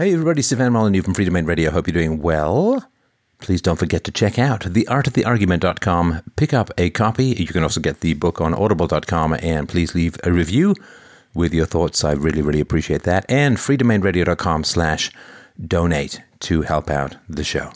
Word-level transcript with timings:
Hey 0.00 0.14
everybody, 0.14 0.40
Stefan 0.40 0.72
Molyneux 0.72 1.02
from 1.02 1.12
Freedomain 1.12 1.46
Radio. 1.46 1.70
Hope 1.70 1.86
you're 1.86 1.92
doing 1.92 2.22
well. 2.22 2.88
Please 3.38 3.60
don't 3.60 3.78
forget 3.78 4.02
to 4.04 4.10
check 4.10 4.38
out 4.38 4.62
theartoftheargument.com. 4.62 6.22
Pick 6.36 6.54
up 6.54 6.70
a 6.78 6.88
copy. 6.88 7.26
You 7.38 7.48
can 7.48 7.62
also 7.62 7.82
get 7.82 8.00
the 8.00 8.14
book 8.14 8.40
on 8.40 8.54
audible.com 8.54 9.34
and 9.42 9.68
please 9.68 9.94
leave 9.94 10.16
a 10.24 10.32
review 10.32 10.74
with 11.34 11.52
your 11.52 11.66
thoughts. 11.66 12.02
I 12.02 12.12
really, 12.12 12.40
really 12.40 12.60
appreciate 12.60 13.02
that. 13.02 13.26
And 13.28 13.58
freedomainradio.com 13.58 14.64
slash 14.64 15.12
donate 15.66 16.22
to 16.38 16.62
help 16.62 16.88
out 16.88 17.16
the 17.28 17.44
show. 17.44 17.70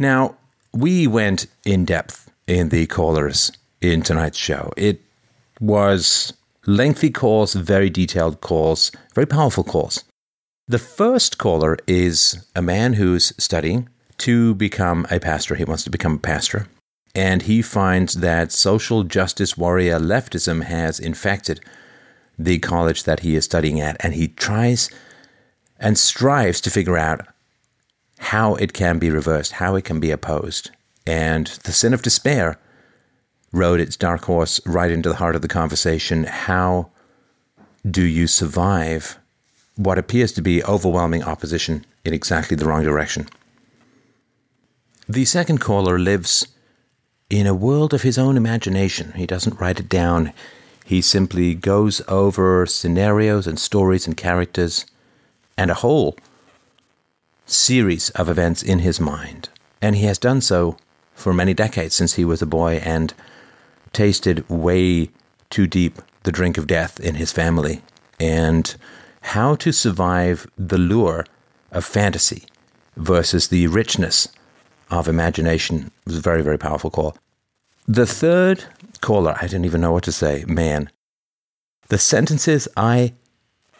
Now, 0.00 0.34
we 0.74 1.06
went 1.06 1.46
in 1.64 1.84
depth 1.84 2.28
in 2.48 2.70
the 2.70 2.88
callers 2.88 3.52
in 3.80 4.02
tonight's 4.02 4.36
show. 4.36 4.72
It 4.76 5.00
was 5.60 6.32
lengthy 6.66 7.10
calls, 7.10 7.54
very 7.54 7.88
detailed 7.88 8.40
calls, 8.40 8.90
very 9.14 9.28
powerful 9.28 9.62
calls. 9.62 10.02
The 10.68 10.78
first 10.78 11.38
caller 11.38 11.76
is 11.86 12.46
a 12.54 12.62
man 12.62 12.92
who's 12.94 13.32
studying 13.36 13.88
to 14.18 14.54
become 14.54 15.06
a 15.10 15.18
pastor. 15.18 15.56
He 15.56 15.64
wants 15.64 15.82
to 15.84 15.90
become 15.90 16.14
a 16.14 16.18
pastor. 16.18 16.68
And 17.14 17.42
he 17.42 17.62
finds 17.62 18.14
that 18.14 18.52
social 18.52 19.02
justice 19.02 19.56
warrior 19.56 19.98
leftism 19.98 20.62
has 20.62 21.00
infected 21.00 21.60
the 22.38 22.58
college 22.60 23.04
that 23.04 23.20
he 23.20 23.34
is 23.34 23.44
studying 23.44 23.80
at. 23.80 23.96
And 24.00 24.14
he 24.14 24.28
tries 24.28 24.88
and 25.78 25.98
strives 25.98 26.60
to 26.62 26.70
figure 26.70 26.96
out 26.96 27.26
how 28.18 28.54
it 28.54 28.72
can 28.72 28.98
be 28.98 29.10
reversed, 29.10 29.52
how 29.52 29.74
it 29.74 29.84
can 29.84 29.98
be 29.98 30.12
opposed. 30.12 30.70
And 31.06 31.48
the 31.64 31.72
sin 31.72 31.92
of 31.92 32.02
despair 32.02 32.56
rode 33.52 33.80
its 33.80 33.96
dark 33.96 34.24
horse 34.24 34.60
right 34.64 34.92
into 34.92 35.08
the 35.08 35.16
heart 35.16 35.34
of 35.34 35.42
the 35.42 35.48
conversation. 35.48 36.24
How 36.24 36.90
do 37.84 38.04
you 38.04 38.28
survive 38.28 39.18
what 39.76 39.98
appears 39.98 40.32
to 40.32 40.42
be 40.42 40.64
overwhelming 40.64 41.22
opposition 41.22 41.84
in 42.04 42.12
exactly 42.12 42.56
the 42.56 42.66
wrong 42.66 42.82
direction? 42.82 43.28
The 45.08 45.24
second 45.24 45.58
caller 45.58 45.98
lives 45.98 46.46
in 47.28 47.46
a 47.46 47.54
world 47.54 47.94
of 47.94 48.02
his 48.02 48.18
own 48.18 48.36
imagination. 48.36 49.12
He 49.12 49.26
doesn't 49.26 49.58
write 49.60 49.80
it 49.80 49.88
down. 49.88 50.32
He 50.84 51.00
simply 51.00 51.54
goes 51.54 52.02
over 52.08 52.66
scenarios 52.66 53.46
and 53.46 53.58
stories 53.58 54.06
and 54.06 54.16
characters 54.16 54.84
and 55.56 55.70
a 55.70 55.74
whole 55.74 56.16
series 57.46 58.10
of 58.10 58.28
events 58.28 58.62
in 58.62 58.80
his 58.80 59.00
mind. 59.00 59.48
And 59.80 59.96
he 59.96 60.04
has 60.04 60.18
done 60.18 60.40
so 60.40 60.76
for 61.14 61.32
many 61.32 61.54
decades 61.54 61.94
since 61.94 62.14
he 62.14 62.24
was 62.24 62.42
a 62.42 62.46
boy 62.46 62.76
and 62.84 63.12
tasted 63.92 64.48
way 64.48 65.10
too 65.50 65.66
deep 65.66 66.00
the 66.22 66.32
drink 66.32 66.56
of 66.56 66.66
death 66.66 67.00
in 67.00 67.16
his 67.16 67.32
family. 67.32 67.82
And 68.20 68.74
how 69.22 69.54
to 69.56 69.72
survive 69.72 70.46
the 70.56 70.78
lure 70.78 71.24
of 71.70 71.84
fantasy 71.84 72.44
versus 72.96 73.48
the 73.48 73.66
richness 73.66 74.28
of 74.90 75.08
imagination 75.08 75.86
It 75.86 76.06
was 76.06 76.18
a 76.18 76.20
very, 76.20 76.42
very 76.42 76.58
powerful 76.58 76.90
call. 76.90 77.16
The 77.88 78.06
third 78.06 78.64
caller, 79.00 79.34
I 79.40 79.46
didn't 79.46 79.64
even 79.64 79.80
know 79.80 79.92
what 79.92 80.04
to 80.04 80.12
say. 80.12 80.44
Man, 80.46 80.90
the 81.88 81.98
sentences 81.98 82.68
I 82.76 83.14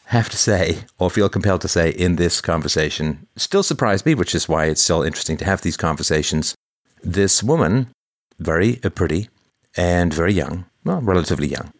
have 0.07 0.29
to 0.31 0.37
say, 0.37 0.85
or 0.98 1.11
feel 1.11 1.29
compelled 1.29 1.61
to 1.63 1.69
say 1.69 1.91
in 1.91 2.17
this 2.17 2.41
conversation, 2.41 3.27
still 3.37 3.63
surprise 3.63 4.05
me, 4.05 4.15
which 4.15 4.35
is 4.35 4.48
why 4.48 4.67
it's 4.67 4.83
still 4.83 5.03
interesting 5.03 5.37
to 5.39 5.45
have 5.45 5.63
these 5.63 5.77
conversations. 5.77 6.55
This 7.03 7.43
woman, 7.43 7.89
very 8.39 8.77
pretty 8.77 9.29
and 9.77 10.13
very 10.13 10.33
young, 10.33 10.67
well, 10.85 11.01
relatively 11.01 11.47
young, 11.47 11.73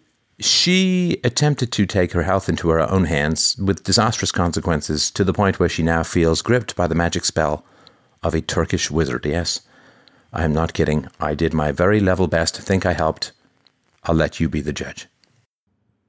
she 0.45 1.21
attempted 1.25 1.73
to 1.73 1.87
take 1.87 2.12
her 2.12 2.23
health 2.23 2.48
into 2.48 2.69
her 2.69 2.81
own 2.81 3.05
hands 3.05 3.57
with 3.57 3.85
disastrous 3.85 4.33
consequences 4.33 5.11
to 5.11 5.25
the 5.25 5.33
point 5.33 5.59
where 5.59 5.69
she 5.69 5.83
now 5.83 6.03
feels 6.03 6.43
gripped 6.43 6.77
by 6.77 6.87
the 6.87 6.95
magic 6.95 7.25
spell 7.25 7.65
of 8.23 8.34
a 8.34 8.41
Turkish 8.41 8.91
wizard. 8.91 9.25
Yes, 9.27 9.61
I 10.33 10.45
am 10.45 10.53
not 10.53 10.75
kidding. 10.75 11.09
I 11.21 11.34
did 11.34 11.53
my 11.53 11.73
very 11.73 12.01
level 12.01 12.27
best 12.27 12.59
think 12.59 12.87
I 12.87 12.93
helped. 12.93 13.33
I'll 14.05 14.15
let 14.15 14.41
you 14.41 14.49
be 14.49 14.61
the 14.61 14.72
judge. 14.72 15.06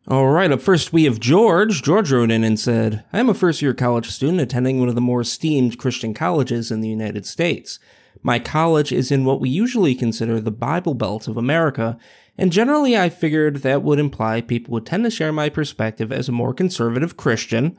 All 0.07 0.27
right, 0.27 0.51
up 0.51 0.61
first 0.61 0.91
we 0.91 1.05
have 1.05 1.19
George. 1.19 1.81
George 1.81 2.11
wrote 2.11 2.31
in 2.31 2.43
and 2.43 2.59
said, 2.59 3.05
I 3.13 3.19
am 3.19 3.29
a 3.29 3.33
first 3.33 3.61
year 3.61 3.73
college 3.73 4.09
student 4.09 4.41
attending 4.41 4.79
one 4.79 4.89
of 4.89 4.95
the 4.95 5.01
more 5.01 5.21
esteemed 5.21 5.77
Christian 5.77 6.13
colleges 6.13 6.71
in 6.71 6.81
the 6.81 6.89
United 6.89 7.25
States. 7.25 7.79
My 8.21 8.37
college 8.37 8.91
is 8.91 9.11
in 9.11 9.25
what 9.25 9.39
we 9.39 9.49
usually 9.49 9.95
consider 9.95 10.39
the 10.39 10.51
Bible 10.51 10.93
Belt 10.93 11.27
of 11.27 11.37
America, 11.37 11.97
and 12.37 12.51
generally 12.51 12.97
I 12.97 13.09
figured 13.09 13.57
that 13.57 13.83
would 13.83 13.99
imply 13.99 14.41
people 14.41 14.71
would 14.73 14.85
tend 14.85 15.03
to 15.03 15.11
share 15.11 15.31
my 15.31 15.49
perspective 15.49 16.11
as 16.11 16.27
a 16.27 16.33
more 16.33 16.53
conservative 16.53 17.17
Christian, 17.17 17.77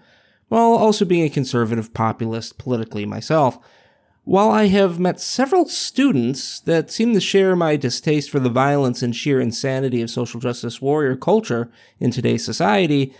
while 0.49 0.73
also 0.73 1.05
being 1.05 1.25
a 1.25 1.31
conservative 1.31 1.93
populist 1.95 2.59
politically 2.59 3.05
myself. 3.05 3.59
While 4.25 4.51
I 4.51 4.69
have 4.69 4.99
met 4.99 5.21
several 5.21 5.67
students 5.67 6.61
that 6.61 6.91
seem 6.91 7.13
to 7.13 7.21
share 7.21 7.55
my 7.55 7.77
distaste 7.77 8.31
for 8.31 8.41
the 8.41 8.49
violence 8.49 9.03
and 9.03 9.15
sheer 9.15 9.39
insanity 9.39 10.01
of 10.01 10.09
social 10.09 10.41
justice 10.41 10.81
warrior 10.81 11.15
culture 11.15 11.71
in 12.01 12.11
today's 12.11 12.45
society, 12.45 13.15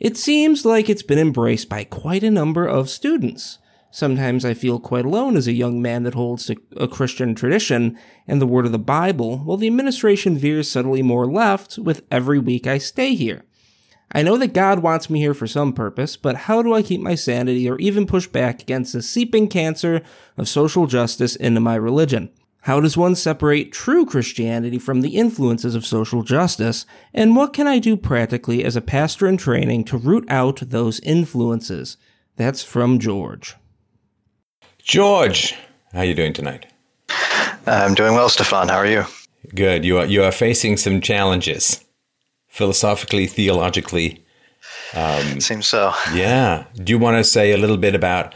it 0.00 0.16
seems 0.16 0.64
like 0.64 0.88
it's 0.88 1.02
been 1.02 1.18
embraced 1.18 1.68
by 1.68 1.84
quite 1.84 2.22
a 2.22 2.30
number 2.30 2.66
of 2.66 2.88
students. 2.88 3.58
Sometimes 3.96 4.44
I 4.44 4.52
feel 4.52 4.78
quite 4.78 5.06
alone 5.06 5.38
as 5.38 5.46
a 5.46 5.54
young 5.54 5.80
man 5.80 6.02
that 6.02 6.12
holds 6.12 6.44
to 6.44 6.56
a 6.76 6.86
Christian 6.86 7.34
tradition 7.34 7.98
and 8.28 8.42
the 8.42 8.46
word 8.46 8.66
of 8.66 8.72
the 8.72 8.78
Bible, 8.78 9.38
while 9.38 9.56
the 9.56 9.68
administration 9.68 10.36
veers 10.36 10.70
subtly 10.70 11.00
more 11.00 11.24
left 11.24 11.78
with 11.78 12.04
every 12.10 12.38
week 12.38 12.66
I 12.66 12.76
stay 12.76 13.14
here. 13.14 13.46
I 14.12 14.22
know 14.22 14.36
that 14.36 14.52
God 14.52 14.80
wants 14.80 15.08
me 15.08 15.20
here 15.20 15.32
for 15.32 15.46
some 15.46 15.72
purpose, 15.72 16.18
but 16.18 16.36
how 16.36 16.60
do 16.60 16.74
I 16.74 16.82
keep 16.82 17.00
my 17.00 17.14
sanity 17.14 17.66
or 17.70 17.78
even 17.78 18.06
push 18.06 18.26
back 18.26 18.60
against 18.60 18.92
the 18.92 19.00
seeping 19.00 19.48
cancer 19.48 20.02
of 20.36 20.46
social 20.46 20.86
justice 20.86 21.34
into 21.34 21.60
my 21.60 21.76
religion? 21.76 22.28
How 22.64 22.80
does 22.80 22.98
one 22.98 23.14
separate 23.14 23.72
true 23.72 24.04
Christianity 24.04 24.78
from 24.78 25.00
the 25.00 25.16
influences 25.16 25.74
of 25.74 25.86
social 25.86 26.22
justice? 26.22 26.84
And 27.14 27.34
what 27.34 27.54
can 27.54 27.66
I 27.66 27.78
do 27.78 27.96
practically 27.96 28.62
as 28.62 28.76
a 28.76 28.82
pastor 28.82 29.26
in 29.26 29.38
training 29.38 29.84
to 29.84 29.96
root 29.96 30.26
out 30.28 30.60
those 30.60 31.00
influences? 31.00 31.96
That's 32.36 32.62
from 32.62 32.98
George. 32.98 33.56
George, 34.86 35.52
how 35.92 35.98
are 35.98 36.04
you 36.04 36.14
doing 36.14 36.32
tonight? 36.32 36.66
I'm 37.66 37.94
doing 37.94 38.14
well, 38.14 38.28
Stefan. 38.28 38.68
How 38.68 38.76
are 38.76 38.86
you? 38.86 39.04
Good. 39.52 39.84
You 39.84 39.98
are 39.98 40.06
you 40.06 40.22
are 40.22 40.30
facing 40.30 40.76
some 40.76 41.00
challenges 41.00 41.84
philosophically, 42.46 43.26
theologically. 43.26 44.24
Um, 44.94 45.40
Seems 45.40 45.66
so. 45.66 45.92
Yeah. 46.14 46.66
Do 46.76 46.92
you 46.92 47.00
want 47.00 47.16
to 47.16 47.24
say 47.24 47.50
a 47.50 47.56
little 47.56 47.76
bit 47.76 47.96
about 47.96 48.32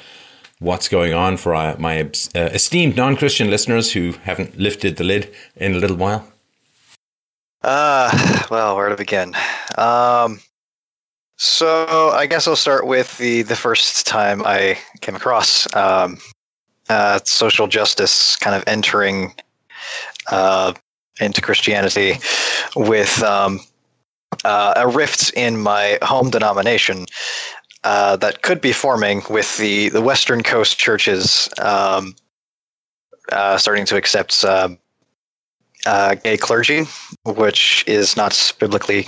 what's 0.58 0.88
going 0.88 1.14
on 1.14 1.36
for 1.36 1.54
uh, 1.54 1.76
my 1.78 2.00
uh, 2.34 2.50
esteemed 2.52 2.96
non 2.96 3.14
Christian 3.14 3.48
listeners 3.48 3.92
who 3.92 4.14
haven't 4.24 4.58
lifted 4.58 4.96
the 4.96 5.04
lid 5.04 5.32
in 5.54 5.76
a 5.76 5.78
little 5.78 5.96
while? 5.96 6.26
Uh, 7.62 8.10
well, 8.50 8.74
where 8.74 8.88
to 8.88 8.96
begin? 8.96 9.36
Um, 9.78 10.40
so 11.36 12.10
I 12.12 12.26
guess 12.26 12.48
I'll 12.48 12.56
start 12.56 12.88
with 12.88 13.16
the, 13.18 13.42
the 13.42 13.54
first 13.54 14.04
time 14.04 14.42
I 14.44 14.78
came 15.00 15.14
across 15.14 15.72
um, 15.76 16.18
uh, 16.90 17.20
social 17.24 17.68
justice 17.68 18.36
kind 18.36 18.56
of 18.56 18.64
entering 18.66 19.32
uh, 20.30 20.72
into 21.20 21.40
Christianity 21.40 22.14
with 22.74 23.22
um, 23.22 23.60
uh, 24.44 24.74
a 24.76 24.88
rift 24.88 25.32
in 25.34 25.56
my 25.60 25.98
home 26.02 26.30
denomination 26.30 27.06
uh, 27.84 28.16
that 28.16 28.42
could 28.42 28.60
be 28.60 28.72
forming 28.72 29.22
with 29.30 29.56
the, 29.56 29.88
the 29.90 30.02
Western 30.02 30.42
Coast 30.42 30.78
churches 30.78 31.48
um, 31.62 32.14
uh, 33.30 33.56
starting 33.56 33.86
to 33.86 33.96
accept 33.96 34.44
um, 34.44 34.76
uh, 35.86 36.16
gay 36.16 36.36
clergy, 36.36 36.82
which 37.24 37.84
is 37.86 38.16
not 38.16 38.52
biblically 38.58 39.06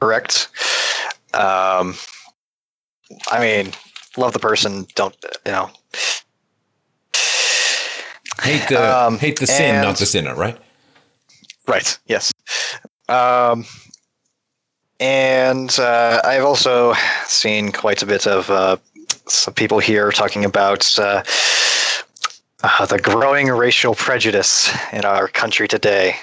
correct. 0.00 0.48
Um, 1.34 1.94
I 3.30 3.40
mean, 3.40 3.72
love 4.16 4.32
the 4.32 4.38
person, 4.38 4.86
don't 4.96 5.16
you 5.46 5.52
know? 5.52 5.70
Hate 8.42 8.68
the 8.68 9.04
um, 9.06 9.18
hate 9.18 9.38
the 9.38 9.46
sin, 9.46 9.76
and, 9.76 9.86
not 9.86 9.98
the 9.98 10.06
sinner, 10.06 10.34
right? 10.34 10.58
Right. 11.66 11.98
Yes. 12.06 12.32
Um, 13.08 13.64
and 14.98 15.78
uh, 15.78 16.20
I've 16.24 16.44
also 16.44 16.94
seen 17.26 17.72
quite 17.72 18.02
a 18.02 18.06
bit 18.06 18.26
of 18.26 18.50
uh, 18.50 18.76
some 19.26 19.54
people 19.54 19.78
here 19.78 20.10
talking 20.10 20.44
about 20.44 20.98
uh, 20.98 21.22
uh 22.62 22.86
the 22.86 22.98
growing 22.98 23.48
racial 23.48 23.94
prejudice 23.94 24.70
in 24.92 25.04
our 25.04 25.28
country 25.28 25.68
today, 25.68 26.16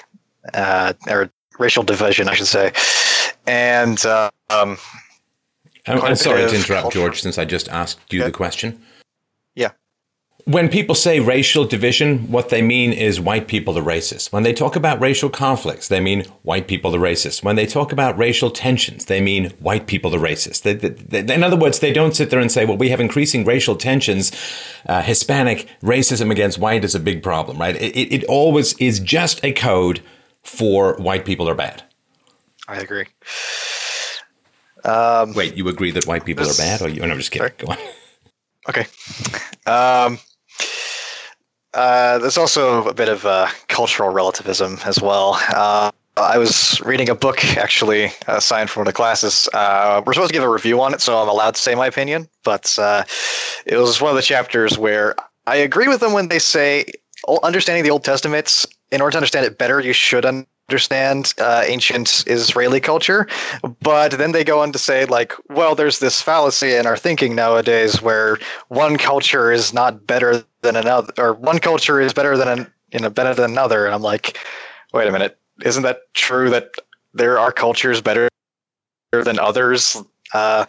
uh, 0.53 0.93
or 1.07 1.29
racial 1.57 1.83
division, 1.83 2.27
I 2.27 2.33
should 2.33 2.47
say. 2.47 2.73
And 3.47 4.03
um, 4.05 4.77
I'm, 5.87 6.01
I'm 6.01 6.15
sorry 6.15 6.47
to 6.47 6.55
interrupt, 6.55 6.93
George, 6.93 7.21
since 7.21 7.37
I 7.37 7.45
just 7.45 7.69
asked 7.69 8.11
you 8.13 8.23
the 8.23 8.31
question. 8.31 8.81
When 10.49 10.67
people 10.67 10.95
say 10.95 11.19
racial 11.19 11.63
division, 11.63 12.31
what 12.31 12.49
they 12.49 12.63
mean 12.63 12.91
is 12.91 13.19
white 13.19 13.47
people 13.47 13.77
are 13.77 13.83
racist. 13.83 14.31
When 14.31 14.41
they 14.41 14.51
talk 14.51 14.75
about 14.75 14.99
racial 14.99 15.29
conflicts, 15.29 15.89
they 15.89 15.99
mean 15.99 16.23
white 16.41 16.67
people 16.67 16.95
are 16.95 16.99
racist. 16.99 17.43
When 17.43 17.55
they 17.55 17.67
talk 17.67 17.91
about 17.91 18.17
racial 18.17 18.49
tensions, 18.49 19.05
they 19.05 19.21
mean 19.21 19.51
white 19.59 19.85
people 19.85 20.15
are 20.15 20.19
racist. 20.19 20.63
They, 20.63 20.73
they, 20.73 20.89
they, 21.21 21.35
in 21.35 21.43
other 21.43 21.55
words, 21.55 21.77
they 21.77 21.93
don't 21.93 22.15
sit 22.15 22.31
there 22.31 22.39
and 22.39 22.51
say, 22.51 22.65
well, 22.65 22.77
we 22.77 22.89
have 22.89 22.99
increasing 22.99 23.45
racial 23.45 23.75
tensions. 23.75 24.31
Uh, 24.87 25.03
Hispanic 25.03 25.67
racism 25.83 26.31
against 26.31 26.57
white 26.57 26.83
is 26.83 26.95
a 26.95 26.99
big 26.99 27.21
problem, 27.21 27.59
right? 27.59 27.75
It, 27.75 27.95
it, 27.95 28.11
it 28.11 28.23
always 28.23 28.73
is 28.79 28.99
just 28.99 29.39
a 29.43 29.51
code 29.51 30.01
for 30.41 30.95
white 30.95 31.25
people 31.25 31.47
are 31.47 31.53
bad. 31.53 31.83
I 32.67 32.77
agree. 32.77 33.05
Um, 34.83 35.35
Wait, 35.35 35.55
you 35.55 35.67
agree 35.67 35.91
that 35.91 36.07
white 36.07 36.25
people 36.25 36.45
this, 36.45 36.59
are 36.59 36.63
bad? 36.63 36.81
Or 36.81 36.89
you? 36.89 37.03
Oh, 37.03 37.05
no, 37.05 37.11
I'm 37.11 37.19
just 37.19 37.29
kidding. 37.29 37.49
Sorry? 37.49 37.53
Go 37.59 37.71
on. 37.71 37.77
Okay. 38.67 38.87
Um, 39.67 40.17
uh, 41.73 42.17
there's 42.19 42.37
also 42.37 42.87
a 42.87 42.93
bit 42.93 43.09
of 43.09 43.25
uh, 43.25 43.47
cultural 43.67 44.09
relativism 44.09 44.77
as 44.85 45.01
well. 45.01 45.39
Uh, 45.49 45.91
I 46.17 46.37
was 46.37 46.81
reading 46.81 47.09
a 47.09 47.15
book 47.15 47.45
actually 47.57 48.11
assigned 48.27 48.69
for 48.69 48.79
one 48.79 48.87
of 48.87 48.93
the 48.93 48.95
classes. 48.95 49.47
Uh, 49.53 50.01
we're 50.05 50.13
supposed 50.13 50.29
to 50.29 50.33
give 50.33 50.43
a 50.43 50.49
review 50.49 50.81
on 50.81 50.93
it, 50.93 51.01
so 51.01 51.21
I'm 51.21 51.29
allowed 51.29 51.55
to 51.55 51.61
say 51.61 51.75
my 51.75 51.87
opinion. 51.87 52.27
But 52.43 52.77
uh, 52.77 53.03
it 53.65 53.77
was 53.77 54.01
one 54.01 54.09
of 54.09 54.15
the 54.15 54.21
chapters 54.21 54.77
where 54.77 55.15
I 55.47 55.57
agree 55.57 55.87
with 55.87 56.01
them 56.01 56.13
when 56.13 56.27
they 56.27 56.39
say 56.39 56.85
understanding 57.43 57.83
the 57.83 57.91
Old 57.91 58.03
Testament. 58.03 58.65
In 58.91 59.01
order 59.01 59.11
to 59.11 59.17
understand 59.17 59.45
it 59.45 59.57
better, 59.57 59.79
you 59.79 59.93
should 59.93 60.25
understand 60.69 61.33
uh, 61.39 61.63
ancient 61.65 62.23
Israeli 62.27 62.79
culture. 62.79 63.27
But 63.81 64.11
then 64.11 64.33
they 64.33 64.43
go 64.43 64.59
on 64.59 64.71
to 64.71 64.77
say, 64.77 65.05
like, 65.05 65.33
well, 65.49 65.73
there's 65.73 65.97
this 65.97 66.21
fallacy 66.21 66.75
in 66.75 66.85
our 66.85 66.95
thinking 66.95 67.33
nowadays 67.33 68.03
where 68.03 68.37
one 68.67 68.97
culture 68.97 69.51
is 69.51 69.73
not 69.73 70.05
better 70.05 70.43
than 70.61 70.75
another, 70.75 71.11
or 71.17 71.33
one 71.33 71.57
culture 71.57 71.99
is 71.99 72.13
better 72.13 72.37
than 72.37 72.47
an, 72.47 72.71
you 72.93 72.99
know 72.99 73.09
better 73.09 73.33
than 73.33 73.49
another. 73.49 73.85
And 73.87 73.95
I'm 73.95 74.03
like, 74.03 74.37
wait 74.93 75.07
a 75.07 75.11
minute, 75.11 75.39
isn't 75.65 75.83
that 75.83 76.01
true 76.13 76.51
that 76.51 76.75
there 77.15 77.39
are 77.39 77.51
cultures 77.51 77.99
better 77.99 78.29
than 79.11 79.39
others? 79.39 79.97
Uh, 80.35 80.67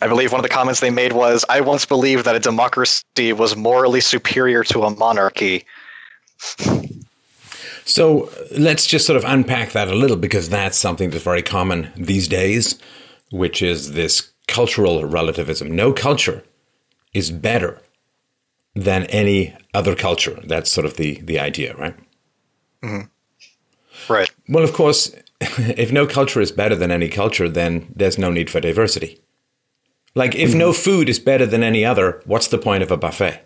I 0.00 0.08
believe 0.08 0.32
one 0.32 0.40
of 0.40 0.42
the 0.42 0.48
comments 0.48 0.80
they 0.80 0.90
made 0.90 1.12
was, 1.12 1.44
"I 1.50 1.60
once 1.60 1.84
believed 1.84 2.24
that 2.24 2.34
a 2.34 2.40
democracy 2.40 3.34
was 3.34 3.54
morally 3.54 4.00
superior 4.00 4.64
to 4.64 4.84
a 4.84 4.90
monarchy." 4.90 5.66
So 7.86 8.30
let's 8.50 8.84
just 8.84 9.06
sort 9.06 9.16
of 9.16 9.24
unpack 9.24 9.70
that 9.70 9.86
a 9.86 9.94
little 9.94 10.16
because 10.16 10.48
that's 10.48 10.76
something 10.76 11.10
that's 11.10 11.22
very 11.22 11.42
common 11.42 11.92
these 11.96 12.26
days, 12.26 12.80
which 13.30 13.62
is 13.62 13.92
this 13.92 14.32
cultural 14.48 15.04
relativism. 15.04 15.70
No 15.74 15.92
culture 15.92 16.42
is 17.14 17.30
better 17.30 17.80
than 18.74 19.04
any 19.04 19.56
other 19.72 19.94
culture. 19.94 20.40
That's 20.44 20.68
sort 20.68 20.84
of 20.84 20.96
the, 20.96 21.20
the 21.22 21.38
idea, 21.38 21.76
right? 21.76 21.96
Mm-hmm. 22.82 24.12
Right. 24.12 24.30
Well, 24.48 24.64
of 24.64 24.72
course, 24.72 25.14
if 25.40 25.92
no 25.92 26.08
culture 26.08 26.40
is 26.40 26.50
better 26.50 26.74
than 26.74 26.90
any 26.90 27.08
culture, 27.08 27.48
then 27.48 27.92
there's 27.94 28.18
no 28.18 28.32
need 28.32 28.50
for 28.50 28.60
diversity. 28.60 29.20
Like, 30.16 30.34
if 30.34 30.50
mm-hmm. 30.50 30.58
no 30.58 30.72
food 30.72 31.08
is 31.08 31.20
better 31.20 31.46
than 31.46 31.62
any 31.62 31.84
other, 31.84 32.20
what's 32.24 32.48
the 32.48 32.58
point 32.58 32.82
of 32.82 32.90
a 32.90 32.96
buffet? 32.96 33.45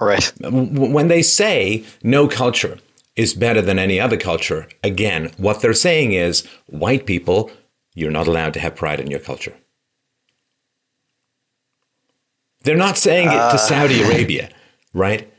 Right. 0.00 0.32
When 0.40 1.08
they 1.08 1.22
say 1.22 1.84
no 2.02 2.28
culture 2.28 2.78
is 3.16 3.34
better 3.34 3.60
than 3.60 3.78
any 3.78 3.98
other 3.98 4.16
culture, 4.16 4.68
again, 4.84 5.32
what 5.36 5.60
they're 5.60 5.74
saying 5.74 6.12
is 6.12 6.46
white 6.66 7.04
people, 7.04 7.50
you're 7.94 8.10
not 8.10 8.28
allowed 8.28 8.54
to 8.54 8.60
have 8.60 8.76
pride 8.76 9.00
in 9.00 9.10
your 9.10 9.20
culture. 9.20 9.54
They're 12.62 12.76
not 12.76 12.96
saying 12.98 13.28
it 13.28 13.32
to 13.32 13.54
uh. 13.54 13.56
Saudi 13.56 14.02
Arabia, 14.02 14.50
right? 14.92 15.32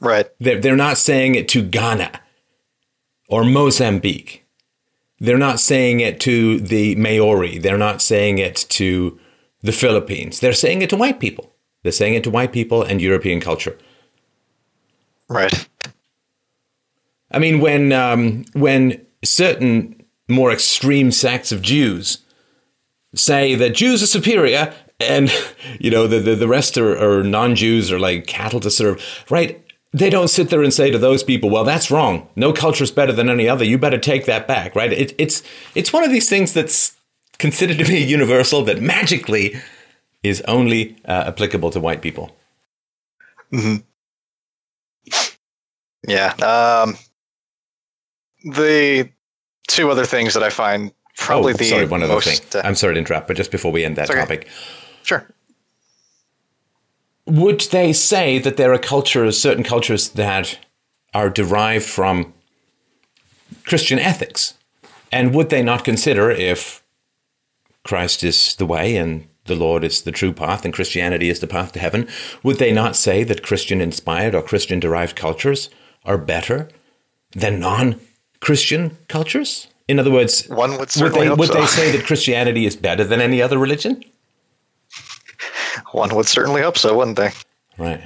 Right. 0.00 0.28
They're, 0.38 0.60
they're 0.60 0.76
not 0.76 0.98
saying 0.98 1.34
it 1.34 1.48
to 1.48 1.62
Ghana 1.62 2.20
or 3.28 3.44
Mozambique. 3.44 4.44
They're 5.18 5.38
not 5.38 5.60
saying 5.60 6.00
it 6.00 6.20
to 6.20 6.60
the 6.60 6.94
Maori. 6.96 7.58
They're 7.58 7.78
not 7.78 8.02
saying 8.02 8.38
it 8.38 8.56
to 8.70 9.18
the 9.62 9.72
Philippines. 9.72 10.40
They're 10.40 10.52
saying 10.52 10.82
it 10.82 10.90
to 10.90 10.96
white 10.96 11.18
people. 11.18 11.55
They're 11.86 11.92
saying 11.92 12.14
it 12.14 12.24
to 12.24 12.30
white 12.30 12.52
people 12.52 12.82
and 12.82 13.00
European 13.00 13.38
culture. 13.40 13.78
Right. 15.28 15.68
I 17.30 17.38
mean, 17.38 17.60
when 17.60 17.92
um, 17.92 18.44
when 18.54 19.06
certain 19.24 20.04
more 20.28 20.50
extreme 20.50 21.12
sects 21.12 21.52
of 21.52 21.62
Jews 21.62 22.18
say 23.14 23.54
that 23.54 23.70
Jews 23.70 24.02
are 24.02 24.08
superior 24.08 24.74
and 24.98 25.32
you 25.78 25.92
know 25.92 26.08
the 26.08 26.18
the, 26.18 26.34
the 26.34 26.48
rest 26.48 26.76
are, 26.76 26.98
are 26.98 27.22
non-Jews 27.22 27.92
or 27.92 28.00
like 28.00 28.26
cattle 28.26 28.58
to 28.58 28.70
serve, 28.70 29.24
right? 29.30 29.62
They 29.92 30.10
don't 30.10 30.28
sit 30.28 30.50
there 30.50 30.64
and 30.64 30.74
say 30.74 30.90
to 30.90 30.98
those 30.98 31.22
people, 31.22 31.50
"Well, 31.50 31.62
that's 31.62 31.88
wrong. 31.88 32.28
No 32.34 32.52
culture 32.52 32.82
is 32.82 32.90
better 32.90 33.12
than 33.12 33.30
any 33.30 33.48
other. 33.48 33.64
You 33.64 33.78
better 33.78 33.98
take 33.98 34.26
that 34.26 34.48
back." 34.48 34.74
Right? 34.74 34.92
It, 34.92 35.14
it's 35.18 35.44
it's 35.76 35.92
one 35.92 36.02
of 36.02 36.10
these 36.10 36.28
things 36.28 36.52
that's 36.52 36.96
considered 37.38 37.78
to 37.78 37.84
be 37.84 37.98
universal 38.18 38.64
that 38.64 38.82
magically 38.82 39.54
is 40.28 40.40
only 40.42 40.96
uh, 41.04 41.24
applicable 41.26 41.70
to 41.70 41.80
white 41.80 42.02
people. 42.02 42.34
Mm-hmm. 43.52 43.76
Yeah. 46.08 46.32
Um, 46.34 46.96
the 48.44 49.10
two 49.68 49.90
other 49.90 50.04
things 50.04 50.34
that 50.34 50.42
I 50.42 50.50
find 50.50 50.92
probably 51.16 51.54
oh, 51.54 51.56
the 51.56 51.64
sorry, 51.64 51.86
one 51.86 52.02
other 52.02 52.20
thing. 52.20 52.38
Uh, 52.54 52.66
I'm 52.66 52.74
sorry 52.74 52.94
to 52.94 53.00
interrupt, 53.00 53.28
but 53.28 53.36
just 53.36 53.50
before 53.50 53.72
we 53.72 53.84
end 53.84 53.96
that 53.96 54.10
okay. 54.10 54.20
topic, 54.20 54.48
sure. 55.02 55.28
Would 57.26 57.60
they 57.72 57.92
say 57.92 58.38
that 58.38 58.56
there 58.56 58.72
are 58.72 58.78
cultures, 58.78 59.40
certain 59.40 59.64
cultures 59.64 60.10
that 60.10 60.58
are 61.12 61.28
derived 61.28 61.86
from 61.86 62.32
Christian 63.64 63.98
ethics? 63.98 64.54
And 65.10 65.34
would 65.34 65.50
they 65.50 65.62
not 65.62 65.84
consider 65.84 66.30
if 66.30 66.84
Christ 67.84 68.22
is 68.22 68.54
the 68.56 68.66
way 68.66 68.96
and 68.96 69.26
the 69.46 69.54
Lord 69.54 69.84
is 69.84 70.02
the 70.02 70.12
true 70.12 70.32
path 70.32 70.64
and 70.64 70.74
Christianity 70.74 71.28
is 71.28 71.40
the 71.40 71.46
path 71.46 71.72
to 71.72 71.78
heaven, 71.78 72.08
would 72.42 72.58
they 72.58 72.72
not 72.72 72.96
say 72.96 73.24
that 73.24 73.42
Christian 73.42 73.80
inspired 73.80 74.34
or 74.34 74.42
Christian 74.42 74.80
derived 74.80 75.16
cultures 75.16 75.70
are 76.04 76.18
better 76.18 76.68
than 77.32 77.60
non 77.60 78.00
Christian 78.40 78.96
cultures? 79.08 79.68
In 79.88 79.98
other 79.98 80.10
words, 80.10 80.46
one 80.48 80.72
would 80.78 80.90
would 80.96 81.12
they 81.14 81.30
would 81.30 81.48
so. 81.48 81.54
they 81.54 81.66
say 81.66 81.92
that 81.96 82.06
Christianity 82.06 82.66
is 82.66 82.76
better 82.76 83.04
than 83.04 83.20
any 83.20 83.40
other 83.40 83.58
religion? 83.58 84.02
One 85.92 86.14
would 86.14 86.26
certainly 86.26 86.62
hope 86.62 86.78
so, 86.78 86.96
wouldn't 86.96 87.16
they? 87.16 87.30
Right. 87.78 88.02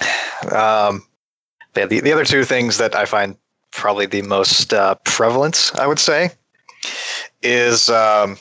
Um, 0.52 1.04
yeah, 1.76 1.86
the, 1.86 2.00
the 2.00 2.12
other 2.12 2.24
two 2.24 2.44
things 2.44 2.78
that 2.78 2.94
I 2.94 3.04
find 3.04 3.36
probably 3.70 4.06
the 4.06 4.22
most 4.22 4.72
uh, 4.72 4.94
prevalent, 5.04 5.70
I 5.78 5.86
would 5.86 5.98
say, 5.98 6.30
is 7.42 7.88
um, 7.88 8.36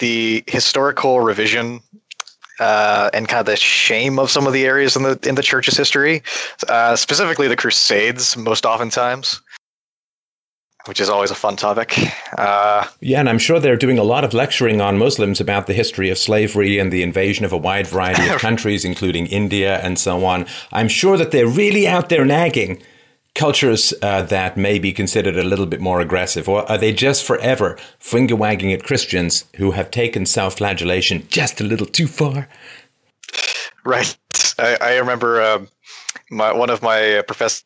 the 0.00 0.44
historical 0.46 1.20
revision 1.20 1.80
uh, 2.58 3.10
and 3.12 3.28
kind 3.28 3.40
of 3.40 3.46
the 3.46 3.56
shame 3.56 4.18
of 4.18 4.30
some 4.30 4.46
of 4.46 4.52
the 4.52 4.64
areas 4.64 4.96
in 4.96 5.02
the 5.02 5.18
in 5.24 5.34
the 5.34 5.42
church's 5.42 5.76
history, 5.76 6.22
uh, 6.68 6.96
specifically 6.96 7.48
the 7.48 7.56
Crusades, 7.56 8.36
most 8.36 8.64
oftentimes, 8.64 9.42
which 10.86 11.00
is 11.00 11.08
always 11.08 11.30
a 11.30 11.34
fun 11.34 11.56
topic. 11.56 11.98
Uh, 12.38 12.86
yeah, 13.00 13.20
and 13.20 13.28
I'm 13.28 13.38
sure 13.38 13.60
they're 13.60 13.76
doing 13.76 13.98
a 13.98 14.04
lot 14.04 14.24
of 14.24 14.32
lecturing 14.32 14.80
on 14.80 14.98
Muslims 14.98 15.40
about 15.40 15.66
the 15.66 15.74
history 15.74 16.10
of 16.10 16.18
slavery 16.18 16.78
and 16.78 16.92
the 16.92 17.02
invasion 17.02 17.44
of 17.44 17.52
a 17.52 17.58
wide 17.58 17.86
variety 17.86 18.26
of 18.28 18.36
countries, 18.40 18.84
including 18.84 19.26
India 19.26 19.78
and 19.80 19.98
so 19.98 20.24
on. 20.24 20.46
I'm 20.72 20.88
sure 20.88 21.16
that 21.18 21.32
they're 21.32 21.46
really 21.46 21.86
out 21.86 22.08
there 22.08 22.24
nagging 22.24 22.82
cultures 23.36 23.94
uh, 24.02 24.22
that 24.22 24.56
may 24.56 24.78
be 24.78 24.92
considered 24.92 25.36
a 25.36 25.44
little 25.44 25.66
bit 25.66 25.80
more 25.80 26.00
aggressive? 26.00 26.48
Or 26.48 26.68
are 26.68 26.78
they 26.78 26.92
just 26.92 27.24
forever 27.24 27.78
finger 27.98 28.34
wagging 28.34 28.72
at 28.72 28.82
Christians 28.82 29.44
who 29.56 29.72
have 29.72 29.90
taken 29.90 30.26
self 30.26 30.56
flagellation 30.56 31.26
just 31.28 31.60
a 31.60 31.64
little 31.64 31.86
too 31.86 32.08
far? 32.08 32.48
Right. 33.84 34.16
I, 34.58 34.76
I 34.80 34.96
remember 34.96 35.40
um, 35.42 35.68
my, 36.30 36.52
one 36.52 36.70
of 36.70 36.82
my 36.82 37.22
professors 37.26 37.64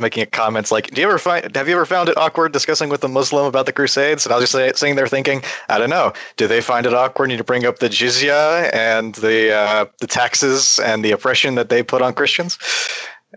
making 0.00 0.22
a 0.22 0.26
comments 0.26 0.70
like, 0.70 0.90
"Do 0.90 1.00
you 1.00 1.08
ever 1.08 1.18
find? 1.18 1.56
Have 1.56 1.66
you 1.66 1.74
ever 1.74 1.86
found 1.86 2.10
it 2.10 2.16
awkward 2.18 2.52
discussing 2.52 2.90
with 2.90 3.02
a 3.02 3.08
Muslim 3.08 3.46
about 3.46 3.64
the 3.64 3.72
Crusades?" 3.72 4.26
And 4.26 4.32
I 4.32 4.38
was 4.38 4.52
just 4.52 4.78
sitting 4.78 4.94
there 4.94 5.08
thinking, 5.08 5.42
"I 5.70 5.78
don't 5.78 5.90
know. 5.90 6.12
Do 6.36 6.46
they 6.46 6.60
find 6.60 6.84
it 6.86 6.92
awkward 6.92 7.30
to 7.30 7.44
bring 7.44 7.64
up 7.64 7.78
the 7.78 7.88
jizya 7.88 8.70
and 8.74 9.14
the 9.16 9.54
uh, 9.54 9.86
the 9.98 10.06
taxes 10.06 10.78
and 10.80 11.02
the 11.02 11.12
oppression 11.12 11.54
that 11.54 11.70
they 11.70 11.82
put 11.82 12.02
on 12.02 12.12
Christians?" 12.12 12.58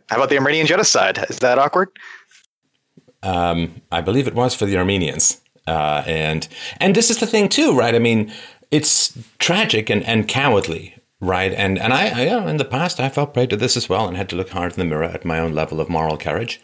How 0.09 0.17
about 0.17 0.29
the 0.29 0.37
Armenian 0.37 0.67
genocide? 0.67 1.25
Is 1.29 1.39
that 1.39 1.59
awkward? 1.59 1.89
Um, 3.21 3.81
I 3.91 4.01
believe 4.01 4.27
it 4.27 4.35
was 4.35 4.53
for 4.53 4.65
the 4.65 4.77
Armenians, 4.77 5.41
uh, 5.65 6.03
and 6.05 6.47
and 6.79 6.95
this 6.95 7.09
is 7.09 7.19
the 7.19 7.27
thing 7.27 7.47
too, 7.47 7.73
right? 7.75 7.95
I 7.95 7.99
mean, 7.99 8.33
it's 8.69 9.17
tragic 9.39 9.89
and, 9.89 10.03
and 10.03 10.27
cowardly, 10.27 10.95
right? 11.21 11.53
And 11.53 11.79
and 11.79 11.93
I, 11.93 12.09
I 12.09 12.49
in 12.49 12.57
the 12.57 12.65
past 12.65 12.99
I 12.99 13.09
felt 13.09 13.33
prey 13.33 13.47
to 13.47 13.55
this 13.55 13.77
as 13.77 13.87
well, 13.87 14.07
and 14.07 14.17
had 14.17 14.29
to 14.29 14.35
look 14.35 14.49
hard 14.49 14.73
in 14.73 14.79
the 14.79 14.85
mirror 14.85 15.05
at 15.05 15.23
my 15.23 15.39
own 15.39 15.53
level 15.53 15.79
of 15.79 15.89
moral 15.89 16.17
courage. 16.17 16.59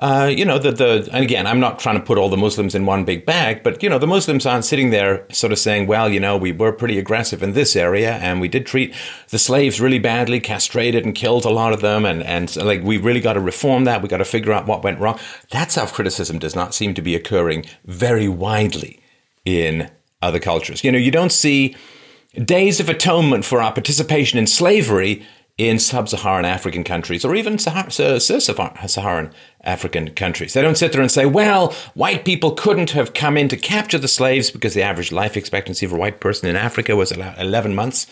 Uh, 0.00 0.32
you 0.34 0.46
know, 0.46 0.58
the, 0.58 0.72
the, 0.72 1.08
and 1.12 1.22
again, 1.22 1.46
I'm 1.46 1.60
not 1.60 1.78
trying 1.78 1.96
to 1.96 2.02
put 2.02 2.16
all 2.16 2.30
the 2.30 2.36
Muslims 2.36 2.74
in 2.74 2.86
one 2.86 3.04
big 3.04 3.26
bag, 3.26 3.62
but, 3.62 3.82
you 3.82 3.90
know, 3.90 3.98
the 3.98 4.06
Muslims 4.06 4.46
aren't 4.46 4.64
sitting 4.64 4.88
there 4.88 5.26
sort 5.30 5.52
of 5.52 5.58
saying, 5.58 5.86
well, 5.86 6.08
you 6.08 6.18
know, 6.18 6.38
we 6.38 6.52
were 6.52 6.72
pretty 6.72 6.98
aggressive 6.98 7.42
in 7.42 7.52
this 7.52 7.76
area 7.76 8.12
and 8.14 8.40
we 8.40 8.48
did 8.48 8.64
treat 8.64 8.94
the 9.28 9.38
slaves 9.38 9.78
really 9.78 9.98
badly, 9.98 10.40
castrated 10.40 11.04
and 11.04 11.14
killed 11.14 11.44
a 11.44 11.50
lot 11.50 11.74
of 11.74 11.82
them. 11.82 12.06
And, 12.06 12.22
and 12.22 12.56
like, 12.56 12.82
we 12.82 12.96
really 12.96 13.20
got 13.20 13.34
to 13.34 13.40
reform 13.40 13.84
that. 13.84 14.00
We 14.00 14.08
got 14.08 14.18
to 14.18 14.24
figure 14.24 14.54
out 14.54 14.66
what 14.66 14.82
went 14.82 14.98
wrong. 15.00 15.20
That 15.50 15.70
self 15.70 15.92
criticism 15.92 16.38
does 16.38 16.56
not 16.56 16.74
seem 16.74 16.94
to 16.94 17.02
be 17.02 17.14
occurring 17.14 17.66
very 17.84 18.28
widely 18.28 19.00
in 19.44 19.90
other 20.22 20.38
cultures. 20.38 20.82
You 20.82 20.92
know, 20.92 20.98
you 20.98 21.10
don't 21.10 21.32
see 21.32 21.76
days 22.42 22.80
of 22.80 22.88
atonement 22.88 23.44
for 23.44 23.60
our 23.60 23.72
participation 23.72 24.38
in 24.38 24.46
slavery 24.46 25.26
in 25.68 25.78
sub-Saharan 25.78 26.46
African 26.46 26.82
countries 26.82 27.22
or 27.22 27.34
even 27.34 27.58
sub-Saharan 27.58 29.30
African 29.62 30.10
countries. 30.12 30.54
They 30.54 30.62
don't 30.62 30.78
sit 30.78 30.92
there 30.92 31.02
and 31.02 31.10
say, 31.10 31.26
well, 31.26 31.74
white 31.92 32.24
people 32.24 32.52
couldn't 32.52 32.92
have 32.92 33.12
come 33.12 33.36
in 33.36 33.48
to 33.48 33.58
capture 33.58 33.98
the 33.98 34.08
slaves 34.08 34.50
because 34.50 34.72
the 34.72 34.82
average 34.82 35.12
life 35.12 35.36
expectancy 35.36 35.84
of 35.84 35.92
a 35.92 35.96
white 35.96 36.18
person 36.18 36.48
in 36.48 36.56
Africa 36.56 36.96
was 36.96 37.12
11 37.12 37.74
months 37.74 38.06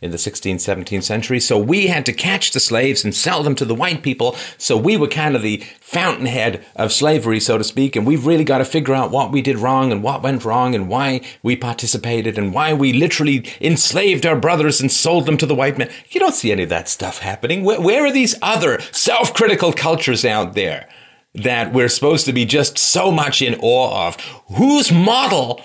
in 0.00 0.10
the 0.10 0.16
16th, 0.16 0.56
17th 0.56 1.02
century. 1.02 1.40
So 1.40 1.58
we 1.58 1.86
had 1.86 2.06
to 2.06 2.12
catch 2.12 2.52
the 2.52 2.60
slaves 2.60 3.04
and 3.04 3.14
sell 3.14 3.42
them 3.42 3.54
to 3.56 3.64
the 3.64 3.74
white 3.74 4.02
people. 4.02 4.36
So 4.58 4.76
we 4.76 4.96
were 4.96 5.08
kind 5.08 5.36
of 5.36 5.42
the 5.42 5.62
fountainhead 5.80 6.64
of 6.76 6.92
slavery, 6.92 7.40
so 7.40 7.58
to 7.58 7.64
speak. 7.64 7.96
And 7.96 8.06
we've 8.06 8.26
really 8.26 8.44
got 8.44 8.58
to 8.58 8.64
figure 8.64 8.94
out 8.94 9.10
what 9.10 9.30
we 9.30 9.42
did 9.42 9.58
wrong 9.58 9.92
and 9.92 10.02
what 10.02 10.22
went 10.22 10.44
wrong 10.44 10.74
and 10.74 10.88
why 10.88 11.20
we 11.42 11.56
participated 11.56 12.38
and 12.38 12.52
why 12.52 12.72
we 12.72 12.92
literally 12.92 13.46
enslaved 13.60 14.26
our 14.26 14.36
brothers 14.36 14.80
and 14.80 14.90
sold 14.90 15.26
them 15.26 15.36
to 15.38 15.46
the 15.46 15.54
white 15.54 15.78
men. 15.78 15.90
You 16.10 16.20
don't 16.20 16.34
see 16.34 16.52
any 16.52 16.64
of 16.64 16.68
that 16.70 16.88
stuff 16.88 17.18
happening. 17.18 17.64
Where, 17.64 17.80
where 17.80 18.04
are 18.04 18.12
these 18.12 18.34
other 18.42 18.80
self 18.92 19.34
critical 19.34 19.72
cultures 19.72 20.24
out 20.24 20.54
there? 20.54 20.88
That 21.34 21.72
we're 21.72 21.88
supposed 21.88 22.26
to 22.26 22.32
be 22.32 22.44
just 22.44 22.78
so 22.78 23.10
much 23.10 23.42
in 23.42 23.56
awe 23.60 24.06
of. 24.06 24.16
Whose 24.56 24.92
model 24.92 25.60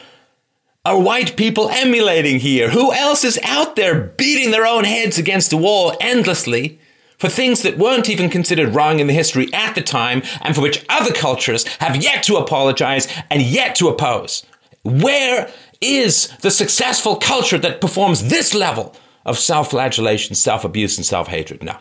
are 0.86 1.00
white 1.00 1.36
people 1.36 1.69
emulating 1.69 2.39
here? 2.39 2.69
Who 2.69 2.93
else 2.93 3.24
is 3.24 3.39
out 3.43 3.75
there 3.75 4.01
beating 4.01 4.51
their 4.51 4.65
own 4.65 4.86
heads 4.86 5.17
against 5.17 5.50
the 5.50 5.57
wall 5.57 5.95
endlessly 6.00 6.79
for 7.17 7.27
things 7.27 7.63
that 7.63 7.77
weren't 7.77 8.09
even 8.09 8.29
considered 8.29 8.74
wrong 8.74 9.00
in 9.00 9.07
the 9.07 9.13
history 9.13 9.53
at 9.53 9.75
the 9.75 9.81
time 9.81 10.24
and 10.41 10.55
for 10.55 10.62
which 10.62 10.86
other 10.88 11.12
cultures 11.12 11.65
have 11.79 11.98
yet 11.98 12.24
to 12.24 12.38
apologize 12.38 13.07
and 13.29 13.41
yet 13.41 13.75
to 13.75 13.89
oppose? 13.89 14.45
Where 14.83 15.51
is 15.81 16.29
the 16.41 16.51
successful 16.51 17.17
culture 17.17 17.57
that 17.57 17.81
performs 17.81 18.29
this 18.29 18.53
level 18.53 18.95
of 19.25 19.38
self 19.38 19.71
flagellation, 19.71 20.33
self 20.33 20.63
abuse, 20.63 20.98
and 20.98 21.05
self 21.05 21.27
hatred? 21.27 21.62
No. 21.62 21.75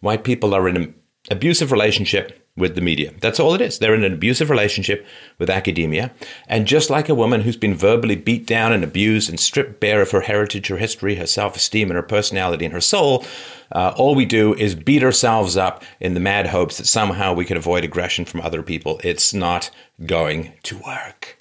White 0.00 0.22
people 0.22 0.54
are 0.54 0.68
in 0.68 0.76
an 0.76 0.94
abusive 1.30 1.72
relationship 1.72 2.43
with 2.56 2.76
the 2.76 2.80
media. 2.80 3.12
That's 3.20 3.40
all 3.40 3.54
it 3.54 3.60
is. 3.60 3.78
They're 3.78 3.94
in 3.94 4.04
an 4.04 4.12
abusive 4.12 4.48
relationship 4.48 5.04
with 5.38 5.50
academia. 5.50 6.12
And 6.46 6.66
just 6.66 6.88
like 6.88 7.08
a 7.08 7.14
woman 7.14 7.40
who's 7.40 7.56
been 7.56 7.74
verbally 7.74 8.14
beat 8.14 8.46
down 8.46 8.72
and 8.72 8.84
abused 8.84 9.28
and 9.28 9.40
stripped 9.40 9.80
bare 9.80 10.00
of 10.00 10.12
her 10.12 10.20
heritage, 10.20 10.68
her 10.68 10.76
history, 10.76 11.16
her 11.16 11.26
self 11.26 11.56
esteem, 11.56 11.90
and 11.90 11.96
her 11.96 12.02
personality 12.02 12.64
and 12.64 12.72
her 12.72 12.80
soul, 12.80 13.24
uh, 13.72 13.92
all 13.96 14.14
we 14.14 14.24
do 14.24 14.54
is 14.54 14.76
beat 14.76 15.02
ourselves 15.02 15.56
up 15.56 15.82
in 15.98 16.14
the 16.14 16.20
mad 16.20 16.46
hopes 16.46 16.78
that 16.78 16.86
somehow 16.86 17.32
we 17.32 17.44
can 17.44 17.56
avoid 17.56 17.82
aggression 17.82 18.24
from 18.24 18.40
other 18.40 18.62
people. 18.62 19.00
It's 19.02 19.34
not 19.34 19.70
going 20.06 20.52
to 20.62 20.78
work. 20.78 21.38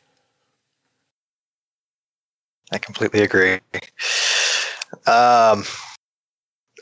I 2.72 2.80
completely 2.80 3.22
agree. 3.22 3.60
Um, 5.06 5.64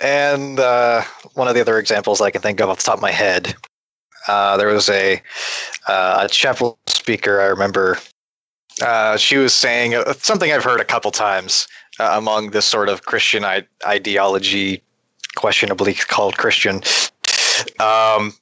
and 0.02 0.58
uh, 0.58 1.02
one 1.34 1.50
of 1.50 1.54
the 1.56 1.60
other 1.60 1.80
examples 1.80 2.22
I 2.22 2.32
can 2.32 2.42
think 2.42 2.62
of 2.62 2.70
off 2.70 2.78
the 2.78 2.84
top 2.84 2.96
of 2.96 3.02
my 3.02 3.12
head 3.12 3.54
uh, 4.28 4.58
there 4.58 4.68
was 4.68 4.90
a 4.90 5.22
uh, 5.88 6.22
a 6.22 6.30
chapel 6.30 6.78
speaker 6.88 7.42
I 7.42 7.46
remember. 7.46 7.98
Uh, 8.82 9.18
she 9.18 9.38
was 9.38 9.54
saying 9.54 9.96
uh, 9.96 10.14
something 10.14 10.52
I've 10.52 10.64
heard 10.64 10.80
a 10.80 10.86
couple 10.86 11.12
times 11.12 11.68
uh, 12.00 12.14
among 12.14 12.52
this 12.52 12.66
sort 12.66 12.90
of 12.90 13.04
Christian 13.04 13.44
I- 13.44 13.68
ideology, 13.86 14.82
questionably 15.36 15.94
called 15.94 16.38
Christian. 16.38 16.82
Um, 17.80 18.34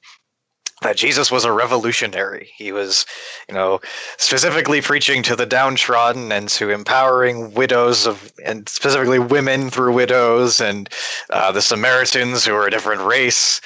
that 0.82 0.96
Jesus 0.96 1.30
was 1.30 1.44
a 1.44 1.52
revolutionary. 1.52 2.50
He 2.56 2.72
was, 2.72 3.04
you 3.48 3.54
know, 3.54 3.80
specifically 4.16 4.80
preaching 4.80 5.22
to 5.24 5.36
the 5.36 5.44
downtrodden 5.44 6.32
and 6.32 6.48
to 6.50 6.70
empowering 6.70 7.52
widows 7.52 8.06
of, 8.06 8.32
and 8.44 8.68
specifically 8.68 9.18
women 9.18 9.70
through 9.70 9.92
widows 9.92 10.60
and 10.60 10.88
uh, 11.30 11.52
the 11.52 11.60
Samaritans 11.60 12.46
who 12.46 12.54
are 12.54 12.66
a 12.66 12.70
different 12.70 13.02
race. 13.02 13.60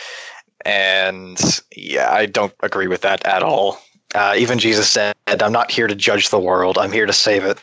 And 0.64 1.38
yeah, 1.76 2.10
I 2.10 2.26
don't 2.26 2.54
agree 2.60 2.88
with 2.88 3.02
that 3.02 3.24
at 3.26 3.42
all. 3.42 3.78
Uh, 4.14 4.34
even 4.36 4.58
Jesus 4.58 4.90
said, 4.90 5.14
I'm 5.26 5.52
not 5.52 5.70
here 5.70 5.86
to 5.86 5.94
judge 5.94 6.30
the 6.30 6.38
world, 6.38 6.78
I'm 6.78 6.92
here 6.92 7.06
to 7.06 7.12
save 7.12 7.44
it. 7.44 7.58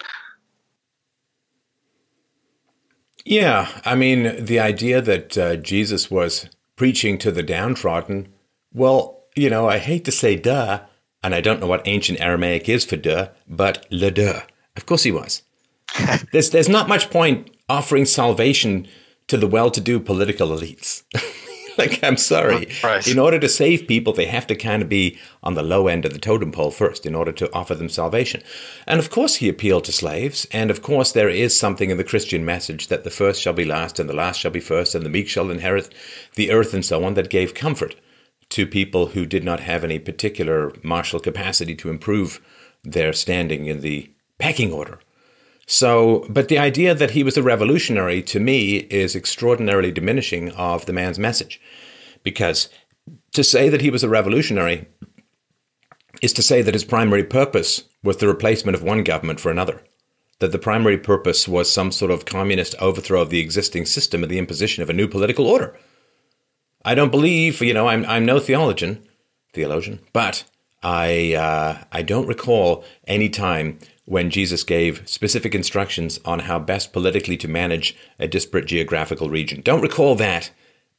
Yeah, 3.24 3.70
I 3.86 3.96
mean, 3.96 4.44
the 4.44 4.60
idea 4.60 5.02
that 5.02 5.38
uh, 5.38 5.56
Jesus 5.56 6.10
was 6.10 6.50
preaching 6.76 7.18
to 7.20 7.32
the 7.32 7.44
downtrodden, 7.44 8.34
well, 8.74 9.24
you 9.36 9.50
know, 9.50 9.70
I 9.70 9.78
hate 9.78 10.06
to 10.06 10.12
say 10.12 10.36
duh, 10.36 10.82
and 11.24 11.36
I 11.36 11.42
don't 11.42 11.60
know 11.60 11.68
what 11.68 11.88
ancient 11.88 12.20
Aramaic 12.20 12.68
is 12.68 12.84
for 12.84 12.98
duh, 12.98 13.30
but 13.48 13.86
le 13.92 14.12
duh. 14.12 14.42
Of 14.76 14.86
course 14.86 15.04
he 15.04 15.12
was. 15.12 15.44
there's, 16.32 16.50
there's 16.50 16.70
not 16.70 16.90
much 16.90 17.10
point 17.10 17.52
offering 17.70 18.06
salvation 18.06 18.88
to 19.28 19.38
the 19.38 19.48
well 19.48 19.72
to 19.72 19.80
do 19.80 20.00
political 20.00 20.50
elites. 20.50 21.04
like, 21.78 22.04
I'm 22.04 22.18
sorry. 22.18 22.70
Right. 22.84 23.08
In 23.08 23.20
order 23.20 23.40
to 23.40 23.50
save 23.50 23.88
people, 23.88 24.14
they 24.14 24.26
have 24.26 24.48
to 24.48 24.56
kind 24.56 24.82
of 24.82 24.90
be 24.90 25.18
on 25.44 25.54
the 25.54 25.64
low 25.64 25.88
end 25.88 26.06
of 26.06 26.14
the 26.14 26.20
totem 26.20 26.52
pole 26.52 26.72
first 26.72 27.06
in 27.06 27.16
order 27.16 27.32
to 27.34 27.54
offer 27.54 27.76
them 27.76 27.90
salvation. 27.90 28.42
And 28.88 29.00
of 29.00 29.10
course, 29.10 29.36
he 29.36 29.50
appealed 29.50 29.86
to 29.86 29.92
slaves. 29.92 30.48
And 30.52 30.72
of 30.72 30.82
course, 30.82 31.12
there 31.12 31.30
is 31.30 31.58
something 31.58 31.90
in 31.90 31.98
the 31.98 32.04
Christian 32.04 32.46
message 32.46 32.88
that 32.88 33.04
the 33.04 33.10
first 33.10 33.42
shall 33.42 33.54
be 33.54 33.66
last, 33.66 34.00
and 34.00 34.10
the 34.10 34.16
last 34.16 34.40
shall 34.40 34.52
be 34.52 34.60
first, 34.60 34.96
and 34.96 35.06
the 35.06 35.10
meek 35.10 35.28
shall 35.28 35.52
inherit 35.52 35.94
the 36.36 36.52
earth, 36.52 36.74
and 36.74 36.86
so 36.86 37.04
on, 37.04 37.14
that 37.16 37.30
gave 37.30 37.54
comfort 37.54 37.96
to 38.50 38.68
people 38.68 39.08
who 39.08 39.26
did 39.26 39.44
not 39.44 39.62
have 39.62 39.84
any 39.84 39.98
particular 39.98 40.74
martial 40.84 41.20
capacity 41.20 41.76
to 41.76 41.90
improve 41.90 42.42
their 42.84 43.14
standing 43.14 43.66
in 43.68 43.82
the 43.82 44.12
pecking 44.38 44.72
order. 44.72 45.00
So, 45.68 46.26
but 46.30 46.48
the 46.48 46.60
idea 46.60 46.94
that 46.94 47.12
he 47.12 47.24
was 47.24 47.38
a 47.38 47.44
revolutionary 47.44 48.22
to 48.24 48.40
me 48.40 48.78
is 48.78 49.16
extraordinarily 49.16 49.92
diminishing 49.92 50.52
of 50.52 50.86
the 50.86 50.94
man's 50.94 51.20
message. 51.20 51.62
Because 52.24 52.70
to 53.34 53.44
say 53.44 53.70
that 53.70 53.82
he 53.82 53.90
was 53.90 54.04
a 54.04 54.10
revolutionary 54.10 54.88
is 56.22 56.34
to 56.34 56.44
say 56.44 56.62
that 56.62 56.74
his 56.74 56.84
primary 56.84 57.24
purpose 57.24 57.84
was 58.04 58.18
the 58.18 58.28
replacement 58.28 58.76
of 58.76 58.84
one 58.84 59.04
government 59.04 59.40
for 59.40 59.50
another. 59.50 59.84
That 60.40 60.52
the 60.52 60.60
primary 60.60 60.98
purpose 60.98 61.48
was 61.48 61.72
some 61.72 61.92
sort 61.92 62.12
of 62.12 62.26
communist 62.26 62.76
overthrow 62.80 63.22
of 63.22 63.30
the 63.30 63.40
existing 63.40 63.86
system 63.86 64.24
and 64.24 64.32
the 64.32 64.40
imposition 64.40 64.84
of 64.84 64.90
a 64.90 64.94
new 64.94 65.08
political 65.08 65.48
order. 65.48 65.78
I 66.84 66.96
don't 66.96 67.12
believe, 67.12 67.62
you 67.62 67.74
know, 67.74 67.88
I'm, 67.88 68.06
I'm 68.06 68.26
no 68.26 68.40
theologian, 68.40 69.08
theologian, 69.54 70.00
but 70.14 70.44
I, 70.82 71.34
uh, 71.36 71.84
I 71.92 72.02
don't 72.02 72.28
recall 72.28 72.84
any 73.06 73.30
time 73.30 73.78
when 74.12 74.30
Jesus 74.30 74.66
gave 74.66 75.08
specific 75.08 75.56
instructions 75.56 76.20
on 76.26 76.40
how 76.40 76.60
best 76.60 76.92
politically 76.92 77.38
to 77.38 77.48
manage 77.48 77.96
a 78.20 78.28
disparate 78.28 78.66
geographical 78.66 79.30
region. 79.30 79.62
Don't 79.62 79.82
recall 79.82 80.16
that 80.16 80.52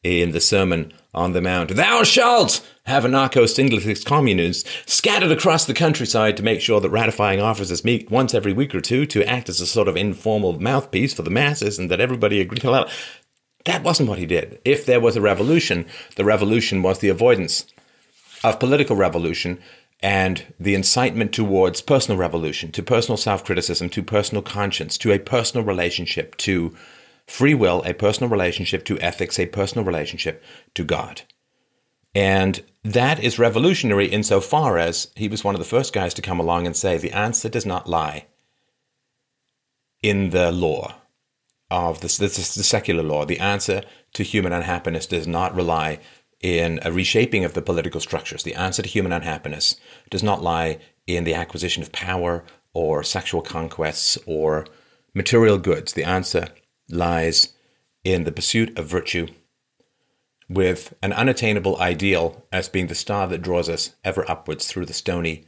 in 0.02 0.31
the 0.31 0.40
Sermon 0.40 0.95
on 1.12 1.35
the 1.35 1.42
Mount. 1.42 1.76
Thou 1.76 2.04
shalt 2.04 2.66
have 2.87 3.04
anarcho-syndicalist 3.04 4.07
communes 4.07 4.64
scattered 4.87 5.31
across 5.31 5.66
the 5.66 5.75
countryside 5.75 6.38
to 6.38 6.42
make 6.42 6.62
sure 6.62 6.81
that 6.81 6.88
ratifying 6.88 7.38
officers 7.38 7.85
meet 7.85 8.11
once 8.11 8.33
every 8.33 8.54
week 8.54 8.75
or 8.75 8.81
two 8.81 9.04
to 9.04 9.28
act 9.28 9.50
as 9.50 9.61
a 9.61 9.66
sort 9.66 9.88
of 9.88 9.97
informal 9.97 10.59
mouthpiece 10.59 11.12
for 11.12 11.21
the 11.21 11.28
masses 11.28 11.78
and 11.78 11.90
that 11.90 12.00
everybody 12.00 12.40
agreed. 12.40 12.62
That 12.62 13.83
wasn't 13.83 14.09
what 14.09 14.21
he 14.21 14.26
did. 14.26 14.59
If 14.64 14.87
there 14.87 15.00
was 15.00 15.16
a 15.16 15.21
revolution, 15.21 15.85
the 16.16 16.25
revolution 16.25 16.83
was 16.83 17.00
the 17.00 17.11
avoidance 17.11 17.66
of 18.42 18.59
political 18.59 18.97
revolution 18.97 19.61
and 20.02 20.52
the 20.59 20.75
incitement 20.75 21.32
towards 21.32 21.80
personal 21.80 22.18
revolution, 22.18 22.73
to 22.73 22.82
personal 22.82 23.16
self 23.16 23.44
criticism, 23.44 23.88
to 23.90 24.02
personal 24.02 24.42
conscience, 24.42 24.99
to 24.99 25.12
a 25.12 25.18
personal 25.18 25.64
relationship, 25.64 26.37
to 26.38 26.75
free 27.26 27.54
will, 27.54 27.82
a 27.87 27.94
personal 27.94 28.28
relationship, 28.28 28.85
to 28.85 28.99
ethics, 29.00 29.38
a 29.38 29.47
personal 29.47 29.85
relationship 29.85 30.42
to 30.75 30.85
God. 30.85 31.23
And 32.14 32.62
that 32.82 33.23
is 33.23 33.38
revolutionary 33.38 34.06
insofar 34.06 34.76
as 34.76 35.09
he 35.14 35.28
was 35.28 35.44
one 35.44 35.54
of 35.54 35.61
the 35.61 35.64
first 35.64 35.92
guys 35.92 36.12
to 36.14 36.23
come 36.23 36.40
along 36.40 36.66
and 36.66 36.76
say 36.76 36.99
the 36.99 37.12
answer 37.12 37.49
does 37.49 37.64
not 37.64 37.88
lie 37.88 38.26
in 40.02 40.30
the 40.30 40.50
law 40.50 40.97
of 41.71 42.00
the, 42.00 42.09
the, 42.09 42.26
the 42.26 42.64
secular 42.64 43.02
law. 43.02 43.25
The 43.25 43.38
answer 43.38 43.82
to 44.14 44.23
human 44.23 44.52
unhappiness 44.52 45.06
does 45.06 45.26
not 45.26 45.54
rely 45.54 46.00
in 46.42 46.80
a 46.82 46.92
reshaping 46.92 47.44
of 47.44 47.54
the 47.54 47.62
political 47.62 48.00
structures. 48.00 48.42
The 48.42 48.54
answer 48.54 48.82
to 48.82 48.88
human 48.88 49.12
unhappiness 49.12 49.76
does 50.11 50.22
not 50.22 50.42
lie 50.42 50.78
in 51.06 51.25
the 51.25 51.34
acquisition 51.34 51.82
of 51.82 51.92
power 51.92 52.44
or 52.75 53.02
sexual 53.02 53.42
conquests 53.42 54.18
or 54.26 54.66
material 55.14 55.58
goods. 55.58 55.92
The 55.92 56.04
answer 56.04 56.49
lies 56.90 57.54
in 58.04 58.25
the 58.25 58.32
pursuit 58.32 58.76
of 58.78 58.87
virtue, 58.87 59.28
with 60.49 60.92
an 61.02 61.12
unattainable 61.12 61.80
ideal 61.80 62.44
as 62.52 62.68
being 62.68 62.88
the 62.88 62.94
star 62.94 63.26
that 63.28 63.42
draws 63.42 63.68
us 63.68 63.94
ever 64.04 64.28
upwards 64.28 64.66
through 64.66 64.87
the 64.87 64.92
stony 64.92 65.44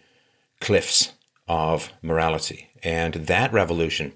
cliffs 0.61 1.13
of 1.49 1.93
morality. 2.01 2.71
And 2.83 3.15
that 3.15 3.53
revolution 3.53 4.13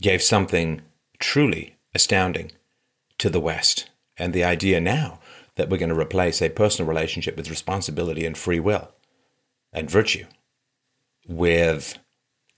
gave 0.00 0.22
something 0.22 0.82
truly 1.18 1.76
astounding 1.94 2.52
to 3.18 3.30
the 3.30 3.40
West. 3.40 3.90
And 4.16 4.32
the 4.32 4.44
idea 4.44 4.80
now 4.80 5.20
that 5.56 5.68
we're 5.68 5.78
going 5.78 5.90
to 5.90 5.98
replace 5.98 6.40
a 6.40 6.50
personal 6.50 6.88
relationship 6.88 7.36
with 7.36 7.50
responsibility 7.50 8.24
and 8.24 8.38
free 8.38 8.60
will 8.60 8.92
and 9.72 9.90
virtue 9.90 10.26
with 11.26 11.98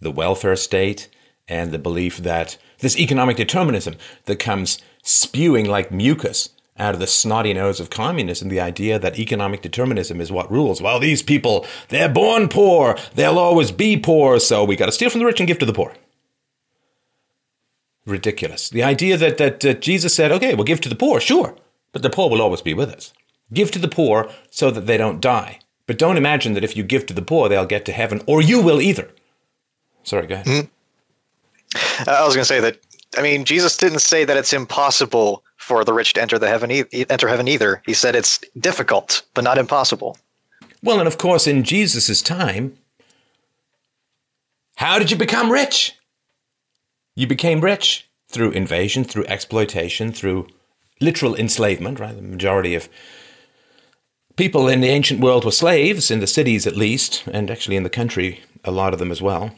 the 0.00 0.10
welfare 0.10 0.56
state 0.56 1.08
and 1.48 1.72
the 1.72 1.78
belief 1.78 2.18
that 2.18 2.58
this 2.80 2.98
economic 2.98 3.36
determinism 3.36 3.96
that 4.26 4.38
comes 4.38 4.80
spewing 5.02 5.66
like 5.66 5.90
mucus 5.90 6.50
out 6.78 6.94
of 6.94 7.00
the 7.00 7.06
snotty 7.06 7.52
nose 7.52 7.80
of 7.80 7.90
communism, 7.90 8.48
the 8.48 8.60
idea 8.60 8.98
that 8.98 9.18
economic 9.18 9.62
determinism 9.62 10.20
is 10.20 10.30
what 10.30 10.50
rules. 10.50 10.80
Well, 10.80 11.00
these 11.00 11.22
people, 11.22 11.66
they're 11.88 12.08
born 12.08 12.48
poor, 12.48 12.96
they'll 13.14 13.38
always 13.38 13.72
be 13.72 13.96
poor, 13.96 14.38
so 14.38 14.64
we 14.64 14.76
got 14.76 14.86
to 14.86 14.92
steal 14.92 15.10
from 15.10 15.18
the 15.18 15.26
rich 15.26 15.40
and 15.40 15.48
give 15.48 15.58
to 15.58 15.66
the 15.66 15.72
poor. 15.72 15.94
Ridiculous. 18.06 18.70
The 18.70 18.84
idea 18.84 19.16
that, 19.16 19.38
that, 19.38 19.60
that 19.60 19.82
Jesus 19.82 20.14
said, 20.14 20.30
okay, 20.30 20.54
we'll 20.54 20.64
give 20.64 20.80
to 20.82 20.88
the 20.88 20.94
poor, 20.94 21.20
sure, 21.20 21.56
but 21.92 22.02
the 22.02 22.10
poor 22.10 22.30
will 22.30 22.42
always 22.42 22.62
be 22.62 22.74
with 22.74 22.90
us. 22.90 23.12
Give 23.52 23.70
to 23.70 23.78
the 23.78 23.88
poor 23.88 24.30
so 24.50 24.70
that 24.70 24.86
they 24.86 24.96
don't 24.96 25.20
die. 25.20 25.60
But 25.86 25.98
don't 25.98 26.18
imagine 26.18 26.52
that 26.52 26.64
if 26.64 26.76
you 26.76 26.82
give 26.82 27.06
to 27.06 27.14
the 27.14 27.22
poor, 27.22 27.48
they'll 27.48 27.64
get 27.64 27.86
to 27.86 27.92
heaven, 27.92 28.22
or 28.26 28.42
you 28.42 28.62
will 28.62 28.80
either. 28.80 29.10
Sorry, 30.02 30.26
go 30.26 30.34
ahead. 30.34 30.46
Mm-hmm. 30.46 32.10
I 32.10 32.24
was 32.24 32.34
going 32.34 32.42
to 32.42 32.48
say 32.48 32.60
that. 32.60 32.78
I 33.16 33.22
mean, 33.22 33.44
Jesus 33.44 33.76
didn't 33.76 34.00
say 34.00 34.24
that 34.24 34.36
it's 34.36 34.52
impossible 34.52 35.42
for 35.56 35.84
the 35.84 35.94
rich 35.94 36.12
to 36.14 36.22
enter 36.22 36.38
the 36.38 36.48
heaven 36.48 36.70
e- 36.70 36.84
enter 37.08 37.26
heaven 37.26 37.48
either. 37.48 37.82
He 37.86 37.94
said 37.94 38.14
it's 38.14 38.38
difficult, 38.58 39.22
but 39.34 39.44
not 39.44 39.56
impossible. 39.56 40.18
Well, 40.82 40.98
and 40.98 41.08
of 41.08 41.18
course, 41.18 41.46
in 41.46 41.64
Jesus' 41.64 42.22
time, 42.22 42.76
how 44.76 44.98
did 44.98 45.10
you 45.10 45.16
become 45.16 45.50
rich? 45.50 45.96
You 47.16 47.26
became 47.26 47.60
rich 47.60 48.08
through 48.28 48.52
invasion, 48.52 49.04
through 49.04 49.24
exploitation, 49.24 50.12
through 50.12 50.46
literal 51.00 51.34
enslavement. 51.34 52.00
Right, 52.00 52.14
the 52.14 52.22
majority 52.22 52.74
of 52.74 52.88
people 54.36 54.68
in 54.68 54.80
the 54.80 54.88
ancient 54.88 55.20
world 55.20 55.44
were 55.44 55.50
slaves 55.50 56.10
in 56.10 56.20
the 56.20 56.26
cities, 56.26 56.66
at 56.66 56.76
least, 56.76 57.24
and 57.26 57.50
actually 57.50 57.76
in 57.76 57.82
the 57.82 57.90
country, 57.90 58.40
a 58.64 58.70
lot 58.70 58.92
of 58.92 58.98
them 58.98 59.10
as 59.10 59.20
well. 59.20 59.50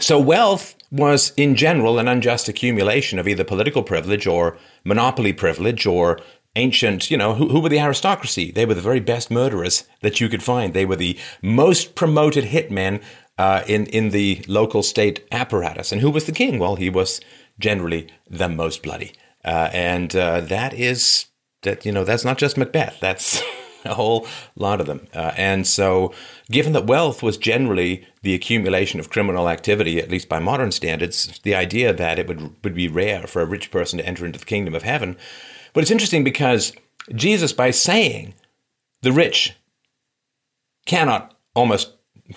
So 0.00 0.18
wealth 0.18 0.76
was, 0.90 1.32
in 1.36 1.56
general, 1.56 1.98
an 1.98 2.08
unjust 2.08 2.48
accumulation 2.48 3.18
of 3.18 3.26
either 3.26 3.44
political 3.44 3.82
privilege 3.82 4.26
or 4.26 4.56
monopoly 4.84 5.32
privilege 5.32 5.86
or 5.86 6.18
ancient, 6.56 7.10
you 7.10 7.16
know, 7.16 7.34
who, 7.34 7.48
who, 7.48 7.60
were 7.60 7.68
the 7.68 7.80
aristocracy? 7.80 8.50
They 8.50 8.66
were 8.66 8.74
the 8.74 8.80
very 8.80 9.00
best 9.00 9.30
murderers 9.30 9.84
that 10.00 10.20
you 10.20 10.28
could 10.28 10.42
find. 10.42 10.72
They 10.72 10.86
were 10.86 10.96
the 10.96 11.18
most 11.42 11.94
promoted 11.94 12.44
hitmen 12.44 13.02
uh, 13.38 13.62
in, 13.66 13.86
in 13.86 14.10
the 14.10 14.44
local 14.48 14.82
state 14.82 15.26
apparatus. 15.30 15.92
And 15.92 16.00
who 16.00 16.10
was 16.10 16.24
the 16.24 16.32
king? 16.32 16.58
Well, 16.58 16.76
he 16.76 16.90
was 16.90 17.20
generally 17.58 18.08
the 18.28 18.48
most 18.48 18.82
bloody. 18.82 19.12
Uh, 19.44 19.70
and 19.72 20.14
uh, 20.16 20.40
that 20.40 20.74
is, 20.74 21.26
that, 21.62 21.86
you 21.86 21.92
know, 21.92 22.04
that's 22.04 22.24
not 22.24 22.38
just 22.38 22.56
Macbeth. 22.56 22.98
That's 23.00 23.42
a 23.84 23.94
whole 23.94 24.26
lot 24.56 24.80
of 24.80 24.86
them. 24.86 25.06
Uh, 25.14 25.32
and 25.36 25.66
so, 25.66 26.12
given 26.50 26.72
that 26.72 26.86
wealth 26.86 27.22
was 27.22 27.36
generally 27.36 28.06
the 28.22 28.34
accumulation 28.34 29.00
of 29.00 29.10
criminal 29.10 29.48
activity, 29.48 29.98
at 29.98 30.10
least 30.10 30.28
by 30.28 30.38
modern 30.38 30.72
standards, 30.72 31.40
the 31.42 31.54
idea 31.54 31.92
that 31.92 32.18
it 32.18 32.26
would, 32.26 32.54
would 32.62 32.74
be 32.74 32.88
rare 32.88 33.26
for 33.26 33.42
a 33.42 33.46
rich 33.46 33.70
person 33.70 33.98
to 33.98 34.06
enter 34.06 34.26
into 34.26 34.38
the 34.38 34.44
kingdom 34.44 34.74
of 34.74 34.82
heaven. 34.82 35.16
But 35.72 35.82
it's 35.82 35.90
interesting 35.90 36.24
because 36.24 36.72
Jesus, 37.14 37.52
by 37.52 37.70
saying 37.70 38.34
the 39.02 39.12
rich 39.12 39.54
cannot 40.86 41.36
almost, 41.54 41.92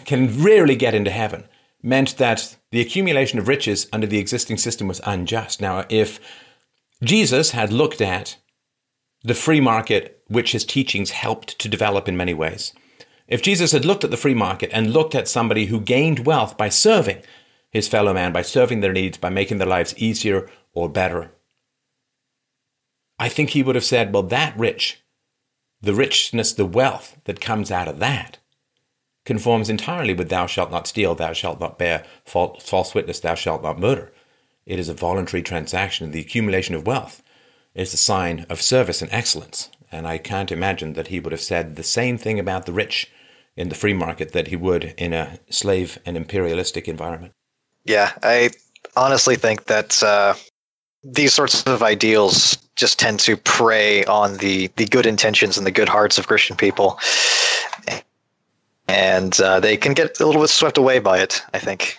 can 0.05 0.43
rarely 0.43 0.75
get 0.75 0.93
into 0.93 1.11
heaven, 1.11 1.45
meant 1.81 2.17
that 2.17 2.57
the 2.71 2.81
accumulation 2.81 3.39
of 3.39 3.47
riches 3.47 3.87
under 3.91 4.07
the 4.07 4.19
existing 4.19 4.57
system 4.57 4.87
was 4.87 5.01
unjust. 5.05 5.61
Now, 5.61 5.85
if 5.89 6.19
Jesus 7.03 7.51
had 7.51 7.73
looked 7.73 7.99
at 8.01 8.37
the 9.23 9.33
free 9.33 9.59
market, 9.59 10.23
which 10.27 10.51
his 10.51 10.65
teachings 10.65 11.11
helped 11.11 11.57
to 11.59 11.69
develop 11.69 12.07
in 12.07 12.15
many 12.17 12.33
ways. 12.33 12.73
If 13.27 13.41
Jesus 13.41 13.71
had 13.71 13.85
looked 13.85 14.03
at 14.03 14.11
the 14.11 14.17
free 14.17 14.33
market 14.33 14.69
and 14.73 14.93
looked 14.93 15.15
at 15.15 15.27
somebody 15.27 15.67
who 15.67 15.79
gained 15.79 16.25
wealth 16.25 16.57
by 16.57 16.69
serving 16.69 17.23
his 17.69 17.87
fellow 17.87 18.13
man, 18.13 18.33
by 18.33 18.41
serving 18.41 18.81
their 18.81 18.93
needs, 18.93 19.17
by 19.17 19.29
making 19.29 19.57
their 19.57 19.67
lives 19.67 19.97
easier 19.97 20.49
or 20.73 20.89
better, 20.89 21.31
I 23.17 23.29
think 23.29 23.51
he 23.51 23.63
would 23.63 23.75
have 23.75 23.85
said, 23.85 24.13
well, 24.13 24.23
that 24.23 24.57
rich, 24.57 25.01
the 25.81 25.93
richness, 25.93 26.53
the 26.53 26.65
wealth 26.65 27.17
that 27.25 27.39
comes 27.39 27.71
out 27.71 27.87
of 27.87 27.99
that, 27.99 28.39
conforms 29.25 29.69
entirely 29.69 30.13
with 30.13 30.29
thou 30.29 30.45
shalt 30.47 30.71
not 30.71 30.87
steal, 30.87 31.15
thou 31.15 31.33
shalt 31.33 31.59
not 31.59 31.77
bear 31.77 32.03
false 32.25 32.93
witness, 32.93 33.19
thou 33.19 33.35
shalt 33.35 33.63
not 33.63 33.79
murder. 33.79 34.11
It 34.65 34.79
is 34.79 34.89
a 34.89 34.93
voluntary 34.93 35.43
transaction, 35.43 36.11
the 36.11 36.21
accumulation 36.21 36.75
of 36.75 36.85
wealth 36.85 37.21
is 37.73 37.93
a 37.93 37.97
sign 37.97 38.45
of 38.49 38.61
service 38.61 39.01
and 39.01 39.11
excellence. 39.11 39.69
And 39.91 40.07
I 40.07 40.17
can't 40.17 40.51
imagine 40.51 40.93
that 40.93 41.07
he 41.07 41.19
would 41.19 41.31
have 41.31 41.41
said 41.41 41.75
the 41.75 41.83
same 41.83 42.17
thing 42.17 42.39
about 42.39 42.65
the 42.65 42.73
rich 42.73 43.11
in 43.55 43.69
the 43.69 43.75
free 43.75 43.93
market 43.93 44.31
that 44.31 44.47
he 44.47 44.55
would 44.55 44.93
in 44.97 45.13
a 45.13 45.39
slave 45.49 45.99
and 46.05 46.15
imperialistic 46.15 46.87
environment. 46.87 47.33
Yeah, 47.83 48.11
I 48.23 48.51
honestly 48.95 49.35
think 49.35 49.65
that 49.65 50.01
uh, 50.01 50.35
these 51.03 51.33
sorts 51.33 51.63
of 51.63 51.83
ideals 51.83 52.57
just 52.75 52.99
tend 52.99 53.19
to 53.21 53.35
prey 53.35 54.05
on 54.05 54.37
the, 54.37 54.67
the 54.77 54.85
good 54.85 55.05
intentions 55.05 55.57
and 55.57 55.67
the 55.67 55.71
good 55.71 55.89
hearts 55.89 56.17
of 56.17 56.27
Christian 56.27 56.55
people. 56.55 56.99
And 58.87 59.39
uh, 59.39 59.59
they 59.59 59.77
can 59.77 59.93
get 59.93 60.19
a 60.19 60.25
little 60.25 60.41
bit 60.41 60.49
swept 60.49 60.77
away 60.77 60.99
by 60.99 61.19
it, 61.19 61.41
I 61.53 61.59
think. 61.59 61.97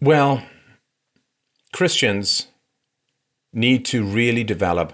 Well, 0.00 0.42
Christians 1.74 2.46
need 3.52 3.84
to 3.86 4.04
really 4.04 4.44
develop 4.44 4.92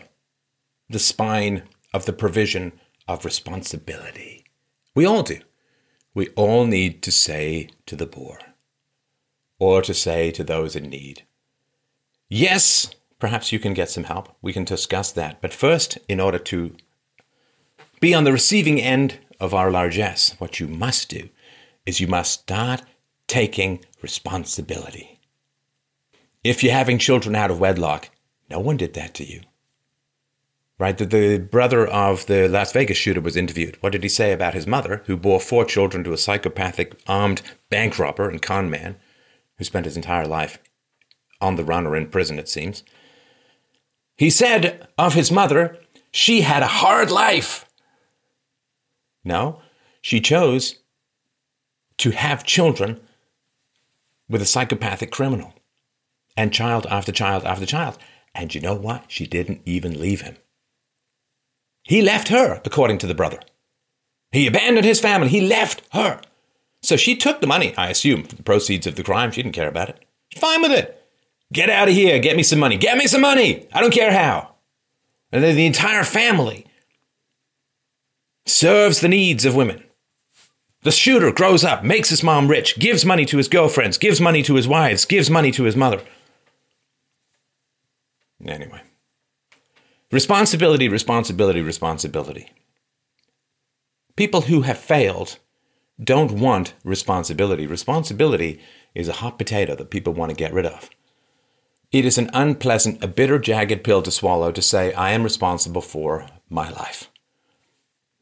the 0.88 0.98
spine 0.98 1.64
of 1.92 2.06
the 2.06 2.12
provision 2.14 2.72
of 3.06 3.26
responsibility. 3.26 4.46
We 4.94 5.04
all 5.04 5.22
do. 5.22 5.40
We 6.14 6.28
all 6.28 6.64
need 6.64 7.02
to 7.02 7.12
say 7.12 7.68
to 7.84 7.96
the 7.96 8.06
poor, 8.06 8.38
or 9.58 9.82
to 9.82 9.92
say 9.92 10.30
to 10.30 10.42
those 10.42 10.74
in 10.74 10.88
need, 10.88 11.26
yes, 12.30 12.88
perhaps 13.18 13.52
you 13.52 13.58
can 13.58 13.74
get 13.74 13.90
some 13.90 14.04
help. 14.04 14.34
We 14.40 14.54
can 14.54 14.64
discuss 14.64 15.12
that. 15.12 15.42
But 15.42 15.52
first, 15.52 15.98
in 16.08 16.18
order 16.18 16.38
to 16.38 16.74
be 18.00 18.14
on 18.14 18.24
the 18.24 18.32
receiving 18.32 18.80
end 18.80 19.18
of 19.38 19.52
our 19.52 19.70
largesse, 19.70 20.34
what 20.38 20.60
you 20.60 20.66
must 20.66 21.10
do 21.10 21.28
is 21.84 22.00
you 22.00 22.06
must 22.06 22.40
start 22.40 22.80
taking 23.26 23.84
responsibility. 24.00 25.19
If 26.42 26.62
you're 26.62 26.72
having 26.72 26.98
children 26.98 27.36
out 27.36 27.50
of 27.50 27.60
wedlock, 27.60 28.08
no 28.48 28.60
one 28.60 28.78
did 28.78 28.94
that 28.94 29.14
to 29.14 29.24
you. 29.24 29.42
Right? 30.78 30.96
The, 30.96 31.04
the 31.04 31.38
brother 31.38 31.86
of 31.86 32.24
the 32.26 32.48
Las 32.48 32.72
Vegas 32.72 32.96
shooter 32.96 33.20
was 33.20 33.36
interviewed. 33.36 33.76
What 33.82 33.92
did 33.92 34.02
he 34.02 34.08
say 34.08 34.32
about 34.32 34.54
his 34.54 34.66
mother, 34.66 35.02
who 35.06 35.16
bore 35.16 35.40
four 35.40 35.66
children 35.66 36.02
to 36.04 36.14
a 36.14 36.18
psychopathic 36.18 36.98
armed 37.06 37.42
bank 37.68 37.98
robber 37.98 38.30
and 38.30 38.40
con 38.40 38.70
man 38.70 38.96
who 39.58 39.64
spent 39.64 39.84
his 39.84 39.96
entire 39.96 40.26
life 40.26 40.58
on 41.42 41.56
the 41.56 41.64
run 41.64 41.86
or 41.86 41.94
in 41.94 42.08
prison, 42.08 42.38
it 42.38 42.48
seems? 42.48 42.82
He 44.16 44.30
said 44.30 44.88
of 44.96 45.12
his 45.12 45.30
mother, 45.30 45.76
she 46.10 46.40
had 46.40 46.62
a 46.62 46.66
hard 46.66 47.10
life. 47.10 47.66
No, 49.22 49.60
she 50.00 50.20
chose 50.22 50.76
to 51.98 52.10
have 52.10 52.44
children 52.44 53.00
with 54.30 54.40
a 54.40 54.46
psychopathic 54.46 55.10
criminal 55.10 55.52
and 56.36 56.52
child 56.52 56.86
after 56.90 57.12
child 57.12 57.44
after 57.44 57.66
child. 57.66 57.98
And 58.34 58.54
you 58.54 58.60
know 58.60 58.74
what? 58.74 59.04
She 59.08 59.26
didn't 59.26 59.62
even 59.64 60.00
leave 60.00 60.20
him. 60.20 60.36
He 61.82 62.02
left 62.02 62.28
her, 62.28 62.60
according 62.64 62.98
to 62.98 63.06
the 63.06 63.14
brother. 63.14 63.40
He 64.32 64.46
abandoned 64.46 64.86
his 64.86 65.00
family. 65.00 65.28
He 65.28 65.40
left 65.40 65.82
her. 65.92 66.20
So 66.82 66.96
she 66.96 67.16
took 67.16 67.40
the 67.40 67.46
money, 67.46 67.74
I 67.76 67.90
assume, 67.90 68.24
the 68.24 68.42
proceeds 68.42 68.86
of 68.86 68.96
the 68.96 69.02
crime. 69.02 69.32
She 69.32 69.42
didn't 69.42 69.54
care 69.54 69.68
about 69.68 69.88
it. 69.88 70.04
Fine 70.36 70.62
with 70.62 70.72
it. 70.72 70.96
Get 71.52 71.68
out 71.68 71.88
of 71.88 71.94
here. 71.94 72.18
Get 72.20 72.36
me 72.36 72.42
some 72.42 72.60
money. 72.60 72.76
Get 72.76 72.96
me 72.96 73.06
some 73.06 73.20
money. 73.20 73.66
I 73.72 73.80
don't 73.80 73.92
care 73.92 74.12
how. 74.12 74.54
And 75.32 75.42
then 75.42 75.56
the 75.56 75.66
entire 75.66 76.04
family 76.04 76.66
serves 78.46 79.00
the 79.00 79.08
needs 79.08 79.44
of 79.44 79.54
women. 79.56 79.82
The 80.82 80.92
shooter 80.92 81.30
grows 81.30 81.62
up, 81.62 81.84
makes 81.84 82.08
his 82.08 82.22
mom 82.22 82.48
rich, 82.48 82.78
gives 82.78 83.04
money 83.04 83.26
to 83.26 83.36
his 83.36 83.48
girlfriends, 83.48 83.98
gives 83.98 84.20
money 84.20 84.42
to 84.44 84.54
his 84.54 84.66
wives, 84.66 85.04
gives 85.04 85.28
money 85.28 85.50
to 85.52 85.64
his 85.64 85.76
mother. 85.76 86.00
Anyway. 88.46 88.82
Responsibility, 90.10 90.88
responsibility, 90.88 91.60
responsibility. 91.60 92.50
People 94.16 94.42
who 94.42 94.62
have 94.62 94.78
failed 94.78 95.38
don't 96.02 96.32
want 96.32 96.74
responsibility. 96.82 97.66
Responsibility 97.66 98.60
is 98.94 99.08
a 99.08 99.14
hot 99.14 99.38
potato 99.38 99.74
that 99.76 99.90
people 99.90 100.12
want 100.12 100.30
to 100.30 100.36
get 100.36 100.52
rid 100.52 100.66
of. 100.66 100.90
It 101.92 102.04
is 102.04 102.18
an 102.18 102.30
unpleasant, 102.32 103.02
a 103.02 103.08
bitter, 103.08 103.38
jagged 103.38 103.84
pill 103.84 104.02
to 104.02 104.10
swallow 104.10 104.52
to 104.52 104.62
say, 104.62 104.92
I 104.94 105.10
am 105.10 105.24
responsible 105.24 105.82
for 105.82 106.26
my 106.48 106.70
life. 106.70 107.10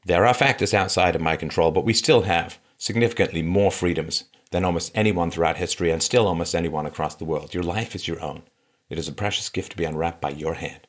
There 0.06 0.26
are 0.26 0.34
factors 0.34 0.72
outside 0.72 1.14
of 1.14 1.20
my 1.20 1.36
control, 1.36 1.70
but 1.70 1.84
we 1.84 1.92
still 1.92 2.22
have 2.22 2.58
significantly 2.78 3.42
more 3.42 3.70
freedoms 3.70 4.24
than 4.50 4.64
almost 4.64 4.92
anyone 4.94 5.30
throughout 5.30 5.58
history 5.58 5.90
and 5.90 6.02
still 6.02 6.26
almost 6.26 6.54
anyone 6.54 6.86
across 6.86 7.14
the 7.14 7.26
world. 7.26 7.52
Your 7.52 7.62
life 7.62 7.94
is 7.94 8.08
your 8.08 8.22
own. 8.22 8.42
It 8.88 8.98
is 8.98 9.08
a 9.08 9.12
precious 9.12 9.48
gift 9.48 9.72
to 9.72 9.76
be 9.76 9.84
unwrapped 9.84 10.20
by 10.20 10.30
your 10.30 10.54
hand. 10.54 10.86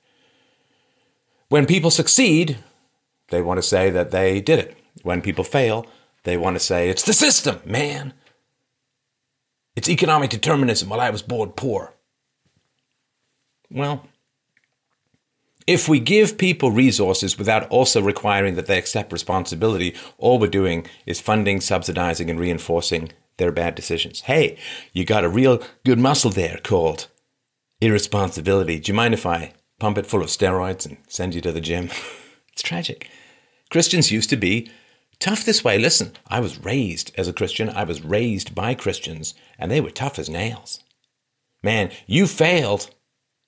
When 1.50 1.66
people 1.66 1.92
succeed, 1.92 2.58
they 3.30 3.42
want 3.42 3.58
to 3.58 3.68
say 3.68 3.90
that 3.90 4.12
they 4.12 4.40
did 4.40 4.60
it. 4.60 4.78
When 5.04 5.22
people 5.22 5.44
fail, 5.44 5.86
they 6.24 6.38
want 6.38 6.56
to 6.56 6.60
say, 6.60 6.90
it's 6.90 7.04
the 7.04 7.14
system, 7.14 7.60
man. 7.66 8.14
It's 9.76 9.90
economic 9.90 10.30
determinism 10.30 10.90
while 10.90 11.02
I 11.02 11.10
was 11.10 11.22
born 11.22 11.50
poor. 11.52 11.94
Well, 13.72 14.06
if 15.68 15.88
we 15.88 16.00
give 16.00 16.38
people 16.38 16.72
resources 16.72 17.38
without 17.38 17.70
also 17.70 18.02
requiring 18.02 18.56
that 18.56 18.66
they 18.66 18.78
accept 18.78 19.14
responsibility, 19.14 19.96
all 20.18 20.40
we're 20.40 20.48
doing 20.48 20.88
is 21.06 21.22
funding, 21.22 21.62
subsidizing, 21.62 22.30
and 22.30 22.40
reinforcing 22.40 23.12
their 23.38 23.52
bad 23.52 23.76
decisions. 23.76 24.22
Hey, 24.22 24.58
you 24.94 25.06
got 25.06 25.24
a 25.24 25.30
real 25.30 25.62
good 25.86 26.00
muscle 26.00 26.32
there 26.32 26.60
called 26.64 27.08
irresponsibility. 27.82 28.80
Do 28.80 28.92
you 28.92 28.96
mind 28.96 29.14
if 29.14 29.26
I 29.26 29.54
pump 29.80 29.98
it 29.98 30.06
full 30.06 30.22
of 30.22 30.28
steroids 30.28 30.86
and 30.86 30.98
send 31.08 31.36
you 31.36 31.42
to 31.42 31.52
the 31.52 31.62
gym? 31.62 31.90
it's 32.54 32.62
tragic. 32.62 33.10
Christians 33.70 34.12
used 34.12 34.30
to 34.32 34.36
be 34.36 34.72
tough 35.20 35.46
this 35.46 35.64
way. 35.64 35.78
Listen, 35.78 36.14
I 36.28 36.40
was 36.40 36.64
raised 36.64 37.12
as 37.18 37.28
a 37.28 37.34
Christian, 37.34 37.70
I 37.70 37.84
was 37.84 38.04
raised 38.04 38.56
by 38.56 38.74
Christians, 38.74 39.34
and 39.58 39.70
they 39.72 39.82
were 39.82 39.92
tough 39.92 40.18
as 40.18 40.30
nails. 40.30 40.84
Man, 41.62 41.92
you 42.08 42.26
failed. 42.26 42.90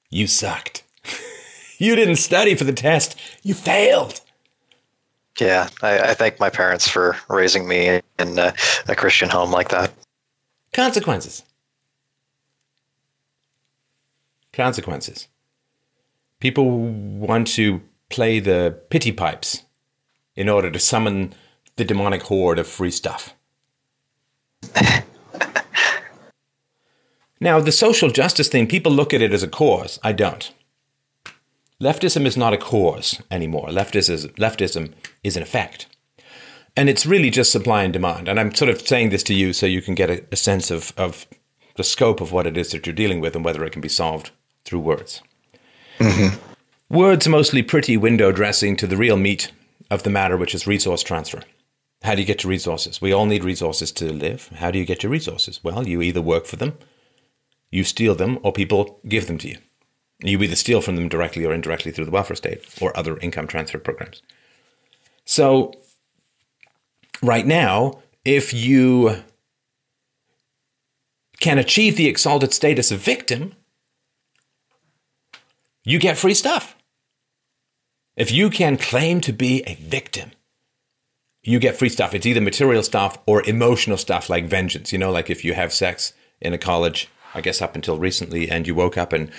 You 0.09 0.27
sucked. 0.27 0.83
you 1.77 1.95
didn't 1.95 2.17
study 2.17 2.55
for 2.55 2.65
the 2.65 2.73
test. 2.73 3.17
You 3.41 3.53
failed. 3.53 4.21
Yeah, 5.39 5.69
I, 5.81 5.99
I 5.99 6.13
thank 6.13 6.39
my 6.39 6.49
parents 6.49 6.87
for 6.87 7.15
raising 7.29 7.67
me 7.67 8.01
in 8.19 8.37
a, 8.37 8.53
a 8.87 8.95
Christian 8.95 9.29
home 9.29 9.51
like 9.51 9.69
that. 9.69 9.91
Consequences. 10.73 11.43
Consequences. 14.53 15.27
People 16.39 16.69
want 16.69 17.47
to 17.47 17.81
play 18.09 18.39
the 18.39 18.77
pity 18.89 19.11
pipes 19.11 19.63
in 20.35 20.49
order 20.49 20.69
to 20.69 20.79
summon 20.79 21.33
the 21.77 21.85
demonic 21.85 22.23
horde 22.23 22.59
of 22.59 22.67
free 22.67 22.91
stuff. 22.91 23.33
now, 27.39 27.61
the 27.61 27.71
social 27.71 28.09
justice 28.09 28.49
thing, 28.49 28.67
people 28.67 28.91
look 28.91 29.13
at 29.13 29.21
it 29.21 29.31
as 29.31 29.43
a 29.43 29.47
cause. 29.47 29.99
I 30.03 30.11
don't. 30.11 30.51
Leftism 31.81 32.25
is 32.25 32.35
not 32.35 32.53
a 32.53 32.57
cause 32.57 33.21
anymore. 33.31 33.69
Leftism, 33.69 34.35
leftism 34.35 34.93
is 35.23 35.37
an 35.37 35.43
effect. 35.43 35.87
And 36.75 36.89
it's 36.89 37.05
really 37.05 37.29
just 37.29 37.51
supply 37.51 37.83
and 37.83 37.93
demand. 37.93 38.27
And 38.27 38.39
I'm 38.39 38.53
sort 38.53 38.69
of 38.69 38.85
saying 38.85 39.11
this 39.11 39.23
to 39.23 39.33
you 39.33 39.53
so 39.53 39.65
you 39.65 39.81
can 39.81 39.95
get 39.95 40.09
a, 40.09 40.23
a 40.31 40.35
sense 40.35 40.71
of, 40.71 40.93
of 40.97 41.25
the 41.75 41.83
scope 41.83 42.19
of 42.19 42.31
what 42.31 42.47
it 42.47 42.57
is 42.57 42.71
that 42.71 42.85
you're 42.85 42.93
dealing 42.93 43.21
with 43.21 43.35
and 43.35 43.45
whether 43.45 43.63
it 43.63 43.71
can 43.71 43.81
be 43.81 43.89
solved 43.89 44.31
through 44.65 44.79
words. 44.79 45.21
Mm-hmm. 45.99 46.37
Words 46.93 47.27
mostly 47.27 47.63
pretty 47.63 47.95
window 47.97 48.31
dressing 48.31 48.75
to 48.77 48.87
the 48.87 48.97
real 48.97 49.17
meat 49.17 49.51
of 49.89 50.03
the 50.03 50.09
matter, 50.09 50.37
which 50.37 50.53
is 50.53 50.67
resource 50.67 51.03
transfer. 51.03 51.41
How 52.03 52.15
do 52.15 52.21
you 52.21 52.27
get 52.27 52.43
your 52.43 52.49
resources? 52.49 53.01
We 53.01 53.11
all 53.11 53.25
need 53.25 53.43
resources 53.43 53.91
to 53.93 54.11
live. 54.11 54.49
How 54.55 54.71
do 54.71 54.79
you 54.79 54.85
get 54.85 55.03
your 55.03 55.11
resources? 55.11 55.63
Well, 55.63 55.87
you 55.87 56.01
either 56.01 56.21
work 56.21 56.45
for 56.45 56.55
them, 56.55 56.77
you 57.69 57.83
steal 57.83 58.15
them, 58.15 58.39
or 58.41 58.51
people 58.51 58.99
give 59.07 59.27
them 59.27 59.37
to 59.39 59.49
you. 59.49 59.57
You 60.23 60.41
either 60.41 60.55
steal 60.55 60.81
from 60.81 60.95
them 60.95 61.09
directly 61.09 61.45
or 61.45 61.53
indirectly 61.53 61.91
through 61.91 62.05
the 62.05 62.11
welfare 62.11 62.35
state 62.35 62.63
or 62.81 62.95
other 62.97 63.17
income 63.17 63.47
transfer 63.47 63.79
programs. 63.79 64.21
So, 65.25 65.73
right 67.21 67.45
now, 67.45 68.01
if 68.25 68.53
you 68.53 69.23
can 71.39 71.57
achieve 71.57 71.97
the 71.97 72.07
exalted 72.07 72.53
status 72.53 72.91
of 72.91 72.99
victim, 72.99 73.55
you 75.83 75.99
get 75.99 76.17
free 76.17 76.33
stuff. 76.33 76.75
If 78.15 78.31
you 78.31 78.49
can 78.49 78.77
claim 78.77 79.21
to 79.21 79.33
be 79.33 79.63
a 79.65 79.75
victim, 79.75 80.31
you 81.43 81.59
get 81.59 81.75
free 81.75 81.89
stuff. 81.89 82.13
It's 82.13 82.25
either 82.25 82.41
material 82.41 82.83
stuff 82.83 83.17
or 83.25 83.47
emotional 83.47 83.97
stuff 83.97 84.29
like 84.29 84.45
vengeance. 84.45 84.91
You 84.91 84.99
know, 84.99 85.11
like 85.11 85.29
if 85.29 85.43
you 85.43 85.53
have 85.53 85.73
sex 85.73 86.13
in 86.39 86.53
a 86.53 86.57
college, 86.57 87.09
I 87.33 87.41
guess 87.41 87.61
up 87.61 87.75
until 87.75 87.97
recently, 87.97 88.49
and 88.49 88.67
you 88.67 88.75
woke 88.75 88.97
up 88.97 89.13
and 89.13 89.31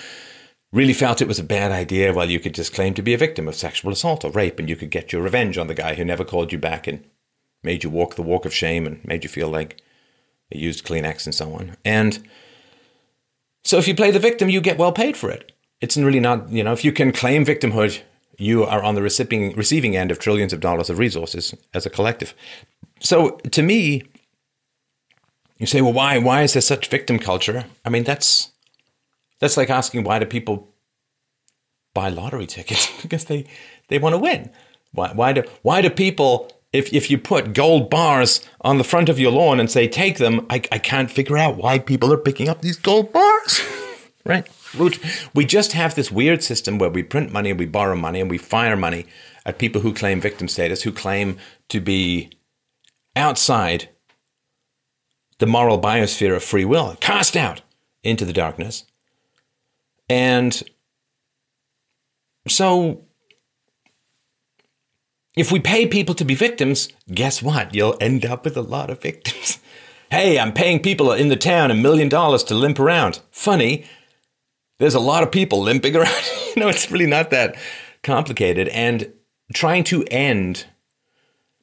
really 0.73 0.93
felt 0.93 1.21
it 1.21 1.27
was 1.27 1.39
a 1.39 1.43
bad 1.43 1.71
idea, 1.71 2.13
well, 2.13 2.29
you 2.29 2.39
could 2.39 2.55
just 2.55 2.73
claim 2.73 2.93
to 2.95 3.01
be 3.01 3.13
a 3.13 3.17
victim 3.17 3.47
of 3.47 3.55
sexual 3.55 3.91
assault 3.91 4.25
or 4.25 4.31
rape 4.31 4.59
and 4.59 4.67
you 4.67 4.75
could 4.75 4.89
get 4.89 5.13
your 5.13 5.21
revenge 5.21 5.57
on 5.57 5.67
the 5.67 5.75
guy 5.75 5.93
who 5.93 6.03
never 6.03 6.25
called 6.25 6.51
you 6.51 6.57
back 6.57 6.87
and 6.87 7.05
made 7.61 7.83
you 7.83 7.89
walk 7.89 8.15
the 8.15 8.23
walk 8.23 8.43
of 8.43 8.53
shame 8.53 8.85
and 8.85 9.05
made 9.05 9.23
you 9.23 9.29
feel 9.29 9.47
like 9.47 9.81
a 10.51 10.57
used 10.57 10.83
Kleenex 10.83 11.25
and 11.25 11.35
so 11.35 11.53
on. 11.53 11.77
And 11.85 12.27
so 13.63 13.77
if 13.77 13.87
you 13.87 13.95
play 13.95 14.11
the 14.11 14.19
victim, 14.19 14.49
you 14.49 14.59
get 14.59 14.77
well 14.77 14.91
paid 14.91 15.15
for 15.15 15.29
it. 15.29 15.52
It's 15.83 15.97
really 15.97 16.21
not, 16.21 16.49
you 16.49 16.63
know, 16.63 16.71
if 16.71 16.85
you 16.85 16.93
can 16.93 17.11
claim 17.11 17.43
victimhood, 17.43 17.99
you 18.37 18.63
are 18.63 18.81
on 18.81 18.95
the 18.95 19.01
receiving, 19.01 19.53
receiving 19.53 19.97
end 19.97 20.11
of 20.11 20.17
trillions 20.17 20.53
of 20.53 20.61
dollars 20.61 20.89
of 20.89 20.97
resources 20.97 21.53
as 21.73 21.85
a 21.85 21.89
collective. 21.89 22.33
So 23.01 23.31
to 23.51 23.61
me, 23.61 24.03
you 25.57 25.65
say, 25.65 25.81
well, 25.81 25.91
why? 25.91 26.17
Why 26.19 26.43
is 26.43 26.53
there 26.53 26.61
such 26.61 26.87
victim 26.87 27.19
culture? 27.19 27.65
I 27.83 27.89
mean, 27.89 28.05
that's 28.05 28.53
that's 29.39 29.57
like 29.57 29.69
asking 29.69 30.05
why 30.05 30.19
do 30.19 30.25
people 30.25 30.69
buy 31.93 32.07
lottery 32.07 32.47
tickets 32.47 32.89
because 33.01 33.25
they 33.25 33.45
they 33.89 33.99
want 33.99 34.13
to 34.13 34.19
win. 34.19 34.51
Why 34.93 35.11
why 35.11 35.33
do 35.33 35.43
why 35.63 35.81
do 35.81 35.89
people 35.89 36.49
if 36.71 36.93
if 36.93 37.11
you 37.11 37.17
put 37.17 37.53
gold 37.53 37.89
bars 37.89 38.39
on 38.61 38.77
the 38.77 38.85
front 38.85 39.09
of 39.09 39.19
your 39.19 39.33
lawn 39.33 39.59
and 39.59 39.69
say 39.69 39.89
take 39.89 40.17
them, 40.17 40.45
I, 40.49 40.61
I 40.71 40.77
can't 40.77 41.11
figure 41.11 41.37
out 41.37 41.57
why 41.57 41.77
people 41.77 42.13
are 42.13 42.17
picking 42.17 42.47
up 42.47 42.61
these 42.61 42.77
gold 42.77 43.11
bars. 43.11 43.61
right? 44.25 44.47
We 45.33 45.45
just 45.45 45.73
have 45.73 45.95
this 45.95 46.11
weird 46.11 46.43
system 46.43 46.77
where 46.77 46.89
we 46.89 47.03
print 47.03 47.31
money 47.31 47.51
and 47.51 47.59
we 47.59 47.65
borrow 47.65 47.95
money 47.95 48.19
and 48.19 48.29
we 48.29 48.37
fire 48.37 48.75
money 48.75 49.05
at 49.45 49.59
people 49.59 49.81
who 49.81 49.93
claim 49.93 50.21
victim 50.21 50.47
status, 50.47 50.83
who 50.83 50.91
claim 50.91 51.37
to 51.69 51.79
be 51.79 52.31
outside 53.15 53.89
the 55.39 55.45
moral 55.45 55.79
biosphere 55.79 56.35
of 56.35 56.43
free 56.43 56.65
will, 56.65 56.95
cast 56.99 57.35
out 57.35 57.61
into 58.03 58.25
the 58.25 58.33
darkness. 58.33 58.85
And 60.09 60.61
so, 62.47 63.05
if 65.35 65.51
we 65.51 65.59
pay 65.59 65.87
people 65.87 66.15
to 66.15 66.25
be 66.25 66.35
victims, 66.35 66.89
guess 67.11 67.41
what? 67.41 67.73
You'll 67.73 67.97
end 67.99 68.25
up 68.25 68.45
with 68.45 68.57
a 68.57 68.61
lot 68.61 68.89
of 68.89 69.01
victims. 69.01 69.59
hey, 70.11 70.37
I'm 70.37 70.53
paying 70.53 70.79
people 70.81 71.11
in 71.11 71.29
the 71.29 71.35
town 71.35 71.71
a 71.71 71.75
million 71.75 72.09
dollars 72.09 72.43
to 72.45 72.55
limp 72.55 72.79
around. 72.79 73.21
Funny, 73.31 73.85
there's 74.79 74.95
a 74.95 74.99
lot 74.99 75.23
of 75.23 75.31
people 75.31 75.61
limping 75.61 75.95
around. 75.97 76.23
you 76.55 76.61
know, 76.61 76.69
it's 76.69 76.91
really 76.91 77.07
not 77.07 77.29
that 77.31 77.55
complicated. 78.03 78.67
And 78.69 79.13
trying 79.53 79.83
to 79.85 80.03
end 80.05 80.65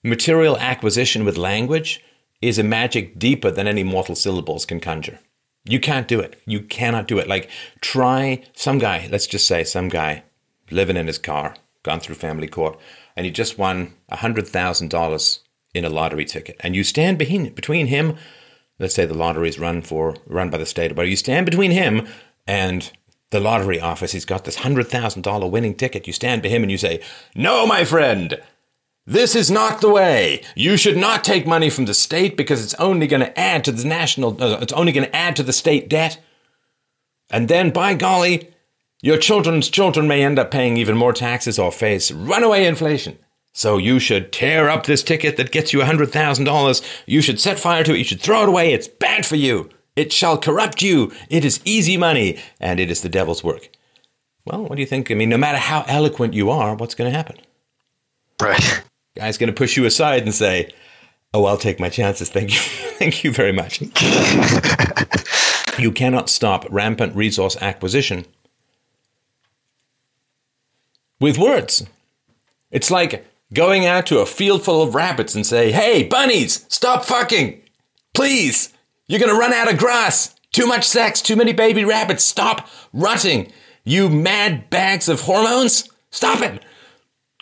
material 0.02 0.56
acquisition 0.58 1.24
with 1.24 1.36
language 1.36 2.02
is 2.40 2.58
a 2.58 2.64
magic 2.64 3.18
deeper 3.18 3.50
than 3.50 3.66
any 3.66 3.84
mortal 3.84 4.14
syllables 4.14 4.64
can 4.64 4.80
conjure. 4.80 5.18
You 5.64 5.78
can't 5.78 6.08
do 6.08 6.20
it. 6.20 6.40
You 6.46 6.62
cannot 6.62 7.06
do 7.06 7.18
it. 7.18 7.28
Like, 7.28 7.50
try 7.82 8.42
some 8.54 8.78
guy, 8.78 9.08
let's 9.10 9.26
just 9.26 9.46
say 9.46 9.62
some 9.64 9.88
guy 9.88 10.22
living 10.70 10.96
in 10.96 11.06
his 11.06 11.18
car, 11.18 11.54
gone 11.82 12.00
through 12.00 12.14
family 12.14 12.46
court, 12.46 12.78
and 13.14 13.26
he 13.26 13.32
just 13.32 13.58
won 13.58 13.94
$100,000 14.10 15.38
in 15.74 15.84
a 15.84 15.90
lottery 15.90 16.24
ticket. 16.24 16.56
And 16.60 16.74
you 16.74 16.82
stand 16.82 17.18
between, 17.18 17.52
between 17.52 17.88
him, 17.88 18.16
let's 18.78 18.94
say 18.94 19.04
the 19.04 19.14
lottery 19.14 19.48
is 19.48 19.58
run 19.58 19.82
for 19.82 20.16
run 20.26 20.48
by 20.48 20.58
the 20.58 20.66
state, 20.66 20.94
but 20.94 21.08
you 21.08 21.16
stand 21.16 21.44
between 21.44 21.70
him 21.70 22.08
and 22.46 22.90
the 23.30 23.40
lottery 23.40 23.80
office. 23.80 24.12
He's 24.12 24.24
got 24.24 24.44
this 24.44 24.58
$100,000 24.58 25.50
winning 25.50 25.74
ticket. 25.74 26.06
You 26.06 26.12
stand 26.12 26.42
by 26.42 26.48
him 26.48 26.62
and 26.62 26.70
you 26.70 26.78
say, 26.78 27.00
No, 27.34 27.66
my 27.66 27.84
friend, 27.84 28.40
this 29.06 29.34
is 29.34 29.50
not 29.50 29.80
the 29.80 29.90
way. 29.90 30.42
You 30.54 30.76
should 30.76 30.96
not 30.96 31.24
take 31.24 31.46
money 31.46 31.70
from 31.70 31.86
the 31.86 31.94
state 31.94 32.36
because 32.36 32.62
it's 32.62 32.74
only 32.74 33.06
going 33.06 33.22
to 33.22 33.38
add 33.38 33.64
to 33.64 33.72
the 33.72 33.86
national, 33.86 34.42
uh, 34.42 34.58
it's 34.60 34.72
only 34.72 34.92
going 34.92 35.06
to 35.06 35.16
add 35.16 35.36
to 35.36 35.42
the 35.42 35.52
state 35.52 35.88
debt. 35.88 36.18
And 37.30 37.48
then, 37.48 37.70
by 37.70 37.94
golly, 37.94 38.50
your 39.02 39.16
children's 39.16 39.68
children 39.68 40.08
may 40.08 40.22
end 40.22 40.38
up 40.38 40.50
paying 40.50 40.76
even 40.76 40.96
more 40.96 41.12
taxes 41.12 41.58
or 41.58 41.72
face 41.72 42.10
runaway 42.10 42.66
inflation. 42.66 43.18
So 43.52 43.78
you 43.78 43.98
should 43.98 44.32
tear 44.32 44.68
up 44.68 44.86
this 44.86 45.02
ticket 45.02 45.36
that 45.36 45.50
gets 45.50 45.72
you 45.72 45.80
$100,000. 45.80 47.02
You 47.06 47.20
should 47.20 47.40
set 47.40 47.58
fire 47.58 47.82
to 47.82 47.94
it. 47.94 47.98
You 47.98 48.04
should 48.04 48.20
throw 48.20 48.42
it 48.42 48.48
away. 48.48 48.72
It's 48.72 48.88
bad 48.88 49.26
for 49.26 49.36
you. 49.36 49.70
It 49.96 50.12
shall 50.12 50.38
corrupt 50.38 50.82
you. 50.82 51.12
It 51.28 51.44
is 51.44 51.60
easy 51.64 51.96
money, 51.96 52.38
and 52.60 52.80
it 52.80 52.90
is 52.90 53.02
the 53.02 53.08
devil's 53.08 53.44
work. 53.44 53.68
Well, 54.44 54.62
what 54.64 54.76
do 54.76 54.80
you 54.80 54.86
think? 54.86 55.10
I 55.10 55.14
mean, 55.14 55.28
no 55.28 55.36
matter 55.36 55.58
how 55.58 55.84
eloquent 55.86 56.34
you 56.34 56.50
are, 56.50 56.74
what's 56.74 56.94
going 56.94 57.10
to 57.10 57.16
happen? 57.16 57.36
Right. 58.40 58.82
Guy's 59.16 59.38
going 59.38 59.48
to 59.48 59.56
push 59.56 59.76
you 59.76 59.84
aside 59.84 60.22
and 60.22 60.34
say, 60.34 60.72
"Oh, 61.34 61.44
I'll 61.44 61.58
take 61.58 61.80
my 61.80 61.88
chances. 61.88 62.30
Thank 62.30 62.52
you, 62.52 62.60
thank 62.98 63.24
you 63.24 63.32
very 63.32 63.52
much." 63.52 63.82
you 65.78 65.92
cannot 65.92 66.30
stop 66.30 66.66
rampant 66.70 67.14
resource 67.14 67.56
acquisition 67.60 68.24
with 71.20 71.38
words. 71.38 71.84
It's 72.70 72.90
like 72.90 73.26
going 73.52 73.84
out 73.84 74.06
to 74.06 74.20
a 74.20 74.26
field 74.26 74.64
full 74.64 74.82
of 74.82 74.94
rabbits 74.94 75.34
and 75.34 75.44
say, 75.44 75.72
"Hey, 75.72 76.04
bunnies, 76.04 76.64
stop 76.68 77.04
fucking. 77.04 77.60
Please. 78.14 78.72
You're 79.10 79.18
going 79.18 79.32
to 79.32 79.36
run 79.36 79.52
out 79.52 79.68
of 79.68 79.76
grass. 79.76 80.36
Too 80.52 80.68
much 80.68 80.84
sex, 80.86 81.20
too 81.20 81.34
many 81.34 81.52
baby 81.52 81.84
rabbits. 81.84 82.22
Stop 82.22 82.68
rutting. 82.92 83.50
You 83.82 84.08
mad 84.08 84.70
bags 84.70 85.08
of 85.08 85.22
hormones. 85.22 85.88
Stop 86.12 86.40
it." 86.42 86.62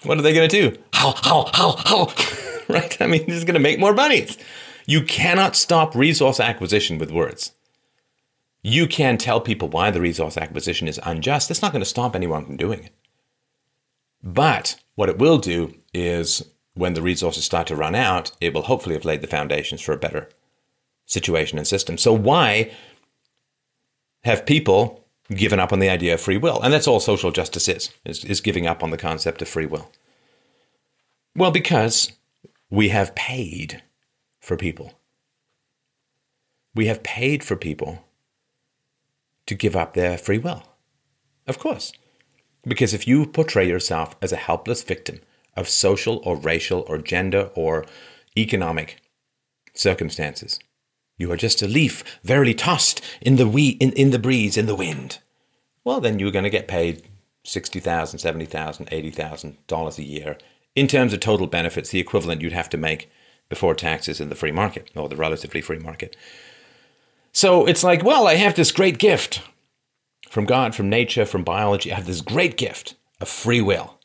What 0.02 0.16
are 0.16 0.22
they 0.22 0.32
going 0.32 0.48
to 0.48 0.70
do? 0.70 0.78
How, 0.94 1.12
how, 1.12 1.50
how, 1.52 1.72
howl. 1.72 2.12
right? 2.68 2.96
I 3.02 3.06
mean, 3.06 3.26
this 3.26 3.36
is 3.36 3.44
going 3.44 3.52
to 3.52 3.60
make 3.60 3.78
more 3.78 3.92
bunnies. 3.92 4.38
You 4.86 5.02
cannot 5.02 5.56
stop 5.56 5.94
resource 5.94 6.40
acquisition 6.40 6.96
with 6.96 7.10
words. 7.10 7.52
You 8.62 8.86
can 8.86 9.18
tell 9.18 9.38
people 9.38 9.68
why 9.68 9.90
the 9.90 10.00
resource 10.00 10.38
acquisition 10.38 10.88
is 10.88 10.98
unjust. 11.04 11.48
That's 11.48 11.60
not 11.60 11.72
going 11.72 11.82
to 11.82 11.86
stop 11.86 12.16
anyone 12.16 12.46
from 12.46 12.56
doing 12.56 12.84
it. 12.84 12.92
But 14.22 14.76
what 14.94 15.10
it 15.10 15.18
will 15.18 15.36
do 15.36 15.74
is 15.92 16.48
when 16.72 16.94
the 16.94 17.02
resources 17.02 17.44
start 17.44 17.66
to 17.66 17.76
run 17.76 17.94
out, 17.94 18.30
it 18.40 18.54
will 18.54 18.62
hopefully 18.62 18.94
have 18.94 19.04
laid 19.04 19.20
the 19.20 19.26
foundations 19.26 19.82
for 19.82 19.92
a 19.92 19.98
better 19.98 20.30
situation 21.08 21.58
and 21.58 21.66
system. 21.66 21.98
So 21.98 22.12
why 22.12 22.70
have 24.22 24.46
people 24.46 25.04
given 25.30 25.58
up 25.58 25.72
on 25.72 25.80
the 25.80 25.88
idea 25.88 26.14
of 26.14 26.20
free 26.20 26.36
will? 26.36 26.60
And 26.62 26.72
that's 26.72 26.86
all 26.86 27.00
social 27.00 27.32
justice 27.32 27.66
is, 27.66 27.90
is, 28.04 28.24
is 28.24 28.40
giving 28.40 28.68
up 28.68 28.84
on 28.84 28.90
the 28.90 28.96
concept 28.96 29.42
of 29.42 29.48
free 29.48 29.66
will. 29.66 29.90
Well, 31.34 31.50
because 31.50 32.12
we 32.70 32.90
have 32.90 33.14
paid 33.14 33.82
for 34.40 34.56
people. 34.56 34.92
We 36.74 36.86
have 36.86 37.02
paid 37.02 37.42
for 37.42 37.56
people 37.56 38.04
to 39.46 39.54
give 39.54 39.74
up 39.74 39.94
their 39.94 40.18
free 40.18 40.38
will. 40.38 40.62
Of 41.46 41.58
course. 41.58 41.92
Because 42.64 42.92
if 42.92 43.08
you 43.08 43.24
portray 43.24 43.66
yourself 43.66 44.14
as 44.20 44.32
a 44.32 44.36
helpless 44.36 44.82
victim 44.82 45.20
of 45.56 45.68
social 45.68 46.20
or 46.24 46.36
racial 46.36 46.84
or 46.86 46.98
gender 46.98 47.50
or 47.54 47.86
economic 48.36 49.00
circumstances, 49.74 50.58
you 51.18 51.30
are 51.30 51.36
just 51.36 51.60
a 51.60 51.68
leaf 51.68 52.18
verily 52.22 52.54
tossed 52.54 53.02
in 53.20 53.36
the, 53.36 53.46
wee, 53.46 53.76
in, 53.80 53.92
in 53.92 54.10
the 54.10 54.18
breeze, 54.18 54.56
in 54.56 54.66
the 54.66 54.74
wind. 54.74 55.18
Well, 55.84 56.00
then 56.00 56.18
you're 56.18 56.30
going 56.30 56.44
to 56.44 56.50
get 56.50 56.68
paid 56.68 57.02
$60,000, 57.44 57.82
$70,000, 57.82 58.88
$80,000 59.14 59.98
a 59.98 60.02
year. 60.02 60.38
In 60.74 60.86
terms 60.86 61.12
of 61.12 61.20
total 61.20 61.46
benefits, 61.46 61.90
the 61.90 61.98
equivalent 61.98 62.40
you'd 62.40 62.52
have 62.52 62.70
to 62.70 62.76
make 62.76 63.10
before 63.48 63.74
taxes 63.74 64.20
in 64.20 64.28
the 64.28 64.34
free 64.34 64.52
market 64.52 64.90
or 64.94 65.08
the 65.08 65.16
relatively 65.16 65.60
free 65.60 65.78
market. 65.78 66.16
So 67.32 67.66
it's 67.66 67.84
like, 67.84 68.04
well, 68.04 68.26
I 68.26 68.34
have 68.34 68.54
this 68.54 68.72
great 68.72 68.98
gift 68.98 69.42
from 70.28 70.44
God, 70.44 70.74
from 70.74 70.90
nature, 70.90 71.24
from 71.24 71.44
biology. 71.44 71.90
I 71.92 71.96
have 71.96 72.06
this 72.06 72.20
great 72.20 72.56
gift 72.56 72.94
of 73.20 73.28
free 73.28 73.60
will. 73.60 73.98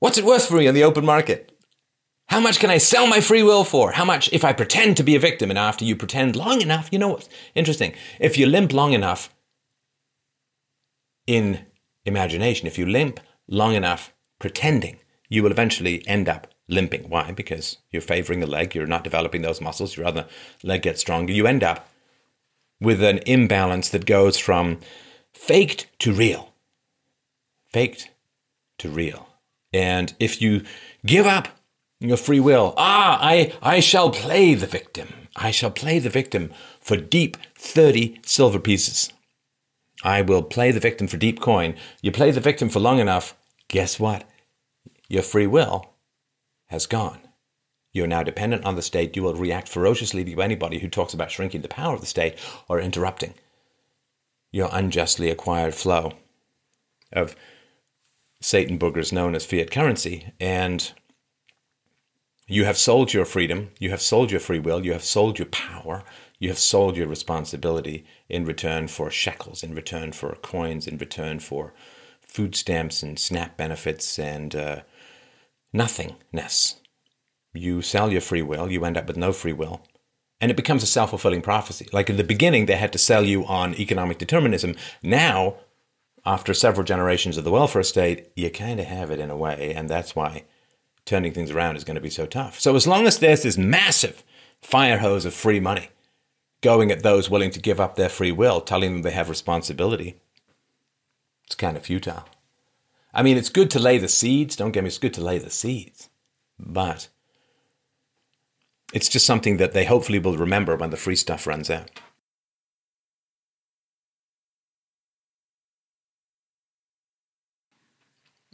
What's 0.00 0.18
it 0.18 0.24
worth 0.24 0.46
for 0.46 0.56
me 0.56 0.66
on 0.66 0.74
the 0.74 0.84
open 0.84 1.04
market? 1.04 1.51
How 2.28 2.40
much 2.40 2.58
can 2.58 2.70
I 2.70 2.78
sell 2.78 3.06
my 3.06 3.20
free 3.20 3.42
will 3.42 3.64
for? 3.64 3.92
How 3.92 4.04
much 4.04 4.32
if 4.32 4.44
I 4.44 4.52
pretend 4.52 4.96
to 4.96 5.02
be 5.02 5.14
a 5.14 5.20
victim 5.20 5.50
and 5.50 5.58
after 5.58 5.84
you 5.84 5.96
pretend 5.96 6.34
long 6.34 6.62
enough, 6.62 6.88
you 6.90 6.98
know 6.98 7.08
what's 7.08 7.28
interesting? 7.54 7.92
If 8.18 8.38
you 8.38 8.46
limp 8.46 8.72
long 8.72 8.92
enough 8.92 9.34
in 11.26 11.66
imagination, 12.04 12.66
if 12.66 12.78
you 12.78 12.86
limp 12.86 13.20
long 13.48 13.74
enough 13.74 14.12
pretending, 14.38 14.98
you 15.28 15.42
will 15.42 15.50
eventually 15.50 16.06
end 16.06 16.28
up 16.28 16.46
limping. 16.68 17.08
Why? 17.08 17.32
Because 17.32 17.78
you're 17.90 18.02
favoring 18.02 18.40
the 18.40 18.46
leg, 18.46 18.74
you're 18.74 18.86
not 18.86 19.04
developing 19.04 19.42
those 19.42 19.60
muscles, 19.60 19.96
your 19.96 20.06
other 20.06 20.26
leg 20.62 20.82
gets 20.82 21.00
stronger. 21.00 21.32
You 21.32 21.46
end 21.46 21.62
up 21.62 21.88
with 22.80 23.02
an 23.02 23.18
imbalance 23.26 23.88
that 23.90 24.06
goes 24.06 24.38
from 24.38 24.80
faked 25.32 25.86
to 26.00 26.12
real. 26.12 26.52
Faked 27.68 28.10
to 28.78 28.88
real. 28.88 29.28
And 29.72 30.14
if 30.18 30.42
you 30.42 30.64
give 31.06 31.26
up 31.26 31.48
your 32.08 32.16
free 32.16 32.40
will, 32.40 32.74
ah, 32.76 33.18
I, 33.20 33.52
I 33.62 33.80
shall 33.80 34.10
play 34.10 34.54
the 34.54 34.66
victim. 34.66 35.28
I 35.36 35.50
shall 35.50 35.70
play 35.70 35.98
the 35.98 36.10
victim 36.10 36.52
for 36.80 36.96
deep 36.96 37.36
30 37.56 38.20
silver 38.24 38.58
pieces. 38.58 39.12
I 40.04 40.22
will 40.22 40.42
play 40.42 40.72
the 40.72 40.80
victim 40.80 41.06
for 41.06 41.16
deep 41.16 41.40
coin. 41.40 41.76
You 42.02 42.12
play 42.12 42.30
the 42.30 42.40
victim 42.40 42.68
for 42.68 42.80
long 42.80 42.98
enough, 42.98 43.36
guess 43.68 44.00
what? 44.00 44.28
Your 45.08 45.22
free 45.22 45.46
will 45.46 45.94
has 46.66 46.86
gone. 46.86 47.20
You're 47.92 48.06
now 48.06 48.22
dependent 48.22 48.64
on 48.64 48.74
the 48.74 48.82
state. 48.82 49.14
You 49.14 49.22
will 49.22 49.34
react 49.34 49.68
ferociously 49.68 50.24
to 50.24 50.42
anybody 50.42 50.78
who 50.78 50.88
talks 50.88 51.12
about 51.12 51.30
shrinking 51.30 51.60
the 51.60 51.68
power 51.68 51.94
of 51.94 52.00
the 52.00 52.06
state 52.06 52.36
or 52.68 52.80
interrupting 52.80 53.34
your 54.50 54.68
unjustly 54.72 55.30
acquired 55.30 55.74
flow 55.74 56.12
of 57.12 57.36
Satan 58.40 58.78
boogers 58.78 59.12
known 59.12 59.34
as 59.34 59.44
fiat 59.44 59.70
currency. 59.70 60.32
And 60.40 60.92
you 62.52 62.66
have 62.66 62.76
sold 62.76 63.14
your 63.14 63.24
freedom, 63.24 63.70
you 63.78 63.88
have 63.88 64.02
sold 64.02 64.30
your 64.30 64.40
free 64.40 64.58
will, 64.58 64.84
you 64.84 64.92
have 64.92 65.04
sold 65.04 65.38
your 65.38 65.46
power, 65.46 66.04
you 66.38 66.50
have 66.50 66.58
sold 66.58 66.98
your 66.98 67.06
responsibility 67.06 68.04
in 68.28 68.44
return 68.44 68.88
for 68.88 69.10
shekels, 69.10 69.62
in 69.62 69.74
return 69.74 70.12
for 70.12 70.34
coins, 70.42 70.86
in 70.86 70.98
return 70.98 71.38
for 71.38 71.72
food 72.20 72.54
stamps 72.54 73.02
and 73.02 73.18
SNAP 73.18 73.56
benefits 73.56 74.18
and 74.18 74.54
uh, 74.54 74.80
nothingness. 75.72 76.76
You 77.54 77.80
sell 77.80 78.12
your 78.12 78.20
free 78.20 78.42
will, 78.42 78.70
you 78.70 78.84
end 78.84 78.98
up 78.98 79.06
with 79.06 79.16
no 79.16 79.32
free 79.32 79.54
will. 79.54 79.86
And 80.38 80.50
it 80.50 80.56
becomes 80.56 80.82
a 80.82 80.86
self 80.86 81.10
fulfilling 81.10 81.40
prophecy. 81.40 81.88
Like 81.90 82.10
in 82.10 82.16
the 82.18 82.24
beginning, 82.24 82.66
they 82.66 82.76
had 82.76 82.92
to 82.92 82.98
sell 82.98 83.24
you 83.24 83.46
on 83.46 83.74
economic 83.76 84.18
determinism. 84.18 84.74
Now, 85.02 85.56
after 86.26 86.52
several 86.52 86.84
generations 86.84 87.38
of 87.38 87.44
the 87.44 87.50
welfare 87.50 87.82
state, 87.82 88.30
you 88.36 88.50
kind 88.50 88.78
of 88.78 88.86
have 88.86 89.10
it 89.10 89.20
in 89.20 89.30
a 89.30 89.36
way. 89.36 89.72
And 89.74 89.88
that's 89.88 90.14
why 90.14 90.44
turning 91.04 91.32
things 91.32 91.50
around 91.50 91.76
is 91.76 91.84
going 91.84 91.94
to 91.96 92.00
be 92.00 92.10
so 92.10 92.26
tough. 92.26 92.60
So, 92.60 92.76
as 92.76 92.86
long 92.86 93.06
as 93.06 93.18
there's 93.18 93.42
this 93.42 93.58
massive 93.58 94.22
fire 94.60 94.98
hose 94.98 95.24
of 95.24 95.34
free 95.34 95.60
money 95.60 95.88
going 96.60 96.90
at 96.90 97.02
those 97.02 97.28
willing 97.28 97.50
to 97.50 97.60
give 97.60 97.80
up 97.80 97.96
their 97.96 98.08
free 98.08 98.32
will, 98.32 98.60
telling 98.60 98.92
them 98.92 99.02
they 99.02 99.10
have 99.10 99.28
responsibility, 99.28 100.20
it's 101.44 101.54
kind 101.54 101.76
of 101.76 101.84
futile. 101.84 102.24
I 103.12 103.22
mean, 103.22 103.36
it's 103.36 103.48
good 103.48 103.70
to 103.72 103.78
lay 103.78 103.98
the 103.98 104.08
seeds. 104.08 104.56
Don't 104.56 104.72
get 104.72 104.84
me, 104.84 104.88
it's 104.88 104.98
good 104.98 105.14
to 105.14 105.24
lay 105.24 105.38
the 105.38 105.50
seeds. 105.50 106.08
But 106.58 107.08
it's 108.92 109.08
just 109.08 109.26
something 109.26 109.56
that 109.56 109.72
they 109.72 109.84
hopefully 109.84 110.18
will 110.18 110.36
remember 110.36 110.76
when 110.76 110.90
the 110.90 110.96
free 110.96 111.16
stuff 111.16 111.46
runs 111.46 111.68
out. 111.68 111.90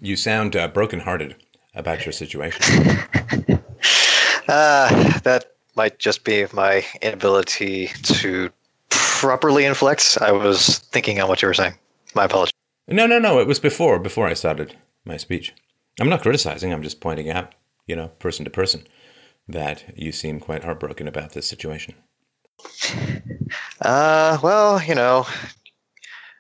You 0.01 0.17
sound 0.17 0.55
uh, 0.55 0.69
brokenhearted 0.69 1.37
about 1.79 2.05
your 2.05 2.13
situation. 2.13 2.63
uh, 4.49 5.19
that 5.21 5.53
might 5.77 5.99
just 5.99 6.25
be 6.25 6.47
my 6.53 6.85
inability 7.01 7.89
to 8.03 8.51
properly 8.91 9.65
inflect. 9.65 10.19
I 10.21 10.33
was 10.33 10.79
thinking 10.79 11.21
on 11.21 11.29
what 11.29 11.41
you 11.41 11.49
were 11.49 11.55
saying. 11.55 11.75
My 12.15 12.25
apologies. 12.25 12.53
No, 12.89 13.07
no, 13.07 13.19
no. 13.19 13.39
It 13.41 13.47
was 13.47 13.61
before 13.61 13.99
before 13.99 14.27
I 14.27 14.35
started 14.35 14.77
my 15.05 15.17
speech. 15.17 15.55
I'm 16.01 16.09
not 16.09 16.23
criticizing. 16.23 16.73
I'm 16.73 16.83
just 16.83 17.01
pointing 17.01 17.31
out, 17.31 17.55
you 17.87 17.97
know, 17.97 18.09
person 18.19 18.45
to 18.45 18.51
person, 18.51 18.87
that 19.49 19.85
you 19.97 20.13
seem 20.13 20.41
quite 20.41 20.65
heartbroken 20.65 21.09
about 21.09 21.33
this 21.33 21.47
situation. 21.47 21.95
Uh, 23.81 24.39
well, 24.43 24.83
you 24.83 24.95
know, 24.95 25.27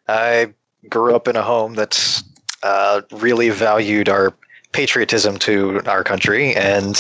I 0.09 0.55
grew 0.88 1.14
up 1.14 1.29
in 1.29 1.37
a 1.37 1.42
home 1.42 1.74
that 1.74 2.22
uh, 2.62 3.03
really 3.12 3.51
valued 3.51 4.09
our 4.09 4.35
patriotism 4.73 5.39
to 5.39 5.81
our 5.87 6.05
country 6.05 6.55
and 6.55 6.97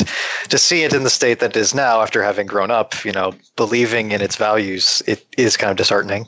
to 0.48 0.58
see 0.58 0.84
it 0.84 0.92
in 0.94 1.04
the 1.04 1.10
state 1.10 1.40
that 1.40 1.56
is 1.56 1.74
now 1.74 2.00
after 2.00 2.22
having 2.22 2.46
grown 2.46 2.70
up 2.70 3.04
you 3.04 3.12
know 3.12 3.32
believing 3.56 4.12
in 4.12 4.22
its 4.22 4.36
values 4.36 5.02
it 5.06 5.24
is 5.36 5.56
kind 5.56 5.70
of 5.70 5.76
disheartening 5.76 6.26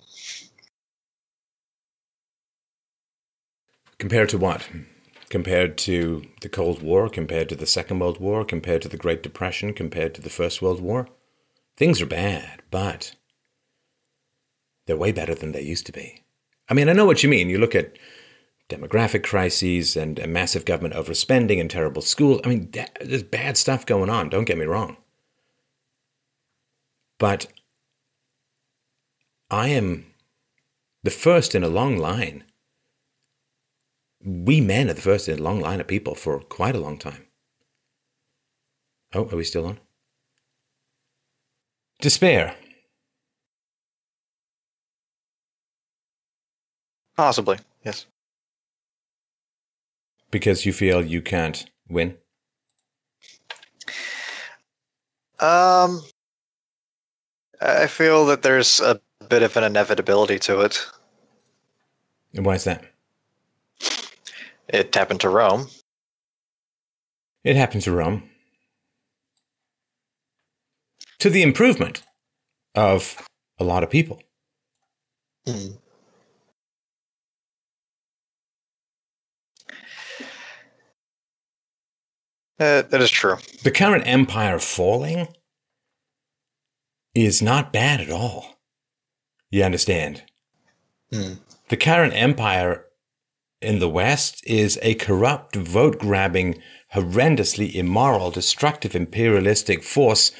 Compared 4.00 4.31
to 4.31 4.38
what? 4.38 4.66
Compared 5.29 5.76
to 5.76 6.24
the 6.40 6.48
Cold 6.48 6.83
War, 6.83 7.11
compared 7.11 7.50
to 7.50 7.55
the 7.55 7.66
Second 7.66 7.98
World 7.98 8.18
War, 8.18 8.46
compared 8.46 8.81
to 8.81 8.88
the 8.88 8.96
Great 8.96 9.22
Depression, 9.22 9.74
compared 9.74 10.14
to 10.14 10.22
the 10.22 10.31
First 10.31 10.62
World 10.62 10.81
War? 10.81 11.07
Things 11.76 12.00
are 12.00 12.07
bad, 12.07 12.62
but 12.70 13.14
they're 14.87 14.96
way 14.96 15.12
better 15.12 15.35
than 15.35 15.53
they 15.53 15.61
used 15.61 15.85
to 15.85 15.92
be. 15.92 16.22
I 16.66 16.72
mean, 16.72 16.88
I 16.88 16.94
know 16.94 17.05
what 17.05 17.22
you 17.22 17.29
mean. 17.29 17.50
You 17.50 17.59
look 17.59 17.74
at 17.74 17.92
demographic 18.70 19.22
crises 19.22 19.96
and 19.96 20.18
a 20.18 20.26
massive 20.26 20.64
government 20.64 20.94
overspending 20.94 21.61
and 21.61 21.70
terrible 21.70 22.02
schools. 22.02 22.40
I 22.44 22.48
mean, 22.48 22.72
there's 23.00 23.22
bad 23.22 23.56
stuff 23.56 23.85
going 23.85 24.11
on, 24.11 24.28
don't 24.28 24.44
get 24.44 24.59
me 24.59 24.64
wrong. 24.64 24.96
But 27.18 27.48
I 29.50 29.68
am 29.68 30.06
the 31.02 31.11
first 31.11 31.54
in 31.54 31.62
a 31.62 31.68
long 31.68 31.98
line 31.98 32.44
we 34.22 34.61
men 34.61 34.90
are 34.90 34.94
the 34.94 35.00
first 35.00 35.28
in 35.28 35.38
a 35.38 35.42
long 35.42 35.61
line 35.61 35.80
of 35.80 35.87
people 35.87 36.14
for 36.14 36.40
quite 36.40 36.76
a 36.76 36.80
long 36.80 36.98
time. 36.98 37.26
Oh, 39.14 39.28
are 39.28 39.37
we 39.37 39.44
still 39.44 39.66
on? 39.66 39.80
Despair. 42.00 42.54
Possibly, 47.16 47.59
yes. 47.85 48.06
Because 50.30 50.66
you 50.66 50.72
feel 50.72 51.04
you 51.04 51.22
can't 51.22 51.64
win? 51.88 52.16
Um, 55.40 56.02
I 57.60 57.86
feel 57.86 58.26
that 58.26 58.42
there's 58.42 58.80
a 58.80 59.00
bit 59.28 59.42
of 59.42 59.56
an 59.56 59.64
inevitability 59.64 60.38
to 60.40 60.60
it. 60.60 60.86
And 62.34 62.44
why 62.44 62.54
is 62.54 62.64
that? 62.64 62.84
It 64.68 64.94
happened 64.94 65.20
to 65.22 65.28
Rome. 65.28 65.66
It 67.42 67.56
happened 67.56 67.82
to 67.82 67.92
Rome. 67.92 68.28
To 71.18 71.30
the 71.30 71.42
improvement 71.42 72.02
of 72.74 73.16
a 73.58 73.64
lot 73.64 73.82
of 73.82 73.90
people. 73.90 74.22
Mm. 75.46 75.76
Uh, 82.60 82.82
that 82.82 83.00
is 83.00 83.10
true. 83.10 83.38
The 83.64 83.70
current 83.70 84.06
empire 84.06 84.58
falling 84.58 85.28
is 87.14 87.40
not 87.40 87.72
bad 87.72 88.02
at 88.02 88.10
all. 88.10 88.60
You 89.50 89.64
understand? 89.64 90.22
Hmm. 91.10 91.34
The 91.70 91.78
current 91.78 92.12
empire 92.14 92.84
in 93.62 93.78
the 93.78 93.88
West 93.88 94.42
is 94.46 94.78
a 94.82 94.94
corrupt, 94.94 95.56
vote 95.56 95.98
grabbing, 95.98 96.60
horrendously 96.94 97.74
immoral, 97.74 98.30
destructive, 98.30 98.94
imperialistic 98.94 99.82
force 99.82 100.30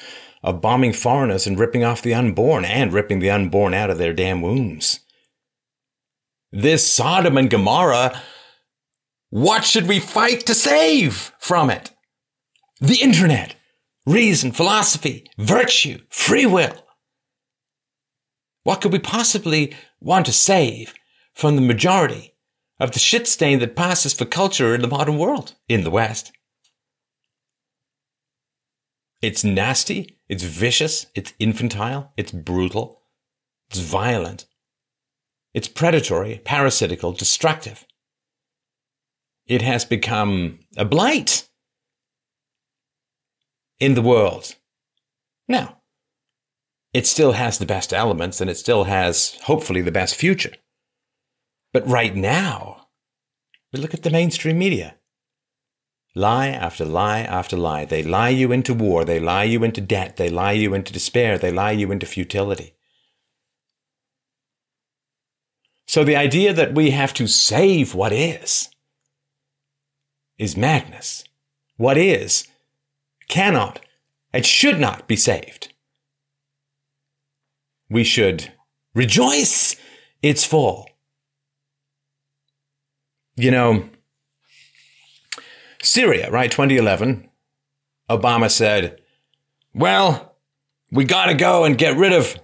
of 0.43 0.61
bombing 0.61 0.93
foreigners 0.93 1.47
and 1.47 1.57
ripping 1.57 1.83
off 1.83 2.01
the 2.01 2.13
unborn 2.13 2.65
and 2.65 2.93
ripping 2.93 3.19
the 3.19 3.31
unborn 3.31 3.73
out 3.73 3.89
of 3.89 3.97
their 3.97 4.13
damn 4.13 4.41
wombs. 4.41 4.99
This 6.51 6.91
Sodom 6.91 7.37
and 7.37 7.49
Gomorrah, 7.49 8.21
what 9.29 9.65
should 9.65 9.87
we 9.87 9.99
fight 9.99 10.45
to 10.45 10.53
save 10.53 11.31
from 11.39 11.69
it? 11.69 11.91
The 12.81 12.99
internet, 12.99 13.55
reason, 14.07 14.51
philosophy, 14.51 15.29
virtue, 15.37 15.99
free 16.09 16.47
will. 16.47 16.73
What 18.63 18.81
could 18.81 18.91
we 18.91 18.97
possibly 18.97 19.75
want 19.99 20.25
to 20.25 20.31
save 20.31 20.95
from 21.35 21.55
the 21.55 21.61
majority 21.61 22.33
of 22.79 22.91
the 22.91 22.99
shit 22.99 23.27
stain 23.27 23.59
that 23.59 23.75
passes 23.75 24.15
for 24.15 24.25
culture 24.25 24.73
in 24.73 24.81
the 24.81 24.87
modern 24.87 25.19
world, 25.19 25.53
in 25.69 25.83
the 25.83 25.91
West? 25.91 26.31
It's 29.21 29.43
nasty, 29.43 30.17
it's 30.27 30.43
vicious, 30.43 31.05
it's 31.13 31.33
infantile, 31.37 32.11
it's 32.17 32.31
brutal, 32.31 33.03
it's 33.69 33.77
violent, 33.77 34.47
it's 35.53 35.67
predatory, 35.67 36.41
parasitical, 36.43 37.11
destructive. 37.11 37.85
It 39.45 39.61
has 39.61 39.85
become 39.85 40.61
a 40.75 40.85
blight 40.85 41.47
in 43.81 43.95
the 43.95 44.01
world. 44.01 44.55
Now, 45.49 45.79
it 46.93 47.07
still 47.07 47.33
has 47.33 47.57
the 47.57 47.65
best 47.65 47.91
elements 47.91 48.39
and 48.39 48.49
it 48.49 48.57
still 48.57 48.85
has, 48.85 49.37
hopefully, 49.43 49.81
the 49.81 49.91
best 49.91 50.15
future. 50.15 50.53
But 51.73 51.87
right 51.87 52.15
now, 52.15 52.87
we 53.73 53.79
look 53.79 53.93
at 53.93 54.03
the 54.03 54.11
mainstream 54.11 54.59
media. 54.59 54.95
Lie 56.13 56.49
after 56.49 56.85
lie 56.85 57.21
after 57.21 57.57
lie. 57.57 57.85
They 57.85 58.03
lie 58.03 58.29
you 58.29 58.51
into 58.51 58.73
war. 58.73 59.03
They 59.03 59.19
lie 59.19 59.45
you 59.45 59.63
into 59.63 59.81
debt. 59.81 60.17
They 60.17 60.29
lie 60.29 60.51
you 60.51 60.73
into 60.73 60.93
despair. 60.93 61.37
They 61.37 61.51
lie 61.51 61.71
you 61.71 61.91
into 61.91 62.05
futility. 62.05 62.75
So 65.87 66.03
the 66.03 66.17
idea 66.17 66.53
that 66.53 66.75
we 66.75 66.91
have 66.91 67.13
to 67.15 67.27
save 67.27 67.95
what 67.95 68.11
is 68.13 68.69
is 70.37 70.55
madness. 70.57 71.23
What 71.77 71.97
is 71.97 72.50
cannot 73.31 73.79
and 74.31 74.45
should 74.45 74.79
not 74.79 75.07
be 75.07 75.15
saved. 75.15 75.73
We 77.89 78.03
should 78.03 78.51
rejoice 78.93 79.75
its 80.21 80.45
fall. 80.45 80.87
You 83.35 83.49
know, 83.49 83.89
Syria, 85.81 86.29
right? 86.29 86.51
2011, 86.51 87.29
Obama 88.09 88.51
said, 88.51 89.01
well, 89.73 90.35
we 90.91 91.05
got 91.05 91.25
to 91.27 91.33
go 91.33 91.63
and 91.63 91.77
get 91.77 91.97
rid 91.97 92.13
of 92.13 92.37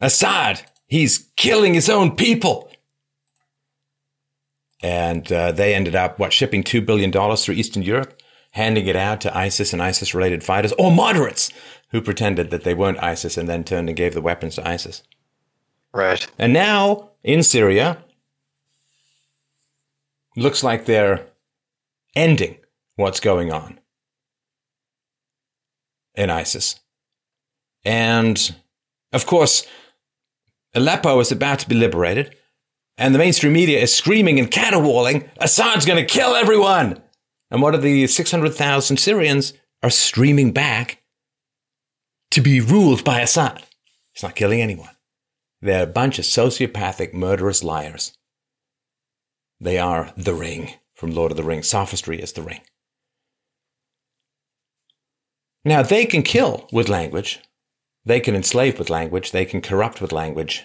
Assad. 0.00 0.62
He's 0.86 1.30
killing 1.36 1.74
his 1.74 1.88
own 1.88 2.14
people. 2.14 2.70
And 4.82 5.30
uh, 5.32 5.52
they 5.52 5.74
ended 5.74 5.96
up, 5.96 6.18
what, 6.18 6.32
shipping 6.32 6.62
$2 6.62 6.84
billion 6.86 7.10
through 7.10 7.54
Eastern 7.54 7.82
Europe? 7.82 8.22
Handing 8.50 8.86
it 8.86 8.96
out 8.96 9.20
to 9.20 9.36
ISIS 9.36 9.72
and 9.72 9.82
ISIS 9.82 10.14
related 10.14 10.42
fighters 10.42 10.72
or 10.78 10.90
moderates 10.90 11.50
who 11.90 12.00
pretended 12.00 12.50
that 12.50 12.64
they 12.64 12.74
weren't 12.74 13.02
ISIS 13.02 13.36
and 13.36 13.48
then 13.48 13.64
turned 13.64 13.88
and 13.88 13.96
gave 13.96 14.14
the 14.14 14.22
weapons 14.22 14.56
to 14.56 14.68
ISIS. 14.68 15.02
Right. 15.92 16.26
And 16.38 16.52
now 16.52 17.10
in 17.22 17.42
Syria, 17.42 17.98
looks 20.36 20.62
like 20.62 20.84
they're 20.84 21.26
ending 22.14 22.56
what's 22.96 23.20
going 23.20 23.52
on 23.52 23.78
in 26.14 26.30
ISIS. 26.30 26.80
And 27.84 28.54
of 29.12 29.26
course, 29.26 29.66
Aleppo 30.74 31.18
is 31.20 31.32
about 31.32 31.60
to 31.60 31.68
be 31.68 31.74
liberated, 31.74 32.36
and 32.98 33.14
the 33.14 33.18
mainstream 33.18 33.52
media 33.52 33.80
is 33.80 33.94
screaming 33.94 34.38
and 34.38 34.50
caterwauling 34.50 35.30
Assad's 35.38 35.86
going 35.86 36.04
to 36.04 36.12
kill 36.12 36.34
everyone! 36.34 37.02
And 37.50 37.62
what 37.62 37.74
are 37.74 37.78
the 37.78 38.06
600,000 38.06 38.96
Syrians 38.98 39.54
are 39.82 39.90
streaming 39.90 40.52
back 40.52 41.02
to 42.30 42.40
be 42.40 42.60
ruled 42.60 43.04
by 43.04 43.20
Assad? 43.20 43.64
He's 44.12 44.22
not 44.22 44.34
killing 44.34 44.60
anyone. 44.60 44.90
They're 45.60 45.84
a 45.84 45.86
bunch 45.86 46.18
of 46.18 46.24
sociopathic, 46.24 47.14
murderous 47.14 47.64
liars. 47.64 48.12
They 49.60 49.78
are 49.78 50.12
the 50.16 50.34
ring 50.34 50.74
from 50.94 51.10
Lord 51.10 51.32
of 51.32 51.36
the 51.36 51.42
Rings. 51.42 51.68
Sophistry 51.68 52.20
is 52.20 52.32
the 52.32 52.42
ring. 52.42 52.60
Now, 55.64 55.82
they 55.82 56.06
can 56.06 56.22
kill 56.22 56.68
with 56.72 56.88
language. 56.88 57.40
They 58.04 58.20
can 58.20 58.34
enslave 58.34 58.78
with 58.78 58.88
language. 58.88 59.32
They 59.32 59.44
can 59.44 59.60
corrupt 59.60 60.00
with 60.00 60.12
language. 60.12 60.64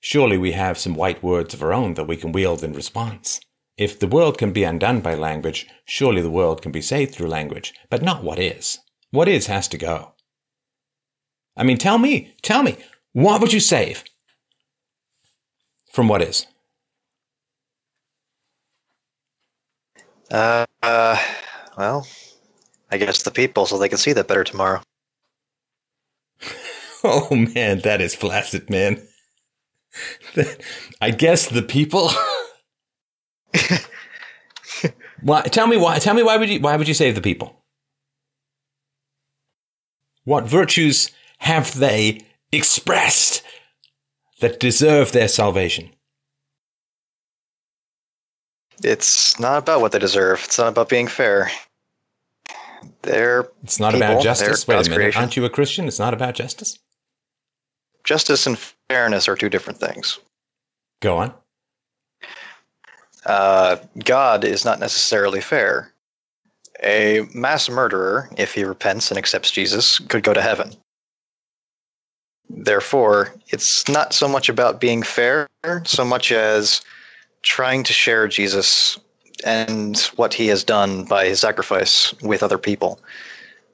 Surely 0.00 0.36
we 0.36 0.52
have 0.52 0.78
some 0.78 0.94
white 0.94 1.22
words 1.22 1.54
of 1.54 1.62
our 1.62 1.72
own 1.72 1.94
that 1.94 2.06
we 2.06 2.16
can 2.16 2.32
wield 2.32 2.62
in 2.62 2.72
response. 2.72 3.40
If 3.78 4.00
the 4.00 4.08
world 4.08 4.38
can 4.38 4.52
be 4.52 4.64
undone 4.64 5.00
by 5.00 5.14
language, 5.14 5.68
surely 5.84 6.20
the 6.20 6.30
world 6.30 6.62
can 6.62 6.72
be 6.72 6.82
saved 6.82 7.14
through 7.14 7.28
language, 7.28 7.72
but 7.88 8.02
not 8.02 8.24
what 8.24 8.40
is. 8.40 8.80
What 9.12 9.28
is 9.28 9.46
has 9.46 9.68
to 9.68 9.78
go. 9.78 10.14
I 11.56 11.62
mean, 11.62 11.78
tell 11.78 11.96
me, 11.96 12.34
tell 12.42 12.64
me, 12.64 12.76
what 13.12 13.40
would 13.40 13.52
you 13.52 13.60
save 13.60 14.02
from 15.92 16.08
what 16.08 16.22
is? 16.22 16.46
Uh, 20.30 20.66
uh, 20.82 21.16
well, 21.78 22.06
I 22.90 22.98
guess 22.98 23.22
the 23.22 23.30
people 23.30 23.64
so 23.64 23.78
they 23.78 23.88
can 23.88 23.96
see 23.98 24.12
that 24.12 24.28
better 24.28 24.44
tomorrow. 24.44 24.82
Oh 27.04 27.32
man, 27.32 27.78
that 27.82 28.00
is 28.00 28.16
flaccid, 28.16 28.68
man. 28.68 29.06
I 31.00 31.12
guess 31.12 31.46
the 31.48 31.62
people. 31.62 32.10
why? 35.22 35.42
Tell 35.42 35.66
me 35.66 35.76
why. 35.76 35.98
Tell 35.98 36.14
me 36.14 36.22
why 36.22 36.36
would 36.36 36.48
you? 36.48 36.60
Why 36.60 36.76
would 36.76 36.88
you 36.88 36.94
save 36.94 37.14
the 37.14 37.20
people? 37.20 37.56
What 40.24 40.44
virtues 40.44 41.10
have 41.38 41.78
they 41.78 42.24
expressed 42.52 43.42
that 44.40 44.60
deserve 44.60 45.12
their 45.12 45.28
salvation? 45.28 45.90
It's 48.84 49.38
not 49.40 49.58
about 49.58 49.80
what 49.80 49.92
they 49.92 49.98
deserve. 49.98 50.42
It's 50.44 50.58
not 50.58 50.68
about 50.68 50.88
being 50.88 51.08
fair. 51.08 51.50
They're 53.02 53.48
It's 53.64 53.80
not 53.80 53.94
people, 53.94 54.06
about 54.08 54.22
justice. 54.22 54.68
Wait 54.68 54.74
a 54.76 54.82
minute. 54.90 54.96
creation. 54.96 55.20
Aren't 55.20 55.36
you 55.36 55.44
a 55.44 55.50
Christian? 55.50 55.88
It's 55.88 55.98
not 55.98 56.14
about 56.14 56.34
justice. 56.34 56.78
justice 58.04 58.46
and 58.46 58.56
fairness 58.88 59.28
are 59.28 59.34
two 59.36 59.48
different 59.48 59.80
things. 59.80 60.20
Go 61.00 61.16
on. 61.18 61.34
Uh, 63.28 63.76
God 64.04 64.42
is 64.42 64.64
not 64.64 64.80
necessarily 64.80 65.40
fair. 65.40 65.92
A 66.82 67.22
mass 67.34 67.68
murderer, 67.68 68.28
if 68.36 68.54
he 68.54 68.64
repents 68.64 69.10
and 69.10 69.18
accepts 69.18 69.50
Jesus, 69.50 69.98
could 69.98 70.22
go 70.22 70.32
to 70.32 70.42
heaven. 70.42 70.72
Therefore, 72.48 73.34
it's 73.48 73.86
not 73.88 74.14
so 74.14 74.26
much 74.26 74.48
about 74.48 74.80
being 74.80 75.02
fair, 75.02 75.46
so 75.84 76.04
much 76.04 76.32
as 76.32 76.80
trying 77.42 77.84
to 77.84 77.92
share 77.92 78.26
Jesus 78.26 78.98
and 79.44 79.98
what 80.16 80.32
he 80.32 80.46
has 80.48 80.64
done 80.64 81.04
by 81.04 81.26
his 81.26 81.40
sacrifice 81.40 82.14
with 82.22 82.42
other 82.42 82.58
people. 82.58 82.98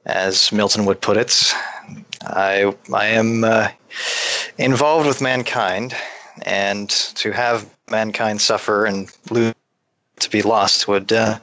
As 0.05 0.51
Milton 0.51 0.85
would 0.85 1.01
put 1.01 1.17
it, 1.17 1.53
I, 2.23 2.75
I 2.93 3.07
am 3.07 3.43
uh, 3.43 3.69
involved 4.57 5.07
with 5.07 5.21
mankind, 5.21 5.95
and 6.45 6.89
to 6.89 7.31
have 7.31 7.69
mankind 7.89 8.39
suffer 8.39 8.85
and 8.85 9.11
lose 9.29 9.53
to 10.19 10.29
be 10.29 10.41
lost 10.41 10.87
would, 10.87 11.11
uh, 11.11 11.39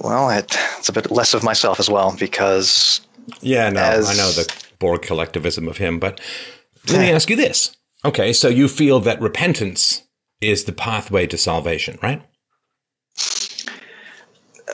well, 0.00 0.30
it, 0.30 0.56
it's 0.78 0.88
a 0.88 0.92
bit 0.92 1.10
less 1.10 1.34
of 1.34 1.42
myself 1.42 1.78
as 1.78 1.90
well 1.90 2.16
because. 2.18 3.00
Yeah, 3.40 3.68
no, 3.68 3.80
as, 3.80 4.08
I 4.08 4.14
know 4.14 4.30
the 4.30 4.52
Borg 4.78 5.02
collectivism 5.02 5.68
of 5.68 5.76
him, 5.76 5.98
but 5.98 6.20
let 6.88 7.00
me 7.00 7.10
ask 7.10 7.28
you 7.30 7.36
this. 7.36 7.76
Okay, 8.04 8.32
so 8.32 8.48
you 8.48 8.66
feel 8.66 8.98
that 9.00 9.20
repentance 9.20 10.02
is 10.40 10.64
the 10.64 10.72
pathway 10.72 11.26
to 11.28 11.38
salvation, 11.38 11.98
right? 12.02 12.22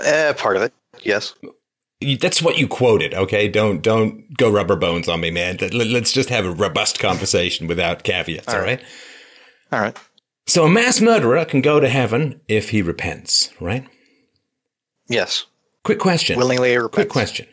Uh, 0.02 0.32
part 0.34 0.56
of 0.56 0.62
it, 0.62 0.72
yes. 1.00 1.34
That's 2.00 2.40
what 2.40 2.58
you 2.58 2.68
quoted. 2.68 3.12
Okay, 3.12 3.48
don't 3.48 3.82
don't 3.82 4.36
go 4.36 4.50
rubber 4.50 4.76
bones 4.76 5.08
on 5.08 5.20
me, 5.20 5.30
man. 5.30 5.58
Let's 5.72 6.12
just 6.12 6.28
have 6.28 6.46
a 6.46 6.52
robust 6.52 7.00
conversation 7.00 7.66
without 7.66 8.04
caveats. 8.04 8.54
All 8.54 8.60
right. 8.60 8.80
All 9.72 9.80
right. 9.80 9.98
So 10.46 10.64
a 10.64 10.68
mass 10.68 11.00
murderer 11.00 11.44
can 11.44 11.60
go 11.60 11.80
to 11.80 11.88
heaven 11.88 12.40
if 12.46 12.70
he 12.70 12.82
repents, 12.82 13.50
right? 13.60 13.86
Yes. 15.08 15.46
Quick 15.84 15.98
question. 15.98 16.38
Willingly 16.38 16.76
repents. 16.76 16.94
Quick 16.94 17.08
question. 17.08 17.46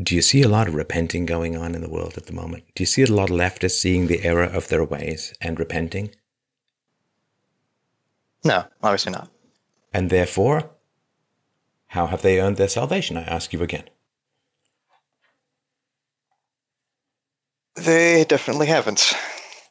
Do 0.00 0.14
you 0.14 0.22
see 0.22 0.40
a 0.42 0.48
lot 0.48 0.66
of 0.66 0.74
repenting 0.74 1.26
going 1.26 1.56
on 1.56 1.74
in 1.74 1.82
the 1.82 1.90
world 1.90 2.14
at 2.16 2.26
the 2.26 2.32
moment? 2.32 2.64
Do 2.74 2.82
you 2.82 2.86
see 2.86 3.02
a 3.02 3.06
lot 3.06 3.30
of 3.30 3.36
leftists 3.36 3.78
seeing 3.78 4.06
the 4.06 4.22
error 4.22 4.44
of 4.44 4.68
their 4.68 4.84
ways 4.84 5.34
and 5.42 5.58
repenting? 5.58 6.14
No, 8.44 8.64
obviously 8.82 9.12
not. 9.12 9.28
And 9.92 10.08
therefore, 10.08 10.70
how 11.90 12.06
have 12.06 12.22
they 12.22 12.40
earned 12.40 12.56
their 12.56 12.68
salvation? 12.68 13.16
I 13.16 13.22
ask 13.22 13.52
you 13.52 13.62
again. 13.62 13.82
They 17.74 18.24
definitely 18.24 18.68
haven't. 18.68 19.12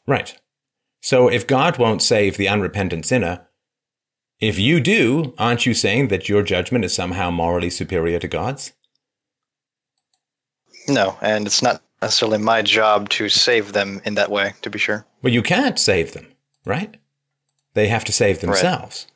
Right. 0.06 0.38
So 1.00 1.28
if 1.28 1.46
God 1.46 1.78
won't 1.78 2.02
save 2.02 2.36
the 2.36 2.46
unrepentant 2.46 3.06
sinner, 3.06 3.48
if 4.38 4.58
you 4.58 4.80
do, 4.80 5.32
aren't 5.38 5.64
you 5.64 5.72
saying 5.72 6.08
that 6.08 6.28
your 6.28 6.42
judgment 6.42 6.84
is 6.84 6.92
somehow 6.92 7.30
morally 7.30 7.70
superior 7.70 8.18
to 8.18 8.28
God's? 8.28 8.74
No, 10.88 11.16
and 11.22 11.46
it's 11.46 11.62
not 11.62 11.82
necessarily 12.02 12.38
my 12.38 12.60
job 12.60 13.08
to 13.10 13.30
save 13.30 13.72
them 13.72 14.02
in 14.04 14.14
that 14.16 14.30
way, 14.30 14.52
to 14.60 14.68
be 14.68 14.78
sure. 14.78 15.06
Well, 15.22 15.32
you 15.32 15.42
can't 15.42 15.78
save 15.78 16.12
them, 16.12 16.26
right? 16.66 16.96
They 17.72 17.88
have 17.88 18.04
to 18.04 18.12
save 18.12 18.40
themselves. 18.40 19.06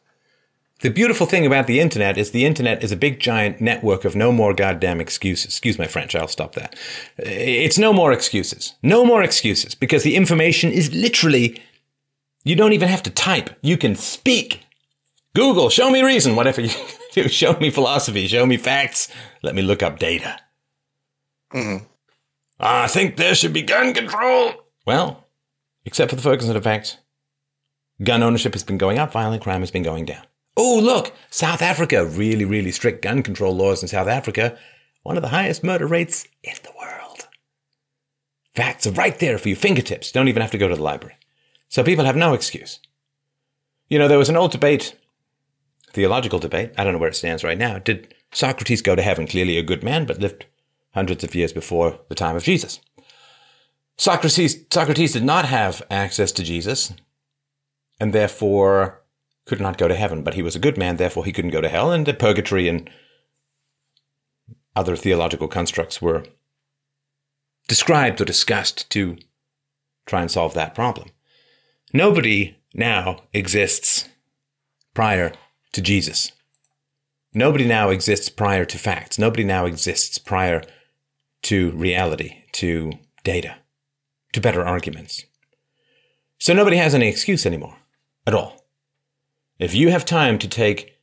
The 0.80 0.90
beautiful 0.90 1.26
thing 1.26 1.46
about 1.46 1.66
the 1.66 1.80
internet 1.80 2.18
is 2.18 2.30
the 2.30 2.44
internet 2.44 2.82
is 2.82 2.92
a 2.92 2.96
big 2.96 3.20
giant 3.20 3.60
network 3.60 4.04
of 4.04 4.16
no 4.16 4.32
more 4.32 4.52
goddamn 4.52 5.00
excuses. 5.00 5.46
Excuse 5.46 5.78
my 5.78 5.86
French, 5.86 6.14
I'll 6.14 6.28
stop 6.28 6.54
that. 6.56 6.74
It's 7.16 7.78
no 7.78 7.92
more 7.92 8.12
excuses. 8.12 8.74
No 8.82 9.04
more 9.04 9.22
excuses 9.22 9.74
because 9.74 10.02
the 10.02 10.16
information 10.16 10.70
is 10.70 10.92
literally, 10.92 11.62
you 12.44 12.56
don't 12.56 12.72
even 12.72 12.88
have 12.88 13.02
to 13.04 13.10
type. 13.10 13.50
You 13.62 13.76
can 13.76 13.94
speak. 13.94 14.62
Google, 15.34 15.70
show 15.70 15.90
me 15.90 16.02
reason, 16.02 16.36
whatever 16.36 16.60
you 16.60 16.70
do. 17.12 17.28
Show 17.28 17.54
me 17.54 17.70
philosophy, 17.70 18.26
show 18.26 18.44
me 18.44 18.56
facts. 18.56 19.08
Let 19.42 19.54
me 19.54 19.62
look 19.62 19.82
up 19.82 19.98
data. 19.98 20.38
Mm-hmm. 21.52 21.84
I 22.60 22.88
think 22.88 23.16
there 23.16 23.34
should 23.34 23.52
be 23.52 23.62
gun 23.62 23.94
control. 23.94 24.52
Well, 24.86 25.24
except 25.84 26.10
for 26.10 26.16
the 26.16 26.22
Ferguson 26.22 26.56
effect, 26.56 26.98
gun 28.02 28.22
ownership 28.22 28.52
has 28.52 28.64
been 28.64 28.78
going 28.78 28.98
up, 28.98 29.12
violent 29.12 29.42
crime 29.42 29.60
has 29.60 29.70
been 29.70 29.82
going 29.82 30.04
down. 30.04 30.24
Oh, 30.56 30.78
look, 30.78 31.12
South 31.30 31.62
Africa, 31.62 32.04
really, 32.04 32.44
really 32.44 32.70
strict 32.70 33.02
gun 33.02 33.22
control 33.22 33.54
laws 33.54 33.82
in 33.82 33.88
South 33.88 34.06
Africa, 34.06 34.56
one 35.02 35.16
of 35.16 35.22
the 35.22 35.30
highest 35.30 35.64
murder 35.64 35.86
rates 35.86 36.26
in 36.42 36.54
the 36.62 36.70
world. 36.78 37.28
Facts 38.54 38.86
are 38.86 38.92
right 38.92 39.18
there 39.18 39.36
for 39.36 39.48
your 39.48 39.56
fingertips. 39.56 40.12
Don't 40.12 40.28
even 40.28 40.42
have 40.42 40.52
to 40.52 40.58
go 40.58 40.68
to 40.68 40.76
the 40.76 40.82
library. 40.82 41.16
So 41.68 41.82
people 41.82 42.04
have 42.04 42.16
no 42.16 42.34
excuse. 42.34 42.78
You 43.88 43.98
know, 43.98 44.06
there 44.06 44.18
was 44.18 44.28
an 44.28 44.36
old 44.36 44.52
debate, 44.52 44.96
theological 45.92 46.38
debate. 46.38 46.72
I 46.78 46.84
don't 46.84 46.92
know 46.92 46.98
where 47.00 47.08
it 47.08 47.16
stands 47.16 47.42
right 47.42 47.58
now. 47.58 47.78
Did 47.78 48.14
Socrates 48.32 48.80
go 48.80 48.94
to 48.94 49.02
heaven? 49.02 49.26
Clearly 49.26 49.58
a 49.58 49.62
good 49.62 49.82
man, 49.82 50.06
but 50.06 50.20
lived 50.20 50.46
hundreds 50.92 51.24
of 51.24 51.34
years 51.34 51.52
before 51.52 51.98
the 52.08 52.14
time 52.14 52.36
of 52.36 52.44
Jesus. 52.44 52.80
Socrates, 53.96 54.64
Socrates 54.70 55.12
did 55.12 55.24
not 55.24 55.44
have 55.44 55.82
access 55.90 56.32
to 56.32 56.44
Jesus, 56.44 56.92
and 58.00 58.12
therefore 58.12 59.03
could 59.46 59.60
not 59.60 59.78
go 59.78 59.88
to 59.88 59.94
heaven, 59.94 60.22
but 60.22 60.34
he 60.34 60.42
was 60.42 60.56
a 60.56 60.60
good 60.60 60.78
man, 60.78 60.96
therefore 60.96 61.24
he 61.24 61.32
couldn't 61.32 61.50
go 61.50 61.60
to 61.60 61.68
hell, 61.68 61.92
and 61.92 62.06
the 62.06 62.14
purgatory 62.14 62.68
and 62.68 62.88
other 64.76 64.96
theological 64.96 65.48
constructs 65.48 66.00
were 66.00 66.24
described 67.68 68.20
or 68.20 68.24
discussed 68.24 68.90
to 68.90 69.16
try 70.06 70.20
and 70.20 70.30
solve 70.30 70.54
that 70.54 70.74
problem. 70.74 71.08
Nobody 71.92 72.56
now 72.74 73.22
exists 73.32 74.08
prior 74.94 75.32
to 75.72 75.80
Jesus. 75.80 76.32
Nobody 77.32 77.66
now 77.66 77.90
exists 77.90 78.28
prior 78.28 78.64
to 78.64 78.78
facts. 78.78 79.18
Nobody 79.18 79.44
now 79.44 79.66
exists 79.66 80.18
prior 80.18 80.62
to 81.42 81.70
reality, 81.72 82.42
to 82.52 82.92
data, 83.22 83.56
to 84.32 84.40
better 84.40 84.64
arguments. 84.64 85.24
So 86.38 86.52
nobody 86.52 86.76
has 86.76 86.94
any 86.94 87.08
excuse 87.08 87.46
anymore 87.46 87.76
at 88.26 88.34
all. 88.34 88.63
If 89.58 89.74
you 89.74 89.90
have 89.90 90.04
time 90.04 90.38
to 90.38 90.48
take 90.48 90.98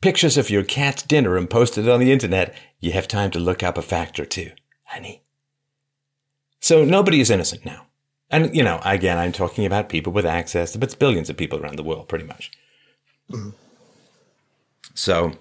pictures 0.00 0.38
of 0.38 0.50
your 0.50 0.64
cat's 0.64 1.02
dinner 1.02 1.36
and 1.36 1.48
post 1.48 1.76
it 1.76 1.88
on 1.88 2.00
the 2.00 2.12
internet, 2.12 2.54
you 2.80 2.92
have 2.92 3.06
time 3.06 3.30
to 3.32 3.38
look 3.38 3.62
up 3.62 3.76
a 3.76 3.82
fact 3.82 4.18
or 4.18 4.24
two, 4.24 4.52
honey. 4.84 5.22
So 6.60 6.84
nobody 6.84 7.20
is 7.20 7.30
innocent 7.30 7.64
now. 7.64 7.86
And, 8.30 8.54
you 8.54 8.62
know, 8.62 8.80
again, 8.84 9.18
I'm 9.18 9.32
talking 9.32 9.66
about 9.66 9.88
people 9.88 10.12
with 10.12 10.24
access, 10.24 10.76
but 10.76 10.84
it's 10.84 10.94
billions 10.94 11.28
of 11.28 11.36
people 11.36 11.58
around 11.58 11.76
the 11.76 11.82
world, 11.82 12.08
pretty 12.08 12.24
much. 12.24 12.52
Mm-hmm. 13.30 13.50
So 14.94 15.32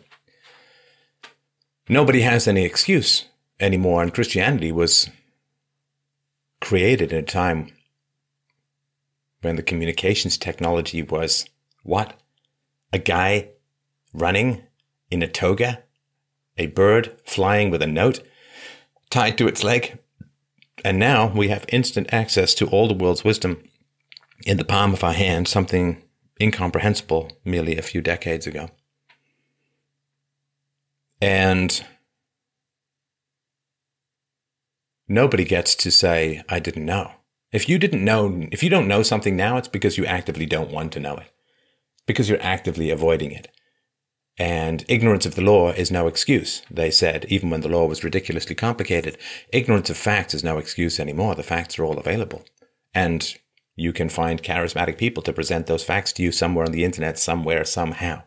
nobody 1.87 2.21
has 2.21 2.47
any 2.47 2.65
excuse 2.65 3.25
anymore. 3.59 4.01
And 4.01 4.13
Christianity 4.13 4.71
was 4.71 5.09
created 6.59 7.13
at 7.13 7.19
a 7.19 7.25
time 7.25 7.71
when 9.41 9.55
the 9.55 9.63
communications 9.63 10.37
technology 10.37 11.03
was 11.03 11.45
what? 11.83 12.18
A 12.91 12.99
guy 12.99 13.49
running 14.13 14.63
in 15.11 15.21
a 15.21 15.27
toga, 15.27 15.83
a 16.57 16.67
bird 16.67 17.17
flying 17.25 17.69
with 17.69 17.81
a 17.81 17.87
note 17.87 18.21
tied 19.09 19.37
to 19.37 19.47
its 19.47 19.63
leg. 19.63 19.99
And 20.83 20.97
now 20.97 21.27
we 21.27 21.49
have 21.49 21.65
instant 21.69 22.13
access 22.13 22.53
to 22.55 22.67
all 22.67 22.87
the 22.87 22.93
world's 22.93 23.23
wisdom 23.23 23.63
in 24.45 24.57
the 24.57 24.65
palm 24.65 24.93
of 24.93 25.03
our 25.03 25.13
hand, 25.13 25.47
something 25.47 26.01
incomprehensible 26.39 27.31
merely 27.43 27.77
a 27.77 27.81
few 27.81 28.01
decades 28.01 28.47
ago. 28.47 28.69
And 31.21 31.83
nobody 35.07 35.43
gets 35.43 35.75
to 35.75 35.91
say, 35.91 36.43
I 36.47 36.59
didn't 36.59 36.85
know. 36.85 37.11
If 37.51 37.67
you 37.67 37.77
didn't 37.77 38.05
know, 38.05 38.47
if 38.51 38.63
you 38.63 38.69
don't 38.69 38.87
know 38.87 39.03
something 39.03 39.35
now, 39.35 39.57
it's 39.57 39.67
because 39.67 39.97
you 39.97 40.05
actively 40.05 40.45
don't 40.45 40.71
want 40.71 40.93
to 40.93 40.99
know 40.99 41.17
it 41.17 41.29
because 42.09 42.27
you're 42.27 42.41
actively 42.41 42.89
avoiding 42.89 43.31
it. 43.31 43.49
And 44.39 44.83
ignorance 44.87 45.27
of 45.27 45.35
the 45.35 45.43
law 45.43 45.69
is 45.69 45.91
no 45.91 46.07
excuse, 46.07 46.63
they 46.71 46.89
said, 46.89 47.25
even 47.29 47.51
when 47.51 47.61
the 47.61 47.69
law 47.69 47.85
was 47.85 48.03
ridiculously 48.03 48.55
complicated. 48.55 49.15
Ignorance 49.53 49.91
of 49.91 49.97
facts 49.97 50.33
is 50.33 50.43
no 50.43 50.57
excuse 50.57 50.99
anymore. 50.99 51.35
The 51.35 51.43
facts 51.43 51.77
are 51.77 51.85
all 51.85 51.99
available. 51.99 52.45
And 52.95 53.31
you 53.75 53.93
can 53.93 54.09
find 54.09 54.41
charismatic 54.41 54.97
people 54.97 55.21
to 55.21 55.31
present 55.31 55.67
those 55.67 55.83
facts 55.83 56.11
to 56.13 56.23
you 56.23 56.31
somewhere 56.31 56.65
on 56.65 56.71
the 56.71 56.83
internet, 56.83 57.19
somewhere, 57.19 57.63
somehow. 57.63 58.23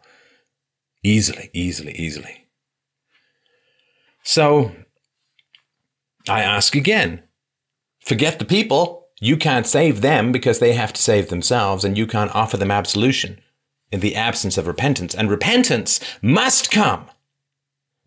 Easily, 1.02 1.50
easily, 1.52 1.94
easily. 1.94 2.46
So, 4.22 4.70
I 6.28 6.42
ask 6.42 6.76
again 6.76 7.24
forget 7.98 8.38
the 8.38 8.44
people. 8.44 9.08
You 9.20 9.36
can't 9.36 9.66
save 9.66 10.02
them 10.02 10.30
because 10.30 10.60
they 10.60 10.74
have 10.74 10.92
to 10.92 11.02
save 11.02 11.30
themselves, 11.30 11.84
and 11.84 11.98
you 11.98 12.06
can't 12.06 12.32
offer 12.32 12.56
them 12.56 12.70
absolution 12.70 13.40
in 13.92 14.00
the 14.00 14.16
absence 14.16 14.58
of 14.58 14.66
repentance, 14.66 15.14
and 15.14 15.30
repentance 15.30 16.00
must 16.22 16.70
come 16.70 17.04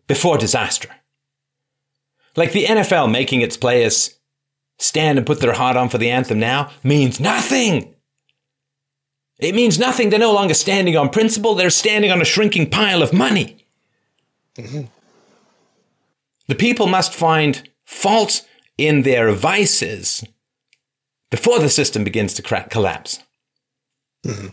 before 0.06 0.36
disaster. 0.36 0.90
Like 2.34 2.52
the 2.52 2.64
NFL 2.64 3.10
making 3.10 3.40
its 3.40 3.56
players 3.56 4.18
stand 4.78 5.16
and 5.16 5.26
put 5.26 5.40
their 5.40 5.54
heart 5.54 5.76
on 5.76 5.88
for 5.88 5.96
the 5.96 6.10
anthem 6.10 6.38
now 6.38 6.70
means 6.82 7.18
nothing. 7.18 7.94
It 9.38 9.54
means 9.54 9.78
nothing. 9.78 10.10
They're 10.10 10.18
no 10.18 10.34
longer 10.34 10.54
standing 10.54 10.96
on 10.96 11.08
principle, 11.08 11.54
they're 11.54 11.70
standing 11.70 12.10
on 12.10 12.20
a 12.20 12.26
shrinking 12.26 12.70
pile 12.70 13.02
of 13.02 13.12
money. 13.12 13.64
Mm-hmm. 14.56 14.82
The 16.48 16.54
people 16.54 16.86
must 16.86 17.14
find 17.14 17.68
fault 17.84 18.46
in 18.76 19.02
their 19.02 19.32
vices 19.32 20.24
before 21.30 21.58
the 21.58 21.68
system 21.68 22.04
begins 22.04 22.34
to 22.34 22.42
crack, 22.42 22.70
collapse. 22.70 23.20
Mm-hmm. 24.24 24.48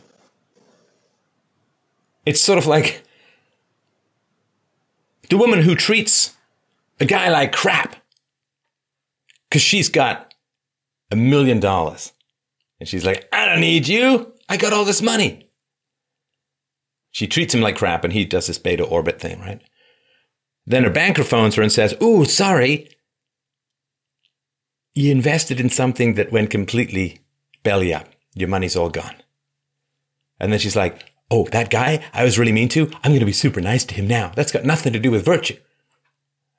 It's 2.26 2.42
sort 2.42 2.58
of 2.58 2.66
like 2.66 3.04
the 5.30 5.38
woman 5.38 5.62
who 5.62 5.76
treats 5.76 6.36
a 7.00 7.06
guy 7.06 7.30
like 7.30 7.52
crap 7.52 7.96
because 9.50 9.62
she's 9.62 9.90
got 9.90 10.34
a 11.12 11.16
million 11.16 11.60
dollars. 11.60 12.14
And 12.80 12.90
she's 12.90 13.06
like, 13.06 13.28
I 13.32 13.46
don't 13.46 13.62
need 13.62 13.88
you. 13.88 14.34
I 14.50 14.58
got 14.58 14.74
all 14.74 14.86
this 14.86 15.02
money. 15.02 15.50
She 17.12 17.28
treats 17.28 17.54
him 17.54 17.62
like 17.62 17.78
crap, 17.78 18.04
and 18.04 18.12
he 18.12 18.26
does 18.26 18.48
this 18.48 18.58
beta 18.58 18.84
orbit 18.84 19.22
thing, 19.22 19.40
right? 19.40 19.62
Then 20.66 20.84
her 20.84 20.90
banker 20.90 21.24
phones 21.24 21.56
her 21.56 21.62
and 21.62 21.72
says, 21.72 21.96
"Ooh, 22.02 22.26
sorry, 22.26 22.90
you 24.96 25.12
invested 25.12 25.60
in 25.60 25.70
something 25.70 26.16
that 26.16 26.32
went 26.32 26.50
completely 26.50 27.20
belly 27.62 27.94
up. 27.94 28.08
Your 28.34 28.50
money's 28.50 28.76
all 28.76 28.90
gone." 28.90 29.16
And 30.40 30.52
then 30.52 30.60
she's 30.60 30.76
like, 30.76 31.13
"Oh, 31.32 31.46
that 31.52 31.70
guy 31.70 32.04
I 32.14 32.24
was 32.24 32.38
really 32.38 32.52
mean 32.52 32.70
to. 32.70 32.92
I'm 33.04 33.12
going 33.12 33.20
to 33.20 33.26
be 33.26 33.34
super 33.34 33.62
nice 33.62 33.86
to 33.86 33.96
him 33.96 34.08
now. 34.08 34.32
That's 34.36 34.52
got 34.52 34.66
nothing 34.66 34.94
to 34.94 35.00
do 35.00 35.12
with 35.12 35.26
virtue. 35.26 35.58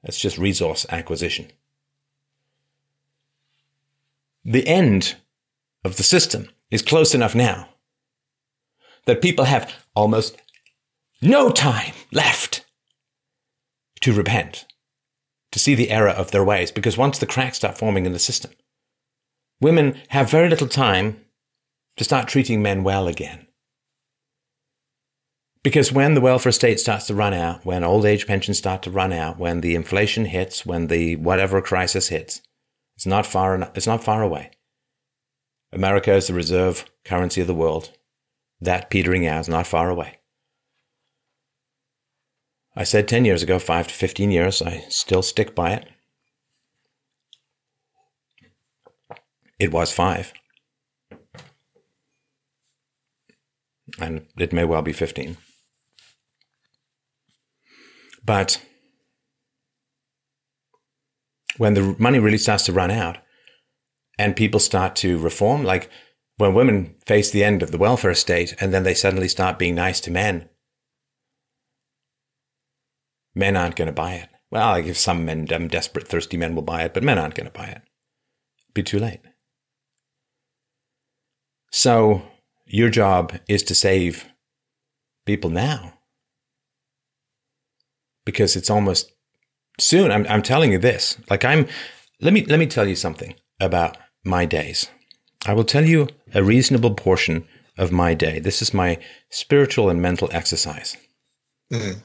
That's 0.03 0.19
just 0.19 0.39
resource 0.39 0.87
acquisition." 0.91 1.51
The 4.45 4.67
end 4.67 5.17
of 5.85 5.97
the 5.97 6.03
system 6.03 6.51
is 6.71 6.83
close 6.83 7.15
enough 7.15 7.35
now 7.35 7.69
that 9.07 9.23
people 9.23 9.47
have 9.47 9.73
almost 9.95 10.37
no 11.23 11.51
time 11.51 11.95
left 12.13 12.65
to 14.01 14.13
repent, 14.13 14.67
to 15.51 15.59
see 15.59 15.75
the 15.75 15.91
error 15.91 16.11
of 16.11 16.31
their 16.31 16.45
ways, 16.45 16.71
because 16.71 16.99
once 16.99 17.19
the 17.19 17.27
cracks 17.27 17.57
start 17.57 17.79
forming 17.79 18.05
in 18.05 18.13
the 18.13 18.19
system, 18.19 18.51
women 19.61 19.99
have 20.09 20.31
very 20.31 20.49
little 20.51 20.69
time 20.69 21.25
to 21.97 22.05
start 22.05 22.29
treating 22.29 22.61
men 22.61 22.85
well 22.85 23.07
again. 23.09 23.44
Because 25.65 25.91
when 25.91 26.13
the 26.13 26.21
welfare 26.21 26.53
state 26.53 26.79
starts 26.79 27.07
to 27.07 27.15
run 27.15 27.33
out, 27.33 27.65
when 27.65 27.83
old 27.83 28.05
age 28.05 28.27
pensions 28.27 28.59
start 28.59 28.83
to 28.83 28.91
run 28.91 29.15
out, 29.15 29.39
when 29.39 29.63
the 29.63 29.75
inflation 29.75 30.27
hits, 30.27 30.67
when 30.67 30.89
the 30.89 31.17
whatever 31.17 31.63
crisis 31.63 32.09
hits, 32.09 32.43
it's 32.97 33.07
not 33.07 33.25
far 33.25 33.55
enough, 33.55 33.71
it's 33.75 33.87
not 33.87 34.05
far 34.05 34.23
away. 34.23 34.51
America 35.73 36.13
is 36.13 36.27
the 36.27 36.35
reserve 36.35 36.85
currency 37.05 37.41
of 37.41 37.47
the 37.47 37.55
world. 37.55 37.91
That 38.61 38.91
petering 38.91 39.27
out 39.27 39.41
is 39.41 39.49
not 39.49 39.67
far 39.67 39.89
away. 39.89 40.19
I 42.77 42.85
said 42.85 43.09
10 43.09 43.25
years 43.25 43.43
ago, 43.43 43.59
5 43.59 43.89
to 43.89 43.95
15 43.95 44.31
years. 44.31 44.61
I 44.61 44.85
still 44.91 45.23
stick 45.23 45.55
by 45.55 45.73
it. 45.73 45.89
It 49.59 49.73
was 49.73 49.93
5. 49.93 50.33
And 53.99 54.27
it 54.37 54.53
may 54.53 54.65
well 54.65 54.83
be 54.83 54.93
15. 54.93 55.39
But 58.25 58.61
when 61.59 61.75
the 61.75 61.95
money 61.99 62.19
really 62.19 62.39
starts 62.39 62.65
to 62.65 62.73
run 62.73 62.91
out 62.91 63.19
and 64.19 64.35
people 64.35 64.61
start 64.61 64.97
to 64.97 65.19
reform, 65.19 65.63
like 65.63 65.91
when 66.37 66.55
women 66.55 66.97
face 67.07 67.31
the 67.31 67.45
end 67.45 67.63
of 67.63 67.71
the 67.71 67.79
welfare 67.79 68.15
state 68.15 68.55
and 68.61 68.73
then 68.73 68.83
they 68.83 68.95
suddenly 68.95 69.29
start 69.29 69.59
being 69.59 69.75
nice 69.75 70.01
to 70.01 70.11
men, 70.11 70.49
men 73.35 73.57
aren't 73.57 73.77
going 73.77 73.87
to 73.87 73.93
buy 73.93 74.15
it. 74.15 74.29
Well, 74.51 74.71
like 74.71 74.87
if 74.87 74.97
some 74.97 75.25
men, 75.25 75.53
um, 75.53 75.69
desperate, 75.69 76.09
thirsty 76.09 76.37
men 76.37 76.55
will 76.55 76.63
buy 76.63 76.85
it, 76.85 76.95
but 76.95 77.03
men 77.03 77.19
aren't 77.19 77.35
going 77.35 77.47
to 77.47 77.53
buy 77.53 77.67
it. 77.67 77.83
Be 78.73 78.83
too 78.83 78.99
late. 78.99 79.21
So 81.71 82.23
your 82.65 82.89
job 82.89 83.39
is 83.49 83.63
to 83.65 83.75
save 83.75 84.27
people 85.27 85.51
now 85.51 85.94
because 88.25 88.57
it's 88.57 88.71
almost 88.71 89.13
soon. 89.79 90.11
I'm, 90.11 90.27
I'm 90.29 90.43
telling 90.43 90.73
you 90.73 90.79
this. 90.79 91.17
Like 91.31 91.45
I'm, 91.45 91.67
let 92.21 92.33
me, 92.33 92.45
let 92.45 92.59
me 92.59 92.67
tell 92.67 92.87
you 92.87 92.97
something 92.97 93.35
about 93.61 93.97
my 94.25 94.45
days. 94.45 94.91
I 95.47 95.53
will 95.53 95.65
tell 95.65 95.85
you 95.85 96.09
a 96.35 96.43
reasonable 96.43 96.95
portion 96.95 97.47
of 97.77 97.93
my 97.93 98.15
day. 98.15 98.39
This 98.39 98.63
is 98.63 98.73
my 98.73 98.99
spiritual 99.31 99.91
and 99.91 100.01
mental 100.01 100.29
exercise. 100.33 100.97
Mm-hmm. 101.73 102.01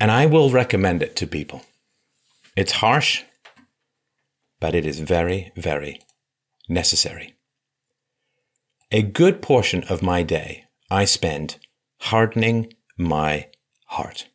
And 0.00 0.10
I 0.10 0.26
will 0.26 0.50
recommend 0.50 1.02
it 1.02 1.16
to 1.16 1.26
people. 1.26 1.62
It's 2.56 2.72
harsh, 2.72 3.22
but 4.60 4.74
it 4.74 4.86
is 4.86 5.00
very, 5.00 5.52
very 5.56 6.00
necessary. 6.68 7.34
A 8.90 9.02
good 9.02 9.42
portion 9.42 9.84
of 9.84 10.02
my 10.02 10.22
day 10.22 10.64
I 10.90 11.04
spend 11.04 11.58
hardening 12.00 12.74
my 12.96 13.48
heart. 13.86 14.28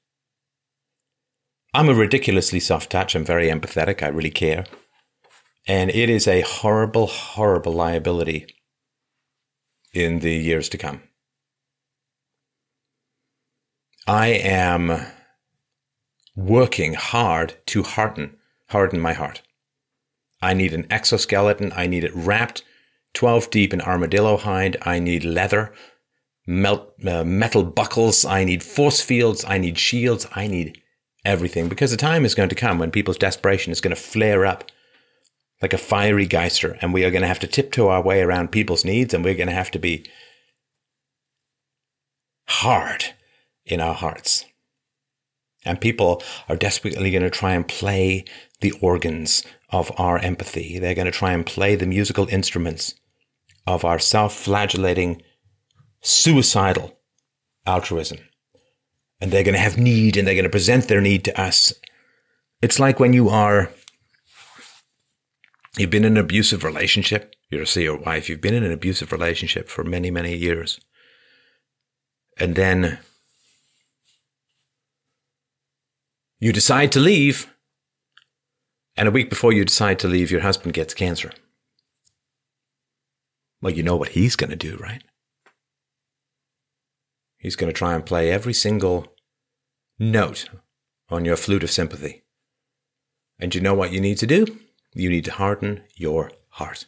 I'm 1.74 1.88
a 1.88 1.94
ridiculously 1.94 2.60
soft 2.60 2.90
touch. 2.90 3.14
I'm 3.14 3.26
very 3.26 3.48
empathetic. 3.48 4.02
I 4.02 4.08
really 4.08 4.32
care. 4.32 4.66
And 5.68 5.92
it 5.92 6.10
is 6.10 6.28
a 6.28 6.42
horrible, 6.42 7.06
horrible 7.06 7.74
liability 7.74 8.48
in 9.94 10.20
the 10.20 10.34
years 10.34 10.68
to 10.70 10.78
come. 10.78 11.04
I 14.08 14.28
am 14.28 15.06
working 16.36 16.94
hard 16.96 17.58
to 17.68 17.84
harden, 17.84 18.38
harden 18.70 19.00
my 19.00 19.14
heart. 19.14 19.44
I 20.42 20.56
need 20.56 20.74
an 20.74 20.88
exoskeleton. 20.90 21.72
I 21.76 21.86
need 21.86 22.04
it 22.04 22.16
wrapped 22.16 22.64
12 23.14 23.52
deep 23.52 23.74
in 23.74 23.82
armadillo 23.82 24.38
hide. 24.38 24.78
I 24.82 24.98
need 24.98 25.24
leather, 25.24 25.72
melt, 26.48 26.94
uh, 27.06 27.24
metal 27.24 27.64
buckles. 27.64 28.26
I 28.26 28.44
need 28.44 28.64
force 28.64 29.02
fields. 29.02 29.46
I 29.48 29.60
need 29.60 29.78
shields. 29.78 30.26
I 30.34 30.48
need 30.48 30.82
everything 31.26 31.70
because 31.70 31.92
the 31.92 31.98
time 31.98 32.26
is 32.26 32.36
going 32.36 32.50
to 32.50 32.56
come 32.56 32.80
when 32.80 32.92
people's 32.92 33.18
desperation 33.18 33.72
is 33.72 33.82
going 33.82 33.96
to 33.96 34.02
flare 34.02 34.46
up 34.46 34.72
like 35.62 35.74
a 35.74 35.78
fiery 35.78 36.26
geyser, 36.26 36.78
and 36.82 36.94
we 36.94 37.04
are 37.04 37.12
going 37.12 37.22
to 37.22 37.28
have 37.28 37.40
to 37.40 37.48
tiptoe 37.48 37.90
our 37.90 38.02
way 38.02 38.22
around 38.22 38.52
people's 38.52 38.86
needs, 38.86 39.14
and 39.14 39.24
we're 39.24 39.36
going 39.36 39.50
to 39.50 39.54
have 39.54 39.72
to 39.72 39.80
be 39.80 40.06
hard 42.48 43.06
in 43.66 43.82
our 43.82 43.94
hearts. 43.94 44.46
And 45.66 45.82
people 45.82 46.24
are 46.48 46.56
desperately 46.56 47.12
going 47.12 47.24
to 47.24 47.30
try 47.30 47.54
and 47.54 47.68
play 47.68 48.24
the 48.62 48.72
organs 48.82 49.44
of 49.70 49.92
our 50.00 50.18
empathy. 50.18 50.80
They're 50.80 50.96
going 50.96 51.06
to 51.06 51.12
try 51.12 51.34
and 51.34 51.46
play 51.46 51.76
the 51.76 51.86
musical 51.86 52.28
instruments 52.30 52.96
of 53.68 53.84
our 53.84 54.00
self 54.00 54.34
flagellating, 54.34 55.22
suicidal 56.02 56.98
altruism. 57.68 58.20
And 59.22 59.32
they're 59.32 59.44
going 59.44 59.54
to 59.54 59.60
have 59.60 59.78
need 59.78 60.16
and 60.16 60.28
they're 60.28 60.36
going 60.36 60.44
to 60.44 60.50
present 60.50 60.88
their 60.88 61.02
need 61.02 61.26
to 61.26 61.42
us. 61.42 61.74
It's 62.62 62.80
like 62.80 63.00
when 63.00 63.14
you 63.14 63.30
are 63.30 63.70
You've 65.80 65.90
been 65.90 66.04
in 66.04 66.18
an 66.18 66.24
abusive 66.24 66.66
relationship. 66.66 67.36
You're 67.50 67.62
a 67.62 67.66
CEO 67.66 68.06
wife. 68.06 68.28
You've 68.28 68.42
been 68.42 68.54
in 68.54 68.64
an 68.64 68.72
abusive 68.72 69.14
relationship 69.14 69.70
for 69.70 69.84
many, 69.84 70.12
many 70.12 70.36
years. 70.36 70.80
And 72.38 72.56
then 72.56 73.00
you 76.40 76.52
decide 76.52 76.92
to 76.94 77.00
leave. 77.00 77.54
And 78.98 79.08
a 79.08 79.12
week 79.12 79.30
before 79.30 79.54
you 79.54 79.64
decide 79.64 80.00
to 80.00 80.10
leave, 80.10 80.32
your 80.32 80.42
husband 80.42 80.74
gets 80.74 80.94
cancer. 80.94 81.32
Well, 83.62 83.74
you 83.74 83.84
know 83.84 83.96
what 83.96 84.10
he's 84.10 84.36
going 84.36 84.50
to 84.50 84.56
do, 84.58 84.76
right? 84.78 85.04
He's 87.40 87.56
going 87.56 87.72
to 87.72 87.78
try 87.78 87.96
and 87.96 88.06
play 88.06 88.30
every 88.30 88.54
single 88.54 89.08
note 89.98 90.50
on 91.10 91.26
your 91.26 91.38
flute 91.38 91.64
of 91.64 91.72
sympathy. 91.72 92.24
And 93.40 93.56
you 93.56 93.62
know 93.62 93.74
what 93.74 93.92
you 93.92 94.02
need 94.02 94.18
to 94.20 94.28
do? 94.28 94.46
You 94.94 95.10
need 95.10 95.26
to 95.26 95.32
harden 95.32 95.84
your 95.96 96.32
heart. 96.50 96.86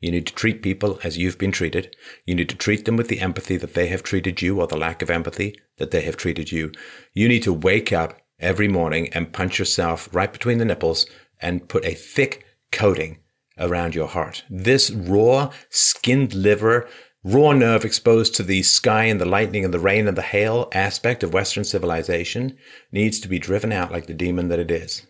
You 0.00 0.12
need 0.12 0.26
to 0.28 0.34
treat 0.34 0.62
people 0.62 1.00
as 1.02 1.18
you've 1.18 1.38
been 1.38 1.52
treated. 1.52 1.96
You 2.26 2.34
need 2.34 2.48
to 2.50 2.56
treat 2.56 2.84
them 2.84 2.96
with 2.96 3.08
the 3.08 3.20
empathy 3.20 3.56
that 3.56 3.74
they 3.74 3.88
have 3.88 4.02
treated 4.02 4.40
you 4.40 4.60
or 4.60 4.66
the 4.66 4.76
lack 4.76 5.02
of 5.02 5.10
empathy 5.10 5.58
that 5.78 5.90
they 5.90 6.02
have 6.02 6.16
treated 6.16 6.52
you. 6.52 6.70
You 7.12 7.28
need 7.28 7.42
to 7.42 7.52
wake 7.52 7.92
up 7.92 8.20
every 8.38 8.68
morning 8.68 9.08
and 9.12 9.32
punch 9.32 9.58
yourself 9.58 10.08
right 10.12 10.32
between 10.32 10.58
the 10.58 10.64
nipples 10.64 11.06
and 11.40 11.68
put 11.68 11.84
a 11.84 11.94
thick 11.94 12.44
coating 12.70 13.18
around 13.58 13.94
your 13.94 14.06
heart. 14.06 14.44
This 14.50 14.90
raw, 14.90 15.50
skinned 15.70 16.34
liver, 16.34 16.88
raw 17.26 17.50
nerve 17.50 17.84
exposed 17.84 18.36
to 18.36 18.44
the 18.44 18.62
sky 18.62 19.04
and 19.06 19.20
the 19.20 19.24
lightning 19.24 19.64
and 19.64 19.74
the 19.74 19.80
rain 19.80 20.06
and 20.06 20.16
the 20.16 20.22
hail 20.22 20.68
aspect 20.72 21.24
of 21.24 21.34
Western 21.34 21.64
civilization 21.64 22.56
needs 22.92 23.18
to 23.18 23.26
be 23.26 23.36
driven 23.36 23.72
out 23.72 23.90
like 23.90 24.06
the 24.06 24.14
demon 24.14 24.46
that 24.46 24.60
it 24.60 24.70
is. 24.70 25.04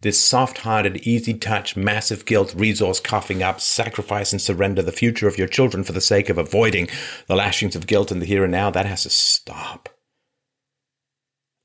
This 0.00 0.18
soft 0.18 0.58
hearted, 0.58 1.06
easy 1.06 1.34
touch, 1.34 1.76
massive 1.76 2.24
guilt, 2.24 2.54
resource 2.56 3.00
coughing 3.00 3.42
up, 3.42 3.60
sacrifice 3.60 4.32
and 4.32 4.40
surrender 4.40 4.80
the 4.80 4.92
future 4.92 5.28
of 5.28 5.36
your 5.36 5.46
children 5.46 5.84
for 5.84 5.92
the 5.92 6.00
sake 6.00 6.30
of 6.30 6.38
avoiding 6.38 6.88
the 7.26 7.36
lashings 7.36 7.76
of 7.76 7.86
guilt 7.86 8.10
in 8.10 8.18
the 8.18 8.26
here 8.26 8.44
and 8.44 8.52
now, 8.52 8.70
that 8.70 8.86
has 8.86 9.02
to 9.02 9.10
stop. 9.10 9.90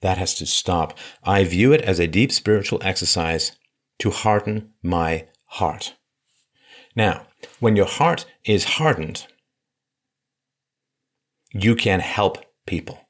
That 0.02 0.18
has 0.18 0.36
to 0.36 0.46
stop. 0.46 0.98
I 1.24 1.46
view 1.46 1.72
it 1.72 1.82
as 1.82 1.98
a 1.98 2.08
deep 2.08 2.34
spiritual 2.34 2.82
exercise 2.84 3.54
to 4.00 4.12
harden 4.12 4.74
my 4.84 5.28
heart. 5.46 5.96
Now, 6.94 7.26
when 7.62 7.78
your 7.78 7.88
heart 7.88 8.26
is 8.44 8.66
hardened, 8.66 9.28
you 11.64 11.76
can 11.76 12.00
help 12.00 12.38
people. 12.66 13.08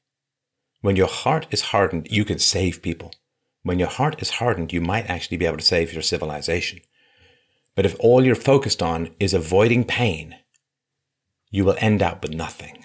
When 0.80 0.96
your 0.96 1.08
heart 1.08 1.46
is 1.50 1.62
hardened, 1.72 2.08
you 2.10 2.24
can 2.24 2.38
save 2.38 2.82
people. 2.82 3.12
When 3.62 3.78
your 3.78 3.88
heart 3.88 4.22
is 4.22 4.30
hardened, 4.30 4.72
you 4.72 4.80
might 4.80 5.10
actually 5.10 5.36
be 5.36 5.46
able 5.46 5.58
to 5.58 5.64
save 5.64 5.92
your 5.92 6.02
civilization. 6.02 6.80
But 7.74 7.86
if 7.86 7.96
all 8.00 8.24
you're 8.24 8.34
focused 8.34 8.82
on 8.82 9.10
is 9.20 9.34
avoiding 9.34 9.84
pain, 9.84 10.36
you 11.50 11.64
will 11.64 11.76
end 11.78 12.02
up 12.02 12.22
with 12.22 12.34
nothing. 12.34 12.84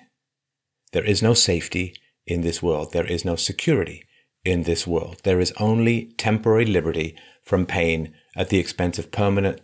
There 0.92 1.06
is 1.06 1.22
no 1.22 1.34
safety, 1.34 1.96
in 2.26 2.42
this 2.42 2.62
world. 2.62 2.94
There 2.94 3.06
is 3.06 3.26
no 3.26 3.36
security 3.36 4.06
in 4.44 4.64
this 4.64 4.88
world. 4.88 5.22
There 5.24 5.40
is 5.40 5.54
only 5.60 6.14
temporary 6.18 6.66
liberty 6.66 7.16
from 7.42 7.66
pain 7.66 8.14
at 8.36 8.50
the 8.50 8.60
expense 8.60 8.98
of 9.00 9.12
permanent 9.12 9.62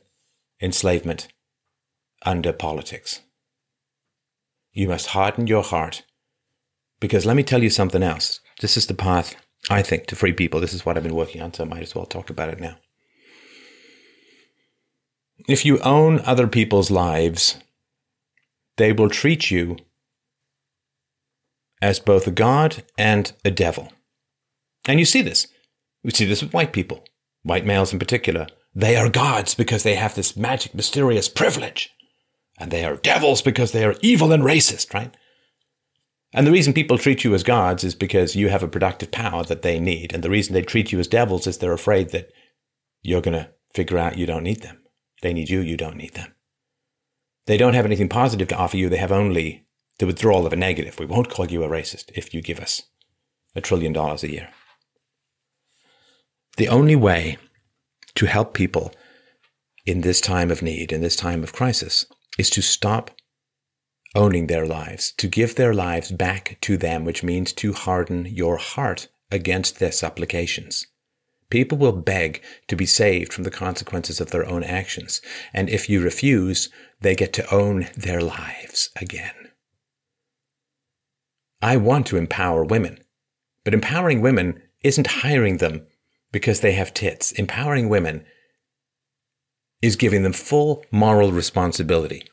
enslavement 0.62 1.28
under 2.26 2.54
politics. 2.54 3.22
You 4.80 4.88
must 4.88 5.08
harden 5.08 5.46
your 5.46 5.64
heart. 5.64 6.04
Because 7.02 7.26
let 7.26 7.36
me 7.36 7.44
tell 7.44 7.62
you 7.62 7.70
something 7.70 8.02
else. 8.02 8.40
This 8.62 8.78
is 8.78 8.88
the 8.88 8.94
path, 8.94 9.36
I 9.70 9.82
think, 9.82 10.06
to 10.06 10.16
free 10.16 10.32
people. 10.32 10.62
This 10.62 10.74
is 10.74 10.86
what 10.86 10.96
I've 10.96 11.04
been 11.04 11.16
working 11.16 11.42
on, 11.42 11.54
so 11.54 11.66
I 11.66 11.68
might 11.68 11.82
as 11.82 11.94
well 11.94 12.06
talk 12.06 12.30
about 12.30 12.48
it 12.48 12.62
now. 12.62 12.78
If 15.50 15.66
you 15.66 15.80
own 15.80 16.22
other 16.22 16.48
people's 16.48 16.90
lives, 16.90 17.58
they 18.78 18.94
will 18.94 19.10
treat 19.10 19.52
you 19.52 19.76
as 21.82 22.00
both 22.00 22.26
a 22.26 22.32
god 22.32 22.86
and 22.98 23.34
a 23.44 23.52
devil. 23.52 23.92
And 24.86 24.98
you 24.98 25.06
see 25.06 25.22
this. 25.22 25.48
We 26.06 26.12
see 26.12 26.24
this 26.24 26.42
with 26.42 26.54
white 26.54 26.72
people, 26.72 27.04
white 27.44 27.66
males 27.66 27.92
in 27.92 28.00
particular. 28.00 28.48
They 28.74 28.96
are 28.96 29.10
gods 29.10 29.56
because 29.56 29.84
they 29.84 29.96
have 29.96 30.16
this 30.16 30.38
magic, 30.38 30.74
mysterious 30.74 31.28
privilege. 31.28 31.94
And 32.60 32.72
they 32.72 32.84
are 32.84 32.98
devils 32.98 33.42
because 33.42 33.72
they 33.72 33.86
are 33.86 33.96
evil 34.02 34.32
and 34.32 34.44
racist, 34.44 34.94
right? 34.94 35.16
And 36.34 36.46
the 36.46 36.52
reason 36.52 36.74
people 36.74 36.98
treat 36.98 37.24
you 37.24 37.34
as 37.34 37.44
gods 37.44 37.84
is 37.84 37.96
because 37.96 38.36
you 38.36 38.50
have 38.50 38.62
a 38.62 38.68
productive 38.68 39.12
power 39.12 39.44
that 39.46 39.62
they 39.62 39.80
need. 39.80 40.14
And 40.14 40.24
the 40.24 40.30
reason 40.30 40.54
they 40.54 40.62
treat 40.62 40.92
you 40.92 41.00
as 41.00 41.08
devils 41.08 41.48
is 41.48 41.58
they're 41.58 41.74
afraid 41.74 42.10
that 42.10 42.32
you're 43.02 43.22
going 43.22 43.38
to 43.38 43.50
figure 43.74 43.98
out 43.98 44.18
you 44.18 44.26
don't 44.26 44.44
need 44.44 44.62
them. 44.62 44.84
They 45.22 45.34
need 45.34 45.50
you, 45.50 45.62
you 45.62 45.78
don't 45.78 45.98
need 45.98 46.14
them. 46.14 46.34
They 47.46 47.58
don't 47.58 47.74
have 47.74 47.86
anything 47.86 48.10
positive 48.10 48.48
to 48.50 48.58
offer 48.58 48.78
you, 48.78 48.90
they 48.90 48.98
have 48.98 49.12
only 49.12 49.66
the 49.98 50.06
withdrawal 50.06 50.46
of 50.46 50.54
a 50.54 50.56
negative. 50.56 51.00
We 51.00 51.06
won't 51.06 51.30
call 51.30 51.48
you 51.48 51.64
a 51.64 51.68
racist 51.68 52.12
if 52.16 52.34
you 52.34 52.42
give 52.42 52.60
us 52.60 52.84
a 53.56 53.62
trillion 53.62 53.92
dollars 53.92 54.24
a 54.24 54.32
year. 54.32 54.50
The 56.58 56.70
only 56.70 56.96
way 56.96 57.38
to 58.16 58.28
help 58.28 58.54
people 58.54 58.94
in 59.86 60.02
this 60.02 60.22
time 60.22 60.52
of 60.52 60.62
need, 60.62 60.92
in 60.92 61.02
this 61.02 61.16
time 61.16 61.42
of 61.42 61.54
crisis, 61.54 62.06
is 62.40 62.50
to 62.50 62.62
stop 62.62 63.12
owning 64.16 64.48
their 64.48 64.66
lives, 64.66 65.12
to 65.18 65.28
give 65.28 65.56
their 65.56 65.74
lives 65.74 66.10
back 66.10 66.58
to 66.62 66.78
them, 66.78 67.04
which 67.04 67.22
means 67.22 67.52
to 67.52 67.74
harden 67.74 68.26
your 68.26 68.58
heart 68.58 69.10
against 69.30 69.78
their 69.78 69.92
supplications. 69.92 70.88
People 71.50 71.78
will 71.78 71.92
beg 71.92 72.42
to 72.68 72.78
be 72.78 72.86
saved 72.86 73.34
from 73.34 73.44
the 73.44 73.52
consequences 73.52 74.22
of 74.22 74.32
their 74.32 74.48
own 74.48 74.64
actions, 74.64 75.22
and 75.54 75.70
if 75.70 75.90
you 75.90 76.02
refuse, 76.02 76.70
they 77.02 77.14
get 77.14 77.34
to 77.34 77.54
own 77.54 77.88
their 77.98 78.22
lives 78.22 78.90
again. 78.96 79.36
I 81.62 81.76
want 81.76 82.08
to 82.08 82.18
empower 82.18 82.64
women, 82.64 83.04
but 83.66 83.74
empowering 83.74 84.22
women 84.22 84.62
isn't 84.82 85.08
hiring 85.08 85.58
them 85.58 85.86
because 86.32 86.62
they 86.62 86.72
have 86.72 86.94
tits. 86.94 87.34
Empowering 87.34 87.90
women 87.90 88.24
is 89.82 89.96
giving 89.96 90.24
them 90.24 90.34
full 90.34 90.84
moral 90.92 91.32
responsibility. 91.32 92.24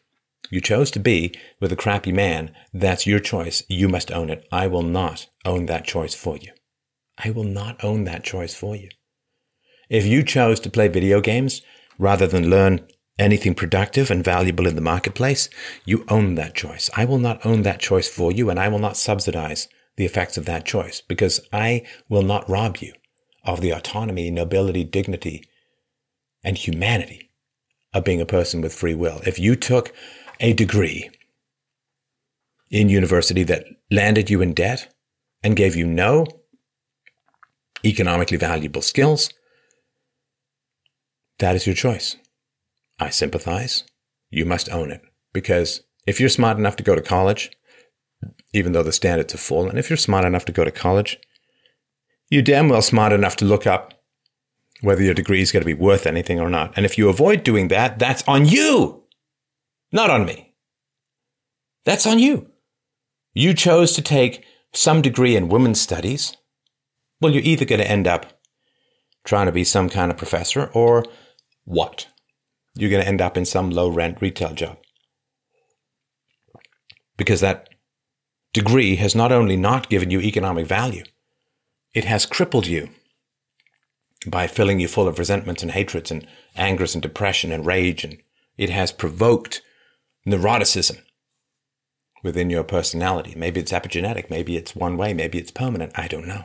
You 0.51 0.61
chose 0.61 0.91
to 0.93 1.01
be 1.01 1.35
with 1.61 1.73
a 1.73 1.77
crappy 1.77 2.13
man. 2.13 2.53
That's 2.73 3.07
your 3.07 3.19
choice. 3.19 3.63
You 3.69 3.89
must 3.89 4.13
own 4.13 4.31
it. 4.31 4.47
I 4.53 4.67
will 4.67 4.83
not 4.83 5.27
own 5.45 5.67
that 5.67 5.85
choice 5.85 6.15
for 6.15 6.37
you. 6.37 6.53
I 7.19 7.31
will 7.31 7.45
not 7.45 7.83
own 7.83 8.05
that 8.05 8.25
choice 8.25 8.55
for 8.55 8.77
you. 8.77 8.89
If 9.89 10.05
you 10.05 10.23
chose 10.23 10.61
to 10.61 10.71
play 10.71 10.89
video 10.89 11.21
games 11.21 11.63
rather 11.99 12.27
than 12.27 12.51
learn 12.51 12.87
anything 13.19 13.55
productive 13.55 14.11
and 14.11 14.23
valuable 14.23 14.67
in 14.67 14.75
the 14.75 14.81
marketplace, 14.83 15.49
you 15.85 16.05
own 16.09 16.35
that 16.35 16.55
choice. 16.55 16.91
I 16.95 17.05
will 17.05 17.19
not 17.19 17.45
own 17.47 17.63
that 17.63 17.81
choice 17.81 18.09
for 18.09 18.31
you 18.31 18.51
and 18.51 18.61
I 18.61 18.69
will 18.69 18.79
not 18.79 18.97
subsidize 18.97 19.69
the 19.97 20.05
effects 20.05 20.37
of 20.37 20.45
that 20.45 20.67
choice 20.67 21.01
because 21.01 21.41
I 21.53 21.83
will 22.09 22.23
not 22.23 22.49
rob 22.49 22.79
you 22.79 22.93
of 23.45 23.61
the 23.61 23.71
autonomy, 23.71 24.31
nobility, 24.31 24.85
dignity, 24.85 25.45
and 26.45 26.59
humanity 26.59 27.26
of 27.97 28.05
being 28.05 28.21
a 28.21 28.27
person 28.27 28.61
with 28.61 28.75
free 28.75 28.95
will. 28.95 29.23
If 29.27 29.39
you 29.39 29.57
took 29.57 29.93
a 30.39 30.53
degree 30.53 31.09
in 32.71 32.91
university 32.91 33.43
that 33.45 33.65
landed 33.91 34.29
you 34.29 34.43
in 34.43 34.53
debt 34.53 34.95
and 35.43 35.57
gave 35.57 35.75
you 35.75 35.87
no 35.87 36.27
economically 37.85 38.37
valuable 38.37 38.83
skills, 38.83 39.31
that 41.39 41.57
is 41.57 41.67
your 41.67 41.75
choice. 41.75 42.17
I 42.99 43.09
sympathize. 43.09 43.85
You 44.31 44.45
must 44.45 44.71
own 44.71 44.91
it. 44.91 45.01
Because 45.33 45.81
if 46.07 46.21
you're 46.21 46.29
smart 46.29 46.59
enough 46.59 46.77
to 46.77 46.83
go 46.83 46.95
to 46.95 47.01
college, 47.01 47.51
even 48.53 48.73
though 48.73 48.83
the 48.83 48.93
standards 48.93 49.35
are 49.35 49.39
full, 49.39 49.69
and 49.69 49.79
if 49.79 49.89
you're 49.89 49.97
smart 49.97 50.27
enough 50.27 50.45
to 50.47 50.53
go 50.53 50.65
to 50.65 50.71
college, 50.71 51.19
you're 52.29 52.43
damn 52.43 52.69
well 52.69 52.83
smart 52.83 53.13
enough 53.13 53.37
to 53.37 53.47
look 53.47 53.67
up 53.67 53.95
whether 54.81 55.03
your 55.03 55.15
degree 55.15 55.41
is 55.41 55.53
going 55.53 55.63
to 55.63 55.67
be 55.67 55.75
worth 55.75 56.07
anything 56.07 56.41
or 56.41 56.51
not. 56.51 56.73
And 56.77 56.85
if 56.85 56.99
you 56.99 57.09
avoid 57.09 57.43
doing 57.43 57.69
that, 57.69 57.99
that's 57.99 58.23
on 58.29 58.47
you, 58.47 59.05
not 59.93 60.11
on 60.11 60.25
me. 60.25 60.55
That's 61.85 62.07
on 62.07 62.19
you. 62.19 62.51
You 63.33 63.55
chose 63.55 63.93
to 63.93 64.03
take 64.03 64.45
some 64.73 65.03
degree 65.03 65.37
in 65.37 65.49
women's 65.49 65.81
studies. 65.81 66.37
Well, 67.21 67.33
you're 67.33 67.43
either 67.43 67.65
going 67.65 67.81
to 67.81 67.91
end 67.91 68.07
up 68.07 68.41
trying 69.25 69.47
to 69.47 69.53
be 69.53 69.65
some 69.65 69.89
kind 69.89 70.11
of 70.11 70.19
professor 70.19 70.71
or 70.73 71.05
what? 71.65 72.09
You're 72.75 72.91
going 72.91 73.03
to 73.03 73.09
end 73.09 73.21
up 73.21 73.37
in 73.37 73.45
some 73.45 73.71
low 73.71 73.89
rent 73.89 74.19
retail 74.21 74.53
job. 74.53 74.79
Because 77.17 77.41
that 77.41 77.71
degree 78.53 78.97
has 78.97 79.15
not 79.15 79.33
only 79.33 79.57
not 79.57 79.89
given 79.89 80.11
you 80.11 80.21
economic 80.21 80.67
value, 80.67 81.05
it 81.95 82.05
has 82.05 82.27
crippled 82.27 82.67
you 82.67 82.91
by 84.27 84.47
filling 84.47 84.81
you 84.81 84.89
full 84.89 85.09
of 85.09 85.19
resentments 85.19 85.63
and 85.63 85.73
hatreds 85.73 86.11
and 86.11 86.27
angers 86.55 86.95
and 86.95 87.03
depression 87.03 87.53
and 87.53 87.67
rage. 87.67 88.05
And 88.05 88.19
it 88.57 88.71
has 88.71 88.93
provoked 88.93 89.63
neuroticism 90.27 90.99
within 92.23 92.51
your 92.51 92.65
personality. 92.65 93.35
Maybe 93.37 93.61
it's 93.61 93.73
epigenetic. 93.73 94.31
Maybe 94.31 94.57
it's 94.57 94.75
one 94.75 94.97
way. 94.97 95.15
Maybe 95.15 95.39
it's 95.39 95.51
permanent. 95.51 95.93
I 95.95 96.09
don't 96.09 96.27
know. 96.27 96.45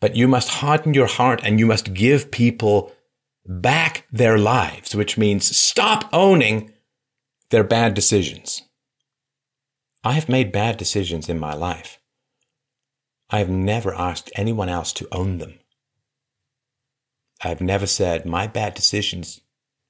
But 0.00 0.16
you 0.16 0.26
must 0.26 0.48
harden 0.48 0.94
your 0.94 1.06
heart 1.06 1.40
and 1.44 1.60
you 1.60 1.66
must 1.66 1.94
give 1.94 2.32
people 2.32 2.92
back 3.46 4.06
their 4.10 4.38
lives, 4.38 4.94
which 4.94 5.16
means 5.16 5.56
stop 5.56 6.08
owning 6.12 6.72
their 7.50 7.64
bad 7.64 7.94
decisions. 7.94 8.62
I 10.02 10.12
have 10.12 10.28
made 10.28 10.50
bad 10.50 10.76
decisions 10.76 11.28
in 11.28 11.38
my 11.38 11.54
life. 11.54 11.98
I 13.30 13.38
have 13.38 13.48
never 13.48 13.94
asked 13.94 14.32
anyone 14.34 14.68
else 14.68 14.92
to 14.94 15.08
own 15.12 15.38
them. 15.38 15.60
I 17.44 17.48
have 17.48 17.60
never 17.60 17.86
said, 17.86 18.24
my 18.24 18.46
bad 18.46 18.74
decisions, 18.74 19.40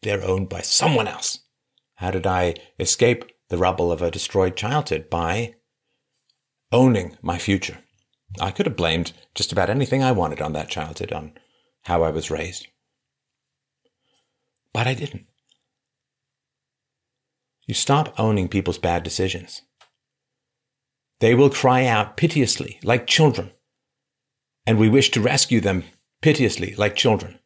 they're 0.03 0.25
owned 0.25 0.49
by 0.49 0.63
someone 0.63 1.07
else. 1.07 1.41
How 1.97 2.11
did 2.11 2.27
I 2.27 2.55
escape 2.79 3.31
the 3.49 3.59
rubble 3.59 3.93
of 3.93 4.01
a 4.01 4.11
destroyed 4.11 4.57
childhood? 4.57 5.11
By 5.11 5.55
owning 6.73 7.17
my 7.21 7.39
future. 7.39 7.79
I 8.41 8.51
could 8.51 8.65
have 8.65 8.77
blamed 8.77 9.13
just 9.35 9.53
about 9.53 9.69
anything 9.69 10.03
I 10.03 10.13
wanted 10.13 10.41
on 10.41 10.55
that 10.55 10.71
childhood, 10.71 11.13
on 11.13 11.33
how 11.83 12.03
I 12.03 12.11
was 12.11 12.31
raised. 12.31 12.67
But 14.73 14.87
I 14.87 14.95
didn't. 14.95 15.27
You 17.67 17.75
stop 17.75 18.15
owning 18.19 18.49
people's 18.49 18.79
bad 18.79 19.03
decisions. 19.03 19.63
They 21.21 21.35
will 21.35 21.51
cry 21.51 21.85
out 21.85 22.17
piteously 22.17 22.81
like 22.83 23.07
children, 23.07 23.53
and 24.67 24.79
we 24.79 24.89
wish 24.89 25.11
to 25.11 25.21
rescue 25.21 25.61
them 25.61 25.85
piteously 26.23 26.75
like 26.75 26.97
children. 26.97 27.39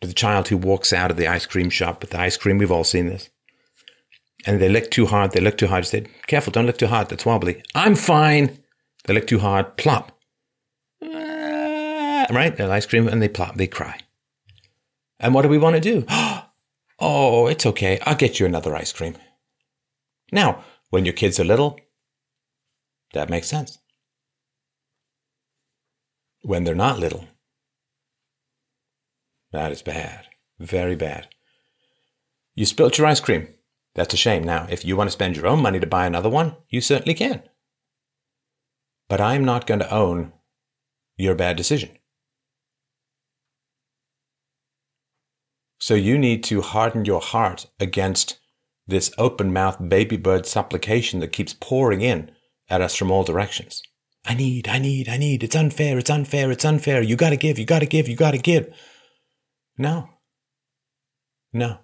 To 0.00 0.08
the 0.08 0.14
child 0.14 0.48
who 0.48 0.56
walks 0.56 0.92
out 0.92 1.10
of 1.10 1.16
the 1.16 1.28
ice 1.28 1.46
cream 1.46 1.70
shop 1.70 2.00
with 2.00 2.10
the 2.10 2.20
ice 2.20 2.36
cream, 2.36 2.58
we've 2.58 2.72
all 2.72 2.84
seen 2.84 3.06
this. 3.06 3.30
And 4.46 4.60
they 4.60 4.68
lick 4.68 4.90
too 4.90 5.06
hard, 5.06 5.32
they 5.32 5.40
lick 5.40 5.56
too 5.56 5.68
hard. 5.68 5.84
You 5.84 5.88
said, 5.88 6.08
careful, 6.26 6.50
don't 6.50 6.66
lick 6.66 6.78
too 6.78 6.86
hard, 6.86 7.08
that's 7.08 7.24
wobbly. 7.24 7.62
I'm 7.74 7.94
fine. 7.94 8.58
They 9.04 9.14
lick 9.14 9.26
too 9.26 9.38
hard, 9.38 9.76
plop. 9.76 10.18
Ah, 11.02 12.26
right? 12.30 12.54
They're 12.54 12.70
ice 12.70 12.86
cream 12.86 13.08
and 13.08 13.22
they 13.22 13.28
plop, 13.28 13.56
they 13.56 13.66
cry. 13.66 13.98
And 15.18 15.32
what 15.32 15.42
do 15.42 15.48
we 15.48 15.58
want 15.58 15.76
to 15.76 15.80
do? 15.80 16.06
Oh, 17.00 17.48
it's 17.48 17.66
okay. 17.66 17.98
I'll 18.02 18.14
get 18.14 18.38
you 18.38 18.46
another 18.46 18.74
ice 18.76 18.92
cream. 18.92 19.16
Now, 20.30 20.62
when 20.90 21.04
your 21.04 21.12
kids 21.12 21.40
are 21.40 21.44
little, 21.44 21.80
that 23.14 23.28
makes 23.28 23.48
sense. 23.48 23.78
When 26.42 26.62
they're 26.62 26.74
not 26.74 27.00
little, 27.00 27.26
that 29.54 29.72
is 29.72 29.82
bad. 29.82 30.26
Very 30.58 30.96
bad. 30.96 31.28
You 32.54 32.66
spilt 32.66 32.98
your 32.98 33.06
ice 33.06 33.20
cream. 33.20 33.48
That's 33.94 34.14
a 34.14 34.16
shame. 34.16 34.42
Now, 34.42 34.66
if 34.68 34.84
you 34.84 34.96
want 34.96 35.08
to 35.08 35.12
spend 35.12 35.36
your 35.36 35.46
own 35.46 35.62
money 35.62 35.78
to 35.80 35.86
buy 35.86 36.06
another 36.06 36.28
one, 36.28 36.56
you 36.68 36.80
certainly 36.80 37.14
can. 37.14 37.42
But 39.08 39.20
I'm 39.20 39.44
not 39.44 39.66
going 39.66 39.80
to 39.80 39.94
own 39.94 40.32
your 41.16 41.34
bad 41.34 41.56
decision. 41.56 41.90
So 45.78 45.94
you 45.94 46.16
need 46.16 46.42
to 46.44 46.62
harden 46.62 47.04
your 47.04 47.20
heart 47.20 47.66
against 47.78 48.38
this 48.86 49.12
open 49.18 49.52
mouthed 49.52 49.88
baby 49.88 50.16
bird 50.16 50.46
supplication 50.46 51.20
that 51.20 51.32
keeps 51.32 51.54
pouring 51.54 52.00
in 52.00 52.30
at 52.68 52.80
us 52.80 52.96
from 52.96 53.10
all 53.10 53.22
directions. 53.22 53.82
I 54.26 54.34
need, 54.34 54.68
I 54.68 54.78
need, 54.78 55.08
I 55.08 55.18
need. 55.18 55.42
It's 55.42 55.54
unfair, 55.54 55.98
it's 55.98 56.10
unfair, 56.10 56.50
it's 56.50 56.64
unfair. 56.64 57.02
You 57.02 57.16
gotta 57.16 57.36
give, 57.36 57.58
you 57.58 57.66
gotta 57.66 57.86
give, 57.86 58.08
you 58.08 58.16
gotta 58.16 58.38
give. 58.38 58.74
No. 59.76 60.10
No. 61.52 61.78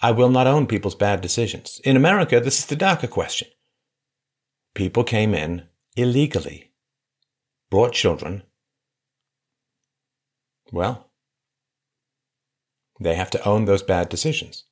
I 0.00 0.12
will 0.12 0.30
not 0.30 0.46
own 0.46 0.66
people's 0.66 0.94
bad 0.94 1.20
decisions. 1.20 1.80
In 1.84 1.96
America, 1.96 2.40
this 2.40 2.58
is 2.58 2.66
the 2.66 2.76
DACA 2.76 3.10
question. 3.10 3.48
People 4.74 5.04
came 5.04 5.34
in 5.34 5.64
illegally, 5.96 6.70
brought 7.70 7.92
children. 7.92 8.44
Well, 10.70 11.10
they 13.00 13.14
have 13.14 13.30
to 13.30 13.48
own 13.48 13.64
those 13.64 13.82
bad 13.82 14.08
decisions. 14.08 14.64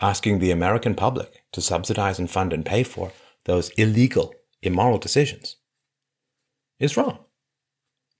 Asking 0.00 0.38
the 0.38 0.50
American 0.50 0.94
public 0.94 1.44
to 1.52 1.60
subsidize 1.60 2.18
and 2.18 2.30
fund 2.30 2.52
and 2.52 2.66
pay 2.66 2.82
for 2.82 3.12
those 3.44 3.70
illegal, 3.70 4.34
immoral 4.62 4.98
decisions 4.98 5.56
is 6.78 6.96
wrong. 6.96 7.24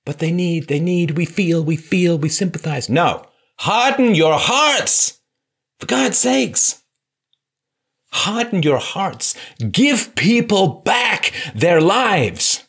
But 0.05 0.19
they 0.19 0.33
need, 0.33 0.69
they 0.69 0.81
need, 0.81 1.13
we 1.13 1.25
feel, 1.25 1.63
we 1.63 1.77
feel, 1.77 2.19
we 2.19 2.29
sympathize. 2.29 2.89
No. 2.89 3.25
Harden 3.59 4.15
your 4.15 4.39
hearts! 4.39 5.21
For 5.79 5.87
God's 5.87 6.19
sakes. 6.19 6.83
Harden 8.11 8.63
your 8.63 8.79
hearts. 8.79 9.35
Give 9.71 10.15
people 10.17 10.83
back 10.85 11.33
their 11.55 11.81
lives. 11.81 12.67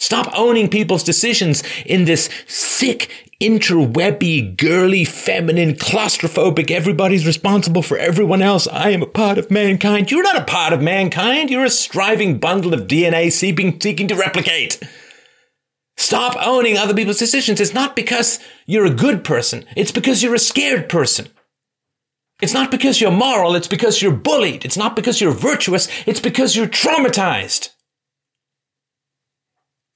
Stop 0.00 0.36
owning 0.36 0.68
people's 0.68 1.04
decisions 1.04 1.62
in 1.86 2.06
this 2.06 2.28
sick, 2.48 3.08
interwebby, 3.40 4.56
girly, 4.56 5.04
feminine, 5.04 5.74
claustrophobic, 5.74 6.72
everybody's 6.72 7.24
responsible 7.26 7.82
for 7.82 7.96
everyone 7.96 8.42
else. 8.42 8.66
I 8.66 8.90
am 8.90 9.02
a 9.02 9.06
part 9.06 9.38
of 9.38 9.50
mankind. 9.50 10.10
You're 10.10 10.24
not 10.24 10.42
a 10.42 10.44
part 10.44 10.72
of 10.72 10.82
mankind. 10.82 11.50
You're 11.50 11.66
a 11.66 11.70
striving 11.70 12.38
bundle 12.38 12.74
of 12.74 12.88
DNA 12.88 13.30
seeking, 13.30 13.80
seeking 13.80 14.08
to 14.08 14.16
replicate. 14.16 14.80
Stop 16.02 16.36
owning 16.44 16.76
other 16.76 16.94
people's 16.94 17.20
decisions. 17.20 17.60
It's 17.60 17.72
not 17.72 17.94
because 17.94 18.40
you're 18.66 18.86
a 18.86 18.90
good 18.90 19.22
person. 19.22 19.64
It's 19.76 19.92
because 19.92 20.20
you're 20.20 20.34
a 20.34 20.38
scared 20.40 20.88
person. 20.88 21.28
It's 22.42 22.52
not 22.52 22.72
because 22.72 23.00
you're 23.00 23.12
moral. 23.12 23.54
It's 23.54 23.68
because 23.68 24.02
you're 24.02 24.10
bullied. 24.10 24.64
It's 24.64 24.76
not 24.76 24.96
because 24.96 25.20
you're 25.20 25.30
virtuous. 25.30 25.86
It's 26.04 26.18
because 26.18 26.56
you're 26.56 26.66
traumatized. 26.66 27.68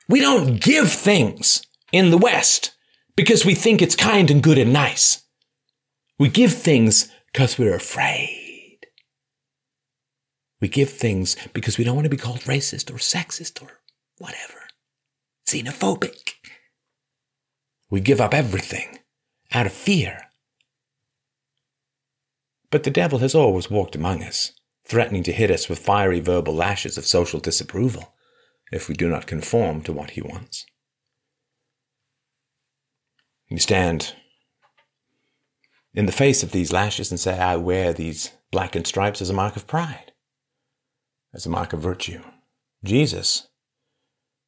We 0.08 0.20
don't 0.20 0.60
give 0.60 0.92
things 0.92 1.60
in 1.90 2.12
the 2.12 2.18
West 2.18 2.70
because 3.16 3.44
we 3.44 3.56
think 3.56 3.82
it's 3.82 3.96
kind 3.96 4.30
and 4.30 4.44
good 4.44 4.58
and 4.58 4.72
nice. 4.72 5.24
We 6.20 6.28
give 6.28 6.52
things 6.52 7.10
because 7.32 7.58
we're 7.58 7.74
afraid. 7.74 8.78
We 10.60 10.68
give 10.68 10.90
things 10.90 11.36
because 11.52 11.78
we 11.78 11.84
don't 11.84 11.96
want 11.96 12.04
to 12.04 12.10
be 12.10 12.16
called 12.16 12.42
racist 12.42 12.90
or 12.90 12.98
sexist 12.98 13.60
or 13.60 13.80
whatever, 14.18 14.55
xenophobic. 15.46 16.32
We 17.90 18.00
give 18.00 18.20
up 18.20 18.34
everything 18.34 18.98
out 19.52 19.66
of 19.66 19.72
fear. 19.72 20.22
But 22.70 22.82
the 22.82 22.90
devil 22.90 23.20
has 23.20 23.34
always 23.34 23.70
walked 23.70 23.94
among 23.94 24.22
us, 24.22 24.52
threatening 24.84 25.22
to 25.22 25.32
hit 25.32 25.50
us 25.50 25.68
with 25.68 25.78
fiery 25.78 26.20
verbal 26.20 26.54
lashes 26.54 26.98
of 26.98 27.06
social 27.06 27.38
disapproval 27.38 28.12
if 28.72 28.88
we 28.88 28.94
do 28.94 29.08
not 29.08 29.26
conform 29.26 29.82
to 29.82 29.92
what 29.92 30.10
he 30.10 30.20
wants. 30.20 30.66
You 33.48 33.58
stand 33.58 34.14
in 35.94 36.06
the 36.06 36.12
face 36.12 36.42
of 36.42 36.50
these 36.50 36.72
lashes 36.72 37.12
and 37.12 37.20
say, 37.20 37.38
I 37.38 37.56
wear 37.56 37.92
these 37.92 38.32
blackened 38.50 38.88
stripes 38.88 39.22
as 39.22 39.30
a 39.30 39.34
mark 39.34 39.54
of 39.54 39.68
pride, 39.68 40.12
as 41.32 41.46
a 41.46 41.50
mark 41.50 41.72
of 41.72 41.80
virtue. 41.80 42.22
Jesus 42.82 43.46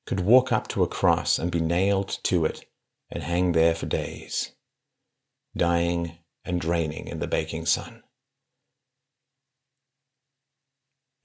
could 0.08 0.20
walk 0.20 0.50
up 0.50 0.66
to 0.66 0.82
a 0.82 0.88
cross 0.88 1.38
and 1.38 1.52
be 1.52 1.60
nailed 1.60 2.08
to 2.22 2.46
it 2.46 2.64
and 3.10 3.22
hang 3.22 3.52
there 3.52 3.74
for 3.74 3.84
days, 3.84 4.52
dying 5.54 6.16
and 6.46 6.62
draining 6.62 7.06
in 7.06 7.18
the 7.18 7.26
baking 7.26 7.66
sun. 7.66 8.02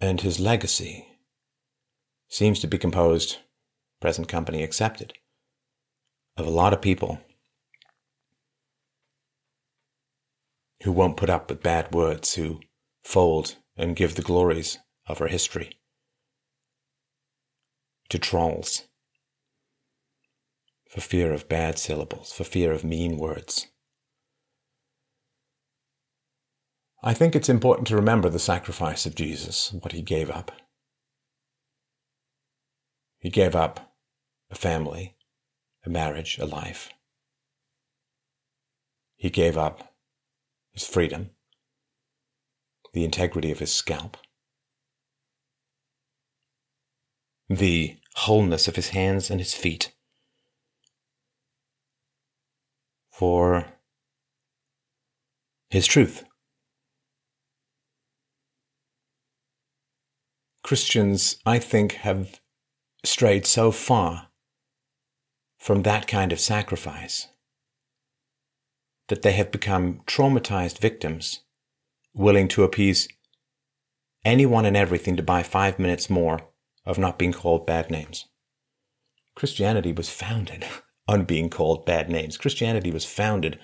And 0.01 0.19
his 0.19 0.37
legacy 0.37 1.07
seems 2.27 2.59
to 2.59 2.67
be 2.67 2.77
composed, 2.77 3.37
present 4.01 4.27
company 4.27 4.63
accepted, 4.63 5.13
of 6.35 6.45
a 6.45 6.49
lot 6.49 6.73
of 6.73 6.81
people 6.81 7.21
who 10.81 10.91
won't 10.91 11.15
put 11.15 11.29
up 11.29 11.49
with 11.49 11.63
bad 11.63 11.93
words, 11.93 12.33
who 12.33 12.59
fold 13.01 13.55
and 13.77 13.95
give 13.95 14.15
the 14.15 14.21
glories 14.21 14.77
of 15.07 15.21
our 15.21 15.29
history 15.29 15.79
to 18.13 18.19
trolls 18.19 18.83
for 20.87 21.01
fear 21.01 21.33
of 21.33 21.49
bad 21.49 21.79
syllables, 21.79 22.31
for 22.31 22.43
fear 22.43 22.71
of 22.71 22.83
mean 22.83 23.17
words. 23.17 23.69
I 27.01 27.15
think 27.15 27.35
it's 27.35 27.49
important 27.49 27.87
to 27.87 27.95
remember 27.95 28.29
the 28.29 28.37
sacrifice 28.37 29.07
of 29.07 29.15
Jesus, 29.15 29.73
what 29.73 29.93
he 29.93 30.03
gave 30.03 30.29
up. 30.29 30.51
He 33.17 33.31
gave 33.31 33.55
up 33.55 33.95
a 34.51 34.55
family, 34.55 35.15
a 35.83 35.89
marriage, 35.89 36.37
a 36.37 36.45
life. 36.45 36.91
He 39.15 39.31
gave 39.31 39.57
up 39.57 39.91
his 40.71 40.85
freedom, 40.85 41.31
the 42.93 43.05
integrity 43.05 43.51
of 43.51 43.57
his 43.57 43.73
scalp, 43.73 44.17
the 47.49 47.97
wholeness 48.15 48.67
of 48.67 48.75
his 48.75 48.89
hands 48.89 49.29
and 49.29 49.39
his 49.39 49.53
feet 49.53 49.93
for 53.11 53.65
his 55.69 55.87
truth. 55.87 56.23
Christians, 60.63 61.37
I 61.45 61.59
think, 61.59 61.93
have 61.93 62.39
strayed 63.03 63.45
so 63.45 63.71
far 63.71 64.29
from 65.57 65.83
that 65.83 66.07
kind 66.07 66.31
of 66.31 66.39
sacrifice 66.39 67.27
that 69.09 69.21
they 69.21 69.33
have 69.33 69.51
become 69.51 70.01
traumatized 70.05 70.79
victims, 70.79 71.41
willing 72.13 72.47
to 72.49 72.63
appease 72.63 73.07
anyone 74.23 74.65
and 74.65 74.77
everything 74.77 75.17
to 75.17 75.23
buy 75.23 75.43
five 75.43 75.79
minutes 75.79 76.09
more 76.09 76.52
of 76.85 76.97
not 76.97 77.17
being 77.17 77.33
called 77.33 77.65
bad 77.65 77.89
names. 77.89 78.25
Christianity 79.35 79.91
was 79.91 80.09
founded 80.09 80.65
on 81.07 81.25
being 81.25 81.49
called 81.49 81.85
bad 81.85 82.09
names. 82.09 82.37
Christianity 82.37 82.91
was 82.91 83.05
founded 83.05 83.59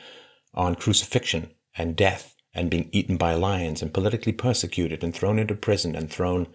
on 0.54 0.76
crucifixion 0.76 1.52
and 1.76 1.96
death 1.96 2.36
and 2.54 2.72
being 2.72 2.90
eaten 2.92 3.18
by 3.18 3.34
lions 3.34 3.82
and 3.82 3.94
politically 3.94 4.34
persecuted 4.34 5.04
and 5.04 5.14
thrown 5.14 5.38
into 5.38 5.56
prison 5.56 5.96
and 5.96 6.10
thrown 6.10 6.48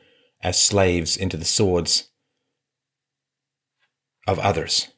as 0.42 0.60
slaves 0.60 1.16
into 1.16 1.36
the 1.36 1.44
swords 1.44 2.10
of 4.26 4.38
others. 4.40 4.88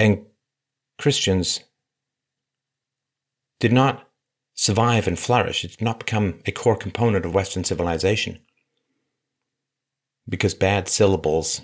And 0.00 0.26
Christians 0.98 1.60
did 3.60 3.72
not 3.72 4.08
survive 4.54 5.06
and 5.06 5.18
flourish. 5.18 5.64
It 5.64 5.72
did 5.72 5.82
not 5.82 5.98
become 5.98 6.40
a 6.46 6.52
core 6.52 6.76
component 6.76 7.24
of 7.26 7.34
Western 7.34 7.64
civilization 7.64 8.40
because 10.28 10.54
bad 10.54 10.88
syllables 10.88 11.60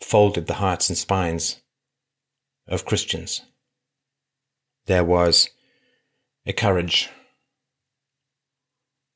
folded 0.00 0.46
the 0.46 0.54
hearts 0.54 0.88
and 0.88 0.98
spines 0.98 1.62
of 2.66 2.84
Christians. 2.84 3.42
There 4.86 5.04
was 5.04 5.50
a 6.46 6.52
courage. 6.52 7.10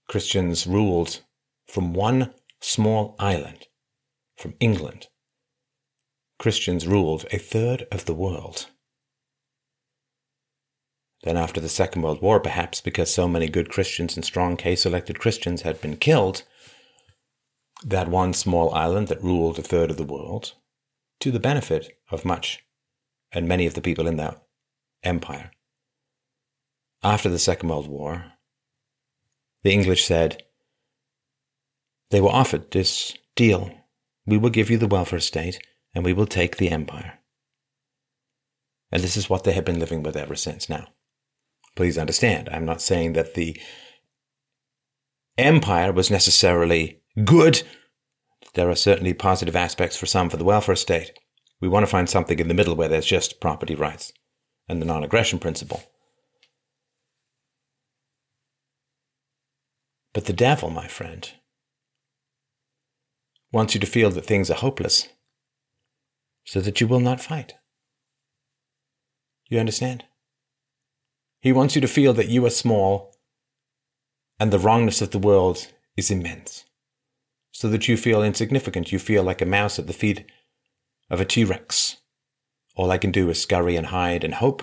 Christians 0.09 0.67
ruled 0.67 1.21
from 1.67 1.93
one 1.93 2.33
small 2.61 3.17
island 3.19 3.67
from 4.37 4.55
England. 4.61 5.09
Christians 6.39 6.87
ruled 6.87 7.25
a 7.33 7.39
third 7.39 7.87
of 7.91 8.05
the 8.05 8.15
world. 8.15 8.67
Then, 11.23 11.37
after 11.37 11.61
the 11.61 11.69
Second 11.69 12.03
World 12.03 12.23
War, 12.23 12.39
perhaps 12.39 12.81
because 12.81 13.13
so 13.13 13.27
many 13.27 13.49
good 13.49 13.71
Christians 13.71 14.15
and 14.15 14.25
strong 14.25 14.57
case 14.57 14.87
elected 14.87 15.19
Christians 15.19 15.63
had 15.63 15.81
been 15.81 15.97
killed, 15.97 16.45
that 17.85 18.09
one 18.09 18.33
small 18.33 18.73
island 18.75 19.09
that 19.09 19.23
ruled 19.23 19.59
a 19.59 19.63
third 19.63 19.91
of 19.91 19.97
the 19.97 20.05
world, 20.05 20.55
to 21.21 21.31
the 21.31 21.41
benefit 21.41 21.99
of 22.11 22.25
much 22.25 22.65
and 23.33 23.49
many 23.49 23.67
of 23.67 23.75
the 23.75 23.81
people 23.81 24.07
in 24.07 24.17
that 24.17 24.43
empire. 25.03 25.51
After 27.03 27.29
the 27.29 27.39
Second 27.39 27.69
World 27.69 27.89
War, 27.89 28.33
the 29.63 29.73
English 29.73 30.05
said 30.05 30.43
they 32.11 32.21
were 32.21 32.31
offered 32.31 32.71
this 32.71 33.15
deal 33.35 33.71
we 34.27 34.37
will 34.37 34.51
give 34.51 34.71
you 34.71 34.77
the 34.77 34.89
welfare 34.89 35.21
state, 35.21 35.65
and 35.95 36.05
we 36.05 36.13
will 36.13 36.27
take 36.27 36.57
the 36.57 36.71
empire. 36.71 37.21
And 38.91 39.03
this 39.03 39.17
is 39.17 39.31
what 39.31 39.45
they 39.45 39.53
have 39.53 39.65
been 39.65 39.79
living 39.79 40.03
with 40.03 40.17
ever 40.17 40.35
since 40.35 40.69
now. 40.69 40.89
Please 41.77 41.97
understand, 41.97 42.49
I'm 42.51 42.65
not 42.65 42.81
saying 42.81 43.13
that 43.13 43.35
the 43.35 43.61
empire 45.39 45.93
was 45.93 46.11
necessarily 46.11 47.03
good. 47.25 47.63
There 48.55 48.71
are 48.71 48.77
certainly 48.77 49.15
positive 49.15 49.57
aspects 49.57 49.97
for 49.97 50.07
some 50.07 50.31
for 50.31 50.37
the 50.37 50.45
welfare 50.45 50.77
state. 50.77 51.13
We 51.61 51.69
want 51.69 51.85
to 51.85 51.91
find 51.91 52.09
something 52.09 52.39
in 52.39 52.49
the 52.49 52.55
middle 52.55 52.77
where 52.77 52.89
there's 52.89 53.07
just 53.07 53.41
property 53.41 53.75
rights 53.75 54.13
and 54.69 54.81
the 54.81 54.87
non 54.87 55.05
aggression 55.05 55.39
principle. 55.39 55.83
But 60.13 60.25
the 60.25 60.33
devil, 60.33 60.71
my 60.71 60.89
friend, 60.89 61.31
wants 63.53 63.75
you 63.75 63.81
to 63.81 63.87
feel 63.87 64.11
that 64.11 64.25
things 64.25 64.51
are 64.51 64.55
hopeless 64.55 65.09
so 66.45 66.61
that 66.61 66.81
you 66.81 66.87
will 66.87 67.01
not 67.01 67.21
fight. 67.21 67.55
You 69.49 69.59
understand? 69.59 70.05
He 71.41 71.53
wants 71.53 71.75
you 71.75 71.81
to 71.81 71.89
feel 71.89 72.13
that 72.15 72.29
you 72.29 72.45
are 72.47 72.51
small 72.51 73.15
and 74.41 74.51
the 74.51 74.59
wrongness 74.59 75.03
of 75.03 75.11
the 75.11 75.19
world 75.19 75.69
is 75.97 76.11
immense, 76.11 76.65
so 77.57 77.71
that 77.71 77.89
you 77.89 77.97
feel 77.97 78.23
insignificant. 78.23 78.93
You 78.93 78.99
feel 78.99 79.23
like 79.23 79.41
a 79.41 79.47
mouse 79.47 79.79
at 79.79 79.87
the 79.87 79.95
feet 79.95 80.27
of 81.09 81.23
a 81.23 81.25
T 81.25 81.43
Rex. 81.43 81.97
All 82.75 82.91
I 82.91 82.99
can 82.99 83.11
do 83.11 83.31
is 83.31 83.41
scurry 83.41 83.77
and 83.77 83.87
hide 83.87 84.25
and 84.25 84.35
hope 84.35 84.63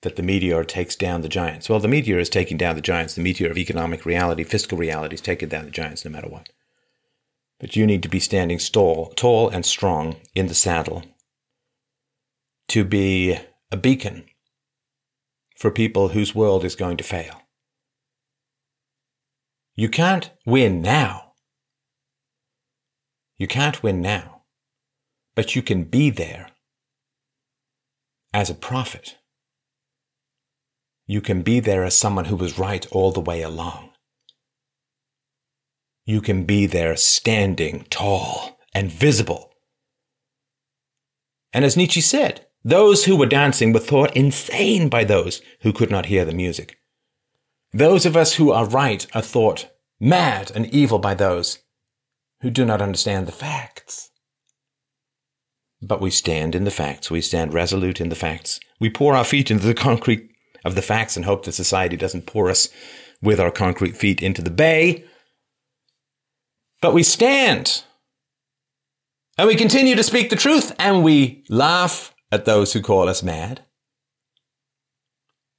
that 0.00 0.16
the 0.16 0.22
meteor 0.22 0.64
takes 0.64 0.96
down 0.96 1.20
the 1.20 1.28
giants. 1.28 1.68
Well, 1.68 1.80
the 1.80 1.88
meteor 1.88 2.18
is 2.18 2.30
taking 2.30 2.56
down 2.56 2.76
the 2.76 2.80
giants. 2.80 3.14
The 3.14 3.20
meteor 3.20 3.50
of 3.50 3.58
economic 3.58 4.06
reality, 4.06 4.44
fiscal 4.44 4.78
reality, 4.78 5.16
is 5.16 5.20
taking 5.20 5.50
down 5.50 5.66
the 5.66 5.70
giants 5.70 6.06
no 6.06 6.10
matter 6.10 6.28
what. 6.28 6.48
But 7.60 7.76
you 7.76 7.84
need 7.84 8.02
to 8.02 8.08
be 8.08 8.20
standing 8.20 8.58
tall, 8.58 9.12
tall 9.14 9.50
and 9.50 9.66
strong 9.66 10.16
in 10.34 10.46
the 10.46 10.54
saddle 10.54 11.04
to 12.68 12.82
be 12.82 13.36
a 13.70 13.76
beacon 13.76 14.24
for 15.58 15.70
people 15.70 16.08
whose 16.08 16.34
world 16.34 16.64
is 16.64 16.76
going 16.76 16.96
to 16.96 17.04
fail. 17.04 17.42
You 19.74 19.90
can't 19.90 20.30
win 20.46 20.80
now. 20.80 21.23
You 23.38 23.46
can't 23.46 23.82
win 23.82 24.00
now, 24.00 24.42
but 25.34 25.56
you 25.56 25.62
can 25.62 25.84
be 25.84 26.10
there 26.10 26.50
as 28.32 28.48
a 28.48 28.54
prophet. 28.54 29.16
You 31.06 31.20
can 31.20 31.42
be 31.42 31.60
there 31.60 31.84
as 31.84 31.96
someone 31.96 32.26
who 32.26 32.36
was 32.36 32.58
right 32.58 32.86
all 32.92 33.12
the 33.12 33.20
way 33.20 33.42
along. 33.42 33.90
You 36.06 36.20
can 36.20 36.44
be 36.44 36.66
there 36.66 36.96
standing 36.96 37.86
tall 37.90 38.58
and 38.74 38.90
visible. 38.90 39.52
And 41.52 41.64
as 41.64 41.76
Nietzsche 41.76 42.00
said, 42.00 42.46
those 42.62 43.04
who 43.04 43.16
were 43.16 43.26
dancing 43.26 43.72
were 43.72 43.80
thought 43.80 44.16
insane 44.16 44.88
by 44.88 45.04
those 45.04 45.42
who 45.60 45.72
could 45.72 45.90
not 45.90 46.06
hear 46.06 46.24
the 46.24 46.34
music. 46.34 46.78
Those 47.72 48.06
of 48.06 48.16
us 48.16 48.34
who 48.34 48.52
are 48.52 48.66
right 48.66 49.06
are 49.14 49.22
thought 49.22 49.70
mad 50.00 50.52
and 50.54 50.66
evil 50.66 50.98
by 50.98 51.14
those 51.14 51.58
who 52.44 52.50
do 52.50 52.66
not 52.66 52.82
understand 52.82 53.26
the 53.26 53.32
facts. 53.32 54.10
But 55.80 56.02
we 56.02 56.10
stand 56.10 56.54
in 56.54 56.64
the 56.64 56.70
facts. 56.70 57.10
We 57.10 57.22
stand 57.22 57.54
resolute 57.54 58.02
in 58.02 58.10
the 58.10 58.14
facts. 58.14 58.60
We 58.78 58.90
pour 58.90 59.16
our 59.16 59.24
feet 59.24 59.50
into 59.50 59.66
the 59.66 59.72
concrete 59.72 60.30
of 60.62 60.74
the 60.74 60.82
facts 60.82 61.16
and 61.16 61.24
hope 61.24 61.46
that 61.46 61.52
society 61.52 61.96
doesn't 61.96 62.26
pour 62.26 62.50
us 62.50 62.68
with 63.22 63.40
our 63.40 63.50
concrete 63.50 63.96
feet 63.96 64.22
into 64.22 64.42
the 64.42 64.50
bay. 64.50 65.06
But 66.82 66.92
we 66.92 67.02
stand. 67.02 67.82
And 69.38 69.48
we 69.48 69.56
continue 69.56 69.94
to 69.94 70.02
speak 70.02 70.28
the 70.28 70.36
truth 70.36 70.70
and 70.78 71.02
we 71.02 71.44
laugh 71.48 72.14
at 72.30 72.44
those 72.44 72.74
who 72.74 72.82
call 72.82 73.08
us 73.08 73.22
mad. 73.22 73.64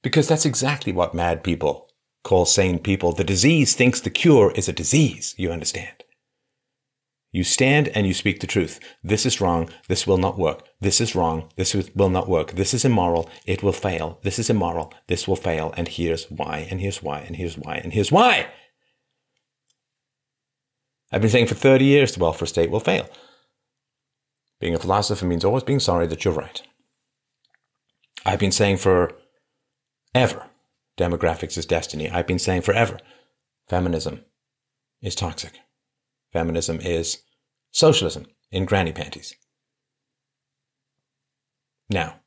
Because 0.04 0.28
that's 0.28 0.46
exactly 0.46 0.92
what 0.92 1.14
mad 1.14 1.42
people 1.42 1.90
call 2.22 2.44
sane 2.44 2.78
people. 2.78 3.10
The 3.10 3.24
disease 3.24 3.74
thinks 3.74 4.00
the 4.00 4.08
cure 4.08 4.52
is 4.52 4.68
a 4.68 4.72
disease, 4.72 5.34
you 5.36 5.50
understand. 5.50 6.04
You 7.36 7.44
stand 7.44 7.88
and 7.88 8.06
you 8.06 8.14
speak 8.14 8.40
the 8.40 8.46
truth. 8.46 8.80
This 9.04 9.26
is 9.26 9.42
wrong. 9.42 9.68
This 9.88 10.06
will 10.06 10.16
not 10.16 10.38
work. 10.38 10.66
This 10.80 11.02
is 11.02 11.14
wrong. 11.14 11.50
This 11.56 11.74
will 11.94 12.08
not 12.08 12.30
work. 12.30 12.52
This 12.52 12.72
is 12.72 12.82
immoral. 12.82 13.28
It 13.44 13.62
will 13.62 13.74
fail. 13.74 14.18
This 14.22 14.38
is 14.38 14.48
immoral. 14.48 14.94
This 15.06 15.28
will 15.28 15.36
fail. 15.36 15.74
And 15.76 15.86
here's 15.86 16.30
why, 16.30 16.66
and 16.70 16.80
here's 16.80 17.02
why, 17.02 17.18
and 17.18 17.36
here's 17.36 17.58
why, 17.58 17.74
and 17.74 17.92
here's 17.92 18.10
why. 18.10 18.46
I've 21.12 21.20
been 21.20 21.28
saying 21.28 21.48
for 21.48 21.54
30 21.54 21.84
years 21.84 22.14
the 22.14 22.20
welfare 22.20 22.46
state 22.46 22.70
will 22.70 22.80
fail. 22.80 23.06
Being 24.58 24.74
a 24.74 24.78
philosopher 24.78 25.26
means 25.26 25.44
always 25.44 25.62
being 25.62 25.78
sorry 25.78 26.06
that 26.06 26.24
you're 26.24 26.32
right. 26.32 26.62
I've 28.24 28.40
been 28.40 28.50
saying 28.50 28.78
for 28.78 29.12
ever 30.14 30.46
demographics 30.96 31.58
is 31.58 31.66
destiny. 31.66 32.08
I've 32.08 32.26
been 32.26 32.38
saying 32.38 32.62
forever 32.62 32.98
feminism 33.68 34.24
is 35.02 35.14
toxic. 35.14 35.60
Feminism 36.32 36.80
is 36.80 37.22
socialism 37.76 38.26
in 38.50 38.64
granny 38.64 38.92
panties. 38.92 39.34
Now, 41.90 42.20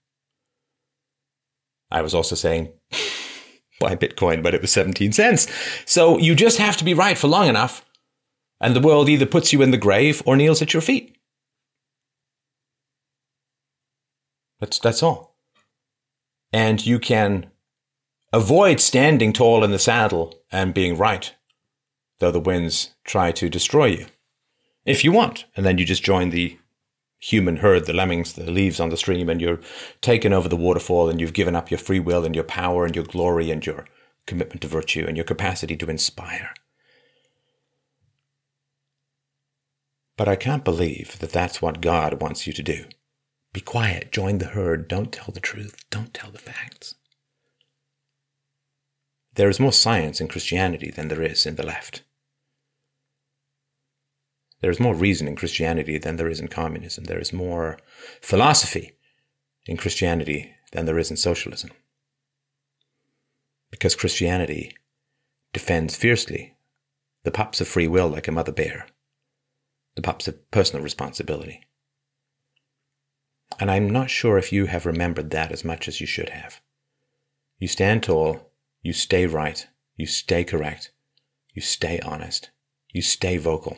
I 1.91 2.01
was 2.01 2.13
also 2.13 2.35
saying 2.35 2.71
buy 3.79 3.95
Bitcoin, 3.95 4.43
but 4.43 4.53
it 4.53 4.61
was 4.61 4.71
17 4.71 5.11
cents. 5.11 5.47
So 5.85 6.17
you 6.17 6.35
just 6.35 6.57
have 6.57 6.77
to 6.77 6.85
be 6.85 6.93
right 6.93 7.17
for 7.17 7.27
long 7.27 7.47
enough, 7.47 7.85
and 8.61 8.75
the 8.75 8.81
world 8.81 9.09
either 9.09 9.25
puts 9.25 9.51
you 9.51 9.61
in 9.61 9.71
the 9.71 9.77
grave 9.77 10.21
or 10.25 10.35
kneels 10.35 10.61
at 10.61 10.73
your 10.73 10.81
feet. 10.81 11.17
That's, 14.59 14.79
that's 14.79 15.01
all. 15.01 15.37
And 16.51 16.85
you 16.85 16.99
can 16.99 17.49
Avoid 18.31 18.79
standing 18.79 19.33
tall 19.33 19.63
in 19.63 19.71
the 19.71 19.79
saddle 19.79 20.35
and 20.51 20.71
being 20.71 20.95
right, 20.97 21.33
though 22.19 22.31
the 22.31 22.39
winds 22.39 22.93
try 23.03 23.31
to 23.31 23.49
destroy 23.49 23.85
you. 23.85 24.05
If 24.85 25.03
you 25.03 25.11
want, 25.11 25.45
and 25.55 25.65
then 25.65 25.77
you 25.77 25.85
just 25.85 26.03
join 26.03 26.29
the 26.29 26.57
human 27.19 27.57
herd, 27.57 27.85
the 27.85 27.93
lemmings, 27.93 28.33
the 28.33 28.49
leaves 28.49 28.79
on 28.79 28.89
the 28.89 28.97
stream, 28.97 29.29
and 29.29 29.41
you're 29.41 29.59
taken 30.01 30.31
over 30.33 30.47
the 30.47 30.55
waterfall 30.55 31.09
and 31.09 31.19
you've 31.19 31.33
given 31.33 31.55
up 31.55 31.69
your 31.69 31.77
free 31.77 31.99
will 31.99 32.23
and 32.23 32.33
your 32.33 32.45
power 32.45 32.85
and 32.85 32.95
your 32.95 33.05
glory 33.05 33.51
and 33.51 33.65
your 33.65 33.85
commitment 34.25 34.61
to 34.61 34.67
virtue 34.67 35.05
and 35.07 35.17
your 35.17 35.25
capacity 35.25 35.75
to 35.75 35.89
inspire. 35.89 36.53
But 40.15 40.27
I 40.27 40.35
can't 40.35 40.65
believe 40.65 41.19
that 41.19 41.31
that's 41.31 41.61
what 41.61 41.81
God 41.81 42.21
wants 42.21 42.45
you 42.45 42.53
to 42.53 42.63
do. 42.63 42.85
Be 43.53 43.61
quiet, 43.61 44.11
join 44.11 44.37
the 44.37 44.47
herd, 44.47 44.87
don't 44.87 45.11
tell 45.11 45.33
the 45.33 45.39
truth, 45.39 45.83
don't 45.89 46.13
tell 46.13 46.29
the 46.29 46.37
facts. 46.37 46.95
There 49.35 49.49
is 49.49 49.59
more 49.59 49.71
science 49.71 50.19
in 50.21 50.27
Christianity 50.27 50.91
than 50.91 51.07
there 51.07 51.21
is 51.21 51.45
in 51.45 51.55
the 51.55 51.65
left. 51.65 52.03
There 54.61 54.71
is 54.71 54.79
more 54.79 54.93
reason 54.93 55.27
in 55.27 55.35
Christianity 55.35 55.97
than 55.97 56.17
there 56.17 56.29
is 56.29 56.39
in 56.39 56.47
communism. 56.47 57.05
There 57.05 57.19
is 57.19 57.31
more 57.31 57.77
philosophy 58.21 58.93
in 59.65 59.77
Christianity 59.77 60.53
than 60.71 60.85
there 60.85 60.99
is 60.99 61.09
in 61.09 61.17
socialism. 61.17 61.71
Because 63.71 63.95
Christianity 63.95 64.75
defends 65.53 65.95
fiercely 65.95 66.55
the 67.23 67.31
pups 67.31 67.61
of 67.61 67.67
free 67.67 67.87
will 67.87 68.07
like 68.07 68.27
a 68.27 68.31
mother 68.31 68.51
bear, 68.51 68.87
the 69.95 70.01
pups 70.01 70.27
of 70.27 70.51
personal 70.51 70.83
responsibility. 70.83 71.63
And 73.59 73.71
I'm 73.71 73.89
not 73.89 74.09
sure 74.09 74.37
if 74.37 74.51
you 74.51 74.67
have 74.67 74.85
remembered 74.85 75.31
that 75.31 75.51
as 75.51 75.65
much 75.65 75.87
as 75.87 76.01
you 76.01 76.07
should 76.07 76.29
have. 76.29 76.61
You 77.57 77.67
stand 77.67 78.03
tall 78.03 78.49
you 78.81 78.93
stay 78.93 79.25
right. 79.25 79.67
You 79.97 80.05
stay 80.05 80.43
correct. 80.43 80.91
You 81.53 81.61
stay 81.61 81.99
honest. 81.99 82.49
You 82.91 83.01
stay 83.01 83.37
vocal. 83.37 83.77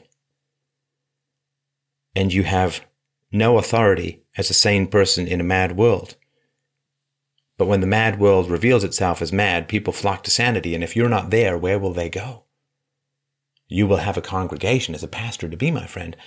And 2.15 2.33
you 2.33 2.43
have 2.43 2.85
no 3.31 3.57
authority 3.57 4.23
as 4.37 4.49
a 4.49 4.53
sane 4.53 4.87
person 4.87 5.27
in 5.27 5.39
a 5.39 5.45
mad 5.45 5.77
world. 5.77 6.15
But 7.57 7.67
when 7.67 7.81
the 7.81 7.87
mad 7.87 8.19
world 8.19 8.49
reveals 8.49 8.83
itself 8.83 9.21
as 9.21 9.31
mad, 9.31 9.67
people 9.67 9.93
flock 9.93 10.23
to 10.23 10.31
sanity, 10.31 10.73
and 10.73 10.83
if 10.83 10.95
you're 10.95 11.09
not 11.09 11.29
there, 11.29 11.57
where 11.57 11.79
will 11.79 11.93
they 11.93 12.09
go? 12.09 12.43
You 13.67 13.87
will 13.87 13.97
have 13.97 14.17
a 14.17 14.21
congregation 14.21 14.95
as 14.95 15.03
a 15.03 15.07
pastor 15.07 15.47
to 15.47 15.55
be, 15.55 15.71
my 15.71 15.85
friend. 15.85 16.17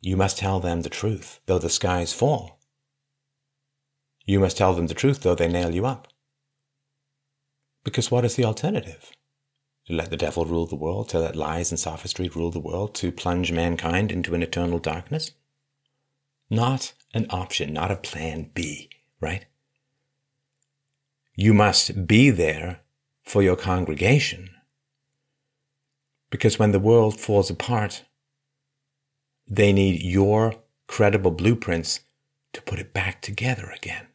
You 0.00 0.16
must 0.16 0.38
tell 0.38 0.58
them 0.58 0.80
the 0.80 0.88
truth, 0.88 1.40
though 1.46 1.58
the 1.58 1.68
skies 1.68 2.12
fall. 2.12 2.58
You 4.24 4.40
must 4.40 4.56
tell 4.56 4.74
them 4.74 4.86
the 4.86 4.94
truth, 4.94 5.22
though 5.22 5.34
they 5.34 5.46
nail 5.46 5.70
you 5.70 5.86
up. 5.86 6.08
Because 7.84 8.10
what 8.10 8.24
is 8.24 8.36
the 8.36 8.44
alternative? 8.44 9.12
To 9.86 9.94
let 9.94 10.10
the 10.10 10.16
devil 10.16 10.44
rule 10.44 10.66
the 10.66 10.76
world, 10.76 11.08
to 11.08 11.18
let 11.18 11.34
lies 11.34 11.72
and 11.72 11.78
sophistry 11.78 12.28
rule 12.28 12.50
the 12.50 12.60
world, 12.60 12.94
to 12.96 13.10
plunge 13.10 13.50
mankind 13.50 14.12
into 14.12 14.34
an 14.34 14.42
eternal 14.42 14.78
darkness? 14.78 15.32
Not 16.48 16.92
an 17.12 17.26
option, 17.30 17.72
not 17.72 17.90
a 17.90 17.96
plan 17.96 18.50
B, 18.54 18.90
right? 19.20 19.46
You 21.34 21.52
must 21.52 22.06
be 22.06 22.30
there 22.30 22.80
for 23.24 23.42
your 23.42 23.56
congregation. 23.56 24.50
Because 26.30 26.58
when 26.58 26.72
the 26.72 26.78
world 26.78 27.18
falls 27.18 27.50
apart, 27.50 28.04
they 29.48 29.72
need 29.72 30.02
your 30.02 30.54
credible 30.86 31.30
blueprints 31.30 32.00
to 32.52 32.62
put 32.62 32.78
it 32.78 32.92
back 32.92 33.20
together 33.20 33.70
again. 33.74 34.06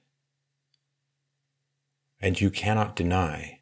And 2.22 2.40
you 2.40 2.50
cannot 2.50 2.96
deny 2.96 3.57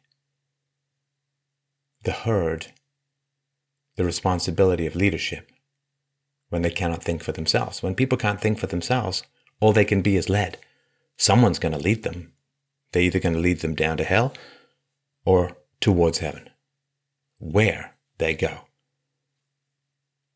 the 2.06 2.12
herd 2.12 2.68
the 3.96 4.04
responsibility 4.04 4.86
of 4.86 4.94
leadership 4.94 5.50
when 6.50 6.62
they 6.62 6.70
cannot 6.70 7.02
think 7.02 7.20
for 7.20 7.32
themselves. 7.32 7.82
When 7.82 7.96
people 7.96 8.16
can't 8.16 8.40
think 8.40 8.60
for 8.60 8.68
themselves, 8.68 9.24
all 9.58 9.72
they 9.72 9.84
can 9.84 10.02
be 10.02 10.16
is 10.16 10.28
led. 10.28 10.58
Someone's 11.16 11.58
going 11.58 11.72
to 11.72 11.80
lead 11.80 12.04
them. 12.04 12.32
They're 12.92 13.02
either 13.02 13.18
going 13.18 13.34
to 13.34 13.40
lead 13.40 13.60
them 13.60 13.74
down 13.74 13.96
to 13.96 14.04
hell 14.04 14.34
or 15.24 15.56
towards 15.80 16.18
heaven. 16.18 16.48
Where 17.38 17.94
they 18.18 18.34
go, 18.34 18.60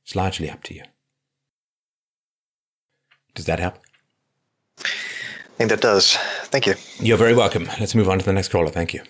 it's 0.05 0.17
largely 0.17 0.51
up 0.51 0.65
to 0.65 0.75
you. 0.75 0.83
Does 3.37 3.47
that 3.47 3.61
help? 3.61 3.77
I 4.81 5.57
think 5.57 5.71
that 5.71 5.83
does. 5.83 6.17
Thank 6.47 6.67
you. 6.67 6.75
You're 6.99 7.17
very 7.17 7.35
welcome. 7.35 7.67
Let's 7.79 7.95
move 7.95 8.09
on 8.09 8.19
to 8.19 8.25
the 8.25 8.33
next 8.33 8.49
caller. 8.49 8.71
Thank 8.71 8.93
you. 8.93 9.03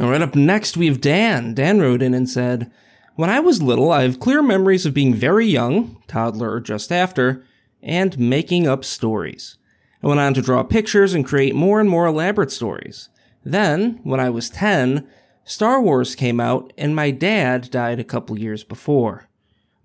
All 0.00 0.10
right, 0.10 0.22
up 0.22 0.34
next 0.34 0.76
we 0.76 0.86
have 0.86 1.00
Dan. 1.00 1.54
Dan 1.54 1.80
wrote 1.80 2.02
in 2.02 2.14
and 2.14 2.28
said, 2.28 2.70
When 3.14 3.30
I 3.30 3.38
was 3.38 3.62
little, 3.62 3.92
I 3.92 4.02
have 4.02 4.18
clear 4.18 4.42
memories 4.42 4.84
of 4.84 4.94
being 4.94 5.14
very 5.14 5.46
young, 5.46 6.02
toddler 6.08 6.50
or 6.50 6.60
just 6.60 6.90
after, 6.90 7.44
and 7.80 8.18
making 8.18 8.66
up 8.66 8.84
stories. 8.84 9.56
I 10.02 10.08
went 10.08 10.18
on 10.18 10.34
to 10.34 10.42
draw 10.42 10.64
pictures 10.64 11.14
and 11.14 11.24
create 11.24 11.54
more 11.54 11.78
and 11.78 11.88
more 11.88 12.06
elaborate 12.06 12.50
stories. 12.50 13.08
Then, 13.44 14.00
when 14.02 14.18
I 14.18 14.30
was 14.30 14.50
10, 14.50 15.06
Star 15.44 15.80
Wars 15.80 16.16
came 16.16 16.40
out 16.40 16.72
and 16.76 16.96
my 16.96 17.12
dad 17.12 17.70
died 17.70 18.00
a 18.00 18.04
couple 18.04 18.38
years 18.38 18.64
before. 18.64 19.28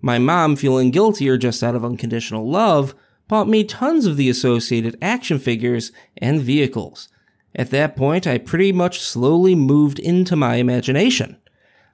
My 0.00 0.18
mom, 0.18 0.56
feeling 0.56 0.90
guilty 0.90 1.28
or 1.28 1.38
just 1.38 1.62
out 1.62 1.76
of 1.76 1.84
unconditional 1.84 2.50
love, 2.50 2.94
bought 3.28 3.48
me 3.48 3.62
tons 3.62 4.06
of 4.06 4.16
the 4.16 4.28
associated 4.28 4.98
action 5.00 5.38
figures 5.38 5.92
and 6.16 6.40
vehicles. 6.40 7.08
At 7.54 7.70
that 7.70 7.96
point, 7.96 8.26
I 8.26 8.38
pretty 8.38 8.72
much 8.72 9.00
slowly 9.00 9.54
moved 9.54 9.98
into 9.98 10.36
my 10.36 10.56
imagination. 10.56 11.36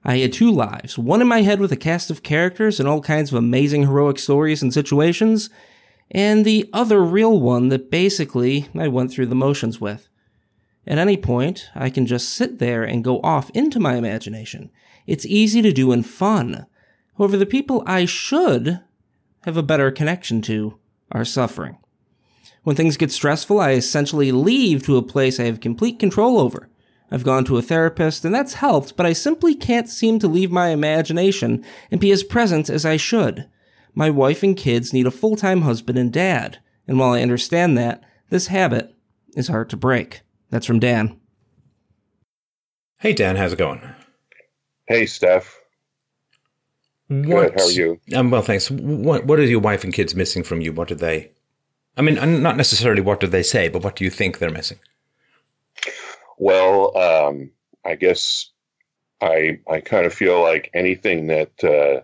I 0.04 0.18
had 0.18 0.32
two 0.32 0.52
lives, 0.52 0.98
one 0.98 1.20
in 1.20 1.26
my 1.26 1.42
head 1.42 1.59
with 1.59 1.72
a 1.72 1.76
cast 1.76 2.11
of 2.11 2.22
characters 2.22 2.78
and 2.78 2.88
all 2.88 3.00
kinds 3.00 3.32
of 3.32 3.38
amazing 3.38 3.82
heroic 3.82 4.18
stories 4.18 4.62
and 4.62 4.72
situations, 4.72 5.50
and 6.11 6.44
the 6.44 6.70
other 6.72 7.02
real 7.02 7.40
one 7.40 7.70
that 7.70 7.90
basically 7.90 8.68
I 8.78 8.86
went 8.88 9.11
through 9.11 9.26
the 9.26 9.34
motions 9.34 9.80
with. 9.80 10.09
At 10.86 10.98
any 10.98 11.16
point, 11.16 11.68
I 11.74 11.90
can 11.90 12.07
just 12.07 12.28
sit 12.28 12.61
there 12.61 12.84
and 12.84 13.02
go 13.02 13.20
off 13.22 13.50
into 13.50 13.80
my 13.80 13.96
imagination. 13.96 14.70
It's 15.07 15.26
easy 15.26 15.61
to 15.62 15.72
do 15.72 15.90
and 15.90 16.07
fun. 16.07 16.66
However, 17.18 17.36
the 17.36 17.46
people 17.46 17.82
I 17.86 18.04
should 18.04 18.80
have 19.42 19.57
a 19.57 19.62
better 19.62 19.90
connection 19.90 20.42
to 20.42 20.78
are 21.11 21.24
suffering. 21.24 21.78
When 22.66 22.74
things 22.74 22.96
get 22.96 23.12
stressful, 23.12 23.60
I 23.60 23.74
essentially 23.74 24.32
leave 24.32 24.84
to 24.86 24.96
a 24.96 25.02
place 25.02 25.38
I 25.38 25.44
have 25.44 25.60
complete 25.60 26.00
control 26.00 26.36
over. 26.36 26.68
I've 27.12 27.22
gone 27.22 27.44
to 27.44 27.58
a 27.58 27.62
therapist 27.62 28.24
and 28.24 28.34
that's 28.34 28.54
helped, 28.54 28.96
but 28.96 29.06
I 29.06 29.12
simply 29.12 29.54
can't 29.54 29.88
seem 29.88 30.18
to 30.18 30.26
leave 30.26 30.50
my 30.50 30.70
imagination 30.70 31.64
and 31.92 32.00
be 32.00 32.10
as 32.10 32.24
present 32.24 32.68
as 32.68 32.84
I 32.84 32.96
should. 32.96 33.48
My 33.94 34.10
wife 34.10 34.42
and 34.42 34.56
kids 34.56 34.92
need 34.92 35.06
a 35.06 35.12
full-time 35.12 35.62
husband 35.62 35.96
and 35.96 36.12
dad, 36.12 36.58
and 36.88 36.98
while 36.98 37.12
I 37.12 37.22
understand 37.22 37.78
that, 37.78 38.02
this 38.30 38.48
habit 38.48 38.92
is 39.36 39.46
hard 39.46 39.70
to 39.70 39.76
break. 39.76 40.22
That's 40.50 40.66
from 40.66 40.80
Dan. 40.80 41.20
Hey, 42.98 43.12
Dan, 43.12 43.36
how's 43.36 43.52
it 43.52 43.60
going? 43.60 43.80
Hey, 44.88 45.06
Steph. 45.06 45.56
What, 47.06 47.22
Good. 47.22 47.60
How 47.60 47.66
are 47.66 47.70
you? 47.70 48.00
Um, 48.12 48.32
well, 48.32 48.42
thanks. 48.42 48.72
What 48.72 49.24
What 49.24 49.38
are 49.38 49.44
your 49.44 49.60
wife 49.60 49.84
and 49.84 49.94
kids 49.94 50.16
missing 50.16 50.42
from 50.42 50.60
you? 50.60 50.72
What 50.72 50.88
did 50.88 50.98
they? 50.98 51.30
I 51.97 52.03
mean, 52.03 52.42
not 52.42 52.57
necessarily 52.57 53.01
what 53.01 53.20
do 53.20 53.26
they 53.26 53.42
say, 53.42 53.68
but 53.68 53.82
what 53.82 53.97
do 53.97 54.05
you 54.05 54.11
think 54.11 54.38
they're 54.38 54.51
missing? 54.51 54.78
Well, 56.38 56.97
um, 56.97 57.51
I 57.84 57.94
guess 57.94 58.51
I 59.20 59.61
I 59.70 59.80
kind 59.80 60.05
of 60.05 60.12
feel 60.12 60.42
like 60.42 60.70
anything 60.74 61.28
that 61.28 61.64
uh, 61.64 62.03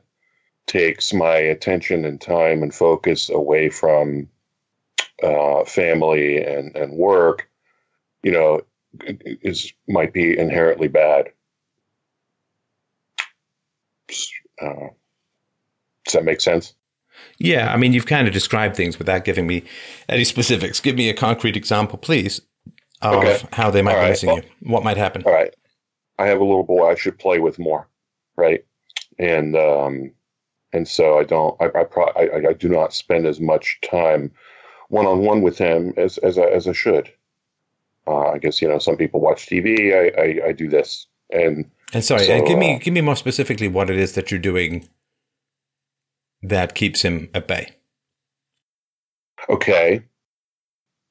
takes 0.67 1.13
my 1.13 1.37
attention 1.37 2.05
and 2.05 2.21
time 2.21 2.63
and 2.63 2.75
focus 2.75 3.29
away 3.29 3.69
from 3.69 4.29
uh, 5.23 5.65
family 5.65 6.43
and 6.43 6.75
and 6.75 6.97
work, 6.97 7.51
you 8.23 8.33
know, 8.33 8.63
is 9.05 9.73
might 9.89 10.15
be 10.15 10.39
inherently 10.39 10.89
bad. 10.89 11.33
Uh, 14.61 14.89
does 16.05 16.15
that 16.15 16.25
make 16.25 16.41
sense? 16.41 16.75
Yeah, 17.39 17.73
I 17.73 17.77
mean, 17.77 17.93
you've 17.93 18.07
kind 18.07 18.27
of 18.29 18.33
described 18.35 18.77
things 18.77 18.99
without 18.99 19.25
giving 19.25 19.47
me 19.47 19.65
any 20.09 20.25
specifics. 20.25 20.81
Give 20.81 20.97
me 20.97 21.09
a 21.11 21.15
concrete 21.15 21.57
example, 21.57 21.99
please, 21.99 22.41
of 23.03 23.15
Okay. 23.15 23.41
how 23.53 23.71
they 23.71 23.83
might 23.83 23.93
All 23.95 23.99
be 23.99 24.03
right. 24.03 24.11
missing 24.11 24.29
Well- 24.29 24.39
you. 24.39 24.71
What 24.71 24.85
might 24.85 24.97
happen? 24.97 25.23
All 25.27 25.33
right. 25.33 25.55
I 26.19 26.27
have 26.27 26.41
a 26.41 26.45
little 26.45 26.63
boy 26.65 26.89
I 26.91 26.95
should 26.95 27.19
play 27.19 27.39
with 27.41 27.59
more, 27.59 27.89
right? 28.37 28.65
And 29.19 29.57
um, 29.57 30.13
and 30.73 30.87
so 30.87 31.19
I 31.19 31.25
don't. 31.25 31.61
I 31.61 31.67
I, 31.81 31.85
pro- 31.85 32.13
I 32.15 32.49
I 32.51 32.53
do 32.53 32.69
not 32.69 32.93
spend 32.95 33.27
as 33.27 33.41
much 33.41 33.79
time 33.83 34.31
one 34.89 35.07
on 35.07 35.21
one 35.21 35.43
with 35.43 35.59
him 35.59 35.93
as 35.97 36.19
as 36.19 36.39
I, 36.39 36.45
as 36.45 36.69
I 36.69 36.73
should. 36.73 37.11
Uh, 38.07 38.29
I 38.31 38.39
guess 38.39 38.61
you 38.63 38.69
know 38.69 38.79
some 38.79 38.97
people 38.97 39.21
watch 39.21 39.47
TV. 39.47 39.93
I 39.95 40.21
I, 40.21 40.49
I 40.49 40.53
do 40.53 40.69
this, 40.69 41.07
and 41.31 41.69
And 41.95 42.05
sorry, 42.05 42.25
So, 42.27 42.45
give 42.47 42.59
me 42.59 42.77
uh, 42.77 42.79
give 42.79 42.95
me 42.95 43.01
more 43.01 43.17
specifically 43.17 43.69
what 43.69 43.91
it 43.91 43.97
is 43.99 44.13
that 44.13 44.31
you're 44.31 44.41
doing 44.41 44.89
that 46.43 46.75
keeps 46.75 47.03
him 47.03 47.31
at 47.35 47.49
bay. 47.49 47.71
okay. 49.49 50.03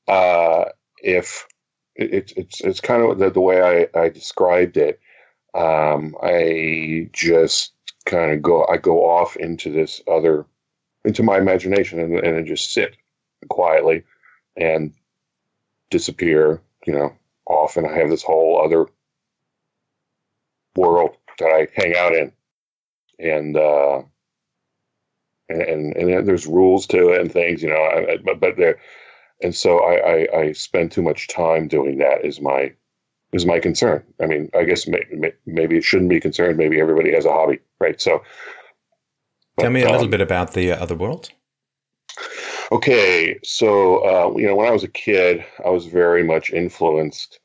Uh, 0.07 0.65
if 1.03 1.47
it, 1.95 2.13
it's 2.13 2.33
it's 2.33 2.61
it's 2.61 2.81
kind 2.81 3.03
of 3.03 3.19
the, 3.19 3.29
the 3.29 3.41
way 3.41 3.87
I, 3.95 3.99
I 3.99 4.09
described 4.09 4.77
it. 4.77 4.99
Um, 5.53 6.15
I 6.21 7.09
just 7.13 7.73
kind 8.05 8.31
of 8.31 8.41
go 8.41 8.65
I 8.67 8.77
go 8.77 9.05
off 9.09 9.35
into 9.35 9.71
this 9.71 10.01
other 10.07 10.45
into 11.05 11.23
my 11.23 11.37
imagination 11.37 11.99
and, 11.99 12.15
and 12.15 12.37
then 12.37 12.45
just 12.45 12.73
sit 12.73 12.97
quietly 13.49 14.03
and 14.57 14.93
disappear, 15.89 16.61
you 16.85 16.93
know, 16.93 17.13
off 17.45 17.77
and 17.77 17.87
I 17.87 17.93
have 17.97 18.09
this 18.09 18.23
whole 18.23 18.61
other 18.63 18.87
world 20.75 21.17
that 21.39 21.47
I 21.47 21.67
hang 21.75 21.95
out 21.95 22.13
in. 22.13 22.31
And 23.19 23.57
uh 23.57 24.03
and 25.51 25.61
and, 25.61 25.95
and 25.95 26.27
there's 26.27 26.47
rules 26.47 26.87
to 26.87 27.09
it 27.09 27.21
and 27.21 27.31
things, 27.31 27.61
you 27.61 27.69
know, 27.69 27.75
I, 27.75 28.13
I, 28.13 28.17
but 28.23 28.39
but 28.39 28.57
there 28.57 28.79
and 29.41 29.55
so 29.55 29.79
I, 29.79 29.95
I 29.95 30.39
I 30.39 30.51
spend 30.53 30.91
too 30.91 31.01
much 31.01 31.27
time 31.27 31.67
doing 31.67 31.97
that 31.99 32.25
is 32.25 32.41
my 32.41 32.73
is 33.33 33.45
my 33.45 33.59
concern. 33.59 34.03
I 34.21 34.25
mean, 34.25 34.49
I 34.57 34.63
guess 34.63 34.87
may, 34.87 35.03
may, 35.11 35.31
maybe 35.45 35.77
it 35.77 35.83
shouldn't 35.83 36.09
be 36.09 36.19
concerned. 36.19 36.57
Maybe 36.57 36.79
everybody 36.79 37.13
has 37.13 37.25
a 37.25 37.31
hobby, 37.31 37.59
right? 37.79 37.99
So, 38.01 38.23
Tell 39.59 39.69
me 39.69 39.83
a 39.83 39.89
little 39.89 40.05
um, 40.05 40.09
bit 40.09 40.21
about 40.21 40.53
the 40.53 40.71
uh, 40.71 40.81
other 40.81 40.95
world. 40.95 41.29
Okay, 42.71 43.39
so 43.43 43.97
uh, 44.05 44.37
you 44.37 44.47
know, 44.47 44.55
when 44.55 44.67
I 44.67 44.71
was 44.71 44.83
a 44.83 44.89
kid, 44.89 45.45
I 45.65 45.69
was 45.69 45.85
very 45.85 46.23
much 46.23 46.51
influenced 46.51 47.39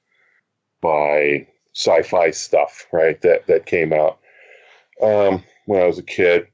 by 0.81 1.47
sci-fi 1.75 2.31
stuff, 2.31 2.87
right? 2.93 3.21
That 3.23 3.47
that 3.47 3.67
came 3.67 3.93
out 3.93 4.19
um, 5.03 5.43
when 5.67 5.83
I 5.83 5.87
was 5.87 5.99
a 5.99 6.03
kid, 6.03 6.47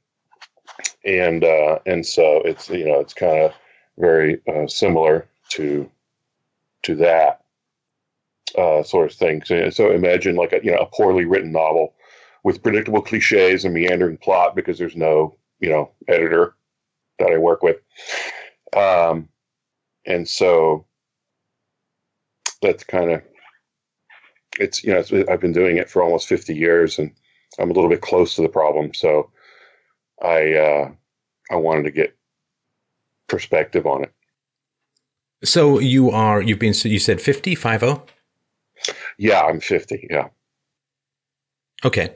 and 1.05 1.45
uh, 1.45 1.79
and 1.87 2.05
so 2.05 2.43
it's 2.45 2.69
you 2.69 2.85
know 2.85 3.01
it's 3.01 3.15
kind 3.15 3.45
of 3.45 3.53
very 3.99 4.41
uh, 4.49 4.67
similar 4.67 5.29
to 5.51 5.91
to 6.83 6.95
that 6.97 7.43
uh, 8.57 8.83
sort 8.83 9.11
of 9.11 9.17
thing. 9.17 9.43
So, 9.45 9.71
so 9.71 9.91
imagine 9.93 10.37
like 10.37 10.53
a 10.53 10.61
you 10.63 10.71
know 10.73 10.79
a 10.79 10.87
poorly 10.87 11.25
written 11.25 11.53
novel 11.53 11.95
with 12.45 12.63
predictable 12.63 13.03
cliches 13.03 13.65
and 13.65 13.75
meandering 13.75 14.19
plot 14.19 14.57
because 14.57 14.79
there's 14.79 14.97
no 14.97 15.37
you 15.61 15.71
know 15.71 15.91
editor 16.09 16.55
that 17.19 17.31
I 17.31 17.39
work 17.39 17.63
with. 17.63 17.77
Um, 18.77 19.29
and 20.07 20.29
so 20.29 20.87
that's 22.61 22.85
kind 22.85 23.11
of 23.11 23.23
it's 24.59 24.85
you 24.85 24.93
know 24.93 24.99
it's, 25.01 25.13
I've 25.13 25.41
been 25.41 25.53
doing 25.53 25.77
it 25.77 25.91
for 25.91 26.03
almost 26.03 26.29
50 26.29 26.55
years 26.55 26.99
and 26.99 27.13
I'm 27.59 27.71
a 27.71 27.75
little 27.75 27.91
bit 27.91 28.01
close 28.01 28.35
to 28.37 28.43
the 28.43 28.49
problem 28.49 28.95
so 28.95 29.31
I 30.23 30.55
uh, 30.55 30.91
I 31.51 31.57
wanted 31.57 31.83
to 31.85 31.91
get 31.91 32.17
perspective 33.29 33.87
on 33.87 34.05
it 34.05 34.13
So 35.45 35.79
you 35.79 36.11
are 36.11 36.43
you've 36.43 36.59
been 36.59 36.75
you 36.85 36.99
said 36.99 37.21
50 37.21 37.55
50? 37.55 38.01
yeah 39.19 39.41
I'm 39.43 39.61
50 39.61 40.09
yeah 40.11 40.29
Okay. 41.85 42.15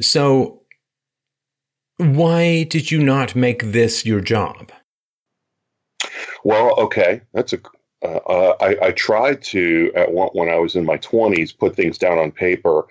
So 0.00 0.62
why 1.98 2.64
did 2.64 2.90
you 2.90 3.02
not 3.02 3.36
make 3.36 3.72
this 3.72 4.06
your 4.06 4.20
job? 4.20 4.72
well 6.44 6.74
okay 6.78 7.20
that's 7.34 7.52
a 7.52 7.58
uh, 8.04 8.20
uh, 8.26 8.56
I, 8.60 8.86
I 8.88 8.92
tried 8.92 9.42
to 9.42 9.92
at 9.94 10.10
one, 10.10 10.30
when 10.32 10.48
I 10.48 10.58
was 10.58 10.74
in 10.74 10.84
my 10.84 10.98
20s 10.98 11.56
put 11.56 11.76
things 11.76 11.98
down 11.98 12.18
on 12.18 12.32
paper 12.32 12.86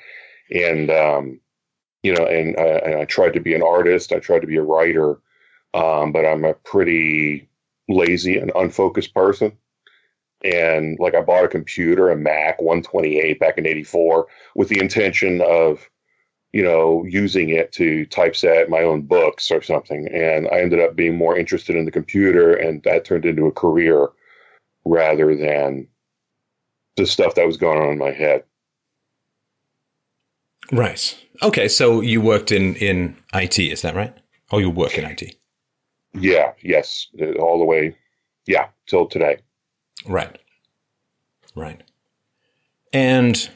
and 0.52 0.90
um, 0.90 1.40
you 2.04 2.14
know 2.14 2.26
and, 2.26 2.58
uh, 2.58 2.82
and 2.86 2.96
I 2.96 3.06
tried 3.06 3.34
to 3.34 3.40
be 3.40 3.54
an 3.54 3.64
artist 3.64 4.12
I 4.12 4.20
tried 4.20 4.42
to 4.42 4.48
be 4.48 4.58
a 4.58 4.64
writer 4.64 5.20
um, 5.74 6.12
but 6.12 6.26
I'm 6.26 6.44
a 6.44 6.54
pretty 6.54 7.50
lazy 7.88 8.38
and 8.38 8.52
unfocused 8.56 9.14
person 9.14 9.58
and 10.44 10.98
like 11.00 11.16
I 11.16 11.22
bought 11.22 11.46
a 11.46 11.50
computer, 11.50 12.10
a 12.10 12.16
Mac 12.16 12.62
128 12.62 13.40
back 13.40 13.58
in 13.58 13.68
'84, 13.68 14.28
with 14.56 14.70
the 14.70 14.80
intention 14.80 15.42
of, 15.42 15.88
you 16.52 16.64
know, 16.64 17.06
using 17.08 17.50
it 17.50 17.72
to 17.74 18.06
typeset 18.08 18.70
my 18.70 18.82
own 18.82 19.04
books 19.04 19.52
or 19.52 19.62
something. 19.62 20.08
And 20.08 20.48
I 20.48 20.62
ended 20.62 20.80
up 20.80 20.96
being 20.96 21.16
more 21.16 21.38
interested 21.38 21.76
in 21.76 21.86
the 21.86 21.92
computer, 21.92 22.54
and 22.54 22.82
that 22.84 23.06
turned 23.06 23.26
into 23.26 23.46
a 23.46 23.52
career 23.52 24.10
rather 24.84 25.36
than 25.36 25.88
the 26.98 27.06
stuff 27.06 27.36
that 27.36 27.48
was 27.48 27.58
going 27.58 27.80
on 27.80 27.90
in 27.90 27.98
my 27.98 28.12
head. 28.12 28.44
Right. 30.72 31.18
Okay. 31.44 31.68
So 31.68 32.02
you 32.02 32.22
worked 32.22 32.52
in 32.52 32.76
in 32.76 33.18
IT, 33.34 33.60
is 33.60 33.82
that 33.82 33.96
right? 33.96 34.14
Oh, 34.52 34.58
you 34.60 34.70
work 34.70 34.98
in 34.98 35.06
IT. 35.06 35.36
Yeah. 36.14 36.54
Yes. 36.62 37.08
All 37.40 37.58
the 37.60 37.66
way. 37.66 37.96
Yeah. 38.46 38.68
Till 38.88 39.08
today. 39.08 39.40
Right. 40.08 40.38
Right. 41.56 41.82
And 42.94 43.50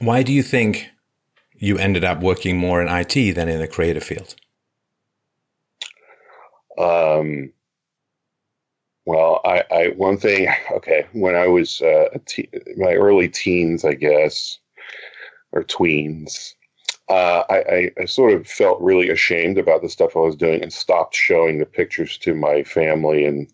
why 0.00 0.22
do 0.22 0.32
you 0.32 0.42
think 0.42 0.88
you 1.56 1.78
ended 1.78 2.04
up 2.04 2.20
working 2.20 2.56
more 2.56 2.82
in 2.82 2.88
IT 2.88 3.34
than 3.34 3.48
in 3.48 3.60
the 3.60 3.68
creative 3.68 4.02
field? 4.02 4.34
Um, 6.78 7.52
well, 9.04 9.40
I, 9.44 9.64
I 9.70 9.88
one 9.96 10.16
thing. 10.18 10.48
Okay, 10.72 11.06
when 11.12 11.36
I 11.36 11.46
was 11.46 11.80
uh, 11.82 12.08
te- 12.26 12.48
my 12.76 12.94
early 12.94 13.28
teens, 13.28 13.84
I 13.84 13.94
guess, 13.94 14.58
or 15.52 15.62
tweens, 15.64 16.54
uh, 17.08 17.44
I, 17.50 17.56
I, 17.56 17.90
I, 18.00 18.04
sort 18.06 18.32
of 18.32 18.46
felt 18.46 18.80
really 18.80 19.10
ashamed 19.10 19.58
about 19.58 19.82
the 19.82 19.88
stuff 19.88 20.16
I 20.16 20.20
was 20.20 20.36
doing 20.36 20.62
and 20.62 20.72
stopped 20.72 21.14
showing 21.14 21.58
the 21.58 21.66
pictures 21.66 22.16
to 22.18 22.34
my 22.34 22.62
family 22.62 23.24
and 23.24 23.48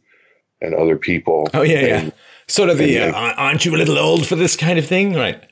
and 0.60 0.74
other 0.74 0.96
people. 0.96 1.48
Oh 1.54 1.62
yeah, 1.62 1.78
and, 1.78 2.06
yeah. 2.06 2.10
Sort 2.46 2.70
of 2.70 2.78
the 2.78 2.98
uh, 2.98 3.12
aren't 3.12 3.64
you 3.64 3.74
a 3.74 3.78
little 3.78 3.98
old 3.98 4.26
for 4.26 4.36
this 4.36 4.56
kind 4.56 4.78
of 4.78 4.86
thing, 4.86 5.14
right? 5.14 5.42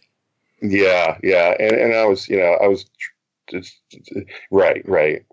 Yeah, 0.62 1.18
yeah, 1.22 1.54
and 1.58 1.72
and 1.72 1.94
I 1.94 2.04
was, 2.06 2.28
you 2.28 2.38
know, 2.38 2.58
I 2.62 2.68
was 2.68 2.86
just, 3.48 3.76
right, 4.50 4.86
right, 4.88 5.24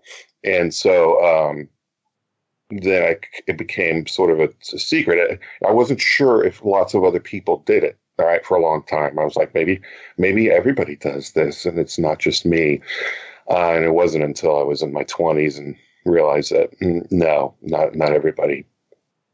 and 0.42 0.72
so 0.72 1.22
um, 1.24 1.68
then 2.70 3.02
I, 3.02 3.16
it 3.46 3.56
became 3.56 4.06
sort 4.06 4.30
of 4.30 4.40
a, 4.40 4.48
a 4.74 4.78
secret. 4.78 5.40
I, 5.62 5.68
I 5.68 5.72
wasn't 5.72 6.00
sure 6.00 6.44
if 6.44 6.64
lots 6.64 6.94
of 6.94 7.04
other 7.04 7.20
people 7.20 7.62
did 7.66 7.84
it. 7.84 7.98
All 8.18 8.26
right, 8.26 8.44
for 8.46 8.56
a 8.56 8.62
long 8.62 8.84
time, 8.84 9.18
I 9.18 9.24
was 9.24 9.36
like, 9.36 9.54
maybe, 9.54 9.80
maybe 10.18 10.50
everybody 10.50 10.96
does 10.96 11.32
this, 11.32 11.66
and 11.66 11.78
it's 11.78 11.98
not 11.98 12.20
just 12.20 12.46
me. 12.46 12.80
Uh, 13.50 13.72
and 13.72 13.84
it 13.84 13.92
wasn't 13.92 14.24
until 14.24 14.58
I 14.58 14.62
was 14.62 14.82
in 14.82 14.92
my 14.92 15.02
twenties 15.04 15.58
and 15.58 15.76
realized 16.04 16.52
that 16.52 16.78
mm, 16.80 17.06
no, 17.10 17.54
not 17.60 17.94
not 17.94 18.12
everybody 18.12 18.64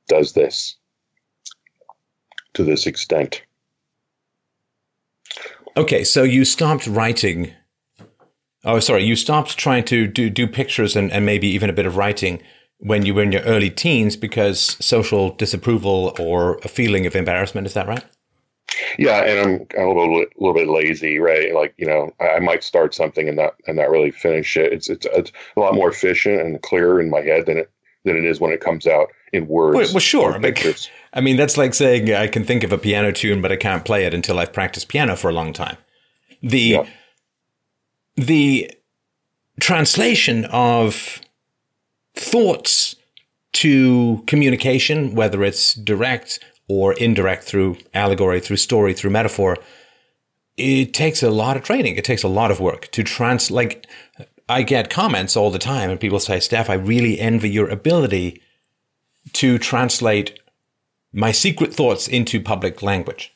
does 0.08 0.32
this 0.32 0.76
to 2.54 2.64
this 2.64 2.86
extent. 2.86 3.42
Okay, 5.76 6.02
so 6.02 6.22
you 6.22 6.44
stopped 6.44 6.86
writing. 6.86 7.52
Oh, 8.64 8.80
sorry, 8.80 9.04
you 9.04 9.16
stopped 9.16 9.56
trying 9.56 9.84
to 9.84 10.06
do, 10.06 10.28
do 10.28 10.46
pictures 10.46 10.96
and, 10.96 11.10
and 11.12 11.24
maybe 11.24 11.46
even 11.48 11.70
a 11.70 11.72
bit 11.72 11.86
of 11.86 11.96
writing 11.96 12.42
when 12.78 13.06
you 13.06 13.14
were 13.14 13.22
in 13.22 13.32
your 13.32 13.42
early 13.42 13.70
teens 13.70 14.16
because 14.16 14.76
social 14.84 15.30
disapproval 15.30 16.14
or 16.18 16.58
a 16.64 16.68
feeling 16.68 17.06
of 17.06 17.14
embarrassment. 17.14 17.66
Is 17.66 17.74
that 17.74 17.86
right? 17.86 18.04
Yeah, 18.98 19.22
and 19.22 19.40
I'm, 19.40 19.66
I'm 19.78 19.88
a 19.88 20.00
little, 20.00 20.24
little 20.38 20.54
bit 20.54 20.68
lazy, 20.68 21.18
right? 21.18 21.54
Like 21.54 21.74
you 21.76 21.86
know, 21.86 22.12
I, 22.20 22.28
I, 22.28 22.38
might 22.40 22.64
start 22.64 22.94
something 22.94 23.28
and 23.28 23.36
not 23.36 23.54
and 23.66 23.76
not 23.76 23.90
really 23.90 24.10
finish 24.10 24.56
it. 24.56 24.72
It's, 24.72 24.88
it's 24.88 25.06
it's 25.12 25.32
a 25.56 25.60
lot 25.60 25.74
more 25.74 25.90
efficient 25.90 26.40
and 26.40 26.60
clearer 26.62 27.00
in 27.00 27.10
my 27.10 27.20
head 27.20 27.46
than 27.46 27.58
it 27.58 27.70
than 28.04 28.16
it 28.16 28.24
is 28.24 28.40
when 28.40 28.52
it 28.52 28.60
comes 28.60 28.86
out 28.86 29.08
in 29.32 29.46
words. 29.46 29.76
Well, 29.76 29.88
well 29.92 30.00
sure. 30.00 30.40
Pictures. 30.40 30.90
I 31.12 31.20
mean, 31.20 31.36
that's 31.36 31.56
like 31.56 31.74
saying 31.74 32.12
I 32.12 32.28
can 32.28 32.44
think 32.44 32.64
of 32.64 32.72
a 32.72 32.78
piano 32.78 33.12
tune, 33.12 33.42
but 33.42 33.52
I 33.52 33.56
can't 33.56 33.84
play 33.84 34.04
it 34.04 34.14
until 34.14 34.38
I've 34.38 34.52
practiced 34.52 34.88
piano 34.88 35.16
for 35.16 35.28
a 35.28 35.32
long 35.32 35.52
time. 35.52 35.76
The 36.42 36.60
yeah. 36.60 36.86
the 38.16 38.70
translation 39.60 40.46
of 40.46 41.20
thoughts 42.14 42.96
to 43.52 44.22
communication, 44.26 45.14
whether 45.14 45.42
it's 45.44 45.74
direct 45.74 46.38
or 46.70 46.92
indirect 46.92 47.42
through 47.42 47.76
allegory, 47.92 48.38
through 48.38 48.56
story, 48.56 48.94
through 48.94 49.10
metaphor, 49.10 49.58
it 50.56 50.94
takes 50.94 51.20
a 51.20 51.30
lot 51.30 51.56
of 51.56 51.64
training. 51.64 51.96
It 51.96 52.04
takes 52.04 52.22
a 52.22 52.28
lot 52.28 52.52
of 52.52 52.60
work 52.60 52.88
to 52.92 53.02
trans. 53.02 53.50
Like 53.50 53.88
I 54.48 54.62
get 54.62 54.88
comments 54.88 55.36
all 55.36 55.50
the 55.50 55.58
time, 55.58 55.90
and 55.90 55.98
people 55.98 56.20
say, 56.20 56.38
"Steph, 56.38 56.70
I 56.70 56.74
really 56.74 57.18
envy 57.18 57.50
your 57.50 57.68
ability 57.68 58.40
to 59.32 59.58
translate 59.58 60.38
my 61.12 61.32
secret 61.32 61.74
thoughts 61.74 62.06
into 62.06 62.40
public 62.40 62.82
language. 62.82 63.34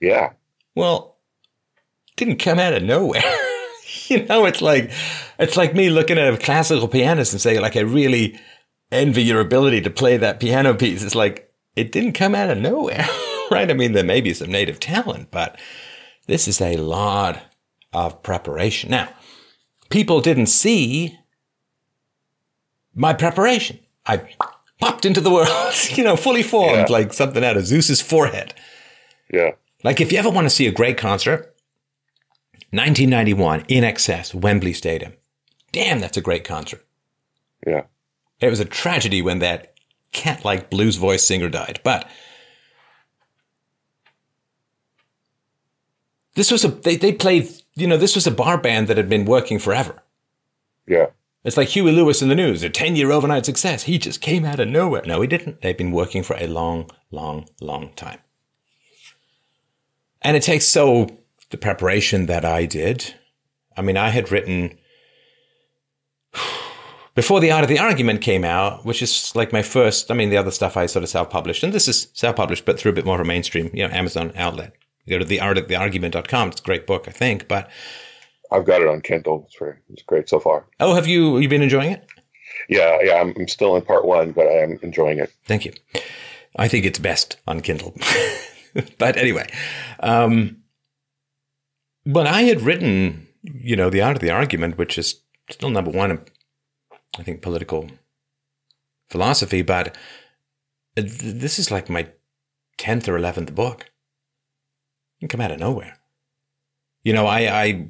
Yeah. 0.00 0.34
Well, 0.74 1.16
didn't 2.16 2.38
come 2.38 2.60
out 2.60 2.74
of 2.74 2.82
nowhere. 2.82 3.22
you 4.06 4.24
know, 4.26 4.46
it's 4.46 4.62
like 4.62 4.92
it's 5.38 5.56
like 5.56 5.74
me 5.74 5.90
looking 5.90 6.18
at 6.18 6.32
a 6.32 6.38
classical 6.38 6.88
pianist 6.88 7.32
and 7.32 7.42
saying, 7.42 7.60
like, 7.60 7.76
I 7.76 7.80
really 7.80 8.38
envy 8.92 9.24
your 9.24 9.40
ability 9.40 9.80
to 9.82 9.90
play 9.90 10.16
that 10.16 10.40
piano 10.40 10.74
piece. 10.74 11.02
It's 11.02 11.14
like 11.14 11.43
it 11.76 11.92
didn't 11.92 12.12
come 12.12 12.34
out 12.34 12.50
of 12.50 12.58
nowhere, 12.58 13.06
right? 13.50 13.70
I 13.70 13.74
mean, 13.74 13.92
there 13.92 14.04
may 14.04 14.20
be 14.20 14.34
some 14.34 14.50
native 14.50 14.80
talent, 14.80 15.30
but 15.30 15.58
this 16.26 16.48
is 16.48 16.60
a 16.60 16.76
lot 16.76 17.42
of 17.92 18.22
preparation. 18.22 18.90
Now, 18.90 19.08
people 19.90 20.20
didn't 20.20 20.46
see 20.46 21.18
my 22.94 23.12
preparation. 23.12 23.78
I 24.06 24.22
popped 24.80 25.04
into 25.04 25.20
the 25.20 25.30
world, 25.30 25.48
you 25.90 26.04
know, 26.04 26.16
fully 26.16 26.42
formed, 26.42 26.88
yeah. 26.88 26.92
like 26.92 27.12
something 27.12 27.44
out 27.44 27.56
of 27.56 27.66
Zeus's 27.66 28.00
forehead. 28.00 28.54
Yeah. 29.32 29.52
Like 29.82 30.00
if 30.00 30.12
you 30.12 30.18
ever 30.18 30.30
want 30.30 30.46
to 30.46 30.50
see 30.50 30.66
a 30.66 30.72
great 30.72 30.96
concert, 30.96 31.54
1991, 32.70 33.64
INXS, 33.64 34.34
Wembley 34.34 34.72
Stadium. 34.72 35.12
Damn, 35.70 36.00
that's 36.00 36.16
a 36.16 36.22
great 36.22 36.44
concert. 36.44 36.84
Yeah. 37.66 37.82
It 38.40 38.50
was 38.50 38.60
a 38.60 38.64
tragedy 38.64 39.22
when 39.22 39.38
that 39.40 39.73
cat 40.14 40.44
like 40.44 40.70
blues 40.70 40.96
voice 40.96 41.22
singer 41.22 41.50
died, 41.50 41.80
but 41.84 42.08
this 46.34 46.50
was 46.50 46.64
a, 46.64 46.68
they, 46.68 46.96
they 46.96 47.12
played, 47.12 47.48
you 47.74 47.86
know, 47.86 47.96
this 47.96 48.14
was 48.14 48.26
a 48.26 48.30
bar 48.30 48.56
band 48.56 48.88
that 48.88 48.96
had 48.96 49.08
been 49.08 49.26
working 49.26 49.58
forever. 49.58 50.02
Yeah. 50.86 51.08
It's 51.44 51.58
like 51.58 51.68
Huey 51.68 51.92
Lewis 51.92 52.22
and 52.22 52.30
the 52.30 52.34
News, 52.34 52.62
a 52.62 52.70
10 52.70 52.96
year 52.96 53.10
overnight 53.10 53.44
success. 53.44 53.82
He 53.82 53.98
just 53.98 54.22
came 54.22 54.46
out 54.46 54.60
of 54.60 54.68
nowhere. 54.68 55.02
No, 55.04 55.20
he 55.20 55.26
didn't. 55.26 55.60
They've 55.60 55.76
been 55.76 55.92
working 55.92 56.22
for 56.22 56.36
a 56.36 56.46
long, 56.46 56.90
long, 57.10 57.48
long 57.60 57.92
time. 57.94 58.18
And 60.22 60.38
it 60.38 60.42
takes 60.42 60.66
so 60.66 61.08
the 61.50 61.58
preparation 61.58 62.26
that 62.26 62.46
I 62.46 62.64
did. 62.64 63.14
I 63.76 63.82
mean, 63.82 63.98
I 63.98 64.08
had 64.08 64.32
written 64.32 64.78
before 67.14 67.40
the 67.40 67.50
art 67.50 67.62
of 67.62 67.68
the 67.68 67.78
argument 67.78 68.20
came 68.20 68.44
out, 68.44 68.84
which 68.84 69.02
is 69.02 69.34
like 69.34 69.52
my 69.52 69.62
first. 69.62 70.10
I 70.10 70.14
mean, 70.14 70.30
the 70.30 70.36
other 70.36 70.50
stuff 70.50 70.76
I 70.76 70.86
sort 70.86 71.02
of 71.02 71.08
self 71.08 71.30
published, 71.30 71.62
and 71.62 71.72
this 71.72 71.88
is 71.88 72.08
self 72.12 72.36
published, 72.36 72.64
but 72.64 72.78
through 72.78 72.92
a 72.92 72.94
bit 72.94 73.06
more 73.06 73.16
of 73.16 73.20
a 73.20 73.24
mainstream, 73.24 73.70
you 73.72 73.86
know, 73.86 73.94
Amazon 73.94 74.32
outlet. 74.36 74.74
You 75.04 75.14
go 75.14 75.18
to 75.18 75.24
the 75.24 75.40
art 75.40 75.58
of 75.58 75.68
the 75.68 75.76
argument.com. 75.76 76.48
It's 76.48 76.60
a 76.60 76.64
great 76.64 76.86
book, 76.86 77.06
I 77.06 77.10
think, 77.10 77.46
but 77.46 77.70
I've 78.50 78.64
got 78.64 78.80
it 78.80 78.88
on 78.88 79.00
Kindle. 79.00 79.44
It's 79.46 79.58
very, 79.58 79.76
it's 79.90 80.02
great 80.02 80.28
so 80.28 80.40
far. 80.40 80.66
Oh, 80.80 80.94
have 80.94 81.06
you 81.06 81.38
you 81.38 81.48
been 81.48 81.62
enjoying 81.62 81.92
it? 81.92 82.06
Yeah, 82.68 82.98
yeah. 83.02 83.20
I'm, 83.20 83.34
I'm 83.36 83.48
still 83.48 83.76
in 83.76 83.82
part 83.82 84.04
one, 84.04 84.32
but 84.32 84.46
I 84.46 84.62
am 84.62 84.78
enjoying 84.82 85.18
it. 85.18 85.32
Thank 85.44 85.64
you. 85.64 85.72
I 86.56 86.68
think 86.68 86.86
it's 86.86 86.98
best 86.98 87.36
on 87.46 87.60
Kindle. 87.60 87.94
but 88.98 89.16
anyway, 89.16 89.48
um, 90.00 90.58
but 92.06 92.26
I 92.26 92.42
had 92.42 92.62
written, 92.62 93.26
you 93.42 93.76
know, 93.76 93.90
the 93.90 94.02
art 94.02 94.16
of 94.16 94.22
the 94.22 94.30
argument, 94.30 94.78
which 94.78 94.98
is 94.98 95.20
still 95.50 95.70
number 95.70 95.90
one, 95.90 96.10
in, 96.12 96.20
I 97.18 97.22
think, 97.22 97.42
political 97.42 97.88
philosophy. 99.08 99.62
But 99.62 99.96
this 100.96 101.58
is 101.58 101.70
like 101.70 101.88
my 101.88 102.08
tenth 102.76 103.08
or 103.08 103.16
eleventh 103.16 103.54
book. 103.54 103.90
It 105.20 105.30
come 105.30 105.40
out 105.40 105.52
of 105.52 105.60
nowhere. 105.60 105.96
You 107.02 107.12
know, 107.12 107.26
I, 107.26 107.62
I 107.62 107.88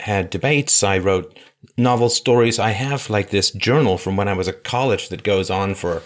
had 0.00 0.30
debates. 0.30 0.82
I 0.82 0.98
wrote 0.98 1.38
novel 1.76 2.08
stories. 2.08 2.58
I 2.58 2.70
have 2.70 3.10
like 3.10 3.30
this 3.30 3.50
journal 3.50 3.98
from 3.98 4.16
when 4.16 4.28
I 4.28 4.34
was 4.34 4.48
at 4.48 4.64
college 4.64 5.08
that 5.08 5.22
goes 5.22 5.50
on 5.50 5.74
for, 5.74 6.02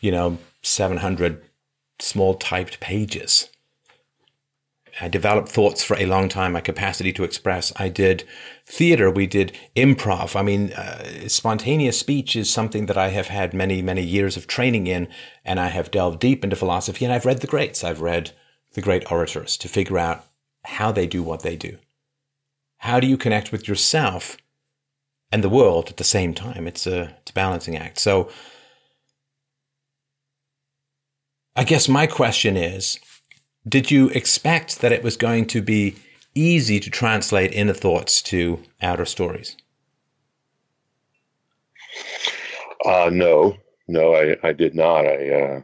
you 0.00 0.10
know, 0.10 0.38
700 0.62 1.42
small 1.98 2.34
typed 2.34 2.80
pages. 2.80 3.48
I 5.00 5.08
developed 5.08 5.48
thoughts 5.48 5.82
for 5.82 5.96
a 5.96 6.06
long 6.06 6.28
time, 6.28 6.52
my 6.52 6.60
capacity 6.60 7.12
to 7.14 7.24
express. 7.24 7.72
I 7.76 7.88
did 7.88 8.24
theater, 8.66 9.10
we 9.10 9.26
did 9.26 9.52
improv. 9.76 10.36
I 10.36 10.42
mean, 10.42 10.72
uh, 10.72 11.28
spontaneous 11.28 11.98
speech 11.98 12.34
is 12.36 12.50
something 12.50 12.86
that 12.86 12.98
I 12.98 13.08
have 13.08 13.28
had 13.28 13.54
many, 13.54 13.82
many 13.82 14.02
years 14.02 14.36
of 14.36 14.46
training 14.46 14.86
in, 14.86 15.08
and 15.44 15.60
I 15.60 15.68
have 15.68 15.90
delved 15.90 16.20
deep 16.20 16.42
into 16.44 16.56
philosophy, 16.56 17.04
and 17.04 17.12
I've 17.12 17.26
read 17.26 17.40
the 17.40 17.46
greats. 17.46 17.84
I've 17.84 18.00
read 18.00 18.32
the 18.72 18.82
great 18.82 19.10
orators 19.10 19.56
to 19.58 19.68
figure 19.68 19.98
out 19.98 20.24
how 20.64 20.90
they 20.90 21.06
do 21.06 21.22
what 21.22 21.42
they 21.42 21.56
do 21.56 21.78
how 22.84 23.00
do 23.00 23.06
you 23.06 23.16
connect 23.16 23.50
with 23.50 23.66
yourself 23.66 24.36
and 25.32 25.42
the 25.42 25.48
world 25.48 25.88
at 25.88 25.96
the 25.96 26.04
same 26.04 26.34
time? 26.34 26.66
It's 26.66 26.86
a, 26.86 27.16
it's 27.22 27.30
a 27.30 27.34
balancing 27.34 27.78
act. 27.78 27.98
So 27.98 28.28
I 31.56 31.64
guess 31.64 31.88
my 31.88 32.06
question 32.06 32.58
is 32.58 33.00
Did 33.66 33.90
you 33.90 34.10
expect 34.10 34.82
that 34.82 34.92
it 34.92 35.02
was 35.02 35.16
going 35.16 35.46
to 35.46 35.62
be 35.62 35.96
easy 36.34 36.80
to 36.80 36.90
translate 36.90 37.52
inner 37.52 37.72
thoughts 37.72 38.22
to 38.22 38.60
outer 38.82 39.04
stories? 39.04 39.56
Uh, 42.84 43.10
no, 43.12 43.56
no, 43.88 44.14
I, 44.14 44.36
I 44.42 44.52
did 44.52 44.74
not. 44.74 45.06
I, 45.06 45.30
uh, 45.30 45.60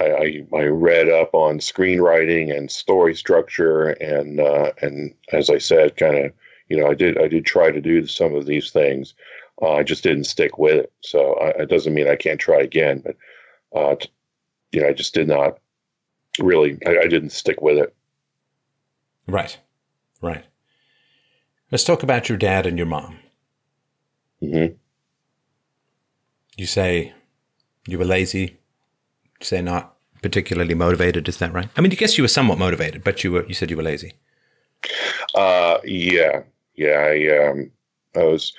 I, 0.00 0.04
I, 0.04 0.46
I 0.54 0.62
read 0.64 1.08
up 1.08 1.34
on 1.34 1.58
screenwriting 1.58 2.56
and 2.56 2.70
story 2.70 3.14
structure, 3.14 3.90
and 3.90 4.40
uh, 4.40 4.72
and 4.80 5.14
as 5.32 5.50
I 5.50 5.58
said, 5.58 5.96
kind 5.96 6.16
of, 6.16 6.32
you 6.68 6.76
know, 6.76 6.88
I 6.88 6.94
did 6.94 7.18
I 7.18 7.28
did 7.28 7.44
try 7.44 7.70
to 7.70 7.80
do 7.80 8.06
some 8.06 8.34
of 8.34 8.46
these 8.46 8.70
things. 8.70 9.14
Uh, 9.60 9.74
I 9.74 9.82
just 9.82 10.04
didn't 10.04 10.24
stick 10.24 10.58
with 10.58 10.76
it. 10.76 10.92
So 11.00 11.34
uh, 11.34 11.52
it 11.58 11.68
doesn't 11.68 11.94
mean 11.94 12.08
I 12.08 12.16
can't 12.16 12.40
try 12.40 12.60
again, 12.60 13.02
but 13.04 13.16
uh, 13.78 13.96
you 14.72 14.80
know, 14.80 14.88
I 14.88 14.92
just 14.92 15.14
did 15.14 15.28
not 15.28 15.58
really. 16.38 16.78
I, 16.86 16.98
I 17.04 17.06
didn't 17.08 17.30
stick 17.30 17.60
with 17.60 17.78
it. 17.78 17.94
Right, 19.26 19.58
right. 20.20 20.44
Let's 21.70 21.84
talk 21.84 22.02
about 22.02 22.28
your 22.28 22.38
dad 22.38 22.66
and 22.66 22.78
your 22.78 22.86
mom. 22.86 23.18
Mm-hmm. 24.42 24.74
You 26.56 26.66
say 26.66 27.12
you 27.86 27.98
were 27.98 28.04
lazy. 28.04 28.58
You 29.40 29.46
say 29.46 29.62
not 29.62 29.94
particularly 30.22 30.74
motivated. 30.74 31.28
Is 31.28 31.36
that 31.38 31.52
right? 31.52 31.68
I 31.76 31.80
mean, 31.80 31.92
I 31.92 31.96
guess 31.96 32.16
you 32.16 32.24
were 32.24 32.28
somewhat 32.28 32.58
motivated, 32.58 33.04
but 33.04 33.22
you 33.22 33.32
were. 33.32 33.46
You 33.46 33.54
said 33.54 33.70
you 33.70 33.76
were 33.76 33.82
lazy. 33.82 34.14
Uh, 35.34 35.78
yeah, 35.84 36.42
yeah. 36.74 36.88
I 36.90 37.48
um, 37.48 37.70
I 38.16 38.24
was 38.24 38.52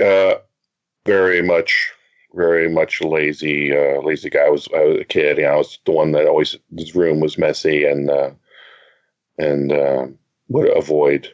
uh, 0.00 0.34
very 1.04 1.42
much 1.42 1.92
very 2.34 2.68
much 2.68 3.00
lazy, 3.00 3.76
uh, 3.76 4.00
lazy 4.02 4.30
guy. 4.30 4.44
I 4.46 4.50
was, 4.50 4.68
I 4.74 4.84
was 4.84 5.00
a 5.00 5.04
kid. 5.04 5.38
You 5.38 5.44
know, 5.44 5.52
I 5.52 5.56
was 5.56 5.78
the 5.84 5.92
one 5.92 6.12
that 6.12 6.26
always 6.26 6.56
his 6.76 6.94
room 6.94 7.20
was 7.20 7.38
messy 7.38 7.84
and 7.84 8.10
uh, 8.10 8.30
and 9.38 9.72
uh, 9.72 10.06
would 10.48 10.68
avoid, 10.76 11.32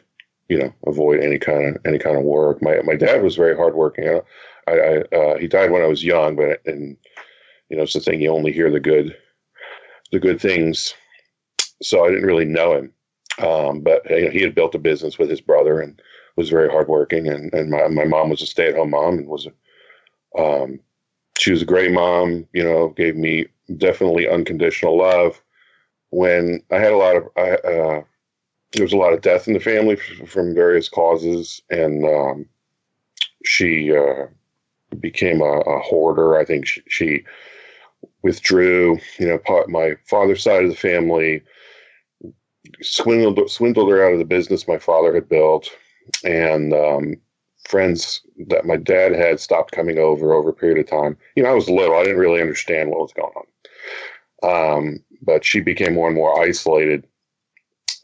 you 0.49 0.57
know, 0.57 0.73
avoid 0.85 1.21
any 1.21 1.39
kind 1.39 1.75
of 1.75 1.85
any 1.85 1.99
kind 1.99 2.17
of 2.17 2.23
work. 2.23 2.61
My 2.61 2.81
my 2.83 2.95
dad 2.95 3.23
was 3.23 3.35
very 3.35 3.55
hardworking. 3.55 4.21
I, 4.67 4.71
I 4.71 4.97
uh, 5.15 5.37
he 5.37 5.47
died 5.47 5.71
when 5.71 5.81
I 5.81 5.87
was 5.87 6.03
young, 6.03 6.35
but 6.35 6.61
and 6.65 6.97
you 7.69 7.77
know, 7.77 7.83
it's 7.83 7.93
the 7.93 7.99
thing 7.99 8.21
you 8.21 8.29
only 8.29 8.51
hear 8.51 8.71
the 8.71 8.79
good, 8.79 9.15
the 10.11 10.19
good 10.19 10.39
things. 10.39 10.93
So 11.81 12.05
I 12.05 12.09
didn't 12.09 12.25
really 12.25 12.45
know 12.45 12.77
him, 12.77 12.93
um, 13.45 13.81
but 13.81 14.09
you 14.09 14.25
know, 14.25 14.31
he 14.31 14.41
had 14.41 14.55
built 14.55 14.75
a 14.75 14.79
business 14.79 15.17
with 15.17 15.29
his 15.29 15.41
brother 15.41 15.79
and 15.81 16.01
was 16.35 16.49
very 16.49 16.69
hardworking. 16.69 17.27
And 17.27 17.53
and 17.53 17.69
my 17.69 17.87
my 17.87 18.05
mom 18.05 18.29
was 18.29 18.41
a 18.41 18.45
stay 18.45 18.67
at 18.67 18.75
home 18.75 18.91
mom 18.91 19.17
and 19.17 19.27
was 19.27 19.47
a 19.47 19.51
um, 20.41 20.79
she 21.37 21.51
was 21.51 21.61
a 21.61 21.65
great 21.65 21.91
mom, 21.91 22.47
you 22.53 22.63
know, 22.63 22.89
gave 22.89 23.15
me 23.15 23.45
definitely 23.77 24.27
unconditional 24.27 24.97
love. 24.97 25.41
When 26.09 26.61
I 26.71 26.75
had 26.75 26.93
a 26.93 26.97
lot 26.97 27.15
of, 27.17 27.23
I, 27.35 27.51
uh, 27.67 28.01
there 28.75 28.83
was 28.83 28.93
a 28.93 28.97
lot 28.97 29.13
of 29.13 29.21
death 29.21 29.47
in 29.47 29.53
the 29.53 29.59
family 29.59 29.95
from 29.95 30.53
various 30.53 30.89
causes, 30.89 31.61
and 31.69 32.05
um, 32.05 32.45
she 33.45 33.95
uh, 33.95 34.27
became 34.99 35.41
a, 35.41 35.59
a, 35.61 35.79
hoarder. 35.79 36.37
I 36.37 36.43
think 36.43 36.67
she, 36.67 36.81
she, 36.87 37.23
withdrew. 38.21 38.99
You 39.17 39.27
know, 39.27 39.65
my 39.67 39.95
father's 40.05 40.43
side 40.43 40.63
of 40.63 40.69
the 40.69 40.75
family 40.75 41.41
swindled 42.81 43.49
swindled 43.49 43.89
her 43.89 44.05
out 44.05 44.13
of 44.13 44.19
the 44.19 44.25
business 44.25 44.67
my 44.67 44.77
father 44.77 45.13
had 45.13 45.29
built, 45.29 45.69
and 46.23 46.73
um, 46.73 47.15
friends 47.67 48.21
that 48.47 48.65
my 48.65 48.75
dad 48.75 49.13
had 49.13 49.39
stopped 49.39 49.71
coming 49.71 49.97
over 49.97 50.33
over 50.33 50.49
a 50.49 50.53
period 50.53 50.79
of 50.79 50.87
time. 50.87 51.17
You 51.35 51.43
know, 51.43 51.49
I 51.49 51.53
was 51.53 51.69
little; 51.69 51.95
I 51.95 52.03
didn't 52.03 52.19
really 52.19 52.41
understand 52.41 52.89
what 52.89 52.99
was 52.99 53.13
going 53.13 53.33
on. 53.35 53.45
Um, 54.43 55.03
but 55.21 55.45
she 55.45 55.61
became 55.61 55.93
more 55.93 56.07
and 56.07 56.15
more 56.15 56.39
isolated 56.41 57.07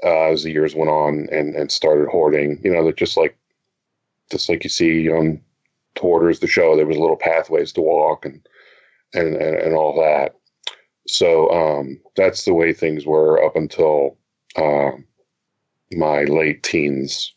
uh, 0.03 0.31
as 0.31 0.43
the 0.43 0.51
years 0.51 0.75
went 0.75 0.89
on, 0.89 1.27
and 1.31 1.55
and 1.55 1.71
started 1.71 2.07
hoarding. 2.09 2.59
You 2.63 2.71
know, 2.71 2.85
that 2.85 2.97
just 2.97 3.17
like 3.17 3.37
just 4.31 4.49
like 4.49 4.63
you 4.63 4.69
see 4.69 5.09
on 5.09 5.41
Hoarders, 5.99 6.39
the 6.39 6.47
show, 6.47 6.75
there 6.75 6.87
was 6.87 6.97
little 6.97 7.17
pathways 7.17 7.71
to 7.73 7.81
walk 7.81 8.25
and 8.25 8.45
and 9.13 9.35
and, 9.35 9.55
and 9.57 9.75
all 9.75 9.95
that. 10.01 10.35
So 11.07 11.49
um, 11.51 11.99
that's 12.15 12.45
the 12.45 12.53
way 12.53 12.73
things 12.73 13.05
were 13.05 13.43
up 13.43 13.55
until 13.55 14.17
uh, 14.55 14.91
my 15.91 16.23
late 16.23 16.63
teens 16.63 17.33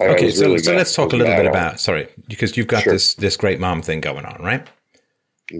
okay, 0.00 0.30
so, 0.30 0.46
really 0.46 0.58
so 0.58 0.74
let's 0.74 0.94
talk 0.94 1.12
a 1.12 1.16
little 1.16 1.34
bit 1.34 1.46
about 1.46 1.80
sorry, 1.80 2.08
because 2.28 2.56
you've 2.56 2.66
got 2.66 2.82
sure. 2.82 2.92
this 2.92 3.14
this 3.14 3.36
great 3.36 3.60
mom 3.60 3.82
thing 3.82 4.00
going 4.00 4.24
on, 4.24 4.42
right? 4.42 4.66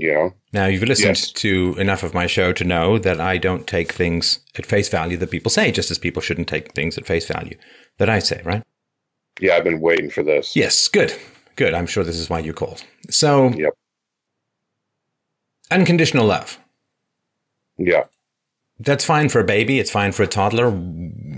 Yeah. 0.01 0.31
Now 0.53 0.67
you've 0.67 0.83
listened 0.83 1.19
yes. 1.19 1.33
to 1.33 1.75
enough 1.79 2.03
of 2.03 2.15
my 2.15 2.27
show 2.27 2.53
to 2.53 2.65
know 2.65 2.99
that 2.99 3.21
I 3.21 3.39
don't 3.39 3.67
take 3.67 3.93
things 3.93 4.41
at 4.57 4.67
face 4.67 4.89
value 4.89 5.17
that 5.19 5.31
people 5.31 5.51
say, 5.51 5.71
just 5.71 5.91
as 5.91 5.99
people 5.99 6.23
shouldn't 6.23 6.49
take 6.49 6.73
things 6.73 6.99
at 6.99 7.07
face 7.07 7.27
value 7.27 7.57
that 7.99 8.11
I 8.11 8.19
say, 8.19 8.41
right? 8.45 8.63
Yeah, 9.41 9.55
I've 9.55 9.65
been 9.65 9.81
waiting 9.81 10.11
for 10.11 10.23
this. 10.23 10.57
Yes, 10.57 10.89
good, 10.89 11.15
good. 11.57 11.75
I'm 11.75 11.87
sure 11.87 12.05
this 12.05 12.19
is 12.19 12.31
why 12.31 12.41
you 12.41 12.53
called. 12.53 12.85
So, 13.11 13.51
yep. 13.51 13.73
Unconditional 15.71 16.27
love. 16.27 16.59
Yeah. 17.79 18.05
That's 18.79 19.05
fine 19.05 19.29
for 19.29 19.41
a 19.41 19.45
baby. 19.45 19.79
It's 19.79 19.91
fine 19.91 20.13
for 20.13 20.23
a 20.23 20.27
toddler. 20.27 20.71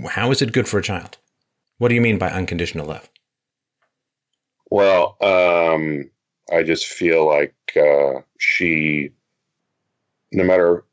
How 0.09 0.31
is 0.31 0.41
it 0.41 0.53
good 0.53 0.67
for 0.67 0.79
a 0.79 0.83
child? 0.83 1.17
What 1.77 1.89
do 1.89 1.95
you 1.95 2.01
mean 2.01 2.17
by 2.17 2.29
unconditional 2.29 2.87
love? 2.87 3.09
Well, 4.69 5.15
um, 5.21 6.09
I 6.51 6.63
just 6.63 6.87
feel 6.87 7.25
like 7.25 7.55
uh, 7.75 8.21
she, 8.37 9.11
no 10.31 10.43
matter 10.43 10.85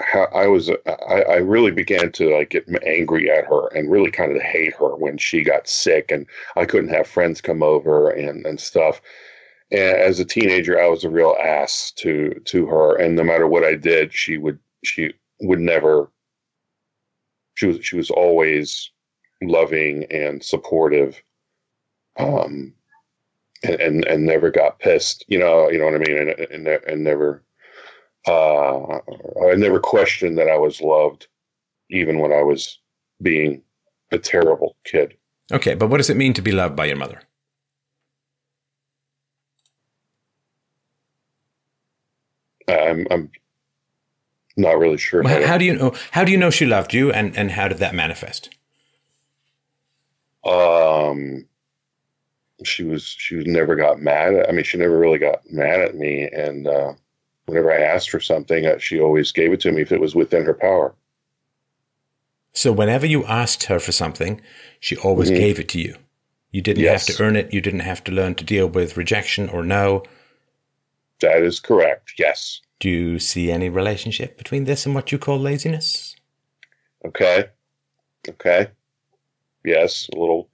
how 0.00 0.24
I 0.34 0.46
was, 0.46 0.70
I, 0.70 1.22
I, 1.22 1.36
really 1.36 1.70
began 1.70 2.12
to 2.12 2.36
like 2.36 2.50
get 2.50 2.68
angry 2.84 3.30
at 3.30 3.46
her 3.46 3.68
and 3.68 3.90
really 3.90 4.10
kind 4.10 4.34
of 4.34 4.42
hate 4.42 4.74
her 4.74 4.94
when 4.96 5.16
she 5.16 5.42
got 5.42 5.68
sick 5.68 6.10
and 6.10 6.26
I 6.56 6.66
couldn't 6.66 6.90
have 6.90 7.06
friends 7.06 7.40
come 7.40 7.62
over 7.62 8.10
and 8.10 8.44
and 8.46 8.60
stuff. 8.60 9.00
And 9.70 9.96
as 9.96 10.20
a 10.20 10.24
teenager, 10.24 10.80
I 10.80 10.88
was 10.88 11.04
a 11.04 11.10
real 11.10 11.36
ass 11.42 11.92
to 11.96 12.34
to 12.44 12.66
her, 12.66 12.96
and 12.96 13.16
no 13.16 13.24
matter 13.24 13.46
what 13.46 13.64
I 13.64 13.74
did, 13.74 14.12
she 14.12 14.36
would 14.36 14.58
she 14.84 15.12
would 15.40 15.60
never. 15.60 16.10
She 17.54 17.66
was 17.66 17.84
she 17.84 17.96
was 17.96 18.10
always 18.10 18.90
loving 19.42 20.04
and 20.10 20.42
supportive 20.42 21.20
um 22.18 22.74
and, 23.64 23.80
and, 23.80 24.04
and 24.06 24.26
never 24.26 24.50
got 24.50 24.78
pissed 24.78 25.24
you 25.28 25.38
know 25.38 25.70
you 25.70 25.78
know 25.78 25.84
what 25.86 25.94
i 25.94 25.98
mean? 25.98 26.16
And 26.16 26.28
and, 26.28 26.66
and 26.68 27.04
never 27.04 27.42
uh 28.26 28.98
i 29.50 29.54
never 29.56 29.80
questioned 29.80 30.38
that 30.38 30.48
i 30.48 30.56
was 30.56 30.80
loved 30.80 31.28
even 31.90 32.18
when 32.18 32.32
i 32.32 32.42
was 32.42 32.78
being 33.20 33.62
a 34.10 34.18
terrible 34.18 34.76
kid. 34.84 35.14
Okay 35.52 35.74
but 35.74 35.88
what 35.88 35.98
does 35.98 36.10
it 36.10 36.16
mean 36.16 36.34
to 36.34 36.42
be 36.42 36.52
loved 36.52 36.76
by 36.76 36.86
your 36.86 36.96
mother? 36.96 37.20
I'm 42.68 43.06
i'm 43.10 43.30
not 44.56 44.78
really 44.78 44.98
sure. 44.98 45.22
Well, 45.22 45.40
how, 45.40 45.48
how 45.48 45.58
do 45.58 45.64
you 45.64 45.74
know 45.74 45.94
how 46.10 46.24
do 46.24 46.32
you 46.32 46.38
know 46.38 46.50
she 46.50 46.66
loved 46.66 46.92
you 46.94 47.10
and 47.10 47.36
and 47.36 47.50
how 47.52 47.68
did 47.68 47.78
that 47.78 47.94
manifest? 47.94 48.50
Um, 50.44 51.46
she 52.64 52.84
was 52.84 53.04
she 53.04 53.36
was 53.36 53.46
never 53.46 53.76
got 53.76 54.00
mad. 54.00 54.34
At, 54.34 54.48
I 54.48 54.52
mean, 54.52 54.64
she 54.64 54.78
never 54.78 54.98
really 54.98 55.18
got 55.18 55.40
mad 55.50 55.80
at 55.80 55.94
me, 55.94 56.28
and 56.28 56.66
uh, 56.66 56.92
whenever 57.46 57.72
I 57.72 57.80
asked 57.80 58.10
for 58.10 58.20
something, 58.20 58.66
uh, 58.66 58.78
she 58.78 59.00
always 59.00 59.32
gave 59.32 59.52
it 59.52 59.60
to 59.60 59.72
me 59.72 59.82
if 59.82 59.92
it 59.92 60.00
was 60.00 60.14
within 60.14 60.44
her 60.44 60.54
power. 60.54 60.94
So 62.52 62.70
whenever 62.72 63.06
you 63.06 63.24
asked 63.24 63.64
her 63.64 63.78
for 63.78 63.92
something, 63.92 64.40
she 64.80 64.96
always 64.96 65.30
mm-hmm. 65.30 65.40
gave 65.40 65.58
it 65.58 65.68
to 65.70 65.80
you. 65.80 65.96
You 66.50 66.60
didn't 66.60 66.82
yes. 66.82 67.06
have 67.06 67.16
to 67.16 67.22
earn 67.22 67.36
it. 67.36 67.52
You 67.52 67.62
didn't 67.62 67.80
have 67.80 68.04
to 68.04 68.12
learn 68.12 68.34
to 68.34 68.44
deal 68.44 68.66
with 68.66 68.98
rejection 68.98 69.48
or 69.48 69.64
no. 69.64 70.02
That 71.20 71.42
is 71.42 71.60
correct. 71.60 72.12
Yes. 72.18 72.60
Do 72.78 72.90
you 72.90 73.18
see 73.18 73.50
any 73.50 73.70
relationship 73.70 74.36
between 74.36 74.64
this 74.64 74.84
and 74.84 74.94
what 74.94 75.12
you 75.12 75.18
call 75.18 75.38
laziness? 75.38 76.14
Okay. 77.06 77.46
Okay 78.28 78.68
yes, 79.64 80.08
a 80.14 80.18
little, 80.18 80.48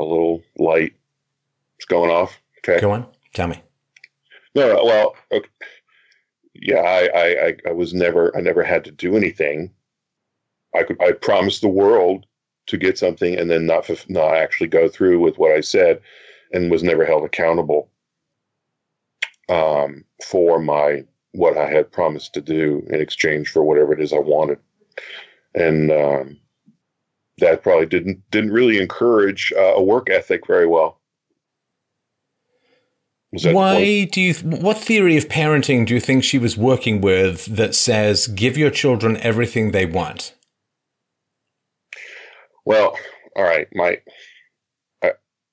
a 0.00 0.04
little 0.04 0.42
light. 0.58 0.94
It's 1.78 1.86
going 1.86 2.10
off. 2.10 2.38
Okay. 2.58 2.80
Go 2.80 2.92
on. 2.92 3.06
Tell 3.32 3.48
me. 3.48 3.62
No, 4.54 4.72
no 4.72 4.84
well, 4.84 5.16
okay. 5.32 5.48
yeah, 6.54 6.80
I, 6.80 7.48
I, 7.48 7.56
I 7.68 7.72
was 7.72 7.92
never, 7.92 8.34
I 8.36 8.40
never 8.40 8.64
had 8.64 8.84
to 8.84 8.90
do 8.90 9.16
anything. 9.16 9.72
I 10.74 10.82
could, 10.82 11.00
I 11.02 11.12
promised 11.12 11.60
the 11.60 11.68
world 11.68 12.26
to 12.66 12.76
get 12.76 12.98
something 12.98 13.38
and 13.38 13.50
then 13.50 13.66
not, 13.66 13.88
not 14.08 14.34
actually 14.34 14.68
go 14.68 14.88
through 14.88 15.20
with 15.20 15.38
what 15.38 15.52
I 15.52 15.60
said 15.60 16.00
and 16.52 16.70
was 16.70 16.82
never 16.82 17.04
held 17.04 17.24
accountable 17.24 17.90
um, 19.48 20.04
for 20.24 20.58
my, 20.58 21.04
what 21.32 21.56
I 21.58 21.68
had 21.68 21.92
promised 21.92 22.32
to 22.34 22.40
do 22.40 22.84
in 22.88 23.00
exchange 23.00 23.50
for 23.50 23.62
whatever 23.62 23.92
it 23.92 24.00
is 24.00 24.12
I 24.12 24.18
wanted. 24.18 24.58
And, 25.54 25.92
um, 25.92 26.40
that 27.38 27.62
probably 27.62 27.86
didn't 27.86 28.22
didn't 28.30 28.52
really 28.52 28.78
encourage 28.78 29.52
uh, 29.56 29.74
a 29.74 29.82
work 29.82 30.08
ethic 30.10 30.46
very 30.46 30.66
well. 30.66 31.00
Why 33.44 34.04
do 34.04 34.20
you? 34.20 34.34
What 34.34 34.78
theory 34.78 35.16
of 35.16 35.28
parenting 35.28 35.86
do 35.86 35.94
you 35.94 36.00
think 36.00 36.24
she 36.24 36.38
was 36.38 36.56
working 36.56 37.00
with 37.00 37.46
that 37.46 37.74
says 37.74 38.26
give 38.28 38.56
your 38.56 38.70
children 38.70 39.16
everything 39.18 39.70
they 39.70 39.86
want? 39.86 40.34
Well, 42.64 42.96
all 43.36 43.44
right, 43.44 43.68
my. 43.74 44.00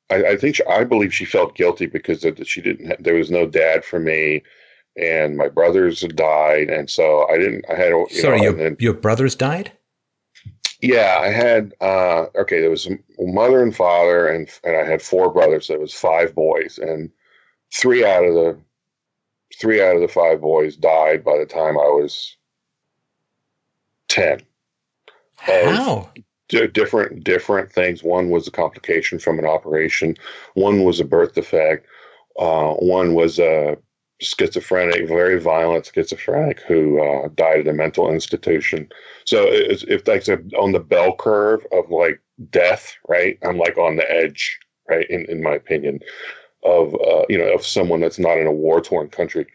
I, 0.10 0.32
I 0.32 0.38
think 0.38 0.58
she, 0.58 0.66
I 0.66 0.84
believe 0.84 1.14
she 1.14 1.26
felt 1.26 1.56
guilty 1.56 1.86
because 1.86 2.26
she 2.46 2.62
didn't. 2.62 2.88
Have, 2.88 3.04
there 3.04 3.16
was 3.16 3.32
no 3.32 3.48
dad 3.48 3.84
for 3.84 4.00
me, 4.00 4.44
and 4.98 5.38
my 5.38 5.48
brothers 5.48 6.02
had 6.02 6.16
died, 6.16 6.70
and 6.70 6.90
so 6.90 7.28
I 7.30 7.38
didn't. 7.38 7.66
I 7.70 7.76
had. 7.76 7.90
You 7.90 8.08
Sorry, 8.10 8.38
know, 8.38 8.44
your, 8.44 8.54
then, 8.54 8.78
your 8.80 8.94
brothers 8.94 9.36
died. 9.36 9.72
Yeah, 10.82 11.18
I 11.22 11.30
had. 11.30 11.74
Uh, 11.82 12.26
okay, 12.36 12.60
there 12.60 12.70
was 12.70 12.88
a 12.88 12.98
mother 13.20 13.64
and 13.64 13.76
father, 13.76 14.28
and 14.28 14.50
and 14.64 14.76
I 14.76 14.84
had 14.84 15.02
four 15.02 15.32
brothers. 15.32 15.68
So 15.68 15.74
it 15.74 15.80
was 15.80 15.94
five 15.94 16.36
boys, 16.36 16.78
and 16.78 17.10
three 17.74 18.06
out 18.06 18.24
of 18.24 18.34
the 18.34 18.58
three 19.60 19.82
out 19.82 19.96
of 19.96 20.02
the 20.02 20.08
five 20.08 20.42
boys 20.42 20.76
died 20.76 21.24
by 21.24 21.38
the 21.38 21.46
time 21.46 21.78
I 21.78 21.90
was 21.90 22.36
ten. 24.08 24.42
How? 25.38 26.10
different 26.50 27.24
different 27.24 27.72
things. 27.72 28.04
One 28.04 28.30
was 28.30 28.48
a 28.48 28.52
complication 28.52 29.20
from 29.20 29.40
an 29.40 29.46
operation. 29.46 30.16
One 30.54 30.84
was 30.84 31.00
a 31.00 31.06
birth 31.06 31.34
defect. 31.34 31.88
Uh, 32.40 32.74
one 32.74 33.14
was 33.14 33.40
a 33.40 33.78
schizophrenic, 34.22 35.08
very 35.08 35.40
violent 35.40 35.90
schizophrenic 35.94 36.62
who 36.62 37.02
uh, 37.02 37.30
died 37.36 37.62
at 37.62 37.68
a 37.68 37.74
mental 37.74 38.12
institution. 38.12 38.88
So 39.26 39.48
if 39.50 40.06
that's 40.06 40.30
a, 40.30 40.40
on 40.58 40.72
the 40.72 40.80
bell 40.80 41.16
curve 41.16 41.66
of 41.72 41.90
like 41.90 42.22
death, 42.50 42.96
right? 43.08 43.38
I'm 43.44 43.58
like 43.58 43.78
on 43.78 43.96
the 43.96 44.10
edge, 44.10 44.60
right? 44.90 45.10
In 45.10 45.26
in 45.26 45.42
my 45.42 45.56
opinion, 45.56 46.00
of 46.64 46.94
uh, 46.96 47.24
you 47.30 47.38
know 47.38 47.54
of 47.54 47.66
someone 47.66 48.00
that's 48.00 48.20
not 48.20 48.38
in 48.38 48.48
a 48.48 48.52
war 48.52 48.82
torn 48.82 49.10
country. 49.10 49.46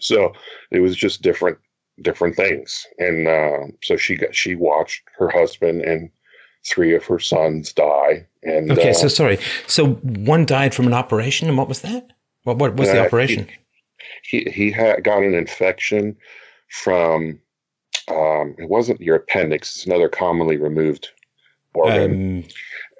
So 0.00 0.32
it 0.70 0.80
was 0.80 0.96
just 0.96 1.22
different 1.22 1.58
different 2.02 2.36
things. 2.36 2.86
And 2.98 3.28
uh, 3.28 3.66
so 3.82 3.96
she 3.96 4.16
got 4.16 4.34
she 4.34 4.54
watched 4.54 5.02
her 5.18 5.28
husband 5.28 5.82
and 5.82 6.10
three 6.66 6.94
of 6.94 7.04
her 7.06 7.18
sons 7.18 7.72
die. 7.72 8.26
And 8.42 8.70
okay, 8.72 8.90
uh, 8.90 8.94
so 8.94 9.08
sorry. 9.08 9.38
So 9.66 9.94
one 9.94 10.44
died 10.44 10.74
from 10.74 10.86
an 10.86 10.94
operation, 10.94 11.48
and 11.48 11.56
what 11.56 11.68
was 11.68 11.80
that? 11.80 12.12
What 12.44 12.58
what 12.58 12.76
was 12.76 12.90
the 12.90 13.02
uh, 13.02 13.06
operation? 13.06 13.48
He 14.22 14.40
he, 14.40 14.50
he 14.50 14.70
had 14.70 15.04
got 15.04 15.22
an 15.22 15.34
infection 15.34 16.16
from. 16.68 17.40
Um, 18.06 18.54
it 18.58 18.68
wasn't 18.68 19.00
your 19.00 19.16
appendix; 19.16 19.76
it's 19.76 19.86
another 19.86 20.10
commonly 20.10 20.58
removed 20.58 21.08
organ. 21.72 22.44
Um, 22.44 22.44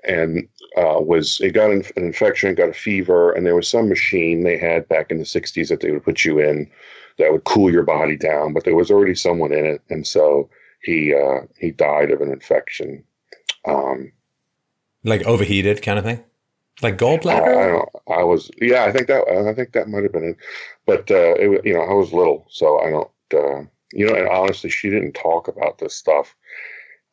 and 0.04 0.48
uh, 0.76 1.00
was 1.00 1.40
it 1.40 1.52
got 1.52 1.70
an, 1.70 1.84
an, 1.96 2.04
infection, 2.04 2.54
got 2.54 2.68
a 2.68 2.74
fever, 2.74 3.32
and 3.32 3.46
there 3.46 3.54
was 3.54 3.68
some 3.68 3.88
machine 3.88 4.42
they 4.42 4.58
had 4.58 4.88
back 4.88 5.10
in 5.10 5.18
the 5.18 5.24
'60s 5.24 5.68
that 5.68 5.80
they 5.80 5.90
would 5.90 6.04
put 6.04 6.24
you 6.24 6.38
in 6.38 6.70
that 7.18 7.32
would 7.32 7.44
cool 7.44 7.70
your 7.70 7.84
body 7.84 8.16
down, 8.16 8.52
but 8.52 8.64
there 8.64 8.74
was 8.74 8.90
already 8.90 9.14
someone 9.14 9.52
in 9.52 9.64
it, 9.64 9.82
and 9.88 10.06
so 10.06 10.48
he 10.82 11.14
uh, 11.14 11.40
he 11.58 11.70
died 11.70 12.10
of 12.10 12.20
an 12.20 12.30
infection. 12.30 13.04
Um, 13.66 14.12
like 15.04 15.22
overheated 15.24 15.82
kind 15.82 15.98
of 15.98 16.04
thing, 16.04 16.24
like 16.82 16.98
gallbladder. 16.98 17.86
I, 18.08 18.12
I, 18.12 18.20
I, 18.20 18.24
was 18.24 18.50
yeah, 18.60 18.84
I 18.84 18.92
think 18.92 19.06
that 19.06 19.28
I 19.28 19.54
think 19.54 19.72
that 19.72 19.88
might 19.88 20.02
have 20.02 20.12
been 20.12 20.24
it, 20.24 20.36
but 20.86 21.10
uh, 21.10 21.34
it, 21.36 21.64
you 21.64 21.74
know 21.74 21.82
I 21.82 21.92
was 21.92 22.12
little, 22.12 22.46
so 22.50 22.80
I 22.80 22.90
don't 22.90 23.10
uh, 23.32 23.64
you 23.92 24.06
know, 24.06 24.14
and 24.14 24.28
honestly, 24.28 24.70
she 24.70 24.90
didn't 24.90 25.12
talk 25.12 25.46
about 25.46 25.78
this 25.78 25.94
stuff, 25.94 26.34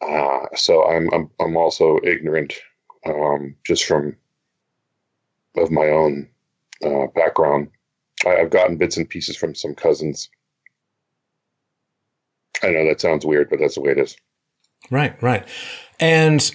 uh, 0.02 0.48
so 0.56 0.84
I'm 0.86 1.14
I'm 1.14 1.30
I'm 1.40 1.56
also 1.56 2.00
ignorant 2.04 2.60
um, 3.06 3.56
just 3.66 3.86
from 3.86 4.16
of 5.58 5.72
my 5.72 5.88
own 5.88 6.30
uh, 6.84 7.08
background. 7.14 7.70
I've 8.26 8.52
gotten 8.52 8.78
bits 8.78 8.98
and 8.98 9.10
pieces 9.10 9.36
from 9.36 9.56
some 9.56 9.76
cousins. 9.76 10.30
I 12.64 12.70
know 12.70 12.86
that 12.88 13.02
sounds 13.02 13.26
weird, 13.26 13.50
but 13.50 13.60
that's 13.60 13.76
the 13.76 13.82
way 13.82 13.92
it 13.92 13.98
is. 13.98 14.16
Right, 14.90 15.22
right. 15.22 15.48
And 16.00 16.52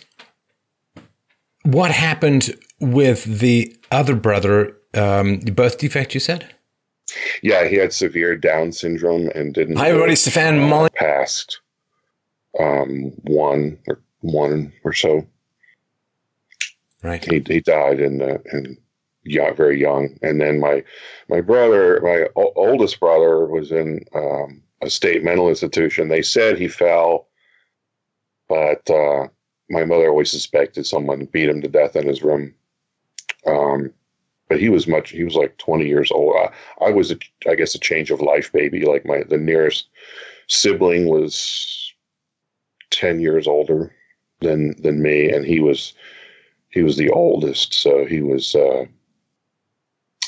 what 1.64 1.90
happened 1.90 2.55
with 2.81 3.24
the 3.24 3.77
other 3.90 4.14
brother? 4.14 4.77
Um, 4.94 5.40
the 5.40 5.51
birth 5.51 5.78
defect, 5.78 6.14
you 6.14 6.20
said? 6.20 6.55
Yeah, 7.43 7.66
he 7.66 7.77
had 7.77 7.93
severe 7.93 8.36
Down 8.36 8.73
syndrome 8.73 9.31
and 9.35 9.52
didn't. 9.52 9.77
Hi, 9.77 9.89
everybody. 9.90 10.16
Stefan 10.16 10.59
uh, 10.59 10.66
Molly. 10.66 10.90
Passed 10.94 11.60
um, 12.59 13.12
one 13.24 13.78
or 13.86 14.01
one 14.20 14.73
or 14.85 14.93
so. 14.93 15.27
Right. 17.07 17.24
He, 17.24 17.41
he 17.47 17.61
died 17.61 18.01
in, 18.01 18.20
uh, 18.20 18.39
in 18.53 18.77
yeah, 19.24 19.53
very 19.53 19.81
young. 19.81 20.19
And 20.23 20.41
then 20.41 20.59
my 20.59 20.83
my 21.28 21.41
brother, 21.41 22.01
my 22.03 22.27
o- 22.35 22.53
oldest 22.57 22.99
brother, 22.99 23.47
was 23.47 23.70
in 23.70 24.05
um, 24.12 24.61
a 24.83 24.91
state 24.91 25.23
mental 25.23 25.49
institution. 25.49 26.09
They 26.09 26.23
said 26.23 26.59
he 26.59 26.66
fell, 26.66 27.28
but 28.49 28.91
uh, 28.91 29.28
my 29.70 29.85
mother 29.85 30.09
always 30.09 30.33
suspected 30.33 30.85
someone 30.85 31.27
beat 31.27 31.49
him 31.49 31.62
to 31.62 31.69
death 31.69 31.95
in 31.95 32.09
his 32.09 32.24
room. 32.24 32.55
Um, 33.47 33.93
but 34.49 34.59
he 34.59 34.69
was 34.69 34.89
much. 34.89 35.11
He 35.11 35.23
was 35.23 35.37
like 35.37 35.57
twenty 35.59 35.87
years 35.87 36.11
old. 36.11 36.35
I, 36.37 36.87
I 36.87 36.91
was, 36.91 37.12
a, 37.12 37.19
I 37.49 37.55
guess, 37.55 37.77
a 37.77 37.81
change 37.81 38.11
of 38.11 38.20
life 38.20 38.53
baby. 38.53 38.85
Like 38.85 39.07
my 39.07 39.23
the 39.28 39.39
nearest 39.39 39.87
sibling 40.49 41.07
was 41.07 41.95
ten 42.91 43.20
years 43.20 43.47
older 43.47 43.95
than 44.41 44.81
than 44.83 45.03
me, 45.03 45.31
and 45.31 45.45
he 45.47 45.61
was 45.61 45.95
he 46.77 46.82
was 46.82 46.97
the 46.97 47.11
oldest. 47.11 47.73
So 47.73 48.05
he 48.05 48.20
was. 48.20 48.55
Uh, 48.55 48.85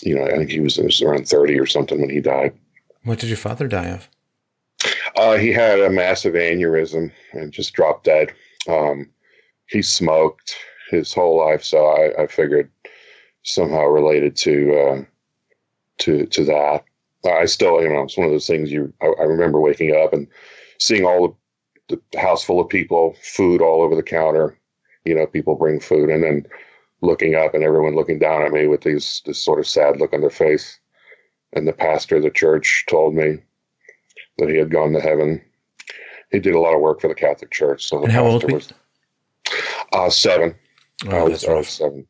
you 0.02 0.14
know, 0.14 0.24
I 0.24 0.36
think 0.36 0.50
he 0.50 0.60
was, 0.60 0.78
was 0.78 1.02
around 1.02 1.28
30 1.28 1.58
or 1.58 1.66
something 1.66 2.00
when 2.00 2.08
he 2.08 2.20
died. 2.20 2.56
What 3.02 3.18
did 3.18 3.28
your 3.28 3.36
father 3.36 3.66
die 3.66 3.88
of? 3.88 4.08
Uh, 5.16 5.36
he 5.36 5.52
had 5.52 5.80
a 5.80 5.90
massive 5.90 6.34
aneurysm 6.34 7.10
and 7.32 7.52
just 7.52 7.72
dropped 7.74 8.04
dead. 8.04 8.32
Um, 8.68 9.10
he 9.66 9.82
smoked 9.82 10.54
his 10.90 11.12
whole 11.12 11.36
life, 11.36 11.64
so 11.64 11.86
I, 11.86 12.22
I 12.22 12.26
figured 12.28 12.70
somehow 13.42 13.86
related 13.86 14.36
to 14.36 14.78
uh, 14.78 15.04
to 15.98 16.26
to 16.26 16.44
that. 16.44 16.84
I 17.24 17.46
still, 17.46 17.82
you 17.82 17.88
know, 17.88 18.02
it's 18.02 18.16
one 18.16 18.26
of 18.26 18.32
those 18.32 18.46
things. 18.46 18.70
You, 18.70 18.92
I, 19.02 19.06
I 19.06 19.24
remember 19.24 19.60
waking 19.60 19.96
up 19.96 20.12
and 20.12 20.28
seeing 20.78 21.04
all 21.04 21.36
the, 21.88 22.00
the 22.12 22.20
house 22.20 22.44
full 22.44 22.60
of 22.60 22.68
people, 22.68 23.16
food 23.22 23.60
all 23.60 23.82
over 23.82 23.96
the 23.96 24.02
counter. 24.02 24.57
You 25.08 25.14
know, 25.14 25.26
people 25.26 25.54
bring 25.54 25.80
food, 25.80 26.10
and 26.10 26.22
then 26.22 26.46
looking 27.00 27.34
up 27.34 27.54
and 27.54 27.62
everyone 27.62 27.94
looking 27.94 28.18
down 28.18 28.42
at 28.42 28.52
me 28.52 28.66
with 28.66 28.82
these 28.82 29.22
this 29.24 29.42
sort 29.42 29.58
of 29.58 29.66
sad 29.66 29.98
look 29.98 30.12
on 30.12 30.20
their 30.20 30.30
face. 30.30 30.78
And 31.52 31.66
the 31.66 31.72
pastor 31.72 32.16
of 32.16 32.22
the 32.22 32.30
church 32.30 32.84
told 32.88 33.14
me 33.14 33.38
that 34.36 34.50
he 34.50 34.56
had 34.56 34.70
gone 34.70 34.92
to 34.92 35.00
heaven. 35.00 35.42
He 36.30 36.40
did 36.40 36.54
a 36.54 36.60
lot 36.60 36.74
of 36.74 36.80
work 36.80 37.00
for 37.00 37.08
the 37.08 37.14
Catholic 37.14 37.50
Church. 37.50 37.86
So 37.86 38.02
and 38.02 38.12
how 38.12 38.26
old 38.26 38.50
was 38.52 38.70
uh, 39.92 40.10
seven. 40.10 40.54
Oh, 41.06 41.16
I 41.16 41.22
was, 41.22 41.44
I 41.44 41.54
was 41.54 41.68
seven. 41.68 42.06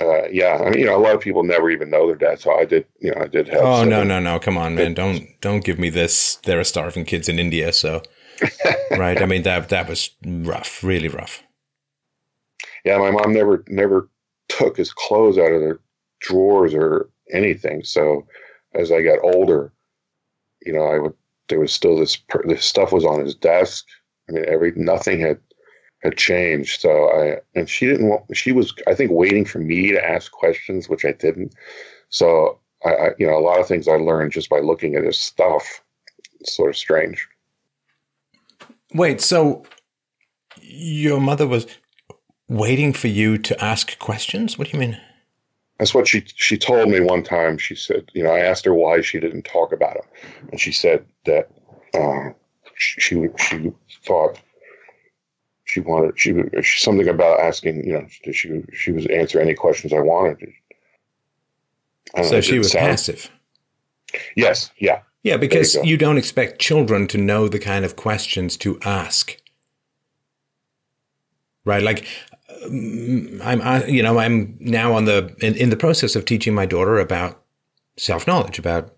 Uh, 0.00 0.26
yeah, 0.28 0.60
I 0.60 0.70
mean, 0.70 0.80
you 0.80 0.86
know, 0.86 0.96
a 0.96 1.02
lot 1.02 1.14
of 1.14 1.20
people 1.20 1.42
never 1.42 1.70
even 1.70 1.90
know 1.90 2.06
their 2.06 2.16
dad. 2.16 2.40
So 2.40 2.56
I 2.56 2.64
did, 2.64 2.86
you 3.00 3.12
know, 3.12 3.22
I 3.22 3.26
did 3.26 3.48
have. 3.48 3.60
Oh 3.60 3.76
seven. 3.76 3.88
no, 3.90 4.04
no, 4.04 4.20
no! 4.20 4.38
Come 4.38 4.58
on, 4.58 4.74
man! 4.74 4.94
Don't 4.94 5.26
don't 5.40 5.64
give 5.64 5.78
me 5.78 5.88
this. 5.88 6.36
There 6.44 6.58
are 6.60 6.64
starving 6.64 7.04
kids 7.04 7.28
in 7.28 7.38
India, 7.38 7.72
so 7.72 8.02
right. 8.92 9.20
I 9.20 9.26
mean 9.26 9.42
that 9.44 9.68
that 9.68 9.88
was 9.88 10.10
rough, 10.24 10.82
really 10.82 11.08
rough 11.08 11.42
yeah, 12.84 12.98
my 12.98 13.10
mom 13.10 13.32
never 13.32 13.64
never 13.68 14.08
took 14.48 14.76
his 14.76 14.92
clothes 14.92 15.38
out 15.38 15.52
of 15.52 15.60
their 15.60 15.80
drawers 16.20 16.74
or 16.74 17.08
anything. 17.32 17.82
So 17.84 18.26
as 18.74 18.92
I 18.92 19.02
got 19.02 19.18
older, 19.22 19.72
you 20.64 20.72
know, 20.72 20.84
I 20.84 20.98
would 20.98 21.14
there 21.48 21.60
was 21.60 21.72
still 21.72 21.98
this 21.98 22.18
this 22.44 22.64
stuff 22.64 22.92
was 22.92 23.04
on 23.04 23.24
his 23.24 23.34
desk. 23.34 23.86
I 24.28 24.32
mean, 24.32 24.44
every 24.48 24.72
nothing 24.76 25.20
had 25.20 25.38
had 26.02 26.16
changed. 26.16 26.80
So 26.80 27.10
I 27.10 27.40
and 27.58 27.68
she 27.68 27.86
didn't 27.86 28.08
want. 28.08 28.36
She 28.36 28.52
was 28.52 28.74
I 28.86 28.94
think 28.94 29.10
waiting 29.10 29.44
for 29.44 29.58
me 29.58 29.90
to 29.90 30.04
ask 30.04 30.30
questions, 30.30 30.88
which 30.88 31.04
I 31.04 31.12
didn't. 31.12 31.54
So 32.10 32.58
I, 32.84 32.90
I 32.90 33.10
you 33.18 33.26
know 33.26 33.38
a 33.38 33.40
lot 33.40 33.60
of 33.60 33.66
things 33.66 33.88
I 33.88 33.96
learned 33.96 34.32
just 34.32 34.50
by 34.50 34.60
looking 34.60 34.94
at 34.94 35.04
his 35.04 35.18
stuff. 35.18 35.82
It's 36.40 36.54
sort 36.54 36.70
of 36.70 36.76
strange. 36.76 37.26
Wait, 38.92 39.20
so 39.20 39.64
your 40.60 41.20
mother 41.20 41.46
was 41.46 41.66
waiting 42.48 42.92
for 42.92 43.08
you 43.08 43.38
to 43.38 43.64
ask 43.64 43.98
questions? 43.98 44.58
What 44.58 44.68
do 44.68 44.76
you 44.76 44.80
mean? 44.80 45.00
That's 45.78 45.94
what 45.94 46.06
she 46.06 46.24
she 46.36 46.56
told 46.56 46.88
me 46.88 47.00
one 47.00 47.22
time. 47.22 47.58
She 47.58 47.74
said, 47.74 48.10
you 48.14 48.22
know, 48.22 48.30
I 48.30 48.40
asked 48.40 48.64
her 48.64 48.74
why 48.74 49.00
she 49.00 49.18
didn't 49.18 49.42
talk 49.42 49.72
about 49.72 49.96
him, 49.96 50.04
and 50.50 50.60
she 50.60 50.70
said 50.70 51.04
that 51.26 51.50
uh, 51.94 52.30
she, 52.76 53.00
she 53.00 53.28
she 53.38 53.72
thought 54.04 54.40
she 55.64 55.80
wanted 55.80 56.18
she, 56.18 56.32
she 56.62 56.78
something 56.78 57.08
about 57.08 57.40
asking, 57.40 57.84
you 57.84 57.94
know, 57.94 58.06
she 58.32 58.62
she 58.72 58.92
was 58.92 59.06
answer 59.06 59.40
any 59.40 59.54
questions 59.54 59.92
I 59.92 60.00
wanted. 60.00 60.52
I 62.14 62.22
so 62.22 62.36
know, 62.36 62.40
she 62.40 62.58
was 62.58 62.70
sound, 62.70 62.86
passive. 62.86 63.30
Yes. 64.36 64.70
Yeah. 64.78 65.00
Yeah, 65.24 65.38
because 65.38 65.74
you, 65.76 65.82
you 65.84 65.96
don't 65.96 66.18
expect 66.18 66.60
children 66.60 67.08
to 67.08 67.18
know 67.18 67.48
the 67.48 67.58
kind 67.58 67.84
of 67.84 67.96
questions 67.96 68.56
to 68.58 68.78
ask 68.82 69.40
right? 71.64 71.82
Like 71.82 72.06
Mm, 72.64 73.40
I'm, 73.42 73.88
you 73.88 74.02
know, 74.02 74.18
I'm 74.18 74.56
now 74.60 74.92
on 74.92 75.04
the 75.04 75.34
in, 75.40 75.54
in 75.54 75.70
the 75.70 75.76
process 75.76 76.16
of 76.16 76.24
teaching 76.24 76.54
my 76.54 76.66
daughter 76.66 76.98
about 76.98 77.42
self 77.96 78.26
knowledge, 78.26 78.58
about 78.58 78.94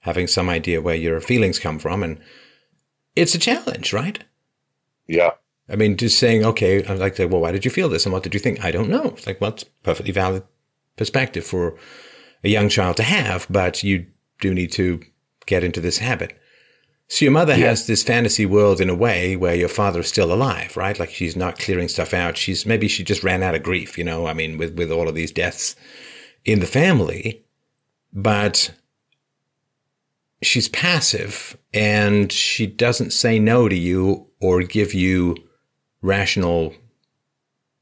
having 0.00 0.26
some 0.26 0.48
idea 0.50 0.82
where 0.82 0.94
your 0.94 1.20
feelings 1.20 1.58
come 1.58 1.78
from. 1.78 2.02
And 2.02 2.20
it's 3.16 3.34
a 3.34 3.38
challenge, 3.38 3.92
right? 3.92 4.22
Yeah. 5.06 5.30
I 5.68 5.76
mean, 5.76 5.96
just 5.96 6.18
saying, 6.18 6.44
okay, 6.44 6.84
I'm 6.86 6.98
like, 6.98 7.14
to 7.16 7.26
well, 7.26 7.40
why 7.40 7.52
did 7.52 7.64
you 7.64 7.70
feel 7.70 7.88
this? 7.88 8.04
And 8.04 8.12
what 8.12 8.22
did 8.22 8.34
you 8.34 8.40
think? 8.40 8.64
I 8.64 8.70
don't 8.70 8.90
know. 8.90 9.14
It's 9.16 9.26
like, 9.26 9.40
well, 9.40 9.52
it's 9.52 9.64
perfectly 9.64 10.12
valid 10.12 10.42
perspective 10.96 11.44
for 11.44 11.76
a 12.42 12.48
young 12.48 12.68
child 12.68 12.96
to 12.98 13.02
have, 13.02 13.46
but 13.48 13.82
you 13.82 14.06
do 14.40 14.52
need 14.52 14.72
to 14.72 15.00
get 15.46 15.64
into 15.64 15.80
this 15.80 15.98
habit. 15.98 16.38
So 17.08 17.24
your 17.24 17.32
mother 17.32 17.56
yeah. 17.56 17.68
has 17.68 17.86
this 17.86 18.02
fantasy 18.02 18.46
world 18.46 18.80
in 18.80 18.88
a 18.88 18.94
way 18.94 19.36
where 19.36 19.54
your 19.54 19.68
father 19.68 20.00
is 20.00 20.08
still 20.08 20.32
alive, 20.32 20.76
right? 20.76 20.98
Like 20.98 21.10
she's 21.10 21.36
not 21.36 21.58
clearing 21.58 21.88
stuff 21.88 22.14
out. 22.14 22.36
She's 22.36 22.64
maybe 22.64 22.88
she 22.88 23.04
just 23.04 23.22
ran 23.22 23.42
out 23.42 23.54
of 23.54 23.62
grief, 23.62 23.98
you 23.98 24.04
know, 24.04 24.26
I 24.26 24.32
mean, 24.32 24.56
with, 24.56 24.76
with 24.76 24.90
all 24.90 25.08
of 25.08 25.14
these 25.14 25.30
deaths 25.30 25.76
in 26.44 26.60
the 26.60 26.66
family, 26.66 27.44
but 28.12 28.72
she's 30.42 30.68
passive 30.68 31.56
and 31.72 32.32
she 32.32 32.66
doesn't 32.66 33.12
say 33.12 33.38
no 33.38 33.68
to 33.68 33.76
you 33.76 34.26
or 34.40 34.62
give 34.62 34.94
you 34.94 35.36
rational 36.00 36.74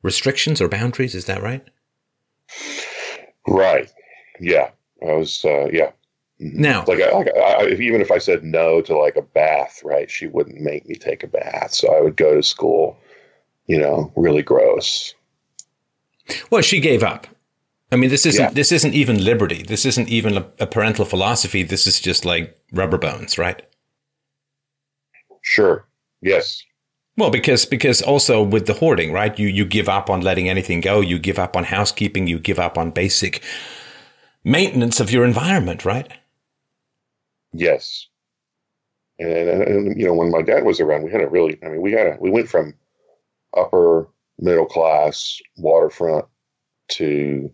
restrictions 0.03 0.61
or 0.61 0.69
boundaries. 0.69 1.15
Is 1.15 1.27
that 1.27 1.43
right? 1.43 1.65
Right. 3.47 3.90
Yeah. 4.40 4.70
I 5.07 5.12
was, 5.12 5.44
uh, 5.44 5.69
yeah. 5.73 5.93
Mm-hmm. 6.43 6.60
Now, 6.60 6.85
like, 6.89 7.01
I, 7.01 7.10
like 7.12 7.28
I, 7.36 7.69
even 7.69 8.01
if 8.01 8.10
I 8.10 8.19
said 8.19 8.43
no 8.43 8.81
to 8.82 8.97
like 8.97 9.16
a 9.16 9.23
bath, 9.23 9.81
right, 9.85 10.10
she 10.10 10.27
wouldn't 10.27 10.60
make 10.60 10.86
me 10.89 10.97
take 10.97 11.23
a 11.23 11.28
bath. 11.28 11.73
So 11.73 11.94
I 11.94 12.01
would 12.01 12.16
go 12.16 12.35
to 12.35 12.43
school, 12.43 12.98
you 13.66 13.78
know, 13.78 14.12
really 14.16 14.43
gross. 14.43 15.14
Well, 16.51 16.62
she 16.62 16.81
gave 16.81 17.02
up. 17.02 17.27
I 17.93 17.97
mean, 17.97 18.10
this 18.10 18.27
isn't 18.27 18.43
yeah. 18.43 18.51
this 18.51 18.73
isn't 18.73 18.94
even 18.94 19.23
liberty. 19.23 19.62
This 19.62 19.85
isn't 19.85 20.09
even 20.09 20.39
a, 20.39 20.47
a 20.59 20.66
parental 20.66 21.05
philosophy. 21.05 21.62
This 21.62 21.86
is 21.86 22.01
just 22.01 22.24
like 22.24 22.59
rubber 22.73 22.98
bones, 22.98 23.39
right? 23.39 23.62
Sure. 25.43 25.86
Yes. 26.23 26.62
Well, 27.19 27.31
because 27.31 27.66
because 27.66 28.01
also 28.01 28.43
with 28.43 28.66
the 28.66 28.74
hoarding, 28.74 29.12
right? 29.12 29.39
You 29.39 29.47
you 29.47 29.66
give 29.66 29.89
up 29.89 30.09
on 30.09 30.23
letting 30.23 30.48
anything 30.48 30.81
go. 30.81 31.01
You 31.01 31.19
give 31.19 31.39
up 31.39 31.56
on 31.56 31.64
housekeeping. 31.64 32.27
You 32.27 32.39
give 32.39 32.59
up 32.59 32.78
on 32.78 32.90
basic 32.90 33.43
maintenance 34.43 34.98
of 34.98 35.10
your 35.10 35.24
environment, 35.24 35.85
right? 35.85 36.10
Yes. 37.53 38.07
And, 39.19 39.31
and, 39.31 39.62
and 39.62 40.01
you 40.01 40.07
know, 40.07 40.15
when 40.15 40.31
my 40.31 40.43
dad 40.43 40.65
was 40.65 40.81
around, 40.81 41.03
we 41.03 41.12
had 41.12 41.20
a 41.20 41.29
really. 41.29 41.59
I 41.62 41.69
mean, 41.69 41.83
we 41.83 41.93
had 41.93 42.07
a 42.07 42.16
we 42.20 42.31
went 42.31 42.49
from 42.49 42.74
upper 43.57 44.09
middle 44.39 44.66
class 44.66 45.39
waterfront 45.59 46.24
to, 46.93 47.51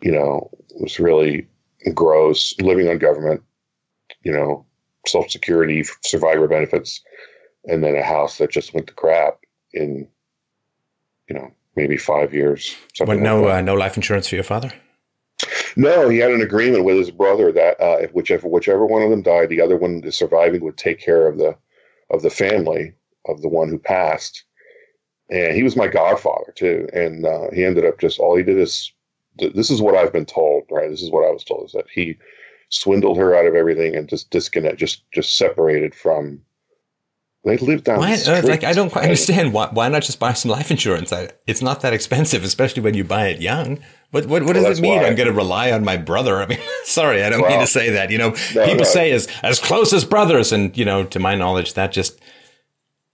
you 0.00 0.12
know, 0.12 0.50
was 0.80 0.98
really 0.98 1.46
gross 1.94 2.54
living 2.60 2.88
on 2.88 2.98
government, 2.98 3.42
you 4.22 4.32
know, 4.32 4.64
social 5.06 5.30
security, 5.30 5.84
survivor 6.02 6.48
benefits 6.48 7.02
and 7.64 7.82
then 7.82 7.94
a 7.94 8.02
house 8.02 8.38
that 8.38 8.50
just 8.50 8.74
went 8.74 8.86
to 8.88 8.94
crap 8.94 9.38
in, 9.72 10.08
you 11.28 11.34
know, 11.34 11.50
maybe 11.76 11.96
five 11.96 12.34
years. 12.34 12.76
But 12.98 13.18
no, 13.18 13.42
like 13.42 13.54
uh, 13.54 13.60
no 13.60 13.74
life 13.74 13.96
insurance 13.96 14.28
for 14.28 14.34
your 14.34 14.44
father. 14.44 14.72
No, 15.76 16.08
he 16.08 16.18
had 16.18 16.32
an 16.32 16.42
agreement 16.42 16.84
with 16.84 16.96
his 16.96 17.10
brother 17.10 17.52
that 17.52 17.80
uh, 17.80 17.98
if 18.00 18.12
whichever 18.12 18.48
whichever 18.48 18.84
one 18.86 19.02
of 19.02 19.10
them 19.10 19.22
died, 19.22 19.48
the 19.48 19.60
other 19.60 19.76
one, 19.76 20.00
the 20.00 20.12
surviving, 20.12 20.62
would 20.62 20.76
take 20.76 21.00
care 21.00 21.26
of 21.26 21.38
the 21.38 21.56
of 22.10 22.22
the 22.22 22.30
family 22.30 22.92
of 23.26 23.40
the 23.42 23.48
one 23.48 23.68
who 23.68 23.78
passed. 23.78 24.44
And 25.30 25.56
he 25.56 25.62
was 25.62 25.76
my 25.76 25.88
godfather 25.88 26.52
too. 26.54 26.88
And 26.92 27.24
uh, 27.24 27.50
he 27.52 27.64
ended 27.64 27.86
up 27.86 27.98
just 27.98 28.18
all 28.18 28.36
he 28.36 28.42
did 28.42 28.58
is 28.58 28.92
this 29.38 29.70
is 29.70 29.80
what 29.80 29.96
I've 29.96 30.12
been 30.12 30.26
told, 30.26 30.64
right? 30.70 30.90
This 30.90 31.02
is 31.02 31.10
what 31.10 31.26
I 31.26 31.30
was 31.30 31.44
told 31.44 31.66
is 31.66 31.72
that 31.72 31.86
he 31.90 32.18
swindled 32.68 33.16
her 33.16 33.34
out 33.34 33.46
of 33.46 33.54
everything 33.54 33.96
and 33.96 34.08
just 34.08 34.30
disconnect, 34.30 34.78
just 34.78 35.10
just 35.12 35.36
separated 35.36 35.94
from 35.94 36.42
they 37.44 37.56
live 37.56 37.82
down 37.82 37.98
why, 37.98 38.12
the 38.12 38.16
street. 38.18 38.44
Like 38.44 38.62
I 38.62 38.72
don't 38.72 38.90
quite 38.90 39.04
understand 39.04 39.52
why. 39.52 39.68
Why 39.72 39.88
not 39.88 40.02
just 40.02 40.20
buy 40.20 40.32
some 40.32 40.50
life 40.50 40.70
insurance? 40.70 41.12
I, 41.12 41.30
it's 41.46 41.60
not 41.60 41.80
that 41.80 41.92
expensive, 41.92 42.44
especially 42.44 42.82
when 42.82 42.94
you 42.94 43.02
buy 43.02 43.26
it 43.26 43.40
young. 43.40 43.80
What 44.12 44.26
what, 44.26 44.44
what 44.44 44.54
well, 44.54 44.64
does 44.64 44.78
it 44.78 44.82
mean? 44.82 45.00
Why. 45.00 45.06
I'm 45.06 45.16
going 45.16 45.26
to 45.28 45.34
rely 45.34 45.72
on 45.72 45.84
my 45.84 45.96
brother. 45.96 46.40
I 46.40 46.46
mean, 46.46 46.60
sorry, 46.84 47.24
I 47.24 47.30
don't 47.30 47.42
well, 47.42 47.50
mean 47.50 47.60
to 47.60 47.66
say 47.66 47.90
that. 47.90 48.10
You 48.10 48.18
know, 48.18 48.30
no, 48.54 48.64
people 48.64 48.76
no. 48.76 48.84
say 48.84 49.10
as 49.10 49.26
as 49.42 49.58
close 49.58 49.92
as 49.92 50.04
brothers, 50.04 50.52
and 50.52 50.76
you 50.76 50.84
know, 50.84 51.04
to 51.04 51.18
my 51.18 51.34
knowledge, 51.34 51.74
that 51.74 51.90
just 51.90 52.20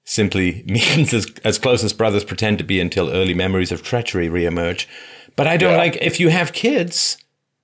simply 0.05 0.63
means 0.69 1.15
as 1.15 1.27
as 1.43 1.59
close 1.59 1.83
as 1.83 1.95
brothers 1.95 2.25
pretend 2.25 2.59
to 2.59 2.65
be 2.65 2.81
until 2.81 3.09
early 3.09 3.35
memories 3.35 3.73
of 3.73 3.83
treachery 3.83 4.29
reemerge. 4.29 4.87
But 5.37 5.47
I 5.47 5.57
don't 5.57 5.73
yeah. 5.73 5.79
like 5.79 5.97
if 6.03 6.21
you 6.21 6.29
have 6.29 6.53
kids 6.53 7.17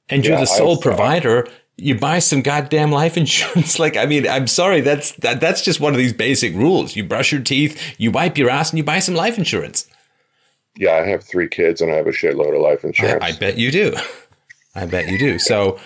and 0.09 0.25
you're 0.25 0.35
yeah, 0.35 0.41
the 0.41 0.47
sole 0.47 0.79
provider 0.79 1.47
you 1.77 1.99
buy 1.99 2.19
some 2.19 2.43
goddamn 2.43 2.91
life 2.91 3.17
insurance. 3.17 3.79
like, 3.79 3.97
I 3.97 4.07
mean, 4.07 4.29
I'm 4.29 4.47
sorry, 4.47 4.81
that's 4.81 5.13
that, 5.17 5.41
that's 5.41 5.63
just 5.63 5.81
one 5.81 5.93
of 5.93 5.99
these 5.99 6.13
basic 6.13 6.55
rules. 6.55 6.97
You 6.97 7.05
brush 7.05 7.33
your 7.33 7.43
teeth, 7.43 7.81
you 7.99 8.11
wipe 8.11 8.39
your 8.39 8.51
ass, 8.51 8.71
and 8.71 8.79
you 8.79 8.85
buy 8.85 8.99
some 8.99 9.15
life 9.15 9.39
insurance. 9.39 9.89
Yeah, 10.77 10.93
I 10.93 11.07
have 11.07 11.23
three 11.23 11.49
kids, 11.49 11.81
and 11.81 11.91
I 11.91 11.97
have 11.97 12.07
a 12.07 12.11
shitload 12.11 12.55
of 12.55 12.61
life 12.61 12.85
insurance. 12.85 13.23
I, 13.23 13.29
I 13.29 13.33
bet 13.33 13.59
you 13.59 13.71
do. 13.71 13.95
I 14.75 14.87
bet 14.87 15.09
you 15.09 15.19
do. 15.19 15.39
So, 15.39 15.79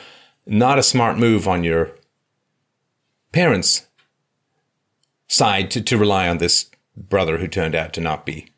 not 0.47 0.79
a 0.79 0.83
smart 0.83 1.19
move 1.19 1.47
on 1.47 1.63
your 1.63 1.91
parents' 3.33 3.87
side 5.27 5.71
to, 5.73 5.83
to 5.83 5.99
rely 5.99 6.27
on 6.27 6.39
this 6.39 6.71
brother 6.97 7.37
who 7.37 7.47
turned 7.47 7.75
out 7.75 7.93
to 7.93 8.01
not 8.01 8.25
be 8.25 8.51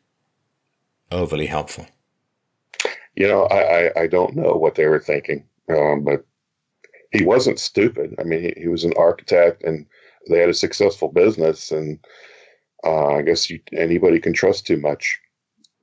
overly 1.11 1.47
helpful. 1.47 1.85
You 3.15 3.27
know, 3.27 3.43
I, 3.43 3.57
I, 3.57 4.01
I 4.03 4.07
don't 4.07 4.35
know 4.35 4.53
what 4.53 4.75
they 4.75 4.85
were 4.85 5.01
thinking, 5.01 5.43
um, 5.69 6.05
but 6.05 6.25
he 7.11 7.23
wasn't 7.23 7.59
stupid. 7.59 8.15
I 8.19 8.23
mean, 8.23 8.41
he, 8.41 8.53
he 8.61 8.67
was 8.67 8.83
an 8.83 8.93
architect 8.97 9.63
and 9.63 9.85
they 10.29 10.39
had 10.39 10.49
a 10.49 10.53
successful 10.53 11.09
business. 11.09 11.71
And 11.71 11.99
uh, 12.83 13.15
I 13.15 13.21
guess 13.21 13.49
you, 13.49 13.59
anybody 13.73 14.19
can 14.19 14.33
trust 14.33 14.65
too 14.65 14.77
much. 14.77 15.19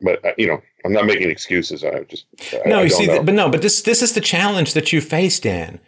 But 0.01 0.25
uh, 0.25 0.33
you 0.39 0.47
know, 0.47 0.61
I'm 0.85 0.93
not 0.93 1.07
making 1.07 1.31
excuses. 1.31 1.83
I 1.83 2.05
just 2.05 2.27
no. 2.65 2.79
I, 2.79 2.83
you 2.83 2.89
see, 2.89 3.07
but 3.07 3.35
no. 3.35 3.51
But 3.51 3.63
this 3.63 3.83
this 3.83 4.01
is 4.01 4.13
the 4.13 4.21
challenge 4.21 4.75
that 4.75 4.93
you 4.93 5.01
face, 5.01 5.41
Dan. 5.41 5.81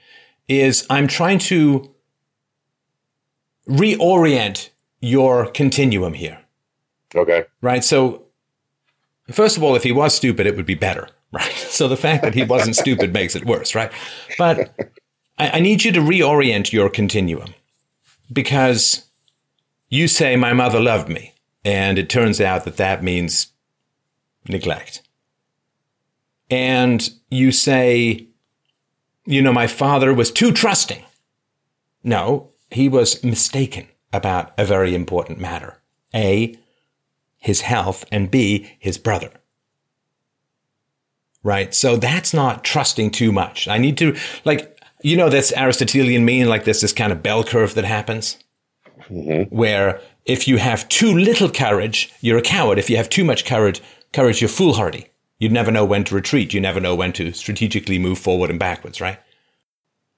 Is 0.49 0.85
I'm 0.91 1.07
trying 1.07 1.39
to 1.39 1.95
reorient 3.69 4.71
your 5.01 5.47
continuum 5.47 6.15
here. 6.15 6.41
Okay. 7.15 7.45
Right. 7.61 7.85
So, 7.85 8.27
first 9.31 9.57
of 9.57 9.63
all, 9.63 9.77
if 9.77 9.85
he 9.85 9.93
was 9.93 10.13
stupid, 10.13 10.47
it 10.47 10.57
would 10.57 10.67
be 10.67 10.75
better. 10.75 11.09
Right. 11.33 11.55
So 11.55 11.87
the 11.87 11.97
fact 11.97 12.25
that 12.25 12.35
he 12.35 12.43
wasn't 12.43 12.75
stupid 12.75 13.13
makes 13.13 13.37
it 13.37 13.47
worse. 13.47 13.77
Right. 13.77 13.93
But 14.37 14.75
I, 15.41 15.57
I 15.57 15.61
need 15.61 15.85
you 15.85 15.93
to 15.93 16.01
reorient 16.01 16.71
your 16.71 16.91
continuum 16.91 17.55
because 18.31 19.07
you 19.89 20.07
say, 20.07 20.37
My 20.37 20.53
mother 20.53 20.79
loved 20.79 21.09
me. 21.09 21.35
And 21.65 21.99
it 21.99 22.09
turns 22.09 22.41
out 22.41 22.65
that 22.65 22.77
that 22.77 23.03
means 23.03 23.49
neglect. 24.49 25.03
And 26.51 27.09
you 27.31 27.53
say, 27.53 28.27
You 29.25 29.43
know, 29.43 29.53
my 29.53 29.67
father 29.67 30.13
was 30.13 30.31
too 30.31 30.53
trusting. 30.53 31.03
No, 32.05 32.51
he 32.71 32.89
was 32.89 33.25
mistaken 33.25 33.89
about 34.13 34.53
a 34.59 34.65
very 34.65 34.95
important 34.95 35.41
matter. 35.41 35.81
A, 36.15 36.57
his 37.39 37.63
health, 37.63 38.05
and 38.13 38.31
B, 38.31 38.71
his 38.79 38.99
brother. 38.99 39.31
Right? 41.43 41.75
So 41.75 41.97
that's 41.97 42.35
not 42.35 42.65
trusting 42.65 43.13
too 43.13 43.33
much. 43.33 43.69
I 43.69 43.79
need 43.79 43.97
to, 43.99 44.17
like, 44.45 44.70
you 45.03 45.17
know, 45.17 45.29
this 45.29 45.53
Aristotelian 45.57 46.25
mean, 46.25 46.49
like 46.49 46.65
there's 46.65 46.81
this 46.81 46.93
kind 46.93 47.13
of 47.13 47.23
bell 47.23 47.45
curve 47.45 47.75
that 47.75 47.85
happens 47.85 48.39
mm-hmm. 49.09 49.55
where 49.55 50.01
if 50.25 50.47
you 50.47 50.59
have 50.59 50.89
too 50.89 51.13
little 51.17 51.51
courage, 51.51 52.13
you're 52.21 52.39
a 52.39 52.43
coward. 52.43 52.79
If 52.79 52.91
you 52.91 52.97
have 52.97 53.09
too 53.09 53.25
much 53.25 53.45
courage, 53.45 53.81
courage, 54.13 54.41
you're 54.41 54.49
foolhardy. 54.49 55.07
You 55.39 55.49
never 55.49 55.71
know 55.71 55.85
when 55.85 56.05
to 56.05 56.15
retreat. 56.15 56.53
You 56.53 56.61
never 56.61 56.81
know 56.81 56.95
when 56.95 57.13
to 57.15 57.33
strategically 57.33 57.99
move 57.99 58.19
forward 58.19 58.51
and 58.51 58.59
backwards, 58.59 59.01
right? 59.01 59.19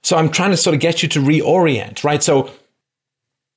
So 0.02 0.16
I'm 0.16 0.30
trying 0.30 0.50
to 0.50 0.56
sort 0.56 0.74
of 0.74 0.80
get 0.80 1.02
you 1.02 1.08
to 1.10 1.20
reorient, 1.20 2.02
right? 2.02 2.22
So 2.22 2.50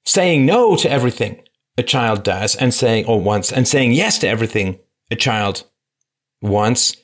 saying 0.06 0.46
no 0.46 0.76
to 0.76 0.90
everything 0.90 1.42
a 1.78 1.84
child 1.84 2.24
does 2.24 2.56
and 2.56 2.74
saying, 2.74 3.06
or 3.06 3.20
wants, 3.20 3.52
and 3.52 3.68
saying 3.68 3.94
yes 3.94 4.20
to 4.20 4.28
everything 4.28 4.80
a 5.10 5.16
child 5.16 5.64
wants, 6.42 6.98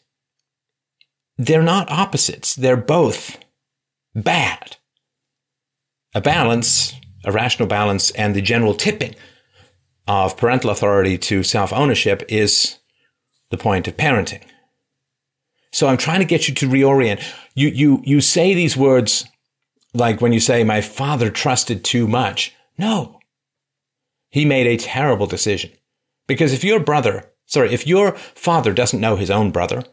they're 1.38 1.64
not 1.64 1.89
opposites. 1.89 2.56
They're 2.56 2.77
both 2.77 3.38
bad. 4.15 4.77
A 6.13 6.21
balance, 6.21 6.93
a 7.23 7.31
rational 7.31 7.67
balance, 7.67 8.11
and 8.11 8.35
the 8.35 8.41
general 8.41 8.73
tipping 8.73 9.15
of 10.07 10.35
parental 10.35 10.69
authority 10.69 11.17
to 11.17 11.43
self 11.43 11.71
ownership 11.71 12.23
is 12.27 12.79
the 13.49 13.57
point 13.57 13.88
of 13.88 13.97
parenting. 13.97 14.43
So 15.71 15.88
I'm 15.88 15.97
trying 15.97 16.19
to 16.19 16.25
get 16.25 16.47
you 16.47 16.55
to 16.55 16.67
reorient. 16.67 17.23
You, 17.55 17.69
you, 17.69 18.01
you 18.03 18.19
say 18.19 18.53
these 18.53 18.75
words 18.75 19.25
like 19.93 20.21
when 20.21 20.33
you 20.33 20.39
say, 20.39 20.63
my 20.63 20.81
father 20.81 21.29
trusted 21.29 21.83
too 21.83 22.07
much. 22.07 22.53
No. 22.77 23.19
He 24.29 24.45
made 24.45 24.67
a 24.67 24.77
terrible 24.77 25.27
decision. 25.27 25.71
Because 26.27 26.53
if 26.53 26.63
your 26.63 26.79
brother, 26.79 27.29
sorry, 27.45 27.73
if 27.73 27.85
your 27.85 28.13
father 28.15 28.73
doesn't 28.73 29.01
know 29.01 29.17
his 29.17 29.29
own 29.29 29.51
brother, 29.51 29.83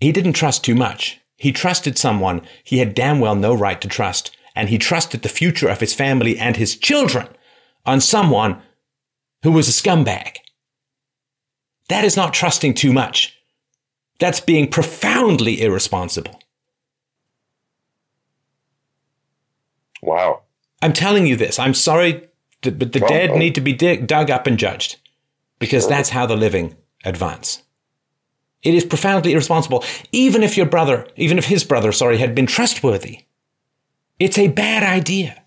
he 0.00 0.12
didn't 0.12 0.32
trust 0.32 0.64
too 0.64 0.74
much 0.74 1.19
He 1.40 1.52
trusted 1.52 1.96
someone 1.96 2.42
he 2.62 2.78
had 2.80 2.94
damn 2.94 3.18
well 3.18 3.34
no 3.34 3.54
right 3.54 3.80
to 3.80 3.88
trust, 3.88 4.30
and 4.54 4.68
he 4.68 4.76
trusted 4.76 5.22
the 5.22 5.28
future 5.30 5.68
of 5.70 5.80
his 5.80 5.94
family 5.94 6.38
and 6.38 6.54
his 6.56 6.76
children 6.76 7.28
on 7.86 8.02
someone 8.02 8.60
who 9.42 9.50
was 9.50 9.66
a 9.66 9.72
scumbag. 9.72 10.36
That 11.88 12.04
is 12.04 12.14
not 12.14 12.34
trusting 12.34 12.74
too 12.74 12.92
much. 12.92 13.38
That's 14.18 14.40
being 14.40 14.68
profoundly 14.68 15.62
irresponsible. 15.62 16.42
Wow. 20.02 20.42
I'm 20.82 20.92
telling 20.92 21.26
you 21.26 21.36
this. 21.36 21.58
I'm 21.58 21.72
sorry, 21.74 22.28
but 22.60 22.92
the 22.92 23.00
Well, 23.00 23.08
dead 23.08 23.30
well. 23.30 23.38
need 23.38 23.54
to 23.54 23.62
be 23.62 23.72
dig- 23.72 24.06
dug 24.06 24.30
up 24.30 24.46
and 24.46 24.58
judged 24.58 24.96
because 25.58 25.84
Sure. 25.84 25.90
that's 25.90 26.10
how 26.10 26.26
the 26.26 26.36
living 26.36 26.76
advance. 27.02 27.62
It 28.62 28.74
is 28.74 28.84
profoundly 28.84 29.32
irresponsible, 29.32 29.84
even 30.12 30.42
if 30.42 30.56
your 30.56 30.66
brother, 30.66 31.06
even 31.16 31.38
if 31.38 31.46
his 31.46 31.64
brother, 31.64 31.92
sorry, 31.92 32.18
had 32.18 32.34
been 32.34 32.46
trustworthy. 32.46 33.24
It's 34.18 34.38
a 34.38 34.48
bad 34.48 34.82
idea 34.82 35.42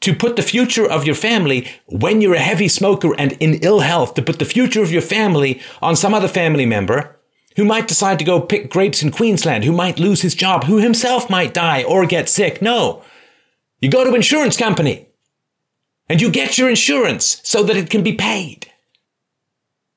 to 0.00 0.14
put 0.14 0.36
the 0.36 0.42
future 0.42 0.88
of 0.88 1.04
your 1.04 1.14
family 1.14 1.68
when 1.86 2.20
you're 2.20 2.34
a 2.34 2.40
heavy 2.40 2.68
smoker 2.68 3.14
and 3.18 3.32
in 3.32 3.54
ill 3.62 3.80
health, 3.80 4.14
to 4.14 4.22
put 4.22 4.38
the 4.38 4.44
future 4.44 4.82
of 4.82 4.90
your 4.90 5.02
family 5.02 5.60
on 5.80 5.94
some 5.94 6.12
other 6.12 6.28
family 6.28 6.66
member 6.66 7.16
who 7.56 7.64
might 7.64 7.86
decide 7.86 8.18
to 8.18 8.24
go 8.24 8.40
pick 8.40 8.70
grapes 8.70 9.02
in 9.02 9.10
Queensland, 9.10 9.62
who 9.62 9.72
might 9.72 9.98
lose 9.98 10.22
his 10.22 10.34
job, 10.34 10.64
who 10.64 10.78
himself 10.78 11.30
might 11.30 11.54
die 11.54 11.84
or 11.84 12.06
get 12.06 12.28
sick. 12.28 12.62
No. 12.62 13.02
You 13.80 13.90
go 13.90 14.04
to 14.04 14.14
insurance 14.14 14.56
company 14.56 15.08
and 16.08 16.20
you 16.20 16.30
get 16.30 16.58
your 16.58 16.70
insurance 16.70 17.40
so 17.44 17.62
that 17.62 17.76
it 17.76 17.90
can 17.90 18.02
be 18.02 18.14
paid. 18.14 18.71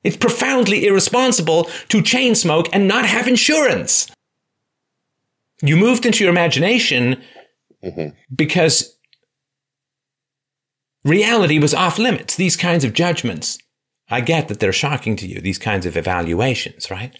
It's 0.06 0.16
profoundly 0.16 0.86
irresponsible 0.86 1.64
to 1.88 2.00
chain 2.00 2.34
smoke 2.36 2.68
and 2.72 2.86
not 2.86 3.04
have 3.06 3.26
insurance. 3.26 4.08
You 5.62 5.76
moved 5.76 6.06
into 6.06 6.22
your 6.22 6.30
imagination 6.32 7.20
Mhm. 7.82 8.14
because 8.34 8.96
reality 11.04 11.58
was 11.58 11.74
off 11.74 11.98
limits. 11.98 12.36
These 12.36 12.56
kinds 12.56 12.84
of 12.84 12.92
judgments, 12.92 13.58
I 14.08 14.20
get 14.20 14.46
that 14.46 14.60
they're 14.60 14.72
shocking 14.72 15.16
to 15.16 15.26
you, 15.26 15.40
these 15.40 15.58
kinds 15.58 15.86
of 15.86 15.96
evaluations, 15.96 16.88
right? 16.90 17.12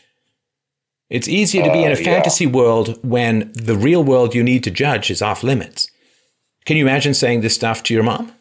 It's 1.10 1.28
easier 1.28 1.64
to 1.64 1.72
be 1.72 1.82
in 1.84 1.90
a 1.90 1.94
Uh, 1.94 1.98
yeah. 1.98 2.04
fantasy 2.04 2.46
world 2.46 2.98
when 3.02 3.50
the 3.54 3.76
real 3.76 4.04
world 4.04 4.34
you 4.34 4.44
need 4.44 4.62
to 4.64 4.70
judge 4.70 5.10
is 5.10 5.22
off 5.22 5.42
limits. 5.42 5.88
Can 6.64 6.76
you 6.76 6.84
imagine 6.84 7.14
saying 7.14 7.40
this 7.40 7.54
stuff 7.54 7.82
to 7.84 7.94
your 7.94 8.02
mom? 8.04 8.32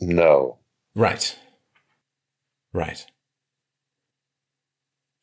No. 0.00 0.58
Right. 0.94 1.36
Right. 2.78 3.04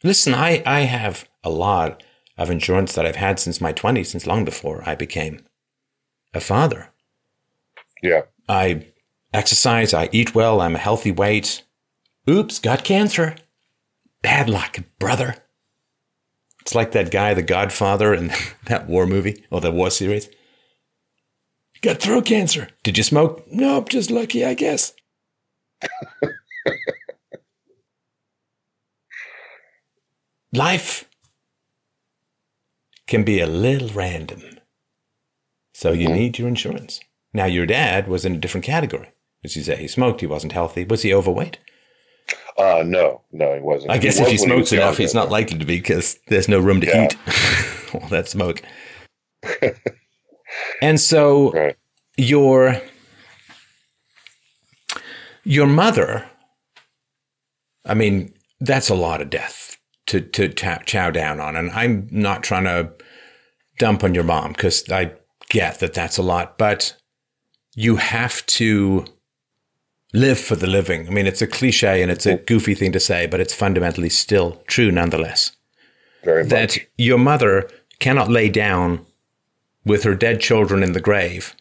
Listen, 0.03 0.33
I, 0.33 0.61
I 0.65 0.81
have 0.81 1.25
a 1.41 1.49
lot 1.49 2.03
of 2.37 2.49
insurance 2.49 2.93
that 2.93 3.05
I've 3.05 3.15
had 3.15 3.39
since 3.39 3.61
my 3.61 3.71
20s, 3.71 4.07
since 4.07 4.27
long 4.27 4.43
before 4.43 4.83
I 4.85 4.93
became 4.93 5.39
a 6.33 6.41
father. 6.41 6.89
Yeah. 8.03 8.23
I 8.49 8.87
exercise, 9.33 9.93
I 9.93 10.09
eat 10.11 10.35
well, 10.35 10.59
I'm 10.59 10.75
a 10.75 10.79
healthy 10.79 11.11
weight. 11.11 11.63
Oops, 12.29 12.59
got 12.59 12.83
cancer. 12.83 13.37
Bad 14.21 14.49
luck, 14.49 14.79
brother. 14.99 15.35
It's 16.59 16.75
like 16.75 16.91
that 16.91 17.09
guy, 17.09 17.33
the 17.33 17.41
Godfather, 17.41 18.13
in 18.13 18.33
that 18.65 18.89
war 18.89 19.07
movie 19.07 19.45
or 19.49 19.61
the 19.61 19.71
war 19.71 19.89
series. 19.89 20.27
Got 21.81 22.01
throat 22.01 22.25
cancer. 22.25 22.67
Did 22.83 22.97
you 22.97 23.03
smoke? 23.05 23.45
Nope, 23.49 23.87
just 23.87 24.11
lucky, 24.11 24.43
I 24.43 24.55
guess. 24.55 24.91
Life 30.55 31.05
can 33.07 33.23
be 33.23 33.39
a 33.39 33.47
little 33.47 33.89
random. 33.89 34.41
So 35.73 35.91
you 35.91 36.07
need 36.07 36.39
your 36.39 36.47
insurance. 36.47 37.01
Now, 37.33 37.45
your 37.45 37.65
dad 37.65 38.07
was 38.07 38.23
in 38.23 38.35
a 38.35 38.37
different 38.37 38.65
category. 38.65 39.09
As 39.43 39.55
you 39.57 39.63
say, 39.63 39.75
he 39.75 39.87
smoked, 39.87 40.21
he 40.21 40.27
wasn't 40.27 40.53
healthy. 40.53 40.85
Was 40.85 41.01
he 41.01 41.13
overweight? 41.13 41.59
Uh, 42.57 42.83
no, 42.85 43.21
no, 43.33 43.53
he 43.53 43.59
wasn't. 43.59 43.91
I 43.91 43.97
guess 43.97 44.17
He 44.17 44.23
if 44.23 44.29
he 44.29 44.37
smokes 44.37 44.71
was 44.71 44.73
enough, 44.73 44.97
he's 44.97 45.13
not 45.13 45.29
likely 45.29 45.59
to 45.59 45.65
be 45.65 45.77
because 45.77 46.17
there's 46.29 46.47
no 46.47 46.59
room 46.59 46.79
to 46.81 46.87
Yeah. 46.87 47.05
eat 47.05 47.17
all 47.93 48.07
that 48.07 48.29
smoke. 48.29 48.61
and 50.81 50.99
so 50.99 51.51
Right. 51.51 51.75
your 52.17 52.81
your 55.43 55.67
mother, 55.67 56.25
I 57.85 57.93
mean, 57.93 58.33
that's 58.61 58.89
a 58.89 58.95
lot 58.95 59.21
of 59.21 59.29
death 59.29 59.64
to 60.07 60.21
to 60.21 60.49
chow, 60.49 61.09
down 61.11 61.39
on, 61.39 61.55
and 61.55 61.71
I'm 61.71 62.07
not 62.11 62.43
trying 62.43 62.65
to 62.65 62.91
dump 63.79 64.03
on 64.03 64.15
your 64.15 64.23
mom 64.23 64.53
because 64.53 64.89
I 64.89 65.11
get 65.49 65.79
that 65.79 65.93
that's 65.93 66.17
a 66.17 66.23
lot, 66.23 66.57
but 66.57 66.95
you 67.75 67.97
have 67.97 68.45
to 68.45 69.05
live 70.13 70.39
for 70.39 70.55
the 70.55 70.67
living. 70.67 71.07
I 71.07 71.11
mean, 71.11 71.27
it's 71.27 71.41
a 71.41 71.47
cliche 71.47 72.01
and 72.01 72.11
it's 72.11 72.25
a 72.25 72.35
goofy 72.37 72.73
thing 72.73 72.91
to 72.93 72.99
say, 72.99 73.27
but 73.27 73.41
it's 73.41 73.53
fundamentally 73.53 74.09
still 74.09 74.63
true 74.67 74.91
nonetheless 74.91 75.51
Very 76.23 76.43
much. 76.43 76.49
that 76.49 76.77
your 76.97 77.17
mother 77.17 77.69
cannot 77.99 78.29
lay 78.29 78.49
down 78.49 79.05
with 79.85 80.03
her 80.03 80.15
dead 80.15 80.39
children 80.39 80.83
in 80.83 80.93
the 80.93 81.01
grave 81.01 81.55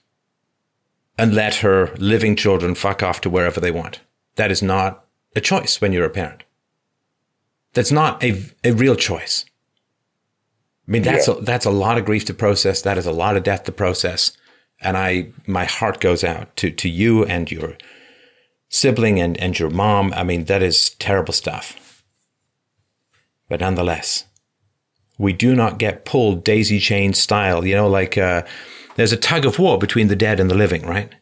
and 1.19 1.35
let 1.35 1.57
her 1.57 1.95
living 1.97 2.37
children 2.37 2.75
fuck 2.75 3.03
off 3.03 3.21
to 3.23 3.31
wherever 3.31 3.61
they 3.61 3.71
want. 3.71 4.01
That 4.37 4.51
is 4.51 4.63
not 4.63 5.05
a 5.37 5.41
choice 5.41 5.81
when 5.81 5.93
you're 5.93 6.05
a 6.05 6.11
parent. 6.11 6.45
That's 7.75 7.93
not 7.93 8.23
a, 8.23 8.43
a 8.63 8.73
real 8.73 8.97
choice. 8.97 9.45
I 10.87 10.91
mean, 10.91 11.03
that's 11.03 11.29
a, 11.29 11.35
that's 11.35 11.65
a 11.65 11.71
lot 11.71 11.99
of 11.99 12.05
grief 12.05 12.25
to 12.27 12.35
process. 12.35 12.83
That 12.83 12.99
is 12.99 13.07
a 13.07 13.13
lot 13.13 13.37
of 13.37 13.43
death 13.43 13.65
to 13.65 13.73
process. 13.73 14.37
And 14.81 14.97
I, 14.97 15.33
my 15.47 15.65
heart 15.65 16.01
goes 16.01 16.23
out 16.23 16.55
to, 16.57 16.71
to 16.71 16.89
you 16.89 17.25
and 17.25 17.51
your 17.51 17.77
sibling 18.69 19.19
and, 19.19 19.39
and 19.39 19.59
your 19.59 19.71
mom. 19.71 20.13
I 20.15 20.25
mean, 20.25 20.45
that 20.45 20.63
is 20.63 20.91
terrible 20.91 21.33
stuff. 21.33 22.05
But 23.49 23.61
nonetheless, 23.61 24.25
we 25.19 25.33
do 25.33 25.55
not 25.55 25.79
get 25.79 26.05
pulled 26.05 26.45
daisy 26.45 26.79
chain 26.81 27.15
style. 27.15 27.65
You 27.65 27.77
know, 27.77 27.89
like 27.89 28.19
uh, 28.19 28.43
there's 28.97 29.13
a 29.13 29.17
tug 29.17 29.47
of 29.47 29.59
war 29.59 29.79
between 29.79 30.09
the 30.09 30.17
dead 30.17 30.39
and 30.39 30.51
the 30.51 30.55
living, 30.55 30.87
right? 30.87 31.15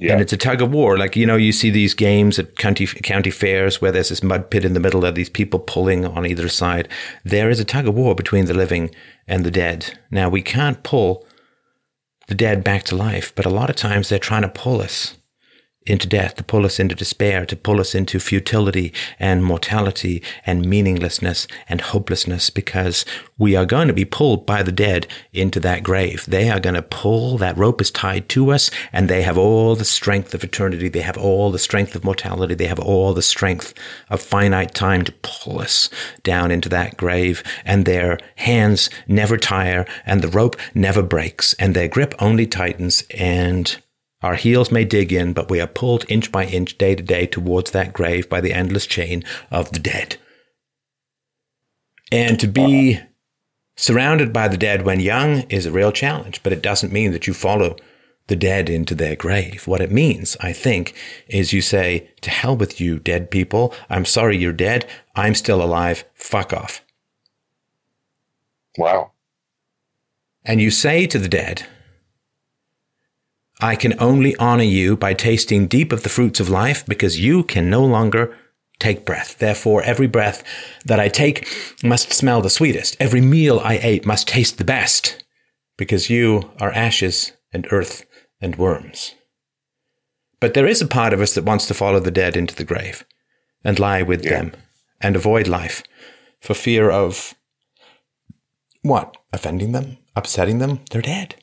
Yeah. 0.00 0.12
And 0.12 0.20
it's 0.20 0.32
a 0.32 0.36
tug 0.36 0.62
of 0.62 0.72
war. 0.72 0.96
Like, 0.96 1.16
you 1.16 1.26
know, 1.26 1.36
you 1.36 1.52
see 1.52 1.70
these 1.70 1.94
games 1.94 2.38
at 2.38 2.56
county, 2.56 2.86
county 2.86 3.30
fairs 3.30 3.80
where 3.80 3.92
there's 3.92 4.08
this 4.10 4.22
mud 4.22 4.50
pit 4.50 4.64
in 4.64 4.74
the 4.74 4.80
middle 4.80 5.04
of 5.04 5.14
these 5.14 5.28
people 5.28 5.58
pulling 5.58 6.06
on 6.06 6.26
either 6.26 6.48
side. 6.48 6.88
There 7.24 7.50
is 7.50 7.60
a 7.60 7.64
tug 7.64 7.88
of 7.88 7.94
war 7.94 8.14
between 8.14 8.46
the 8.46 8.54
living 8.54 8.94
and 9.26 9.44
the 9.44 9.50
dead. 9.50 9.98
Now, 10.10 10.28
we 10.28 10.42
can't 10.42 10.82
pull 10.82 11.26
the 12.28 12.34
dead 12.34 12.62
back 12.62 12.84
to 12.84 12.96
life, 12.96 13.34
but 13.34 13.46
a 13.46 13.50
lot 13.50 13.70
of 13.70 13.76
times 13.76 14.08
they're 14.08 14.18
trying 14.18 14.42
to 14.42 14.48
pull 14.48 14.80
us 14.80 15.17
into 15.88 16.06
death, 16.06 16.36
to 16.36 16.44
pull 16.44 16.64
us 16.64 16.78
into 16.78 16.94
despair, 16.94 17.46
to 17.46 17.56
pull 17.56 17.80
us 17.80 17.94
into 17.94 18.20
futility 18.20 18.92
and 19.18 19.44
mortality 19.44 20.22
and 20.46 20.64
meaninglessness 20.64 21.46
and 21.68 21.80
hopelessness 21.80 22.50
because 22.50 23.04
we 23.38 23.54
are 23.54 23.66
going 23.66 23.88
to 23.88 23.94
be 23.94 24.04
pulled 24.04 24.46
by 24.46 24.62
the 24.62 24.72
dead 24.72 25.06
into 25.32 25.60
that 25.60 25.82
grave. 25.82 26.24
They 26.26 26.50
are 26.50 26.60
going 26.60 26.74
to 26.74 26.82
pull, 26.82 27.38
that 27.38 27.56
rope 27.56 27.80
is 27.80 27.90
tied 27.90 28.28
to 28.30 28.50
us 28.52 28.70
and 28.92 29.08
they 29.08 29.22
have 29.22 29.38
all 29.38 29.76
the 29.76 29.84
strength 29.84 30.34
of 30.34 30.44
eternity. 30.44 30.88
They 30.88 31.00
have 31.00 31.18
all 31.18 31.50
the 31.50 31.58
strength 31.58 31.94
of 31.94 32.04
mortality. 32.04 32.54
They 32.54 32.66
have 32.66 32.80
all 32.80 33.14
the 33.14 33.22
strength 33.22 33.74
of 34.10 34.20
finite 34.20 34.74
time 34.74 35.04
to 35.04 35.12
pull 35.22 35.60
us 35.60 35.88
down 36.22 36.50
into 36.50 36.68
that 36.68 36.96
grave 36.96 37.42
and 37.64 37.84
their 37.84 38.18
hands 38.36 38.90
never 39.06 39.36
tire 39.36 39.86
and 40.04 40.22
the 40.22 40.28
rope 40.28 40.56
never 40.74 41.02
breaks 41.02 41.54
and 41.54 41.74
their 41.74 41.88
grip 41.88 42.14
only 42.18 42.46
tightens 42.46 43.04
and 43.10 43.80
our 44.22 44.34
heels 44.34 44.72
may 44.72 44.84
dig 44.84 45.12
in, 45.12 45.32
but 45.32 45.50
we 45.50 45.60
are 45.60 45.66
pulled 45.66 46.04
inch 46.08 46.32
by 46.32 46.46
inch, 46.46 46.76
day 46.76 46.94
to 46.94 47.02
day, 47.02 47.26
towards 47.26 47.70
that 47.70 47.92
grave 47.92 48.28
by 48.28 48.40
the 48.40 48.52
endless 48.52 48.86
chain 48.86 49.22
of 49.50 49.70
the 49.72 49.78
dead. 49.78 50.16
And 52.10 52.40
to 52.40 52.46
be 52.48 53.00
surrounded 53.76 54.32
by 54.32 54.48
the 54.48 54.56
dead 54.56 54.84
when 54.84 54.98
young 54.98 55.42
is 55.42 55.66
a 55.66 55.72
real 55.72 55.92
challenge, 55.92 56.42
but 56.42 56.52
it 56.52 56.62
doesn't 56.62 56.92
mean 56.92 57.12
that 57.12 57.26
you 57.26 57.34
follow 57.34 57.76
the 58.26 58.36
dead 58.36 58.68
into 58.68 58.94
their 58.94 59.16
grave. 59.16 59.66
What 59.66 59.80
it 59.80 59.90
means, 59.90 60.36
I 60.40 60.52
think, 60.52 60.94
is 61.28 61.52
you 61.52 61.62
say, 61.62 62.10
to 62.22 62.30
hell 62.30 62.56
with 62.56 62.80
you, 62.80 62.98
dead 62.98 63.30
people. 63.30 63.74
I'm 63.88 64.04
sorry 64.04 64.36
you're 64.36 64.52
dead. 64.52 64.88
I'm 65.14 65.34
still 65.34 65.62
alive. 65.62 66.04
Fuck 66.14 66.52
off. 66.52 66.82
wow. 68.76 69.12
And 70.44 70.60
you 70.62 70.70
say 70.70 71.06
to 71.06 71.18
the 71.18 71.28
dead, 71.28 71.66
I 73.60 73.74
can 73.74 73.94
only 74.00 74.36
honor 74.36 74.62
you 74.64 74.96
by 74.96 75.14
tasting 75.14 75.66
deep 75.66 75.92
of 75.92 76.02
the 76.02 76.08
fruits 76.08 76.38
of 76.40 76.48
life 76.48 76.86
because 76.86 77.18
you 77.18 77.42
can 77.42 77.68
no 77.68 77.84
longer 77.84 78.36
take 78.78 79.04
breath. 79.04 79.38
Therefore, 79.38 79.82
every 79.82 80.06
breath 80.06 80.44
that 80.84 81.00
I 81.00 81.08
take 81.08 81.48
must 81.82 82.12
smell 82.12 82.40
the 82.40 82.50
sweetest. 82.50 82.96
Every 83.00 83.20
meal 83.20 83.58
I 83.58 83.78
ate 83.82 84.06
must 84.06 84.28
taste 84.28 84.58
the 84.58 84.64
best 84.64 85.24
because 85.76 86.08
you 86.08 86.50
are 86.60 86.70
ashes 86.72 87.32
and 87.52 87.66
earth 87.72 88.04
and 88.40 88.54
worms. 88.56 89.14
But 90.40 90.54
there 90.54 90.66
is 90.68 90.80
a 90.80 90.86
part 90.86 91.12
of 91.12 91.20
us 91.20 91.34
that 91.34 91.44
wants 91.44 91.66
to 91.66 91.74
follow 91.74 91.98
the 91.98 92.12
dead 92.12 92.36
into 92.36 92.54
the 92.54 92.64
grave 92.64 93.04
and 93.64 93.78
lie 93.80 94.02
with 94.02 94.24
Yeah. 94.24 94.30
them 94.30 94.52
and 95.00 95.16
avoid 95.16 95.48
life 95.48 95.82
for 96.40 96.54
fear 96.54 96.90
of 96.90 97.34
What? 98.82 99.16
Offending 99.32 99.72
them? 99.72 99.98
Upsetting 100.14 100.58
them? 100.58 100.80
They're 100.90 101.02
dead. 101.02 101.34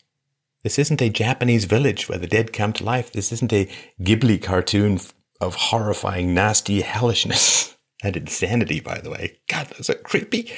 This 0.65 0.79
isn't 0.79 0.99
a 0.99 1.09
Japanese 1.11 1.65
village 1.65 2.09
where 2.09 2.17
the 2.17 2.25
dead 2.25 2.51
come 2.51 2.73
to 2.73 2.83
life. 2.83 3.11
This 3.11 3.31
isn't 3.31 3.53
a 3.53 3.69
Ghibli 4.01 4.41
cartoon 4.41 4.99
of 5.39 5.53
horrifying, 5.53 6.33
nasty 6.33 6.81
hellishness 6.81 7.77
and 8.03 8.17
insanity, 8.17 8.79
by 8.79 8.97
the 8.97 9.11
way. 9.11 9.37
God, 9.47 9.67
those 9.77 9.91
are 9.91 9.93
creepy. 9.93 10.51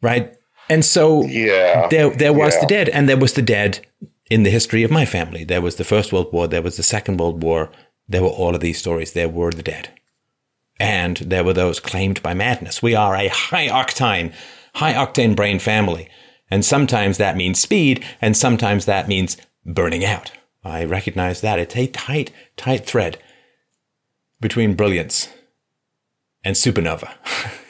Right? 0.00 0.34
And 0.70 0.82
so 0.82 1.24
Yeah. 1.26 1.88
there, 1.90 2.08
there 2.08 2.32
was 2.32 2.54
Yeah. 2.54 2.60
the 2.60 2.66
dead, 2.68 2.88
and 2.88 3.06
there 3.06 3.18
was 3.18 3.34
the 3.34 3.42
dead 3.42 3.86
in 4.30 4.44
the 4.44 4.50
history 4.50 4.82
of 4.82 4.90
my 4.90 5.04
family. 5.04 5.44
There 5.44 5.60
was 5.60 5.76
the 5.76 5.84
First 5.84 6.10
World 6.10 6.32
War, 6.32 6.48
there 6.48 6.62
was 6.62 6.78
the 6.78 6.82
Second 6.82 7.18
World 7.20 7.42
War, 7.42 7.70
there 8.08 8.22
were 8.22 8.28
all 8.30 8.54
of 8.54 8.62
these 8.62 8.78
stories. 8.78 9.12
There 9.12 9.28
were 9.28 9.50
the 9.50 9.62
dead. 9.62 9.90
And 10.80 11.18
there 11.18 11.44
were 11.44 11.52
those 11.52 11.80
claimed 11.80 12.22
by 12.22 12.32
madness. 12.32 12.80
We 12.82 12.94
are 12.94 13.14
a 13.14 13.28
high 13.28 13.68
octane, 13.68 14.32
high 14.76 14.94
octane 14.94 15.36
brain 15.36 15.58
family. 15.58 16.08
And 16.50 16.64
sometimes 16.64 17.18
that 17.18 17.36
means 17.36 17.60
speed, 17.60 18.04
and 18.20 18.36
sometimes 18.36 18.86
that 18.86 19.08
means 19.08 19.36
burning 19.66 20.04
out. 20.04 20.32
I 20.64 20.84
recognize 20.84 21.40
that. 21.40 21.58
It's 21.58 21.76
a 21.76 21.86
tight, 21.88 22.30
tight 22.56 22.86
thread 22.86 23.18
between 24.40 24.74
brilliance 24.74 25.28
and 26.44 26.56
supernova. 26.56 27.10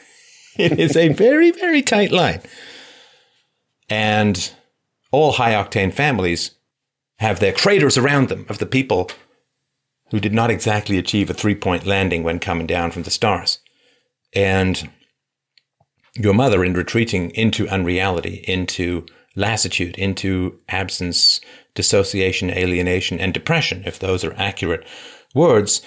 it 0.59 0.79
is 0.79 0.97
a 0.97 1.09
very, 1.09 1.51
very 1.51 1.83
tight 1.83 2.13
line. 2.13 2.41
And 3.89 4.53
all 5.11 5.33
high 5.33 5.53
octane 5.53 5.93
families 5.93 6.53
have 7.19 7.41
their 7.41 7.53
craters 7.53 7.97
around 7.97 8.29
them 8.29 8.47
of 8.49 8.59
the 8.59 8.67
people 8.67 9.11
who 10.11 10.21
did 10.21 10.33
not 10.33 10.51
exactly 10.51 10.99
achieve 10.99 11.29
a 11.31 11.35
three 11.35 11.55
point 11.55 11.87
landing 11.87 12.23
when 12.23 12.39
coming 12.39 12.67
down 12.67 12.91
from 12.91 13.03
the 13.03 13.11
stars. 13.11 13.59
And 14.35 14.91
your 16.19 16.35
mother, 16.35 16.65
in 16.65 16.75
retreating 16.75 17.31
into 17.31 17.69
unreality, 17.69 18.45
into 18.47 19.07
lassitude, 19.37 19.97
into 19.97 20.59
absence, 20.69 21.41
dissociation, 21.75 22.51
alienation, 22.51 23.21
and 23.21 23.33
depression, 23.33 23.83
if 23.87 23.99
those 23.99 24.25
are 24.25 24.35
accurate 24.35 24.85
words, 25.35 25.81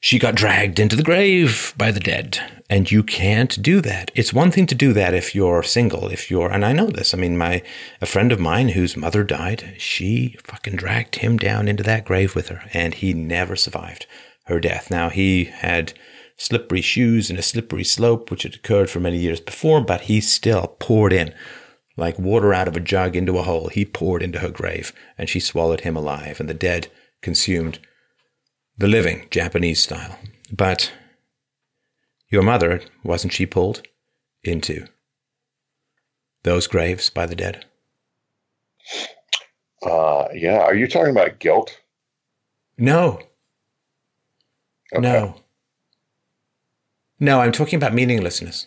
she 0.00 0.18
got 0.18 0.34
dragged 0.34 0.80
into 0.80 0.96
the 0.96 1.02
grave 1.02 1.74
by 1.76 1.92
the 1.92 2.00
dead. 2.00 2.40
And 2.68 2.90
you 2.90 3.04
can't 3.04 3.62
do 3.62 3.80
that. 3.82 4.10
It's 4.14 4.32
one 4.32 4.50
thing 4.50 4.66
to 4.66 4.74
do 4.74 4.92
that 4.94 5.14
if 5.14 5.34
you're 5.34 5.62
single, 5.62 6.08
if 6.08 6.30
you're, 6.30 6.50
and 6.50 6.64
I 6.64 6.72
know 6.72 6.86
this. 6.86 7.14
I 7.14 7.18
mean, 7.18 7.38
my, 7.38 7.62
a 8.00 8.06
friend 8.06 8.32
of 8.32 8.40
mine 8.40 8.70
whose 8.70 8.96
mother 8.96 9.22
died, 9.22 9.74
she 9.78 10.36
fucking 10.42 10.76
dragged 10.76 11.16
him 11.16 11.36
down 11.36 11.68
into 11.68 11.84
that 11.84 12.04
grave 12.04 12.34
with 12.34 12.48
her, 12.48 12.64
and 12.72 12.94
he 12.94 13.12
never 13.12 13.54
survived 13.54 14.06
her 14.46 14.58
death. 14.58 14.90
Now, 14.90 15.08
he 15.10 15.44
had 15.44 15.92
slippery 16.42 16.80
shoes 16.80 17.30
and 17.30 17.38
a 17.38 17.42
slippery 17.42 17.84
slope, 17.84 18.30
which 18.30 18.42
had 18.42 18.54
occurred 18.56 18.90
for 18.90 18.98
many 18.98 19.16
years 19.18 19.40
before, 19.40 19.80
but 19.80 20.02
he 20.02 20.20
still 20.20 20.76
poured 20.80 21.12
in 21.12 21.32
like 21.96 22.18
water 22.18 22.52
out 22.52 22.66
of 22.66 22.76
a 22.76 22.80
jug 22.80 23.14
into 23.14 23.38
a 23.38 23.42
hole. 23.42 23.68
He 23.68 23.84
poured 23.84 24.22
into 24.22 24.40
her 24.40 24.50
grave, 24.50 24.92
and 25.16 25.28
she 25.28 25.38
swallowed 25.38 25.82
him 25.82 25.96
alive, 25.96 26.40
and 26.40 26.48
the 26.48 26.54
dead 26.54 26.88
consumed 27.20 27.78
the 28.76 28.88
living 28.88 29.28
Japanese 29.30 29.80
style. 29.82 30.18
But 30.50 30.92
your 32.28 32.42
mother, 32.42 32.80
wasn't 33.04 33.32
she 33.32 33.46
pulled 33.46 33.82
into 34.42 34.86
those 36.42 36.66
graves 36.66 37.08
by 37.08 37.26
the 37.26 37.36
dead? 37.36 37.64
Uh, 39.82 40.26
yeah. 40.34 40.58
Are 40.58 40.74
you 40.74 40.88
talking 40.88 41.10
about 41.12 41.38
guilt? 41.38 41.78
No, 42.78 43.20
Okay. 44.94 45.00
no. 45.02 45.41
No, 47.22 47.40
I'm 47.40 47.52
talking 47.52 47.76
about 47.76 47.94
meaninglessness. 47.94 48.66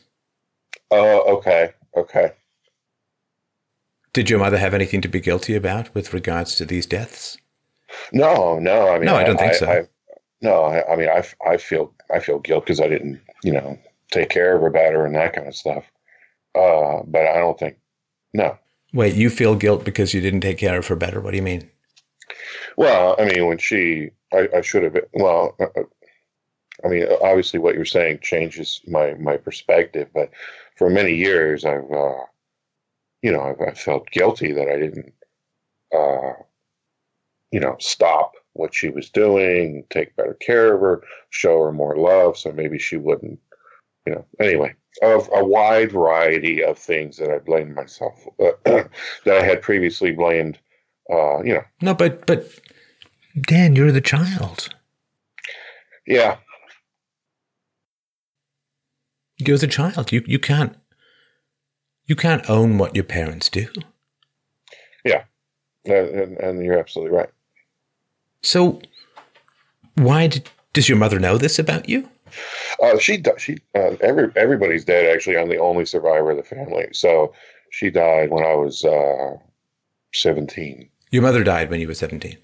Oh, 0.89 1.35
okay. 1.35 1.73
Okay. 1.97 2.31
Did 4.13 4.29
your 4.29 4.39
mother 4.39 4.57
have 4.57 4.73
anything 4.73 5.01
to 5.01 5.09
be 5.09 5.19
guilty 5.19 5.55
about 5.55 5.93
with 5.93 6.13
regards 6.13 6.55
to 6.55 6.65
these 6.65 6.85
deaths? 6.85 7.37
No, 8.13 8.57
no. 8.57 8.87
I 8.87 8.93
mean, 8.93 9.07
No, 9.07 9.15
I 9.15 9.25
don't 9.25 9.37
think 9.37 9.55
so. 9.55 9.69
I, 9.69 9.87
no, 10.41 10.63
I, 10.63 10.93
I 10.93 10.95
mean, 10.95 11.09
I 11.45 11.57
feel, 11.57 11.93
I 12.09 12.19
feel 12.19 12.39
guilt 12.39 12.65
because 12.65 12.79
I 12.79 12.87
didn't, 12.87 13.19
you 13.43 13.51
know, 13.51 13.77
take 14.11 14.29
care 14.29 14.55
of 14.55 14.61
her 14.61 14.69
better 14.69 15.05
and 15.05 15.15
that 15.15 15.33
kind 15.33 15.49
of 15.49 15.55
stuff. 15.55 15.83
Uh, 16.57 17.01
but 17.05 17.27
I 17.27 17.39
don't 17.39 17.59
think, 17.59 17.77
no. 18.33 18.57
Wait, 18.93 19.15
you 19.15 19.29
feel 19.29 19.55
guilt 19.55 19.83
because 19.83 20.13
you 20.13 20.21
didn't 20.21 20.39
take 20.39 20.59
care 20.59 20.77
of 20.77 20.87
her 20.87 20.95
better? 20.95 21.19
What 21.19 21.31
do 21.31 21.37
you 21.37 21.43
mean? 21.43 21.69
Well, 22.77 23.17
I 23.19 23.25
mean, 23.25 23.47
when 23.47 23.57
she, 23.57 24.11
I, 24.33 24.47
I 24.55 24.61
should 24.61 24.83
have 24.83 24.93
been, 24.93 25.07
well, 25.13 25.57
uh, 25.59 25.65
uh, 25.77 25.83
I 26.85 26.87
mean, 26.87 27.07
obviously 27.23 27.59
what 27.59 27.75
you're 27.75 27.85
saying 27.85 28.19
changes 28.21 28.79
my, 28.87 29.15
my 29.15 29.37
perspective, 29.37 30.09
but 30.13 30.29
for 30.77 30.89
many 30.89 31.15
years 31.15 31.65
I've, 31.65 31.91
uh, 31.91 32.19
you 33.23 33.31
know, 33.31 33.41
I've, 33.41 33.59
I 33.59 33.71
felt 33.73 34.11
guilty 34.11 34.51
that 34.53 34.69
I 34.69 34.77
didn't, 34.77 35.13
uh, 35.93 36.33
you 37.51 37.59
know, 37.59 37.75
stop 37.79 38.33
what 38.53 38.73
she 38.73 38.89
was 38.89 39.09
doing, 39.09 39.83
take 39.89 40.15
better 40.15 40.35
care 40.35 40.75
of 40.75 40.81
her, 40.81 41.03
show 41.31 41.63
her 41.63 41.71
more 41.71 41.97
love. 41.97 42.37
So 42.37 42.51
maybe 42.51 42.77
she 42.77 42.97
wouldn't, 42.97 43.39
you 44.05 44.13
know, 44.13 44.25
anyway, 44.39 44.75
of 45.01 45.29
a 45.33 45.43
wide 45.43 45.91
variety 45.91 46.63
of 46.63 46.77
things 46.77 47.17
that 47.17 47.31
I 47.31 47.39
blamed 47.39 47.75
myself, 47.75 48.27
uh, 48.39 48.51
that 48.65 48.87
I 49.27 49.43
had 49.43 49.61
previously 49.61 50.11
blamed, 50.11 50.59
uh, 51.11 51.41
you 51.41 51.53
know, 51.55 51.63
No, 51.81 51.93
but 51.95 52.25
but 52.27 52.47
Dan, 53.41 53.75
you're 53.75 53.91
the 53.91 54.01
child. 54.01 54.69
yeah, 56.07 56.37
You're 59.37 59.57
the 59.57 59.67
child. 59.67 60.11
You 60.11 60.23
you 60.25 60.39
can't 60.39 60.75
you 62.05 62.15
can't 62.15 62.49
own 62.49 62.77
what 62.77 62.95
your 62.95 63.03
parents 63.03 63.49
do. 63.49 63.67
Yeah, 65.03 65.23
and, 65.85 66.37
and 66.37 66.63
you're 66.63 66.79
absolutely 66.79 67.15
right. 67.15 67.29
So 68.41 68.81
why 69.95 70.27
did, 70.27 70.49
does 70.73 70.89
your 70.89 70.97
mother 70.97 71.19
know 71.19 71.37
this 71.37 71.59
about 71.59 71.87
you? 71.89 72.09
Uh, 72.81 72.97
she 72.97 73.21
she 73.37 73.57
uh, 73.75 73.95
every 74.01 74.31
everybody's 74.35 74.83
dead. 74.85 75.05
Actually, 75.13 75.37
I'm 75.37 75.49
the 75.49 75.57
only 75.59 75.85
survivor 75.85 76.31
of 76.31 76.37
the 76.37 76.43
family. 76.43 76.87
So 76.91 77.33
she 77.71 77.89
died 77.89 78.29
when 78.31 78.43
I 78.45 78.55
was 78.55 78.83
uh, 78.83 79.35
17. 80.13 80.89
Your 81.11 81.21
mother 81.21 81.43
died 81.43 81.69
when 81.69 81.79
you 81.79 81.87
were 81.87 81.93
17. 81.93 82.37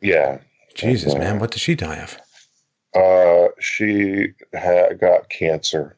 Yeah, 0.00 0.38
Jesus, 0.74 1.14
Uh, 1.14 1.18
man, 1.18 1.38
what 1.40 1.50
did 1.50 1.60
she 1.60 1.74
die 1.74 1.96
of? 1.96 2.18
uh, 2.94 3.48
she 3.60 4.28
had 4.54 4.98
got 4.98 5.28
cancer 5.28 5.96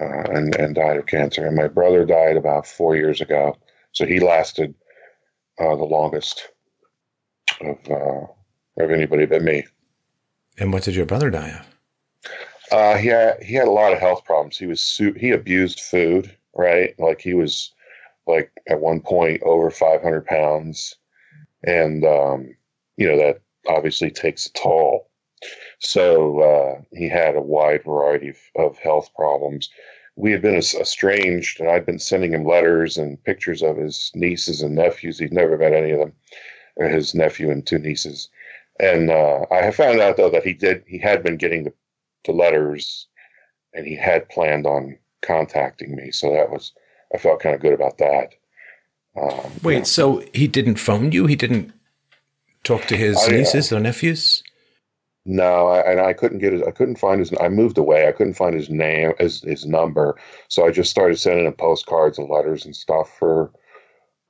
uh, 0.00 0.30
and 0.30 0.54
and 0.56 0.74
died 0.74 0.96
of 0.96 1.06
cancer. 1.06 1.46
And 1.46 1.56
my 1.56 1.68
brother 1.68 2.04
died 2.04 2.36
about 2.36 2.66
four 2.66 2.96
years 2.96 3.20
ago. 3.20 3.56
So 3.92 4.06
he 4.06 4.20
lasted 4.20 4.74
uh, 5.58 5.76
the 5.76 5.84
longest 5.84 6.48
of 7.60 7.78
uh, 7.90 8.26
of 8.82 8.90
anybody 8.90 9.26
but 9.26 9.42
me. 9.42 9.64
And 10.58 10.72
what 10.72 10.82
did 10.82 10.96
your 10.96 11.06
brother 11.06 11.30
die 11.30 11.50
of? 11.50 11.66
Uh, 12.70 12.96
he 12.98 13.08
had 13.08 13.42
he 13.42 13.54
had 13.54 13.68
a 13.68 13.72
lot 13.72 13.92
of 13.92 13.98
health 13.98 14.24
problems. 14.24 14.58
He 14.58 14.66
was 14.66 14.80
su- 14.80 15.14
he 15.14 15.30
abused 15.30 15.80
food, 15.80 16.34
right? 16.54 16.94
Like 16.98 17.20
he 17.20 17.34
was 17.34 17.72
like 18.26 18.52
at 18.68 18.80
one 18.80 19.00
point 19.00 19.42
over 19.42 19.70
500 19.70 20.26
pounds, 20.26 20.94
and 21.64 22.04
um, 22.04 22.54
you 22.96 23.08
know 23.08 23.16
that 23.16 23.40
obviously 23.66 24.10
takes 24.10 24.46
a 24.46 24.52
toll. 24.52 25.07
So 25.78 26.40
uh, 26.40 26.80
he 26.92 27.08
had 27.08 27.36
a 27.36 27.40
wide 27.40 27.84
variety 27.84 28.30
of, 28.30 28.38
of 28.56 28.78
health 28.78 29.10
problems. 29.14 29.70
We 30.16 30.32
had 30.32 30.42
been 30.42 30.56
estranged, 30.56 31.60
and 31.60 31.70
I'd 31.70 31.86
been 31.86 32.00
sending 32.00 32.32
him 32.32 32.44
letters 32.44 32.98
and 32.98 33.22
pictures 33.22 33.62
of 33.62 33.76
his 33.76 34.10
nieces 34.14 34.62
and 34.62 34.74
nephews. 34.74 35.18
He'd 35.18 35.32
never 35.32 35.56
met 35.56 35.72
any 35.72 35.92
of 35.92 36.00
them, 36.00 36.12
or 36.76 36.88
his 36.88 37.14
nephew 37.14 37.50
and 37.50 37.64
two 37.64 37.78
nieces. 37.78 38.28
And 38.80 39.10
uh, 39.10 39.46
I 39.50 39.62
have 39.62 39.76
found 39.76 40.00
out 40.00 40.16
though 40.16 40.30
that 40.30 40.44
he 40.44 40.52
did 40.52 40.84
he 40.86 40.98
had 40.98 41.22
been 41.22 41.36
getting 41.36 41.64
the 41.64 41.72
the 42.24 42.32
letters 42.32 43.06
and 43.74 43.86
he 43.86 43.96
had 43.96 44.28
planned 44.28 44.66
on 44.66 44.98
contacting 45.22 45.96
me 45.96 46.10
so 46.10 46.32
that 46.32 46.50
was 46.50 46.72
i 47.14 47.18
felt 47.18 47.40
kind 47.40 47.54
of 47.54 47.60
good 47.60 47.72
about 47.72 47.98
that 47.98 48.34
um, 49.20 49.50
Wait, 49.62 49.86
so 49.86 50.22
he 50.32 50.46
didn't 50.46 50.76
phone 50.76 51.12
you? 51.12 51.26
He 51.26 51.34
didn't 51.34 51.72
talk 52.62 52.84
to 52.86 52.96
his 52.96 53.16
I, 53.16 53.26
uh, 53.26 53.30
nieces 53.30 53.72
or 53.72 53.80
nephews? 53.80 54.42
No 55.28 55.68
I, 55.68 55.80
and 55.80 56.00
i 56.00 56.14
couldn't 56.14 56.38
get 56.38 56.54
his 56.54 56.62
i 56.62 56.70
couldn't 56.70 56.98
find 56.98 57.20
his 57.20 57.32
i 57.40 57.48
moved 57.48 57.76
away 57.76 58.08
i 58.08 58.12
couldn't 58.12 58.34
find 58.34 58.54
his 58.54 58.70
name 58.70 59.12
his, 59.18 59.42
his 59.42 59.66
number 59.66 60.18
so 60.48 60.66
i 60.66 60.70
just 60.70 60.90
started 60.90 61.18
sending 61.18 61.46
him 61.46 61.52
postcards 61.52 62.18
and 62.18 62.30
letters 62.30 62.64
and 62.64 62.74
stuff 62.74 63.14
for 63.18 63.52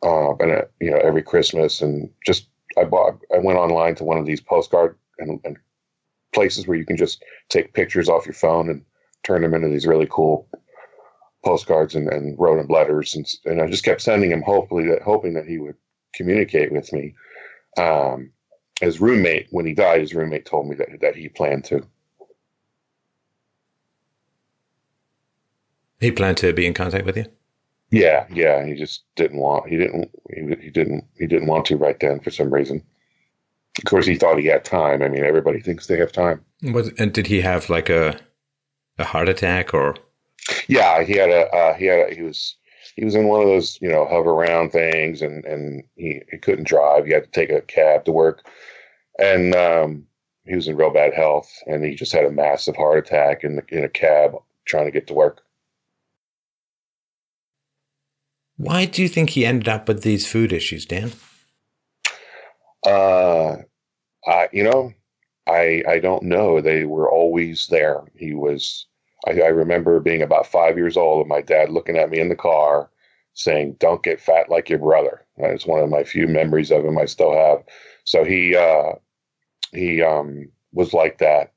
uh, 0.03 0.35
and 0.37 0.53
uh, 0.53 0.63
you 0.81 0.91
know 0.91 0.99
every 0.99 1.23
christmas 1.23 1.81
and 1.81 2.11
just 2.27 2.49
i 2.77 2.85
bought 2.85 3.17
i 3.33 3.39
went 3.39 3.59
online 3.59 3.95
to 3.95 4.05
one 4.05 4.19
of 4.19 4.27
these 4.27 4.41
postcard 4.41 4.99
and, 5.21 5.41
and 5.45 5.57
places 6.35 6.67
where 6.67 6.77
you 6.77 6.85
can 6.85 6.97
just 6.97 7.25
take 7.49 7.75
pictures 7.75 8.09
off 8.09 8.27
your 8.27 8.35
phone 8.35 8.69
and 8.69 8.85
turn 9.23 9.43
them 9.43 9.55
into 9.55 9.69
these 9.69 9.87
really 9.87 10.09
cool 10.11 10.49
postcards 11.45 11.95
and, 11.95 12.09
and 12.09 12.37
wrote 12.39 12.59
him 12.59 12.67
letters 12.67 13.15
and, 13.15 13.27
and 13.45 13.63
I 13.63 13.69
just 13.69 13.85
kept 13.85 14.03
sending 14.03 14.33
him 14.33 14.43
hopefully 14.43 14.89
that 14.89 15.03
hoping 15.03 15.35
that 15.35 15.47
he 15.47 15.59
would 15.59 15.77
communicate 16.15 16.73
with 16.73 16.93
me. 16.93 17.15
Um, 17.77 18.33
his 18.81 19.01
roommate, 19.01 19.49
when 19.51 19.67
he 19.67 19.75
died, 19.75 20.01
his 20.01 20.15
roommate 20.15 20.47
told 20.47 20.69
me 20.69 20.77
that, 20.77 20.89
that 21.01 21.17
he 21.17 21.29
planned 21.29 21.65
to. 21.67 21.87
He 26.01 26.13
planned 26.13 26.37
to 26.39 26.53
be 26.53 26.67
in 26.67 26.75
contact 26.75 27.05
with 27.05 27.17
you? 27.17 27.27
Yeah, 27.91 28.27
yeah. 28.31 28.65
He 28.65 28.75
just 28.75 29.03
didn't 29.17 29.39
want. 29.39 29.69
He 29.69 29.77
didn't. 29.77 30.11
He, 30.31 30.43
he 30.63 30.71
didn't. 30.71 31.05
He 31.19 31.27
didn't 31.27 31.49
want 31.49 31.67
to 31.67 31.77
right 31.77 31.99
then 31.99 32.21
for 32.21 32.31
some 32.31 32.53
reason. 32.53 32.85
Of 33.79 33.85
course, 33.85 34.07
he 34.07 34.17
thought 34.17 34.39
he 34.39 34.47
had 34.47 34.65
time. 34.65 35.03
I 35.03 35.09
mean, 35.09 35.25
everybody 35.25 35.61
thinks 35.61 35.87
they 35.87 35.99
have 35.99 36.13
time. 36.13 36.45
Was, 36.63 36.91
and 36.99 37.13
did 37.13 37.27
he 37.27 37.41
have 37.41 37.71
like 37.71 37.89
a 37.89 38.19
a 38.99 39.05
heart 39.05 39.29
attack 39.29 39.73
or? 39.73 39.97
Yeah, 40.69 41.03
he 41.03 41.15
had 41.15 41.31
a. 41.31 41.49
Uh, 41.49 41.75
he 41.75 41.87
had. 41.87 42.11
A, 42.11 42.15
he 42.15 42.23
was. 42.23 42.57
He 42.99 43.05
was 43.05 43.15
in 43.15 43.29
one 43.29 43.41
of 43.41 43.47
those, 43.47 43.79
you 43.81 43.89
know, 43.89 44.07
Hoveround 44.07 44.73
things, 44.73 45.23
and 45.23 45.45
and 45.45 45.85
he, 45.95 46.21
he 46.33 46.37
couldn't 46.37 46.67
drive. 46.67 47.07
He 47.07 47.13
had 47.13 47.23
to 47.23 47.31
take 47.31 47.49
a 47.49 47.61
cab 47.61 48.05
to 48.07 48.11
work, 48.11 48.45
and 49.21 49.55
um, 49.55 50.05
he 50.45 50.57
was 50.57 50.67
in 50.67 50.75
real 50.75 50.91
bad 50.91 51.15
health, 51.15 51.49
and 51.69 51.85
he 51.85 51.95
just 51.95 52.11
had 52.11 52.25
a 52.25 52.33
massive 52.33 52.75
heart 52.75 52.99
attack 52.99 53.45
in 53.45 53.55
the, 53.55 53.63
in 53.69 53.85
a 53.85 53.89
cab 53.89 54.35
trying 54.65 54.87
to 54.87 54.91
get 54.91 55.07
to 55.07 55.15
work. 55.15 55.43
Why 58.57 58.85
do 58.85 59.01
you 59.01 59.09
think 59.09 59.31
he 59.31 59.47
ended 59.47 59.69
up 59.69 59.87
with 59.87 60.03
these 60.03 60.27
food 60.27 60.53
issues, 60.53 60.85
Dan? 60.85 61.13
Uh, 62.85 63.59
I, 64.27 64.49
you 64.53 64.65
know, 64.65 64.93
I 65.47 65.85
I 65.89 66.01
don't 66.01 66.25
know. 66.25 66.61
They 66.61 66.83
were 66.83 67.09
always 67.09 67.69
there. 67.69 68.03
He 68.17 68.35
was. 68.35 68.87
I, 69.29 69.41
I 69.41 69.49
remember 69.49 70.01
being 70.01 70.23
about 70.23 70.47
five 70.47 70.77
years 70.77 70.97
old 70.97 71.21
and 71.21 71.29
my 71.29 71.41
dad 71.41 71.71
looking 71.71 71.97
at 71.97 72.11
me 72.11 72.21
in 72.21 72.29
the 72.29 72.37
car, 72.37 72.91
saying, 73.35 73.77
"Don't 73.79 74.03
get 74.03 74.21
fat 74.21 74.49
like 74.49 74.69
your 74.69 74.79
brother." 74.79 75.25
That's 75.37 75.67
one 75.67 75.81
of 75.81 75.91
my 75.91 76.05
few 76.05 76.27
memories 76.27 76.71
of 76.71 76.85
him 76.85 76.99
I 76.99 77.05
still 77.05 77.33
have. 77.33 77.63
So 78.05 78.25
he 78.25 78.57
uh, 78.57 78.95
he 79.73 80.03
um, 80.03 80.49
was 80.73 80.93
like 80.93 81.19
that. 81.19 81.53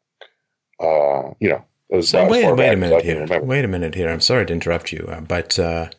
Uh, 0.79 1.33
you 1.39 1.49
know. 1.49 2.01
So 2.01 2.27
wait, 2.27 2.55
wait 2.55 2.73
a 2.73 2.77
minute 2.77 3.03
here. 3.03 3.27
Wait 3.41 3.65
a 3.65 3.67
minute 3.67 3.95
here. 3.95 4.09
I'm 4.09 4.21
sorry 4.21 4.45
to 4.45 4.53
interrupt 4.53 4.91
you, 4.91 5.07
uh, 5.11 5.21
but 5.21 5.59
uh, 5.59 5.89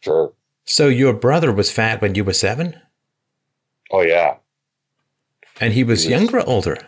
sure. 0.00 0.32
So 0.64 0.88
your 0.88 1.12
brother 1.12 1.52
was 1.52 1.70
fat 1.70 2.00
when 2.00 2.14
you 2.14 2.24
were 2.24 2.32
seven? 2.32 2.80
Oh 3.90 4.02
yeah. 4.02 4.36
And 5.60 5.72
he 5.72 5.84
was, 5.84 6.04
he 6.04 6.12
was 6.12 6.20
younger 6.20 6.38
or 6.38 6.48
older? 6.48 6.78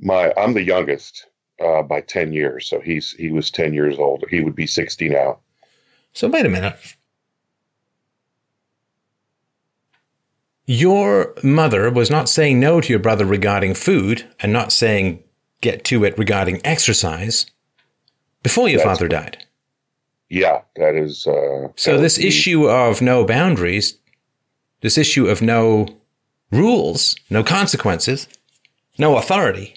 My 0.00 0.32
I'm 0.36 0.54
the 0.54 0.62
youngest 0.62 1.26
uh, 1.60 1.82
by 1.82 2.00
ten 2.00 2.32
years, 2.32 2.66
so 2.66 2.80
he's 2.80 3.12
he 3.12 3.30
was 3.30 3.50
ten 3.50 3.72
years 3.72 3.98
older. 3.98 4.26
He 4.28 4.40
would 4.40 4.54
be 4.54 4.66
sixty 4.66 5.08
now. 5.08 5.38
So 6.12 6.28
wait 6.28 6.46
a 6.46 6.48
minute. 6.48 6.76
Your 10.66 11.34
mother 11.42 11.90
was 11.90 12.10
not 12.10 12.28
saying 12.28 12.60
no 12.60 12.80
to 12.80 12.90
your 12.90 12.98
brother 12.98 13.24
regarding 13.24 13.72
food 13.72 14.28
and 14.40 14.52
not 14.52 14.70
saying 14.70 15.22
get 15.62 15.82
to 15.84 16.04
it 16.04 16.18
regarding 16.18 16.60
exercise 16.64 17.46
before 18.42 18.68
your 18.68 18.78
That's 18.78 18.98
father 18.98 19.08
died. 19.08 19.46
Yeah, 20.28 20.60
that 20.76 20.94
is. 20.94 21.26
Uh, 21.26 21.68
so 21.74 21.98
this 21.98 22.16
the, 22.16 22.26
issue 22.26 22.68
of 22.68 23.00
no 23.00 23.24
boundaries, 23.24 23.98
this 24.82 24.98
issue 24.98 25.26
of 25.26 25.40
no 25.40 25.86
rules, 26.52 27.16
no 27.30 27.42
consequences, 27.42 28.28
no 28.98 29.16
authority, 29.16 29.74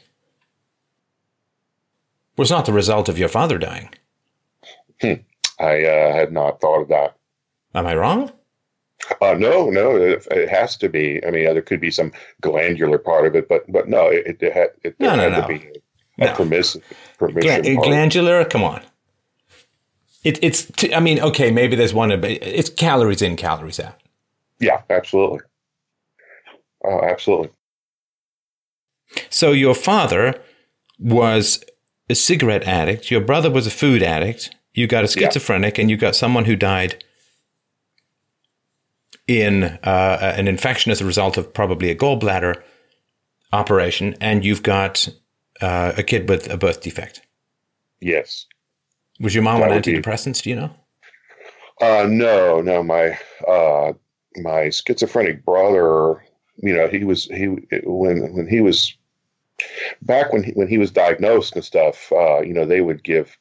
was 2.42 2.50
not 2.50 2.66
the 2.66 2.74
result 2.74 3.08
of 3.08 3.20
your 3.20 3.30
father 3.30 3.60
dying. 3.60 3.94
Hmm. 5.00 5.14
I 5.60 5.86
uh, 5.86 6.12
had 6.12 6.34
not 6.34 6.60
thought 6.60 6.82
of 6.82 6.88
that. 6.88 7.16
Am 7.76 7.86
I 7.86 7.96
wrong? 7.96 8.32
Uh, 9.22 9.36
no, 9.36 9.70
no, 9.70 9.96
it, 9.96 10.28
it, 10.32 10.50
has 10.50 10.76
to 10.78 10.90
be. 10.90 11.24
I 11.24 11.30
mean, 11.30 11.46
there 11.46 11.62
could 11.62 11.80
be 11.80 11.92
some 11.92 12.12
glandular 12.42 12.98
part 12.98 13.28
of 13.28 13.36
it, 13.36 13.48
but 13.48 13.72
but 13.72 13.88
no, 13.88 14.08
it, 14.08 14.38
it 14.42 14.54
had 14.54 14.70
it, 14.84 15.00
no, 15.00 15.16
no, 15.16 15.30
had 15.30 15.32
no. 15.34 15.42
to 15.42 15.48
be 15.48 15.70
a 16.20 16.26
no. 16.26 16.34
permissive 16.34 16.84
permission. 17.20 17.62
Gla- 17.62 17.84
glandular, 17.84 18.44
come 18.46 18.64
on. 18.64 18.82
It, 20.24 20.44
it's. 20.44 20.66
T- 20.66 20.96
I 20.96 21.00
mean, 21.00 21.20
okay, 21.20 21.52
maybe 21.52 21.76
there's 21.76 21.94
one. 21.94 22.12
It's 22.12 22.70
calories 22.70 23.22
in, 23.22 23.36
calories 23.36 23.80
out. 23.80 24.02
Yeah, 24.60 24.82
absolutely. 24.90 25.42
Oh, 26.84 27.02
absolutely. 27.04 27.52
So 29.30 29.52
your 29.52 29.76
father 29.76 30.42
was 31.00 31.64
a 32.12 32.16
cigarette 32.16 32.64
addict. 32.64 33.10
Your 33.10 33.22
brother 33.22 33.50
was 33.50 33.66
a 33.66 33.72
food 33.72 34.04
addict. 34.04 34.56
You 34.74 34.88
got 34.88 35.04
a 35.04 35.08
schizophrenic, 35.08 35.78
yeah. 35.78 35.82
and 35.82 35.90
you 35.90 35.98
got 35.98 36.16
someone 36.16 36.46
who 36.46 36.56
died 36.56 37.04
in 39.28 39.64
uh, 39.64 40.34
an 40.38 40.48
infection 40.48 40.92
as 40.92 41.02
a 41.02 41.06
result 41.06 41.38
of 41.38 41.54
probably 41.54 41.90
a 41.90 41.96
gallbladder 41.96 42.62
operation, 43.52 44.16
and 44.22 44.46
you've 44.46 44.64
got 44.64 45.08
uh, 45.62 45.94
a 45.98 46.04
kid 46.04 46.30
with 46.30 46.50
a 46.50 46.58
birth 46.58 46.82
defect. 46.82 47.22
Yes. 48.00 48.46
Was 49.20 49.36
your 49.36 49.44
mom 49.44 49.62
that 49.62 49.72
on 49.72 49.82
antidepressants? 49.82 50.44
Be, 50.44 50.44
do 50.44 50.50
you 50.52 50.56
know? 50.56 50.72
Uh, 51.82 52.08
no, 52.10 52.62
no. 52.62 52.84
My 52.84 53.18
uh, 53.48 53.94
my 54.38 54.70
schizophrenic 54.70 55.46
brother, 55.46 56.24
you 56.58 56.74
know, 56.74 56.88
he 56.88 57.04
was 57.04 57.26
he 57.26 57.46
when 57.84 58.34
when 58.34 58.48
he 58.48 58.62
was 58.62 58.96
back 60.02 60.34
when 60.34 60.44
he, 60.44 60.52
when 60.52 60.68
he 60.68 60.78
was 60.78 60.92
diagnosed 60.92 61.56
and 61.56 61.64
stuff. 61.64 62.12
Uh, 62.12 62.42
you 62.42 62.54
know, 62.54 62.66
they 62.66 62.82
would 62.82 63.04
give 63.04 63.38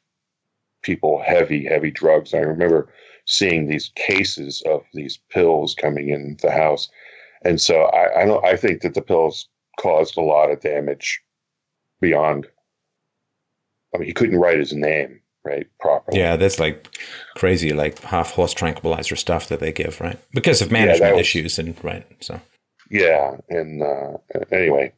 people 0.81 1.21
heavy 1.25 1.65
heavy 1.65 1.91
drugs. 1.91 2.33
I 2.33 2.39
remember 2.39 2.89
seeing 3.25 3.67
these 3.67 3.91
cases 3.95 4.61
of 4.65 4.83
these 4.93 5.19
pills 5.29 5.75
coming 5.75 6.09
in 6.09 6.37
the 6.41 6.51
house, 6.51 6.89
and 7.43 7.59
so 7.61 7.83
I, 7.85 8.21
I 8.21 8.25
don't. 8.25 8.43
I 8.45 8.55
think 8.55 8.81
that 8.81 8.93
the 8.93 9.01
pills 9.01 9.47
caused 9.79 10.17
a 10.17 10.21
lot 10.21 10.51
of 10.51 10.61
damage 10.61 11.21
beyond. 11.99 12.47
I 13.93 13.97
mean, 13.97 14.07
he 14.07 14.13
couldn't 14.13 14.39
write 14.39 14.59
his 14.59 14.73
name 14.73 15.21
right 15.43 15.67
properly. 15.79 16.19
Yeah, 16.19 16.35
that's 16.35 16.59
like 16.59 16.87
crazy, 17.35 17.73
like 17.73 17.99
half 17.99 18.31
horse 18.31 18.53
tranquilizer 18.53 19.15
stuff 19.15 19.49
that 19.49 19.59
they 19.59 19.71
give, 19.71 19.99
right? 19.99 20.19
Because 20.33 20.61
of 20.61 20.71
management 20.71 21.01
yeah, 21.01 21.11
was, 21.13 21.21
issues 21.21 21.59
and 21.59 21.83
right. 21.83 22.05
So 22.21 22.39
yeah, 22.89 23.37
and 23.49 23.81
uh, 23.81 24.17
anyway, 24.51 24.93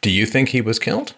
do 0.00 0.10
you 0.10 0.26
think 0.26 0.48
he 0.48 0.60
was 0.60 0.78
killed? 0.78 1.14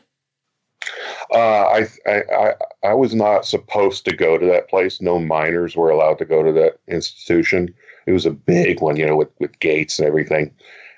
Uh, 1.32 1.36
I, 1.36 1.86
I 2.06 2.54
I 2.82 2.94
was 2.94 3.14
not 3.14 3.46
supposed 3.46 4.04
to 4.04 4.16
go 4.16 4.36
to 4.36 4.46
that 4.46 4.68
place. 4.68 5.00
No 5.00 5.18
minors 5.18 5.76
were 5.76 5.90
allowed 5.90 6.18
to 6.18 6.24
go 6.24 6.42
to 6.42 6.52
that 6.52 6.78
institution. 6.88 7.74
It 8.06 8.12
was 8.12 8.26
a 8.26 8.30
big 8.30 8.80
one, 8.80 8.96
you 8.96 9.06
know, 9.06 9.16
with, 9.16 9.30
with 9.38 9.58
gates 9.60 9.98
and 9.98 10.06
everything. 10.06 10.52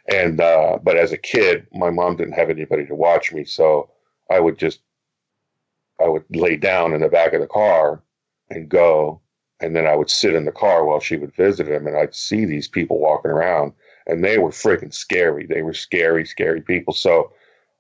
And 0.09 0.41
uh, 0.41 0.79
but 0.83 0.97
as 0.97 1.13
a 1.13 1.19
kid, 1.19 1.67
my 1.73 1.91
mom 1.91 2.17
didn't 2.17 2.35
have 2.35 2.51
anybody 2.51 2.87
to 2.87 2.95
watch 2.95 3.33
me, 3.33 3.45
so 3.45 3.91
I 4.31 4.41
would 4.41 4.59
just 4.59 4.81
I 6.01 6.09
would 6.09 6.25
lay 6.31 6.57
down 6.57 6.93
in 6.93 7.01
the 7.01 7.09
back 7.09 7.33
of 7.33 7.41
the 7.41 7.47
car 7.47 8.03
and 8.51 8.69
go, 8.69 9.21
and 9.61 9.75
then 9.75 9.87
I 9.87 9.95
would 9.95 10.11
sit 10.11 10.35
in 10.35 10.45
the 10.45 10.53
car 10.53 10.85
while 10.85 11.01
she 11.01 11.17
would 11.17 11.35
visit 11.35 11.69
him, 11.69 11.87
and 11.87 11.97
I'd 11.97 12.15
see 12.15 12.45
these 12.45 12.69
people 12.69 12.99
walking 12.99 13.31
around, 13.31 13.73
and 14.07 14.23
they 14.23 14.39
were 14.39 14.51
freaking 14.51 14.93
scary. 14.93 15.47
They 15.47 15.63
were 15.63 15.75
scary, 15.75 16.27
scary 16.27 16.61
people. 16.61 16.93
So, 16.93 17.33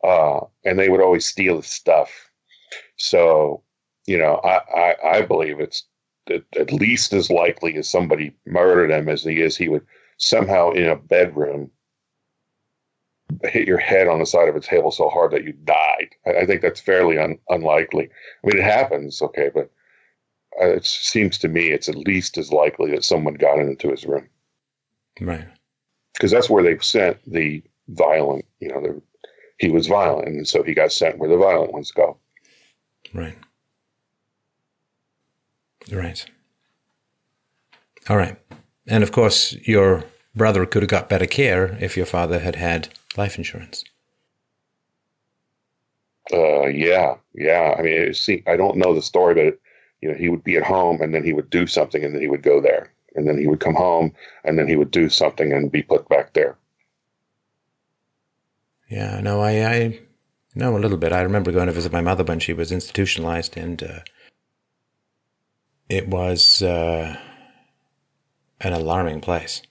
uh, 0.05 0.40
and 0.64 0.78
they 0.78 0.89
would 0.89 1.01
always 1.01 1.26
steal 1.26 1.56
his 1.56 1.66
stuff. 1.66 2.10
So, 2.97 3.62
you 4.06 4.18
know, 4.18 4.40
I 4.44 4.56
I, 4.78 5.18
I 5.18 5.22
believe 5.22 5.60
it's 5.60 5.85
at 6.31 6.72
least 6.72 7.12
as 7.12 7.31
likely 7.31 7.76
as 7.76 7.89
somebody 7.89 8.35
murdered 8.47 8.90
him 8.90 9.09
as 9.09 9.22
he 9.22 9.40
is 9.40 9.56
he 9.56 9.68
would 9.68 9.85
somehow 10.16 10.70
in 10.70 10.89
a 10.89 10.97
bedroom 10.97 11.70
hit 13.44 13.66
your 13.66 13.78
head 13.78 14.09
on 14.09 14.18
the 14.18 14.26
side 14.26 14.48
of 14.48 14.56
a 14.56 14.60
table 14.60 14.90
so 14.90 15.09
hard 15.09 15.32
that 15.32 15.44
you 15.44 15.52
died. 15.64 16.09
I, 16.26 16.47
think 16.47 16.62
that's 16.62 16.81
fairly 16.81 17.18
un, 17.18 17.39
unlikely. 17.48 18.05
I 18.05 18.47
mean, 18.47 18.59
it 18.59 18.64
happens, 18.64 19.20
okay, 19.22 19.51
but 19.52 19.70
uh, 20.60 20.68
it 20.68 20.85
seems 20.85 21.39
to 21.39 21.48
me 21.48 21.70
it's 21.70 21.89
at 21.89 21.97
least 21.97 22.39
as 22.39 22.52
likely 22.52 22.90
that 22.93 23.05
someone 23.05 23.35
got 23.35 23.59
into 23.59 23.90
his 23.90 24.05
room. 24.05 24.28
Right. 25.20 25.47
Because 26.14 26.31
that's 26.31 26.51
where 26.51 26.62
they 26.62 26.78
sent 26.78 27.18
the 27.31 27.62
violent, 27.89 28.44
you 28.60 28.68
know, 28.68 28.81
the, 28.81 29.02
he 29.59 29.70
was 29.70 29.86
violent, 29.86 30.28
and 30.28 30.48
so 30.48 30.62
he 30.62 30.74
got 30.74 30.93
sent 30.93 31.18
where 31.18 31.28
the 31.28 31.36
violent 31.36 31.72
ones 31.72 31.90
go. 31.90 32.16
Right. 33.12 33.36
Right. 35.93 36.24
All 38.09 38.16
right. 38.16 38.36
And 38.86 39.02
of 39.02 39.12
course, 39.12 39.52
your 39.62 40.05
brother 40.35 40.66
could 40.66 40.82
have 40.82 40.90
got 40.90 41.09
better 41.09 41.26
care 41.26 41.76
if 41.81 41.97
your 41.97 42.06
father 42.06 42.40
had 42.40 42.56
had 42.56 42.89
life 43.16 43.39
insurance. 43.39 43.85
Uh, 46.32 46.66
yeah, 46.66 47.16
yeah. 47.35 47.74
I 47.78 47.82
mean, 47.82 48.14
see, 48.14 48.43
I 48.47 48.56
don't 48.56 48.78
know 48.78 48.94
the 48.94 49.02
story, 49.02 49.35
but 49.35 49.59
you 50.01 50.09
know, 50.10 50.14
he 50.14 50.28
would 50.28 50.44
be 50.44 50.56
at 50.56 50.64
home 50.64 51.01
and 51.01 51.14
then 51.14 51.24
he 51.24 51.32
would 51.32 51.51
do 51.51 51.66
something 51.66 52.05
and 52.05 52.14
then 52.14 52.22
he 52.22 52.28
would 52.28 52.43
go 52.43 52.60
there 52.60 52.93
and 53.14 53.28
then 53.28 53.39
he 53.39 53.47
would 53.47 53.60
come 53.60 53.74
home 53.74 54.12
and 54.44 54.59
then 54.59 54.68
he 54.68 54.76
would 54.76 54.90
do 54.90 55.09
something 55.09 55.52
and 55.52 55.70
be 55.70 55.82
put 55.82 56.09
back 56.09 56.32
there. 56.32 56.56
Yeah, 58.89 59.20
no, 59.20 59.40
I, 59.40 59.65
I 59.65 60.01
know 60.55 60.77
a 60.77 60.78
little 60.78 60.98
bit. 60.98 61.12
I 61.12 61.23
remember 61.23 61.52
going 61.52 61.66
to 61.66 61.73
visit 61.73 61.93
my 61.93 62.01
mother 62.01 62.24
when 62.24 62.40
she 62.40 62.52
was 62.52 62.70
institutionalized, 62.70 63.56
and 63.56 63.82
uh, 63.82 64.01
it 65.89 66.09
was 66.09 66.62
uh, 66.62 67.16
an 68.61 68.73
alarming 68.73 69.20
place. 69.20 69.62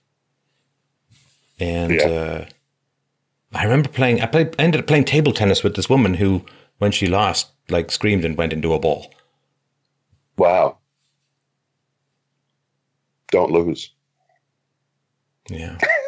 And 1.60 1.94
yeah. 1.94 2.06
uh, 2.06 2.45
I 3.53 3.64
remember 3.64 3.90
playing. 3.90 4.22
I, 4.22 4.26
played, 4.26 4.56
I 4.60 4.64
ended 4.64 4.81
up 4.81 4.88
playing 4.88 5.06
table 5.06 5.34
tennis 5.34 5.64
with 5.64 5.76
this 5.76 5.90
woman 5.90 6.15
who, 6.15 6.45
when 6.80 6.91
she 6.91 7.07
lost, 7.07 7.52
like 7.69 7.91
screamed 7.91 8.26
and 8.26 8.38
went 8.38 8.53
into 8.53 8.73
a 8.73 8.80
ball. 8.80 9.14
Wow. 10.38 10.80
don't 13.31 13.52
lose. 13.52 13.91
Yeah. 15.49 15.77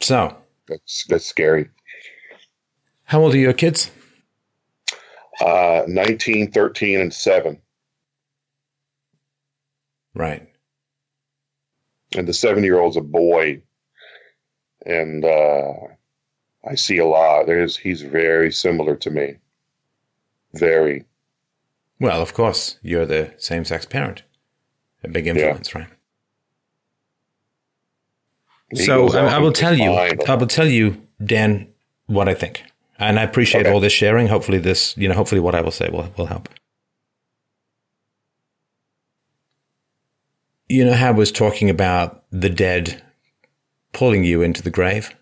so, 0.00 0.36
That's 0.68 1.04
that's 1.08 1.26
scary. 1.26 1.68
how 3.04 3.20
old 3.22 3.34
are 3.34 3.38
your 3.38 3.52
kids? 3.52 3.90
Uh, 5.40 5.82
19, 5.88 6.52
13, 6.52 7.00
and 7.00 7.14
7. 7.14 7.58
Right. 10.14 10.46
And 12.16 12.26
the 12.28 12.34
seven 12.34 12.62
year 12.64 12.78
old's 12.80 12.96
a 12.96 13.00
boy. 13.00 13.62
And 14.84 15.24
uh, 15.24 15.72
I 16.68 16.74
see 16.74 16.98
a 16.98 17.06
lot. 17.06 17.46
There's 17.46 17.76
he's 17.76 18.02
very 18.02 18.50
similar 18.52 18.96
to 18.96 19.10
me. 19.10 19.36
Very. 20.54 21.04
Well, 22.00 22.20
of 22.20 22.34
course, 22.34 22.78
you're 22.82 23.06
the 23.06 23.32
same 23.38 23.64
sex 23.64 23.86
parent. 23.86 24.22
A 25.04 25.08
big 25.08 25.26
influence, 25.26 25.74
right? 25.74 25.86
He 28.70 28.84
so 28.84 29.12
I, 29.16 29.36
I 29.36 29.38
will 29.38 29.52
tell 29.52 29.76
you, 29.76 29.90
I 29.92 30.34
will 30.34 30.46
tell 30.46 30.68
you, 30.68 31.00
Dan, 31.24 31.66
what 32.06 32.28
I 32.28 32.34
think, 32.34 32.62
and 32.98 33.18
I 33.18 33.22
appreciate 33.24 33.62
Okay. 33.66 33.72
all 33.72 33.80
this 33.80 33.92
sharing. 33.92 34.28
Hopefully, 34.28 34.58
this, 34.58 34.96
you 34.96 35.08
know, 35.08 35.14
hopefully, 35.14 35.40
what 35.40 35.54
I 35.54 35.60
will 35.60 35.72
say 35.72 35.88
will 35.90 36.12
will 36.16 36.26
help. 36.26 36.48
You 40.68 40.84
know 40.84 40.94
how 40.94 41.08
I 41.08 41.12
was 41.12 41.32
talking 41.32 41.68
about 41.68 42.22
the 42.30 42.48
dead 42.50 43.02
pulling 43.92 44.22
you 44.24 44.40
into 44.42 44.62
the 44.62 44.70
grave. 44.70 45.14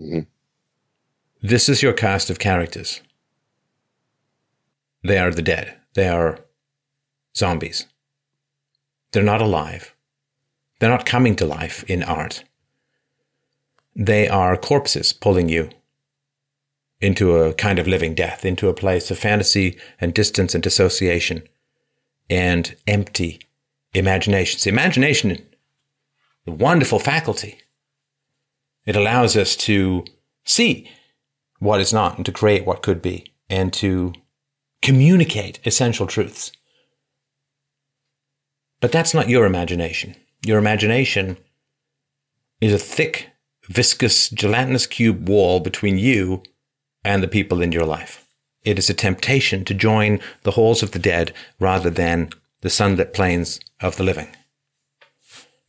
Mhm. 0.00 0.26
This 1.42 1.68
is 1.68 1.82
your 1.82 1.92
cast 1.92 2.30
of 2.30 2.38
characters. 2.38 3.02
They 5.02 5.18
are 5.18 5.30
the 5.30 5.42
dead. 5.42 5.76
They 5.94 6.08
are 6.08 6.38
zombies. 7.36 7.86
They're 9.12 9.22
not 9.22 9.42
alive. 9.42 9.94
They're 10.80 10.90
not 10.90 11.06
coming 11.06 11.36
to 11.36 11.46
life 11.46 11.84
in 11.88 12.02
art. 12.02 12.42
They 13.94 14.28
are 14.28 14.56
corpses 14.56 15.12
pulling 15.12 15.48
you 15.48 15.70
into 17.00 17.36
a 17.36 17.54
kind 17.54 17.78
of 17.78 17.86
living 17.86 18.14
death, 18.14 18.44
into 18.44 18.68
a 18.68 18.74
place 18.74 19.10
of 19.10 19.18
fantasy 19.18 19.78
and 20.00 20.12
distance 20.12 20.54
and 20.54 20.62
dissociation 20.62 21.42
and 22.28 22.74
empty 22.86 23.40
imagination. 23.92 24.58
See, 24.58 24.70
imagination, 24.70 25.46
the 26.46 26.52
wonderful 26.52 26.98
faculty. 26.98 27.58
It 28.86 28.96
allows 28.96 29.36
us 29.36 29.56
to 29.56 30.04
see 30.44 30.90
what 31.58 31.80
is 31.80 31.92
not 31.92 32.16
and 32.16 32.24
to 32.24 32.32
create 32.32 32.64
what 32.64 32.82
could 32.82 33.02
be 33.02 33.32
and 33.50 33.72
to 33.74 34.14
communicate 34.80 35.60
essential 35.66 36.06
truths. 36.06 36.52
But 38.80 38.92
that's 38.92 39.12
not 39.12 39.28
your 39.28 39.44
imagination. 39.44 40.16
Your 40.44 40.58
imagination 40.58 41.36
is 42.60 42.72
a 42.72 42.78
thick, 42.78 43.30
viscous, 43.68 44.30
gelatinous 44.30 44.86
cube 44.86 45.28
wall 45.28 45.60
between 45.60 45.98
you 45.98 46.42
and 47.04 47.22
the 47.22 47.28
people 47.28 47.60
in 47.60 47.72
your 47.72 47.84
life. 47.84 48.26
It 48.62 48.78
is 48.78 48.90
a 48.90 48.94
temptation 48.94 49.64
to 49.66 49.74
join 49.74 50.20
the 50.42 50.52
halls 50.52 50.82
of 50.82 50.92
the 50.92 50.98
dead 50.98 51.32
rather 51.58 51.90
than 51.90 52.30
the 52.60 52.70
sunlit 52.70 53.14
plains 53.14 53.60
of 53.80 53.96
the 53.96 54.04
living. 54.04 54.28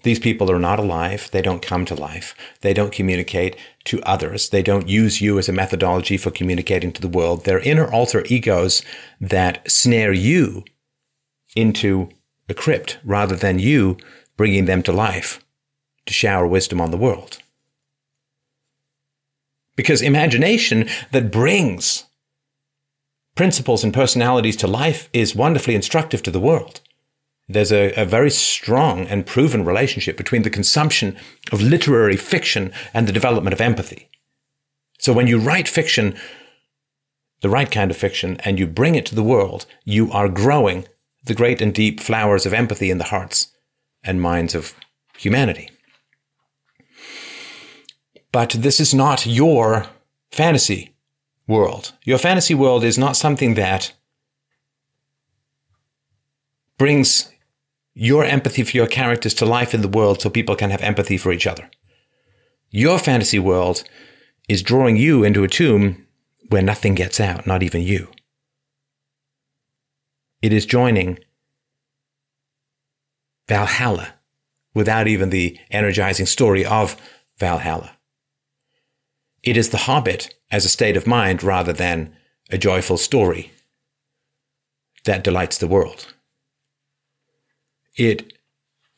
These 0.03 0.19
people 0.19 0.51
are 0.51 0.59
not 0.59 0.79
alive. 0.79 1.29
They 1.31 1.41
don't 1.41 1.61
come 1.61 1.85
to 1.85 1.95
life. 1.95 2.33
They 2.61 2.73
don't 2.73 2.91
communicate 2.91 3.55
to 3.85 4.01
others. 4.01 4.49
They 4.49 4.63
don't 4.63 4.87
use 4.87 5.21
you 5.21 5.37
as 5.37 5.47
a 5.47 5.53
methodology 5.53 6.17
for 6.17 6.31
communicating 6.31 6.91
to 6.93 7.01
the 7.01 7.07
world. 7.07 7.45
They're 7.45 7.59
inner 7.59 7.91
alter 7.91 8.23
egos 8.25 8.81
that 9.19 9.69
snare 9.69 10.13
you 10.13 10.63
into 11.55 12.09
a 12.49 12.53
crypt 12.53 12.97
rather 13.03 13.35
than 13.35 13.59
you 13.59 13.97
bringing 14.41 14.65
them 14.65 14.81
to 14.81 14.91
life 14.91 15.39
to 16.07 16.13
shower 16.13 16.47
wisdom 16.47 16.81
on 16.81 16.89
the 16.89 16.97
world. 16.97 17.37
Because 19.75 20.01
imagination 20.01 20.89
that 21.11 21.31
brings 21.31 22.05
principles 23.35 23.83
and 23.83 23.93
personalities 23.93 24.55
to 24.57 24.65
life 24.65 25.09
is 25.13 25.35
wonderfully 25.35 25.75
instructive 25.75 26.23
to 26.23 26.31
the 26.31 26.39
world. 26.39 26.81
There's 27.47 27.71
a, 27.71 27.93
a, 27.93 28.03
very 28.03 28.31
strong 28.31 29.05
and 29.05 29.27
proven 29.27 29.63
relationship 29.63 30.17
between 30.17 30.41
the 30.41 30.49
consumption 30.49 31.15
of 31.51 31.61
literary 31.61 32.17
fiction 32.17 32.73
and 32.95 33.07
the 33.07 33.13
development 33.13 33.53
of 33.53 33.61
empathy. 33.61 34.09
So 34.97 35.13
when 35.13 35.27
you 35.27 35.37
write 35.37 35.67
fiction, 35.67 36.15
the 37.41 37.49
right 37.57 37.69
kind 37.69 37.91
of 37.91 37.97
fiction, 37.97 38.37
and 38.39 38.57
you 38.57 38.65
bring 38.65 38.95
it 38.95 39.05
to 39.05 39.13
the 39.13 39.29
world, 39.35 39.67
you 39.85 40.11
are 40.11 40.27
growing 40.27 40.87
the 41.23 41.35
great 41.35 41.61
and 41.61 41.71
deep 41.71 41.99
flowers 41.99 42.47
of 42.47 42.55
empathy 42.55 42.89
in 42.89 42.97
the 42.97 43.11
hearts 43.13 43.50
and 44.03 44.21
minds 44.21 44.55
of 44.55 44.73
humanity. 45.17 45.69
But 48.31 48.51
this 48.51 48.79
is 48.79 48.93
not 48.93 49.25
your 49.25 49.87
fantasy 50.31 50.95
world. 51.47 51.93
Your 52.03 52.17
fantasy 52.17 52.55
world 52.55 52.83
is 52.83 52.97
not 52.97 53.17
something 53.17 53.55
that 53.55 53.93
brings 56.77 57.31
your 57.93 58.23
empathy 58.23 58.63
for 58.63 58.77
your 58.77 58.87
characters 58.87 59.33
to 59.35 59.45
life 59.45 59.73
in 59.73 59.81
the 59.81 59.87
world 59.87 60.21
so 60.21 60.29
people 60.29 60.55
can 60.55 60.71
have 60.71 60.81
empathy 60.81 61.17
for 61.17 61.31
each 61.31 61.45
other. 61.45 61.69
Your 62.69 62.97
fantasy 62.97 63.37
world 63.37 63.83
is 64.47 64.63
drawing 64.63 64.95
you 64.95 65.23
into 65.23 65.43
a 65.43 65.47
tomb 65.47 66.07
where 66.49 66.61
nothing 66.61 66.95
gets 66.95 67.19
out, 67.19 67.45
not 67.45 67.63
even 67.63 67.81
you. 67.81 68.07
It 70.41 70.53
is 70.53 70.65
joining 70.65 71.19
Valhalla 73.51 74.13
without 74.73 75.09
even 75.09 75.29
the 75.29 75.59
energizing 75.71 76.25
story 76.25 76.63
of 76.63 76.95
Valhalla. 77.37 77.97
It 79.43 79.57
is 79.57 79.71
the 79.71 79.85
Hobbit 79.89 80.33
as 80.51 80.63
a 80.63 80.69
state 80.69 80.95
of 80.95 81.05
mind 81.05 81.43
rather 81.43 81.73
than 81.73 82.15
a 82.49 82.57
joyful 82.57 82.95
story 82.95 83.51
that 85.03 85.25
delights 85.25 85.57
the 85.57 85.67
world. 85.67 86.13
It, 87.97 88.31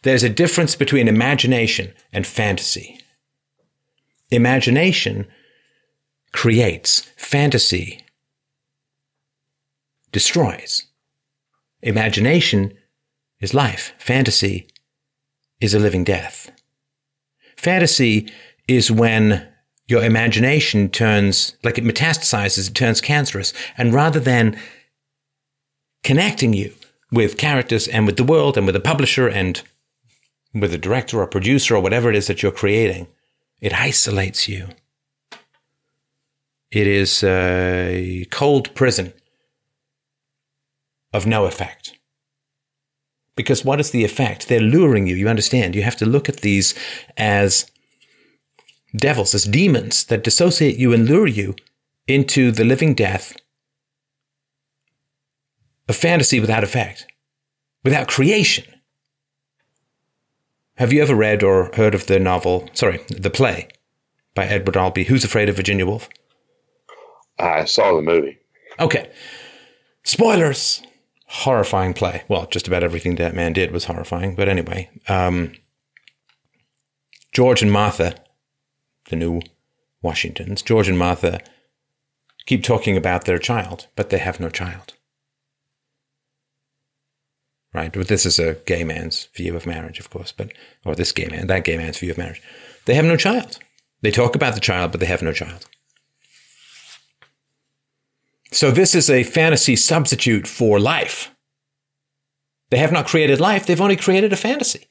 there's 0.04 0.22
a 0.22 0.30
difference 0.30 0.76
between 0.76 1.08
imagination 1.08 1.92
and 2.12 2.28
fantasy. 2.28 3.00
Imagination 4.30 5.26
creates, 6.32 7.10
fantasy 7.18 8.02
destroys. 10.12 10.86
Imagination 11.82 12.78
is 13.44 13.54
life, 13.54 13.94
fantasy 13.98 14.68
is 15.60 15.74
a 15.74 15.80
living 15.80 16.04
death. 16.04 16.52
Fantasy 17.58 18.32
is 18.68 18.92
when 18.92 19.48
your 19.88 20.04
imagination 20.04 20.90
turns, 20.90 21.56
like 21.64 21.78
it 21.78 21.84
metastasizes, 21.84 22.70
it 22.70 22.74
turns 22.74 23.02
cancerous. 23.02 23.54
And 23.78 23.94
rather 23.94 24.20
than 24.20 24.58
connecting 26.04 26.54
you 26.54 26.74
with 27.12 27.38
characters 27.38 27.88
and 27.88 28.06
with 28.06 28.18
the 28.18 28.24
world 28.24 28.58
and 28.58 28.66
with 28.66 28.76
a 28.76 28.82
publisher 28.82 29.28
and 29.28 29.62
with 30.54 30.74
a 30.74 30.78
director 30.78 31.20
or 31.20 31.28
producer 31.28 31.76
or 31.76 31.82
whatever 31.82 32.10
it 32.10 32.16
is 32.16 32.28
that 32.28 32.42
you're 32.42 32.52
creating, 32.52 33.08
it 33.62 33.74
isolates 33.74 34.48
you. 34.48 34.70
It 36.72 36.88
is 36.88 37.24
a 37.24 38.26
cold 38.32 38.74
prison 38.74 39.14
of 41.14 41.28
no 41.28 41.46
effect. 41.46 41.98
Because 43.36 43.66
what 43.66 43.80
is 43.80 43.92
the 43.92 44.04
effect? 44.04 44.48
They're 44.48 44.60
luring 44.60 45.08
you. 45.08 45.16
You 45.16 45.28
understand? 45.28 45.76
You 45.76 45.84
have 45.84 45.96
to 45.98 46.06
look 46.06 46.30
at 46.30 46.38
these 46.38 46.76
as 47.18 47.66
devils, 48.96 49.34
as 49.34 49.46
demons 49.46 50.04
that 50.06 50.24
dissociate 50.24 50.78
you 50.78 50.94
and 50.94 51.08
lure 51.08 51.28
you 51.28 51.56
into 52.08 52.52
the 52.52 52.64
living 52.64 52.94
death 52.94 53.36
of 55.90 55.96
fantasy 55.96 56.40
without 56.40 56.64
effect, 56.64 57.08
without 57.84 58.08
creation. 58.08 58.66
Have 60.76 60.92
you 60.92 61.02
ever 61.02 61.16
read 61.16 61.44
or 61.44 61.72
heard 61.76 61.94
of 61.94 62.08
the 62.08 62.20
novel, 62.20 62.70
sorry, 62.74 63.00
the 63.10 63.30
play 63.30 63.68
by 64.36 64.46
Edward 64.46 64.76
Albee, 64.76 65.06
Who's 65.06 65.24
Afraid 65.24 65.50
of 65.50 65.56
Virginia 65.56 65.86
Woolf? 65.86 66.10
I 67.38 67.66
saw 67.66 67.96
the 67.96 68.02
movie. 68.02 68.40
Okay. 68.80 69.10
Spoilers. 70.04 70.82
Horrifying 71.26 71.94
play. 71.94 72.24
Well, 72.28 72.48
just 72.48 72.68
about 72.68 72.84
everything 72.84 73.16
that 73.16 73.36
man 73.36 73.54
did 73.54 73.72
was 73.72 73.86
horrifying. 73.86 74.36
But 74.36 74.50
anyway, 74.50 74.90
um, 75.08 75.54
George 77.32 77.62
and 77.62 77.72
Martha, 77.72 78.16
the 79.10 79.16
new 79.16 79.42
Washingtons, 80.02 80.62
George 80.62 80.88
and 80.88 80.98
Martha 80.98 81.40
keep 82.46 82.64
talking 82.64 82.98
about 82.98 83.26
their 83.26 83.40
child, 83.40 83.88
but 83.96 84.10
they 84.10 84.20
have 84.20 84.40
no 84.40 84.50
child. 84.50 84.94
Right? 87.74 87.92
But 87.92 88.08
this 88.08 88.26
is 88.26 88.38
a 88.38 88.56
gay 88.66 88.84
man's 88.84 89.30
view 89.36 89.56
of 89.56 89.66
marriage, 89.66 90.00
of 90.00 90.12
course, 90.12 90.32
but, 90.32 90.52
or 90.86 90.94
this 90.94 91.12
gay 91.12 91.28
man, 91.28 91.48
that 91.48 91.64
gay 91.64 91.78
man's 91.78 91.98
view 91.98 92.12
of 92.12 92.18
marriage. 92.18 92.42
They 92.86 92.94
have 92.94 93.06
no 93.06 93.18
child. 93.18 93.58
They 94.02 94.12
talk 94.12 94.36
about 94.36 94.54
the 94.54 94.60
child, 94.60 94.92
but 94.92 95.00
they 95.00 95.08
have 95.08 95.24
no 95.24 95.34
child. 95.34 95.66
So 98.54 98.70
this 98.70 98.94
is 98.94 99.10
a 99.10 99.24
fantasy 99.24 99.76
substitute 99.76 100.48
for 100.48 100.80
life. 100.80 101.32
They 102.70 102.78
have 102.78 102.92
not 102.92 103.08
created 103.08 103.40
life, 103.40 103.66
they've 103.66 103.82
only 103.82 103.96
created 103.96 104.32
a 104.32 104.38
fantasy, 104.38 104.88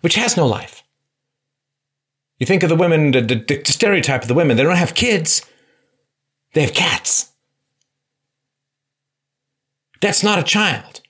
which 0.00 0.14
has 0.14 0.36
no 0.36 0.46
life. 0.46 0.82
You 2.38 2.46
think 2.46 2.62
of 2.62 2.70
the 2.70 2.76
women, 2.76 3.10
the, 3.10 3.20
the, 3.20 3.62
the 3.64 3.72
stereotype 3.72 4.22
of 4.22 4.28
the 4.28 4.34
women, 4.34 4.56
they 4.56 4.62
don't 4.62 4.76
have 4.76 4.94
kids, 4.94 5.44
they 6.54 6.62
have 6.62 6.72
cats. 6.72 7.30
That's 10.00 10.22
not 10.22 10.38
a 10.38 10.42
child. 10.42 11.02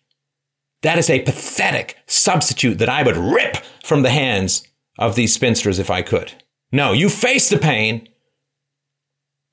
That 0.82 0.98
is 0.98 1.08
a 1.08 1.22
pathetic 1.22 1.96
substitute 2.06 2.78
that 2.78 2.88
I 2.88 3.04
would 3.04 3.16
rip 3.16 3.56
from 3.84 4.02
the 4.02 4.10
hands 4.10 4.66
of 4.98 5.14
these 5.14 5.32
spinsters 5.32 5.78
if 5.78 5.90
I 5.90 6.02
could. 6.02 6.32
No, 6.72 6.92
you 6.92 7.08
face 7.08 7.48
the 7.48 7.58
pain 7.58 8.08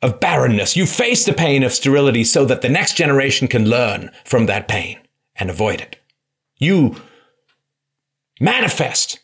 of 0.02 0.20
barrenness. 0.20 0.76
You 0.76 0.86
face 0.86 1.26
the 1.26 1.34
pain 1.34 1.64
of 1.64 1.74
sterility 1.74 2.24
so 2.24 2.46
that 2.46 2.62
the 2.62 2.70
next 2.70 2.96
generation 2.96 3.48
can 3.48 3.70
learn 3.70 4.12
from 4.26 4.46
that 4.48 4.68
pain 4.68 5.00
and 5.36 5.50
avoid 5.50 5.82
it. 5.82 5.98
You 6.58 6.96
manifest. 8.40 9.20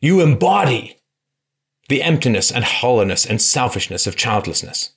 You 0.00 0.20
embody 0.20 0.98
the 1.88 2.02
emptiness 2.02 2.50
and 2.50 2.64
hollowness 2.64 3.24
and 3.24 3.40
selfishness 3.40 4.06
of 4.06 4.16
childlessness 4.16 4.92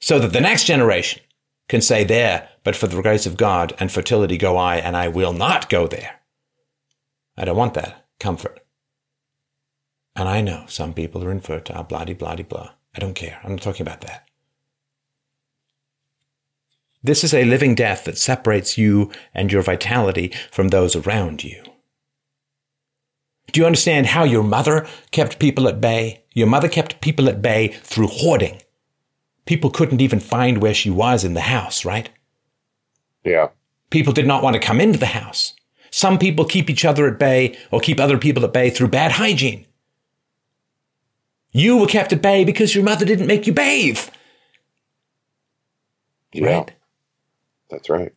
so 0.00 0.18
that 0.18 0.32
the 0.32 0.40
next 0.40 0.64
generation 0.64 1.22
can 1.68 1.80
say, 1.80 2.04
There, 2.04 2.48
but 2.62 2.76
for 2.76 2.86
the 2.86 3.00
grace 3.00 3.26
of 3.26 3.36
God 3.36 3.74
and 3.78 3.90
fertility 3.90 4.36
go 4.36 4.56
I, 4.56 4.76
and 4.76 4.96
I 4.96 5.08
will 5.08 5.32
not 5.32 5.70
go 5.70 5.86
there. 5.86 6.20
I 7.36 7.44
don't 7.44 7.56
want 7.56 7.74
that 7.74 8.06
comfort. 8.20 8.60
And 10.14 10.28
I 10.28 10.42
know 10.42 10.64
some 10.68 10.94
people 10.94 11.24
are 11.24 11.30
infertile, 11.30 11.82
blah, 11.82 12.04
blah, 12.04 12.36
blah. 12.36 12.70
I 12.94 13.00
don't 13.00 13.14
care. 13.14 13.40
I'm 13.42 13.52
not 13.52 13.62
talking 13.62 13.86
about 13.86 14.02
that. 14.02 14.28
This 17.02 17.22
is 17.22 17.34
a 17.34 17.44
living 17.44 17.74
death 17.74 18.04
that 18.04 18.16
separates 18.16 18.78
you 18.78 19.10
and 19.34 19.52
your 19.52 19.62
vitality 19.62 20.32
from 20.50 20.68
those 20.68 20.96
around 20.96 21.44
you. 21.44 21.62
Do 23.52 23.60
you 23.60 23.66
understand 23.66 24.06
how 24.06 24.24
your 24.24 24.42
mother 24.42 24.86
kept 25.10 25.38
people 25.38 25.68
at 25.68 25.80
bay? 25.80 26.24
Your 26.32 26.46
mother 26.46 26.68
kept 26.68 27.00
people 27.00 27.28
at 27.28 27.42
bay 27.42 27.68
through 27.68 28.08
hoarding. 28.08 28.62
People 29.44 29.70
couldn't 29.70 30.00
even 30.00 30.18
find 30.18 30.58
where 30.58 30.72
she 30.74 30.90
was 30.90 31.24
in 31.24 31.34
the 31.34 31.42
house, 31.42 31.84
right? 31.84 32.08
Yeah. 33.22 33.48
People 33.90 34.12
did 34.12 34.26
not 34.26 34.42
want 34.42 34.54
to 34.54 34.60
come 34.60 34.80
into 34.80 34.98
the 34.98 35.06
house. 35.06 35.52
Some 35.90 36.18
people 36.18 36.44
keep 36.44 36.70
each 36.70 36.84
other 36.84 37.06
at 37.06 37.18
bay 37.18 37.56
or 37.70 37.80
keep 37.80 38.00
other 38.00 38.18
people 38.18 38.44
at 38.44 38.52
bay 38.52 38.70
through 38.70 38.88
bad 38.88 39.12
hygiene. 39.12 39.66
You 41.54 41.76
were 41.76 41.86
kept 41.86 42.12
at 42.12 42.20
bay 42.20 42.44
because 42.44 42.74
your 42.74 42.84
mother 42.84 43.06
didn't 43.06 43.28
make 43.28 43.46
you 43.46 43.52
bathe. 43.52 44.00
Yeah. 46.32 46.46
Right? 46.46 46.72
That's 47.70 47.88
right. 47.88 48.12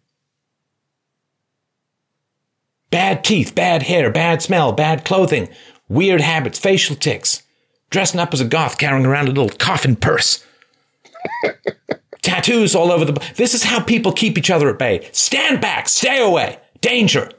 Bad 2.89 3.23
teeth, 3.23 3.53
bad 3.53 3.84
hair, 3.84 4.09
bad 4.09 4.41
smell, 4.41 4.72
bad 4.72 5.05
clothing, 5.05 5.49
weird 5.88 6.19
habits, 6.19 6.57
facial 6.57 6.95
tics, 6.95 7.43
dressing 7.91 8.19
up 8.19 8.34
as 8.34 8.41
a 8.41 8.45
goth, 8.45 8.80
carrying 8.80 9.05
around 9.05 9.27
a 9.27 9.31
little 9.31 9.55
coffin 9.57 9.95
purse. 9.95 10.43
Tattoos 12.23 12.76
all 12.76 12.91
over 12.91 13.05
the. 13.05 13.34
This 13.35 13.53
is 13.53 13.64
how 13.64 13.81
people 13.81 14.11
keep 14.11 14.38
each 14.38 14.49
other 14.49 14.69
at 14.69 14.80
bay. 14.80 15.07
Stand 15.11 15.61
back, 15.61 15.88
stay 15.88 16.19
away, 16.19 16.57
danger. 16.81 17.30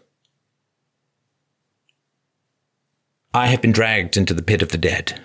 I 3.35 3.49
have 3.49 3.61
been 3.61 3.73
dragged 3.73 4.17
into 4.17 4.33
the 4.33 4.43
pit 4.43 4.63
of 4.63 4.69
the 4.71 4.79
dead, 4.79 5.21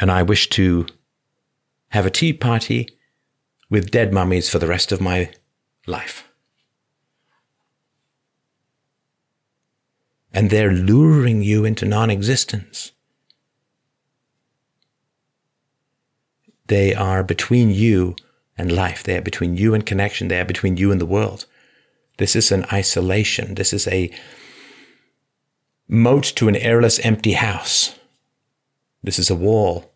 and 0.00 0.10
I 0.10 0.22
wish 0.22 0.48
to 0.50 0.86
have 1.90 2.06
a 2.06 2.10
tea 2.10 2.32
party 2.32 2.88
with 3.68 3.90
dead 3.90 4.12
mummies 4.12 4.48
for 4.48 4.58
the 4.58 4.66
rest 4.66 4.90
of 4.90 5.00
my 5.00 5.30
life. 5.86 6.26
And 10.32 10.48
they're 10.48 10.72
luring 10.72 11.42
you 11.42 11.64
into 11.64 11.84
non 11.84 12.08
existence. 12.08 12.92
They 16.66 16.94
are 16.94 17.22
between 17.22 17.70
you 17.70 18.14
and 18.56 18.70
life. 18.72 19.02
They 19.02 19.16
are 19.18 19.22
between 19.22 19.56
you 19.56 19.74
and 19.74 19.84
connection. 19.84 20.28
They 20.28 20.40
are 20.40 20.44
between 20.44 20.76
you 20.76 20.92
and 20.92 21.00
the 21.00 21.06
world. 21.06 21.46
This 22.18 22.36
is 22.36 22.52
an 22.52 22.64
isolation. 22.72 23.56
This 23.56 23.72
is 23.72 23.88
a 23.88 24.10
moat 25.88 26.22
to 26.36 26.48
an 26.48 26.54
airless, 26.54 27.00
empty 27.00 27.32
house. 27.32 27.98
This 29.02 29.18
is 29.18 29.30
a 29.30 29.34
wall 29.34 29.89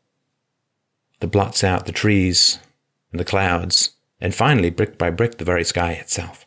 that 1.25 1.31
blots 1.31 1.65
out 1.65 1.87
the 1.87 1.93
trees 1.93 2.59
and 3.11 3.19
the 3.19 3.25
clouds, 3.25 3.93
and 4.21 4.35
finally, 4.35 4.69
brick 4.69 4.99
by 4.99 5.09
brick, 5.09 5.39
the 5.39 5.45
very 5.45 5.65
sky 5.65 5.93
itself. 5.93 6.45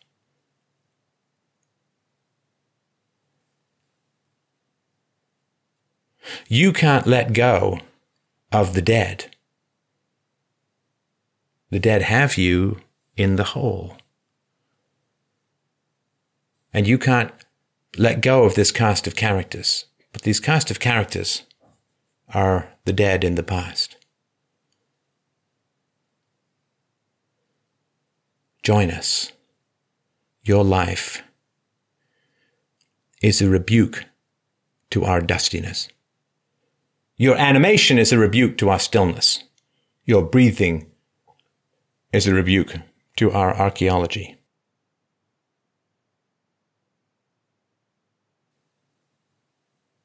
You 6.47 6.71
can't 6.71 7.07
let 7.07 7.33
go 7.33 7.79
of 8.51 8.75
the 8.75 8.83
dead. 8.83 9.35
The 11.71 11.79
dead 11.79 12.03
have 12.03 12.37
you 12.37 12.79
in 13.15 13.35
the 13.35 13.45
hole. 13.55 13.97
And 16.71 16.85
you 16.85 16.99
can't 16.99 17.31
let 17.97 18.21
go 18.21 18.43
of 18.43 18.53
this 18.53 18.71
cast 18.71 19.07
of 19.07 19.15
characters. 19.15 19.85
But 20.13 20.21
these 20.21 20.39
cast 20.39 20.69
of 20.69 20.79
characters 20.79 21.41
are 22.31 22.69
the 22.85 22.93
dead 22.93 23.23
in 23.23 23.33
the 23.33 23.41
past. 23.41 23.96
Join 28.67 28.91
us. 28.91 29.31
Your 30.43 30.65
life 30.65 31.23
is 33.21 33.41
a 33.41 33.49
rebuke 33.49 34.03
to 34.89 35.05
our 35.05 35.21
dustiness. 35.21 35.87
Your 37.15 37.37
animation 37.37 37.97
is 37.97 38.11
a 38.11 38.17
rebuke 38.17 38.57
to 38.57 38.67
our 38.67 38.77
stillness. 38.77 39.45
Your 40.03 40.21
breathing 40.21 40.91
is 42.11 42.27
a 42.27 42.33
rebuke 42.33 42.75
to 43.15 43.31
our 43.31 43.55
archaeology. 43.55 44.37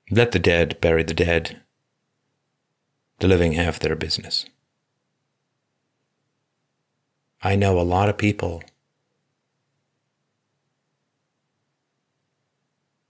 Let 0.09 0.31
the 0.31 0.39
dead 0.39 0.81
bury 0.81 1.03
the 1.03 1.15
dead. 1.15 1.61
The 3.19 3.27
living 3.27 3.55
have 3.55 3.81
their 3.81 3.97
business. 3.97 4.47
I 7.43 7.57
know 7.57 7.79
a 7.79 7.83
lot 7.83 8.09
of 8.09 8.17
people 8.17 8.63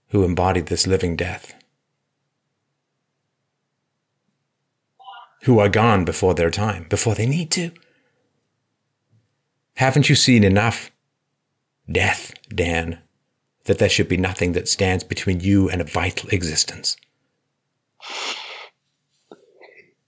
who 0.09 0.23
embodied 0.23 0.67
this 0.67 0.87
living 0.87 1.15
death, 1.15 1.53
who 5.43 5.59
are 5.59 5.69
gone 5.69 6.05
before 6.05 6.33
their 6.33 6.49
time, 6.49 6.87
before 6.89 7.15
they 7.15 7.25
need 7.25 7.51
to. 7.51 7.71
Haven't 9.75 10.09
you 10.09 10.15
seen 10.15 10.43
enough 10.43 10.91
death, 11.91 12.33
Dan, 12.49 12.99
that 13.65 13.79
there 13.79 13.89
should 13.89 14.07
be 14.07 14.17
nothing 14.17 14.53
that 14.53 14.67
stands 14.67 15.03
between 15.03 15.39
you 15.39 15.69
and 15.69 15.81
a 15.81 15.85
vital 15.85 16.29
existence? 16.29 16.95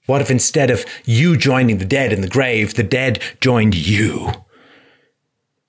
What 0.05 0.21
if 0.21 0.29
instead 0.29 0.69
of 0.69 0.85
you 1.05 1.35
joining 1.35 1.77
the 1.77 1.85
dead 1.85 2.13
in 2.13 2.21
the 2.21 2.27
grave, 2.27 2.75
the 2.75 2.83
dead 2.83 3.21
joined 3.41 3.75
you 3.75 4.31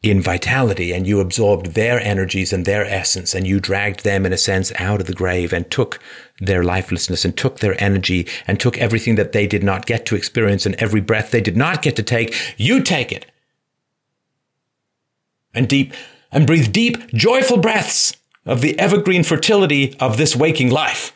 in 0.02 0.20
vitality 0.20 0.92
and 0.92 1.06
you 1.06 1.20
absorbed 1.20 1.74
their 1.74 1.98
energies 2.00 2.52
and 2.52 2.64
their 2.64 2.84
essence 2.84 3.34
and 3.34 3.46
you 3.46 3.58
dragged 3.58 4.04
them 4.04 4.24
in 4.24 4.32
a 4.32 4.38
sense 4.38 4.72
out 4.76 5.00
of 5.00 5.06
the 5.06 5.12
grave 5.12 5.52
and 5.52 5.70
took 5.70 5.98
their 6.38 6.62
lifelessness 6.62 7.24
and 7.24 7.36
took 7.36 7.58
their 7.58 7.82
energy 7.82 8.26
and 8.46 8.60
took 8.60 8.78
everything 8.78 9.16
that 9.16 9.32
they 9.32 9.46
did 9.46 9.64
not 9.64 9.86
get 9.86 10.06
to 10.06 10.14
experience 10.14 10.66
and 10.66 10.74
every 10.76 11.00
breath 11.00 11.30
they 11.30 11.40
did 11.40 11.56
not 11.56 11.82
get 11.82 11.96
to 11.96 12.02
take, 12.02 12.34
you 12.56 12.82
take 12.82 13.10
it 13.10 13.26
and 15.54 15.68
deep 15.68 15.92
and 16.30 16.46
breathe 16.46 16.72
deep, 16.72 17.08
joyful 17.08 17.58
breaths 17.58 18.14
of 18.44 18.60
the 18.60 18.78
evergreen 18.78 19.24
fertility 19.24 19.96
of 19.98 20.18
this 20.18 20.36
waking 20.36 20.70
life. 20.70 21.12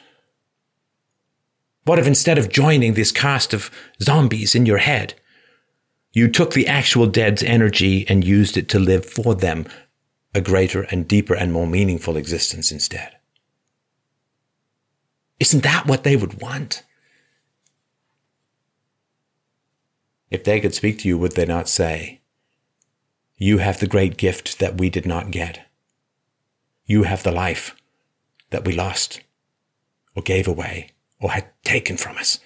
What 1.84 1.98
if 1.98 2.06
instead 2.06 2.38
of 2.38 2.50
joining 2.50 2.94
this 2.94 3.12
cast 3.12 3.54
of 3.54 3.70
zombies 4.02 4.54
in 4.54 4.66
your 4.66 4.78
head, 4.78 5.14
you 6.12 6.28
took 6.28 6.52
the 6.52 6.66
actual 6.66 7.06
dead's 7.06 7.42
energy 7.42 8.04
and 8.08 8.24
used 8.24 8.56
it 8.56 8.68
to 8.70 8.78
live 8.78 9.06
for 9.06 9.34
them 9.34 9.66
a 10.34 10.40
greater 10.40 10.82
and 10.82 11.08
deeper 11.08 11.34
and 11.34 11.52
more 11.52 11.66
meaningful 11.66 12.16
existence 12.16 12.70
instead? 12.70 13.16
Isn't 15.38 15.62
that 15.62 15.86
what 15.86 16.04
they 16.04 16.16
would 16.16 16.40
want? 16.40 16.84
If 20.30 20.44
they 20.44 20.60
could 20.60 20.74
speak 20.74 21.00
to 21.00 21.08
you, 21.08 21.18
would 21.18 21.32
they 21.32 21.46
not 21.46 21.68
say, 21.68 22.20
You 23.36 23.58
have 23.58 23.80
the 23.80 23.88
great 23.88 24.16
gift 24.16 24.58
that 24.58 24.78
we 24.78 24.90
did 24.90 25.06
not 25.06 25.30
get. 25.30 25.66
You 26.84 27.04
have 27.04 27.22
the 27.22 27.32
life 27.32 27.74
that 28.50 28.64
we 28.64 28.72
lost 28.72 29.22
or 30.14 30.22
gave 30.22 30.46
away 30.46 30.90
or 31.20 31.30
had 31.32 31.46
taken 31.64 31.96
from 31.96 32.16
us. 32.16 32.40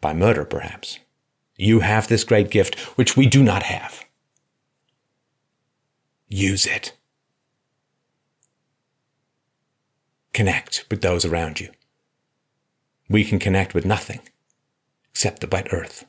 By 0.00 0.12
murder, 0.12 0.44
perhaps. 0.44 0.98
You 1.56 1.80
have 1.80 2.08
this 2.08 2.24
great 2.24 2.50
gift 2.50 2.78
which 2.98 3.16
we 3.16 3.26
do 3.26 3.42
not 3.42 3.62
have. 3.62 4.04
Use 6.28 6.66
it. 6.66 6.92
connect 10.36 10.84
with 10.90 11.00
those 11.00 11.24
around 11.24 11.60
you. 11.60 11.70
We 13.08 13.24
can 13.24 13.38
connect 13.38 13.72
with 13.72 13.86
nothing 13.86 14.20
except 15.10 15.40
the 15.40 15.48
wet 15.50 15.68
earth. 15.72 16.04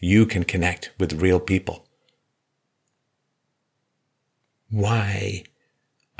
You 0.00 0.26
can 0.26 0.44
connect 0.44 0.92
with 0.96 1.20
real 1.20 1.40
people. 1.40 1.88
Why 4.70 5.42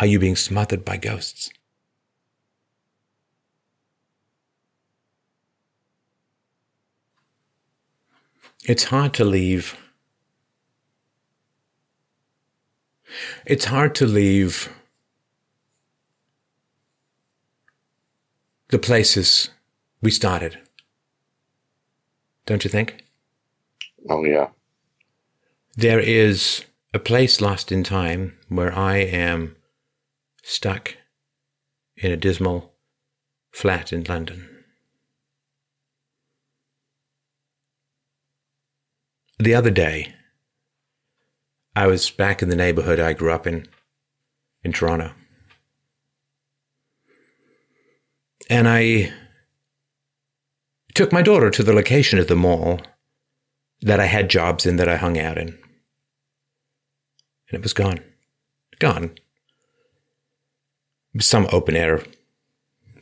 are 0.01 0.07
you 0.07 0.19
being 0.19 0.35
smothered 0.35 0.85
by 0.85 0.97
ghosts? 0.97 1.51
It's 8.65 8.85
hard 8.85 9.13
to 9.15 9.25
leave. 9.25 9.77
It's 13.45 13.65
hard 13.67 13.95
to 13.97 14.07
leave 14.07 14.73
the 18.69 18.79
places 18.79 19.51
we 20.01 20.11
started. 20.11 20.59
Don't 22.47 22.65
you 22.65 22.71
think? 22.71 23.05
Oh, 24.09 24.25
yeah. 24.25 24.49
There 25.77 26.01
is 26.01 26.65
a 26.95 26.99
place 26.99 27.41
lost 27.41 27.73
in 27.73 27.83
time 27.83 28.39
where 28.49 28.77
I 28.77 28.99
am 28.99 29.57
stuck 30.43 30.97
in 31.97 32.13
a 32.13 32.17
dismal 32.17 32.75
flat 33.51 33.93
in 33.93 34.05
London. 34.05 34.52
The 39.43 39.57
other 39.57 39.71
day, 39.71 40.15
I 41.75 41.89
was 41.89 42.09
back 42.11 42.43
in 42.43 42.49
the 42.49 42.55
neighborhood 42.55 43.01
I 43.01 43.13
grew 43.13 43.33
up 43.33 43.45
in, 43.45 43.67
in 44.63 44.73
Toronto. 44.73 45.11
And 48.49 48.69
I 48.69 49.13
took 50.95 51.13
my 51.13 51.23
daughter 51.23 51.51
to 51.51 51.65
the 51.65 51.73
location 51.73 52.21
of 52.21 52.29
the 52.29 52.37
mall 52.37 52.83
that 53.81 53.99
I 53.99 54.05
had 54.05 54.31
jobs 54.31 54.65
in 54.65 54.77
that 54.77 54.89
I 54.89 54.95
hung 54.95 55.19
out 55.19 55.39
in. 55.39 55.49
And 55.49 55.59
it 57.51 57.63
was 57.63 57.73
gone. 57.73 57.99
Gone. 58.79 59.11
Some 61.19 61.49
open 61.51 61.75
air 61.75 62.01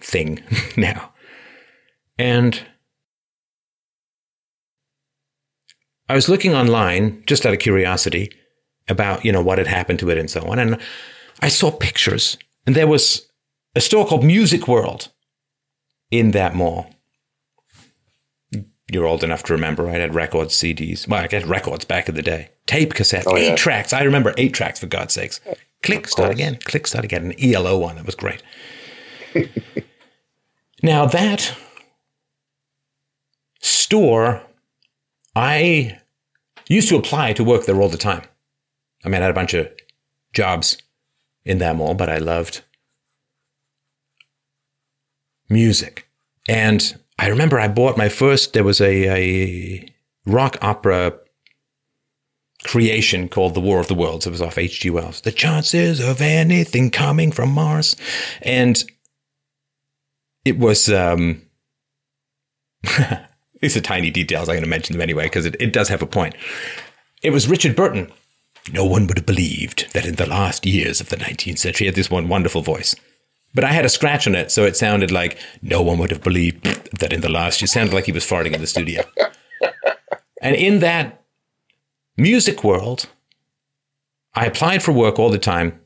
thing 0.01 0.43
now. 0.79 1.13
And 2.17 2.63
I 6.11 6.15
was 6.15 6.29
looking 6.29 6.55
online 6.55 7.23
just 7.27 7.47
out 7.47 7.53
of 7.53 7.61
curiosity 7.61 8.33
about, 8.89 9.25
you 9.25 9.31
know, 9.31 9.41
what 9.41 9.59
had 9.59 9.69
happened 9.69 10.01
to 10.01 10.11
it 10.11 10.19
and 10.19 10.29
so 10.29 10.43
on. 10.51 10.59
And 10.59 10.77
I 11.41 11.49
saw 11.49 11.71
pictures 11.71 12.37
and 12.67 12.75
there 12.75 12.89
was 12.89 13.29
a 13.77 13.81
store 13.81 14.05
called 14.05 14.25
Music 14.25 14.67
World 14.67 15.09
in 16.11 16.33
that 16.33 16.57
mall. 16.57 16.91
You're 18.93 19.07
old 19.07 19.23
enough 19.23 19.45
to 19.45 19.53
remember, 19.53 19.85
right? 19.85 19.99
I 19.99 20.01
had 20.01 20.17
records, 20.17 20.53
CDs. 20.57 21.07
Well, 21.07 21.23
I 21.23 21.29
guess 21.29 21.45
records 21.45 21.85
back 21.85 22.09
in 22.09 22.17
the 22.17 22.23
day. 22.23 22.51
Tape 22.67 22.93
cassettes, 22.93 23.23
Oh, 23.29 23.37
eight 23.37 23.51
yeah. 23.51 23.55
tracks. 23.57 23.93
I 23.93 24.03
remember 24.03 24.35
eight 24.37 24.53
tracks, 24.53 24.81
for 24.81 24.87
God's 24.89 25.15
sakes. 25.15 25.41
Click, 25.85 26.09
start 26.09 26.33
again. 26.33 26.57
Click, 26.65 26.89
start 26.89 27.05
again. 27.05 27.27
An 27.27 27.35
ELO 27.55 27.79
one. 27.79 27.95
That 27.95 28.05
was 28.07 28.17
great. 28.17 28.43
now, 30.83 31.07
that 31.07 31.55
store, 33.61 34.43
I 35.35 35.99
used 36.69 36.89
to 36.89 36.97
apply 36.97 37.33
to 37.35 37.45
work 37.45 37.67
there 37.67 37.81
all 37.81 37.89
the 37.89 37.97
time. 37.97 38.23
I 39.05 39.09
mean, 39.09 39.21
I 39.21 39.25
had 39.25 39.31
a 39.31 39.35
bunch 39.35 39.55
of 39.55 39.71
jobs 40.33 40.79
in 41.45 41.59
that 41.59 41.77
mall, 41.77 41.95
but 41.95 42.09
I 42.09 42.19
loved 42.19 42.63
music. 45.49 46.07
And 46.49 46.99
I 47.19 47.29
remember 47.29 47.59
I 47.59 47.69
bought 47.69 47.97
my 47.97 48.09
first, 48.09 48.53
there 48.53 48.65
was 48.65 48.81
a, 48.81 49.09
a 49.09 49.95
rock 50.27 50.57
opera 50.63 51.19
creation 52.65 53.29
called 53.29 53.55
The 53.55 53.61
War 53.61 53.81
of 53.81 53.89
the 53.89 53.95
Worlds. 53.95 54.27
It 54.27 54.31
was 54.31 54.43
off 54.43 54.59
H.G. 54.59 54.91
Wells. 54.91 55.23
The 55.23 55.33
chances 55.33 56.01
of 56.01 56.21
anything 56.21 56.91
coming 56.91 57.33
from 57.33 57.51
Mars. 57.51 57.97
And 58.43 58.83
it 60.45 60.59
was, 60.59 60.91
um, 60.91 61.43
these 63.61 63.77
are 63.77 63.81
tiny 63.81 64.11
details. 64.11 64.49
I'm 64.49 64.55
going 64.55 64.65
to 64.65 64.69
mention 64.69 64.95
them 64.95 65.03
anyway 65.03 65.25
because 65.25 65.47
it, 65.47 65.57
it 65.61 65.73
does 65.73 65.89
have 65.89 66.03
a 66.03 66.07
point. 66.07 66.35
It 67.23 67.31
was 67.31 67.49
Richard 67.49 67.77
Burton. 67.77 68.11
No 68.73 68.85
one 68.85 69.07
would 69.07 69.19
have 69.19 69.27
believed 69.27 69.93
that 69.93 70.07
in 70.07 70.17
the 70.17 70.29
last 70.29 70.67
years 70.67 71.01
of 71.01 71.09
the 71.09 71.17
19th 71.17 71.59
century, 71.59 71.85
he 71.85 71.87
had 71.87 71.95
this 71.95 72.11
one 72.11 72.29
wonderful 72.29 72.63
voice. 72.63 72.95
But 73.55 73.65
I 73.65 73.73
had 73.73 73.85
a 73.85 73.89
scratch 73.89 74.27
on 74.27 74.35
it, 74.35 74.51
so 74.51 74.65
it 74.65 74.77
sounded 74.77 75.11
like 75.11 75.39
no 75.61 75.83
one 75.83 75.99
would 75.99 76.11
have 76.11 76.23
believed 76.23 76.65
that 76.99 77.13
in 77.13 77.21
the 77.21 77.29
last 77.29 77.61
year. 77.61 77.67
It 77.67 77.71
sounded 77.71 77.95
like 77.95 78.05
he 78.05 78.13
was 78.13 78.25
farting 78.25 78.53
in 78.53 78.61
the 78.61 78.67
studio. 78.67 79.03
and 80.43 80.55
in 80.55 80.79
that 80.81 81.23
music 82.17 82.63
world, 82.63 83.09
I 84.35 84.47
applied 84.47 84.83
for 84.83 84.93
work 84.93 85.19
all 85.19 85.31
the 85.31 85.39
time. 85.39 85.81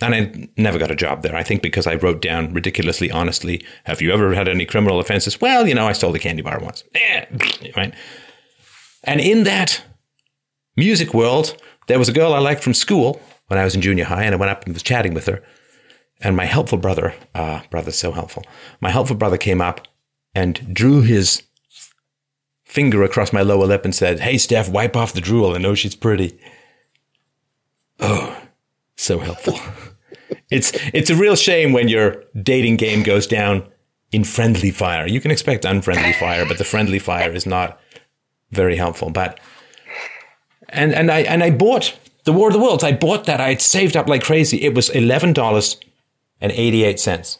And 0.00 0.14
I 0.14 0.48
never 0.56 0.78
got 0.78 0.90
a 0.90 0.96
job 0.96 1.22
there. 1.22 1.36
I 1.36 1.42
think 1.42 1.62
because 1.62 1.86
I 1.86 1.94
wrote 1.96 2.22
down 2.22 2.54
ridiculously 2.54 3.10
honestly, 3.10 3.64
have 3.84 4.00
you 4.00 4.12
ever 4.12 4.34
had 4.34 4.48
any 4.48 4.64
criminal 4.64 4.98
offenses? 4.98 5.40
Well, 5.40 5.68
you 5.68 5.74
know, 5.74 5.86
I 5.86 5.92
stole 5.92 6.14
a 6.14 6.18
candy 6.18 6.42
bar 6.42 6.58
once. 6.60 6.84
Right? 7.76 7.94
And 9.04 9.20
in 9.20 9.44
that 9.44 9.82
music 10.76 11.12
world, 11.12 11.56
there 11.86 11.98
was 11.98 12.08
a 12.08 12.12
girl 12.12 12.32
I 12.32 12.38
liked 12.38 12.62
from 12.62 12.74
school 12.74 13.20
when 13.48 13.58
I 13.58 13.64
was 13.64 13.74
in 13.74 13.82
junior 13.82 14.04
high, 14.04 14.24
and 14.24 14.34
I 14.34 14.38
went 14.38 14.50
up 14.50 14.64
and 14.64 14.72
was 14.72 14.82
chatting 14.82 15.14
with 15.14 15.26
her. 15.26 15.42
And 16.20 16.36
my 16.36 16.44
helpful 16.44 16.78
brother, 16.78 17.14
uh, 17.34 17.62
brother's 17.70 17.98
so 17.98 18.12
helpful, 18.12 18.44
my 18.80 18.90
helpful 18.90 19.16
brother 19.16 19.36
came 19.36 19.60
up 19.60 19.86
and 20.34 20.72
drew 20.74 21.02
his 21.02 21.42
finger 22.64 23.02
across 23.02 23.32
my 23.32 23.42
lower 23.42 23.66
lip 23.66 23.84
and 23.84 23.94
said, 23.94 24.20
Hey, 24.20 24.38
Steph, 24.38 24.68
wipe 24.68 24.96
off 24.96 25.12
the 25.12 25.20
drool. 25.20 25.54
I 25.54 25.58
know 25.58 25.74
she's 25.74 25.94
pretty. 25.94 26.38
Oh, 28.00 28.41
so 29.02 29.18
helpful. 29.18 29.58
it's, 30.50 30.72
it's 30.92 31.10
a 31.10 31.16
real 31.16 31.36
shame 31.36 31.72
when 31.72 31.88
your 31.88 32.24
dating 32.42 32.76
game 32.76 33.02
goes 33.02 33.26
down 33.26 33.66
in 34.12 34.24
friendly 34.24 34.70
fire. 34.70 35.06
You 35.06 35.20
can 35.20 35.30
expect 35.30 35.64
unfriendly 35.64 36.12
fire, 36.12 36.46
but 36.46 36.58
the 36.58 36.64
friendly 36.64 36.98
fire 36.98 37.32
is 37.32 37.46
not 37.46 37.80
very 38.50 38.76
helpful. 38.76 39.10
But 39.10 39.40
and 40.68 40.94
and 40.94 41.10
I 41.10 41.20
and 41.20 41.42
I 41.42 41.50
bought 41.50 41.98
the 42.24 42.32
War 42.32 42.48
of 42.48 42.52
the 42.52 42.60
Worlds. 42.60 42.84
I 42.84 42.92
bought 42.92 43.24
that. 43.24 43.40
I 43.40 43.48
had 43.48 43.62
saved 43.62 43.96
up 43.96 44.08
like 44.08 44.22
crazy. 44.22 44.62
It 44.62 44.74
was 44.74 44.90
eleven 44.90 45.32
dollars 45.32 45.78
and 46.40 46.52
eighty 46.52 46.84
eight 46.84 47.00
cents. 47.00 47.38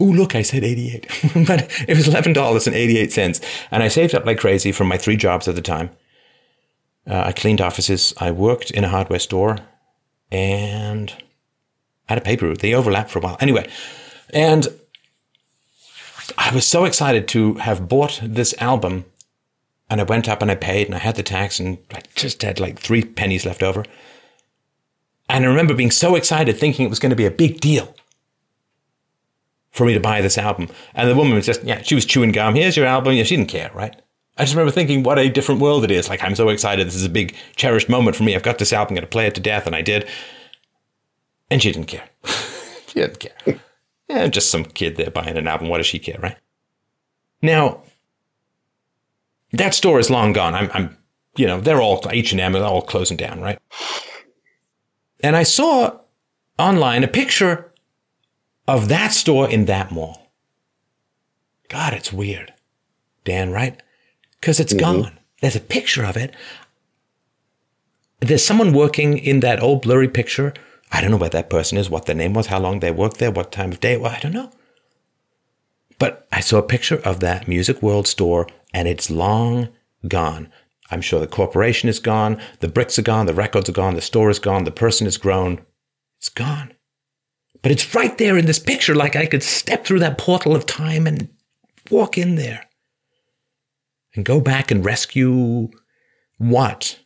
Ooh, 0.00 0.12
look, 0.12 0.34
I 0.34 0.42
said 0.42 0.64
eighty 0.64 0.94
eight, 0.94 1.06
but 1.46 1.68
it 1.88 1.96
was 1.96 2.08
eleven 2.08 2.32
dollars 2.32 2.66
and 2.66 2.74
eighty 2.74 2.98
eight 2.98 3.12
cents. 3.12 3.40
And 3.70 3.82
I 3.82 3.88
saved 3.88 4.14
up 4.14 4.24
like 4.24 4.38
crazy 4.38 4.72
from 4.72 4.88
my 4.88 4.96
three 4.96 5.16
jobs 5.16 5.48
at 5.48 5.54
the 5.54 5.62
time. 5.62 5.90
Uh, 7.06 7.24
I 7.26 7.32
cleaned 7.32 7.60
offices. 7.60 8.14
I 8.18 8.30
worked 8.30 8.70
in 8.70 8.84
a 8.84 8.88
hardware 8.88 9.18
store, 9.18 9.58
and 10.34 11.14
had 12.08 12.18
a 12.18 12.20
paper 12.20 12.46
route. 12.46 12.58
They 12.58 12.74
overlapped 12.74 13.10
for 13.10 13.20
a 13.20 13.22
while. 13.22 13.36
Anyway, 13.40 13.68
and 14.30 14.66
I 16.36 16.52
was 16.52 16.66
so 16.66 16.84
excited 16.84 17.28
to 17.28 17.54
have 17.54 17.88
bought 17.88 18.20
this 18.22 18.52
album 18.58 19.04
and 19.88 20.00
I 20.00 20.04
went 20.04 20.28
up 20.28 20.42
and 20.42 20.50
I 20.50 20.56
paid 20.56 20.88
and 20.88 20.96
I 20.96 20.98
had 20.98 21.14
the 21.14 21.22
tax 21.22 21.60
and 21.60 21.78
I 21.92 22.00
just 22.16 22.42
had 22.42 22.58
like 22.58 22.80
three 22.80 23.04
pennies 23.04 23.46
left 23.46 23.62
over. 23.62 23.84
And 25.28 25.44
I 25.44 25.48
remember 25.48 25.72
being 25.72 25.92
so 25.92 26.16
excited 26.16 26.56
thinking 26.56 26.84
it 26.84 26.90
was 26.90 26.98
going 26.98 27.10
to 27.10 27.16
be 27.16 27.26
a 27.26 27.30
big 27.30 27.60
deal 27.60 27.94
for 29.70 29.86
me 29.86 29.94
to 29.94 30.00
buy 30.00 30.20
this 30.20 30.36
album. 30.36 30.68
And 30.94 31.08
the 31.08 31.14
woman 31.14 31.34
was 31.34 31.46
just, 31.46 31.62
yeah, 31.62 31.82
she 31.82 31.94
was 31.94 32.04
chewing 32.04 32.32
gum. 32.32 32.56
Here's 32.56 32.76
your 32.76 32.86
album. 32.86 33.14
Yeah, 33.14 33.22
she 33.22 33.36
didn't 33.36 33.50
care, 33.50 33.70
right? 33.72 33.94
I 34.36 34.42
just 34.42 34.54
remember 34.54 34.72
thinking 34.72 35.02
what 35.02 35.18
a 35.18 35.28
different 35.28 35.60
world 35.60 35.84
it 35.84 35.90
is. 35.90 36.08
Like, 36.08 36.22
I'm 36.22 36.34
so 36.34 36.48
excited. 36.48 36.86
This 36.86 36.96
is 36.96 37.04
a 37.04 37.10
big 37.10 37.34
cherished 37.54 37.88
moment 37.88 38.16
for 38.16 38.24
me. 38.24 38.34
I've 38.34 38.42
got 38.42 38.58
this 38.58 38.72
album. 38.72 38.92
I'm 38.92 38.96
going 38.96 39.06
to 39.06 39.10
play 39.10 39.26
it 39.26 39.34
to 39.36 39.40
death. 39.40 39.66
And 39.66 39.76
I 39.76 39.82
did. 39.82 40.08
And 41.50 41.62
she 41.62 41.70
didn't 41.70 41.86
care. 41.86 42.08
she 42.88 42.94
didn't 42.94 43.20
care. 43.20 43.60
Yeah, 44.08 44.26
just 44.26 44.50
some 44.50 44.64
kid 44.64 44.96
there 44.96 45.10
buying 45.10 45.36
an 45.36 45.46
album. 45.46 45.68
What 45.68 45.78
does 45.78 45.86
she 45.86 45.98
care, 45.98 46.18
right? 46.20 46.36
Now, 47.42 47.82
that 49.52 49.74
store 49.74 50.00
is 50.00 50.10
long 50.10 50.32
gone. 50.32 50.54
I'm, 50.54 50.70
I'm 50.74 50.96
you 51.36 51.46
know, 51.46 51.60
they're 51.60 51.80
all 51.80 52.00
HMV 52.02 52.60
are 52.60 52.64
all 52.64 52.82
closing 52.82 53.16
down, 53.16 53.40
right? 53.40 53.58
And 55.22 55.36
I 55.36 55.42
saw 55.42 55.98
online 56.58 57.02
a 57.04 57.08
picture 57.08 57.72
of 58.68 58.88
that 58.88 59.12
store 59.12 59.48
in 59.48 59.64
that 59.66 59.90
mall. 59.90 60.30
God, 61.68 61.92
it's 61.92 62.12
weird, 62.12 62.52
Dan, 63.24 63.50
right? 63.50 63.80
Because 64.44 64.60
it's 64.60 64.74
mm-hmm. 64.74 65.00
gone. 65.00 65.18
There's 65.40 65.56
a 65.56 65.60
picture 65.60 66.04
of 66.04 66.18
it. 66.18 66.34
There's 68.20 68.44
someone 68.44 68.74
working 68.74 69.16
in 69.16 69.40
that 69.40 69.62
old 69.62 69.80
blurry 69.80 70.06
picture. 70.06 70.52
I 70.92 71.00
don't 71.00 71.10
know 71.10 71.16
where 71.16 71.30
that 71.30 71.48
person 71.48 71.78
is, 71.78 71.88
what 71.88 72.04
their 72.04 72.14
name 72.14 72.34
was, 72.34 72.48
how 72.48 72.60
long 72.60 72.80
they 72.80 72.90
worked 72.90 73.16
there, 73.16 73.30
what 73.30 73.52
time 73.52 73.72
of 73.72 73.80
day. 73.80 73.96
Well, 73.96 74.12
I 74.12 74.20
don't 74.20 74.34
know. 74.34 74.50
But 75.98 76.28
I 76.30 76.40
saw 76.40 76.58
a 76.58 76.62
picture 76.62 77.00
of 77.06 77.20
that 77.20 77.48
Music 77.48 77.80
World 77.80 78.06
store 78.06 78.46
and 78.74 78.86
it's 78.86 79.10
long 79.10 79.70
gone. 80.08 80.52
I'm 80.90 81.00
sure 81.00 81.20
the 81.20 81.26
corporation 81.26 81.88
is 81.88 81.98
gone, 81.98 82.38
the 82.60 82.68
bricks 82.68 82.98
are 82.98 83.02
gone, 83.02 83.24
the 83.24 83.32
records 83.32 83.70
are 83.70 83.72
gone, 83.72 83.94
the 83.94 84.02
store 84.02 84.28
is 84.28 84.38
gone, 84.38 84.64
the 84.64 84.70
person 84.70 85.06
is 85.06 85.16
grown. 85.16 85.64
It's 86.18 86.28
gone. 86.28 86.74
But 87.62 87.72
it's 87.72 87.94
right 87.94 88.18
there 88.18 88.36
in 88.36 88.44
this 88.44 88.58
picture, 88.58 88.94
like 88.94 89.16
I 89.16 89.24
could 89.24 89.42
step 89.42 89.86
through 89.86 90.00
that 90.00 90.18
portal 90.18 90.54
of 90.54 90.66
time 90.66 91.06
and 91.06 91.30
walk 91.90 92.18
in 92.18 92.34
there 92.34 92.66
and 94.14 94.24
go 94.24 94.40
back 94.40 94.70
and 94.70 94.84
rescue 94.84 95.68
what? 96.38 96.98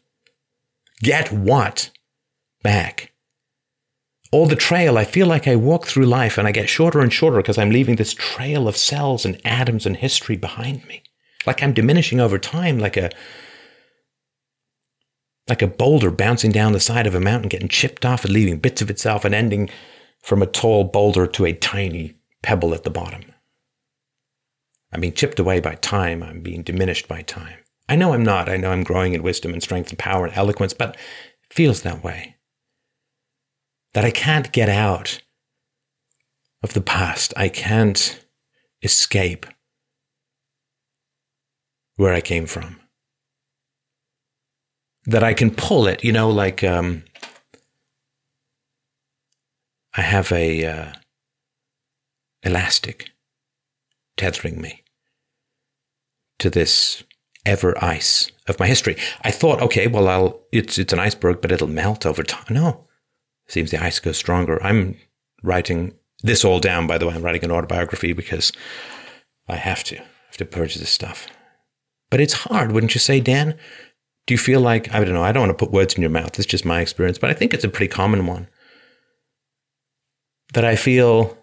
Get 1.01 1.33
what 1.33 1.91
back? 2.63 3.13
All 4.31 4.47
the 4.47 4.57
trail, 4.57 4.99
I 4.99 5.05
feel 5.05 5.27
like 5.27 5.49
I 5.49 5.57
walk 5.57 5.87
through 5.87 6.05
life 6.05 6.37
and 6.37 6.47
I 6.47 6.53
get 6.53 6.69
shorter 6.69 7.01
and 7.01 7.13
shorter 7.13 7.39
because 7.39 7.57
I'm 7.57 7.71
leaving 7.71 7.97
this 7.97 8.13
trail 8.13 8.69
of 8.69 8.77
cells 8.77 9.25
and 9.25 9.41
atoms 9.45 9.87
and 9.87 9.97
history 9.97 10.37
behind 10.37 10.87
me. 10.87 11.03
Like 11.47 11.63
I'm 11.63 11.73
diminishing 11.73 12.21
over 12.21 12.39
time, 12.39 12.79
like 12.79 12.97
a 12.97 13.11
like 15.49 15.63
a 15.63 15.67
boulder 15.67 16.11
bouncing 16.11 16.53
down 16.53 16.73
the 16.73 16.81
side 16.81 17.07
of 17.07 17.15
a 17.15 17.21
mountain, 17.21 17.49
getting 17.49 17.69
chipped 17.69 18.05
off 18.05 18.25
and 18.25 18.35
leaving 18.35 18.59
bits 18.59 18.83
of 18.83 18.91
itself 18.91 19.25
and 19.25 19.35
ending 19.35 19.71
from 20.23 20.43
a 20.43 20.47
tall 20.47 20.85
boulder 20.85 21.27
to 21.27 21.47
a 21.47 21.55
tiny 21.55 22.15
pebble 22.43 22.75
at 22.75 22.85
the 22.85 22.91
bottom. 22.91 23.23
I'm 24.93 25.01
being 25.01 25.13
chipped 25.13 25.39
away 25.39 25.61
by 25.61 25.75
time. 25.77 26.23
I'm 26.23 26.41
being 26.41 26.63
diminished 26.63 27.09
by 27.09 27.23
time. 27.23 27.59
I 27.89 27.97
know 27.97 28.13
I'm 28.13 28.23
not. 28.23 28.49
I 28.49 28.57
know 28.57 28.71
I'm 28.71 28.85
growing 28.85 29.15
in 29.15 29.23
wisdom 29.23 29.53
and 29.53 29.63
strength 29.63 29.91
and 29.91 29.99
power 29.99 30.27
and 30.27 30.37
eloquence, 30.37 30.73
but 30.73 30.95
it 30.95 31.55
feels 31.55 31.83
that 31.83 32.03
way. 32.03 32.37
That 33.95 34.05
I 34.05 34.11
can't 34.11 34.53
get 34.53 34.69
out 34.69 35.23
of 36.63 36.75
the 36.75 36.81
past. 36.81 37.33
I 37.37 37.49
can't 37.49 38.25
escape 38.83 39.47
where 41.97 42.15
I 42.15 42.21
came 42.21 42.47
from. 42.47 42.81
That 45.05 45.25
I 45.25 45.33
can 45.35 45.51
pull 45.51 45.87
it, 45.87 46.05
you 46.05 46.13
know, 46.13 46.31
like 46.31 46.63
um, 46.63 47.05
I 49.95 50.03
have 50.03 50.31
a 50.33 50.65
uh, 50.65 50.93
elastic 52.43 53.11
tethering 54.19 54.61
me 54.61 54.85
to 56.39 56.51
this 56.51 57.03
ever 57.47 57.83
ice 57.83 58.31
of 58.47 58.59
my 58.59 58.67
history. 58.67 58.97
I 59.23 59.31
thought, 59.31 59.63
okay, 59.63 59.87
well, 59.87 60.09
I'll 60.09 60.41
it's 60.53 60.79
it's 60.79 60.93
an 60.93 60.99
iceberg, 60.99 61.41
but 61.41 61.53
it'll 61.53 61.69
melt 61.69 62.05
over 62.05 62.23
time. 62.23 62.45
No, 62.51 62.87
seems 63.47 63.71
the 63.71 63.83
ice 63.83 63.99
goes 63.99 64.19
stronger. 64.19 64.63
I'm 64.63 64.97
writing 65.43 65.95
this 66.23 66.45
all 66.45 66.61
down. 66.61 66.87
By 66.87 66.99
the 66.99 67.07
way, 67.07 67.15
I'm 67.15 67.23
writing 67.23 67.45
an 67.45 67.51
autobiography 67.51 68.13
because 68.13 68.53
I 69.49 69.57
have 69.57 69.83
to 69.85 69.97
I 69.97 70.05
have 70.27 70.37
to 70.39 70.45
purge 70.45 70.75
this 70.75 70.91
stuff. 70.91 71.27
But 72.11 72.21
it's 72.21 72.35
hard, 72.35 72.73
wouldn't 72.73 72.95
you 72.95 73.01
say, 73.01 73.21
Dan? 73.21 73.57
Do 74.27 74.35
you 74.35 74.39
feel 74.39 74.61
like 74.61 74.93
I 74.95 75.03
don't 75.03 75.15
know? 75.15 75.23
I 75.23 75.33
don't 75.33 75.47
want 75.47 75.59
to 75.59 75.65
put 75.65 75.73
words 75.73 75.95
in 75.95 76.03
your 76.03 76.11
mouth. 76.11 76.39
It's 76.39 76.47
just 76.47 76.65
my 76.65 76.81
experience, 76.81 77.19
but 77.19 77.31
I 77.31 77.35
think 77.35 77.55
it's 77.55 77.65
a 77.65 77.69
pretty 77.69 77.89
common 77.89 78.27
one. 78.27 78.49
That 80.55 80.65
I 80.65 80.77
feel 80.77 81.37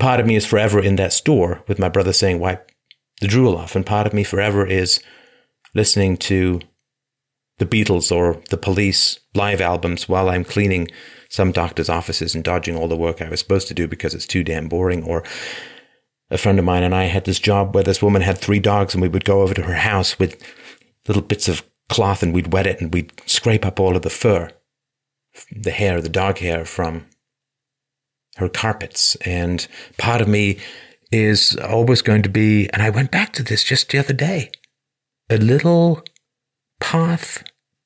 part 0.00 0.18
of 0.18 0.26
me 0.26 0.34
is 0.34 0.46
forever 0.46 0.80
in 0.80 0.96
that 0.96 1.12
store 1.12 1.62
with 1.68 1.78
my 1.78 1.88
brother 1.88 2.12
saying, 2.12 2.40
wipe 2.40 2.72
the 3.20 3.28
drool 3.28 3.56
off. 3.56 3.76
And 3.76 3.86
part 3.86 4.06
of 4.06 4.12
me 4.12 4.24
forever 4.24 4.66
is 4.66 5.00
listening 5.74 6.16
to 6.16 6.60
the 7.58 7.66
Beatles 7.66 8.10
or 8.10 8.42
the 8.48 8.56
police 8.56 9.20
live 9.34 9.60
albums 9.60 10.08
while 10.08 10.28
I'm 10.28 10.44
cleaning 10.44 10.88
some 11.28 11.52
doctor's 11.52 11.88
offices 11.88 12.34
and 12.34 12.42
dodging 12.42 12.76
all 12.76 12.88
the 12.88 12.96
work 12.96 13.22
I 13.22 13.28
was 13.28 13.38
supposed 13.38 13.68
to 13.68 13.74
do 13.74 13.86
because 13.86 14.14
it's 14.14 14.26
too 14.26 14.42
damn 14.42 14.68
boring. 14.68 15.04
Or 15.04 15.22
a 16.30 16.38
friend 16.38 16.58
of 16.58 16.64
mine 16.64 16.82
and 16.82 16.94
I 16.94 17.04
had 17.04 17.24
this 17.24 17.38
job 17.38 17.74
where 17.74 17.84
this 17.84 18.02
woman 18.02 18.22
had 18.22 18.38
three 18.38 18.58
dogs 18.58 18.94
and 18.94 19.02
we 19.02 19.08
would 19.08 19.24
go 19.24 19.42
over 19.42 19.54
to 19.54 19.62
her 19.62 19.74
house 19.74 20.18
with 20.18 20.42
little 21.06 21.22
bits 21.22 21.48
of 21.48 21.62
cloth 21.88 22.22
and 22.22 22.32
we'd 22.32 22.52
wet 22.52 22.66
it 22.66 22.80
and 22.80 22.92
we'd 22.94 23.12
scrape 23.26 23.66
up 23.66 23.78
all 23.78 23.96
of 23.96 24.02
the 24.02 24.10
fur, 24.10 24.50
the 25.54 25.70
hair, 25.70 26.00
the 26.00 26.08
dog 26.08 26.38
hair 26.38 26.64
from 26.64 27.06
her 28.40 28.48
carpets. 28.48 29.16
And 29.24 29.66
part 29.98 30.20
of 30.20 30.28
me 30.28 30.58
is 31.12 31.56
always 31.56 32.02
going 32.02 32.22
to 32.22 32.28
be, 32.28 32.68
and 32.70 32.82
I 32.82 32.90
went 32.90 33.10
back 33.10 33.32
to 33.34 33.42
this 33.42 33.64
just 33.64 33.90
the 33.90 33.98
other 33.98 34.12
day, 34.12 34.50
a 35.28 35.36
little 35.36 36.02
path 36.80 37.44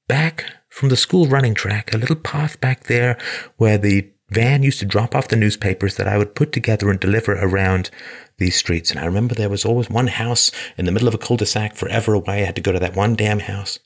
back 0.08 0.44
from 0.68 0.88
the 0.88 0.96
school 0.96 1.26
running 1.26 1.54
track, 1.54 1.92
a 1.92 1.98
little 1.98 2.16
path 2.16 2.60
back 2.60 2.84
there 2.84 3.18
where 3.56 3.78
the 3.78 4.10
van 4.30 4.62
used 4.62 4.80
to 4.80 4.84
drop 4.84 5.14
off 5.14 5.28
the 5.28 5.36
newspapers 5.36 5.96
that 5.96 6.08
I 6.08 6.18
would 6.18 6.34
put 6.34 6.50
together 6.52 6.90
and 6.90 6.98
deliver 6.98 7.34
around 7.34 7.90
these 8.38 8.56
streets. 8.56 8.90
And 8.90 8.98
I 8.98 9.04
remember 9.04 9.34
there 9.34 9.48
was 9.48 9.64
always 9.64 9.88
one 9.88 10.08
house 10.08 10.50
in 10.76 10.86
the 10.86 10.92
middle 10.92 11.08
of 11.08 11.14
a 11.14 11.18
cul-de-sac 11.18 11.76
forever 11.76 12.14
away. 12.14 12.42
I 12.42 12.46
had 12.46 12.56
to 12.56 12.62
go 12.62 12.72
to 12.72 12.80
that 12.80 12.96
one 12.96 13.14
damn 13.14 13.40
house. 13.40 13.78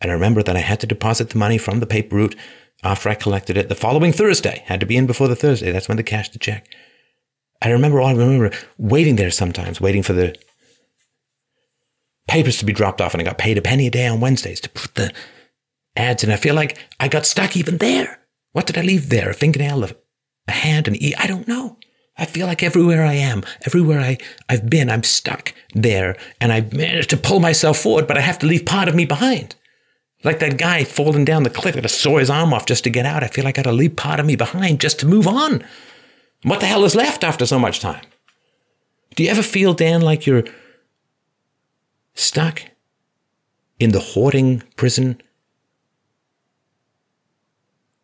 And 0.00 0.10
I 0.10 0.14
remember 0.14 0.42
that 0.42 0.56
I 0.56 0.60
had 0.60 0.80
to 0.80 0.86
deposit 0.86 1.30
the 1.30 1.38
money 1.38 1.58
from 1.58 1.80
the 1.80 1.86
paper 1.86 2.16
route 2.16 2.36
after 2.82 3.08
I 3.08 3.14
collected 3.14 3.56
it 3.56 3.68
the 3.68 3.74
following 3.74 4.12
Thursday. 4.12 4.62
Had 4.66 4.80
to 4.80 4.86
be 4.86 4.96
in 4.96 5.06
before 5.06 5.28
the 5.28 5.36
Thursday. 5.36 5.70
That's 5.70 5.88
when 5.88 5.96
they 5.96 6.02
cashed 6.02 6.32
the 6.32 6.38
check. 6.38 6.66
I 7.60 7.70
remember, 7.70 8.00
I 8.00 8.12
remember 8.12 8.50
waiting 8.76 9.16
there 9.16 9.30
sometimes, 9.30 9.80
waiting 9.80 10.02
for 10.02 10.12
the 10.12 10.36
papers 12.28 12.58
to 12.58 12.64
be 12.64 12.72
dropped 12.72 13.00
off, 13.00 13.14
and 13.14 13.20
I 13.20 13.24
got 13.24 13.38
paid 13.38 13.58
a 13.58 13.62
penny 13.62 13.86
a 13.86 13.90
day 13.90 14.06
on 14.06 14.20
Wednesdays 14.20 14.60
to 14.62 14.70
put 14.70 14.94
the 14.94 15.12
ads 15.96 16.24
in. 16.24 16.30
I 16.30 16.36
feel 16.36 16.54
like 16.54 16.78
I 16.98 17.08
got 17.08 17.26
stuck 17.26 17.56
even 17.56 17.78
there. 17.78 18.18
What 18.52 18.66
did 18.66 18.78
I 18.78 18.82
leave 18.82 19.08
there? 19.10 19.30
A 19.30 19.34
fingernail, 19.34 19.84
a, 19.84 19.90
a 20.48 20.52
hand, 20.52 20.88
an 20.88 20.96
e? 20.96 21.14
I 21.16 21.26
don't 21.26 21.46
know. 21.46 21.78
I 22.18 22.26
feel 22.26 22.46
like 22.46 22.62
everywhere 22.62 23.04
I 23.04 23.14
am, 23.14 23.42
everywhere 23.64 24.00
I, 24.00 24.18
I've 24.48 24.68
been, 24.68 24.90
I'm 24.90 25.02
stuck 25.02 25.54
there, 25.72 26.16
and 26.40 26.52
I've 26.52 26.72
managed 26.72 27.10
to 27.10 27.16
pull 27.16 27.40
myself 27.40 27.78
forward, 27.78 28.06
but 28.06 28.18
I 28.18 28.20
have 28.20 28.38
to 28.40 28.46
leave 28.46 28.66
part 28.66 28.88
of 28.88 28.94
me 28.94 29.04
behind. 29.04 29.54
Like 30.24 30.38
that 30.38 30.58
guy 30.58 30.84
falling 30.84 31.24
down 31.24 31.42
the 31.42 31.50
cliff, 31.50 31.74
I 31.74 31.80
got 31.80 31.82
to 31.82 31.88
saw 31.88 32.18
his 32.18 32.30
arm 32.30 32.54
off 32.54 32.66
just 32.66 32.84
to 32.84 32.90
get 32.90 33.06
out. 33.06 33.24
I 33.24 33.28
feel 33.28 33.44
like 33.44 33.58
I 33.58 33.62
got 33.62 33.70
to 33.70 33.76
leave 33.76 33.96
part 33.96 34.20
of 34.20 34.26
me 34.26 34.36
behind 34.36 34.80
just 34.80 35.00
to 35.00 35.06
move 35.06 35.26
on. 35.26 35.64
What 36.42 36.60
the 36.60 36.66
hell 36.66 36.84
is 36.84 36.94
left 36.94 37.24
after 37.24 37.46
so 37.46 37.58
much 37.58 37.80
time? 37.80 38.04
Do 39.14 39.24
you 39.24 39.30
ever 39.30 39.42
feel, 39.42 39.74
Dan, 39.74 40.00
like 40.00 40.26
you're 40.26 40.44
stuck 42.14 42.62
in 43.78 43.90
the 43.90 44.00
hoarding 44.00 44.62
prison 44.76 45.20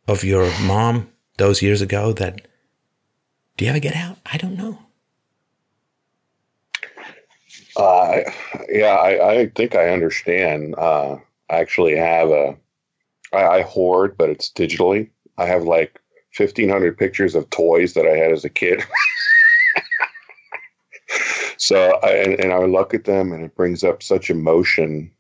of 0.07 0.24
your 0.24 0.51
mom 0.61 1.09
those 1.36 1.62
years 1.62 1.81
ago 1.81 2.12
that 2.15 2.47
do 3.57 3.65
you 3.65 3.70
ever 3.70 3.81
get 3.81 3.97
out? 3.97 4.19
I 4.27 4.36
don't 4.36 4.57
know. 4.57 4.78
Uh, 7.77 8.23
yeah, 8.69 8.95
I, 8.97 9.31
I 9.31 9.47
think 9.55 9.74
I 9.77 9.90
understand. 9.90 10.74
Uh, 10.77 11.19
Actually 11.51 11.97
have 11.97 12.31
a, 12.31 12.57
I, 13.33 13.47
I 13.47 13.62
hoard, 13.62 14.16
but 14.19 14.31
it's 14.31 14.51
digitally. 14.51 15.11
I 15.37 15.47
have 15.47 15.65
like 15.65 16.01
1,500 16.37 16.99
pictures 16.99 17.35
of 17.35 17.49
toys 17.51 17.95
that 17.95 18.07
I 18.07 18.16
had 18.16 18.33
as 18.33 18.45
a 18.45 18.51
kid. 18.51 18.85
so, 21.57 21.99
I, 22.03 22.11
and, 22.11 22.35
and, 22.41 22.53
I 22.53 22.59
look 22.65 22.95
at 22.95 23.05
them 23.05 23.33
and 23.33 23.45
it 23.45 23.57
brings 23.57 23.83
up 23.83 24.03
such 24.03 24.31
emotion. 24.31 25.11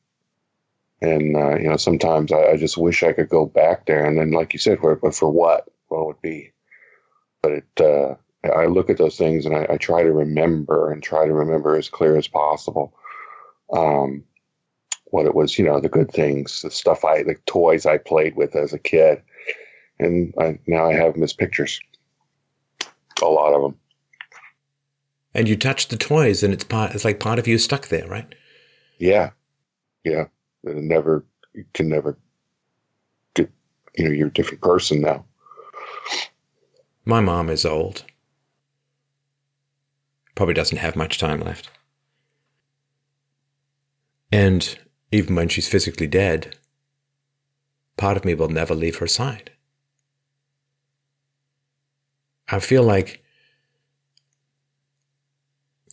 And, 1.00 1.36
uh, 1.36 1.56
you 1.56 1.68
know, 1.68 1.76
sometimes 1.76 2.32
I, 2.32 2.50
I, 2.50 2.56
just 2.56 2.76
wish 2.76 3.02
I 3.02 3.12
could 3.12 3.28
go 3.28 3.46
back 3.46 3.86
there. 3.86 4.04
And 4.04 4.18
then, 4.18 4.32
like 4.32 4.52
you 4.52 4.58
said, 4.58 4.80
for, 4.80 4.96
but 4.96 5.14
for 5.14 5.30
what? 5.30 5.68
What 5.88 6.06
would 6.06 6.20
be? 6.20 6.52
But 7.42 7.52
it, 7.52 7.80
uh, 7.80 8.14
I 8.44 8.66
look 8.66 8.90
at 8.90 8.98
those 8.98 9.16
things 9.16 9.46
and 9.46 9.56
I, 9.56 9.66
I, 9.70 9.76
try 9.76 10.02
to 10.02 10.12
remember 10.12 10.92
and 10.92 11.02
try 11.02 11.26
to 11.26 11.32
remember 11.32 11.76
as 11.76 11.88
clear 11.88 12.16
as 12.16 12.28
possible. 12.28 12.94
Um, 13.72 14.24
what 15.10 15.26
it 15.26 15.34
was, 15.34 15.58
you 15.58 15.64
know, 15.64 15.80
the 15.80 15.88
good 15.88 16.10
things, 16.10 16.62
the 16.62 16.70
stuff 16.70 17.04
I, 17.04 17.22
the 17.22 17.36
toys 17.46 17.86
I 17.86 17.98
played 17.98 18.36
with 18.36 18.54
as 18.54 18.72
a 18.72 18.78
kid. 18.78 19.22
And 19.98 20.32
I, 20.38 20.58
now 20.66 20.88
I 20.88 20.94
have 20.94 21.14
them 21.14 21.22
as 21.22 21.32
pictures. 21.32 21.80
A 23.22 23.26
lot 23.26 23.54
of 23.54 23.62
them. 23.62 23.78
And 25.34 25.48
you 25.48 25.56
touch 25.56 25.88
the 25.88 25.96
toys 25.96 26.42
and 26.42 26.52
it's 26.52 26.64
part, 26.64 26.94
it's 26.94 27.04
like 27.04 27.20
part 27.20 27.38
of 27.38 27.48
you 27.48 27.58
stuck 27.58 27.88
there, 27.88 28.06
right? 28.06 28.34
Yeah. 28.98 29.30
Yeah. 30.04 30.26
It 30.64 30.76
never, 30.76 31.24
you 31.54 31.64
can 31.74 31.88
never 31.88 32.18
get, 33.34 33.50
you 33.96 34.04
know, 34.04 34.10
you're 34.10 34.28
a 34.28 34.32
different 34.32 34.62
person 34.62 35.00
now. 35.00 35.24
My 37.04 37.20
mom 37.20 37.48
is 37.48 37.64
old. 37.64 38.04
Probably 40.34 40.54
doesn't 40.54 40.78
have 40.78 40.94
much 40.94 41.18
time 41.18 41.40
left. 41.40 41.70
And 44.30 44.78
even 45.10 45.34
when 45.34 45.48
she's 45.48 45.68
physically 45.68 46.06
dead, 46.06 46.56
part 47.96 48.16
of 48.16 48.24
me 48.24 48.34
will 48.34 48.48
never 48.48 48.74
leave 48.74 48.96
her 48.96 49.06
side. 49.06 49.50
I 52.48 52.60
feel 52.60 52.82
like, 52.82 53.22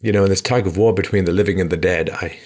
you 0.01 0.11
know, 0.11 0.23
in 0.23 0.29
this 0.29 0.41
tug 0.41 0.67
of 0.67 0.77
war 0.77 0.93
between 0.93 1.25
the 1.25 1.33
living 1.33 1.59
and 1.59 1.69
the 1.69 1.77
dead, 1.77 2.09
I. 2.09 2.39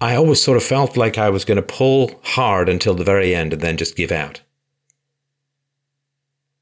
I 0.00 0.16
always 0.16 0.42
sort 0.42 0.58
of 0.58 0.62
felt 0.62 0.96
like 0.98 1.16
I 1.16 1.30
was 1.30 1.46
going 1.46 1.56
to 1.56 1.62
pull 1.62 2.20
hard 2.22 2.68
until 2.68 2.94
the 2.94 3.04
very 3.04 3.34
end 3.34 3.54
and 3.54 3.62
then 3.62 3.76
just 3.76 3.96
give 3.96 4.12
out. 4.12 4.42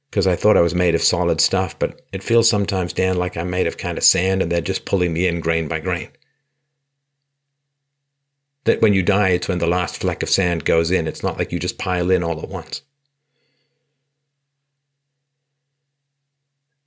Because 0.09 0.27
I 0.27 0.37
thought 0.37 0.57
I 0.57 0.61
was 0.61 0.75
made 0.75 0.95
of 0.95 1.03
solid 1.03 1.41
stuff, 1.41 1.77
but 1.77 2.03
it 2.13 2.23
feels 2.23 2.49
sometimes, 2.49 2.93
Dan, 2.93 3.17
like 3.17 3.37
I'm 3.37 3.51
made 3.51 3.67
of 3.67 3.79
kind 3.79 3.99
of 3.99 4.05
sand 4.05 4.43
and 4.43 4.53
they're 4.53 4.61
just 4.61 4.85
pulling 4.85 5.13
me 5.13 5.27
in 5.27 5.41
grain 5.41 5.67
by 5.67 5.81
grain 5.81 6.11
that 8.65 8.81
when 8.81 8.93
you 8.93 9.03
die, 9.03 9.31
it's 9.31 9.49
when 9.49 9.59
the 9.59 9.67
last 9.67 10.01
fleck 10.01 10.23
of 10.23 10.31
sand 10.31 10.65
goes 10.65 10.91
in. 10.91 11.07
It's 11.07 11.23
not 11.23 11.39
like 11.39 11.53
you 11.53 11.59
just 11.59 11.79
pile 11.79 12.11
in 12.11 12.23
all 12.23 12.41
at 12.41 12.49
once. 12.49 12.83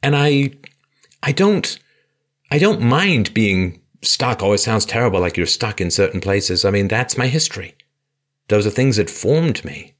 And 0.01 0.15
I, 0.15 0.51
I 1.23 1.31
don't, 1.31 1.79
I 2.51 2.59
don't 2.59 2.81
mind 2.81 3.33
being 3.33 3.81
stuck. 4.01 4.41
Always 4.41 4.63
sounds 4.63 4.85
terrible, 4.85 5.19
like 5.19 5.35
you're 5.35 5.47
stuck 5.47 5.81
in 5.81 5.91
certain 5.91 6.21
places. 6.21 6.63
I 6.63 6.71
mean, 6.71 6.87
that's 6.87 7.17
my 7.17 7.27
history. 7.27 7.75
Those 8.47 8.67
are 8.67 8.71
things 8.71 8.97
that 8.97 9.09
formed 9.09 9.65
me. 9.65 9.95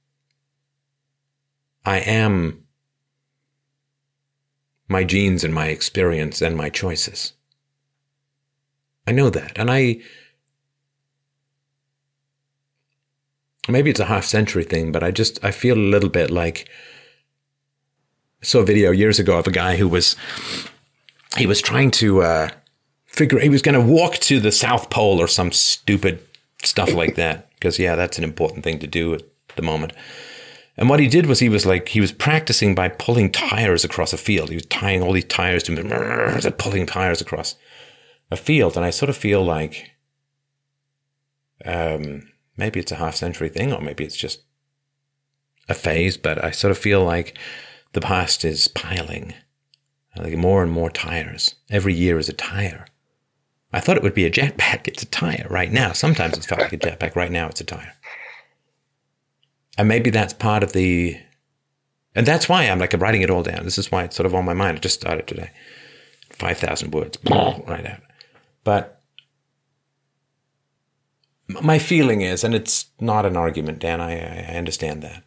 I 1.84 2.00
am 2.00 2.64
my 4.88 5.04
genes 5.04 5.44
and 5.44 5.54
my 5.54 5.68
experience 5.68 6.42
and 6.42 6.56
my 6.56 6.70
choices. 6.70 7.34
I 9.08 9.12
know 9.12 9.30
that, 9.30 9.58
and 9.58 9.70
I 9.70 10.02
maybe 13.68 13.90
it's 13.90 14.00
a 14.00 14.06
half 14.06 14.26
century 14.26 14.64
thing, 14.64 14.92
but 14.92 15.04
I 15.04 15.12
just, 15.12 15.44
I 15.44 15.52
feel 15.52 15.78
a 15.78 15.80
little 15.80 16.10
bit 16.10 16.30
like, 16.30 16.70
I 18.42 18.46
saw 18.46 18.60
a 18.60 18.66
video 18.66 18.92
years 18.92 19.20
ago 19.20 19.38
of 19.38 19.48
a 19.48 19.52
guy 19.52 19.78
who 19.78 19.88
was, 19.88 20.16
he 21.38 21.48
was 21.48 21.62
trying 21.62 21.92
to, 21.92 22.22
uh, 22.22 22.50
figure, 23.06 23.40
he 23.40 23.50
was 23.50 23.62
going 23.62 23.80
to 23.80 23.94
walk 23.94 24.16
to 24.16 24.40
the 24.40 24.52
South 24.52 24.90
Pole 24.90 25.20
or 25.20 25.28
some 25.28 25.52
stupid 25.52 26.20
stuff 26.64 26.94
like 26.94 27.16
that. 27.16 27.50
Because, 27.56 27.80
yeah, 27.80 27.96
that's 27.96 28.18
an 28.18 28.24
important 28.24 28.64
thing 28.64 28.80
to 28.80 28.88
do 28.88 29.14
at 29.14 29.24
the 29.56 29.62
moment. 29.62 29.94
And 30.78 30.90
what 30.90 31.00
he 31.00 31.08
did 31.08 31.26
was 31.26 31.40
he 31.40 31.50
was 31.50 31.66
like, 31.66 31.88
he 31.88 32.02
was 32.02 32.12
practicing 32.12 32.76
by 32.76 32.90
pulling 32.90 33.32
tires 33.32 33.86
across 33.86 34.12
a 34.12 34.18
field. 34.18 34.50
He 34.50 34.56
was 34.56 34.66
tying 34.66 35.02
all 35.02 35.14
these 35.14 35.24
tires 35.26 35.64
to 35.64 35.76
him, 35.76 36.52
pulling 36.58 36.86
tires 36.86 37.22
across 37.22 37.56
a 38.30 38.36
field. 38.36 38.76
And 38.76 38.86
I 38.86 38.90
sort 38.90 39.10
of 39.10 39.16
feel 39.16 39.44
like, 39.44 39.92
um, 41.64 42.30
maybe 42.58 42.80
it's 42.80 42.92
a 42.92 42.96
half 42.96 43.16
century 43.16 43.50
thing, 43.50 43.74
or 43.74 43.82
maybe 43.82 44.04
it's 44.04 44.18
just 44.18 44.42
a 45.68 45.74
phase, 45.74 46.18
but 46.18 46.44
I 46.44 46.52
sort 46.52 46.72
of 46.72 46.78
feel 46.78 47.04
like 47.04 47.38
the 47.94 48.02
past 48.02 48.46
is 48.46 48.68
piling, 48.68 49.34
like 50.18 50.38
more 50.38 50.64
and 50.64 50.72
more 50.72 50.90
tires. 50.90 51.56
Every 51.70 51.94
year 51.94 52.18
is 52.20 52.30
a 52.30 52.34
tire. 52.34 52.88
I 53.74 53.80
thought 53.80 53.98
it 53.98 54.04
would 54.04 54.14
be 54.14 54.26
a 54.26 54.32
jetpack. 54.32 54.88
It's 54.88 55.04
a 55.04 55.08
tire 55.08 55.48
right 55.50 55.72
now. 55.72 55.92
Sometimes 55.92 56.38
it's 56.38 56.46
felt 56.46 56.62
like 56.62 56.74
a 56.74 56.78
jetpack. 56.78 57.16
Right 57.16 57.32
now, 57.32 57.50
it's 57.50 57.60
a 57.60 57.66
tire. 57.66 57.94
And 59.78 59.90
maybe 59.90 60.10
that's 60.10 60.34
part 60.34 60.64
of 60.64 60.72
the, 60.72 61.20
and 62.16 62.26
that's 62.26 62.48
why 62.48 62.64
I'm 62.64 62.80
like, 62.80 62.94
I'm 62.94 63.02
writing 63.02 63.22
it 63.22 63.30
all 63.30 63.44
down. 63.44 63.66
This 63.66 63.78
is 63.78 63.92
why 63.92 64.06
it's 64.06 64.16
sort 64.16 64.26
of 64.26 64.34
on 64.34 64.46
my 64.46 64.54
mind. 64.54 64.78
I 64.78 64.80
just 64.80 65.02
started 65.02 65.28
today. 65.28 65.52
5,000 66.30 66.94
words, 66.94 67.18
right 67.30 67.86
out. 67.86 68.02
But 68.64 68.95
my 71.48 71.80
feeling 71.80 72.22
is, 72.22 72.44
and 72.44 72.56
it's 72.56 72.88
not 73.00 73.26
an 73.26 73.38
argument, 73.38 73.80
Dan, 73.80 74.02
I, 74.02 74.52
I 74.52 74.56
understand 74.56 75.02
that. 75.04 75.24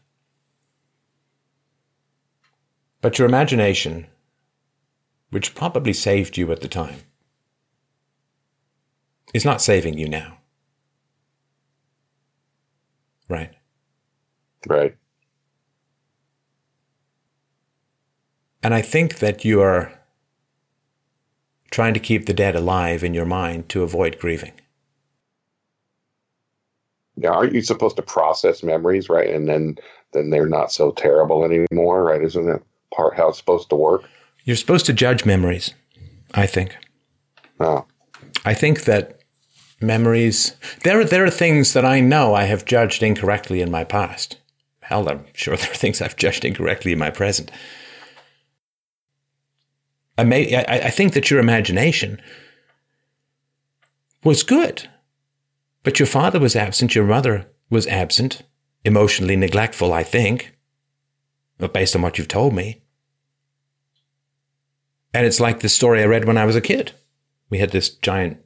But 3.01 3.19
your 3.19 3.28
imagination, 3.28 4.07
which 5.31 5.55
probably 5.55 5.93
saved 5.93 6.36
you 6.36 6.51
at 6.51 6.61
the 6.61 6.69
time, 6.69 7.01
is 9.32 9.45
not 9.45 9.62
saving 9.62 9.99
you 9.99 10.09
now. 10.09 10.39
Right? 13.28 13.53
Right. 14.66 14.97
And 18.62 18.74
I 18.74 18.82
think 18.82 19.19
that 19.20 19.45
you 19.45 19.61
are 19.61 19.93
trying 21.70 21.95
to 21.95 22.01
keep 22.01 22.27
the 22.27 22.35
dead 22.35 22.57
alive 22.57 23.05
in 23.05 23.15
your 23.15 23.27
mind 23.27 23.69
to 23.69 23.82
avoid 23.82 24.19
grieving. 24.19 24.53
Yeah, 27.20 27.31
aren't 27.31 27.55
you 27.55 27.62
supposed 27.62 27.97
to 27.97 28.03
process 28.03 28.62
memories, 28.62 29.09
right? 29.09 29.28
And 29.28 29.49
then 29.49 29.77
then 30.12 30.31
they're 30.31 30.49
not 30.49 30.73
so 30.73 30.93
terrible 30.93 31.45
anymore, 31.45 32.05
right? 32.05 32.23
Isn't 32.23 32.47
that 32.47 32.62
part 32.95 33.16
how 33.16 33.28
it's 33.28 33.39
supposed 33.39 33.69
to 33.70 33.77
work? 33.77 34.05
You're 34.45 34.57
supposed 34.57 34.86
to 34.86 34.93
judge 34.93 35.24
memories, 35.24 35.74
I 36.35 36.47
think. 36.47 36.77
Oh. 37.61 37.85
I 38.45 38.55
think 38.55 38.85
that 38.85 39.20
memories 39.81 40.57
there 40.85 41.05
there 41.05 41.24
are 41.24 41.31
things 41.31 41.73
that 41.73 41.85
I 41.85 42.01
know 42.01 42.35
I 42.35 42.45
have 42.45 42.65
judged 42.65 43.03
incorrectly 43.03 43.61
in 43.61 43.70
my 43.70 43.85
past. 43.85 44.39
Hell, 44.81 45.09
I'm 45.09 45.27
sure 45.35 45.57
there 45.57 45.70
are 45.70 45.74
things 45.74 46.01
I've 46.01 46.16
judged 46.16 46.45
incorrectly 46.45 46.93
in 46.93 46.99
my 46.99 47.11
present. 47.11 47.51
I, 50.16 50.24
may, 50.24 50.57
I, 50.57 50.86
I 50.86 50.90
think 50.90 51.12
that 51.12 51.31
your 51.31 51.39
imagination 51.39 52.20
was 54.24 54.43
good, 54.43 54.89
but 55.82 55.98
your 55.98 56.06
father 56.06 56.38
was 56.38 56.56
absent, 56.56 56.94
your 56.94 57.05
mother 57.05 57.50
was 57.70 57.86
absent, 57.86 58.42
emotionally 58.84 59.36
neglectful, 59.36 59.92
I 59.92 60.02
think, 60.02 60.56
based 61.72 61.96
on 61.96 62.02
what 62.02 62.18
you've 62.18 62.28
told 62.28 62.55
me. 62.55 62.82
And 65.14 65.26
it's 65.26 65.40
like 65.40 65.60
the 65.60 65.68
story 65.68 66.02
I 66.02 66.06
read 66.06 66.26
when 66.26 66.38
I 66.38 66.44
was 66.44 66.56
a 66.56 66.60
kid. 66.60 66.92
We 67.50 67.59
had 67.59 67.70
this 67.70 67.88
giant, 67.88 68.38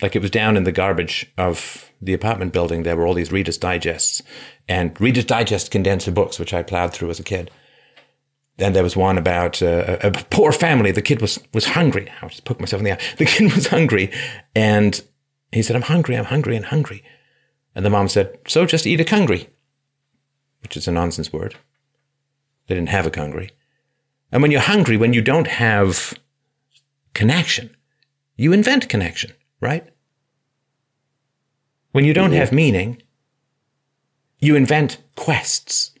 like 0.00 0.16
it 0.16 0.22
was 0.22 0.30
down 0.30 0.56
in 0.56 0.64
the 0.64 0.72
garbage 0.72 1.30
of 1.36 1.90
the 2.00 2.14
apartment 2.14 2.52
building. 2.52 2.82
There 2.82 2.96
were 2.96 3.06
all 3.06 3.14
these 3.14 3.32
Reader's 3.32 3.58
Digests 3.58 4.22
and 4.68 4.98
Reader's 5.00 5.24
Digest 5.24 5.70
condensed 5.70 6.12
books, 6.14 6.38
which 6.38 6.54
I 6.54 6.62
plowed 6.62 6.92
through 6.92 7.10
as 7.10 7.20
a 7.20 7.24
kid. 7.24 7.50
Then 8.56 8.72
there 8.72 8.82
was 8.82 8.96
one 8.96 9.18
about 9.18 9.62
uh, 9.62 9.98
a, 10.02 10.08
a 10.08 10.12
poor 10.30 10.52
family. 10.52 10.90
The 10.90 11.02
kid 11.02 11.20
was 11.20 11.38
was 11.52 11.64
hungry. 11.64 12.10
I 12.22 12.28
just 12.28 12.44
poked 12.44 12.60
myself 12.60 12.80
in 12.80 12.84
the 12.84 12.92
eye. 12.92 13.00
The 13.16 13.24
kid 13.24 13.52
was 13.54 13.66
hungry, 13.66 14.12
and 14.54 15.02
he 15.52 15.62
said, 15.62 15.76
"I'm 15.76 15.82
hungry. 15.82 16.16
I'm 16.16 16.24
hungry 16.26 16.56
and 16.56 16.66
hungry." 16.66 17.02
And 17.74 17.84
the 17.84 17.90
mom 17.90 18.08
said, 18.08 18.38
"So 18.46 18.66
just 18.66 18.86
eat 18.86 19.00
a 19.00 19.10
hungry," 19.10 19.48
which 20.62 20.76
is 20.76 20.88
a 20.88 20.92
nonsense 20.92 21.32
word. 21.32 21.56
They 22.66 22.74
didn't 22.74 22.90
have 22.90 23.06
a 23.06 23.16
hungry. 23.16 23.50
And 24.32 24.42
when 24.42 24.50
you're 24.50 24.60
hungry, 24.60 24.96
when 24.96 25.12
you 25.12 25.22
don't 25.22 25.48
have 25.48 26.14
connection, 27.14 27.76
you 28.36 28.52
invent 28.52 28.88
connection, 28.88 29.32
right? 29.60 29.88
When 31.92 32.04
you 32.04 32.14
don't 32.14 32.32
have 32.32 32.52
meaning, 32.52 33.02
you 34.38 34.54
invent 34.54 35.02
quests. 35.16 35.92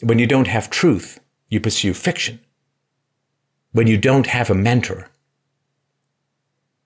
When 0.00 0.18
you 0.18 0.26
don't 0.26 0.46
have 0.46 0.70
truth, 0.70 1.18
you 1.48 1.60
pursue 1.60 1.94
fiction. 1.94 2.38
When 3.72 3.86
you 3.86 3.98
don't 3.98 4.28
have 4.28 4.50
a 4.50 4.54
mentor, 4.54 5.08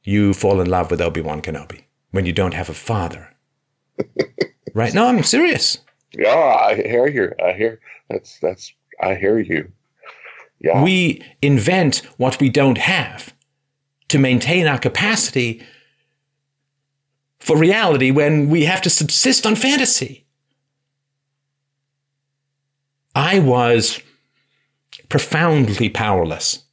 you 0.07 0.33
fall 0.33 0.61
in 0.61 0.71
love 0.71 0.91
with 0.91 1.01
Obi 1.01 1.21
Wan 1.21 1.43
Kenobi. 1.43 1.83
When 2.13 2.25
you 2.25 2.33
don't 2.33 2.55
have 2.55 2.71
a 2.71 2.75
father, 2.75 3.35
right? 4.75 4.95
No, 4.95 5.09
I'm 5.09 5.23
serious. 5.23 5.79
Yeah, 6.17 6.35
I 6.35 6.77
hear 6.77 7.07
you. 7.09 7.33
I 7.45 7.53
hear 7.53 7.81
that's 8.09 8.39
that's. 8.39 8.73
I 9.03 9.17
hear 9.17 9.39
you. 9.39 9.71
Yeah. 10.61 10.83
We 10.83 11.23
invent 11.43 11.97
what 12.17 12.41
we 12.41 12.49
don't 12.49 12.79
have 12.79 13.35
to 14.09 14.19
maintain 14.19 14.67
our 14.67 14.79
capacity 14.79 15.63
for 17.39 17.59
reality 17.59 18.11
when 18.11 18.49
we 18.49 18.65
have 18.65 18.81
to 18.83 18.91
subsist 18.91 19.45
on 19.45 19.57
fantasy. 19.57 20.25
I 23.15 23.41
was 23.41 24.01
profoundly 25.09 25.91
powerless 25.91 26.66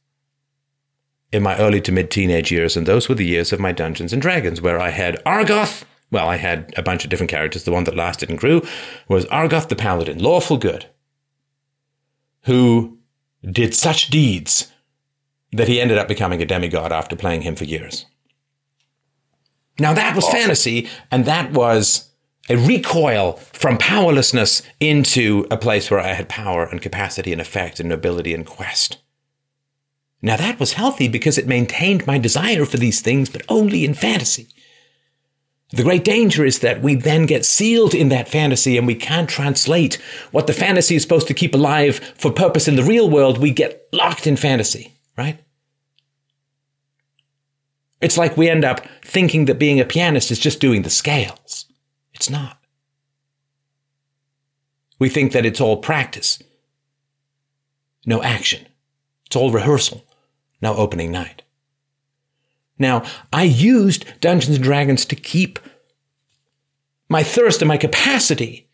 in 1.34 1.42
my 1.42 1.56
early 1.58 1.80
to 1.80 1.92
mid 1.92 2.10
teenage 2.10 2.52
years, 2.52 2.76
and 2.76 2.86
those 2.86 3.08
were 3.08 3.14
the 3.16 3.26
years 3.26 3.52
of 3.52 3.58
my 3.58 3.72
Dungeons 3.72 4.12
and 4.12 4.22
Dragons, 4.22 4.62
where 4.62 4.80
I 4.80 4.90
had 4.90 5.22
Argoth. 5.26 5.82
Well, 6.10 6.28
I 6.28 6.36
had 6.36 6.72
a 6.76 6.82
bunch 6.82 7.02
of 7.02 7.10
different 7.10 7.30
characters. 7.30 7.64
The 7.64 7.72
one 7.72 7.84
that 7.84 7.96
lasted 7.96 8.30
and 8.30 8.38
grew 8.38 8.62
was 9.08 9.26
Argoth 9.26 9.68
the 9.68 9.74
Paladin, 9.74 10.22
lawful 10.22 10.56
good, 10.56 10.86
who 12.42 12.98
did 13.42 13.74
such 13.74 14.08
deeds 14.10 14.70
that 15.52 15.66
he 15.66 15.80
ended 15.80 15.98
up 15.98 16.06
becoming 16.06 16.40
a 16.40 16.46
demigod 16.46 16.92
after 16.92 17.16
playing 17.16 17.42
him 17.42 17.56
for 17.56 17.64
years. 17.64 18.06
Now 19.80 19.92
that 19.92 20.14
was 20.14 20.28
fantasy, 20.28 20.88
and 21.10 21.24
that 21.24 21.50
was 21.50 22.10
a 22.48 22.56
recoil 22.56 23.32
from 23.52 23.76
powerlessness 23.78 24.62
into 24.78 25.46
a 25.50 25.56
place 25.56 25.90
where 25.90 25.98
I 25.98 26.12
had 26.12 26.28
power 26.28 26.64
and 26.64 26.80
capacity 26.80 27.32
and 27.32 27.40
effect 27.40 27.80
and 27.80 27.88
nobility 27.88 28.34
and 28.34 28.46
quest. 28.46 28.98
Now 30.24 30.38
that 30.38 30.58
was 30.58 30.72
healthy 30.72 31.06
because 31.06 31.36
it 31.36 31.46
maintained 31.46 32.06
my 32.06 32.16
desire 32.16 32.64
for 32.64 32.78
these 32.78 33.02
things, 33.02 33.28
but 33.28 33.42
only 33.46 33.84
in 33.84 33.92
fantasy. 33.92 34.48
The 35.68 35.82
great 35.82 36.02
danger 36.02 36.46
is 36.46 36.60
that 36.60 36.80
we 36.80 36.94
then 36.94 37.26
get 37.26 37.44
sealed 37.44 37.94
in 37.94 38.08
that 38.08 38.30
fantasy 38.30 38.78
and 38.78 38.86
we 38.86 38.94
can't 38.94 39.28
translate 39.28 39.96
what 40.30 40.46
the 40.46 40.54
fantasy 40.54 40.94
is 40.94 41.02
supposed 41.02 41.26
to 41.26 41.34
keep 41.34 41.54
alive 41.54 41.96
for 42.16 42.32
purpose 42.32 42.66
in 42.66 42.76
the 42.76 42.82
real 42.82 43.10
world. 43.10 43.36
We 43.36 43.50
get 43.50 43.86
locked 43.92 44.26
in 44.26 44.36
fantasy, 44.36 44.94
right? 45.18 45.38
It's 48.00 48.16
like 48.16 48.34
we 48.34 48.48
end 48.48 48.64
up 48.64 48.80
thinking 49.04 49.44
that 49.44 49.58
being 49.58 49.78
a 49.78 49.84
pianist 49.84 50.30
is 50.30 50.38
just 50.38 50.58
doing 50.58 50.82
the 50.82 50.90
scales. 50.90 51.66
It's 52.14 52.30
not. 52.30 52.58
We 54.98 55.10
think 55.10 55.32
that 55.32 55.44
it's 55.44 55.60
all 55.60 55.76
practice, 55.76 56.42
no 58.06 58.22
action. 58.22 58.66
It's 59.26 59.36
all 59.36 59.50
rehearsal, 59.50 60.02
no 60.64 60.74
opening 60.74 61.12
night. 61.12 61.42
Now, 62.78 63.04
I 63.32 63.44
used 63.44 64.20
Dungeons 64.20 64.56
and 64.56 64.64
Dragons 64.64 65.04
to 65.06 65.14
keep 65.14 65.60
my 67.08 67.22
thirst 67.22 67.62
and 67.62 67.68
my 67.68 67.76
capacity 67.76 68.66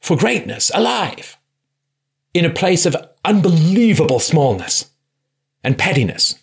for 0.00 0.16
greatness 0.16 0.70
alive 0.74 1.36
in 2.32 2.46
a 2.46 2.50
place 2.50 2.86
of 2.86 2.96
unbelievable 3.24 4.18
smallness 4.18 4.90
and 5.62 5.76
pettiness. 5.76 6.36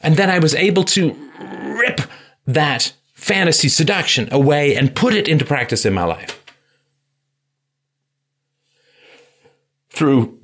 And 0.00 0.16
then 0.16 0.30
I 0.30 0.38
was 0.38 0.54
able 0.54 0.84
to 0.84 1.16
rip 1.40 2.02
that 2.46 2.92
fantasy 3.14 3.68
seduction 3.68 4.28
away 4.32 4.76
and 4.76 4.94
put 4.94 5.14
it 5.14 5.26
into 5.26 5.44
practice 5.44 5.84
in 5.84 5.94
my 5.94 6.04
life. 6.04 6.38
Through 9.90 10.41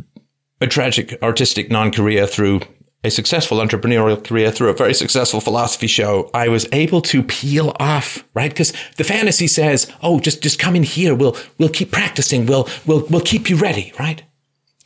a 0.60 0.66
tragic 0.66 1.20
artistic 1.22 1.70
non 1.70 1.90
career, 1.90 2.26
through 2.26 2.60
a 3.04 3.10
successful 3.10 3.58
entrepreneurial 3.58 4.22
career, 4.22 4.50
through 4.50 4.70
a 4.70 4.74
very 4.74 4.94
successful 4.94 5.40
philosophy 5.40 5.86
show, 5.86 6.30
I 6.34 6.48
was 6.48 6.66
able 6.72 7.00
to 7.02 7.22
peel 7.22 7.76
off, 7.78 8.24
right? 8.34 8.50
Because 8.50 8.72
the 8.96 9.04
fantasy 9.04 9.46
says, 9.46 9.90
oh, 10.02 10.18
just, 10.18 10.42
just 10.42 10.58
come 10.58 10.74
in 10.74 10.82
here. 10.82 11.14
We'll, 11.14 11.36
we'll 11.58 11.68
keep 11.68 11.92
practicing. 11.92 12.46
We'll, 12.46 12.68
we'll, 12.86 13.06
we'll 13.06 13.20
keep 13.20 13.48
you 13.48 13.56
ready, 13.56 13.92
right? 14.00 14.22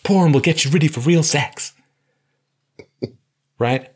Porn 0.05 0.33
will 0.33 0.41
get 0.41 0.65
you 0.65 0.71
ready 0.71 0.89
for 0.89 1.01
real 1.01 1.23
sex, 1.23 1.73
right? 3.59 3.89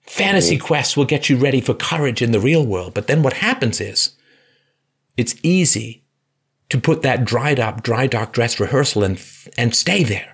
Fantasy 0.00 0.56
mm-hmm. 0.56 0.66
quests 0.66 0.96
will 0.96 1.04
get 1.04 1.28
you 1.28 1.36
ready 1.36 1.60
for 1.60 1.74
courage 1.74 2.22
in 2.22 2.32
the 2.32 2.40
real 2.40 2.64
world. 2.64 2.94
But 2.94 3.06
then 3.06 3.22
what 3.22 3.34
happens 3.34 3.80
is 3.80 4.16
it's 5.18 5.34
easy 5.42 6.04
to 6.70 6.80
put 6.80 7.02
that 7.02 7.26
dried 7.26 7.60
up, 7.60 7.82
dry 7.82 8.06
dock 8.06 8.32
dress 8.32 8.58
rehearsal 8.58 9.04
and, 9.04 9.22
and 9.58 9.74
stay 9.74 10.04
there 10.04 10.32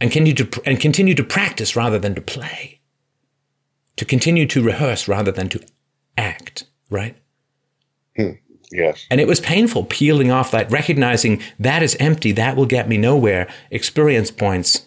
and 0.00 0.10
continue 0.10 0.34
to, 0.34 0.62
and 0.64 0.80
continue 0.80 1.14
to 1.14 1.24
practice 1.24 1.76
rather 1.76 1.98
than 1.98 2.14
to 2.14 2.20
play, 2.20 2.80
to 3.96 4.04
continue 4.04 4.46
to 4.46 4.62
rehearse 4.62 5.08
rather 5.08 5.32
than 5.32 5.48
to 5.48 5.60
act, 6.16 6.64
right? 6.90 7.16
Hmm. 8.16 8.32
Yes. 8.70 9.06
And 9.10 9.20
it 9.20 9.26
was 9.26 9.40
painful 9.40 9.84
peeling 9.84 10.30
off 10.30 10.50
that, 10.50 10.70
recognizing 10.70 11.40
that 11.58 11.82
is 11.82 11.96
empty, 11.98 12.32
that 12.32 12.54
will 12.54 12.66
get 12.66 12.88
me 12.88 12.98
nowhere. 12.98 13.48
Experience 13.70 14.30
points 14.30 14.86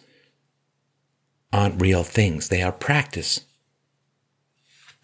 aren't 1.51 1.81
real 1.81 2.03
things, 2.03 2.49
they 2.49 2.61
are 2.61 2.71
practice 2.71 3.41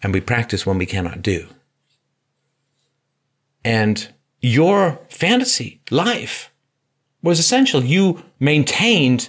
and 0.02 0.12
we 0.12 0.20
practice 0.20 0.66
when 0.66 0.78
we 0.78 0.86
cannot 0.86 1.22
do. 1.22 1.48
And 3.64 4.08
your 4.40 5.00
fantasy 5.08 5.80
life 5.90 6.52
was 7.22 7.38
essential. 7.38 7.84
You 7.84 8.22
maintained 8.38 9.28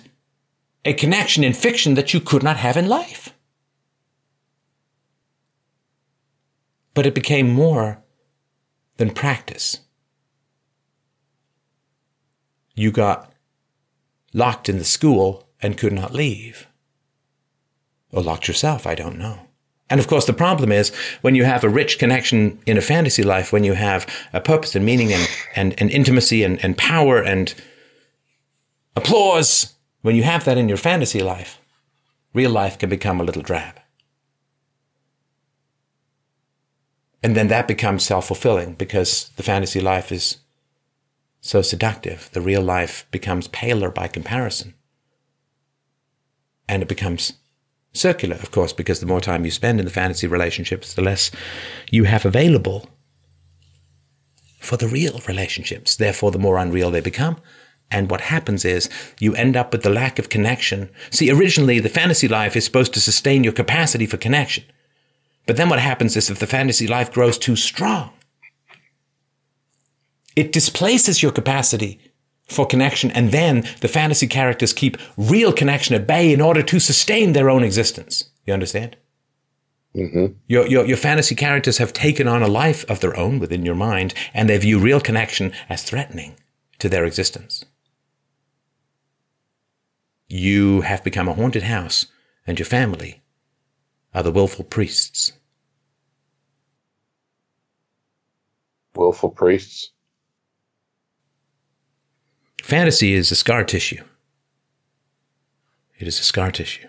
a 0.86 0.94
connection 0.94 1.44
in 1.44 1.54
fiction 1.54 1.96
that 1.96 2.14
you 2.14 2.20
could 2.20 2.44
not 2.44 2.58
have 2.58 2.78
in 2.78 2.88
life. 2.88 3.34
But 6.94 7.06
it 7.06 7.16
became 7.16 7.50
more 7.50 8.04
than 8.98 9.12
practice. 9.12 9.80
You 12.76 12.92
got 12.92 13.32
locked 14.34 14.70
in 14.70 14.78
the 14.78 14.86
school 14.86 15.50
and 15.62 15.78
could 15.78 15.94
not 15.94 16.14
leave. 16.14 16.68
Or 18.12 18.24
locked 18.24 18.48
yourself, 18.48 18.88
I 18.88 18.96
don't 18.96 19.18
know. 19.18 19.40
And 19.90 20.00
of 20.00 20.08
course, 20.08 20.26
the 20.26 20.34
problem 20.34 20.72
is 20.72 20.96
when 21.22 21.36
you 21.36 21.46
have 21.46 21.64
a 21.64 21.70
rich 21.70 21.98
connection 21.98 22.60
in 22.66 22.78
a 22.78 22.82
fantasy 22.82 23.24
life, 23.24 23.52
when 23.52 23.64
you 23.64 23.74
have 23.74 24.08
a 24.34 24.40
purpose 24.40 24.76
and 24.76 24.86
meaning 24.86 25.12
and, 25.12 25.28
and, 25.56 25.76
and 25.78 25.90
intimacy 25.90 26.44
and, 26.44 26.64
and 26.64 26.78
power 26.78 27.22
and 27.22 27.54
applause, 28.96 29.74
when 30.02 30.16
you 30.16 30.24
have 30.24 30.46
that 30.46 30.58
in 30.58 30.70
your 30.70 30.78
fantasy 30.78 31.22
life, 31.22 31.60
real 32.34 32.52
life 32.52 32.78
can 32.78 32.90
become 32.90 33.20
a 33.20 33.24
little 33.24 33.42
drab. 33.42 33.80
And 37.22 37.36
then 37.36 37.50
that 37.50 37.68
becomes 37.68 38.04
self 38.04 38.28
fulfilling 38.28 38.74
because 38.74 39.30
the 39.36 39.44
fantasy 39.44 39.82
life 39.82 40.12
is 40.12 40.38
so 41.42 41.62
seductive. 41.62 42.30
The 42.34 42.42
real 42.42 42.62
life 42.62 43.06
becomes 43.12 43.48
paler 43.50 43.92
by 43.92 44.08
comparison. 44.08 44.74
And 46.68 46.82
it 46.82 46.88
becomes 46.88 47.34
circular, 47.94 48.36
of 48.36 48.52
course, 48.52 48.74
because 48.74 49.00
the 49.00 49.06
more 49.06 49.22
time 49.22 49.44
you 49.44 49.52
spend 49.52 49.80
in 49.80 49.86
the 49.86 49.92
fantasy 49.92 50.28
relationships, 50.28 50.94
the 50.94 51.02
less 51.02 51.32
you 51.92 52.06
have 52.06 52.26
available 52.26 52.88
for 54.60 54.78
the 54.78 54.88
real 54.88 55.20
relationships. 55.28 55.96
Therefore, 55.96 56.32
the 56.32 56.40
more 56.40 56.58
unreal 56.58 56.92
they 56.92 57.02
become. 57.02 57.38
And 57.92 58.10
what 58.10 58.22
happens 58.22 58.66
is 58.66 58.90
you 59.20 59.36
end 59.36 59.58
up 59.58 59.72
with 59.72 59.84
the 59.84 59.90
lack 59.90 60.20
of 60.20 60.30
connection. 60.30 60.90
See, 61.10 61.32
originally, 61.32 61.80
the 61.80 61.90
fantasy 61.90 62.28
life 62.28 62.56
is 62.56 62.66
supposed 62.66 62.94
to 62.94 63.02
sustain 63.02 63.44
your 63.44 63.54
capacity 63.54 64.06
for 64.06 64.18
connection. 64.18 64.64
But 65.48 65.58
then 65.58 65.70
what 65.70 65.80
happens 65.80 66.16
is 66.16 66.30
if 66.30 66.40
the 66.40 66.46
fantasy 66.46 66.86
life 66.86 67.12
grows 67.12 67.38
too 67.38 67.56
strong, 67.56 68.12
it 70.36 70.52
displaces 70.52 71.24
your 71.24 71.32
capacity 71.32 72.00
for 72.46 72.66
connection, 72.66 73.12
and 73.12 73.32
then 73.32 73.64
the 73.82 73.88
fantasy 73.88 74.28
characters 74.28 74.74
keep 74.74 74.98
real 75.18 75.54
connection 75.54 75.96
at 75.96 76.08
bay 76.08 76.34
in 76.34 76.42
order 76.42 76.64
to 76.64 76.80
sustain 76.80 77.34
their 77.34 77.50
own 77.50 77.64
existence. 77.64 78.30
You 78.46 78.54
understand? 78.54 78.96
Mm-hmm. 79.96 80.34
Your, 80.48 80.68
your, 80.68 80.86
your 80.86 80.98
fantasy 80.98 81.36
characters 81.36 81.78
have 81.80 81.94
taken 81.94 82.28
on 82.28 82.44
a 82.44 82.48
life 82.48 82.90
of 82.90 83.00
their 83.00 83.18
own 83.18 83.40
within 83.40 83.66
your 83.66 83.76
mind, 83.76 84.14
and 84.34 84.50
they 84.50 84.58
view 84.58 84.80
real 84.80 85.00
connection 85.00 85.52
as 85.68 85.84
threatening 85.84 86.36
to 86.80 86.90
their 86.90 87.06
existence. 87.06 87.66
You 90.30 90.82
have 90.82 91.04
become 91.04 91.28
a 91.28 91.34
haunted 91.34 91.64
house, 91.64 92.06
and 92.46 92.60
your 92.60 92.68
family 92.68 93.24
are 94.14 94.22
the 94.22 94.32
willful 94.32 94.64
priests. 94.64 95.34
Willful 98.96 99.32
priests? 99.32 99.92
Fantasy 102.62 103.14
is 103.14 103.32
a 103.32 103.36
scar 103.36 103.64
tissue. 103.64 104.04
It 105.98 106.08
is 106.08 106.20
a 106.20 106.24
scar 106.24 106.52
tissue. 106.52 106.88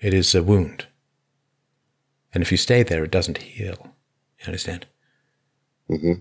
It 0.00 0.12
is 0.12 0.34
a 0.34 0.42
wound. 0.42 0.88
And 2.34 2.42
if 2.42 2.50
you 2.50 2.58
stay 2.58 2.82
there, 2.82 3.04
it 3.04 3.12
doesn't 3.12 3.38
heal. 3.38 3.94
You 4.40 4.46
understand? 4.46 4.86
Mm-hmm. 5.88 6.20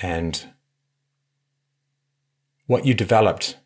And 0.00 0.52
what 2.66 2.86
you 2.86 2.94
developed 2.94 3.56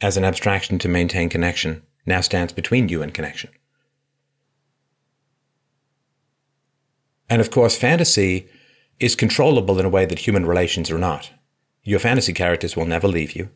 as 0.00 0.16
an 0.16 0.24
abstraction 0.24 0.78
to 0.78 0.88
maintain 0.88 1.28
connection 1.28 1.82
now 2.06 2.20
stands 2.20 2.52
between 2.52 2.88
you 2.88 3.02
and 3.02 3.12
connection. 3.12 3.50
And 7.28 7.40
of 7.40 7.50
course, 7.50 7.76
fantasy 7.76 8.48
is 9.00 9.16
controllable 9.16 9.78
in 9.78 9.86
a 9.86 9.90
way 9.90 10.06
that 10.06 10.20
human 10.20 10.46
relations 10.46 10.90
are 10.90 10.98
not. 10.98 11.30
Your 11.82 11.98
fantasy 11.98 12.32
characters 12.32 12.76
will 12.76 12.86
never 12.86 13.08
leave 13.08 13.32
you. 13.32 13.50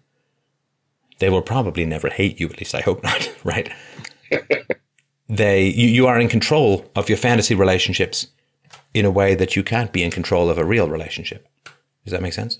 They 1.19 1.31
will 1.31 1.43
probably 1.43 1.85
never 1.85 2.09
hate 2.09 2.41
you, 2.41 2.49
at 2.49 2.59
least 2.59 2.75
I 2.75 2.81
hope 2.81 3.03
not, 3.03 3.33
right? 3.45 3.71
they 5.29 5.67
you, 5.69 5.89
you 5.89 6.07
are 6.07 6.19
in 6.19 6.29
control 6.29 6.91
of 6.97 7.09
your 7.09 7.19
fantasy 7.19 7.55
relationships 7.55 8.29
in 8.95 9.05
a 9.05 9.11
way 9.11 9.35
that 9.35 9.57
you 9.57 9.63
can't 9.63 9.93
be 9.93 10.03
in 10.03 10.11
control 10.11 10.51
of 10.51 10.59
a 10.59 10.65
real 10.65 10.89
relationship. 10.89 11.49
Does 12.05 12.13
that 12.13 12.23
make 12.23 12.33
sense? 12.33 12.59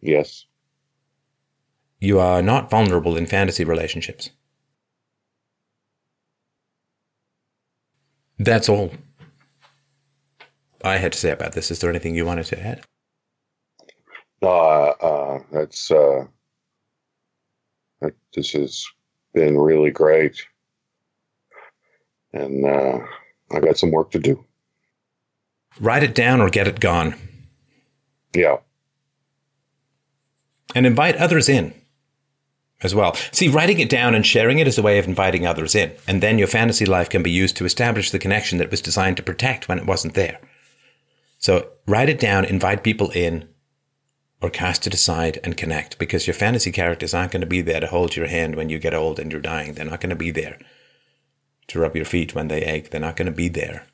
Yes. 0.00 0.46
You 2.00 2.18
are 2.18 2.42
not 2.42 2.70
vulnerable 2.70 3.16
in 3.16 3.26
fantasy 3.26 3.64
relationships. 3.64 4.30
That's 8.38 8.68
all 8.68 8.92
I 10.82 10.98
had 10.98 11.12
to 11.12 11.18
say 11.18 11.30
about 11.30 11.52
this. 11.52 11.70
Is 11.70 11.78
there 11.80 11.90
anything 11.90 12.14
you 12.14 12.26
wanted 12.26 12.46
to 12.46 12.60
add? 12.60 12.84
No, 14.42 14.48
uh, 14.50 14.94
uh, 15.00 15.38
that's 15.50 15.90
uh, 15.90 16.24
that, 18.02 18.12
this 18.34 18.52
has 18.52 18.84
been 19.32 19.58
really 19.58 19.90
great, 19.90 20.44
and 22.34 22.66
uh, 22.66 22.98
I 23.52 23.60
got 23.60 23.78
some 23.78 23.90
work 23.90 24.10
to 24.10 24.18
do. 24.18 24.44
Write 25.80 26.02
it 26.02 26.14
down 26.14 26.40
or 26.40 26.50
get 26.50 26.68
it 26.68 26.80
gone. 26.80 27.14
Yeah. 28.34 28.58
And 30.74 30.86
invite 30.86 31.16
others 31.16 31.48
in 31.48 31.74
as 32.82 32.94
well. 32.94 33.14
See, 33.32 33.48
writing 33.48 33.80
it 33.80 33.88
down 33.88 34.14
and 34.14 34.26
sharing 34.26 34.58
it 34.58 34.68
is 34.68 34.78
a 34.78 34.82
way 34.82 34.98
of 34.98 35.06
inviting 35.06 35.46
others 35.46 35.74
in. 35.74 35.92
And 36.06 36.22
then 36.22 36.38
your 36.38 36.48
fantasy 36.48 36.84
life 36.84 37.08
can 37.08 37.22
be 37.22 37.30
used 37.30 37.56
to 37.56 37.64
establish 37.64 38.10
the 38.10 38.18
connection 38.18 38.58
that 38.58 38.70
was 38.70 38.80
designed 38.80 39.16
to 39.16 39.22
protect 39.22 39.68
when 39.68 39.78
it 39.78 39.86
wasn't 39.86 40.14
there. 40.14 40.40
So 41.38 41.68
write 41.86 42.08
it 42.08 42.18
down, 42.18 42.44
invite 42.44 42.84
people 42.84 43.10
in, 43.10 43.48
or 44.40 44.50
cast 44.50 44.86
it 44.86 44.94
aside 44.94 45.40
and 45.42 45.56
connect 45.56 45.98
because 45.98 46.26
your 46.26 46.34
fantasy 46.34 46.70
characters 46.70 47.14
aren't 47.14 47.32
going 47.32 47.40
to 47.40 47.46
be 47.46 47.62
there 47.62 47.80
to 47.80 47.86
hold 47.86 48.14
your 48.14 48.26
hand 48.26 48.56
when 48.56 48.68
you 48.68 48.78
get 48.78 48.94
old 48.94 49.18
and 49.18 49.32
you're 49.32 49.40
dying. 49.40 49.74
They're 49.74 49.84
not 49.84 50.00
going 50.00 50.10
to 50.10 50.16
be 50.16 50.30
there 50.30 50.58
to 51.68 51.78
rub 51.78 51.96
your 51.96 52.04
feet 52.04 52.34
when 52.34 52.48
they 52.48 52.62
ache. 52.62 52.90
They're 52.90 53.00
not 53.00 53.16
going 53.16 53.26
to 53.26 53.32
be 53.32 53.48
there 53.48 53.86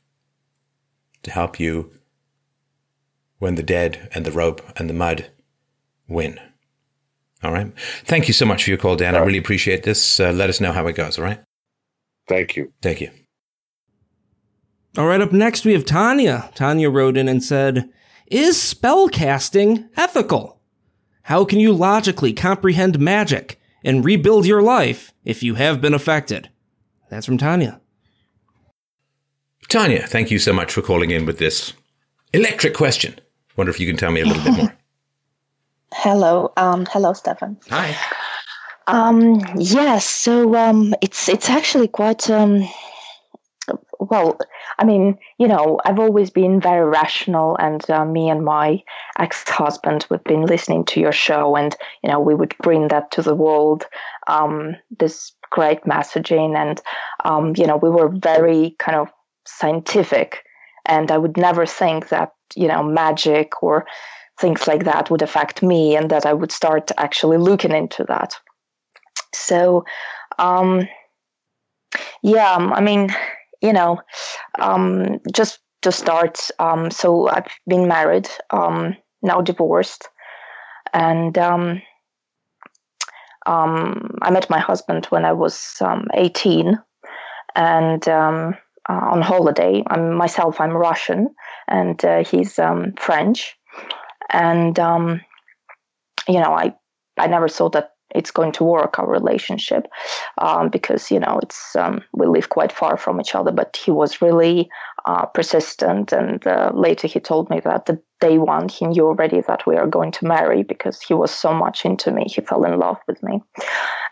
to 1.23 1.31
help 1.31 1.61
you 1.61 1.93
when 3.39 3.55
the 3.55 3.63
dead 3.63 4.09
and 4.15 4.25
the 4.25 4.33
rope 4.33 4.63
and 4.77 4.89
the 4.89 4.95
mud 4.95 5.31
win. 6.09 6.39
All 7.43 7.53
right. 7.53 7.73
Thank 8.05 8.29
you 8.29 8.35
so 8.35 8.45
much 8.45 8.65
for 8.65 8.71
your 8.71 8.79
call, 8.79 8.97
Dan. 8.97 9.15
I 9.15 9.21
really 9.21 9.39
appreciate 9.39 9.83
this. 9.83 10.21
Uh, 10.21 10.31
let 10.33 10.51
us 10.51 10.61
know 10.61 10.73
how 10.73 10.87
it 10.87 10.95
goes. 10.95 11.19
All 11.19 11.25
right. 11.25 11.41
Thank 12.29 12.55
you. 12.55 12.73
Thank 12.83 13.01
you. 13.01 13.11
All 14.99 15.07
right, 15.07 15.21
up 15.21 15.33
next 15.33 15.65
we 15.65 15.73
have 15.73 15.85
Tanya. 15.85 16.51
Tanya 16.55 16.91
wrote 16.91 17.17
in 17.17 17.29
and 17.29 17.43
said, 17.43 17.89
Is 18.27 18.57
spellcasting 18.57 19.89
ethical? 19.97 20.61
How 21.25 21.45
can 21.45 21.61
you 21.61 21.73
logically 21.73 22.33
comprehend 22.33 22.99
magic 22.99 23.61
and 23.85 24.05
rebuild 24.05 24.47
your 24.47 24.61
life 24.61 25.13
if 25.25 25.43
you 25.43 25.55
have 25.55 25.81
been 25.81 25.95
affected? 25.95 26.51
That's 27.09 27.25
from 27.25 27.39
Tanya. 27.39 27.81
Tanya, 29.71 30.05
thank 30.05 30.33
you 30.33 30.41
so 30.41 30.53
much 30.53 30.73
for 30.73 30.83
calling 30.83 31.13
in 31.13 31.25
with 31.25 31.39
this 31.39 31.73
electric 32.33 32.75
question. 32.75 33.15
Wonder 33.57 33.71
if 33.71 33.79
you 33.79 33.87
can 33.87 33.97
tell 33.97 34.11
me 34.11 34.21
a 34.21 34.27
little 34.27 34.43
bit 34.43 34.55
more. 34.55 34.77
Hello, 35.95 36.53
um, 36.57 36.87
hello, 36.87 37.13
Stefan. 37.13 37.57
Hi. 37.69 37.97
Um, 38.87 39.41
yes, 39.57 40.09
so 40.09 40.55
um, 40.55 40.95
it's 41.03 41.29
it's 41.29 41.51
actually 41.51 41.89
quite 41.89 42.31
um, 42.31 42.63
well. 43.99 44.39
I 44.79 44.85
mean, 44.85 45.19
you 45.39 45.49
know, 45.49 45.81
I've 45.85 45.99
always 45.99 46.31
been 46.31 46.61
very 46.61 46.89
rational, 46.89 47.57
and 47.59 47.89
uh, 47.91 48.05
me 48.05 48.31
and 48.31 48.45
my 48.45 48.83
ex-husband, 49.19 50.07
we've 50.11 50.23
been 50.23 50.47
listening 50.47 50.85
to 50.87 51.01
your 51.01 51.13
show, 51.13 51.57
and 51.57 51.77
you 52.05 52.11
know, 52.11 52.21
we 52.21 52.37
would 52.37 52.55
bring 52.59 52.87
that 52.89 53.11
to 53.13 53.23
the 53.23 53.35
world. 53.35 53.87
Um, 54.29 54.77
this 54.97 55.33
great 55.51 55.83
messaging, 55.83 56.57
and 56.57 56.81
um, 57.25 57.55
you 57.57 57.67
know, 57.67 57.77
we 57.77 57.91
were 57.91 58.09
very 58.09 58.77
kind 58.79 58.97
of 58.97 59.09
scientific, 59.47 60.43
and 60.87 61.11
I 61.11 61.19
would 61.19 61.37
never 61.37 61.67
think 61.67 62.09
that 62.09 62.33
you 62.57 62.69
know 62.69 62.83
magic 62.83 63.63
or 63.63 63.87
things 64.39 64.67
like 64.67 64.85
that 64.85 65.11
would 65.11 65.23
affect 65.23 65.63
me, 65.63 65.97
and 65.97 66.11
that 66.11 66.27
I 66.27 66.33
would 66.33 66.53
start 66.53 66.91
actually 66.97 67.37
looking 67.37 67.73
into 67.73 68.05
that. 68.05 68.35
So, 69.35 69.85
um, 70.39 70.89
yeah, 72.23 72.53
um, 72.55 72.73
I 72.73 72.81
mean, 72.81 73.11
you 73.61 73.73
know, 73.73 74.01
um, 74.59 75.21
just 75.33 75.61
to 75.83 75.93
start, 75.93 76.51
um, 76.59 76.91
so 76.91 77.29
I've 77.29 77.49
been 77.67 77.89
married, 77.89 78.29
um, 78.51 78.97
now 79.23 79.41
divorced, 79.41 80.09
and 80.93 81.37
um, 81.39 81.83
um, 83.47 84.19
I 84.23 84.31
met 84.31 84.51
my 84.51 84.59
husband 84.59 85.07
when 85.07 85.25
I 85.25 85.33
was 85.33 85.77
um, 85.81 86.07
18, 86.15 86.79
and 87.57 88.09
um, 88.09 88.55
uh, 88.89 89.09
on 89.13 89.23
holiday. 89.23 89.83
I'm 89.87 90.15
myself, 90.15 90.61
I'm 90.61 90.73
Russian, 90.73 91.29
and 91.69 92.03
uh, 92.05 92.25
he's 92.25 92.59
um, 92.59 92.95
French, 92.99 93.57
and 94.31 94.79
um, 94.79 95.21
you 96.29 96.41
know, 96.41 96.53
I 96.53 96.75
I 97.19 97.27
never 97.27 97.49
thought 97.49 97.73
that 97.73 97.93
it's 98.15 98.31
going 98.31 98.53
to 98.53 98.65
work 98.65 98.99
our 98.99 99.09
relationship 99.09 99.87
um, 100.39 100.69
because 100.69 101.11
you 101.11 101.21
know 101.21 101.39
it's 101.43 101.77
um, 101.77 102.03
we 102.13 102.27
live 102.27 102.49
quite 102.49 102.73
far 102.73 102.97
from 102.97 103.21
each 103.21 103.35
other 103.35 103.53
but 103.53 103.77
he 103.77 103.91
was 103.91 104.21
really 104.21 104.69
uh, 105.07 105.27
persistent 105.27 106.13
and 106.13 106.45
uh, 106.47 106.73
later 106.75 107.07
he 107.07 107.21
told 107.21 107.49
me 107.51 107.61
that 107.61 107.87
the 107.87 108.01
day 108.21 108.39
one 108.39 108.69
he 108.69 108.87
knew 108.87 109.07
already 109.07 109.41
that 109.43 109.65
we 109.67 109.77
are 109.77 109.87
going 109.87 110.11
to 110.11 110.27
marry 110.27 110.63
because 110.65 111.01
he 111.01 111.15
was 111.15 111.31
so 111.31 111.55
much 111.55 111.85
into 111.85 112.11
me 112.11 112.25
he 112.27 112.41
fell 112.41 112.65
in 112.65 112.79
love 112.79 112.99
with 113.07 113.23
me 113.23 113.41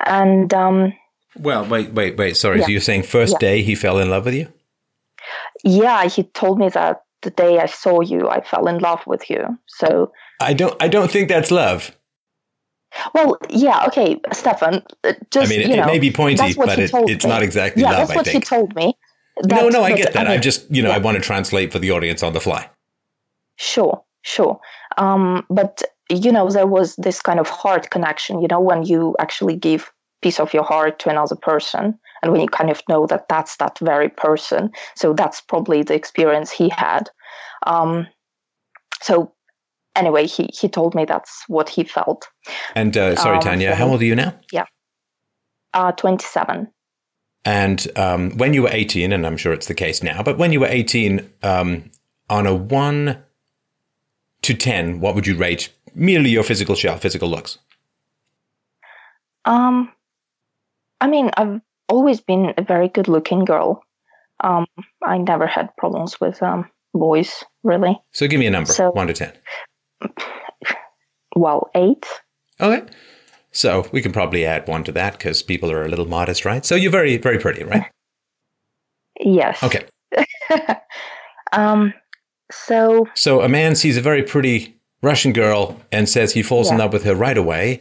and 0.07 0.55
um, 0.55 0.93
Well, 1.37 1.65
wait, 1.67 1.93
wait, 1.93 2.17
wait. 2.17 2.37
Sorry. 2.37 2.61
Yeah. 2.61 2.67
So 2.67 2.71
you're 2.73 2.81
saying 2.81 3.03
first 3.03 3.33
Yeah. 3.33 3.39
day 3.39 3.63
he 3.63 3.75
fell 3.75 3.99
in 3.99 4.11
love 4.11 4.25
with 4.25 4.35
you? 4.35 4.47
Yeah 5.65 6.05
he 6.07 6.23
told 6.25 6.59
me 6.59 6.69
that 6.69 7.03
the 7.23 7.31
day 7.31 7.59
i 7.59 7.67
saw 7.67 8.01
you 8.01 8.29
i 8.29 8.41
fell 8.41 8.67
in 8.69 8.79
love 8.79 9.01
with 9.07 9.29
you 9.31 9.59
so 9.67 10.13
I 10.41 10.55
don't. 10.55 10.81
I 10.81 10.87
don't 10.87 11.11
think 11.11 11.29
that's 11.29 11.51
love. 11.51 11.97
well 13.13 13.37
yeah 13.51 13.85
okay 13.87 14.21
stefan 14.33 14.83
uh, 15.05 15.13
just 15.31 15.53
I 15.53 15.57
mean, 15.57 15.61
it, 15.63 15.69
you 15.69 15.83
it 15.83 15.87
may 15.87 15.99
be 15.99 16.13
pointy, 16.13 16.55
but 16.55 16.79
it, 16.79 16.91
it's 16.95 17.25
me. 17.25 17.31
not 17.31 17.43
exactly 17.43 17.83
yeah 17.83 17.91
love. 17.91 17.99
that's 17.99 18.11
I 18.13 18.17
what 18.17 18.27
he 18.27 18.33
think. 18.33 18.47
told 18.47 18.75
me 18.77 18.95
no, 19.45 19.69
no, 19.69 19.83
I 19.83 19.93
get 19.93 20.13
that. 20.15 20.27
I 20.27 20.31
I 20.31 20.33
mean, 20.35 20.43
just, 20.43 20.71
you 20.71 20.83
know, 20.83 20.89
yeah. 20.89 20.97
I 20.97 20.99
want 20.99 21.17
to 21.17 21.23
translate 21.23 21.73
for 21.73 21.79
the 21.79 21.91
audience 21.91 22.23
on 22.23 22.33
the 22.33 22.41
fly. 22.41 22.69
Sure, 23.57 24.03
sure. 24.23 24.61
Um, 24.97 25.47
but 25.51 25.83
you 26.11 26.33
know, 26.33 26.51
there 26.51 26.67
was 26.67 26.97
this 26.97 27.21
kind 27.21 27.39
of 27.39 27.49
heart 27.49 27.91
connection. 27.91 28.41
You 28.41 28.49
know, 28.49 28.61
when 28.61 28.85
you 28.85 29.15
actually 29.19 29.57
give 29.57 29.93
piece 30.23 30.41
of 30.41 30.53
your 30.53 30.65
heart 30.65 30.99
to 31.01 31.11
another 31.11 31.37
person, 31.37 31.99
and 32.23 32.33
when 32.33 32.41
you 32.41 32.49
kind 32.49 32.71
of 32.71 32.83
know 32.89 33.07
that 33.07 33.29
that's 33.29 33.57
that 33.57 33.79
very 33.79 34.09
person. 34.09 34.71
So 34.97 35.13
that's 35.13 35.41
probably 35.41 35.83
the 35.83 35.95
experience 35.95 36.51
he 36.51 36.69
had. 36.69 37.11
Um, 37.67 38.07
so 39.03 39.33
anyway, 39.97 40.27
he 40.27 40.49
he 40.53 40.69
told 40.69 40.95
me 40.95 41.05
that's 41.05 41.45
what 41.49 41.69
he 41.69 41.85
felt. 41.85 42.29
And 42.75 42.97
uh, 42.97 43.17
sorry, 43.17 43.37
Um, 43.37 43.43
Tanya, 43.43 43.71
so- 43.71 43.77
how 43.77 43.89
old 43.89 44.01
are 44.03 44.05
you 44.05 44.15
now? 44.15 44.35
Yeah. 44.53 44.67
Uh, 45.75 45.93
Twenty 45.93 46.25
seven. 46.25 46.69
And 47.45 47.87
um, 47.97 48.37
when 48.37 48.53
you 48.53 48.63
were 48.63 48.69
18, 48.71 49.13
and 49.13 49.27
I'm 49.27 49.37
sure 49.39 49.53
it's 49.55 49.69
the 49.69 49.75
case 49.75 50.03
now, 50.03 50.23
but 50.23 50.37
when 50.37 50.53
you 50.53 50.61
were 50.61 50.67
18, 50.67 51.31
um, 51.43 51.91
on 52.29 52.47
a 52.47 52.55
one 52.55 53.23
to 54.43 54.55
10, 54.55 55.01
what 55.01 55.15
would 55.15 55.27
you 55.27 55.35
rate 55.37 55.71
merely 55.95 56.29
your 56.31 56.43
physical 56.43 56.75
shell, 56.75 56.99
physical 56.99 57.29
looks? 57.29 57.57
Um, 59.47 59.91
I 61.01 61.07
mean, 61.07 61.31
I've 61.37 61.61
always 61.89 62.21
been 62.21 62.53
a 62.57 62.63
very 62.63 62.89
good 62.89 63.09
looking 63.09 63.45
girl. 63.45 63.83
Um, 64.45 64.67
I 65.05 65.19
never 65.19 65.47
had 65.47 65.69
problems 65.77 66.21
with 66.21 66.43
um 66.43 66.71
boys 66.95 67.45
really. 67.65 67.99
So 68.13 68.27
give 68.29 68.41
me 68.41 68.47
a 68.47 68.51
number, 68.51 68.73
So- 68.73 68.91
one 68.91 69.07
to 69.09 69.13
10. 69.13 69.33
Well, 71.37 71.71
eight. 71.77 72.05
Okay. 72.61 72.85
So 73.53 73.89
we 73.93 74.03
can 74.03 74.13
probably 74.13 74.45
add 74.45 74.67
one 74.67 74.83
to 74.85 74.93
that 74.93 75.13
because 75.13 75.43
people 75.43 75.71
are 75.71 75.85
a 75.85 75.89
little 75.89 76.07
modest, 76.09 76.45
right? 76.45 76.65
So 76.65 76.75
you're 76.75 76.91
very, 76.91 77.17
very 77.17 77.39
pretty, 77.39 77.63
right? 77.65 77.85
Yes. 79.21 79.63
Okay. 79.63 79.87
um. 81.53 81.95
So 82.51 83.07
So 83.15 83.43
a 83.43 83.49
man 83.49 83.77
sees 83.77 83.97
a 83.97 84.01
very 84.01 84.23
pretty 84.23 84.77
Russian 85.03 85.33
girl 85.33 85.79
and 85.93 86.09
says 86.09 86.33
he 86.33 86.43
falls 86.43 86.71
in 86.71 86.79
love 86.79 86.93
with 86.93 87.05
her 87.05 87.15
right 87.15 87.37
away. 87.37 87.81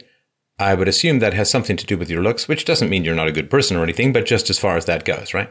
I 0.58 0.74
would 0.74 0.88
assume 0.88 1.20
that 1.20 1.34
has 1.34 1.50
something 1.50 1.76
to 1.76 1.86
do 1.86 1.96
with 1.96 2.10
your 2.10 2.22
looks, 2.22 2.48
which 2.48 2.64
doesn't 2.64 2.88
mean 2.90 3.04
you're 3.04 3.14
not 3.14 3.28
a 3.28 3.32
good 3.32 3.50
person 3.50 3.76
or 3.76 3.82
anything, 3.82 4.12
but 4.12 4.26
just 4.26 4.50
as 4.50 4.58
far 4.58 4.76
as 4.76 4.86
that 4.86 5.04
goes, 5.04 5.32
right? 5.34 5.50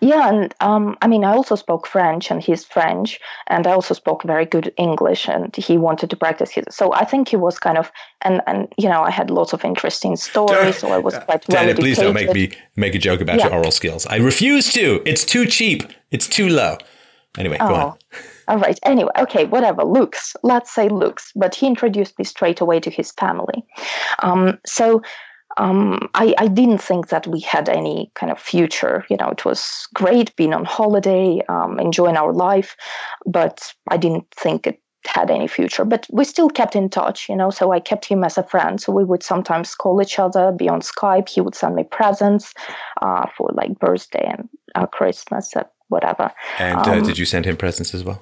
yeah, 0.00 0.28
and 0.28 0.54
um, 0.60 0.96
I 1.02 1.06
mean, 1.06 1.24
I 1.24 1.32
also 1.32 1.54
spoke 1.56 1.86
French, 1.86 2.30
and 2.30 2.42
he's 2.42 2.64
French, 2.64 3.20
and 3.48 3.66
I 3.66 3.72
also 3.72 3.94
spoke 3.94 4.22
very 4.22 4.46
good 4.46 4.72
English, 4.76 5.28
and 5.28 5.54
he 5.56 5.76
wanted 5.78 6.10
to 6.10 6.16
practice 6.16 6.50
his. 6.50 6.64
So 6.70 6.92
I 6.94 7.04
think 7.04 7.28
he 7.28 7.36
was 7.36 7.58
kind 7.58 7.78
of, 7.78 7.90
and 8.22 8.40
and 8.46 8.68
you 8.78 8.88
know, 8.88 9.02
I 9.02 9.10
had 9.10 9.30
lots 9.30 9.52
of 9.52 9.64
interesting 9.64 10.16
stories, 10.16 10.78
so 10.78 10.88
I 10.88 10.98
was 10.98 11.14
quite 11.26 11.46
well 11.48 11.58
Tanya, 11.58 11.74
please 11.74 11.98
don't 11.98 12.14
make 12.14 12.32
me 12.32 12.50
make 12.76 12.94
a 12.94 12.98
joke 12.98 13.20
about 13.20 13.38
Yeah. 13.38 13.46
your 13.48 13.56
oral 13.56 13.70
skills. 13.70 14.06
I 14.06 14.16
refuse 14.16 14.72
to. 14.72 15.02
It's 15.04 15.24
too 15.24 15.46
cheap. 15.46 15.84
It's 16.10 16.26
too 16.26 16.48
low. 16.48 16.78
Anyway, 17.38 17.58
go 17.58 17.74
on. 17.74 17.98
All 18.48 18.58
right. 18.58 18.78
Anyway, 18.82 19.10
okay, 19.18 19.44
whatever. 19.46 19.84
Looks, 19.84 20.36
let's 20.42 20.74
say 20.74 20.88
looks. 20.88 21.32
But 21.34 21.54
he 21.54 21.66
introduced 21.66 22.18
me 22.18 22.24
straight 22.24 22.60
away 22.60 22.80
to 22.80 22.90
his 22.90 23.12
family. 23.12 23.64
Um, 24.20 24.58
so 24.66 25.02
um, 25.56 26.08
I, 26.14 26.34
I 26.38 26.48
didn't 26.48 26.82
think 26.82 27.08
that 27.08 27.26
we 27.26 27.40
had 27.40 27.68
any 27.68 28.10
kind 28.14 28.32
of 28.32 28.38
future. 28.38 29.04
You 29.08 29.16
know, 29.16 29.28
it 29.28 29.44
was 29.44 29.86
great 29.94 30.34
being 30.36 30.52
on 30.52 30.64
holiday, 30.64 31.40
um, 31.48 31.78
enjoying 31.78 32.16
our 32.16 32.32
life, 32.32 32.76
but 33.26 33.72
I 33.90 33.96
didn't 33.96 34.26
think 34.36 34.66
it 34.66 34.80
had 35.06 35.30
any 35.30 35.46
future. 35.46 35.84
But 35.84 36.06
we 36.10 36.24
still 36.24 36.48
kept 36.48 36.74
in 36.74 36.88
touch, 36.88 37.28
you 37.28 37.36
know. 37.36 37.50
So 37.50 37.72
I 37.72 37.80
kept 37.80 38.04
him 38.06 38.24
as 38.24 38.38
a 38.38 38.42
friend. 38.42 38.80
So 38.80 38.92
we 38.92 39.04
would 39.04 39.22
sometimes 39.22 39.74
call 39.74 40.00
each 40.02 40.18
other, 40.18 40.50
be 40.50 40.68
on 40.68 40.80
Skype. 40.80 41.28
He 41.28 41.40
would 41.40 41.54
send 41.54 41.74
me 41.76 41.84
presents 41.84 42.54
uh, 43.02 43.26
for 43.36 43.50
like 43.54 43.78
birthday 43.78 44.26
and 44.26 44.48
uh, 44.74 44.86
Christmas, 44.86 45.54
and 45.54 45.66
whatever. 45.88 46.32
And 46.58 46.78
uh, 46.78 46.92
um, 46.92 47.02
did 47.02 47.18
you 47.18 47.26
send 47.26 47.44
him 47.44 47.56
presents 47.56 47.94
as 47.94 48.02
well? 48.02 48.18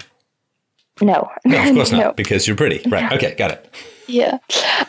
No, 1.01 1.29
No, 1.45 1.59
of 1.69 1.75
course 1.75 1.93
not, 1.93 1.99
No. 1.99 2.13
because 2.13 2.47
you're 2.47 2.57
pretty. 2.57 2.87
Right. 2.89 3.13
Okay, 3.13 3.35
got 3.35 3.51
it. 3.53 3.75
yeah 4.09 4.39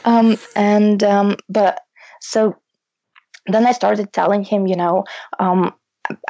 um 0.06 0.38
and 0.56 1.04
um 1.04 1.38
but 1.48 1.82
so 2.20 2.56
then 3.46 3.66
i 3.68 3.72
started 3.72 4.12
telling 4.12 4.44
him 4.44 4.66
you 4.68 4.76
know 4.76 5.04
um 5.40 5.72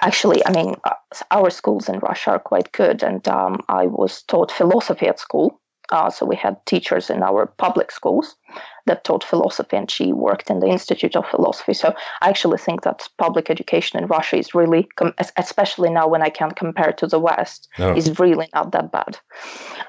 actually 0.01 0.45
i 0.45 0.51
mean 0.51 0.75
uh, 0.83 0.91
our 1.31 1.49
schools 1.49 1.87
in 1.89 1.97
russia 1.99 2.31
are 2.31 2.39
quite 2.39 2.71
good 2.73 3.01
and 3.03 3.25
um, 3.27 3.59
i 3.69 3.87
was 3.87 4.21
taught 4.23 4.51
philosophy 4.51 5.07
at 5.07 5.17
school 5.19 5.59
uh, 5.91 6.09
so 6.09 6.25
we 6.25 6.35
had 6.35 6.55
teachers 6.65 7.09
in 7.09 7.23
our 7.23 7.45
public 7.57 7.89
schools 7.91 8.35
that 8.85 9.03
taught 9.03 9.23
philosophy 9.23 9.77
and 9.77 9.89
she 9.89 10.11
worked 10.11 10.49
in 10.49 10.59
the 10.59 10.67
institute 10.67 11.15
of 11.15 11.25
philosophy 11.27 11.73
so 11.73 11.93
i 12.21 12.29
actually 12.29 12.57
think 12.57 12.81
that 12.83 13.07
public 13.17 13.49
education 13.49 13.99
in 13.99 14.07
russia 14.07 14.35
is 14.37 14.53
really 14.53 14.87
com- 14.95 15.13
especially 15.37 15.89
now 15.89 16.07
when 16.07 16.21
i 16.21 16.29
can 16.29 16.51
compare 16.51 16.89
it 16.89 16.97
to 16.97 17.07
the 17.07 17.19
west 17.19 17.69
Oh. 17.79 17.95
is 17.95 18.19
really 18.19 18.47
not 18.53 18.71
that 18.71 18.91
bad 18.91 19.17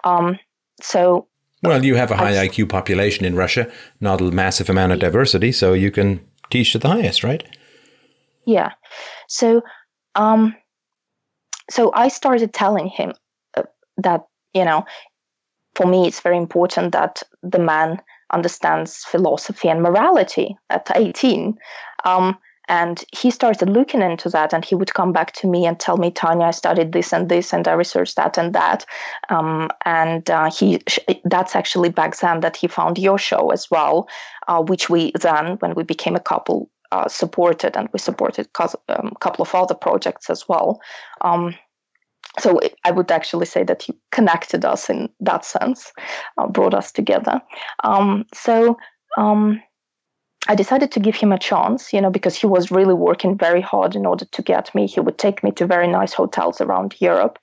um, 0.04 0.38
so 0.80 1.26
Well, 1.62 1.84
you 1.84 1.94
have 1.96 2.10
a 2.10 2.16
high 2.16 2.38
I- 2.40 2.48
IQ 2.48 2.68
population 2.68 3.24
in 3.24 3.34
Russia, 3.36 3.66
not 4.00 4.20
a 4.20 4.24
massive 4.30 4.68
amount 4.68 4.92
of 4.92 4.98
diversity, 4.98 5.50
so 5.52 5.72
you 5.72 5.90
can 5.90 6.20
teach 6.50 6.72
to 6.72 6.78
the 6.78 6.88
highest, 6.88 7.24
right? 7.24 7.42
Yeah. 8.44 8.72
So, 9.28 9.62
um, 10.14 10.54
so 11.70 11.90
I 11.94 12.08
started 12.08 12.52
telling 12.52 12.88
him 12.88 13.12
uh, 13.56 13.62
that 13.96 14.26
you 14.52 14.64
know, 14.64 14.84
for 15.74 15.86
me, 15.86 16.06
it's 16.06 16.20
very 16.20 16.36
important 16.36 16.92
that 16.92 17.22
the 17.42 17.58
man 17.58 18.00
understands 18.32 19.04
philosophy 19.04 19.68
and 19.68 19.82
morality 19.82 20.56
at 20.70 20.90
eighteen. 20.94 21.58
Um, 22.04 22.38
and 22.66 23.04
he 23.12 23.30
started 23.30 23.68
looking 23.68 24.00
into 24.00 24.30
that, 24.30 24.54
and 24.54 24.64
he 24.64 24.74
would 24.74 24.94
come 24.94 25.12
back 25.12 25.32
to 25.32 25.46
me 25.46 25.66
and 25.66 25.78
tell 25.78 25.98
me, 25.98 26.10
Tanya, 26.10 26.46
I 26.46 26.50
studied 26.52 26.92
this 26.92 27.12
and 27.12 27.28
this, 27.28 27.52
and 27.52 27.68
I 27.68 27.72
researched 27.72 28.16
that 28.16 28.38
and 28.38 28.54
that. 28.54 28.86
Um, 29.28 29.68
and 29.84 30.30
uh, 30.30 30.50
he 30.50 30.80
that's 31.24 31.54
actually 31.54 31.90
back 31.90 32.16
then 32.16 32.40
that 32.40 32.56
he 32.56 32.66
found 32.66 32.98
your 32.98 33.18
show 33.18 33.50
as 33.50 33.70
well, 33.70 34.08
uh, 34.48 34.62
which 34.62 34.88
we 34.88 35.12
then, 35.20 35.56
when 35.58 35.74
we 35.74 35.82
became 35.82 36.16
a 36.16 36.20
couple, 36.20 36.70
uh, 36.90 37.06
supported, 37.06 37.76
and 37.76 37.88
we 37.92 37.98
supported 37.98 38.48
a 38.58 38.70
um, 38.88 39.12
couple 39.20 39.42
of 39.42 39.54
other 39.54 39.74
projects 39.74 40.30
as 40.30 40.48
well. 40.48 40.80
Um, 41.20 41.54
so 42.38 42.60
I 42.84 42.90
would 42.90 43.10
actually 43.10 43.46
say 43.46 43.64
that 43.64 43.82
he 43.82 43.94
connected 44.10 44.64
us 44.64 44.90
in 44.90 45.08
that 45.20 45.44
sense, 45.44 45.92
uh, 46.38 46.46
brought 46.48 46.74
us 46.74 46.90
together. 46.90 47.40
Um, 47.84 48.24
so 48.34 48.76
um, 49.16 49.62
I 50.48 50.54
decided 50.54 50.90
to 50.92 51.00
give 51.00 51.14
him 51.14 51.32
a 51.32 51.38
chance, 51.38 51.92
you 51.92 52.00
know, 52.00 52.10
because 52.10 52.36
he 52.36 52.46
was 52.46 52.70
really 52.70 52.94
working 52.94 53.38
very 53.38 53.60
hard 53.60 53.94
in 53.94 54.04
order 54.04 54.24
to 54.24 54.42
get 54.42 54.74
me. 54.74 54.86
He 54.86 55.00
would 55.00 55.16
take 55.16 55.42
me 55.42 55.52
to 55.52 55.66
very 55.66 55.88
nice 55.88 56.12
hotels 56.12 56.60
around 56.60 56.96
Europe, 56.98 57.38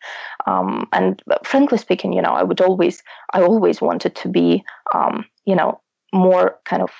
um, 0.46 0.88
and 0.92 1.22
frankly 1.44 1.78
speaking, 1.78 2.14
you 2.14 2.22
know, 2.22 2.34
I 2.34 2.44
would 2.44 2.62
always, 2.62 3.02
I 3.34 3.42
always 3.42 3.82
wanted 3.82 4.16
to 4.18 4.30
be, 4.30 4.64
um, 4.94 5.26
you 5.46 5.56
know, 5.56 5.82
more 6.14 6.60
kind 6.66 6.84
of 6.84 6.92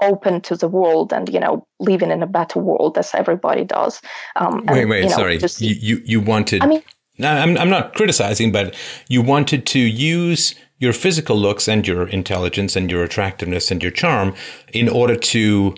open 0.00 0.40
to 0.40 0.56
the 0.56 0.66
world 0.66 1.12
and 1.12 1.28
you 1.28 1.38
know 1.38 1.64
living 1.78 2.10
in 2.10 2.22
a 2.22 2.26
better 2.26 2.58
world 2.58 2.98
as 2.98 3.14
everybody 3.14 3.64
does. 3.64 4.00
Um, 4.36 4.64
wait, 4.66 4.86
wait, 4.86 5.04
you 5.04 5.10
know, 5.10 5.16
sorry, 5.16 5.38
just, 5.38 5.60
you, 5.60 5.74
you 5.74 6.02
you 6.04 6.20
wanted. 6.20 6.62
I 6.62 6.66
mean, 6.66 6.82
I'm 7.24 7.56
I'm 7.58 7.70
not 7.70 7.94
criticizing, 7.94 8.52
but 8.52 8.74
you 9.08 9.22
wanted 9.22 9.66
to 9.66 9.78
use 9.78 10.54
your 10.78 10.92
physical 10.92 11.36
looks 11.36 11.68
and 11.68 11.86
your 11.86 12.08
intelligence 12.08 12.74
and 12.74 12.90
your 12.90 13.04
attractiveness 13.04 13.70
and 13.70 13.82
your 13.82 13.92
charm 13.92 14.34
in 14.72 14.88
order 14.88 15.14
to 15.14 15.74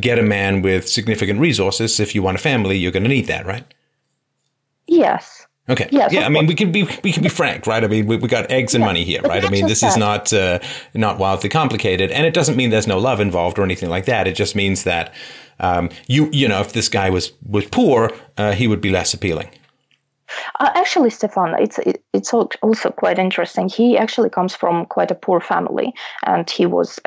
get 0.00 0.18
a 0.18 0.22
man 0.22 0.62
with 0.62 0.88
significant 0.88 1.40
resources. 1.40 2.00
If 2.00 2.14
you 2.14 2.22
want 2.22 2.36
a 2.36 2.40
family, 2.40 2.76
you're 2.76 2.92
going 2.92 3.02
to 3.02 3.08
need 3.08 3.26
that, 3.26 3.46
right? 3.46 3.64
Yes. 4.86 5.46
Okay. 5.70 5.86
Yes, 5.92 6.12
yeah. 6.12 6.24
I 6.24 6.30
mean, 6.30 6.46
we 6.46 6.54
can 6.54 6.72
be 6.72 6.84
we 7.04 7.12
can 7.12 7.22
be 7.22 7.28
frank, 7.28 7.66
right? 7.66 7.84
I 7.84 7.88
mean, 7.88 8.06
we, 8.06 8.16
we 8.16 8.26
got 8.26 8.50
eggs 8.50 8.74
and 8.74 8.82
money 8.82 9.04
here, 9.04 9.20
right? 9.20 9.44
I 9.44 9.50
mean, 9.50 9.66
this 9.66 9.82
is 9.82 9.98
not 9.98 10.32
uh, 10.32 10.60
not 10.94 11.18
wildly 11.18 11.50
complicated, 11.50 12.10
and 12.10 12.26
it 12.26 12.32
doesn't 12.32 12.56
mean 12.56 12.70
there's 12.70 12.86
no 12.86 12.98
love 12.98 13.20
involved 13.20 13.58
or 13.58 13.64
anything 13.64 13.90
like 13.90 14.06
that. 14.06 14.26
It 14.26 14.34
just 14.34 14.56
means 14.56 14.84
that 14.84 15.12
um, 15.60 15.90
you 16.06 16.30
you 16.32 16.48
know, 16.48 16.60
if 16.60 16.72
this 16.72 16.88
guy 16.88 17.10
was 17.10 17.32
was 17.46 17.66
poor, 17.66 18.10
uh, 18.38 18.52
he 18.52 18.66
would 18.66 18.80
be 18.80 18.88
less 18.88 19.12
appealing. 19.12 19.50
Uh, 20.60 20.70
actually, 20.74 21.10
Stefan, 21.10 21.54
it's 21.60 21.78
it, 21.78 22.02
it's 22.12 22.32
also 22.34 22.90
quite 22.90 23.18
interesting. 23.18 23.68
He 23.68 23.96
actually 23.96 24.30
comes 24.30 24.54
from 24.54 24.86
quite 24.86 25.10
a 25.10 25.14
poor 25.14 25.40
family, 25.40 25.92
and 26.26 26.48
he 26.50 26.66
was 26.66 26.98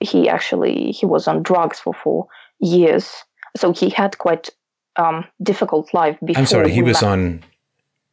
he 0.00 0.28
actually 0.28 0.92
he 0.92 1.06
was 1.06 1.28
on 1.28 1.42
drugs 1.42 1.78
for 1.78 1.94
four 1.94 2.26
years, 2.60 3.12
so 3.56 3.72
he 3.72 3.90
had 3.90 4.18
quite 4.18 4.50
um, 4.96 5.24
difficult 5.42 5.92
life. 5.94 6.18
Before 6.24 6.40
I'm 6.40 6.46
sorry, 6.46 6.70
he 6.70 6.82
was 6.82 7.02
on 7.02 7.42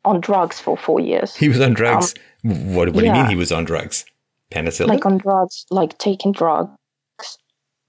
on 0.04 0.22
drugs 0.22 0.60
for 0.60 0.78
four 0.78 1.00
years. 1.00 1.36
He 1.36 1.50
was 1.50 1.60
on 1.62 1.74
drugs. 1.74 2.16
Um, 2.44 2.74
what 2.74 2.90
what 2.90 3.04
yeah. 3.04 3.14
do 3.14 3.18
you 3.18 3.24
mean 3.24 3.30
he 3.30 3.36
was 3.36 3.52
on 3.52 3.66
drugs? 3.66 4.06
Penicillin, 4.52 4.88
like 4.88 5.06
on 5.06 5.18
drugs, 5.18 5.66
like 5.72 5.98
taking 5.98 6.32
drugs, 6.32 6.72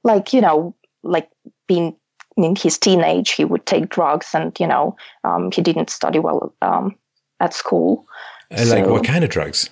like 0.03 0.33
you 0.33 0.41
know, 0.41 0.75
like 1.03 1.29
being 1.69 1.97
in 2.37 2.57
his 2.57 2.79
teenage, 2.79 3.31
he 3.33 3.45
would 3.45 3.67
take 3.67 3.89
drugs, 3.89 4.35
and 4.35 4.59
you 4.61 4.67
know, 4.67 4.97
um, 5.25 5.51
he 5.51 5.63
didn't 5.63 5.91
study 5.91 6.19
well 6.19 6.55
um, 6.63 6.95
at 7.41 7.55
school. 7.55 8.07
And 8.51 8.69
like, 8.71 8.87
what 8.87 9.05
kind 9.05 9.25
of 9.25 9.31
drugs? 9.31 9.71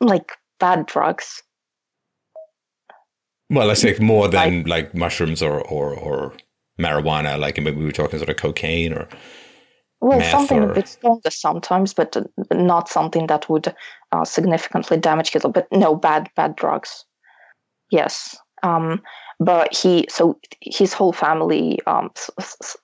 Like 0.00 0.32
bad 0.58 0.86
drugs. 0.86 1.42
Well, 3.50 3.70
I 3.70 3.74
say 3.74 3.96
more 4.00 4.28
than 4.28 4.64
like, 4.64 4.66
like 4.66 4.94
mushrooms 4.94 5.42
or, 5.42 5.60
or 5.60 5.94
or 5.94 6.34
marijuana. 6.80 7.38
Like 7.38 7.58
maybe 7.58 7.76
we 7.76 7.84
were 7.84 7.92
talking 7.92 8.18
sort 8.18 8.30
of 8.30 8.36
cocaine 8.36 8.92
or. 8.92 9.08
Well, 10.00 10.20
something 10.20 10.64
or... 10.64 10.72
a 10.72 10.74
bit 10.74 10.88
stronger 10.88 11.30
sometimes, 11.30 11.94
but 11.94 12.14
not 12.52 12.90
something 12.90 13.26
that 13.28 13.48
would 13.48 13.74
uh, 14.12 14.24
significantly 14.24 14.98
damage 14.98 15.30
his. 15.30 15.42
But 15.42 15.66
no, 15.72 15.94
bad 15.94 16.28
bad 16.36 16.56
drugs. 16.56 17.04
Yes. 17.90 18.36
Um, 18.62 19.02
but 19.40 19.74
he, 19.74 20.06
so 20.08 20.38
his 20.60 20.92
whole 20.92 21.12
family 21.12 21.80
um, 21.86 22.10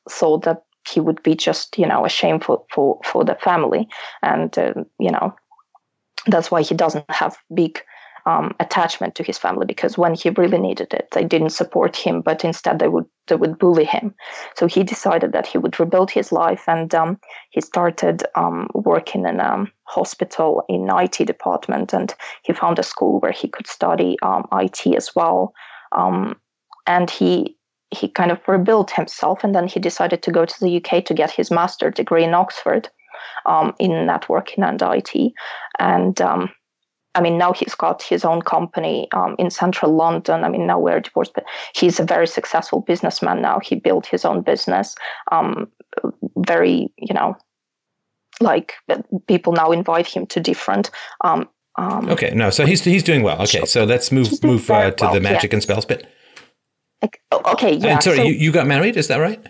thought 0.09 0.45
that 0.45 0.63
he 0.89 1.01
would 1.01 1.23
be 1.23 1.35
just, 1.35 1.79
you 1.79 1.87
know, 1.87 2.05
a 2.05 2.09
shame 2.09 2.41
for, 2.41 2.65
for, 2.73 2.99
for 3.05 3.25
the 3.25 3.37
family. 3.37 3.89
And, 4.23 4.57
uh, 4.59 4.75
you 4.99 5.11
know, 5.11 5.35
that's 6.27 6.51
why 6.51 6.63
he 6.63 6.75
doesn't 6.75 7.11
have 7.11 7.37
big 7.55 7.83
um, 8.27 8.55
attachment 8.61 9.15
to 9.15 9.23
his 9.23 9.39
family 9.39 9.67
because 9.67 9.97
when 9.97 10.15
he 10.15 10.31
really 10.31 10.59
needed 10.59 10.93
it, 10.93 11.09
they 11.13 11.25
didn't 11.25 11.51
support 11.51 11.97
him, 11.97 12.21
but 12.21 12.45
instead 12.45 12.79
they 12.79 12.89
would 12.89 13.07
they 13.29 13.37
would 13.37 13.59
bully 13.59 13.85
him. 13.85 14.15
So 14.57 14.67
he 14.67 14.83
decided 14.83 15.33
that 15.33 15.47
he 15.47 15.59
would 15.59 15.79
rebuild 15.79 16.11
his 16.11 16.33
life, 16.33 16.65
and 16.67 16.95
um, 16.95 17.19
he 17.51 17.61
started 17.61 18.25
um, 18.35 18.69
working 18.75 19.27
in 19.27 19.41
a 19.41 19.65
hospital 19.85 20.65
in 20.69 20.89
IT 20.91 21.27
department, 21.27 21.93
and 21.93 22.15
he 22.43 22.53
found 22.53 22.79
a 22.79 22.83
school 22.83 23.21
where 23.21 23.33
he 23.33 23.49
could 23.49 23.67
study 23.67 24.17
um, 24.23 24.47
IT 24.53 24.87
as 24.97 25.15
well. 25.15 25.53
Um, 25.93 26.37
and 26.87 27.11
he 27.11 27.57
he 27.93 28.09
kind 28.09 28.31
of 28.31 28.39
rebuilt 28.47 28.93
himself, 28.93 29.43
and 29.43 29.55
then 29.55 29.67
he 29.67 29.81
decided 29.81 30.23
to 30.23 30.31
go 30.31 30.45
to 30.45 30.61
the 30.61 30.77
UK 30.77 31.05
to 31.07 31.15
get 31.15 31.31
his 31.31 31.51
master's 31.51 31.95
degree 31.95 32.23
in 32.23 32.35
Oxford 32.35 32.89
um, 33.47 33.75
in 33.79 33.91
networking 33.91 34.67
and 34.67 34.81
IT. 34.81 35.33
And 35.79 36.21
um, 36.21 36.51
I 37.15 37.21
mean, 37.21 37.39
now 37.39 37.53
he's 37.53 37.75
got 37.75 38.03
his 38.03 38.25
own 38.25 38.43
company 38.43 39.09
um, 39.13 39.35
in 39.39 39.51
central 39.51 39.95
London. 39.95 40.45
I 40.45 40.49
mean, 40.49 40.67
now 40.67 40.79
we're 40.79 41.01
divorced, 41.01 41.35
but 41.35 41.45
he's 41.75 41.99
a 41.99 42.05
very 42.05 42.27
successful 42.27 42.81
businessman 42.81 43.43
now. 43.43 43.59
He 43.59 43.75
built 43.75 44.07
his 44.07 44.25
own 44.25 44.43
business. 44.43 44.95
Um, 45.33 45.69
very, 46.37 46.93
you 46.97 47.15
know, 47.15 47.37
like 48.41 48.75
people 49.27 49.53
now 49.53 49.73
invite 49.73 50.07
him 50.07 50.27
to 50.27 50.41
different 50.41 50.91
um, 51.23 51.49
um, 51.81 52.11
okay, 52.11 52.31
no, 52.35 52.51
so 52.51 52.67
he's 52.67 52.85
he's 52.85 53.03
doing 53.03 53.23
well. 53.23 53.41
Okay, 53.43 53.65
so 53.65 53.85
let's 53.85 54.13
move 54.13 54.45
move 54.45 54.71
uh, 54.71 54.91
to 54.91 55.05
well, 55.05 55.15
the 55.15 55.21
magic 55.21 55.51
yeah. 55.51 55.57
and 55.57 55.63
spells 55.63 55.87
bit. 55.87 56.07
Okay, 57.33 57.75
yeah. 57.75 57.95
And 57.95 58.03
sorry, 58.03 58.19
so, 58.19 58.23
you, 58.25 58.35
you 58.35 58.53
got 58.53 58.67
married? 58.67 58.99
Is 58.99 59.09
that 59.09 59.17
right? 59.17 59.43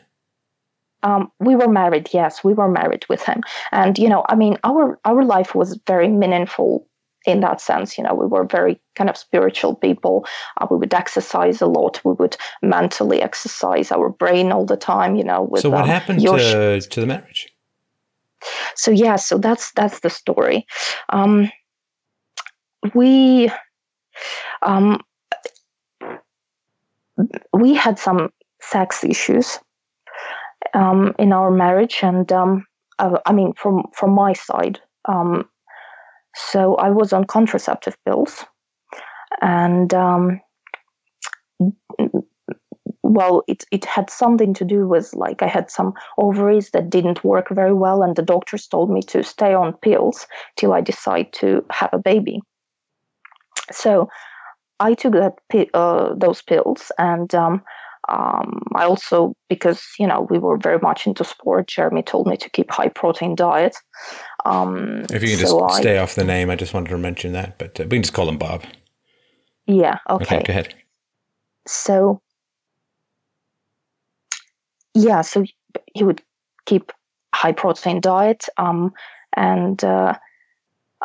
Um, 1.02 1.32
we 1.40 1.56
were 1.56 1.66
married. 1.66 2.08
Yes, 2.12 2.44
we 2.44 2.54
were 2.54 2.70
married 2.70 3.04
with 3.08 3.22
him, 3.22 3.42
and 3.72 3.98
you 3.98 4.08
know, 4.08 4.24
I 4.28 4.36
mean, 4.36 4.58
our 4.62 5.00
our 5.04 5.24
life 5.24 5.56
was 5.56 5.76
very 5.88 6.06
meaningful 6.06 6.86
in 7.26 7.40
that 7.40 7.60
sense. 7.60 7.98
You 7.98 8.04
know, 8.04 8.14
we 8.14 8.26
were 8.26 8.44
very 8.44 8.80
kind 8.94 9.10
of 9.10 9.16
spiritual 9.16 9.74
people. 9.74 10.24
Uh, 10.60 10.68
we 10.70 10.76
would 10.76 10.94
exercise 10.94 11.60
a 11.60 11.66
lot. 11.66 12.00
We 12.04 12.12
would 12.12 12.36
mentally 12.62 13.22
exercise 13.22 13.90
our 13.90 14.08
brain 14.08 14.52
all 14.52 14.66
the 14.66 14.76
time. 14.76 15.16
You 15.16 15.24
know, 15.24 15.42
with 15.42 15.62
so 15.62 15.70
what 15.70 15.82
um, 15.82 15.88
happened 15.88 16.20
to, 16.20 16.80
to 16.80 17.00
the 17.00 17.06
marriage? 17.06 17.48
So 18.76 18.92
yeah, 18.92 19.16
so 19.16 19.36
that's 19.38 19.72
that's 19.72 20.00
the 20.00 20.10
story. 20.10 20.66
Um, 21.08 21.50
we 22.94 23.50
um, 24.62 25.00
we 27.52 27.74
had 27.74 27.98
some 27.98 28.30
sex 28.60 29.04
issues 29.04 29.58
um, 30.74 31.14
in 31.18 31.32
our 31.32 31.50
marriage, 31.50 32.00
and 32.02 32.30
um, 32.32 32.66
I, 32.98 33.32
mean, 33.32 33.52
from 33.54 33.84
from 33.94 34.12
my 34.12 34.32
side, 34.32 34.80
um, 35.06 35.48
so 36.34 36.76
I 36.76 36.90
was 36.90 37.12
on 37.12 37.24
contraceptive 37.24 37.96
pills, 38.04 38.44
and 39.40 39.92
um, 39.94 40.40
well, 43.02 43.42
it 43.48 43.64
it 43.70 43.84
had 43.84 44.10
something 44.10 44.54
to 44.54 44.64
do 44.64 44.86
with 44.86 45.12
like 45.14 45.42
I 45.42 45.48
had 45.48 45.70
some 45.70 45.94
ovaries 46.18 46.70
that 46.70 46.90
didn't 46.90 47.24
work 47.24 47.48
very 47.50 47.74
well, 47.74 48.02
and 48.02 48.16
the 48.16 48.22
doctors 48.22 48.66
told 48.66 48.90
me 48.90 49.02
to 49.02 49.22
stay 49.22 49.54
on 49.54 49.74
pills 49.78 50.26
till 50.56 50.72
I 50.72 50.80
decide 50.80 51.32
to 51.34 51.64
have 51.70 51.90
a 51.92 51.98
baby. 51.98 52.40
So 53.72 54.08
I 54.80 54.94
took 54.94 55.12
that 55.14 55.34
uh, 55.74 56.14
those 56.16 56.42
pills, 56.42 56.90
and 56.98 57.34
um, 57.34 57.62
um, 58.08 58.62
I 58.74 58.84
also 58.84 59.34
because 59.48 59.82
you 59.98 60.06
know 60.06 60.26
we 60.30 60.38
were 60.38 60.56
very 60.56 60.78
much 60.78 61.06
into 61.06 61.24
sport. 61.24 61.68
Jeremy 61.68 62.02
told 62.02 62.26
me 62.26 62.36
to 62.36 62.50
keep 62.50 62.70
high 62.70 62.88
protein 62.88 63.34
diet. 63.34 63.76
Um, 64.44 65.04
if 65.10 65.22
you 65.22 65.36
can 65.36 65.46
so 65.46 65.60
just 65.68 65.80
stay 65.80 65.98
off 65.98 66.14
the 66.14 66.24
name, 66.24 66.50
I 66.50 66.56
just 66.56 66.74
wanted 66.74 66.90
to 66.90 66.98
mention 66.98 67.32
that, 67.32 67.58
but 67.58 67.78
uh, 67.78 67.84
we 67.84 67.90
can 67.90 68.02
just 68.02 68.14
call 68.14 68.28
him 68.28 68.38
Bob. 68.38 68.64
Yeah. 69.66 69.98
Okay. 70.08 70.36
okay. 70.36 70.42
Go 70.44 70.50
ahead. 70.50 70.74
So 71.66 72.20
yeah, 74.94 75.20
so 75.20 75.44
he 75.94 76.04
would 76.04 76.22
keep 76.66 76.90
high 77.34 77.52
protein 77.52 78.00
diet, 78.00 78.46
um, 78.56 78.92
and 79.36 79.82
uh, 79.84 80.14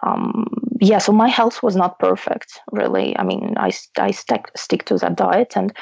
um, 0.02 0.46
yeah, 0.80 0.98
so 0.98 1.12
my 1.12 1.28
health 1.28 1.64
was 1.64 1.76
not 1.76 2.00
perfect, 2.00 2.60
really. 2.72 3.18
I 3.18 3.24
mean, 3.24 3.54
I, 3.58 3.72
I 3.98 4.12
stick, 4.12 4.46
stick 4.56 4.86
to 4.86 4.98
that 4.98 5.16
diet 5.16 5.54
and, 5.56 5.74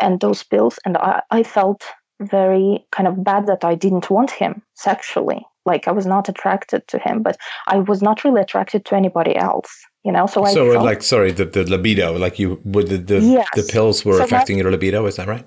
and 0.00 0.20
those 0.20 0.42
pills, 0.42 0.78
and 0.84 0.96
I, 0.96 1.22
I 1.30 1.42
felt 1.42 1.84
very 2.20 2.84
kind 2.92 3.08
of 3.08 3.24
bad 3.24 3.46
that 3.46 3.64
I 3.64 3.74
didn't 3.74 4.10
want 4.10 4.30
him 4.30 4.62
sexually. 4.74 5.44
Like 5.64 5.86
I 5.86 5.92
was 5.92 6.06
not 6.06 6.28
attracted 6.28 6.86
to 6.88 6.98
him, 6.98 7.22
but 7.22 7.36
I 7.68 7.78
was 7.78 8.02
not 8.02 8.24
really 8.24 8.40
attracted 8.40 8.84
to 8.86 8.96
anybody 8.96 9.36
else, 9.36 9.70
you 10.04 10.10
know. 10.10 10.26
So 10.26 10.42
I 10.44 10.52
so 10.52 10.70
uh, 10.70 10.72
felt, 10.72 10.84
like 10.84 11.02
sorry, 11.02 11.30
the, 11.30 11.44
the 11.44 11.64
libido, 11.64 12.18
like 12.18 12.38
you 12.38 12.60
the 12.64 12.98
the, 12.98 13.20
yes. 13.20 13.48
the 13.54 13.62
pills 13.62 14.04
were 14.04 14.18
so 14.18 14.24
affecting 14.24 14.58
your 14.58 14.70
libido. 14.70 15.06
Is 15.06 15.16
that 15.16 15.28
right? 15.28 15.46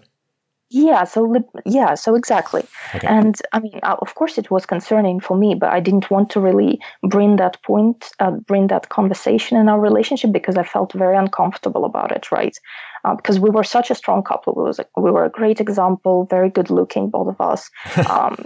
Yeah 0.70 1.04
so 1.04 1.34
yeah 1.66 1.94
so 1.94 2.16
exactly. 2.16 2.64
Okay. 2.96 3.08
and 3.08 3.36
i 3.54 3.60
mean 3.60 3.80
uh, 3.84 3.96
of 4.02 4.16
course 4.16 4.38
it 4.38 4.50
was 4.50 4.66
concerning 4.66 5.20
for 5.20 5.38
me 5.38 5.56
but 5.56 5.70
i 5.70 5.80
didn't 5.80 6.10
want 6.10 6.30
to 6.32 6.40
really 6.40 6.80
bring 7.04 7.36
that 7.36 7.62
point 7.64 8.12
uh, 8.20 8.32
bring 8.32 8.68
that 8.68 8.90
conversation 8.90 9.58
in 9.58 9.70
our 9.70 9.80
relationship 9.80 10.32
because 10.32 10.58
i 10.58 10.64
felt 10.64 10.94
very 10.94 11.16
uncomfortable 11.16 11.86
about 11.86 12.12
it 12.12 12.32
right? 12.32 12.58
Uh, 13.04 13.16
because 13.16 13.40
we 13.40 13.50
were 13.50 13.64
such 13.64 13.92
a 13.92 13.96
strong 13.96 14.24
couple. 14.24 14.54
We 14.56 14.64
was 14.64 14.80
a, 14.80 14.86
we 14.98 15.12
were 15.12 15.26
a 15.26 15.30
great 15.30 15.60
example 15.62 16.26
very 16.30 16.50
good 16.50 16.70
looking 16.70 17.10
both 17.10 17.28
of 17.28 17.42
us. 17.42 17.70
Um, 18.10 18.46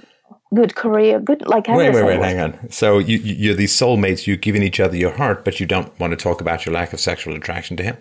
good 0.53 0.75
career 0.75 1.19
good 1.19 1.45
like 1.48 1.67
wait 1.67 1.93
wait 1.93 2.06
wait 2.06 2.22
hang 2.22 2.39
on. 2.39 2.72
So 2.72 2.98
you 2.98 3.17
you're 3.17 3.53
these 3.53 3.75
soulmates 3.75 4.25
you've 4.25 4.41
given 4.41 4.64
each 4.64 4.80
other 4.80 4.95
your 4.95 5.11
heart 5.11 5.45
but 5.45 5.59
you 5.59 5.65
don't 5.65 5.98
want 5.99 6.11
to 6.11 6.17
talk 6.17 6.41
about 6.41 6.65
your 6.65 6.73
lack 6.73 6.91
of 6.91 6.99
sexual 6.99 7.35
attraction 7.35 7.77
to 7.77 7.83
him 7.83 7.98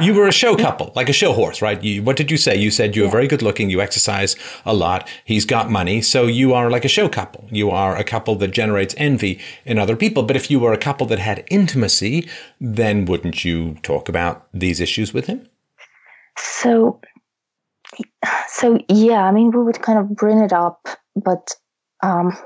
you 0.00 0.12
were 0.14 0.26
a 0.26 0.32
show 0.32 0.56
couple, 0.56 0.92
like 0.96 1.08
a 1.08 1.12
show 1.12 1.32
horse, 1.32 1.62
right? 1.62 1.82
You, 1.82 2.02
what 2.02 2.16
did 2.16 2.30
you 2.30 2.36
say? 2.36 2.56
You 2.56 2.70
said 2.70 2.96
you 2.96 3.04
were 3.04 3.10
very 3.10 3.28
good 3.28 3.42
looking, 3.42 3.70
you 3.70 3.80
exercise 3.80 4.34
a 4.64 4.74
lot, 4.74 5.08
he's 5.24 5.44
got 5.44 5.70
money, 5.70 6.02
so 6.02 6.26
you 6.26 6.52
are 6.52 6.70
like 6.70 6.84
a 6.84 6.88
show 6.88 7.08
couple. 7.08 7.46
You 7.50 7.70
are 7.70 7.96
a 7.96 8.02
couple 8.02 8.34
that 8.36 8.48
generates 8.48 8.94
envy 8.98 9.40
in 9.64 9.78
other 9.78 9.94
people. 9.94 10.24
But 10.24 10.36
if 10.36 10.50
you 10.50 10.58
were 10.58 10.72
a 10.72 10.78
couple 10.78 11.06
that 11.08 11.20
had 11.20 11.44
intimacy, 11.48 12.28
then 12.60 13.04
wouldn't 13.04 13.44
you 13.44 13.74
talk 13.82 14.08
about 14.08 14.48
these 14.52 14.80
issues 14.80 15.14
with 15.14 15.26
him? 15.26 15.48
So, 16.36 17.00
so 18.48 18.78
yeah, 18.88 19.24
I 19.24 19.30
mean, 19.30 19.52
we 19.52 19.62
would 19.62 19.80
kind 19.80 19.98
of 19.98 20.16
bring 20.16 20.38
it 20.38 20.52
up, 20.52 20.88
but 21.14 21.54
um, 22.02 22.36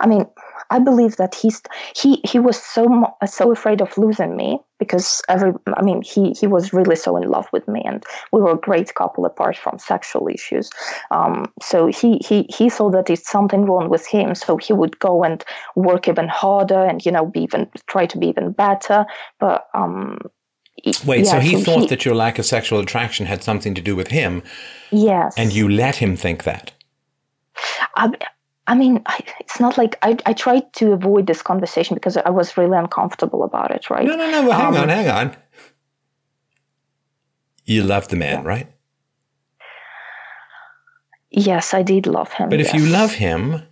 I 0.00 0.06
mean, 0.06 0.26
I 0.70 0.78
believe 0.78 1.16
that 1.16 1.34
he's 1.34 1.62
he 1.94 2.20
he 2.24 2.38
was 2.38 2.60
so 2.60 3.14
so 3.26 3.52
afraid 3.52 3.80
of 3.80 3.96
losing 3.96 4.36
me 4.36 4.60
because 4.78 5.22
every 5.28 5.52
I 5.76 5.82
mean 5.82 6.02
he 6.02 6.32
he 6.32 6.46
was 6.46 6.72
really 6.72 6.96
so 6.96 7.16
in 7.16 7.28
love 7.28 7.46
with 7.52 7.66
me 7.68 7.82
and 7.84 8.04
we 8.32 8.40
were 8.40 8.52
a 8.52 8.56
great 8.56 8.94
couple 8.94 9.24
apart 9.24 9.56
from 9.56 9.78
sexual 9.78 10.28
issues. 10.28 10.70
Um, 11.10 11.52
so 11.62 11.86
he 11.86 12.18
he 12.26 12.46
he 12.48 12.68
saw 12.68 12.90
that 12.90 13.10
it's 13.10 13.30
something 13.30 13.64
wrong 13.66 13.88
with 13.88 14.06
him, 14.06 14.34
so 14.34 14.56
he 14.56 14.72
would 14.72 14.98
go 14.98 15.24
and 15.24 15.44
work 15.74 16.08
even 16.08 16.28
harder 16.28 16.84
and 16.84 17.04
you 17.04 17.12
know 17.12 17.26
be 17.26 17.40
even 17.40 17.70
try 17.86 18.06
to 18.06 18.18
be 18.18 18.28
even 18.28 18.52
better. 18.52 19.06
But 19.38 19.68
um, 19.74 20.18
Wait, 21.06 21.24
yeah, 21.24 21.30
so 21.30 21.40
he 21.40 21.62
thought 21.62 21.82
he, 21.82 21.86
that 21.86 22.04
your 22.04 22.14
lack 22.14 22.38
of 22.38 22.44
sexual 22.44 22.80
attraction 22.80 23.26
had 23.26 23.42
something 23.42 23.74
to 23.74 23.80
do 23.80 23.96
with 23.96 24.08
him. 24.08 24.42
Yes. 24.90 25.34
And 25.38 25.52
you 25.52 25.68
let 25.68 25.96
him 25.96 26.16
think 26.16 26.44
that. 26.44 26.72
I, 27.96 28.10
I 28.66 28.74
mean, 28.74 29.02
I, 29.06 29.20
it's 29.40 29.60
not 29.60 29.76
like 29.76 29.98
I, 30.02 30.16
I 30.24 30.32
tried 30.32 30.72
to 30.74 30.92
avoid 30.92 31.26
this 31.26 31.42
conversation 31.42 31.94
because 31.94 32.16
I 32.16 32.30
was 32.30 32.56
really 32.56 32.76
uncomfortable 32.76 33.42
about 33.42 33.70
it, 33.70 33.90
right? 33.90 34.06
No, 34.06 34.16
no, 34.16 34.30
no. 34.30 34.48
Well, 34.48 34.58
hang 34.58 34.76
um, 34.76 34.82
on, 34.82 34.88
hang 34.88 35.08
on. 35.08 35.36
You 37.64 37.82
love 37.82 38.08
the 38.08 38.16
man, 38.16 38.42
yeah. 38.42 38.48
right? 38.48 38.72
Yes, 41.30 41.74
I 41.74 41.82
did 41.82 42.06
love 42.06 42.32
him. 42.32 42.48
But 42.48 42.60
yes. 42.60 42.68
if 42.68 42.74
you 42.74 42.86
love 42.86 43.14
him, 43.14 43.62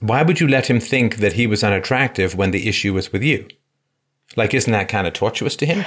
why 0.00 0.22
would 0.22 0.40
you 0.40 0.48
let 0.48 0.70
him 0.70 0.80
think 0.80 1.16
that 1.16 1.34
he 1.34 1.46
was 1.46 1.64
unattractive 1.64 2.34
when 2.34 2.52
the 2.52 2.68
issue 2.68 2.94
was 2.94 3.12
with 3.12 3.22
you? 3.22 3.48
Like, 4.36 4.54
isn't 4.54 4.72
that 4.72 4.88
kind 4.88 5.06
of 5.06 5.12
tortuous 5.12 5.56
to 5.56 5.66
him? 5.66 5.84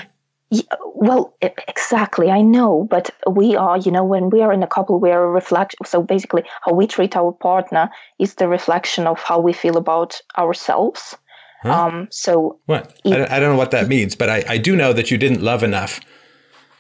Yeah, 0.51 0.63
well, 0.95 1.35
exactly. 1.41 2.31
I 2.31 2.41
know, 2.41 2.87
but 2.89 3.11
we 3.29 3.55
are, 3.55 3.77
you 3.77 3.91
know, 3.91 4.03
when 4.03 4.31
we 4.31 4.41
are 4.41 4.51
in 4.51 4.63
a 4.63 4.67
couple, 4.67 4.99
we 4.99 5.11
are 5.11 5.23
a 5.23 5.29
reflection. 5.29 5.77
So 5.85 6.01
basically, 6.01 6.43
how 6.61 6.73
we 6.73 6.87
treat 6.87 7.15
our 7.15 7.31
partner 7.31 7.89
is 8.17 8.35
the 8.35 8.47
reflection 8.47 9.05
of 9.05 9.19
how 9.19 9.39
we 9.39 9.53
feel 9.53 9.77
about 9.77 10.19
ourselves. 10.37 11.15
Huh? 11.61 11.71
Um, 11.71 12.07
so 12.09 12.59
what? 12.65 12.99
It, 13.05 13.13
I, 13.13 13.35
I, 13.35 13.39
don't 13.39 13.51
know 13.51 13.57
what 13.57 13.71
that 13.71 13.87
means, 13.87 14.15
but 14.15 14.29
I, 14.29 14.43
I 14.47 14.57
do 14.57 14.75
know 14.75 14.91
that 14.93 15.11
you 15.11 15.17
didn't 15.17 15.41
love 15.41 15.61
enough. 15.61 15.99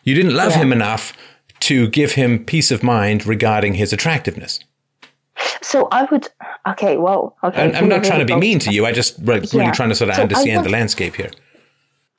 You 0.03 0.15
didn't 0.15 0.33
love 0.33 0.51
yeah. 0.51 0.59
him 0.59 0.73
enough 0.73 1.13
to 1.61 1.89
give 1.89 2.13
him 2.13 2.43
peace 2.45 2.71
of 2.71 2.81
mind 2.81 3.27
regarding 3.27 3.75
his 3.75 3.93
attractiveness. 3.93 4.59
So 5.61 5.87
I 5.91 6.05
would, 6.05 6.27
okay, 6.67 6.97
well, 6.97 7.37
okay. 7.43 7.63
I'm, 7.63 7.75
I'm 7.75 7.89
not 7.89 8.03
trying 8.03 8.19
to 8.19 8.25
be 8.25 8.35
mean 8.35 8.59
to 8.59 8.73
you. 8.73 8.85
I 8.85 8.93
just 8.93 9.17
really 9.19 9.47
yeah. 9.51 9.71
trying 9.71 9.89
to 9.89 9.95
sort 9.95 10.09
of 10.09 10.15
so 10.15 10.23
understand 10.23 10.65
the 10.65 10.69
landscape 10.69 11.15
here. 11.15 11.29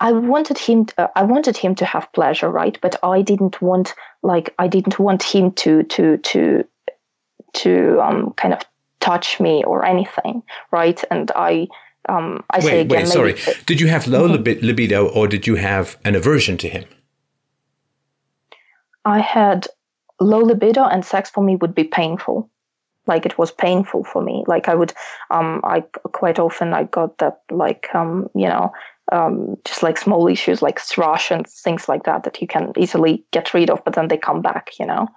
I 0.01 0.13
wanted 0.13 0.59
him. 0.59 0.87
To, 0.87 1.03
uh, 1.03 1.09
I 1.15 1.23
wanted 1.23 1.57
him 1.57 1.75
to 1.77 1.85
have 1.85 2.13
pleasure, 2.13 2.51
right? 2.51 2.79
But 2.81 2.97
I 3.03 3.23
didn't 3.23 3.61
want, 3.61 3.95
like, 4.23 4.55
I 4.59 4.67
didn't 4.67 4.99
want 4.99 5.23
him 5.23 5.53
to 5.53 5.83
to 5.83 6.17
to 6.17 6.65
to 7.53 8.01
um, 8.01 8.33
kind 8.33 8.55
of 8.55 8.61
touch 9.01 9.41
me 9.41 9.63
or 9.65 9.85
anything, 9.85 10.43
right? 10.71 11.03
And 11.11 11.31
I, 11.37 11.69
um, 12.09 12.45
I 12.51 12.59
wait, 12.59 12.65
say 12.65 12.81
again, 12.81 12.99
wait, 13.05 13.09
sorry. 13.09 13.37
Did 13.67 13.81
you 13.81 13.89
have 13.89 14.07
low 14.07 14.29
mm-hmm. 14.29 14.67
libido, 14.67 15.09
or 15.09 15.27
did 15.29 15.47
you 15.47 15.57
have 15.57 15.99
an 16.05 16.15
aversion 16.15 16.57
to 16.59 16.69
him? 16.69 16.85
I 19.05 19.21
had 19.21 19.67
low 20.21 20.41
libido, 20.41 20.85
and 20.85 21.05
sex 21.05 21.31
for 21.31 21.43
me 21.43 21.57
would 21.57 21.75
be 21.75 21.85
painful. 21.85 22.49
Like 23.07 23.27
it 23.27 23.39
was 23.39 23.51
painful 23.51 24.05
for 24.05 24.23
me. 24.23 24.45
Like 24.47 24.69
I 24.69 24.75
would, 24.75 24.93
um, 25.31 25.61
I 25.65 25.81
quite 26.13 26.39
often 26.39 26.75
I 26.75 26.85
got 26.85 27.19
that, 27.19 27.41
like, 27.51 27.89
um, 27.95 28.29
you 28.35 28.47
know, 28.47 28.73
um, 29.13 29.57
just 29.65 29.83
like 29.83 29.99
small 29.99 30.29
issues 30.29 30.63
like 30.63 30.81
thrush 30.81 31.31
and 31.31 31.47
things 31.47 31.89
like 31.89 32.05
that 32.05 32.25
that 32.25 32.41
you 32.41 32.47
can 32.47 32.73
easily 32.77 33.25
get 33.33 33.55
rid 33.55 33.71
of, 33.71 33.85
but 33.85 33.95
then 33.95 34.09
they 34.09 34.17
come 34.17 34.43
back, 34.43 34.71
you 34.79 34.87
know. 34.87 35.09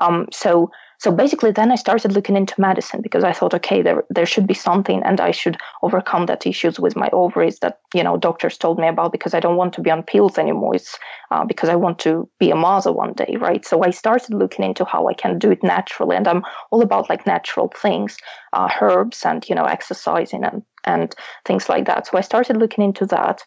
Um, 0.00 0.26
so 0.32 0.70
so 1.00 1.12
basically, 1.12 1.52
then 1.52 1.70
I 1.70 1.76
started 1.76 2.12
looking 2.12 2.36
into 2.36 2.60
medicine 2.60 3.02
because 3.02 3.22
I 3.22 3.32
thought, 3.32 3.54
okay, 3.54 3.82
there 3.82 4.02
there 4.10 4.26
should 4.26 4.48
be 4.48 4.54
something, 4.54 5.00
and 5.04 5.20
I 5.20 5.30
should 5.30 5.56
overcome 5.82 6.26
that 6.26 6.44
issues 6.44 6.80
with 6.80 6.96
my 6.96 7.08
ovaries 7.12 7.60
that 7.60 7.78
you 7.94 8.02
know 8.02 8.16
doctors 8.16 8.58
told 8.58 8.80
me 8.80 8.88
about 8.88 9.12
because 9.12 9.32
I 9.32 9.38
don't 9.38 9.56
want 9.56 9.72
to 9.74 9.80
be 9.80 9.92
on 9.92 10.02
pills 10.02 10.38
anymore. 10.38 10.74
It's 10.74 10.98
uh, 11.30 11.44
because 11.44 11.68
I 11.68 11.76
want 11.76 12.00
to 12.00 12.28
be 12.40 12.50
a 12.50 12.56
mother 12.56 12.92
one 12.92 13.12
day, 13.12 13.36
right? 13.38 13.64
So 13.64 13.84
I 13.84 13.90
started 13.90 14.34
looking 14.34 14.64
into 14.64 14.84
how 14.84 15.06
I 15.06 15.14
can 15.14 15.38
do 15.38 15.52
it 15.52 15.62
naturally, 15.62 16.16
and 16.16 16.26
I'm 16.26 16.42
all 16.72 16.82
about 16.82 17.08
like 17.08 17.26
natural 17.26 17.72
things, 17.80 18.16
uh, 18.52 18.68
herbs, 18.80 19.24
and 19.24 19.48
you 19.48 19.54
know 19.54 19.66
exercising 19.66 20.42
and 20.42 20.62
and 20.84 21.14
things 21.44 21.68
like 21.68 21.86
that. 21.86 22.06
So 22.06 22.18
I 22.18 22.22
started 22.22 22.56
looking 22.56 22.84
into 22.84 23.06
that 23.06 23.42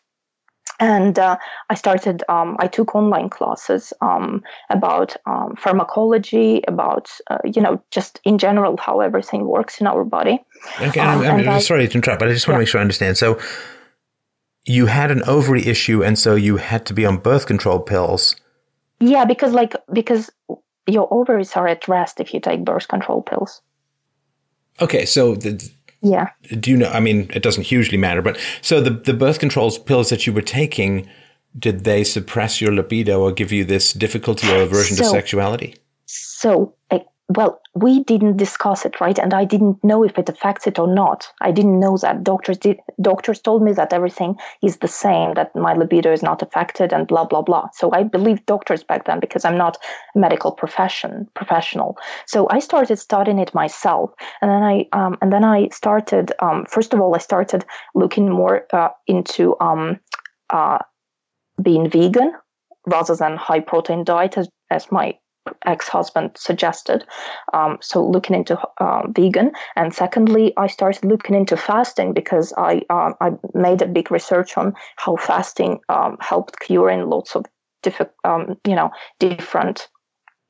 and 0.81 1.19
uh, 1.19 1.37
I 1.69 1.75
started. 1.75 2.23
Um, 2.27 2.57
I 2.59 2.67
took 2.67 2.95
online 2.95 3.29
classes 3.29 3.93
um, 4.01 4.43
about 4.69 5.15
um, 5.27 5.55
pharmacology, 5.55 6.63
about 6.67 7.09
uh, 7.29 7.37
you 7.45 7.61
know, 7.61 7.81
just 7.91 8.19
in 8.25 8.39
general 8.39 8.75
how 8.77 8.99
everything 8.99 9.45
works 9.45 9.79
in 9.79 9.85
our 9.85 10.03
body. 10.03 10.43
Okay, 10.81 10.99
I'm, 10.99 11.21
I'm 11.21 11.47
I, 11.47 11.59
sorry 11.59 11.87
to 11.87 11.93
interrupt, 11.93 12.19
but 12.19 12.29
I 12.29 12.33
just 12.33 12.47
want 12.47 12.55
yeah. 12.55 12.57
to 12.57 12.61
make 12.61 12.67
sure 12.67 12.79
I 12.79 12.81
understand. 12.81 13.17
So, 13.17 13.39
you 14.65 14.87
had 14.87 15.11
an 15.11 15.21
ovary 15.27 15.65
issue, 15.67 16.03
and 16.03 16.17
so 16.17 16.33
you 16.33 16.57
had 16.57 16.87
to 16.87 16.93
be 16.93 17.05
on 17.05 17.17
birth 17.17 17.45
control 17.45 17.79
pills. 17.79 18.35
Yeah, 18.99 19.25
because 19.25 19.53
like 19.53 19.75
because 19.93 20.31
your 20.87 21.07
ovaries 21.13 21.53
are 21.53 21.67
at 21.67 21.87
rest 21.87 22.19
if 22.19 22.33
you 22.33 22.39
take 22.39 22.65
birth 22.65 22.87
control 22.87 23.21
pills. 23.21 23.61
Okay, 24.79 25.05
so 25.05 25.35
the, 25.35 25.69
yeah. 26.01 26.29
Do 26.59 26.71
you 26.71 26.77
know? 26.77 26.89
I 26.89 26.99
mean, 26.99 27.29
it 27.33 27.43
doesn't 27.43 27.63
hugely 27.63 27.97
matter, 27.97 28.21
but 28.21 28.39
so 28.61 28.81
the 28.81 28.91
the 28.91 29.13
birth 29.13 29.39
control 29.39 29.71
pills 29.71 30.09
that 30.09 30.25
you 30.25 30.33
were 30.33 30.41
taking, 30.41 31.07
did 31.57 31.83
they 31.83 32.03
suppress 32.03 32.59
your 32.59 32.73
libido 32.73 33.21
or 33.21 33.31
give 33.31 33.51
you 33.51 33.63
this 33.63 33.93
difficulty 33.93 34.49
or 34.51 34.61
aversion 34.61 34.97
so, 34.97 35.03
to 35.03 35.09
sexuality? 35.09 35.75
So 36.05 36.73
well, 37.35 37.61
we 37.73 38.03
didn't 38.03 38.37
discuss 38.37 38.85
it, 38.85 38.99
right? 38.99 39.17
And 39.17 39.33
I 39.33 39.45
didn't 39.45 39.83
know 39.83 40.03
if 40.03 40.17
it 40.17 40.27
affects 40.27 40.67
it 40.67 40.79
or 40.79 40.87
not. 40.87 41.27
I 41.39 41.51
didn't 41.51 41.79
know 41.79 41.97
that. 41.97 42.23
Doctors 42.23 42.57
did, 42.57 42.79
doctors 43.01 43.39
told 43.39 43.63
me 43.63 43.73
that 43.73 43.93
everything 43.93 44.35
is 44.61 44.77
the 44.77 44.87
same, 44.87 45.33
that 45.35 45.55
my 45.55 45.73
libido 45.73 46.11
is 46.11 46.23
not 46.23 46.41
affected, 46.41 46.91
and 46.91 47.07
blah 47.07 47.25
blah 47.25 47.41
blah. 47.41 47.69
So 47.73 47.91
I 47.93 48.03
believed 48.03 48.45
doctors 48.45 48.83
back 48.83 49.05
then 49.05 49.19
because 49.19 49.45
I'm 49.45 49.57
not 49.57 49.77
a 50.15 50.19
medical 50.19 50.51
profession 50.51 51.27
professional. 51.33 51.97
So 52.25 52.47
I 52.49 52.59
started 52.59 52.97
studying 52.97 53.39
it 53.39 53.53
myself, 53.53 54.11
and 54.41 54.51
then 54.51 54.63
I 54.63 54.87
um, 54.91 55.17
and 55.21 55.31
then 55.31 55.43
I 55.43 55.69
started. 55.69 56.33
Um, 56.39 56.65
first 56.65 56.93
of 56.93 56.99
all, 56.99 57.15
I 57.15 57.19
started 57.19 57.65
looking 57.95 58.29
more 58.29 58.65
uh, 58.73 58.89
into 59.07 59.55
um, 59.59 59.99
uh, 60.49 60.79
being 61.61 61.89
vegan 61.89 62.33
rather 62.87 63.15
than 63.15 63.37
high 63.37 63.59
protein 63.59 64.03
diet 64.03 64.37
as, 64.37 64.49
as 64.69 64.91
my 64.91 65.15
ex-husband 65.65 66.31
suggested 66.35 67.05
um, 67.53 67.77
so 67.81 68.05
looking 68.05 68.35
into 68.35 68.59
uh, 68.79 69.03
vegan. 69.09 69.51
And 69.75 69.93
secondly 69.93 70.53
i 70.57 70.67
started 70.67 71.03
looking 71.05 71.35
into 71.35 71.57
fasting 71.57 72.13
because 72.13 72.53
i 72.57 72.81
uh, 72.89 73.11
i 73.21 73.31
made 73.53 73.81
a 73.81 73.87
big 73.87 74.11
research 74.11 74.57
on 74.57 74.73
how 74.97 75.15
fasting 75.15 75.79
um, 75.89 76.17
helped 76.19 76.59
curing 76.59 77.09
lots 77.09 77.35
of 77.35 77.45
different 77.81 78.11
um, 78.23 78.57
you 78.67 78.75
know 78.75 78.91
different 79.19 79.87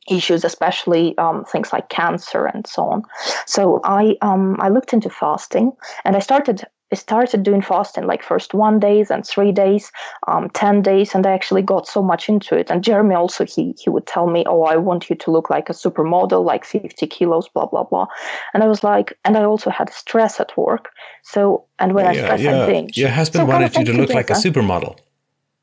issues 0.10 0.44
especially 0.44 1.18
um, 1.18 1.45
things 1.45 1.72
like 1.72 1.90
cancer 1.90 2.45
and 2.45 2.66
so 2.68 2.84
on. 2.84 3.03
So 3.45 3.80
i 3.84 4.16
um, 4.22 4.58
i 4.60 4.70
looked 4.70 4.94
into 4.94 5.10
fasting 5.10 5.72
and 6.06 6.16
i 6.16 6.20
started 6.20 6.66
started 6.95 7.44
doing 7.44 7.61
fasting 7.61 8.06
like 8.06 8.24
first 8.24 8.53
one 8.53 8.80
days 8.80 9.10
and 9.11 9.26
three 9.26 9.52
days, 9.52 9.92
um, 10.28 10.50
ten 10.50 10.82
days, 10.82 11.16
and 11.16 11.26
I 11.26 11.32
actually 11.32 11.61
got 11.61 11.88
so 11.88 12.02
much 12.02 12.30
into 12.30 12.56
it. 12.58 12.70
And 12.70 12.84
Jeremy 12.84 13.16
also 13.16 13.45
he 13.45 13.74
he 13.80 13.90
would 13.90 14.06
tell 14.08 14.28
me, 14.28 14.44
"Oh, 14.48 14.64
I 14.64 14.76
want 14.76 15.10
you 15.10 15.16
to 15.16 15.32
look 15.32 15.50
like 15.50 15.70
a 15.70 15.74
supermodel, 15.74 16.44
like 16.44 16.66
fifty 16.66 17.08
kilos, 17.08 17.48
blah 17.50 17.66
blah 17.66 17.84
blah." 17.84 18.08
And 18.53 18.64
I 18.64 18.68
was 18.68 18.84
like, 18.84 19.18
and 19.26 19.38
I 19.38 19.44
also 19.44 19.70
had 19.70 19.92
stress 19.94 20.40
at 20.40 20.56
work. 20.58 20.90
So 21.24 21.66
and 21.80 21.94
when 21.94 22.06
yeah, 22.06 22.11
I 22.11 22.16
stress, 22.16 22.42
yeah. 22.42 22.64
I 22.64 22.66
binge. 22.66 22.98
Your 22.98 23.10
husband 23.10 23.44
so 23.44 23.45
wanted 23.45 23.76
you 23.76 23.86
to 23.86 23.94
look 23.94 24.14
like 24.14 24.30
a 24.30 24.34
supermodel. 24.34 24.98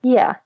Yeah, 0.03 0.37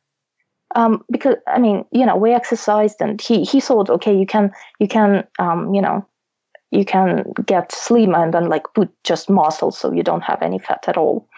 um, 0.75 1.05
because 1.11 1.37
I 1.47 1.59
mean, 1.59 1.85
you 1.93 2.07
know, 2.07 2.17
we 2.17 2.33
exercised, 2.33 2.97
and 3.01 3.21
he 3.21 3.45
he 3.45 3.61
thought, 3.61 3.91
okay, 3.91 4.17
you 4.17 4.27
can 4.27 4.53
you 4.79 4.89
can 4.89 5.25
um, 5.39 5.75
you 5.75 5.83
know 5.83 6.07
you 6.73 6.85
can 6.87 7.23
get 7.47 7.71
slim 7.71 8.15
and 8.15 8.33
then 8.33 8.49
like 8.49 8.65
put 8.75 8.91
just 9.05 9.29
muscle 9.29 9.71
so 9.71 9.93
you 9.93 10.03
don't 10.03 10.23
have 10.23 10.41
any 10.43 10.59
fat 10.59 10.85
at 10.89 10.97
all. 10.97 11.29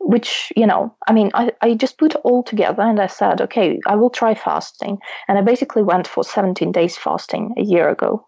Which 0.00 0.52
you 0.56 0.66
know 0.66 0.94
i 1.06 1.12
mean 1.12 1.30
I, 1.32 1.52
I 1.60 1.74
just 1.74 1.96
put 1.96 2.16
all 2.16 2.42
together 2.42 2.82
and 2.82 3.00
i 3.00 3.06
said 3.06 3.40
okay 3.40 3.78
i 3.86 3.94
will 3.94 4.10
try 4.10 4.34
fasting. 4.34 4.98
And 5.28 5.38
i 5.38 5.42
basically 5.42 5.82
went 5.84 6.08
for 6.08 6.24
17 6.24 6.72
days 6.72 6.96
fasting 6.96 7.54
a 7.56 7.62
year 7.62 7.88
ago. 7.88 8.26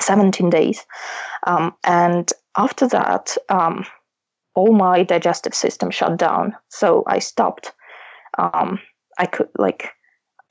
17 0.00 0.48
days. 0.48 0.86
Um, 1.46 1.74
and 1.84 2.32
after 2.56 2.88
that 2.88 3.36
um, 3.50 3.84
all 4.54 4.72
my 4.72 5.02
digestive 5.02 5.54
system 5.54 5.90
shut 5.90 6.16
down. 6.16 6.54
So 6.70 7.04
i 7.06 7.18
stopped. 7.18 7.72
Um, 8.38 8.80
i 9.18 9.26
could 9.26 9.48
like 9.58 9.90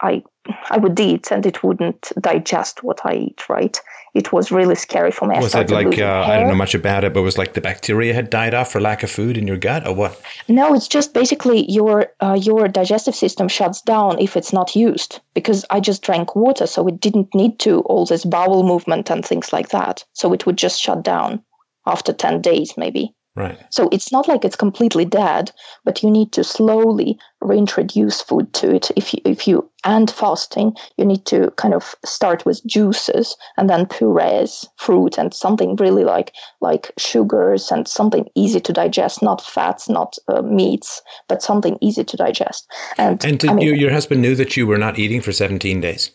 I 0.01 0.23
I 0.69 0.77
would 0.77 0.99
eat 0.99 1.31
and 1.31 1.45
it 1.45 1.63
wouldn't 1.63 2.11
digest 2.19 2.83
what 2.83 2.99
I 3.05 3.13
eat. 3.15 3.47
Right? 3.49 3.79
It 4.13 4.33
was 4.33 4.51
really 4.51 4.75
scary 4.75 5.11
for 5.11 5.25
me. 5.27 5.39
Was 5.39 5.55
it 5.55 5.69
like 5.69 5.97
uh, 5.97 6.25
I 6.27 6.37
don't 6.37 6.49
know 6.49 6.55
much 6.55 6.75
about 6.75 7.03
it, 7.03 7.13
but 7.13 7.21
was 7.21 7.37
like 7.37 7.53
the 7.53 7.61
bacteria 7.61 8.13
had 8.13 8.29
died 8.29 8.53
off 8.53 8.71
for 8.71 8.81
lack 8.81 9.03
of 9.03 9.11
food 9.11 9.37
in 9.37 9.47
your 9.47 9.57
gut, 9.57 9.87
or 9.87 9.95
what? 9.95 10.21
No, 10.49 10.73
it's 10.73 10.87
just 10.87 11.13
basically 11.13 11.69
your 11.71 12.07
uh, 12.19 12.37
your 12.41 12.67
digestive 12.67 13.15
system 13.15 13.47
shuts 13.47 13.81
down 13.81 14.19
if 14.19 14.35
it's 14.35 14.51
not 14.51 14.75
used. 14.75 15.21
Because 15.33 15.63
I 15.69 15.79
just 15.79 16.01
drank 16.01 16.35
water, 16.35 16.67
so 16.67 16.87
it 16.87 16.99
didn't 16.99 17.33
need 17.33 17.59
to 17.59 17.81
all 17.81 18.05
this 18.05 18.25
bowel 18.25 18.63
movement 18.63 19.09
and 19.09 19.25
things 19.25 19.53
like 19.53 19.69
that. 19.69 20.03
So 20.13 20.33
it 20.33 20.45
would 20.45 20.57
just 20.57 20.81
shut 20.81 21.03
down 21.03 21.41
after 21.85 22.11
ten 22.11 22.41
days, 22.41 22.73
maybe. 22.75 23.15
Right. 23.33 23.57
So 23.69 23.87
it's 23.93 24.11
not 24.11 24.27
like 24.27 24.43
it's 24.43 24.57
completely 24.57 25.05
dead, 25.05 25.51
but 25.85 26.03
you 26.03 26.11
need 26.11 26.33
to 26.33 26.43
slowly 26.43 27.17
reintroduce 27.39 28.21
food 28.21 28.51
to 28.55 28.75
it. 28.75 28.91
If 28.97 29.13
you, 29.13 29.21
if 29.23 29.47
you 29.47 29.69
end 29.85 30.11
fasting, 30.11 30.75
you 30.97 31.05
need 31.05 31.25
to 31.27 31.49
kind 31.51 31.73
of 31.73 31.95
start 32.03 32.45
with 32.45 32.61
juices 32.65 33.37
and 33.55 33.69
then 33.69 33.85
purees, 33.85 34.67
fruit, 34.75 35.17
and 35.17 35.33
something 35.33 35.77
really 35.77 36.03
like 36.03 36.33
like 36.59 36.91
sugars 36.97 37.71
and 37.71 37.87
something 37.87 38.27
easy 38.35 38.59
to 38.59 38.73
digest, 38.73 39.21
not 39.21 39.41
fats, 39.41 39.87
not 39.87 40.17
uh, 40.27 40.41
meats, 40.41 41.01
but 41.29 41.41
something 41.41 41.77
easy 41.79 42.03
to 42.03 42.17
digest. 42.17 42.69
And 42.97 43.23
and 43.23 43.41
I 43.45 43.53
mean, 43.53 43.65
your, 43.65 43.75
your 43.75 43.91
husband 43.91 44.21
knew 44.21 44.35
that 44.35 44.57
you 44.57 44.67
were 44.67 44.77
not 44.77 44.99
eating 44.99 45.21
for 45.21 45.31
seventeen 45.31 45.79
days. 45.79 46.11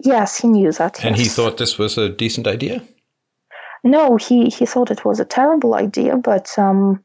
Yes, 0.00 0.38
he 0.38 0.48
knew 0.48 0.72
that. 0.72 1.04
And 1.04 1.16
yes. 1.16 1.24
he 1.24 1.30
thought 1.30 1.58
this 1.58 1.78
was 1.78 1.96
a 1.96 2.08
decent 2.08 2.48
idea. 2.48 2.82
No, 3.84 4.16
he, 4.16 4.48
he 4.48 4.66
thought 4.66 4.90
it 4.90 5.04
was 5.04 5.20
a 5.20 5.24
terrible 5.24 5.74
idea, 5.74 6.16
but 6.16 6.56
um, 6.58 7.04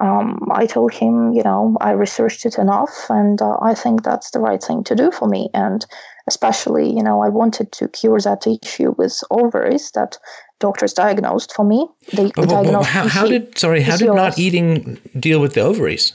um, 0.00 0.48
I 0.52 0.66
told 0.66 0.94
him, 0.94 1.32
you 1.32 1.42
know, 1.42 1.76
I 1.80 1.90
researched 1.90 2.46
it 2.46 2.58
enough 2.58 3.10
and 3.10 3.40
uh, 3.42 3.56
I 3.60 3.74
think 3.74 4.02
that's 4.02 4.30
the 4.30 4.40
right 4.40 4.62
thing 4.62 4.84
to 4.84 4.94
do 4.94 5.10
for 5.10 5.28
me. 5.28 5.50
And 5.52 5.84
especially, 6.26 6.88
you 6.88 7.02
know, 7.02 7.22
I 7.22 7.28
wanted 7.28 7.72
to 7.72 7.88
cure 7.88 8.20
that 8.20 8.46
issue 8.46 8.94
with 8.96 9.20
ovaries 9.30 9.90
that 9.92 10.18
doctors 10.60 10.92
diagnosed 10.92 11.52
for 11.52 11.64
me. 11.64 11.88
They 12.12 12.30
but, 12.34 12.48
diagnosed 12.48 12.88
how, 12.88 13.08
how 13.08 13.26
did, 13.26 13.58
sorry, 13.58 13.82
how 13.82 13.96
did 13.96 14.06
not 14.06 14.38
eating 14.38 14.98
deal 15.18 15.40
with 15.40 15.54
the 15.54 15.60
ovaries? 15.60 16.14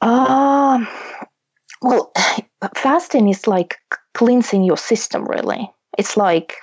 Uh, 0.00 0.84
well, 1.80 2.12
fasting 2.74 3.28
is 3.28 3.46
like 3.46 3.76
cleansing 4.12 4.64
your 4.64 4.76
system, 4.76 5.24
really. 5.24 5.70
It's 5.96 6.16
like 6.16 6.56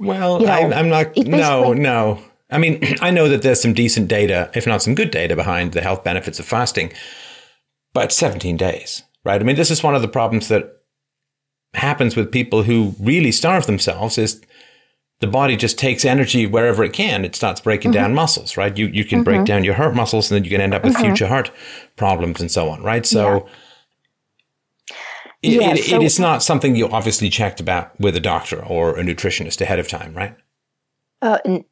well, 0.00 0.40
you 0.40 0.46
know, 0.46 0.52
I, 0.52 0.78
am 0.78 0.88
not. 0.88 1.16
No, 1.16 1.72
no. 1.72 2.22
I 2.50 2.58
mean, 2.58 2.82
I 3.00 3.10
know 3.10 3.28
that 3.28 3.42
there's 3.42 3.60
some 3.60 3.74
decent 3.74 4.08
data, 4.08 4.50
if 4.54 4.66
not 4.66 4.82
some 4.82 4.94
good 4.94 5.10
data, 5.10 5.36
behind 5.36 5.72
the 5.72 5.80
health 5.80 6.04
benefits 6.04 6.38
of 6.38 6.46
fasting, 6.46 6.92
but 7.92 8.12
17 8.12 8.56
days, 8.56 9.02
right? 9.24 9.40
I 9.40 9.44
mean, 9.44 9.56
this 9.56 9.70
is 9.70 9.82
one 9.82 9.94
of 9.94 10.02
the 10.02 10.08
problems 10.08 10.48
that 10.48 10.82
happens 11.74 12.16
with 12.16 12.32
people 12.32 12.62
who 12.62 12.94
really 12.98 13.32
starve 13.32 13.66
themselves 13.66 14.18
is 14.18 14.40
the 15.20 15.26
body 15.26 15.56
just 15.56 15.78
takes 15.78 16.04
energy 16.04 16.46
wherever 16.46 16.84
it 16.84 16.92
can. 16.92 17.24
It 17.24 17.34
starts 17.34 17.60
breaking 17.60 17.90
mm-hmm. 17.90 18.02
down 18.02 18.14
muscles, 18.14 18.56
right? 18.56 18.76
You 18.76 18.86
you 18.86 19.04
can 19.04 19.18
mm-hmm. 19.18 19.24
break 19.24 19.44
down 19.44 19.64
your 19.64 19.74
heart 19.74 19.94
muscles, 19.94 20.30
and 20.30 20.36
then 20.36 20.44
you 20.44 20.50
can 20.50 20.60
end 20.60 20.74
up 20.74 20.84
with 20.84 20.94
mm-hmm. 20.94 21.06
future 21.06 21.26
heart 21.26 21.50
problems 21.96 22.40
and 22.40 22.50
so 22.50 22.68
on, 22.70 22.82
right? 22.82 23.04
So. 23.04 23.46
Yeah 23.46 23.52
it, 25.42 25.52
yeah, 25.52 25.74
it, 25.74 25.84
so, 25.84 25.96
it 25.96 26.02
is 26.02 26.18
not 26.18 26.42
something 26.42 26.74
you 26.74 26.88
obviously 26.88 27.30
checked 27.30 27.60
about 27.60 27.98
with 28.00 28.16
a 28.16 28.20
doctor 28.20 28.64
or 28.64 28.98
a 28.98 29.02
nutritionist 29.02 29.60
ahead 29.60 29.78
of 29.78 29.88
time, 29.88 30.14
right? 30.14 30.34
Uh, 31.22 31.38
n- 31.44 31.64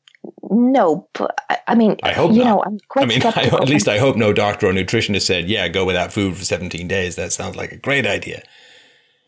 no, 0.51 1.09
but 1.15 1.39
I, 1.51 1.59
I 1.69 1.75
mean, 1.75 1.97
I 2.03 2.13
hope 2.13 2.33
you 2.33 2.45
not. 2.45 2.45
know, 2.45 2.63
I'm 2.65 2.79
quite 2.89 3.03
I 3.03 3.07
mean, 3.07 3.23
I, 3.25 3.43
at 3.61 3.69
least 3.69 3.89
I 3.89 3.99
hope 3.99 4.17
no 4.17 4.33
doctor 4.33 4.69
or 4.69 4.73
nutritionist 4.73 5.23
said, 5.23 5.49
"Yeah, 5.49 5.69
go 5.69 5.85
without 5.85 6.13
food 6.13 6.37
for 6.37 6.45
17 6.45 6.87
days." 6.89 7.17
That 7.17 7.33
sounds 7.33 7.57
like 7.57 7.73
a 7.73 7.77
great 7.77 8.07
idea. 8.07 8.43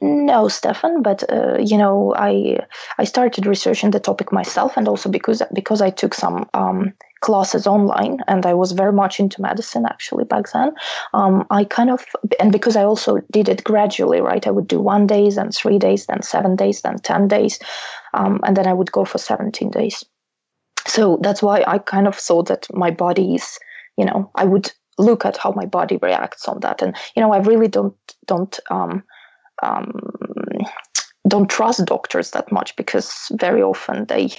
No, 0.00 0.46
Stefan, 0.46 1.02
but 1.02 1.24
uh, 1.30 1.58
you 1.58 1.76
know, 1.76 2.14
I 2.16 2.58
I 2.98 3.04
started 3.04 3.46
researching 3.46 3.90
the 3.90 4.00
topic 4.00 4.32
myself, 4.32 4.76
and 4.76 4.86
also 4.86 5.08
because 5.08 5.42
because 5.52 5.80
I 5.80 5.90
took 5.90 6.14
some 6.14 6.48
um, 6.54 6.94
classes 7.20 7.66
online 7.66 8.18
and 8.28 8.46
I 8.46 8.54
was 8.54 8.72
very 8.72 8.92
much 8.92 9.20
into 9.20 9.42
medicine 9.42 9.86
actually 9.86 10.24
back 10.24 10.50
then. 10.52 10.72
Um, 11.14 11.46
I 11.50 11.64
kind 11.64 11.90
of, 11.90 12.04
and 12.38 12.52
because 12.52 12.76
I 12.76 12.84
also 12.84 13.18
did 13.30 13.48
it 13.48 13.64
gradually, 13.64 14.20
right? 14.20 14.46
I 14.46 14.50
would 14.50 14.68
do 14.68 14.80
one 14.80 15.06
days, 15.06 15.36
then 15.36 15.50
three 15.50 15.78
days, 15.78 16.06
then 16.06 16.22
seven 16.22 16.56
days, 16.56 16.82
then 16.82 16.98
10 16.98 17.28
days. 17.28 17.58
Um, 18.14 18.40
and 18.44 18.56
then 18.56 18.66
I 18.66 18.72
would 18.72 18.92
go 18.92 19.04
for 19.04 19.18
17 19.18 19.70
days. 19.70 20.04
So 20.86 21.18
that's 21.22 21.42
why 21.42 21.64
I 21.66 21.78
kind 21.78 22.06
of 22.06 22.14
thought 22.14 22.48
that 22.48 22.66
my 22.72 22.90
body 22.90 23.34
is, 23.34 23.58
you 23.96 24.04
know, 24.04 24.30
I 24.34 24.44
would 24.44 24.72
look 24.96 25.24
at 25.24 25.36
how 25.36 25.52
my 25.52 25.66
body 25.66 25.98
reacts 26.00 26.48
on 26.48 26.60
that. 26.60 26.82
And, 26.82 26.96
you 27.14 27.22
know, 27.22 27.32
I 27.32 27.38
really 27.38 27.68
don't, 27.68 27.94
don't, 28.26 28.58
um, 28.70 29.02
um, 29.62 29.92
don't 31.26 31.50
trust 31.50 31.84
doctors 31.84 32.30
that 32.30 32.50
much 32.50 32.74
because 32.76 33.30
very 33.32 33.62
often 33.62 34.06
they, 34.06 34.30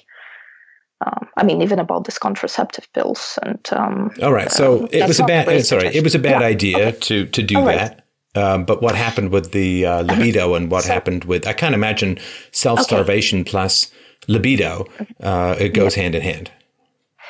um, 1.06 1.30
I 1.38 1.44
mean, 1.44 1.61
even 1.61 1.80
about 1.80 2.06
these 2.06 2.18
contraceptive 2.18 2.92
pills 2.94 3.40
and. 3.44 3.60
Um, 3.72 4.11
All 4.22 4.34
right, 4.34 4.52
so 4.52 4.84
uh, 4.84 4.88
it 4.92 5.08
was 5.08 5.19
a 5.19 5.26
bad. 5.26 5.66
Sorry, 5.66 5.88
it 5.88 6.03
was 6.03 6.16
a 6.16 6.19
bad 6.19 6.42
yeah. 6.42 6.48
idea 6.48 6.88
okay. 6.88 7.00
to 7.00 7.26
to 7.28 7.44
do 7.44 7.56
that. 7.66 8.06
Um, 8.36 8.64
but 8.64 8.82
what 8.82 8.95
happened 8.95 9.32
with 9.32 9.52
the 9.52 9.86
uh, 9.86 10.02
libido 10.03 10.53
and 10.53 10.69
what 10.69 10.84
so, 10.84 10.94
happened 10.94 11.24
with? 11.26 11.48
I 11.48 11.53
can't 11.53 11.74
imagine 11.74 12.19
self 12.52 12.82
starvation 12.82 13.42
okay. 13.42 13.50
plus 13.50 13.92
libido. 14.28 14.86
Uh, 15.22 15.56
it 15.60 15.69
goes 15.74 15.95
yeah. 15.95 16.03
hand 16.03 16.16
in 16.16 16.22
hand. 16.22 16.52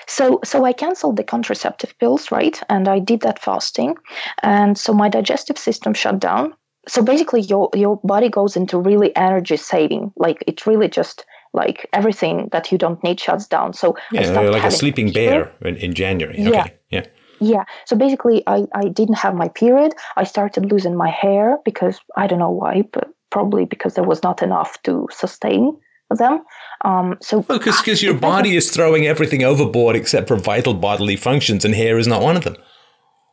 So, 0.07 0.39
so 0.43 0.65
I 0.65 0.73
canceled 0.73 1.17
the 1.17 1.23
contraceptive 1.23 1.98
pills, 1.99 2.31
right? 2.31 2.59
And 2.67 2.88
I 2.88 2.98
did 2.98 3.22
that 3.22 3.39
fasting, 3.39 3.95
and 4.41 4.77
so 4.77 4.93
my 4.93 5.07
digestive 5.07 5.57
system 5.57 5.93
shut 5.93 6.19
down. 6.19 6.53
So 6.88 7.03
basically, 7.03 7.41
your 7.41 7.69
your 7.75 7.99
body 8.03 8.30
goes 8.30 8.56
into 8.56 8.80
really 8.80 9.15
energy 9.15 9.57
saving. 9.57 10.11
Like 10.17 10.43
it 10.48 10.65
really 10.65 10.88
just 10.88 11.25
like 11.53 11.89
everything 11.93 12.49
that 12.51 12.71
you 12.71 12.77
don't 12.77 13.03
need 13.03 13.19
shuts 13.19 13.47
down. 13.47 13.73
So 13.73 13.95
yeah, 14.11 14.29
like 14.39 14.63
a 14.63 14.71
sleeping 14.71 15.11
bear 15.11 15.51
in, 15.61 15.75
in 15.77 15.93
January. 15.93 16.35
Okay. 16.35 16.51
Yeah. 16.51 16.65
Yeah. 16.89 17.05
Yeah. 17.41 17.63
So 17.85 17.95
basically, 17.95 18.43
I, 18.47 18.65
I 18.75 18.89
didn't 18.89 19.15
have 19.15 19.33
my 19.33 19.47
period. 19.47 19.93
I 20.17 20.25
started 20.25 20.71
losing 20.71 20.95
my 20.95 21.09
hair 21.09 21.57
because 21.63 21.99
I 22.17 22.27
don't 22.27 22.39
know 22.39 22.49
why, 22.49 22.83
but 22.91 23.07
probably 23.29 23.65
because 23.65 23.93
there 23.93 24.03
was 24.03 24.23
not 24.23 24.41
enough 24.41 24.81
to 24.83 25.07
sustain 25.11 25.77
them. 26.09 26.43
Um, 26.83 27.17
so 27.21 27.41
because 27.43 27.85
well, 27.85 27.95
your 27.95 28.13
body 28.15 28.55
is 28.55 28.71
throwing 28.71 29.05
everything 29.05 29.43
overboard 29.43 29.95
except 29.95 30.27
for 30.27 30.35
vital 30.35 30.73
bodily 30.73 31.15
functions, 31.15 31.63
and 31.63 31.73
hair 31.75 31.97
is 31.97 32.07
not 32.07 32.21
one 32.21 32.35
of 32.35 32.43
them. 32.43 32.57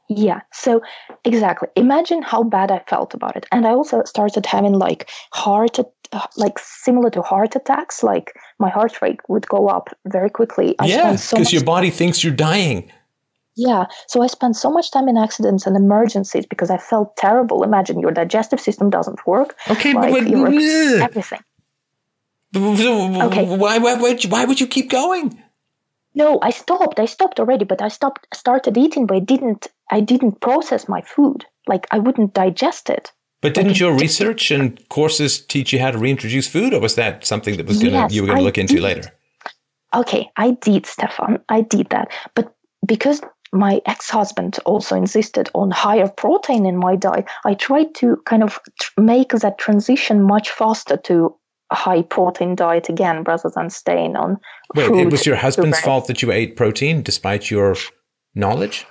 Yeah. 0.09 0.41
So 0.53 0.83
exactly. 1.25 1.69
Imagine 1.75 2.23
how 2.23 2.45
bad 2.45 2.71
I 2.71 2.81
felt 2.87 3.13
about 3.15 3.37
it. 3.37 3.47
And 3.51 3.67
I 3.67 3.71
also 3.71 4.05
started 4.05 4.47
having 4.47 4.75
like 4.75 5.11
heart, 5.33 5.79
Uh, 6.13 6.27
like 6.37 6.59
similar 6.59 7.11
to 7.11 7.23
heart 7.23 7.57
attacks. 7.57 8.03
Like 8.03 8.33
my 8.59 8.71
heart 8.71 9.03
rate 9.03 9.21
would 9.29 9.49
go 9.49 9.69
up 9.69 9.89
very 10.07 10.31
quickly. 10.31 10.77
I 10.79 10.87
yeah, 10.87 11.13
because 11.13 11.49
so 11.49 11.57
your 11.57 11.65
body 11.65 11.91
thinks 11.91 12.23
you're 12.23 12.33
dying. 12.35 12.91
Yeah. 13.57 13.87
So 14.07 14.23
I 14.23 14.27
spent 14.27 14.57
so 14.57 14.71
much 14.71 14.91
time 14.91 15.09
in 15.09 15.17
accidents 15.17 15.67
and 15.67 15.77
emergencies 15.77 16.47
because 16.47 16.71
I 16.71 16.77
felt 16.77 17.17
terrible. 17.17 17.63
Imagine 17.63 18.01
your 18.01 18.11
digestive 18.11 18.61
system 18.61 18.91
doesn't 18.91 19.27
work. 19.27 19.57
Okay, 19.71 19.95
like 19.95 20.13
but 20.13 20.27
everything. 21.03 21.41
okay. 22.55 23.45
Why, 23.45 23.79
why, 23.79 23.95
why, 23.95 24.19
why 24.29 24.45
would 24.45 24.61
you 24.61 24.67
keep 24.67 24.91
going? 24.91 25.43
No, 26.15 26.39
I 26.41 26.51
stopped. 26.51 26.99
I 26.99 27.07
stopped 27.07 27.41
already, 27.41 27.65
but 27.65 27.83
I 27.83 27.89
stopped 27.89 28.27
started 28.35 28.77
eating, 28.79 29.07
but 29.07 29.17
I 29.17 29.21
didn't 29.21 29.69
I 29.91 30.01
didn't 30.01 30.41
process 30.41 30.89
my 30.89 31.03
food. 31.03 31.45
Like 31.67 31.87
I 31.91 31.99
wouldn't 31.99 32.33
digest 32.33 32.89
it. 32.89 33.13
But 33.43 33.55
didn't 33.55 33.79
your 33.79 33.97
research 33.97 34.51
and 34.51 34.81
courses 34.89 35.39
teach 35.39 35.73
you 35.73 35.79
how 35.79 35.91
to 35.91 35.99
reintroduce 35.99 36.49
food 36.49 36.73
or 36.73 36.81
was 36.81 36.95
that 36.95 37.25
something 37.25 37.57
that 37.59 37.67
was 37.67 37.79
gonna 37.79 37.93
yes, 37.93 38.13
you 38.13 38.23
were 38.23 38.29
gonna 38.29 38.41
I 38.41 38.43
look 38.43 38.59
into 38.59 38.75
did. 38.75 38.83
later? 38.83 39.13
Okay, 39.95 40.29
I 40.37 40.53
did, 40.53 40.87
Stefan. 40.87 41.39
I 41.49 41.61
did 41.61 41.89
that. 41.91 42.09
But 42.35 42.55
because 42.87 43.21
my 43.53 43.81
ex-husband 43.87 44.59
also 44.65 44.97
insisted 44.97 45.49
on 45.55 45.71
higher 45.71 46.09
protein 46.09 46.67
in 46.67 46.77
my 46.77 46.97
diet, 46.97 47.27
I 47.45 47.55
tried 47.55 47.95
to 47.97 48.17
kind 48.27 48.43
of 48.43 48.59
make 48.99 49.31
that 49.31 49.59
transition 49.59 50.23
much 50.23 50.51
faster 50.51 50.97
to 50.97 51.35
a 51.71 51.75
high 51.75 52.03
protein 52.03 52.55
diet 52.55 52.89
again 52.89 53.23
rather 53.25 53.51
than 53.55 53.71
staying 53.71 54.17
on. 54.17 54.39
Wait, 54.75 54.91
it 54.91 55.11
was 55.11 55.27
your 55.27 55.37
husband's 55.37 55.81
fault 55.81 56.07
that 56.07 56.23
you 56.23 56.33
ate 56.33 56.57
protein 56.57 57.03
despite 57.03 57.51
your 57.51 57.77
knowledge? 58.35 58.87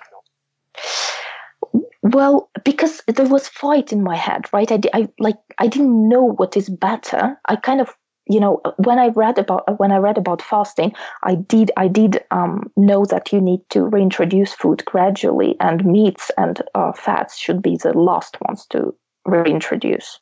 Well, 2.06 2.51
because 2.64 3.01
there 3.08 3.27
was 3.27 3.48
fight 3.48 3.92
in 3.92 4.03
my 4.03 4.16
head, 4.16 4.45
right? 4.53 4.72
I, 4.72 4.80
I 4.93 5.08
like 5.19 5.38
I 5.58 5.66
didn't 5.66 6.08
know 6.08 6.24
what 6.24 6.56
is 6.56 6.69
better. 6.69 7.40
I 7.50 7.56
kind 7.56 7.82
of 7.82 7.90
you 8.27 8.40
know 8.40 8.59
when 8.77 8.98
i 8.98 9.09
read 9.09 9.38
about 9.38 9.80
when 9.80 9.92
i 9.92 9.98
read 9.98 10.17
about 10.17 10.42
fasting 10.42 10.92
i 11.22 11.35
did 11.35 11.69
i 11.77 11.88
did 11.88 12.24
um, 12.32 12.72
know 12.75 13.06
that 13.06 13.32
you 13.32 13.40
need 13.40 13.59
to 13.69 13.84
reintroduce 13.84 14.51
food 14.51 14.84
gradually 14.85 15.56
and 15.59 15.85
meats 15.85 16.32
and 16.35 16.59
uh, 16.74 16.92
fats 16.92 17.38
should 17.38 17.61
be 17.61 17.77
the 17.84 17.93
last 17.93 18.35
ones 18.48 18.66
to 18.72 18.95
reintroduce 19.25 20.19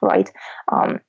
right 0.00 0.30
um, 0.70 1.00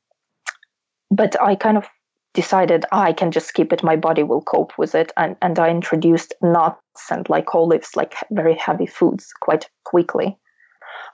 but 1.11 1.39
i 1.39 1.53
kind 1.53 1.77
of 1.77 1.87
decided 2.33 2.85
ah, 2.91 3.03
i 3.03 3.13
can 3.13 3.31
just 3.31 3.47
skip 3.47 3.73
it. 3.73 3.83
My 3.83 3.95
body 3.95 4.23
will 4.23 4.41
cope 4.41 4.77
with 4.77 4.95
it. 4.95 5.11
And, 5.17 5.35
and 5.41 5.59
i 5.59 5.69
introduced 5.69 6.33
nuts 6.41 7.11
and 7.11 7.27
like 7.29 7.53
olives 7.53 7.95
like 7.95 8.15
very 8.31 8.55
heavy 8.55 8.85
foods 8.85 9.33
quite 9.41 9.69
quickly 9.83 10.37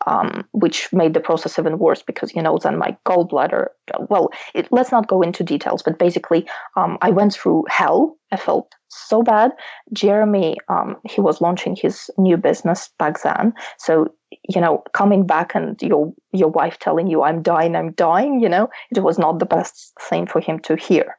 um, 0.07 0.47
which 0.53 0.91
made 0.93 1.13
the 1.13 1.19
process 1.19 1.59
even 1.59 1.77
worse 1.77 2.01
because 2.01 2.33
you 2.33 2.41
know 2.41 2.57
then 2.57 2.77
my 2.77 2.95
gallbladder. 3.05 3.67
Well, 4.09 4.29
it, 4.55 4.67
let's 4.71 4.91
not 4.91 5.07
go 5.07 5.21
into 5.21 5.43
details, 5.43 5.83
but 5.83 5.99
basically, 5.99 6.47
um, 6.75 6.97
I 7.01 7.11
went 7.11 7.33
through 7.33 7.65
hell. 7.69 8.17
I 8.31 8.37
felt 8.37 8.73
so 8.87 9.21
bad. 9.21 9.51
Jeremy, 9.93 10.57
um, 10.69 10.97
he 11.09 11.21
was 11.21 11.41
launching 11.41 11.75
his 11.75 12.09
new 12.17 12.37
business 12.37 12.89
back 12.97 13.21
then, 13.21 13.53
so 13.77 14.07
you 14.49 14.61
know, 14.61 14.83
coming 14.93 15.25
back 15.25 15.55
and 15.55 15.81
your 15.81 16.13
your 16.33 16.49
wife 16.49 16.79
telling 16.79 17.07
you 17.07 17.23
I'm 17.23 17.41
dying, 17.41 17.75
I'm 17.75 17.91
dying, 17.93 18.39
you 18.39 18.49
know, 18.49 18.69
it 18.95 19.01
was 19.01 19.19
not 19.19 19.39
the 19.39 19.45
best 19.45 19.93
thing 20.01 20.25
for 20.25 20.41
him 20.41 20.59
to 20.61 20.75
hear. 20.75 21.17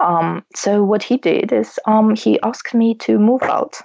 Um, 0.00 0.44
so 0.54 0.82
what 0.84 1.02
he 1.02 1.16
did 1.16 1.52
is 1.52 1.78
um, 1.86 2.14
he 2.14 2.40
asked 2.42 2.74
me 2.74 2.94
to 2.96 3.18
move 3.18 3.42
out. 3.42 3.76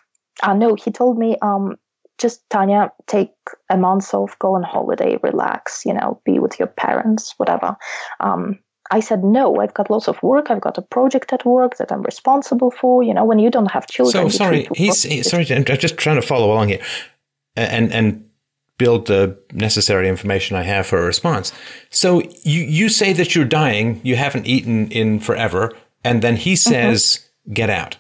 Uh, 0.44 0.54
no, 0.54 0.76
he 0.76 0.92
told 0.92 1.18
me 1.18 1.38
um, 1.42 1.76
just 2.22 2.48
Tanya, 2.50 2.92
take 3.08 3.32
a 3.70 3.78
month 3.78 4.14
off, 4.14 4.38
go 4.40 4.56
on 4.56 4.64
holiday, 4.64 5.18
relax, 5.24 5.86
you 5.86 5.94
know, 5.94 6.22
be 6.26 6.40
with 6.40 6.60
your 6.60 6.68
parents, 6.68 7.34
whatever. 7.38 7.76
Um, 8.20 8.60
I 8.92 9.00
said, 9.00 9.24
no, 9.24 9.62
I've 9.62 9.74
got 9.74 9.90
lots 9.90 10.08
of 10.08 10.22
work. 10.22 10.52
I've 10.52 10.62
got 10.62 10.78
a 10.78 10.82
project 10.82 11.32
at 11.32 11.46
work 11.46 11.78
that 11.78 11.92
I'm 11.92 12.04
responsible 12.04 12.72
for. 12.72 13.02
You 13.02 13.14
know, 13.14 13.24
when 13.24 13.40
you 13.40 13.50
don't 13.50 13.72
have 13.72 13.88
children. 13.88 14.30
So 14.30 14.38
sorry, 14.38 14.68
he's, 14.76 15.30
sorry. 15.30 15.48
I'm 15.50 15.64
just 15.66 15.98
trying 15.98 16.18
to 16.18 16.22
follow 16.22 16.52
along 16.52 16.70
here, 16.70 16.82
and 17.56 17.92
and 17.92 18.26
build 18.78 19.08
the 19.08 19.38
necessary 19.54 20.10
information 20.10 20.58
I 20.58 20.64
have 20.64 20.88
for 20.88 20.98
a 20.98 21.06
response. 21.06 21.54
So 21.90 22.22
you 22.44 22.64
you 22.64 22.90
say 22.90 23.14
that 23.14 23.34
you're 23.34 23.46
dying, 23.46 24.02
you 24.04 24.18
haven't 24.18 24.46
eaten 24.46 24.92
in 24.92 25.20
forever, 25.20 25.72
and 26.04 26.22
then 26.22 26.36
he 26.36 26.54
mm-hmm. 26.54 26.72
says, 26.72 27.02
mm-hmm. 27.02 27.54
"Get 27.54 27.70
out." 27.70 27.98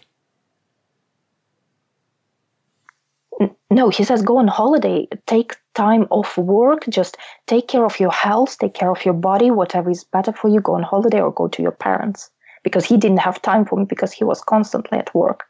No 3.70 3.90
he 3.90 4.04
says 4.04 4.22
go 4.22 4.38
on 4.38 4.48
holiday 4.48 5.08
take 5.26 5.56
time 5.74 6.06
off 6.10 6.38
work 6.38 6.86
just 6.90 7.18
take 7.48 7.68
care 7.68 7.86
of 7.86 8.00
your 8.00 8.12
health 8.12 8.58
take 8.60 8.74
care 8.74 8.92
of 8.92 9.04
your 9.06 9.14
body 9.14 9.50
whatever 9.52 9.90
is 9.90 10.04
better 10.04 10.34
for 10.34 10.50
you 10.50 10.60
go 10.60 10.76
on 10.76 10.84
holiday 10.84 11.22
or 11.22 11.32
go 11.32 11.48
to 11.48 11.62
your 11.62 11.72
parents. 11.72 12.30
Because 12.64 12.86
he 12.86 12.96
didn't 12.96 13.18
have 13.22 13.42
time 13.42 13.66
for 13.66 13.80
me 13.80 13.86
because 13.86 14.12
he 14.12 14.24
was 14.24 14.40
constantly 14.44 15.00
at 15.00 15.16
work. 15.16 15.46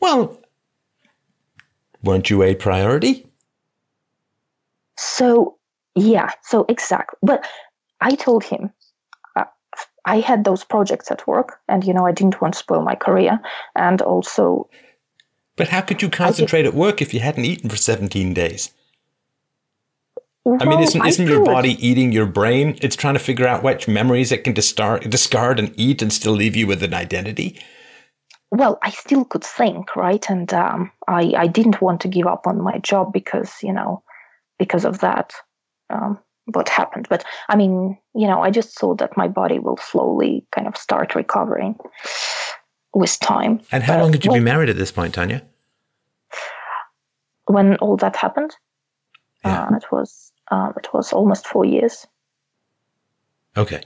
Well 0.00 0.38
weren't 2.02 2.28
you 2.28 2.42
a 2.42 2.54
priority? 2.54 3.26
So 4.98 5.56
yeah 5.94 6.30
so 6.42 6.66
exactly. 6.68 7.18
But 7.22 7.46
i 8.00 8.14
told 8.14 8.44
him 8.44 8.70
uh, 9.36 9.44
I 10.04 10.20
had 10.20 10.44
those 10.44 10.64
projects 10.64 11.10
at 11.10 11.26
work, 11.26 11.60
and 11.68 11.84
you 11.84 11.94
know, 11.94 12.04
I 12.04 12.12
didn't 12.12 12.40
want 12.40 12.54
to 12.54 12.58
spoil 12.58 12.82
my 12.82 12.96
career. 12.96 13.38
And 13.76 14.02
also, 14.02 14.68
but 15.56 15.68
how 15.68 15.80
could 15.80 16.02
you 16.02 16.08
concentrate 16.08 16.64
at 16.64 16.74
work 16.74 17.02
if 17.02 17.12
you 17.12 17.20
hadn't 17.20 17.44
eaten 17.44 17.68
for 17.68 17.76
17 17.76 18.34
days? 18.34 18.70
Well, 20.44 20.58
I 20.60 20.64
mean, 20.64 20.80
isn't, 20.80 21.06
isn't 21.06 21.28
your 21.28 21.44
body 21.44 21.76
eating 21.86 22.10
your 22.10 22.26
brain? 22.26 22.76
It's 22.82 22.96
trying 22.96 23.14
to 23.14 23.20
figure 23.20 23.46
out 23.46 23.62
which 23.62 23.86
memories 23.86 24.32
it 24.32 24.42
can 24.42 24.54
discard, 24.54 25.08
discard 25.08 25.60
and 25.60 25.72
eat 25.76 26.02
and 26.02 26.12
still 26.12 26.32
leave 26.32 26.56
you 26.56 26.66
with 26.66 26.82
an 26.82 26.94
identity. 26.94 27.60
Well, 28.50 28.78
I 28.82 28.90
still 28.90 29.24
could 29.24 29.44
think, 29.44 29.94
right? 29.94 30.28
And 30.28 30.52
um, 30.52 30.90
I, 31.06 31.32
I 31.36 31.46
didn't 31.46 31.80
want 31.80 32.00
to 32.02 32.08
give 32.08 32.26
up 32.26 32.46
on 32.46 32.60
my 32.60 32.78
job 32.78 33.12
because, 33.12 33.52
you 33.62 33.72
know, 33.72 34.02
because 34.58 34.84
of 34.84 34.98
that, 34.98 35.32
um, 35.90 36.18
what 36.46 36.68
happened. 36.68 37.06
But 37.08 37.24
I 37.48 37.56
mean, 37.56 37.96
you 38.14 38.26
know, 38.26 38.42
I 38.42 38.50
just 38.50 38.76
saw 38.76 38.94
that 38.96 39.16
my 39.16 39.28
body 39.28 39.58
will 39.58 39.76
slowly 39.76 40.44
kind 40.50 40.66
of 40.66 40.76
start 40.76 41.14
recovering 41.14 41.76
with 42.94 43.18
time. 43.20 43.60
And 43.70 43.82
how 43.82 44.00
long 44.00 44.12
had 44.12 44.24
you 44.24 44.30
well, 44.30 44.36
been 44.36 44.44
married 44.44 44.68
at 44.68 44.76
this 44.76 44.92
point, 44.92 45.14
Tanya? 45.14 45.42
When 47.46 47.76
all 47.76 47.96
that 47.96 48.16
happened, 48.16 48.54
yeah. 49.44 49.64
uh, 49.64 49.76
it 49.76 49.84
was 49.90 50.32
um, 50.50 50.74
it 50.76 50.88
was 50.92 51.12
almost 51.12 51.46
four 51.46 51.64
years. 51.64 52.06
Okay. 53.56 53.82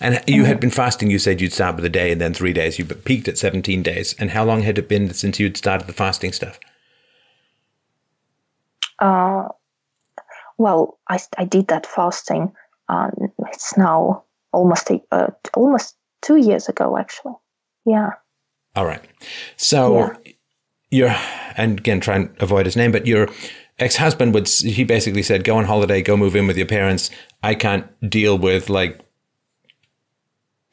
And 0.00 0.20
you 0.26 0.44
had 0.44 0.58
been 0.58 0.70
fasting. 0.70 1.10
You 1.10 1.18
said 1.18 1.40
you'd 1.40 1.52
start 1.52 1.76
with 1.76 1.84
a 1.84 1.88
day 1.88 2.10
and 2.10 2.20
then 2.20 2.34
three 2.34 2.52
days. 2.52 2.78
You 2.78 2.84
peaked 2.84 3.28
at 3.28 3.38
17 3.38 3.82
days. 3.82 4.14
And 4.18 4.30
how 4.30 4.44
long 4.44 4.62
had 4.62 4.78
it 4.78 4.88
been 4.88 5.12
since 5.14 5.38
you'd 5.38 5.56
started 5.56 5.86
the 5.86 5.92
fasting 5.92 6.32
stuff? 6.32 6.58
Uh, 8.98 9.48
well, 10.58 10.98
I, 11.08 11.20
I 11.38 11.44
did 11.44 11.68
that 11.68 11.86
fasting. 11.86 12.52
Um, 12.88 13.12
it's 13.52 13.76
now 13.76 14.24
almost 14.52 14.90
a, 14.90 15.00
uh, 15.12 15.28
almost 15.54 15.96
two 16.20 16.36
years 16.36 16.68
ago, 16.68 16.98
actually. 16.98 17.34
Yeah. 17.84 18.10
All 18.74 18.86
right. 18.86 19.02
So 19.56 20.12
yeah. 20.24 20.32
you're, 20.90 21.16
and 21.56 21.78
again, 21.78 22.00
try 22.00 22.16
and 22.16 22.34
avoid 22.40 22.66
his 22.66 22.76
name, 22.76 22.92
but 22.92 23.06
your 23.06 23.28
ex 23.78 23.96
husband 23.96 24.34
would, 24.34 24.48
he 24.48 24.84
basically 24.84 25.22
said, 25.22 25.44
go 25.44 25.56
on 25.56 25.64
holiday, 25.64 26.02
go 26.02 26.16
move 26.16 26.36
in 26.36 26.46
with 26.46 26.56
your 26.56 26.66
parents. 26.66 27.10
I 27.42 27.54
can't 27.54 27.86
deal 28.08 28.38
with 28.38 28.70
like 28.70 29.00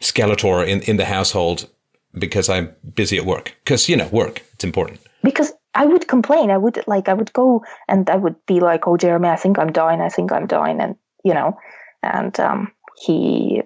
Skeletor 0.02 0.66
in, 0.66 0.82
in 0.84 0.98
the 0.98 1.06
household 1.06 1.69
because 2.14 2.50
I'm 2.50 2.74
busy 2.95 3.18
at 3.18 3.26
work. 3.26 3.56
Because, 3.64 3.90
you 3.90 3.98
know, 3.98 4.08
work, 4.08 4.44
it's 4.53 4.64
important. 4.64 5.00
Because 5.24 5.52
I 5.76 5.86
would 5.86 6.08
complain. 6.08 6.52
I 6.52 6.58
would 6.58 6.84
like, 6.88 7.10
I 7.10 7.14
would 7.14 7.34
go 7.34 7.64
and 7.88 8.10
I 8.10 8.16
would 8.16 8.36
be 8.45 8.60
like, 8.60 8.88
oh, 8.88 8.98
Jeremy, 8.98 9.30
I 9.30 9.36
think 9.36 9.60
I'm 9.60 9.72
dying. 9.72 10.02
I 10.02 10.10
think 10.10 10.32
I'm 10.32 10.48
dying. 10.48 10.80
And, 10.80 10.95
you 11.24 11.34
know, 11.34 11.58
and 12.02 12.40
um, 12.40 12.72
he, 12.98 13.61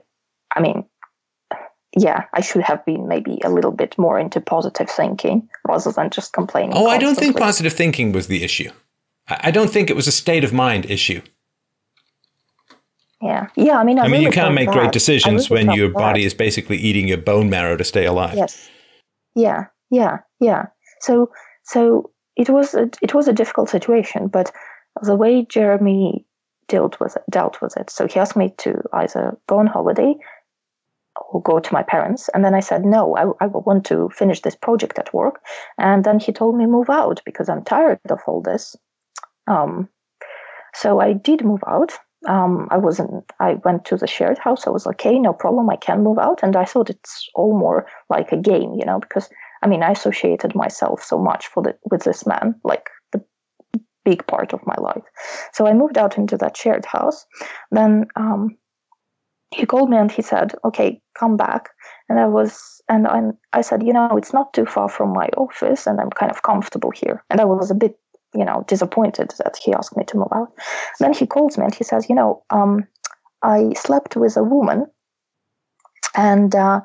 I 0.55 0.59
mean, 0.59 0.85
yeah, 1.97 2.25
I 2.33 2.41
should 2.41 2.63
have 2.63 2.83
been 2.85 3.07
maybe 3.07 3.39
a 3.43 3.49
little 3.49 3.71
bit 3.71 3.97
more 3.97 4.19
into 4.19 4.41
positive 4.41 4.89
thinking 4.89 5.47
rather 5.67 5.91
than 5.91 6.09
just 6.09 6.33
complaining. 6.33 6.71
Oh, 6.71 6.85
constantly. 6.85 6.95
I 6.95 6.99
don't 6.99 7.15
think 7.15 7.37
positive 7.37 7.73
thinking 7.73 8.11
was 8.11 8.27
the 8.27 8.43
issue. 8.43 8.71
I 9.27 9.51
don't 9.51 9.71
think 9.71 9.89
it 9.89 9.95
was 9.95 10.07
a 10.07 10.11
state 10.11 10.43
of 10.43 10.51
mind 10.51 10.89
issue. 10.89 11.21
Yeah, 13.21 13.47
yeah. 13.55 13.77
I 13.77 13.85
mean, 13.85 13.99
I, 13.99 14.03
I 14.03 14.05
mean, 14.05 14.11
really 14.13 14.25
you 14.25 14.31
can't 14.31 14.53
make 14.53 14.69
great 14.69 14.91
decisions 14.91 15.49
really 15.49 15.67
when 15.67 15.77
your 15.77 15.89
body 15.89 16.25
is 16.25 16.33
basically 16.33 16.77
eating 16.77 17.07
your 17.07 17.19
bone 17.19 17.49
marrow 17.49 17.77
to 17.77 17.83
stay 17.83 18.05
alive. 18.05 18.35
Yes. 18.35 18.69
Yeah, 19.33 19.67
yeah, 19.89 20.19
yeah. 20.41 20.67
So, 20.99 21.31
so 21.63 22.11
it 22.35 22.49
was 22.49 22.73
a, 22.73 22.89
it 23.01 23.13
was 23.13 23.29
a 23.29 23.33
difficult 23.33 23.69
situation, 23.69 24.27
but 24.27 24.51
the 25.01 25.15
way 25.15 25.45
Jeremy 25.45 26.25
dealt 26.67 26.99
with 26.99 27.15
it, 27.15 27.23
dealt 27.29 27.61
with 27.61 27.77
it. 27.77 27.89
So 27.89 28.07
he 28.07 28.19
asked 28.19 28.35
me 28.35 28.53
to 28.57 28.81
either 28.91 29.37
go 29.47 29.59
on 29.59 29.67
holiday 29.67 30.15
or 31.29 31.41
go 31.41 31.59
to 31.59 31.73
my 31.73 31.83
parents. 31.83 32.29
And 32.33 32.43
then 32.43 32.53
I 32.53 32.59
said, 32.59 32.85
no, 32.85 33.15
I, 33.15 33.43
I 33.43 33.47
want 33.47 33.85
to 33.87 34.09
finish 34.09 34.41
this 34.41 34.55
project 34.55 34.99
at 34.99 35.13
work. 35.13 35.41
And 35.77 36.03
then 36.03 36.19
he 36.19 36.31
told 36.31 36.57
me 36.57 36.65
move 36.65 36.89
out 36.89 37.21
because 37.25 37.49
I'm 37.49 37.63
tired 37.63 37.99
of 38.09 38.19
all 38.27 38.41
this. 38.41 38.75
Um, 39.47 39.89
so 40.73 40.99
I 40.99 41.13
did 41.13 41.43
move 41.43 41.63
out. 41.67 41.93
Um, 42.27 42.67
I 42.71 42.77
wasn't, 42.77 43.25
I 43.39 43.55
went 43.65 43.85
to 43.85 43.97
the 43.97 44.07
shared 44.07 44.37
house. 44.37 44.65
I 44.65 44.69
was 44.69 44.87
okay, 44.87 45.19
no 45.19 45.33
problem. 45.33 45.69
I 45.69 45.75
can 45.75 46.03
move 46.03 46.17
out. 46.17 46.39
And 46.41 46.55
I 46.55 46.65
thought 46.65 46.89
it's 46.89 47.29
all 47.35 47.57
more 47.57 47.87
like 48.09 48.31
a 48.31 48.37
game, 48.37 48.73
you 48.75 48.85
know, 48.85 48.99
because 48.99 49.29
I 49.63 49.67
mean, 49.67 49.81
I 49.81 49.91
associated 49.91 50.55
myself 50.55 51.01
so 51.03 51.17
much 51.17 51.47
for 51.47 51.63
the, 51.63 51.77
with 51.89 52.03
this 52.03 52.25
man, 52.25 52.55
like 52.65 52.89
the 53.13 53.23
big 54.03 54.27
part 54.27 54.51
of 54.53 54.65
my 54.67 54.75
life. 54.77 55.03
So 55.53 55.65
I 55.65 55.73
moved 55.73 55.97
out 55.97 56.17
into 56.17 56.37
that 56.37 56.57
shared 56.57 56.85
house. 56.85 57.25
Then, 57.71 58.07
um, 58.17 58.57
he 59.53 59.65
called 59.65 59.89
me 59.89 59.97
and 59.97 60.11
he 60.11 60.21
said, 60.21 60.53
"Okay, 60.65 61.01
come 61.17 61.37
back." 61.37 61.69
And 62.09 62.19
I 62.19 62.25
was, 62.25 62.81
and 62.89 63.07
I, 63.07 63.21
I 63.53 63.61
said, 63.61 63.83
"You 63.83 63.93
know, 63.93 64.17
it's 64.17 64.33
not 64.33 64.53
too 64.53 64.65
far 64.65 64.89
from 64.89 65.13
my 65.13 65.27
office, 65.37 65.87
and 65.87 65.99
I'm 65.99 66.09
kind 66.09 66.31
of 66.31 66.43
comfortable 66.43 66.91
here." 66.91 67.23
And 67.29 67.39
I 67.39 67.45
was 67.45 67.71
a 67.71 67.75
bit, 67.75 67.97
you 68.33 68.45
know, 68.45 68.63
disappointed 68.67 69.33
that 69.43 69.57
he 69.57 69.73
asked 69.73 69.95
me 69.95 70.03
to 70.05 70.17
move 70.17 70.33
out. 70.33 70.53
Then 70.99 71.13
he 71.13 71.27
calls 71.27 71.57
me 71.57 71.65
and 71.65 71.75
he 71.75 71.83
says, 71.83 72.09
"You 72.09 72.15
know, 72.15 72.43
um, 72.49 72.87
I 73.41 73.73
slept 73.73 74.15
with 74.15 74.37
a 74.37 74.43
woman, 74.43 74.87
and 76.15 76.53
uh, 76.55 76.81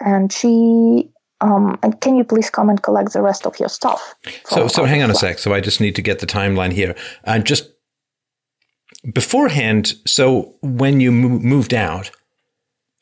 and 0.00 0.32
she." 0.32 1.10
Um, 1.40 1.76
and 1.82 2.00
can 2.00 2.14
you 2.14 2.22
please 2.22 2.50
come 2.50 2.70
and 2.70 2.80
collect 2.80 3.14
the 3.14 3.20
rest 3.20 3.48
of 3.48 3.58
your 3.58 3.68
stuff? 3.68 4.14
So, 4.46 4.68
so 4.68 4.84
hang 4.84 5.02
on 5.02 5.10
a 5.10 5.14
sec. 5.16 5.40
So 5.40 5.52
I 5.52 5.60
just 5.60 5.80
need 5.80 5.96
to 5.96 6.00
get 6.00 6.20
the 6.20 6.26
timeline 6.26 6.72
here. 6.72 6.94
And 7.24 7.44
just 7.44 7.71
beforehand, 9.12 9.94
so 10.06 10.54
when 10.62 11.00
you 11.00 11.10
moved 11.10 11.74
out, 11.74 12.10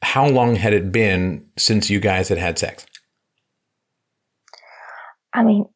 how 0.02 0.26
long 0.28 0.56
had 0.56 0.72
it 0.72 0.90
been 0.92 1.46
since 1.58 1.90
you 1.90 2.00
guys 2.00 2.28
had 2.28 2.38
had 2.38 2.58
sex? 2.58 2.86
I 5.32 5.42
mean, 5.42 5.66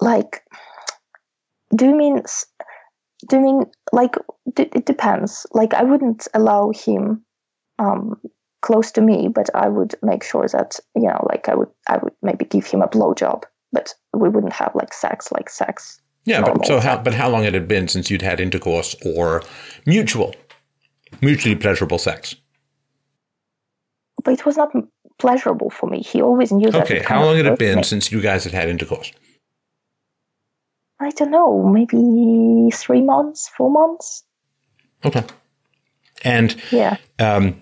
like 0.00 0.42
do 1.74 1.86
you 1.86 1.96
mean 1.96 2.22
do 3.28 3.36
you 3.36 3.42
mean 3.42 3.64
like 3.92 4.16
it 4.56 4.86
depends 4.86 5.46
like 5.52 5.74
i 5.74 5.82
wouldn't 5.82 6.26
allow 6.34 6.70
him 6.70 7.24
um 7.78 8.20
close 8.62 8.90
to 8.90 9.00
me 9.00 9.28
but 9.28 9.48
i 9.54 9.68
would 9.68 9.94
make 10.02 10.22
sure 10.24 10.46
that 10.48 10.78
you 10.96 11.02
know 11.02 11.26
like 11.28 11.48
i 11.48 11.54
would 11.54 11.68
i 11.88 11.98
would 11.98 12.12
maybe 12.22 12.44
give 12.44 12.66
him 12.66 12.82
a 12.82 12.88
blowjob 12.88 13.44
but 13.72 13.94
we 14.14 14.28
wouldn't 14.28 14.52
have 14.52 14.74
like 14.74 14.92
sex 14.92 15.30
like 15.30 15.48
sex 15.48 15.99
yeah 16.24 16.42
but 16.42 16.66
so 16.66 16.80
how 16.80 16.96
but 16.96 17.14
how 17.14 17.28
long 17.28 17.42
it 17.42 17.52
had 17.52 17.62
it 17.62 17.68
been 17.68 17.88
since 17.88 18.10
you'd 18.10 18.22
had 18.22 18.40
intercourse 18.40 18.94
or 19.04 19.42
mutual 19.86 20.34
mutually 21.20 21.54
pleasurable 21.54 21.98
sex 21.98 22.34
but 24.22 24.34
it 24.34 24.44
was 24.44 24.56
not 24.56 24.70
pleasurable 25.18 25.70
for 25.70 25.88
me 25.88 26.00
he 26.00 26.22
always 26.22 26.52
knew 26.52 26.70
that 26.70 26.82
okay 26.82 27.00
how 27.00 27.24
long 27.24 27.36
had 27.36 27.46
it 27.46 27.58
been 27.58 27.78
me. 27.78 27.82
since 27.82 28.10
you 28.10 28.20
guys 28.20 28.44
had 28.44 28.52
had 28.52 28.68
intercourse 28.68 29.12
I 31.00 31.10
don't 31.10 31.30
know, 31.30 31.62
maybe 31.62 32.70
three 32.72 33.00
months, 33.00 33.48
four 33.48 33.70
months. 33.70 34.22
Okay. 35.04 35.24
And 36.22 36.54
yeah. 36.70 36.98
Um, 37.18 37.58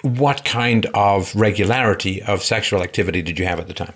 what 0.00 0.44
kind 0.44 0.86
of 0.94 1.34
regularity 1.36 2.22
of 2.22 2.42
sexual 2.42 2.82
activity 2.82 3.20
did 3.20 3.38
you 3.38 3.46
have 3.46 3.60
at 3.60 3.68
the 3.68 3.74
time? 3.74 3.92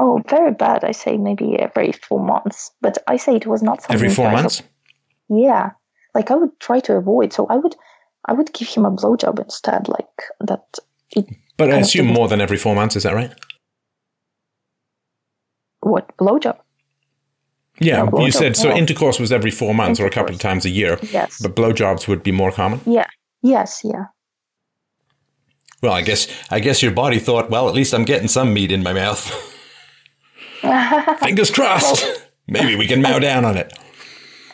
Oh, 0.00 0.22
very 0.28 0.52
bad. 0.52 0.84
I 0.84 0.92
say 0.92 1.16
maybe 1.16 1.58
every 1.58 1.90
four 1.90 2.24
months, 2.24 2.70
but 2.80 2.98
I 3.08 3.16
say 3.16 3.34
it 3.34 3.48
was 3.48 3.64
not 3.64 3.82
something 3.82 3.96
every 3.96 4.10
four 4.10 4.30
months. 4.30 4.62
Yeah, 5.28 5.72
like 6.14 6.30
I 6.30 6.36
would 6.36 6.58
try 6.60 6.78
to 6.80 6.94
avoid. 6.94 7.32
So 7.32 7.48
I 7.48 7.56
would, 7.56 7.74
I 8.24 8.32
would 8.32 8.52
give 8.52 8.68
him 8.68 8.84
a 8.84 8.92
blowjob 8.92 9.40
instead, 9.40 9.88
like 9.88 10.06
that. 10.40 10.62
But 11.56 11.72
I 11.72 11.78
assume 11.78 12.06
more 12.06 12.28
than 12.28 12.40
every 12.40 12.56
four 12.56 12.76
months. 12.76 12.94
Is 12.94 13.02
that 13.02 13.14
right? 13.14 13.32
What 15.80 16.16
blowjob? 16.16 16.58
Yeah, 17.80 18.04
no, 18.04 18.24
you 18.24 18.30
said 18.30 18.56
so. 18.56 18.70
Intercourse 18.70 19.18
was 19.18 19.32
every 19.32 19.50
four 19.50 19.74
months 19.74 19.98
or 19.98 20.06
a 20.06 20.10
couple 20.10 20.32
of 20.32 20.40
times 20.40 20.64
a 20.64 20.70
year. 20.70 21.00
Yes, 21.10 21.40
but 21.42 21.56
blowjobs 21.56 22.06
would 22.06 22.22
be 22.22 22.30
more 22.30 22.52
common. 22.52 22.80
Yeah. 22.86 23.06
Yes. 23.42 23.80
Yeah. 23.82 24.06
Well, 25.82 25.92
I 25.92 26.02
guess 26.02 26.28
I 26.50 26.60
guess 26.60 26.84
your 26.84 26.92
body 26.92 27.18
thought, 27.18 27.50
well, 27.50 27.68
at 27.68 27.74
least 27.74 27.92
I'm 27.94 28.04
getting 28.04 28.28
some 28.28 28.54
meat 28.54 28.70
in 28.70 28.84
my 28.84 28.92
mouth. 28.92 29.54
Fingers 31.20 31.50
crossed. 31.50 32.04
Maybe 32.46 32.76
we 32.76 32.86
can 32.86 33.02
mow 33.02 33.18
down 33.18 33.44
on 33.44 33.56
it. 33.56 33.72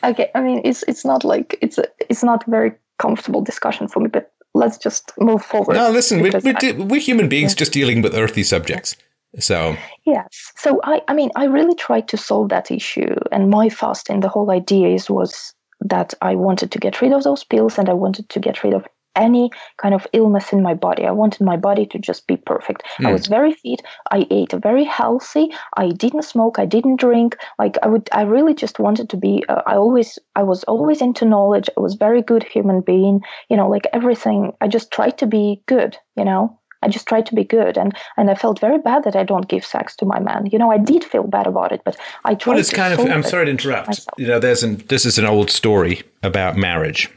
Okay, 0.03 0.31
I 0.35 0.43
mean 0.43 0.61
it's 0.65 0.83
it's 0.85 1.05
not 1.05 1.25
like 1.25 1.59
it's 1.63 1.79
a, 1.79 1.85
it's 2.11 2.23
not 2.23 2.45
very 2.47 2.73
comfortable 2.99 3.41
discussion 3.41 3.89
for 3.89 4.01
me, 4.01 4.09
but 4.09 4.33
let's 4.55 4.79
just 4.79 5.13
move 5.19 5.45
forward. 5.45 5.75
No, 5.75 5.91
listen, 5.91 6.21
we're, 6.21 6.33
we're, 6.43 6.85
we're, 6.85 7.01
human 7.01 7.29
beings 7.29 7.53
yeah. 7.53 7.57
just 7.57 7.73
dealing 7.73 8.03
with 8.03 8.15
earthy 8.15 8.43
subjects. 8.43 8.97
So 9.39 9.77
yes, 10.05 10.53
so 10.57 10.81
I, 10.85 11.03
I 11.09 11.15
mean, 11.15 11.31
I 11.35 11.45
really 11.47 11.75
tried 11.75 12.07
to 12.09 12.17
solve 12.17 12.51
that 12.51 12.71
issue, 12.71 13.15
and 13.33 13.51
my 13.51 13.69
fasting, 13.69 14.21
the 14.21 14.29
whole 14.29 14.51
idea 14.51 14.89
is 14.89 15.11
was 15.11 15.55
that 15.81 16.15
I 16.23 16.35
wanted 16.37 16.71
to 16.73 16.79
get 16.79 17.01
rid 17.01 17.13
of 17.13 17.25
those 17.25 17.43
pills, 17.43 17.79
and 17.79 17.89
I 17.89 17.95
wanted 17.95 18.29
to 18.29 18.41
get 18.41 18.63
rid 18.63 18.75
of 18.75 18.87
any 19.17 19.51
kind 19.79 19.95
of 19.95 20.07
illness 20.13 20.53
in 20.53 20.63
my 20.63 20.75
body. 20.75 21.05
I 21.05 21.11
wanted 21.11 21.43
my 21.43 21.57
body 21.57 21.87
to 21.87 21.99
just 21.99 22.27
be 22.27 22.37
perfect. 22.37 22.83
Mm. 22.99 23.09
I 23.09 23.13
was 23.13 23.27
very 23.27 23.53
fit. 23.53 23.83
I 24.11 24.27
ate 24.31 24.53
very 24.53 24.85
healthy. 24.85 25.53
I 25.77 25.89
didn't 25.89 26.23
smoke. 26.23 26.59
I 26.59 26.67
didn't 26.67 27.01
drink. 27.01 27.37
Like 27.59 27.77
I 27.83 27.89
would, 27.89 28.09
I 28.13 28.23
really 28.23 28.55
just 28.55 28.79
wanted 28.79 29.11
to 29.11 29.17
be. 29.17 29.45
Uh, 29.49 29.63
I 29.67 29.77
always, 29.77 30.19
I 30.37 30.43
was 30.43 30.65
always 30.65 31.01
into 31.01 31.25
knowledge. 31.25 31.69
I 31.77 31.81
was 31.81 31.95
very 31.95 32.23
good 32.23 32.43
human 32.43 32.81
being. 32.81 33.21
You 33.49 33.57
know, 33.57 33.69
like 33.69 33.87
everything. 33.93 34.53
I 34.61 34.69
just 34.69 34.91
tried 34.91 35.19
to 35.19 35.27
be 35.27 35.63
good. 35.67 35.97
You 36.17 36.25
know, 36.25 36.59
I 36.85 36.89
just 36.89 37.09
tried 37.09 37.27
to 37.27 37.35
be 37.35 37.45
good, 37.45 37.79
and 37.79 37.97
and 38.17 38.31
I 38.31 38.35
felt 38.35 38.61
very 38.61 38.79
bad 38.79 39.05
that 39.05 39.17
I 39.17 39.25
don't 39.25 39.49
give 39.49 39.65
sex 39.65 39.97
to 39.97 40.05
my 40.05 40.21
man. 40.21 40.47
You 40.53 40.59
know, 40.59 40.71
I 40.71 40.79
did 40.79 41.03
feel 41.03 41.25
bad 41.25 41.47
about 41.47 41.73
it, 41.73 41.81
but 41.85 41.97
I 42.25 42.35
tried. 42.35 42.53
Well, 42.53 42.61
it's 42.61 42.71
kind 42.71 42.93
of. 42.93 43.01
I'm 43.01 43.23
sorry 43.23 43.47
to 43.47 43.51
interrupt. 43.51 43.87
Myself. 43.89 44.19
You 44.19 44.27
know, 44.27 44.39
there's 44.39 44.63
an 44.63 44.85
this 44.89 45.07
is 45.07 45.19
an 45.19 45.25
old 45.25 45.51
story 45.51 46.03
about 46.23 46.57
marriage, 46.59 47.11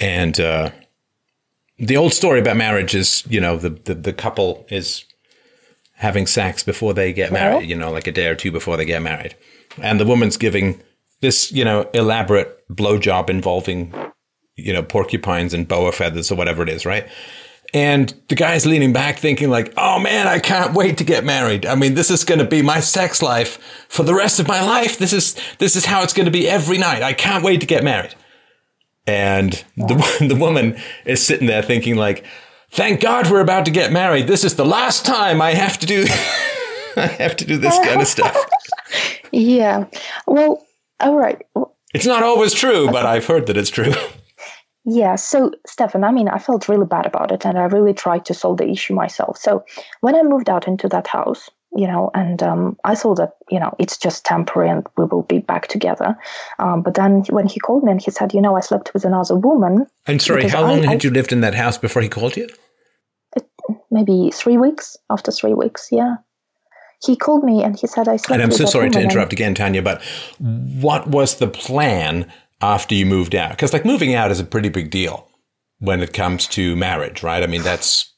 and 0.00 0.38
uh, 0.40 0.70
the 1.78 1.96
old 1.96 2.12
story 2.12 2.40
about 2.40 2.56
marriage 2.56 2.94
is 2.94 3.24
you 3.28 3.40
know 3.40 3.56
the 3.56 3.70
the, 3.70 3.94
the 3.94 4.12
couple 4.12 4.66
is 4.70 5.04
having 5.94 6.26
sex 6.26 6.62
before 6.62 6.94
they 6.94 7.12
get 7.12 7.32
married. 7.32 7.68
You 7.68 7.76
know, 7.76 7.90
like 7.90 8.06
a 8.06 8.12
day 8.12 8.26
or 8.26 8.34
two 8.34 8.52
before 8.52 8.76
they 8.76 8.84
get 8.84 9.02
married, 9.02 9.34
and 9.82 10.00
the 10.00 10.06
woman's 10.06 10.36
giving 10.36 10.82
this 11.20 11.52
you 11.52 11.64
know 11.64 11.88
elaborate 11.94 12.68
blowjob 12.68 13.30
involving 13.30 13.94
you 14.56 14.72
know 14.72 14.82
porcupines 14.82 15.54
and 15.54 15.68
boa 15.68 15.92
feathers 15.92 16.30
or 16.30 16.34
whatever 16.34 16.62
it 16.62 16.68
is, 16.68 16.86
right? 16.86 17.08
And 17.74 18.14
the 18.28 18.36
guy's 18.36 18.64
leaning 18.64 18.92
back 18.92 19.18
thinking 19.18 19.50
like, 19.50 19.74
oh 19.76 19.98
man, 19.98 20.26
I 20.26 20.38
can't 20.38 20.72
wait 20.72 20.98
to 20.98 21.04
get 21.04 21.24
married. 21.24 21.66
I 21.66 21.74
mean, 21.74 21.94
this 21.94 22.10
is 22.10 22.24
going 22.24 22.38
to 22.38 22.44
be 22.44 22.62
my 22.62 22.80
sex 22.80 23.22
life 23.22 23.58
for 23.88 24.02
the 24.02 24.14
rest 24.14 24.38
of 24.38 24.46
my 24.46 24.62
life. 24.62 24.98
This 24.98 25.12
is, 25.12 25.36
this 25.58 25.74
is 25.74 25.84
how 25.84 26.02
it's 26.02 26.12
going 26.12 26.26
to 26.26 26.30
be 26.30 26.48
every 26.48 26.78
night. 26.78 27.02
I 27.02 27.12
can't 27.12 27.44
wait 27.44 27.60
to 27.60 27.66
get 27.66 27.82
married. 27.82 28.14
And 29.06 29.52
the, 29.76 30.26
the 30.28 30.36
woman 30.36 30.78
is 31.04 31.24
sitting 31.24 31.46
there 31.46 31.62
thinking 31.62 31.96
like, 31.96 32.24
thank 32.70 33.00
God 33.00 33.30
we're 33.30 33.40
about 33.40 33.64
to 33.66 33.70
get 33.70 33.92
married. 33.92 34.26
This 34.26 34.44
is 34.44 34.56
the 34.56 34.64
last 34.64 35.04
time 35.04 35.40
I 35.40 35.52
have 35.54 35.78
to 35.78 35.86
do, 35.86 36.04
I 36.96 37.06
have 37.06 37.36
to 37.36 37.44
do 37.44 37.56
this 37.56 37.78
kind 37.80 38.00
of 38.00 38.06
stuff. 38.06 38.36
yeah. 39.32 39.86
Well, 40.26 40.64
all 41.00 41.16
right. 41.16 41.40
It's 41.94 42.06
not 42.06 42.22
always 42.22 42.52
true, 42.52 42.90
but 42.90 43.06
I've 43.06 43.26
heard 43.26 43.46
that 43.46 43.56
it's 43.56 43.70
true. 43.70 43.92
Yeah, 44.88 45.16
so 45.16 45.50
Stefan, 45.66 46.04
I 46.04 46.12
mean, 46.12 46.28
I 46.28 46.38
felt 46.38 46.68
really 46.68 46.86
bad 46.86 47.06
about 47.06 47.32
it 47.32 47.44
and 47.44 47.58
I 47.58 47.64
really 47.64 47.92
tried 47.92 48.24
to 48.26 48.34
solve 48.34 48.58
the 48.58 48.70
issue 48.70 48.94
myself. 48.94 49.36
So 49.36 49.64
when 50.00 50.14
I 50.14 50.22
moved 50.22 50.48
out 50.48 50.68
into 50.68 50.88
that 50.88 51.08
house, 51.08 51.50
you 51.76 51.86
know, 51.86 52.10
and 52.14 52.42
um, 52.42 52.76
I 52.84 52.94
thought 52.94 53.16
that, 53.16 53.32
you 53.50 53.60
know, 53.60 53.74
it's 53.78 53.98
just 53.98 54.24
temporary 54.24 54.70
and 54.70 54.86
we 54.96 55.04
will 55.04 55.22
be 55.22 55.38
back 55.38 55.68
together. 55.68 56.16
Um, 56.58 56.82
but 56.82 56.94
then 56.94 57.24
when 57.30 57.46
he 57.46 57.60
called 57.60 57.84
me 57.84 57.92
and 57.92 58.02
he 58.02 58.10
said, 58.10 58.32
you 58.32 58.40
know, 58.40 58.56
I 58.56 58.60
slept 58.60 58.92
with 58.94 59.04
another 59.04 59.36
woman. 59.36 59.86
And 60.06 60.20
sorry, 60.20 60.48
how 60.48 60.62
long 60.62 60.84
I, 60.84 60.92
had 60.92 61.04
I, 61.04 61.08
you 61.08 61.10
lived 61.10 61.32
in 61.32 61.42
that 61.42 61.54
house 61.54 61.78
before 61.78 62.02
he 62.02 62.08
called 62.08 62.36
you? 62.36 62.48
It, 63.36 63.48
maybe 63.90 64.30
three 64.32 64.56
weeks. 64.56 64.96
After 65.10 65.30
three 65.30 65.54
weeks, 65.54 65.88
yeah. 65.92 66.16
He 67.04 67.14
called 67.14 67.44
me 67.44 67.62
and 67.62 67.78
he 67.78 67.86
said, 67.86 68.08
I 68.08 68.16
slept 68.16 68.30
And 68.32 68.42
I'm 68.42 68.50
so 68.50 68.64
sorry 68.64 68.90
to 68.90 69.00
interrupt 69.00 69.32
again, 69.32 69.54
Tanya, 69.54 69.82
but 69.82 70.02
what 70.38 71.06
was 71.08 71.36
the 71.36 71.48
plan 71.48 72.32
after 72.62 72.94
you 72.94 73.04
moved 73.04 73.34
out? 73.34 73.50
Because 73.50 73.74
like 73.74 73.84
moving 73.84 74.14
out 74.14 74.30
is 74.30 74.40
a 74.40 74.44
pretty 74.44 74.70
big 74.70 74.90
deal 74.90 75.28
when 75.78 76.00
it 76.00 76.14
comes 76.14 76.46
to 76.46 76.74
marriage, 76.74 77.22
right? 77.22 77.42
I 77.42 77.46
mean, 77.46 77.62
that's 77.62 78.14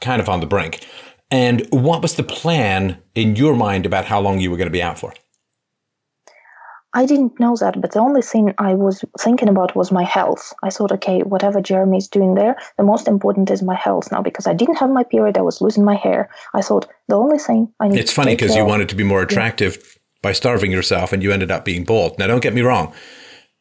kind 0.00 0.22
of 0.22 0.28
on 0.28 0.38
the 0.38 0.46
brink. 0.46 0.86
And 1.30 1.66
what 1.70 2.02
was 2.02 2.16
the 2.16 2.22
plan 2.22 2.98
in 3.14 3.36
your 3.36 3.54
mind 3.54 3.86
about 3.86 4.06
how 4.06 4.20
long 4.20 4.40
you 4.40 4.50
were 4.50 4.56
going 4.56 4.66
to 4.66 4.72
be 4.72 4.82
out 4.82 4.98
for? 4.98 5.12
I 6.92 7.06
didn't 7.06 7.38
know 7.38 7.54
that, 7.60 7.80
but 7.80 7.92
the 7.92 8.00
only 8.00 8.20
thing 8.20 8.52
I 8.58 8.74
was 8.74 9.04
thinking 9.20 9.48
about 9.48 9.76
was 9.76 9.92
my 9.92 10.02
health. 10.02 10.52
I 10.64 10.70
thought, 10.70 10.90
okay, 10.90 11.20
whatever 11.22 11.60
Jeremy's 11.60 12.08
doing 12.08 12.34
there, 12.34 12.56
the 12.78 12.82
most 12.82 13.06
important 13.06 13.48
is 13.48 13.62
my 13.62 13.76
health 13.76 14.10
now 14.10 14.22
because 14.22 14.48
I 14.48 14.54
didn't 14.54 14.74
have 14.76 14.90
my 14.90 15.04
period. 15.04 15.38
I 15.38 15.42
was 15.42 15.60
losing 15.60 15.84
my 15.84 15.94
hair. 15.94 16.28
I 16.52 16.62
thought 16.62 16.88
the 17.06 17.14
only 17.14 17.38
thing 17.38 17.72
I 17.78 17.88
need. 17.88 18.00
It's 18.00 18.12
funny 18.12 18.34
because 18.34 18.56
you 18.56 18.64
wanted 18.64 18.88
to 18.88 18.96
be 18.96 19.04
more 19.04 19.22
attractive 19.22 19.76
yeah. 19.76 20.00
by 20.22 20.32
starving 20.32 20.72
yourself, 20.72 21.12
and 21.12 21.22
you 21.22 21.30
ended 21.30 21.52
up 21.52 21.64
being 21.64 21.84
bald. 21.84 22.18
Now, 22.18 22.26
don't 22.26 22.42
get 22.42 22.54
me 22.54 22.62
wrong. 22.62 22.92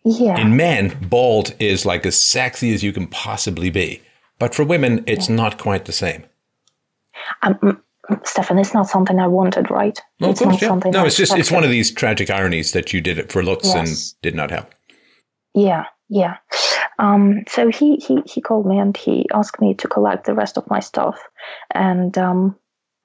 Yeah. 0.03 0.39
In 0.39 0.57
men, 0.57 0.97
bald 1.07 1.53
is 1.59 1.85
like 1.85 2.07
as 2.07 2.19
sexy 2.19 2.73
as 2.73 2.83
you 2.83 2.91
can 2.91 3.05
possibly 3.05 3.69
be. 3.69 4.01
But 4.39 4.55
for 4.55 4.63
women, 4.63 5.03
it's 5.05 5.29
yeah. 5.29 5.35
not 5.35 5.59
quite 5.59 5.85
the 5.85 5.91
same. 5.91 6.23
Um, 7.41 7.81
Stefan, 8.23 8.57
it's 8.57 8.73
not 8.73 8.87
something 8.87 9.19
I 9.19 9.27
wanted, 9.27 9.69
right? 9.69 9.99
Well, 10.19 10.31
it's 10.31 10.41
course, 10.41 10.61
not 10.61 10.85
yeah. 10.85 10.91
No, 10.91 11.05
it's 11.05 11.15
just 11.15 11.37
it's 11.37 11.51
one 11.51 11.63
of 11.63 11.69
these 11.69 11.91
tragic 11.91 12.29
ironies 12.29 12.71
that 12.71 12.91
you 12.91 13.01
did 13.01 13.19
it 13.19 13.31
for 13.31 13.43
looks 13.43 13.67
yes. 13.67 13.75
and 13.75 14.21
did 14.23 14.35
not 14.35 14.49
help. 14.49 14.73
Yeah, 15.53 15.85
yeah. 16.09 16.37
Um, 16.97 17.43
so 17.47 17.69
he 17.69 17.97
he 17.97 18.21
he 18.25 18.41
called 18.41 18.65
me 18.65 18.79
and 18.79 18.95
he 18.97 19.27
asked 19.33 19.61
me 19.61 19.73
to 19.75 19.87
collect 19.87 20.25
the 20.25 20.33
rest 20.33 20.57
of 20.57 20.69
my 20.69 20.79
stuff, 20.79 21.19
and 21.71 22.17
um, 22.17 22.55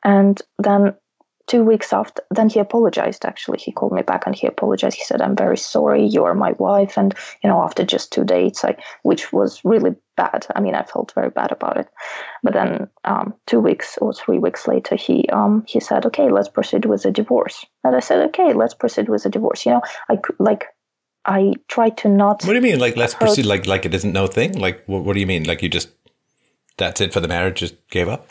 and 0.04 0.40
then 0.58 0.94
two 1.47 1.62
weeks 1.62 1.92
after, 1.92 2.23
then 2.31 2.48
he 2.48 2.58
apologized. 2.58 3.24
Actually, 3.24 3.58
he 3.58 3.73
called 3.73 3.92
me 3.92 4.02
back 4.02 4.26
and 4.26 4.34
he 4.34 4.47
apologized. 4.47 4.97
He 4.97 5.05
said, 5.05 5.20
"I'm 5.20 5.36
very 5.36 5.56
sorry. 5.56 6.06
You 6.06 6.24
are 6.24 6.34
my 6.34 6.52
wife." 6.52 6.97
And 6.97 7.14
you 7.42 7.50
know, 7.50 7.62
after 7.62 7.84
just 7.84 8.12
two 8.12 8.24
dates, 8.24 8.64
I, 8.64 8.76
which 9.02 9.32
was 9.32 9.64
really 9.64 9.94
bad. 10.16 10.47
I 10.55 10.60
mean, 10.60 10.74
I 10.74 10.82
felt 10.82 11.12
very 11.14 11.31
bad 11.31 11.52
about 11.52 11.76
it. 11.76 11.89
But 12.42 12.55
then, 12.55 12.89
um, 13.05 13.34
two 13.47 13.60
weeks 13.60 13.98
or 14.00 14.12
three 14.12 14.39
weeks 14.39 14.66
later, 14.66 14.97
he 14.97 15.28
um, 15.28 15.64
he 15.66 15.81
said, 15.81 16.06
"Okay, 16.06 16.31
let's 16.31 16.48
proceed 16.48 16.86
with 16.86 17.05
a 17.05 17.10
divorce." 17.10 17.64
And 17.82 17.94
I 17.94 18.00
said, 18.00 18.26
"Okay, 18.28 18.52
let's 18.52 18.74
proceed 18.74 19.08
with 19.08 19.26
a 19.26 19.31
divorce." 19.31 19.66
You 19.66 19.73
know, 19.73 19.82
I 20.08 20.18
like. 20.39 20.66
I 21.26 21.55
try 21.68 21.89
to 21.89 22.08
not. 22.10 22.44
What 22.44 22.52
do 22.52 22.55
you 22.55 22.60
mean? 22.60 22.78
Like, 22.78 22.98
let's 22.98 23.14
hurt. 23.14 23.20
proceed. 23.20 23.47
Like, 23.47 23.66
like 23.66 23.86
it 23.86 23.94
isn't 23.94 24.12
no 24.12 24.26
thing. 24.26 24.58
Like, 24.58 24.84
what, 24.84 25.05
what 25.05 25.14
do 25.14 25.20
you 25.20 25.26
mean? 25.26 25.44
Like, 25.44 25.62
you 25.62 25.70
just 25.70 25.89
that's 26.76 27.00
it 27.00 27.14
for 27.14 27.20
the 27.20 27.28
marriage? 27.28 27.60
Just 27.60 27.76
gave 27.89 28.10
up? 28.10 28.28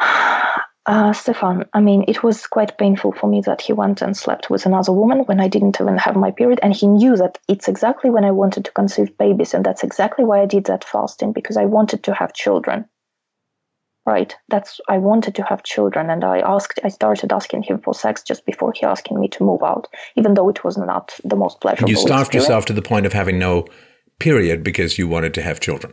Uh, 0.86 1.12
Stefan, 1.12 1.64
I 1.72 1.80
mean, 1.80 2.04
it 2.06 2.22
was 2.22 2.46
quite 2.46 2.78
painful 2.78 3.10
for 3.10 3.26
me 3.26 3.40
that 3.40 3.60
he 3.60 3.72
went 3.72 4.02
and 4.02 4.16
slept 4.16 4.50
with 4.50 4.66
another 4.66 4.92
woman 4.92 5.20
when 5.20 5.40
I 5.40 5.48
didn't 5.48 5.80
even 5.80 5.98
have 5.98 6.14
my 6.14 6.30
period. 6.30 6.60
And 6.62 6.72
he 6.72 6.86
knew 6.86 7.16
that 7.16 7.38
it's 7.48 7.66
exactly 7.66 8.08
when 8.08 8.24
I 8.24 8.30
wanted 8.30 8.64
to 8.66 8.72
conceive 8.72 9.18
babies. 9.18 9.52
And 9.52 9.66
that's 9.66 9.82
exactly 9.82 10.24
why 10.24 10.42
I 10.42 10.46
did 10.46 10.66
that 10.66 10.84
fasting, 10.84 11.32
because 11.32 11.56
I 11.56 11.64
wanted 11.64 12.04
to 12.04 12.14
have 12.14 12.32
children. 12.32 12.84
right? 14.06 14.34
That's 14.48 14.80
I 14.88 14.98
wanted 14.98 15.34
to 15.34 15.42
have 15.42 15.64
children, 15.64 16.08
and 16.08 16.24
I 16.24 16.38
asked. 16.38 16.78
I 16.84 16.88
started 16.88 17.32
asking 17.32 17.64
him 17.64 17.80
for 17.80 17.92
sex 17.92 18.22
just 18.22 18.46
before 18.46 18.72
he 18.72 18.86
asking 18.86 19.20
me 19.20 19.28
to 19.28 19.44
move 19.44 19.62
out, 19.62 19.88
even 20.14 20.34
though 20.34 20.48
it 20.48 20.64
was 20.64 20.78
not 20.78 21.18
the 21.24 21.36
most 21.36 21.60
pleasurable. 21.60 21.90
You 21.90 21.96
starved 21.96 22.28
experience. 22.28 22.48
yourself 22.48 22.64
to 22.66 22.72
the 22.72 22.82
point 22.82 23.06
of 23.06 23.12
having 23.12 23.38
no 23.38 23.66
period 24.18 24.62
because 24.62 24.96
you 24.98 25.08
wanted 25.08 25.34
to 25.34 25.42
have 25.42 25.60
children. 25.60 25.92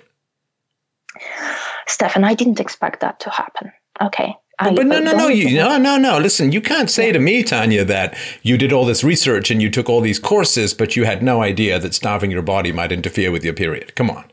Stefan, 1.88 2.24
I 2.24 2.36
didn't 2.36 2.60
expect 2.60 3.02
that 3.02 3.20
to 3.22 3.30
happen. 3.30 3.72
Okay. 4.02 4.36
I, 4.60 4.72
But 4.74 4.86
no, 4.86 5.00
no, 5.00 5.14
no, 5.14 5.28
you, 5.28 5.58
no, 5.58 5.78
no, 5.78 5.98
no. 5.98 6.20
Listen, 6.20 6.52
you 6.52 6.62
can't 6.62 6.90
say 6.90 7.12
to 7.12 7.20
me, 7.20 7.44
Tanya, 7.44 7.84
that 7.86 8.16
you 8.44 8.58
did 8.58 8.72
all 8.72 8.86
this 8.86 9.04
research 9.04 9.50
and 9.50 9.62
you 9.62 9.70
took 9.70 9.90
all 9.90 10.00
these 10.00 10.20
courses, 10.20 10.74
but 10.74 10.96
you 10.96 11.06
had 11.06 11.24
no 11.24 11.42
idea 11.42 11.80
that 11.80 11.96
starving 11.96 12.30
your 12.30 12.44
body 12.44 12.72
might 12.72 12.92
interfere 12.92 13.32
with 13.32 13.44
your 13.44 13.54
period. 13.54 13.96
Come 13.96 14.12
on. 14.12 14.26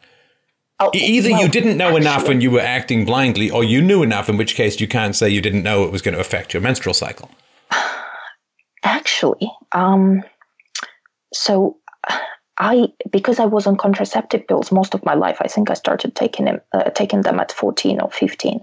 Oh, 0.79 0.91
Either 0.95 1.31
well, 1.31 1.43
you 1.43 1.49
didn't 1.49 1.77
know 1.77 1.97
enough 1.97 2.29
and 2.29 2.43
you 2.43 2.51
were 2.51 2.61
acting 2.61 3.05
blindly, 3.05 3.51
or 3.51 3.65
you 3.65 3.83
knew 3.83 4.03
enough, 4.03 4.29
in 4.29 4.37
which 4.37 4.55
case 4.55 4.81
you 4.81 4.89
can't 4.89 5.17
say 5.17 5.29
you 5.29 5.43
didn't 5.43 5.63
know 5.63 5.85
it 5.85 5.93
was 5.93 6.03
going 6.03 6.15
to 6.15 6.21
affect 6.21 6.55
your 6.55 6.63
menstrual 6.63 6.95
cycle. 6.95 7.31
Actually, 8.83 9.51
um, 9.73 10.23
so 11.33 11.77
I 12.61 12.89
because 13.11 13.41
I 13.41 13.47
was 13.47 13.67
on 13.67 13.77
contraceptive 13.77 14.47
pills 14.47 14.71
most 14.71 14.95
of 14.95 15.05
my 15.05 15.15
life. 15.15 15.39
I 15.41 15.49
think 15.49 15.71
I 15.71 15.75
started 15.75 16.15
taking 16.15 16.45
them 16.45 16.61
uh, 16.73 16.91
taking 16.91 17.23
them 17.23 17.41
at 17.41 17.51
fourteen 17.53 18.01
or 18.01 18.11
fifteen. 18.11 18.61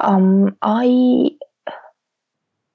Um, 0.00 0.56
I 0.62 1.30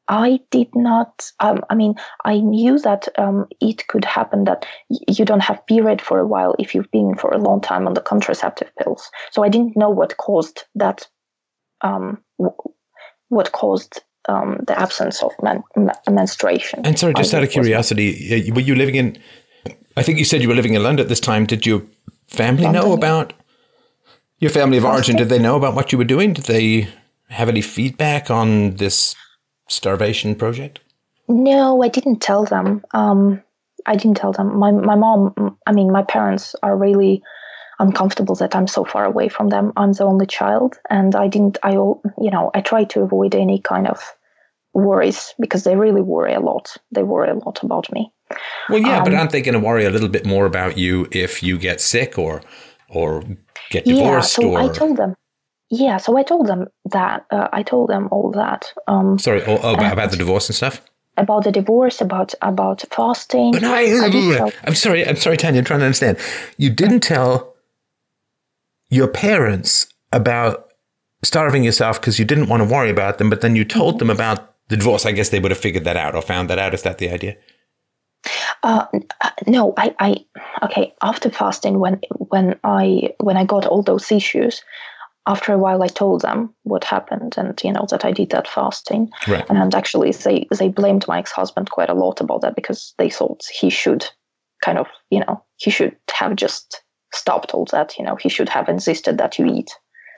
I 0.07 0.39
did 0.49 0.69
not. 0.73 1.29
Um, 1.41 1.59
I 1.69 1.75
mean, 1.75 1.95
I 2.23 2.39
knew 2.39 2.79
that 2.79 3.09
um, 3.17 3.47
it 3.59 3.85
could 3.87 4.05
happen 4.05 4.45
that 4.45 4.65
y- 4.89 4.99
you 5.09 5.25
don't 5.25 5.41
have 5.43 5.65
period 5.67 6.01
for 6.01 6.19
a 6.19 6.27
while 6.27 6.55
if 6.57 6.73
you've 6.73 6.91
been 6.91 7.15
for 7.15 7.31
a 7.31 7.37
long 7.37 7.59
time 7.59 7.85
on 7.85 7.93
the 7.93 8.01
contraceptive 8.01 8.71
pills. 8.81 9.11
So 9.31 9.43
I 9.43 9.49
didn't 9.49 9.75
know 9.75 9.89
what 9.89 10.17
caused 10.17 10.63
that. 10.75 11.07
Um, 11.81 12.23
w- 12.39 12.55
what 13.27 13.51
caused 13.51 14.01
um, 14.29 14.59
the 14.67 14.77
absence 14.79 15.23
of 15.23 15.31
men- 15.41 15.63
men- 15.75 15.95
menstruation? 16.09 16.81
And 16.85 16.97
sorry, 16.97 17.13
just 17.13 17.33
I 17.33 17.37
out 17.37 17.43
of 17.43 17.49
curiosity, 17.51 18.51
were 18.51 18.59
you 18.61 18.75
living 18.75 18.95
in? 18.95 19.17
I 19.97 20.03
think 20.03 20.19
you 20.19 20.25
said 20.25 20.41
you 20.41 20.47
were 20.47 20.55
living 20.55 20.73
in 20.73 20.83
London 20.83 21.03
at 21.03 21.09
this 21.09 21.19
time. 21.19 21.45
Did 21.45 21.65
your 21.65 21.81
family 22.27 22.67
know 22.67 22.93
about 22.93 23.33
your 24.39 24.51
family 24.51 24.77
of 24.77 24.85
origin? 24.85 25.15
Did 25.15 25.29
they 25.29 25.39
know 25.39 25.55
about 25.55 25.75
what 25.75 25.91
you 25.91 25.97
were 25.97 26.03
doing? 26.03 26.33
Did 26.33 26.45
they 26.45 26.87
have 27.29 27.49
any 27.49 27.61
feedback 27.61 28.29
on 28.29 28.75
this 28.75 29.15
starvation 29.67 30.35
project? 30.35 30.79
No, 31.27 31.81
I 31.83 31.87
didn't 31.87 32.19
tell 32.19 32.45
them. 32.45 32.83
Um, 32.93 33.41
I 33.85 33.95
didn't 33.95 34.17
tell 34.17 34.31
them. 34.31 34.57
My 34.57 34.71
my 34.71 34.95
mom. 34.95 35.57
I 35.65 35.71
mean, 35.71 35.91
my 35.91 36.03
parents 36.03 36.55
are 36.63 36.77
really 36.77 37.21
uncomfortable 37.79 38.35
that 38.35 38.55
I'm 38.55 38.67
so 38.67 38.85
far 38.85 39.05
away 39.05 39.27
from 39.27 39.49
them. 39.49 39.73
I'm 39.75 39.93
the 39.93 40.03
only 40.03 40.25
child, 40.25 40.77
and 40.89 41.15
I 41.15 41.27
didn't. 41.27 41.57
I 41.63 41.71
you 41.71 42.31
know 42.31 42.51
I 42.53 42.61
try 42.61 42.83
to 42.85 43.01
avoid 43.01 43.35
any 43.35 43.59
kind 43.59 43.87
of 43.87 43.99
worries 44.73 45.33
because 45.39 45.63
they 45.63 45.75
really 45.75 46.01
worry 46.01 46.33
a 46.33 46.39
lot. 46.39 46.77
They 46.91 47.03
worry 47.03 47.29
a 47.29 47.35
lot 47.35 47.63
about 47.63 47.91
me. 47.91 48.11
Well, 48.69 48.79
yeah, 48.79 49.03
but 49.03 49.13
Um, 49.13 49.19
aren't 49.19 49.31
they 49.31 49.41
going 49.41 49.59
to 49.59 49.65
worry 49.65 49.85
a 49.85 49.89
little 49.89 50.09
bit 50.09 50.25
more 50.25 50.45
about 50.45 50.77
you 50.77 51.07
if 51.11 51.43
you 51.43 51.57
get 51.57 51.81
sick 51.81 52.17
or 52.17 52.41
or 52.89 53.23
get 53.69 53.85
Yeah, 53.85 53.93
divorced 53.93 54.33
so 54.33 54.51
or 54.51 54.59
I 54.59 54.67
told 54.67 54.97
them. 54.97 55.15
Yeah, 55.69 55.97
so 55.97 56.17
I 56.17 56.23
told 56.23 56.47
them 56.47 56.67
that. 56.91 57.25
Uh, 57.31 57.47
I 57.53 57.63
told 57.63 57.89
them 57.89 58.09
all 58.11 58.31
that 58.31 58.73
um, 58.87 59.17
sorry 59.17 59.41
oh, 59.45 59.59
oh, 59.63 59.73
about, 59.73 59.93
about 59.93 60.11
the 60.11 60.17
divorce 60.17 60.49
and 60.49 60.55
stuff? 60.55 60.81
about 61.17 61.43
the 61.43 61.51
divorce, 61.51 62.01
about 62.01 62.33
about 62.41 62.83
fasting. 62.91 63.51
But 63.51 63.63
I, 63.63 64.05
I 64.05 64.09
tell- 64.09 64.51
I'm 64.63 64.75
sorry, 64.75 65.05
I'm 65.07 65.15
sorry, 65.15 65.37
Tanya. 65.37 65.59
I'm 65.59 65.65
trying 65.65 65.79
to 65.79 65.85
understand. 65.85 66.17
You 66.57 66.69
didn't 66.69 67.01
tell 67.01 67.55
your 68.89 69.07
parents 69.07 69.87
about 70.11 70.71
starving 71.23 71.63
yourself 71.63 71.99
because 71.99 72.19
you 72.19 72.25
didn't 72.25 72.47
want 72.47 72.63
to 72.63 72.69
worry 72.69 72.89
about 72.89 73.17
them, 73.17 73.29
but 73.29 73.41
then 73.41 73.55
you 73.55 73.63
told 73.63 73.99
them 73.99 74.09
about 74.09 74.53
the 74.69 74.77
divorce. 74.77 75.05
I 75.05 75.11
guess 75.11 75.29
they 75.29 75.39
would 75.39 75.51
have 75.51 75.59
figured 75.59 75.83
that 75.83 75.97
out 75.97 76.15
or 76.15 76.21
found 76.21 76.49
that 76.49 76.59
out. 76.59 76.73
Is 76.73 76.83
that 76.83 76.97
the 76.97 77.09
idea? 77.09 77.37
Uh, 78.63 78.85
uh, 79.21 79.29
no, 79.47 79.73
I, 79.77 79.95
I, 79.99 80.25
okay. 80.65 80.93
After 81.01 81.29
fasting, 81.29 81.79
when 81.79 81.99
when 82.29 82.59
I 82.63 83.13
when 83.19 83.37
I 83.37 83.45
got 83.45 83.65
all 83.65 83.81
those 83.81 84.11
issues, 84.11 84.61
after 85.25 85.53
a 85.53 85.57
while, 85.57 85.81
I 85.81 85.87
told 85.87 86.21
them 86.21 86.53
what 86.63 86.83
happened, 86.83 87.35
and 87.37 87.59
you 87.63 87.71
know 87.71 87.85
that 87.89 88.05
I 88.05 88.11
did 88.11 88.29
that 88.31 88.47
fasting, 88.47 89.09
Right. 89.27 89.45
and 89.49 89.73
actually 89.73 90.11
they 90.11 90.47
they 90.55 90.69
blamed 90.69 91.07
my 91.07 91.19
ex 91.19 91.31
husband 91.31 91.71
quite 91.71 91.89
a 91.89 91.95
lot 91.95 92.21
about 92.21 92.41
that 92.41 92.55
because 92.55 92.93
they 92.97 93.09
thought 93.09 93.41
he 93.51 93.69
should, 93.69 94.05
kind 94.63 94.77
of, 94.77 94.87
you 95.09 95.19
know, 95.21 95.43
he 95.57 95.71
should 95.71 95.95
have 96.13 96.35
just 96.35 96.83
stopped 97.13 97.53
all 97.53 97.65
that. 97.71 97.97
You 97.97 98.05
know, 98.05 98.15
he 98.15 98.29
should 98.29 98.49
have 98.49 98.69
insisted 98.69 99.17
that 99.17 99.39
you 99.39 99.45
eat 99.47 99.71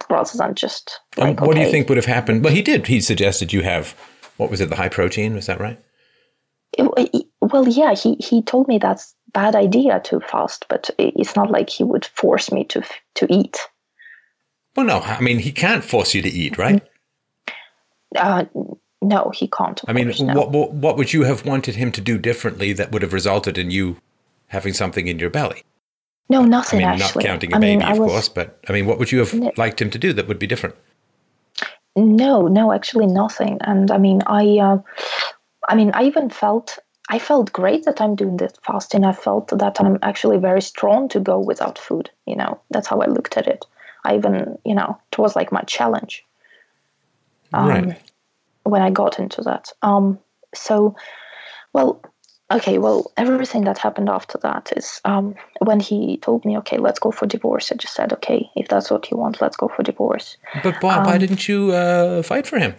rather 0.10 0.38
than 0.38 0.56
just 0.56 1.00
like. 1.16 1.40
what 1.40 1.56
do 1.56 1.62
you 1.62 1.72
think 1.72 1.88
would 1.88 1.98
have 1.98 2.06
happened? 2.06 2.44
Well, 2.44 2.54
he 2.54 2.62
did. 2.62 2.88
He 2.88 3.00
suggested 3.00 3.54
you 3.54 3.62
have 3.62 3.96
what 4.36 4.50
was 4.50 4.60
it? 4.60 4.70
The 4.70 4.76
high 4.76 4.90
protein. 4.90 5.34
Was 5.36 5.46
that 5.46 5.62
right? 5.62 5.80
It- 6.78 6.90
it- 6.98 7.26
well, 7.54 7.68
yeah, 7.68 7.94
he, 7.96 8.16
he 8.16 8.42
told 8.42 8.68
me 8.68 8.80
that's 8.80 9.16
bad 9.32 9.56
idea 9.56 10.02
to 10.02 10.20
fast, 10.20 10.66
but 10.68 10.90
it's 10.98 11.36
not 11.36 11.52
like 11.52 11.70
he 11.70 11.84
would 11.84 12.06
force 12.06 12.52
me 12.52 12.66
to 12.66 12.84
to 13.16 13.28
eat. 13.30 13.58
Well, 14.76 14.88
no. 14.88 15.00
I 15.00 15.22
mean, 15.22 15.40
he 15.40 15.52
can't 15.52 15.84
force 15.84 16.14
you 16.14 16.22
to 16.24 16.30
eat, 16.30 16.58
right? 16.58 16.82
Uh, 18.18 18.46
no, 19.02 19.32
he 19.34 19.48
can't. 19.48 19.80
I 19.88 19.94
mean, 19.94 20.08
course, 20.08 20.22
no. 20.22 20.34
what, 20.34 20.52
what 20.52 20.74
what 20.74 20.98
would 20.98 21.14
you 21.14 21.24
have 21.24 21.46
wanted 21.46 21.76
him 21.76 21.92
to 21.94 22.02
do 22.02 22.18
differently 22.18 22.74
that 22.74 22.92
would 22.92 23.04
have 23.04 23.14
resulted 23.14 23.58
in 23.58 23.70
you 23.70 23.98
having 24.48 24.74
something 24.74 25.08
in 25.08 25.20
your 25.20 25.30
belly? 25.30 25.64
no, 26.30 26.44
nothing. 26.44 26.84
I 26.84 26.94
mean, 26.94 27.02
actually. 27.02 27.24
not 27.24 27.30
counting 27.30 27.54
a 27.54 27.56
I 27.56 27.60
mean, 27.60 27.80
baby, 27.80 27.90
I 27.90 27.92
of 27.92 28.00
was, 28.00 28.12
course, 28.12 28.30
but 28.30 28.60
I 28.68 28.74
mean, 28.74 28.86
what 28.86 28.98
would 28.98 29.12
you 29.12 29.20
have 29.20 29.34
No. 29.34 29.52
liked 29.58 29.82
him 29.82 29.90
to 29.92 30.00
do 30.00 30.14
that 30.14 30.28
would 30.28 30.40
be 30.40 30.48
different? 30.48 30.76
No, 31.96 32.48
no, 32.48 32.72
actually 32.72 33.06
nothing. 33.06 33.60
And 33.62 33.92
I 33.92 33.98
mean, 34.00 34.24
I, 34.26 34.58
uh, 34.58 34.78
I 35.70 35.76
mean, 35.76 35.92
I 35.94 36.04
even 36.04 36.30
felt, 36.30 36.80
I 37.10 37.20
felt 37.20 37.52
great 37.52 37.86
that 37.86 38.02
I'm 38.02 38.16
doing 38.16 38.38
this 38.38 38.54
fasting. 38.64 39.04
I 39.04 39.12
felt 39.14 39.50
that 39.50 39.80
I'm 39.80 40.00
actually 40.02 40.38
very 40.38 40.62
strong 40.62 41.10
to 41.10 41.20
go 41.20 41.40
without 41.40 41.78
food. 41.78 42.10
You 42.26 42.36
know, 42.36 42.60
that's 42.70 42.88
how 42.88 43.02
I 43.02 43.08
looked 43.08 43.38
at 43.38 43.48
it. 43.48 43.66
I 44.04 44.16
even, 44.16 44.58
you 44.66 44.76
know, 44.76 44.98
it 45.12 45.18
was 45.18 45.36
like 45.36 45.52
my 45.52 45.62
challenge. 45.62 46.26
Um, 47.54 47.70
right. 47.70 48.02
when 48.64 48.82
I 48.82 48.90
got 48.90 49.20
into 49.20 49.42
that. 49.44 49.72
Um, 49.84 50.18
so, 50.56 50.96
well, 51.72 52.02
okay, 52.50 52.80
well, 52.80 53.12
everything 53.16 53.66
that 53.66 53.78
happened 53.78 54.10
after 54.10 54.40
that 54.40 54.74
is 54.76 55.00
um, 55.06 55.36
when 55.60 55.80
he 55.80 56.18
told 56.18 56.46
me, 56.46 56.58
okay, 56.60 56.78
let's 56.78 57.00
go 57.00 57.12
for 57.12 57.28
divorce. 57.28 57.72
I 57.72 57.76
just 57.76 57.94
said, 57.94 58.12
okay, 58.14 58.50
if 58.56 58.70
that's 58.70 58.90
what 58.90 59.12
you 59.12 59.18
want, 59.18 59.42
let's 59.42 59.58
go 59.58 59.68
for 59.68 59.84
divorce. 59.84 60.38
But 60.64 60.82
why, 60.82 60.98
why 60.98 61.14
um, 61.14 61.20
didn't 61.20 61.48
you 61.48 61.72
uh, 61.72 62.24
fight 62.24 62.48
for 62.48 62.58
him? 62.58 62.76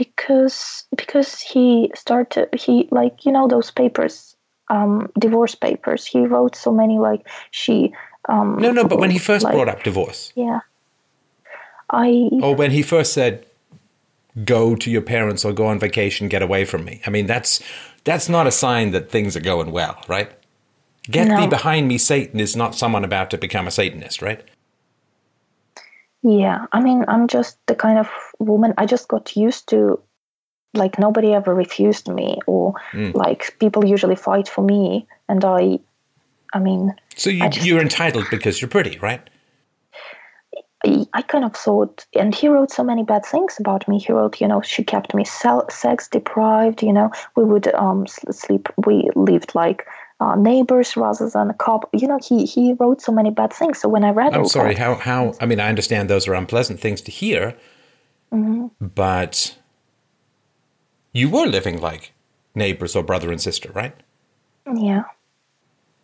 Because 0.00 0.84
because 0.96 1.42
he 1.42 1.92
started 1.94 2.48
he 2.54 2.88
like 2.90 3.26
you 3.26 3.32
know 3.32 3.46
those 3.48 3.70
papers, 3.70 4.34
um, 4.70 5.10
divorce 5.18 5.54
papers. 5.54 6.06
He 6.06 6.20
wrote 6.24 6.56
so 6.56 6.72
many 6.72 6.98
like 6.98 7.28
she. 7.50 7.92
Um, 8.30 8.56
No, 8.58 8.72
no. 8.72 8.84
But 8.88 8.98
when 8.98 9.10
he 9.10 9.18
first 9.18 9.44
like- 9.44 9.52
brought 9.52 9.68
up 9.68 9.82
divorce, 9.82 10.32
yeah, 10.36 10.60
I 11.90 12.30
or 12.42 12.54
when 12.54 12.70
he 12.70 12.80
first 12.80 13.12
said, 13.12 13.44
"Go 14.46 14.74
to 14.74 14.90
your 14.90 15.02
parents 15.02 15.44
or 15.44 15.52
go 15.52 15.66
on 15.66 15.78
vacation, 15.78 16.28
get 16.28 16.40
away 16.40 16.64
from 16.64 16.82
me," 16.86 17.02
I 17.06 17.10
mean, 17.10 17.26
that's 17.26 17.60
that's 18.04 18.26
not 18.30 18.46
a 18.46 18.50
sign 18.50 18.92
that 18.92 19.10
things 19.10 19.36
are 19.36 19.44
going 19.52 19.70
well, 19.70 20.02
right? 20.08 20.30
Get 21.10 21.28
thee 21.28 21.46
behind 21.46 21.88
me, 21.88 21.98
Satan 21.98 22.40
is 22.40 22.56
not 22.56 22.74
someone 22.74 23.04
about 23.04 23.28
to 23.32 23.36
become 23.38 23.66
a 23.66 23.70
Satanist, 23.70 24.22
right? 24.22 24.40
Yeah, 26.22 26.66
I 26.72 26.80
mean, 26.80 27.04
I'm 27.08 27.26
just 27.28 27.58
the 27.66 27.74
kind 27.74 27.98
of 27.98 28.08
woman 28.40 28.74
I 28.78 28.86
just 28.86 29.06
got 29.08 29.36
used 29.36 29.68
to 29.70 30.00
like 30.74 30.98
nobody 30.98 31.32
ever 31.34 31.54
refused 31.54 32.08
me 32.08 32.38
or 32.46 32.74
Mm. 32.92 33.14
like 33.14 33.56
people 33.58 33.84
usually 33.84 34.16
fight 34.16 34.48
for 34.48 34.62
me 34.62 35.06
and 35.28 35.44
I 35.44 35.80
I 36.52 36.58
mean, 36.58 36.94
So 37.16 37.30
you, 37.30 37.48
just- 37.48 37.64
you're 37.66 37.80
entitled 37.80 38.26
because 38.30 38.60
you're 38.60 38.68
pretty, 38.70 38.98
right? 38.98 39.20
I, 41.12 41.22
kind 41.22 41.44
of 41.44 41.54
thought 41.54 42.06
and 42.14 42.34
he 42.34 42.48
wrote 42.48 42.70
so 42.70 42.82
many 42.82 43.02
bad 43.04 43.24
things 43.26 43.56
about 43.60 43.86
me. 43.86 43.98
He 43.98 44.12
wrote, 44.12 44.40
you 44.40 44.48
know, 44.48 44.62
she 44.62 44.82
kept 44.82 45.14
me 45.14 45.24
sex 45.24 46.08
deprived, 46.08 46.82
you 46.82 46.92
know, 46.92 47.10
we 47.36 47.44
would 47.44 47.66
um 47.74 48.06
sleep 48.06 48.68
we 48.86 49.10
lived 49.14 49.54
like 49.54 49.86
uh, 50.20 50.34
neighbors 50.36 50.96
rather 50.96 51.28
than 51.28 51.50
a 51.50 51.54
cop. 51.54 51.88
You 51.92 52.08
know, 52.08 52.18
he 52.26 52.46
he 52.46 52.72
wrote 52.80 53.02
so 53.02 53.12
many 53.12 53.30
bad 53.30 53.52
things. 53.52 53.78
So 53.78 53.88
when 53.88 54.04
I 54.04 54.10
read 54.10 54.32
I'm 54.32 54.46
sorry. 54.46 54.74
that, 54.74 54.80
How 54.80 54.94
how? 54.94 55.34
I 55.40 55.46
mean, 55.46 55.60
I 55.60 55.68
understand 55.68 56.08
those 56.08 56.26
are 56.26 56.34
unpleasant 56.34 56.80
things 56.80 57.00
to 57.02 57.10
hear, 57.10 57.54
Mhm. 58.32 58.70
but 58.80 59.56
you 61.12 61.28
were 61.28 61.46
living 61.46 61.80
like 61.80 62.12
neighbors 62.54 62.94
or 62.94 63.02
brother 63.02 63.30
and 63.30 63.40
sister, 63.40 63.70
right? 63.74 63.94
yeah. 64.76 65.02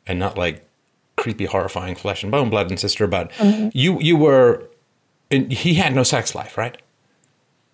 And 0.07 0.19
not 0.19 0.37
like 0.37 0.65
creepy, 1.17 1.45
horrifying 1.47 1.95
flesh 1.95 2.23
and 2.23 2.33
bone 2.33 2.51
blood 2.51 2.69
and 2.71 2.79
sister. 2.81 3.07
But 3.07 3.31
you 3.75 4.01
you 4.01 4.17
were. 4.17 4.65
And 5.31 5.53
he 5.53 5.75
had 5.75 5.95
no 5.95 6.03
sex 6.05 6.35
life, 6.35 6.57
right? 6.57 6.77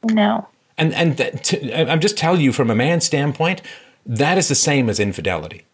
No. 0.04 0.48
And 0.78 0.94
and 0.94 1.16
that, 1.18 1.44
to, 1.44 1.90
I'm 1.90 2.00
just 2.00 2.16
telling 2.16 2.40
you 2.40 2.52
from 2.52 2.70
a 2.70 2.74
man's 2.74 3.04
standpoint, 3.04 3.60
that 4.06 4.38
is 4.38 4.48
the 4.48 4.54
same 4.54 4.88
as 4.90 4.98
infidelity. 5.00 5.64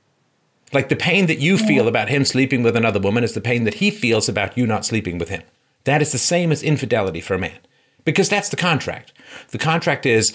Like 0.72 0.88
the 0.88 0.96
pain 0.96 1.26
that 1.26 1.38
you 1.38 1.56
feel 1.56 1.88
about 1.88 2.08
him 2.08 2.24
sleeping 2.24 2.62
with 2.62 2.76
another 2.76 3.00
woman 3.00 3.24
is 3.24 3.32
the 3.32 3.40
pain 3.40 3.64
that 3.64 3.74
he 3.74 3.90
feels 3.90 4.28
about 4.28 4.58
you 4.58 4.66
not 4.66 4.84
sleeping 4.84 5.18
with 5.18 5.28
him. 5.30 5.42
that 5.84 6.02
is 6.02 6.12
the 6.12 6.18
same 6.18 6.52
as 6.52 6.62
infidelity 6.62 7.20
for 7.20 7.34
a 7.34 7.38
man 7.38 7.58
because 8.04 8.28
that's 8.28 8.48
the 8.48 8.56
contract. 8.56 9.12
The 9.50 9.58
contract 9.58 10.06
is, 10.06 10.32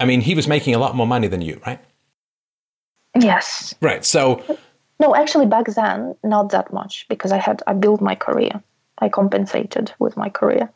I 0.00 0.04
mean, 0.04 0.20
he 0.20 0.34
was 0.34 0.46
making 0.48 0.74
a 0.74 0.78
lot 0.78 0.94
more 0.94 1.06
money 1.06 1.28
than 1.28 1.40
you, 1.40 1.60
right? 1.66 1.80
Yes. 3.18 3.74
Right. 3.80 4.04
So, 4.04 4.42
No, 5.00 5.14
actually, 5.14 5.46
back 5.46 5.66
then, 5.66 6.14
not 6.22 6.50
that 6.50 6.72
much 6.72 7.06
because 7.08 7.32
I 7.32 7.38
had 7.38 7.62
I 7.66 7.72
built 7.74 8.00
my 8.00 8.14
career. 8.14 8.62
I 8.98 9.08
compensated 9.08 9.92
with 9.98 10.16
my 10.16 10.28
career. 10.28 10.70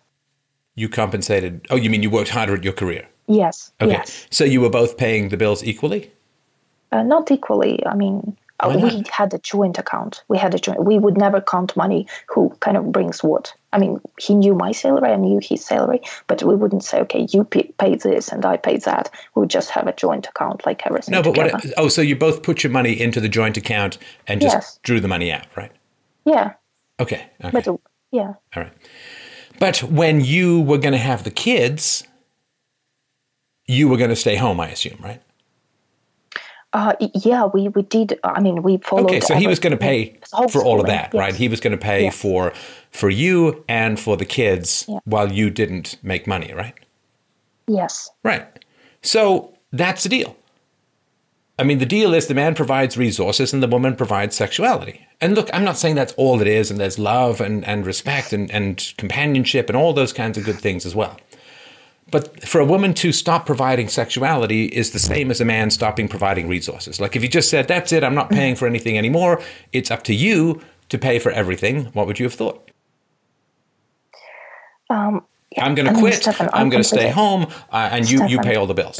you 0.75 0.89
compensated. 0.89 1.67
Oh, 1.70 1.77
you 1.77 1.91
mean 1.91 2.02
you 2.02 2.10
worked 2.10 2.31
harder 2.31 2.55
at 2.55 2.62
your 2.65 2.73
career? 2.73 3.09
Yes. 3.27 3.73
Okay. 3.81 3.93
Yes. 3.93 4.27
So 4.31 4.44
you 4.44 4.60
were 4.60 4.70
both 4.70 4.97
paying 4.97 5.28
the 5.28 5.36
bills 5.36 5.62
equally? 5.65 6.10
Uh, 6.93 7.02
not 7.02 7.31
equally. 7.31 7.85
I 7.86 7.94
mean, 7.94 8.36
we 8.67 9.05
had 9.11 9.33
a 9.35 9.39
joint 9.39 9.78
account. 9.78 10.25
We 10.28 10.37
had 10.39 10.55
a 10.55 10.59
joint. 10.59 10.85
We 10.85 10.99
would 10.99 11.17
never 11.17 11.41
count 11.41 11.77
money. 11.77 12.07
Who 12.28 12.51
kind 12.61 12.77
of 12.77 12.91
brings 12.91 13.23
what? 13.23 13.55
I 13.73 13.78
mean, 13.78 14.01
he 14.19 14.35
knew 14.35 14.55
my 14.55 14.73
salary. 14.73 15.11
I 15.12 15.17
knew 15.17 15.39
his 15.43 15.65
salary, 15.65 16.01
but 16.27 16.43
we 16.43 16.57
wouldn't 16.57 16.83
say, 16.83 17.01
okay, 17.03 17.27
you 17.31 17.45
pay, 17.45 17.73
pay 17.78 17.95
this 17.97 18.31
and 18.31 18.45
I 18.45 18.57
pay 18.57 18.78
that. 18.78 19.11
We 19.35 19.41
would 19.41 19.51
just 19.51 19.70
have 19.70 19.87
a 19.87 19.93
joint 19.93 20.27
account, 20.27 20.67
like 20.67 20.85
everything. 20.87 21.12
No, 21.12 21.23
but 21.23 21.35
together. 21.35 21.53
what? 21.53 21.75
Oh, 21.77 21.89
so 21.89 22.03
you 22.03 22.17
both 22.17 22.43
put 22.43 22.65
your 22.65 22.73
money 22.73 22.99
into 22.99 23.20
the 23.20 23.28
joint 23.28 23.57
account 23.57 23.99
and 24.27 24.41
just 24.41 24.55
Yes. 24.55 24.78
drew 24.83 24.99
the 25.01 25.09
money 25.09 25.31
out, 25.31 25.47
right? 25.57 25.70
Yeah, 26.25 26.55
Okay. 27.01 27.27
Okay. 27.45 27.51
but 27.53 27.69
uh, 27.69 27.77
yeah, 28.11 28.35
All 28.57 28.62
right. 28.65 28.73
But 29.61 29.83
when 29.85 30.20
you 30.20 30.61
were 30.61 30.78
going 30.78 30.93
to 30.93 30.99
have 30.99 31.23
the 31.25 31.31
kids, 31.31 32.05
you 33.67 33.89
were 33.89 33.97
going 33.97 34.11
to 34.11 34.17
stay 34.17 34.37
home, 34.37 34.61
I 34.61 34.69
assume, 34.70 34.99
right? 35.03 35.20
Uh, 36.73 36.95
yeah. 37.15 37.47
We 37.47 37.69
we 37.69 37.83
did. 37.83 38.19
I 38.25 38.41
mean, 38.41 38.63
we 38.63 38.77
followed. 38.79 39.07
Okay, 39.07 39.21
so 39.21 39.35
he 39.35 39.47
was 39.47 39.59
going 39.59 39.71
to 39.73 39.77
pay 39.79 40.19
for 40.51 40.63
all 40.65 40.81
of 40.81 40.87
that, 40.87 41.13
right? 41.15 41.35
He 41.35 41.49
was 41.49 41.61
going 41.61 41.73
to 41.73 41.79
pay 41.83 42.05
Yes. 42.05 42.17
for 42.21 42.53
for 42.91 43.11
you 43.11 43.65
and 43.69 43.99
for 43.99 44.17
the 44.17 44.25
kids 44.25 44.85
Yeah. 44.89 44.99
while 45.05 45.33
you 45.33 45.51
didn't 45.51 45.97
make 46.03 46.27
money, 46.27 46.53
right? 46.55 46.75
Yes. 47.67 48.11
Right. 48.23 48.47
So 49.03 49.55
that's 49.73 50.03
the 50.03 50.09
deal. 50.09 50.37
I 51.61 51.65
mean, 51.65 51.79
the 51.79 51.87
deal 51.87 52.15
is 52.15 52.27
the 52.29 52.35
man 52.35 52.55
provides 52.55 52.97
resources 52.97 53.53
and 53.53 53.63
the 53.63 53.67
woman 53.67 53.97
provides 53.97 54.37
sexuality. 54.37 55.05
And 55.21 55.35
look, 55.35 55.51
I'm 55.53 55.65
not 55.65 55.77
saying 55.77 55.97
that's 55.97 56.13
all 56.13 56.41
it 56.41 56.47
is, 56.47 56.71
and 56.71 56.79
there's 56.79 56.99
love 57.01 57.41
and, 57.41 57.65
and 57.67 57.85
respect 57.85 58.33
and, 58.33 58.49
and 58.53 58.93
companionship 58.97 59.69
and 59.69 59.77
all 59.77 59.93
those 59.93 60.13
kinds 60.13 60.39
of 60.39 60.45
good 60.45 60.61
things 60.61 60.87
as 60.87 60.95
well. 60.95 61.17
But 62.11 62.43
for 62.49 62.61
a 62.61 62.65
woman 62.65 62.95
to 62.95 63.12
stop 63.12 63.45
providing 63.45 63.89
sexuality 63.89 64.67
is 64.67 64.93
the 64.93 64.99
same 64.99 65.31
as 65.31 65.41
a 65.41 65.45
man 65.45 65.70
stopping 65.70 66.09
providing 66.09 66.49
resources. 66.49 67.01
Like 67.01 67.17
if 67.17 67.23
you 67.23 67.28
just 67.28 67.51
said, 67.51 67.69
that's 67.69 67.93
it, 67.93 68.03
I'm 68.03 68.15
not 68.15 68.31
paying 68.31 68.55
for 68.55 68.67
anything 68.67 68.97
anymore, 68.97 69.43
it's 69.73 69.91
up 69.91 70.05
to 70.05 70.15
you 70.15 70.62
to 70.89 70.99
pay 70.99 71.19
for 71.19 71.31
everything, 71.31 71.87
what 71.87 72.07
would 72.07 72.19
you 72.19 72.25
have 72.25 72.35
thought? 72.35 72.70
Um, 74.89 75.23
yeah, 75.53 75.65
I'm 75.65 75.75
going 75.75 75.87
I 75.87 75.91
to 75.91 75.97
mean, 75.97 76.03
quit, 76.03 76.15
Stefan, 76.15 76.49
I'm 76.53 76.70
going 76.70 76.83
to 76.83 76.89
stay 76.89 77.11
home, 77.11 77.47
uh, 77.70 77.91
and 77.93 78.11
you, 78.11 78.27
you 78.27 78.41
pay 78.41 78.57
all 78.57 78.67
the 78.67 78.75
bills. 78.75 78.99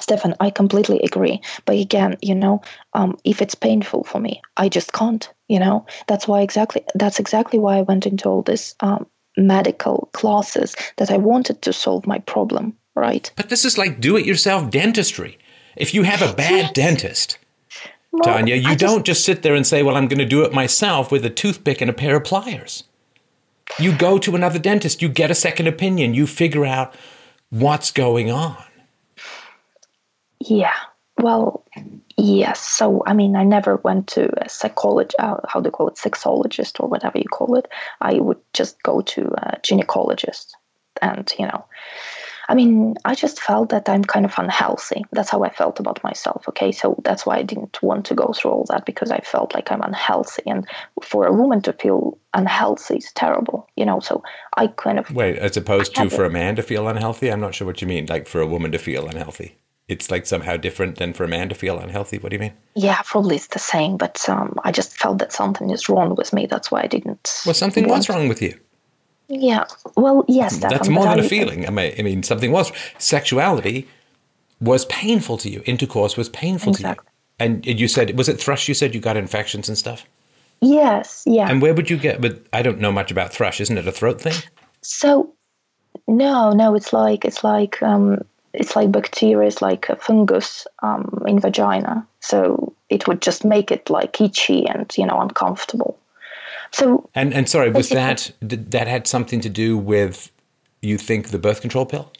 Stefan, 0.00 0.34
I 0.40 0.50
completely 0.50 1.00
agree. 1.00 1.40
But 1.66 1.76
again, 1.76 2.16
you 2.20 2.34
know, 2.34 2.62
um, 2.94 3.16
if 3.24 3.40
it's 3.40 3.54
painful 3.54 4.04
for 4.04 4.20
me, 4.20 4.42
I 4.56 4.68
just 4.68 4.92
can't. 4.92 5.30
You 5.48 5.60
know, 5.60 5.86
that's 6.08 6.26
why 6.26 6.40
exactly. 6.40 6.82
That's 6.94 7.20
exactly 7.20 7.58
why 7.58 7.78
I 7.78 7.82
went 7.82 8.06
into 8.06 8.28
all 8.28 8.42
this 8.42 8.74
um, 8.80 9.06
medical 9.36 10.08
classes 10.12 10.74
that 10.96 11.10
I 11.10 11.16
wanted 11.16 11.62
to 11.62 11.72
solve 11.72 12.06
my 12.06 12.18
problem. 12.20 12.76
Right? 12.94 13.30
But 13.34 13.48
this 13.48 13.64
is 13.64 13.76
like 13.76 14.00
do 14.00 14.16
it 14.16 14.24
yourself 14.24 14.70
dentistry. 14.70 15.38
If 15.76 15.94
you 15.94 16.04
have 16.04 16.22
a 16.22 16.32
bad 16.32 16.72
dentist, 16.74 17.38
Well, 18.12 18.22
Tanya, 18.22 18.54
you 18.54 18.68
I 18.68 18.74
just- 18.76 18.80
don't 18.80 19.04
just 19.04 19.24
sit 19.24 19.42
there 19.42 19.56
and 19.56 19.66
say, 19.66 19.82
well, 19.82 19.96
I'm 19.96 20.06
going 20.06 20.20
to 20.20 20.24
do 20.24 20.42
it 20.44 20.52
myself 20.52 21.10
with 21.10 21.24
a 21.24 21.30
toothpick 21.30 21.80
and 21.80 21.90
a 21.90 21.92
pair 21.94 22.14
of 22.16 22.22
pliers. 22.22 22.84
You 23.80 23.96
go 23.96 24.18
to 24.18 24.36
another 24.36 24.60
dentist, 24.60 25.02
you 25.02 25.08
get 25.08 25.32
a 25.32 25.34
second 25.34 25.66
opinion, 25.66 26.14
you 26.14 26.28
figure 26.28 26.64
out 26.64 26.94
what's 27.50 27.90
going 27.90 28.30
on. 28.30 28.62
Yeah. 30.38 30.74
Well, 31.18 31.64
yes. 32.16 32.60
So, 32.60 33.02
I 33.06 33.12
mean, 33.12 33.36
I 33.36 33.44
never 33.44 33.76
went 33.76 34.08
to 34.08 34.28
a 34.44 34.48
psychologist, 34.48 35.16
uh, 35.18 35.36
how 35.48 35.60
do 35.60 35.68
you 35.68 35.72
call 35.72 35.88
it, 35.88 35.94
sexologist 35.94 36.80
or 36.80 36.88
whatever 36.88 37.18
you 37.18 37.28
call 37.28 37.56
it. 37.56 37.68
I 38.00 38.14
would 38.14 38.40
just 38.52 38.82
go 38.82 39.00
to 39.00 39.22
a 39.38 39.58
gynecologist. 39.60 40.52
And, 41.02 41.32
you 41.38 41.46
know, 41.46 41.64
I 42.48 42.54
mean, 42.54 42.94
I 43.04 43.14
just 43.14 43.40
felt 43.40 43.70
that 43.70 43.88
I'm 43.88 44.04
kind 44.04 44.26
of 44.26 44.34
unhealthy. 44.38 45.04
That's 45.12 45.30
how 45.30 45.44
I 45.44 45.50
felt 45.50 45.80
about 45.80 46.02
myself. 46.04 46.48
Okay. 46.48 46.72
So 46.72 47.00
that's 47.04 47.24
why 47.24 47.36
I 47.38 47.42
didn't 47.42 47.82
want 47.82 48.06
to 48.06 48.14
go 48.14 48.32
through 48.32 48.50
all 48.50 48.66
that 48.68 48.84
because 48.84 49.10
I 49.10 49.20
felt 49.20 49.54
like 49.54 49.72
I'm 49.72 49.82
unhealthy. 49.82 50.42
And 50.46 50.66
for 51.02 51.26
a 51.26 51.32
woman 51.32 51.62
to 51.62 51.72
feel 51.72 52.18
unhealthy 52.34 52.96
is 52.96 53.12
terrible, 53.12 53.68
you 53.76 53.86
know. 53.86 54.00
So 54.00 54.22
I 54.56 54.66
kind 54.66 54.98
of, 54.98 55.10
Wait, 55.10 55.38
as 55.38 55.56
opposed 55.56 55.94
to 55.96 56.10
for 56.10 56.24
a 56.24 56.30
man 56.30 56.56
to 56.56 56.62
feel 56.62 56.86
unhealthy? 56.88 57.30
I'm 57.30 57.40
not 57.40 57.54
sure 57.54 57.66
what 57.66 57.80
you 57.80 57.88
mean. 57.88 58.06
Like 58.06 58.28
for 58.28 58.40
a 58.40 58.46
woman 58.46 58.72
to 58.72 58.78
feel 58.78 59.06
unhealthy. 59.06 59.56
It's 59.86 60.10
like 60.10 60.24
somehow 60.24 60.56
different 60.56 60.96
than 60.96 61.12
for 61.12 61.24
a 61.24 61.28
man 61.28 61.50
to 61.50 61.54
feel 61.54 61.78
unhealthy. 61.78 62.16
What 62.18 62.30
do 62.30 62.36
you 62.36 62.40
mean? 62.40 62.54
yeah, 62.74 63.00
probably 63.04 63.36
it's 63.36 63.48
the 63.48 63.58
same. 63.58 63.96
But 63.98 64.26
um, 64.28 64.58
I 64.64 64.72
just 64.72 64.96
felt 64.96 65.18
that 65.18 65.32
something 65.32 65.70
is 65.70 65.88
wrong 65.90 66.14
with 66.14 66.32
me. 66.32 66.46
That's 66.46 66.70
why 66.70 66.82
I 66.82 66.86
didn't. 66.86 67.42
Well, 67.44 67.54
something 67.54 67.86
was 67.86 68.08
wrong 68.08 68.28
with 68.28 68.40
you. 68.40 68.58
Yeah. 69.28 69.64
Well, 69.96 70.24
yes, 70.28 70.58
That's 70.58 70.88
more 70.88 71.04
than 71.04 71.18
a 71.20 71.24
I- 71.24 71.28
feeling. 71.28 71.66
I 71.66 71.70
mean, 71.70 71.94
I 71.98 72.02
mean, 72.02 72.22
something 72.22 72.50
was. 72.50 72.72
Sexuality 72.98 73.86
was 74.60 74.84
painful 74.86 75.36
to 75.38 75.50
you. 75.50 75.62
Intercourse 75.66 76.16
was 76.16 76.28
painful 76.30 76.72
Exactly. 76.72 77.04
to 77.38 77.44
you. 77.44 77.50
And 77.50 77.66
you 77.80 77.88
said, 77.88 78.16
was 78.16 78.28
it 78.28 78.40
thrush? 78.40 78.68
You 78.68 78.74
said 78.74 78.94
you 78.94 79.00
got 79.00 79.16
infections 79.16 79.68
and 79.68 79.76
stuff. 79.76 80.04
Yes. 80.62 81.24
Yeah. 81.26 81.48
And 81.50 81.60
where 81.60 81.74
would 81.74 81.90
you 81.90 81.96
get? 81.98 82.20
But 82.22 82.42
I 82.52 82.62
don't 82.62 82.80
know 82.80 82.92
much 82.92 83.10
about 83.10 83.32
thrush. 83.32 83.60
Isn't 83.60 83.76
it 83.76 83.86
a 83.88 83.92
throat 83.92 84.20
thing? 84.20 84.34
so, 84.82 85.32
no, 86.06 86.52
no, 86.52 86.74
it's 86.74 86.92
like 86.92 87.24
it's 87.24 87.42
like 87.44 87.82
um, 87.82 88.22
it's 88.54 88.76
like 88.76 88.90
bacteria, 88.92 89.48
it's 89.48 89.60
like 89.60 89.88
a 89.88 89.96
fungus 89.96 90.66
um, 90.82 91.22
in 91.26 91.40
vagina. 91.40 92.06
So 92.20 92.74
it 92.88 93.06
would 93.06 93.20
just 93.20 93.44
make 93.44 93.70
it 93.70 93.90
like 93.90 94.20
itchy 94.20 94.66
and 94.66 94.90
you 94.96 95.06
know 95.06 95.20
uncomfortable. 95.20 95.98
So 96.72 97.08
And 97.14 97.34
and 97.34 97.48
sorry, 97.48 97.70
was 97.70 97.88
that 97.90 98.32
that 98.40 98.88
had 98.88 99.06
something 99.06 99.40
to 99.40 99.48
do 99.48 99.76
with 99.76 100.30
you 100.80 100.98
think 100.98 101.28
the 101.28 101.38
birth 101.38 101.60
control 101.60 101.86
pill? 101.86 102.12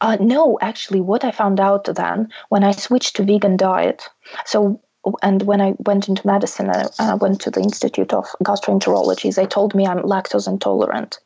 Uh, 0.00 0.16
no, 0.20 0.58
actually, 0.60 1.00
what 1.00 1.24
I 1.24 1.32
found 1.32 1.58
out 1.58 1.84
then 1.84 2.28
when 2.50 2.62
I 2.62 2.70
switched 2.70 3.16
to 3.16 3.24
vegan 3.24 3.56
diet, 3.56 4.08
so 4.44 4.80
and 5.22 5.42
when 5.42 5.60
I 5.60 5.74
went 5.78 6.08
into 6.08 6.26
medicine, 6.26 6.70
I, 6.70 6.86
I 6.98 7.14
went 7.14 7.40
to 7.42 7.50
the 7.50 7.60
Institute 7.60 8.12
of 8.12 8.26
Gastroenterology. 8.44 9.34
They 9.34 9.46
told 9.46 9.74
me 9.74 9.86
I'm 9.86 10.02
lactose 10.02 10.48
intolerant, 10.48 11.18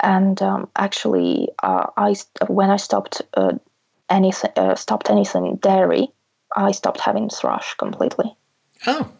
and 0.00 0.40
um, 0.42 0.68
actually, 0.76 1.48
uh, 1.62 1.86
I 1.96 2.14
when 2.48 2.70
I 2.70 2.76
stopped 2.76 3.22
uh, 3.34 3.52
anything, 4.08 4.50
uh, 4.56 4.74
stopped 4.74 5.10
anything 5.10 5.56
dairy, 5.56 6.08
I 6.56 6.72
stopped 6.72 7.00
having 7.00 7.28
thrush 7.28 7.74
completely. 7.74 8.36
Oh, 8.86 9.10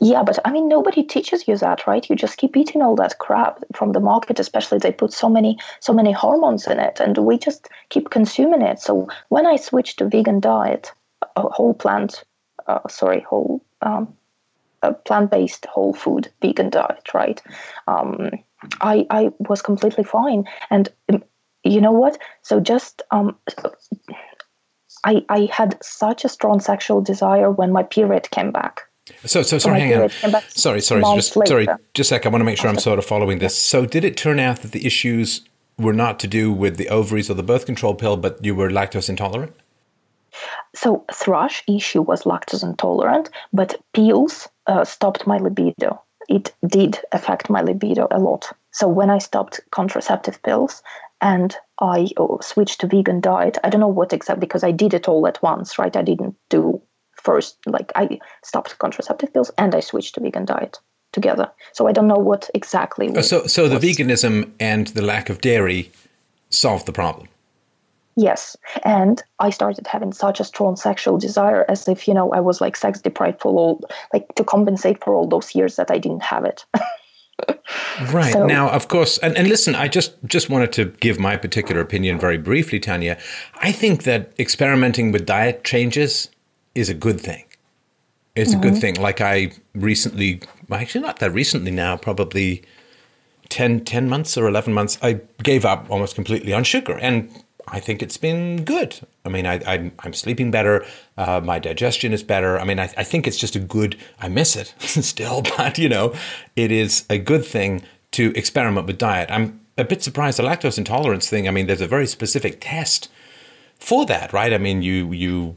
Yeah, 0.00 0.22
but 0.22 0.38
I 0.44 0.50
mean, 0.52 0.68
nobody 0.68 1.02
teaches 1.02 1.48
you 1.48 1.56
that, 1.58 1.86
right? 1.86 2.08
You 2.08 2.16
just 2.16 2.36
keep 2.36 2.56
eating 2.56 2.82
all 2.82 2.96
that 2.96 3.18
crap 3.18 3.64
from 3.74 3.92
the 3.92 4.00
market, 4.00 4.38
especially 4.38 4.78
they 4.78 4.92
put 4.92 5.12
so 5.12 5.28
many, 5.28 5.58
so 5.80 5.92
many 5.92 6.12
hormones 6.12 6.66
in 6.66 6.78
it, 6.78 7.00
and 7.00 7.16
we 7.18 7.38
just 7.38 7.68
keep 7.88 8.10
consuming 8.10 8.62
it. 8.62 8.78
So 8.80 9.08
when 9.28 9.46
I 9.46 9.56
switched 9.56 9.98
to 9.98 10.08
vegan 10.08 10.40
diet, 10.40 10.92
a 11.34 11.42
whole 11.42 11.74
plant, 11.74 12.24
uh, 12.66 12.86
sorry, 12.88 13.20
whole 13.20 13.62
um, 13.82 14.14
a 14.82 14.92
plant-based 14.92 15.66
whole 15.66 15.94
food 15.94 16.30
vegan 16.42 16.70
diet, 16.70 17.14
right? 17.14 17.42
Um, 17.88 18.30
I 18.80 19.06
I 19.10 19.30
was 19.48 19.62
completely 19.62 20.04
fine, 20.04 20.44
and 20.70 20.88
um, 21.12 21.22
you 21.64 21.80
know 21.80 21.92
what? 21.92 22.18
So 22.42 22.60
just 22.60 23.02
um, 23.10 23.36
I 25.04 25.24
I 25.28 25.48
had 25.52 25.78
such 25.82 26.24
a 26.24 26.28
strong 26.28 26.60
sexual 26.60 27.00
desire 27.00 27.50
when 27.50 27.72
my 27.72 27.82
period 27.82 28.30
came 28.30 28.52
back. 28.52 28.82
so 29.24 29.42
so 29.42 29.58
sorry. 29.58 29.80
Hang 29.80 29.92
on. 29.92 29.96
period 29.96 30.12
came 30.12 30.32
back 30.32 30.44
Sorry, 30.48 30.80
sorry, 30.80 31.02
just 31.14 31.32
sorry, 31.46 31.66
just 31.94 32.12
a 32.12 32.14
sec. 32.14 32.26
I 32.26 32.28
want 32.28 32.40
to 32.40 32.44
make 32.44 32.58
sure 32.58 32.70
I'm 32.70 32.78
sort 32.78 32.98
of 32.98 33.04
following 33.04 33.38
this. 33.38 33.56
So, 33.56 33.86
did 33.86 34.04
it 34.04 34.16
turn 34.16 34.38
out 34.38 34.62
that 34.62 34.72
the 34.72 34.86
issues 34.86 35.42
were 35.78 35.92
not 35.92 36.18
to 36.20 36.26
do 36.26 36.52
with 36.52 36.76
the 36.76 36.88
ovaries 36.88 37.30
or 37.30 37.34
the 37.34 37.42
birth 37.42 37.66
control 37.66 37.94
pill, 37.94 38.16
but 38.16 38.44
you 38.44 38.54
were 38.54 38.70
lactose 38.70 39.08
intolerant? 39.08 39.52
So 40.74 41.04
thrush 41.12 41.62
issue 41.66 42.02
was 42.02 42.24
lactose 42.24 42.62
intolerant, 42.62 43.30
but 43.52 43.80
pills 43.94 44.48
uh, 44.66 44.84
stopped 44.84 45.26
my 45.26 45.38
libido. 45.38 46.02
It 46.28 46.54
did 46.66 46.98
affect 47.12 47.50
my 47.50 47.62
libido 47.62 48.08
a 48.10 48.18
lot. 48.18 48.52
So 48.72 48.88
when 48.88 49.10
I 49.10 49.18
stopped 49.18 49.60
contraceptive 49.70 50.42
pills 50.42 50.82
and 51.20 51.56
I 51.80 52.08
uh, 52.16 52.40
switched 52.40 52.80
to 52.80 52.86
vegan 52.86 53.20
diet, 53.20 53.58
I 53.64 53.70
don't 53.70 53.80
know 53.80 53.88
what 53.88 54.12
exactly 54.12 54.40
because 54.40 54.64
I 54.64 54.70
did 54.70 54.94
it 54.94 55.08
all 55.08 55.26
at 55.26 55.42
once, 55.42 55.78
right? 55.78 55.96
I 55.96 56.02
didn't 56.02 56.36
do 56.48 56.80
first 57.14 57.58
like 57.66 57.92
I 57.94 58.18
stopped 58.44 58.78
contraceptive 58.78 59.32
pills 59.32 59.50
and 59.58 59.74
I 59.74 59.80
switched 59.80 60.14
to 60.14 60.20
vegan 60.20 60.44
diet 60.44 60.78
together. 61.12 61.50
So 61.72 61.86
I 61.86 61.92
don't 61.92 62.08
know 62.08 62.22
what 62.30 62.50
exactly. 62.54 63.10
Oh, 63.16 63.22
so 63.22 63.46
so 63.46 63.68
the 63.68 63.78
veganism 63.78 64.50
and 64.60 64.88
the 64.88 65.02
lack 65.02 65.30
of 65.30 65.40
dairy 65.40 65.90
solved 66.50 66.86
the 66.86 66.92
problem. 66.92 67.28
Yes. 68.16 68.56
And 68.82 69.22
I 69.38 69.50
started 69.50 69.86
having 69.86 70.12
such 70.12 70.40
a 70.40 70.44
strong 70.44 70.76
sexual 70.76 71.18
desire 71.18 71.66
as 71.68 71.86
if, 71.86 72.08
you 72.08 72.14
know, 72.14 72.32
I 72.32 72.40
was 72.40 72.62
like 72.62 72.74
sex 72.74 73.00
deprived 73.00 73.40
for 73.42 73.54
all, 73.54 73.84
like 74.12 74.34
to 74.36 74.44
compensate 74.44 75.04
for 75.04 75.14
all 75.14 75.28
those 75.28 75.54
years 75.54 75.76
that 75.76 75.90
I 75.90 75.98
didn't 75.98 76.22
have 76.22 76.44
it. 76.44 76.64
Right 78.12 78.32
So- 78.32 78.46
now, 78.46 78.70
of 78.70 78.88
course, 78.88 79.18
and, 79.18 79.36
and 79.36 79.48
listen, 79.48 79.74
I 79.74 79.88
just 79.88 80.14
just 80.24 80.48
wanted 80.48 80.72
to 80.72 80.86
give 80.86 81.18
my 81.18 81.36
particular 81.36 81.82
opinion 81.82 82.18
very 82.18 82.38
briefly, 82.38 82.80
Tanya. 82.80 83.18
I 83.56 83.72
think 83.72 84.04
that 84.04 84.32
experimenting 84.38 85.12
with 85.12 85.26
diet 85.26 85.62
changes 85.64 86.30
is 86.74 86.88
a 86.88 86.94
good 86.94 87.20
thing. 87.20 87.44
It's 88.34 88.52
a 88.52 88.56
good 88.56 88.72
mm-hmm. 88.72 88.80
thing. 88.80 88.94
Like 88.94 89.20
I 89.20 89.52
recently, 89.74 90.40
actually 90.70 91.02
not 91.02 91.18
that 91.18 91.32
recently 91.32 91.70
now, 91.70 91.96
probably 91.96 92.62
10, 93.48 93.84
10 93.84 94.08
months 94.08 94.36
or 94.36 94.46
11 94.46 94.74
months, 94.74 94.98
I 95.02 95.20
gave 95.42 95.64
up 95.64 95.90
almost 95.90 96.14
completely 96.14 96.52
on 96.52 96.64
sugar. 96.64 96.98
And 96.98 97.30
I 97.68 97.80
think 97.80 98.02
it's 98.02 98.16
been 98.16 98.64
good. 98.64 99.00
I 99.24 99.28
mean, 99.28 99.44
I, 99.44 99.54
I, 99.66 99.90
I'm 100.00 100.12
sleeping 100.12 100.50
better. 100.50 100.84
Uh, 101.16 101.40
my 101.42 101.58
digestion 101.58 102.12
is 102.12 102.22
better. 102.22 102.58
I 102.58 102.64
mean, 102.64 102.78
I, 102.78 102.84
I 102.96 103.04
think 103.04 103.26
it's 103.26 103.36
just 103.36 103.56
a 103.56 103.60
good, 103.60 103.96
I 104.20 104.28
miss 104.28 104.54
it 104.54 104.74
still, 104.78 105.42
but 105.56 105.78
you 105.78 105.88
know, 105.88 106.14
it 106.54 106.70
is 106.70 107.04
a 107.10 107.18
good 107.18 107.44
thing 107.44 107.82
to 108.12 108.32
experiment 108.36 108.86
with 108.86 108.98
diet. 108.98 109.30
I'm 109.30 109.60
a 109.76 109.84
bit 109.84 110.02
surprised 110.02 110.38
the 110.38 110.44
lactose 110.44 110.78
intolerance 110.78 111.28
thing. 111.28 111.48
I 111.48 111.50
mean, 111.50 111.66
there's 111.66 111.80
a 111.80 111.88
very 111.88 112.06
specific 112.06 112.58
test 112.60 113.10
for 113.78 114.06
that, 114.06 114.32
right? 114.32 114.52
I 114.52 114.58
mean, 114.58 114.82
you, 114.82 115.12
you, 115.12 115.56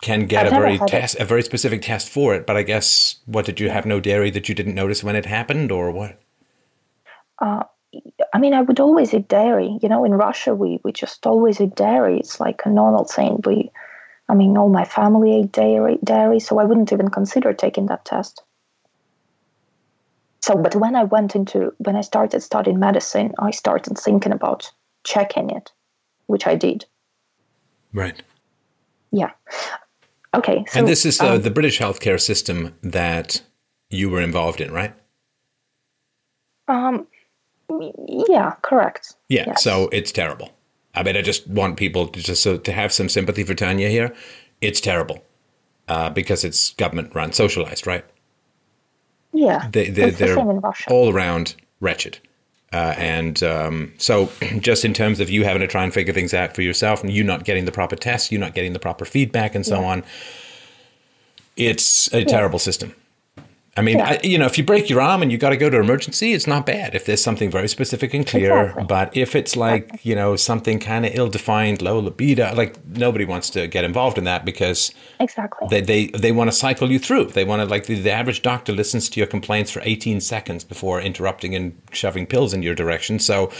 can 0.00 0.26
get 0.26 0.46
I've 0.46 0.52
a 0.52 0.56
very 0.56 0.76
had 0.76 0.88
it. 0.88 0.92
test, 0.92 1.18
a 1.18 1.24
very 1.24 1.42
specific 1.42 1.82
test 1.82 2.08
for 2.08 2.34
it, 2.34 2.46
but 2.46 2.56
I 2.56 2.62
guess 2.62 3.16
what 3.26 3.44
did 3.44 3.58
you 3.58 3.70
have 3.70 3.84
no 3.84 3.98
dairy 4.00 4.30
that 4.30 4.48
you 4.48 4.54
didn't 4.54 4.74
notice 4.74 5.02
when 5.02 5.16
it 5.16 5.26
happened, 5.26 5.72
or 5.72 5.90
what? 5.90 6.20
I 8.32 8.38
mean, 8.38 8.54
I 8.54 8.60
would 8.60 8.80
always 8.80 9.14
eat 9.14 9.28
dairy. 9.28 9.78
You 9.82 9.88
know, 9.88 10.04
in 10.04 10.12
Russia, 10.12 10.54
we, 10.54 10.80
we 10.84 10.92
just 10.92 11.26
always 11.26 11.60
eat 11.60 11.74
dairy. 11.74 12.18
It's 12.18 12.40
like 12.40 12.62
a 12.64 12.70
normal 12.70 13.04
thing. 13.04 13.40
We, 13.44 13.70
I 14.28 14.34
mean, 14.34 14.56
all 14.56 14.68
my 14.68 14.84
family 14.84 15.36
ate 15.36 15.52
dairy, 15.52 15.98
dairy, 16.04 16.40
so 16.40 16.58
I 16.58 16.64
wouldn't 16.64 16.92
even 16.92 17.08
consider 17.08 17.52
taking 17.52 17.86
that 17.86 18.04
test. 18.04 18.42
So, 20.40 20.56
but 20.56 20.76
when 20.76 20.94
I 20.94 21.04
went 21.04 21.34
into, 21.34 21.72
when 21.78 21.96
I 21.96 22.02
started 22.02 22.42
studying 22.42 22.78
medicine, 22.78 23.34
I 23.38 23.50
started 23.50 23.98
thinking 23.98 24.32
about 24.32 24.70
checking 25.04 25.50
it, 25.50 25.72
which 26.26 26.46
I 26.46 26.54
did. 26.54 26.84
Right. 27.92 28.22
Yeah. 29.10 29.30
Okay. 30.34 30.64
So, 30.68 30.80
and 30.80 30.88
this 30.88 31.06
is 31.06 31.20
uh, 31.20 31.34
um, 31.34 31.42
the 31.42 31.50
British 31.50 31.78
healthcare 31.78 32.20
system 32.20 32.74
that 32.82 33.42
you 33.90 34.10
were 34.10 34.20
involved 34.20 34.60
in, 34.60 34.70
right? 34.70 34.94
um, 36.68 37.06
yeah, 38.28 38.54
correct. 38.62 39.14
Yeah. 39.28 39.44
Yes. 39.48 39.62
So 39.62 39.88
it's 39.92 40.12
terrible. 40.12 40.50
I 40.94 41.02
mean, 41.02 41.16
I 41.16 41.22
just 41.22 41.46
want 41.46 41.76
people 41.76 42.08
to 42.08 42.20
just 42.20 42.42
so 42.42 42.56
to 42.56 42.72
have 42.72 42.92
some 42.92 43.08
sympathy 43.08 43.44
for 43.44 43.54
Tanya 43.54 43.88
here. 43.88 44.14
It's 44.60 44.80
terrible 44.80 45.22
uh, 45.86 46.10
because 46.10 46.44
it's 46.44 46.72
government 46.74 47.14
run, 47.14 47.32
socialized, 47.32 47.86
right? 47.86 48.04
Yeah. 49.32 49.68
They, 49.70 49.90
they, 49.90 50.10
the 50.10 50.16
they're 50.16 50.36
Russia. 50.36 50.90
all 50.90 51.12
around 51.12 51.54
wretched. 51.80 52.18
Uh, 52.72 52.94
and 52.98 53.42
um, 53.42 53.92
so, 53.98 54.30
just 54.58 54.84
in 54.84 54.92
terms 54.92 55.20
of 55.20 55.30
you 55.30 55.44
having 55.44 55.60
to 55.60 55.66
try 55.66 55.84
and 55.84 55.94
figure 55.94 56.12
things 56.12 56.34
out 56.34 56.54
for 56.54 56.62
yourself, 56.62 57.02
and 57.02 57.12
you 57.12 57.22
not 57.22 57.44
getting 57.44 57.64
the 57.64 57.72
proper 57.72 57.96
tests, 57.96 58.32
you 58.32 58.38
not 58.38 58.54
getting 58.54 58.72
the 58.72 58.78
proper 58.78 59.04
feedback, 59.04 59.54
and 59.54 59.64
so 59.64 59.80
Yeah. 59.80 59.86
on, 59.86 60.04
it's 61.56 62.12
a 62.12 62.24
terrible 62.24 62.58
system. 62.58 62.94
I 63.78 63.82
mean, 63.82 63.98
Yeah. 63.98 64.10
I, 64.10 64.20
you 64.24 64.38
know, 64.38 64.46
if 64.46 64.58
you 64.58 64.64
break 64.64 64.90
your 64.90 65.00
arm 65.00 65.22
and 65.22 65.30
you 65.30 65.38
got 65.38 65.50
to 65.50 65.56
go 65.56 65.70
to 65.70 65.78
emergency, 65.78 66.32
it's 66.32 66.46
not 66.46 66.66
bad 66.66 66.94
if 66.94 67.04
there's 67.06 67.22
something 67.22 67.50
very 67.50 67.68
specific 67.68 68.12
and 68.12 68.26
clear. 68.26 68.60
Exactly. 68.60 68.84
But 68.84 69.16
if 69.16 69.36
it's 69.36 69.56
like 69.56 70.00
you 70.04 70.16
know 70.16 70.34
something 70.36 70.80
kind 70.80 71.06
of 71.06 71.12
ill-defined, 71.14 71.80
low 71.80 71.98
libido, 72.00 72.52
like 72.54 72.84
nobody 72.86 73.24
wants 73.24 73.50
to 73.50 73.68
get 73.68 73.84
involved 73.84 74.18
in 74.18 74.24
that 74.24 74.44
because 74.44 74.92
exactly. 75.20 75.68
they 75.70 75.80
they, 75.80 76.06
they 76.08 76.32
want 76.32 76.50
to 76.50 76.56
cycle 76.56 76.90
you 76.90 76.98
through. 76.98 77.26
They 77.26 77.44
want 77.44 77.60
to 77.62 77.66
like 77.66 77.86
the, 77.86 77.94
the 78.00 78.10
average 78.10 78.42
doctor 78.42 78.72
listens 78.72 79.08
to 79.10 79.20
your 79.20 79.26
complaints 79.28 79.70
for 79.70 79.80
18 79.84 80.20
seconds 80.20 80.64
before 80.64 81.00
interrupting 81.00 81.54
and 81.54 81.80
shoving 81.92 82.26
pills 82.26 82.52
in 82.52 82.62
your 82.62 82.74
direction. 82.74 83.18
So 83.20 83.50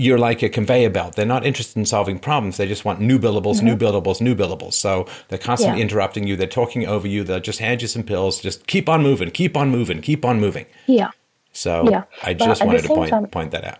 you're 0.00 0.18
like 0.18 0.42
a 0.42 0.48
conveyor 0.48 0.90
belt. 0.90 1.14
They're 1.16 1.26
not 1.36 1.44
interested 1.44 1.76
in 1.78 1.84
solving 1.86 2.18
problems. 2.18 2.56
They 2.56 2.66
just 2.66 2.84
want 2.84 3.00
new 3.00 3.18
billables, 3.18 3.62
new 3.62 3.76
billables, 3.76 4.20
new 4.20 4.34
billables. 4.34 4.72
So 4.74 5.06
they're 5.28 5.38
constantly 5.38 5.78
Yeah. 5.80 5.84
interrupting 5.86 6.26
you. 6.26 6.36
They're 6.36 6.46
talking 6.60 6.86
over 6.86 7.06
you. 7.06 7.22
They'll 7.24 7.40
just 7.40 7.58
hand 7.60 7.82
you 7.82 7.88
some 7.88 8.02
pills. 8.02 8.40
Just 8.40 8.66
keep 8.66 8.88
on 8.88 9.02
moving, 9.02 9.30
keep 9.30 9.56
on 9.56 9.70
moving, 9.70 10.00
keep 10.00 10.24
on 10.24 10.40
moving. 10.40 10.66
yeah. 10.86 11.10
So 11.52 11.72
Yeah, 11.90 12.04
I 12.22 12.32
just 12.34 12.60
at 12.62 12.66
wanted 12.66 12.82
to 12.82 12.88
point 12.88 13.10
time- 13.10 13.26
point 13.26 13.50
that 13.50 13.64
out. 13.64 13.78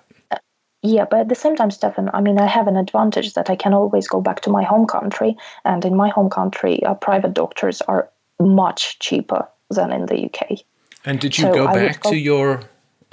Yeah, 0.83 1.05
but 1.11 1.21
at 1.21 1.29
the 1.29 1.35
same 1.35 1.57
time, 1.57 1.71
Stefan, 1.71 2.11
I 2.15 2.21
mean, 2.21 2.39
I 2.41 2.47
have 2.47 2.67
an 2.67 2.77
advantage 2.77 3.35
that 3.35 3.51
I 3.51 3.55
can 3.57 3.75
always 3.75 4.09
go 4.09 4.21
back 4.21 4.41
to 4.43 4.51
my 4.51 4.63
home 4.63 4.87
country. 4.87 5.37
And 5.65 5.85
in 5.85 5.95
my 5.95 6.09
home 6.09 6.31
country, 6.31 6.83
uh, 6.85 6.95
private 6.95 7.35
doctors 7.35 7.83
are 7.83 8.09
much 8.41 8.99
cheaper 8.99 9.47
than 9.71 9.93
in 9.93 10.07
the 10.07 10.17
UK. 10.25 10.65
And 11.05 11.21
did 11.21 11.37
you 11.39 11.45
So 11.45 11.53
go 11.55 11.67
I 11.67 11.75
back 11.75 12.01
go- 12.03 12.11
to 12.11 12.17
your? 12.17 12.61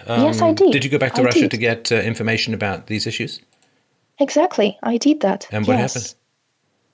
Um, 0.08 0.24
Yes, 0.24 0.42
I 0.42 0.54
did. 0.54 0.72
Did 0.72 0.84
you 0.84 0.90
go 0.90 0.98
back 0.98 1.14
to 1.16 1.22
I 1.22 1.26
Russia 1.26 1.42
did. 1.42 1.52
to 1.52 1.58
get 1.58 1.92
uh, 1.92 1.96
information 1.98 2.54
about 2.54 2.88
these 2.88 3.06
issues? 3.06 3.42
Exactly, 4.20 4.78
I 4.84 4.98
did 4.98 5.20
that. 5.22 5.48
And 5.52 5.68
what 5.68 5.78
yes. 5.78 5.94
happened? 5.94 6.14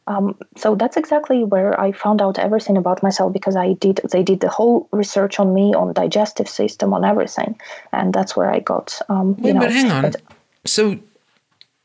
Um, 0.06 0.38
so 0.58 0.76
that's 0.76 0.98
exactly 0.98 1.46
where 1.46 1.80
I 1.80 1.94
found 1.94 2.22
out 2.22 2.38
everything 2.38 2.76
about 2.76 3.02
myself 3.02 3.32
because 3.32 3.56
I 3.56 3.74
did 3.74 4.02
they 4.12 4.22
did 4.22 4.42
the 4.42 4.50
whole 4.50 4.90
research 4.92 5.40
on 5.40 5.54
me 5.54 5.74
on 5.74 5.94
digestive 5.94 6.50
system 6.50 6.94
on 6.94 7.06
everything, 7.06 7.58
and 7.94 8.14
that's 8.14 8.36
where 8.36 8.52
I 8.52 8.60
got 8.60 9.00
um, 9.08 9.36
you 9.38 9.46
Wait, 9.46 9.54
know. 9.54 9.62
but 9.62 9.72
hang 9.72 9.92
on. 9.92 10.02
but- 10.02 10.22
So 10.66 11.00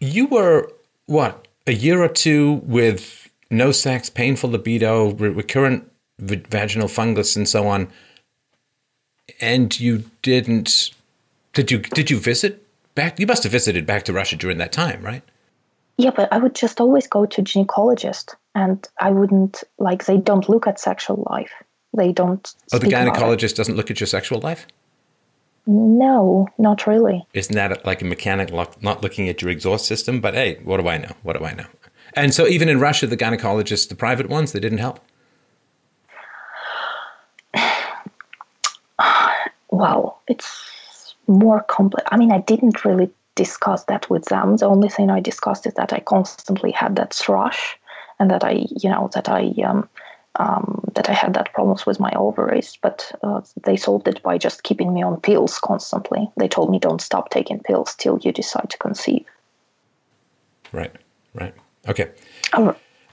you 0.00 0.26
were 0.26 0.68
what 1.06 1.46
a 1.68 1.72
year 1.72 2.02
or 2.02 2.08
two 2.08 2.54
with 2.64 3.28
no 3.50 3.70
sex, 3.70 4.10
painful 4.10 4.50
libido, 4.50 5.12
re- 5.12 5.28
recurrent 5.28 5.88
v- 6.18 6.42
vaginal 6.50 6.88
fungus, 6.88 7.36
and 7.36 7.48
so 7.48 7.68
on, 7.68 7.86
and 9.40 9.78
you 9.78 10.02
didn't. 10.22 10.90
Did 11.52 11.70
you 11.70 11.78
did 11.78 12.10
you 12.10 12.18
visit 12.18 12.64
back? 12.94 13.18
You 13.18 13.26
must 13.26 13.42
have 13.42 13.52
visited 13.52 13.86
back 13.86 14.04
to 14.04 14.12
Russia 14.12 14.36
during 14.36 14.58
that 14.58 14.72
time, 14.72 15.02
right? 15.02 15.22
Yeah, 15.96 16.10
but 16.10 16.32
I 16.32 16.38
would 16.38 16.54
just 16.54 16.80
always 16.80 17.08
go 17.08 17.26
to 17.26 17.42
gynecologist, 17.42 18.34
and 18.54 18.86
I 19.00 19.10
wouldn't 19.10 19.64
like 19.78 20.04
they 20.04 20.16
don't 20.16 20.48
look 20.48 20.66
at 20.66 20.78
sexual 20.78 21.26
life. 21.30 21.52
They 21.96 22.12
don't. 22.12 22.54
Oh, 22.72 22.78
the 22.78 22.86
speak 22.86 22.92
about 22.92 23.08
it. 23.08 23.20
gynecologist 23.20 23.56
doesn't 23.56 23.76
look 23.76 23.90
at 23.90 23.98
your 23.98 24.06
sexual 24.06 24.40
life. 24.40 24.66
No, 25.66 26.48
not 26.56 26.86
really. 26.86 27.26
Isn't 27.34 27.54
that 27.54 27.84
like 27.84 28.00
a 28.00 28.06
mechanic 28.06 28.50
not 28.52 29.02
looking 29.02 29.28
at 29.28 29.42
your 29.42 29.50
exhaust 29.50 29.84
system? 29.84 30.20
But 30.20 30.34
hey, 30.34 30.60
what 30.64 30.80
do 30.80 30.88
I 30.88 30.96
know? 30.96 31.12
What 31.22 31.36
do 31.36 31.44
I 31.44 31.52
know? 31.52 31.66
And 32.14 32.32
so 32.32 32.46
even 32.46 32.68
in 32.70 32.80
Russia, 32.80 33.06
the 33.06 33.18
gynecologists, 33.18 33.88
the 33.88 33.94
private 33.94 34.28
ones, 34.30 34.52
they 34.52 34.60
didn't 34.60 34.78
help. 34.78 35.00
Wow, 39.70 40.16
it's 40.26 40.64
more 41.28 41.62
complex. 41.62 42.08
I 42.10 42.16
mean, 42.16 42.32
I 42.32 42.40
didn't 42.40 42.84
really 42.84 43.10
discuss 43.34 43.84
that 43.84 44.10
with 44.10 44.24
them. 44.26 44.56
The 44.56 44.66
only 44.66 44.88
thing 44.88 45.10
I 45.10 45.20
discussed 45.20 45.66
is 45.66 45.74
that 45.74 45.92
I 45.92 46.00
constantly 46.00 46.72
had 46.72 46.96
that 46.96 47.14
thrush, 47.14 47.78
and 48.18 48.30
that 48.30 48.44
I, 48.44 48.66
you 48.82 48.90
know, 48.90 49.10
that 49.14 49.28
I. 49.28 49.52
Um, 49.64 49.88
um, 50.36 50.84
that 50.94 51.08
I 51.08 51.14
had 51.14 51.34
that 51.34 51.52
problems 51.52 51.84
with 51.84 51.98
my 51.98 52.12
ovaries, 52.14 52.78
but 52.80 53.10
uh, 53.24 53.40
they 53.64 53.76
solved 53.76 54.06
it 54.06 54.22
by 54.22 54.38
just 54.38 54.62
keeping 54.62 54.94
me 54.94 55.02
on 55.02 55.20
pills 55.20 55.58
constantly. 55.58 56.30
They 56.36 56.46
told 56.46 56.70
me 56.70 56.78
don't 56.78 57.00
stop 57.00 57.30
taking 57.30 57.58
pills 57.58 57.96
till 57.96 58.18
you 58.22 58.30
decide 58.30 58.70
to 58.70 58.78
conceive. 58.78 59.26
Right, 60.70 60.92
right. 61.34 61.54
Okay. 61.88 62.10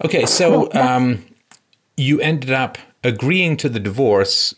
Okay, 0.04 0.26
so 0.26 0.72
um, 0.74 1.26
you 1.98 2.20
ended 2.20 2.52
up 2.52 2.78
agreeing 3.04 3.58
to 3.58 3.70
the 3.70 3.80
divorce. 3.80 4.54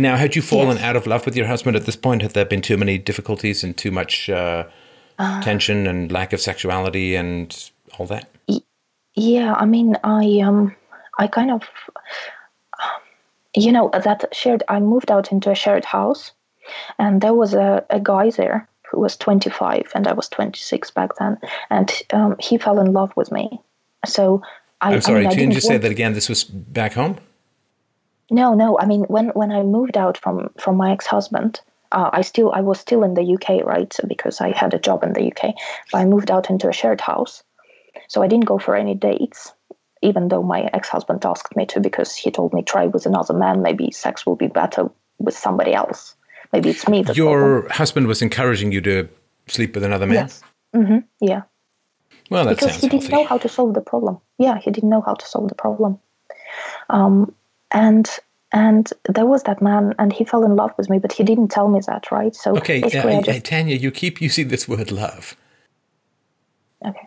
Now, 0.00 0.16
had 0.16 0.34
you 0.34 0.42
fallen 0.42 0.76
Yes. 0.76 0.84
out 0.86 0.96
of 0.96 1.06
love 1.06 1.26
with 1.26 1.36
your 1.36 1.46
husband 1.46 1.76
at 1.76 1.84
this 1.84 1.96
point? 1.96 2.22
Had 2.22 2.32
there 2.32 2.46
been 2.46 2.62
too 2.62 2.78
many 2.78 2.96
difficulties 2.96 3.62
and 3.62 3.76
too 3.76 3.90
much 3.90 4.30
uh, 4.30 4.64
tension 5.42 5.86
and 5.86 6.10
lack 6.10 6.32
of 6.32 6.40
sexuality 6.40 7.14
and 7.16 7.70
all 7.98 8.06
that? 8.06 8.30
Yeah, 9.14 9.52
I 9.54 9.66
mean, 9.66 9.96
I 10.02 10.40
um, 10.40 10.74
I 11.18 11.26
kind 11.26 11.50
of, 11.50 11.62
you 13.54 13.72
know, 13.72 13.90
that 13.92 14.24
shared. 14.32 14.62
I 14.68 14.80
moved 14.80 15.10
out 15.10 15.32
into 15.32 15.50
a 15.50 15.54
shared 15.54 15.84
house, 15.84 16.32
and 16.98 17.20
there 17.20 17.34
was 17.34 17.52
a, 17.52 17.84
a 17.90 18.00
guy 18.00 18.30
there 18.30 18.66
who 18.90 19.00
was 19.00 19.16
25, 19.16 19.92
and 19.94 20.08
I 20.08 20.12
was 20.12 20.28
26 20.28 20.90
back 20.92 21.10
then, 21.18 21.38
and 21.68 21.92
um, 22.12 22.36
he 22.40 22.56
fell 22.58 22.80
in 22.80 22.92
love 22.92 23.12
with 23.16 23.30
me. 23.30 23.60
So 24.06 24.42
I, 24.80 24.94
I'm 24.94 25.00
sorry, 25.02 25.18
I 25.18 25.20
mean, 25.20 25.26
I 25.26 25.30
can 25.30 25.38
you 25.38 25.46
didn't 25.46 25.54
just 25.54 25.66
say 25.66 25.78
that 25.78 25.90
again? 25.90 26.14
This 26.14 26.28
was 26.28 26.44
back 26.44 26.94
home? 26.94 27.18
No, 28.30 28.54
no. 28.54 28.78
I 28.78 28.86
mean, 28.86 29.02
when 29.04 29.28
when 29.30 29.50
I 29.52 29.62
moved 29.62 29.96
out 29.96 30.16
from 30.18 30.50
from 30.58 30.76
my 30.76 30.92
ex 30.92 31.06
husband, 31.06 31.60
uh, 31.92 32.10
I 32.12 32.22
still 32.22 32.52
I 32.52 32.60
was 32.60 32.78
still 32.80 33.02
in 33.02 33.14
the 33.14 33.34
UK, 33.34 33.64
right? 33.64 33.94
Because 34.06 34.40
I 34.40 34.52
had 34.52 34.74
a 34.74 34.78
job 34.78 35.02
in 35.02 35.12
the 35.12 35.26
UK. 35.30 35.54
But 35.90 35.98
I 35.98 36.04
moved 36.04 36.30
out 36.30 36.50
into 36.50 36.68
a 36.68 36.72
shared 36.72 37.00
house, 37.00 37.42
so 38.08 38.22
I 38.22 38.28
didn't 38.28 38.46
go 38.46 38.58
for 38.58 38.76
any 38.76 38.94
dates, 38.94 39.52
even 40.02 40.28
though 40.28 40.42
my 40.42 40.70
ex 40.72 40.88
husband 40.88 41.24
asked 41.24 41.56
me 41.56 41.66
to 41.66 41.80
because 41.80 42.14
he 42.14 42.30
told 42.30 42.52
me 42.54 42.62
try 42.62 42.86
with 42.86 43.06
another 43.06 43.34
man. 43.34 43.62
Maybe 43.62 43.90
sex 43.90 44.24
will 44.24 44.36
be 44.36 44.48
better 44.48 44.90
with 45.18 45.36
somebody 45.36 45.74
else. 45.74 46.14
Maybe 46.52 46.70
it's 46.70 46.88
me. 46.88 47.02
The 47.02 47.14
problem. 47.14 47.26
Your 47.26 47.68
husband 47.70 48.06
was 48.06 48.22
encouraging 48.22 48.72
you 48.72 48.80
to 48.82 49.08
sleep 49.48 49.74
with 49.74 49.84
another 49.84 50.06
man? 50.06 50.14
yes. 50.14 50.42
hmm 50.72 50.98
Yeah. 51.20 51.42
Well, 52.30 52.44
that 52.44 52.54
because 52.54 52.70
sounds 52.70 52.82
he 52.82 52.88
didn't 52.88 53.10
healthy. 53.10 53.22
know 53.22 53.24
how 53.28 53.38
to 53.38 53.48
solve 53.48 53.74
the 53.74 53.80
problem. 53.80 54.18
Yeah, 54.38 54.58
he 54.58 54.70
didn't 54.70 54.90
know 54.90 55.00
how 55.00 55.14
to 55.14 55.26
solve 55.26 55.48
the 55.48 55.54
problem. 55.56 55.98
Um, 56.88 57.34
and 57.72 58.08
and 58.52 58.90
there 59.08 59.26
was 59.26 59.44
that 59.44 59.62
man, 59.62 59.94
and 60.00 60.12
he 60.12 60.24
fell 60.24 60.44
in 60.44 60.56
love 60.56 60.72
with 60.76 60.90
me, 60.90 60.98
but 60.98 61.12
he 61.12 61.22
didn't 61.22 61.48
tell 61.48 61.68
me 61.68 61.80
that, 61.86 62.10
right? 62.10 62.34
So 62.34 62.56
Okay, 62.56 62.80
basically 62.80 63.14
I 63.14 63.18
uh, 63.18 63.22
just- 63.22 63.44
Tanya, 63.44 63.76
you 63.76 63.90
keep 63.92 64.20
using 64.28 64.48
this 64.48 64.66
word 64.68 64.90
love. 64.90 65.36
okay. 66.84 67.06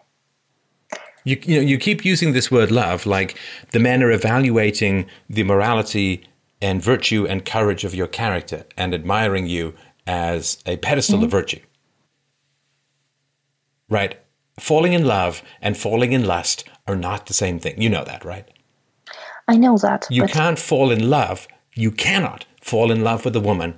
You, 1.26 1.38
you 1.44 1.56
know, 1.56 1.62
you 1.62 1.78
keep 1.78 2.04
using 2.04 2.34
this 2.34 2.52
word 2.52 2.70
love 2.72 3.06
like 3.06 3.38
the 3.72 3.80
men 3.80 4.04
are 4.04 4.12
evaluating 4.12 5.06
the 5.30 5.44
morality 5.44 6.26
and 6.62 6.82
virtue 6.82 7.26
and 7.30 7.46
courage 7.46 7.86
of 7.86 7.96
your 7.96 8.08
character 8.08 8.66
and 8.78 8.94
admiring 8.94 9.48
you 9.48 9.74
as 10.06 10.58
a 10.66 10.76
pedestal 10.78 11.24
of 11.24 11.32
virtue. 11.32 11.62
Right? 13.90 14.20
Falling 14.60 14.94
in 14.94 15.06
love 15.06 15.42
and 15.62 15.78
falling 15.78 16.12
in 16.14 16.26
lust 16.26 16.66
are 16.88 16.96
not 16.96 17.28
the 17.28 17.34
same 17.34 17.58
thing. 17.60 17.82
You 17.82 17.90
know 17.90 18.04
that, 18.04 18.26
right? 18.26 18.48
I 19.48 19.58
know 19.58 19.78
that, 19.78 20.08
You 20.10 20.26
can't 20.26 20.60
fall 20.60 20.92
in 20.92 21.10
love. 21.10 21.48
You 21.76 21.92
cannot 21.92 22.46
fall 22.62 22.92
in 22.92 23.04
love 23.04 23.26
with 23.26 23.36
a 23.36 23.42
woman 23.42 23.76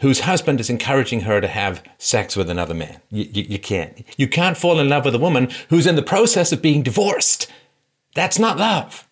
whose 0.00 0.20
husband 0.20 0.60
is 0.60 0.68
encouraging 0.68 1.20
her 1.20 1.40
to 1.40 1.48
have 1.48 1.82
sex 1.98 2.36
with 2.36 2.50
another 2.50 2.74
man. 2.74 3.00
You, 3.10 3.24
you, 3.32 3.42
you 3.50 3.58
can't. 3.58 4.04
You 4.16 4.28
can't 4.28 4.56
fall 4.56 4.80
in 4.80 4.88
love 4.88 5.04
with 5.04 5.14
a 5.14 5.20
woman 5.20 5.50
who's 5.70 5.86
in 5.86 5.96
the 5.96 6.02
process 6.02 6.52
of 6.52 6.60
being 6.60 6.82
divorced. 6.82 7.50
That's 8.14 8.38
not 8.38 8.58
love. 8.58 9.08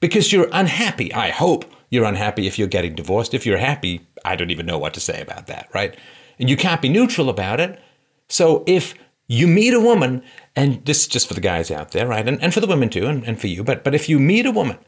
Because 0.00 0.32
you're 0.32 0.48
unhappy. 0.52 1.12
I 1.12 1.30
hope 1.30 1.64
you're 1.90 2.04
unhappy 2.04 2.46
if 2.46 2.58
you're 2.58 2.68
getting 2.68 2.94
divorced. 2.94 3.34
If 3.34 3.44
you're 3.44 3.58
happy, 3.58 4.06
I 4.24 4.36
don't 4.36 4.50
even 4.50 4.66
know 4.66 4.78
what 4.78 4.94
to 4.94 5.00
say 5.00 5.20
about 5.20 5.48
that, 5.48 5.68
right? 5.74 5.96
And 6.38 6.48
you 6.48 6.56
can't 6.56 6.82
be 6.82 6.88
neutral 6.88 7.28
about 7.28 7.60
it. 7.60 7.80
So 8.28 8.64
if 8.66 8.94
you 9.26 9.46
meet 9.46 9.72
a 9.72 9.80
woman, 9.80 10.22
and 10.54 10.84
this 10.84 11.00
is 11.02 11.08
just 11.08 11.28
for 11.28 11.34
the 11.34 11.40
guys 11.40 11.70
out 11.70 11.92
there, 11.92 12.06
right? 12.06 12.26
And, 12.26 12.42
and 12.42 12.52
for 12.52 12.60
the 12.60 12.66
women 12.66 12.88
too, 12.90 13.06
and, 13.06 13.24
and 13.24 13.40
for 13.40 13.46
you, 13.46 13.64
but, 13.64 13.84
but 13.84 13.94
if 13.94 14.08
you 14.08 14.18
meet 14.18 14.46
a 14.46 14.50
woman 14.50 14.78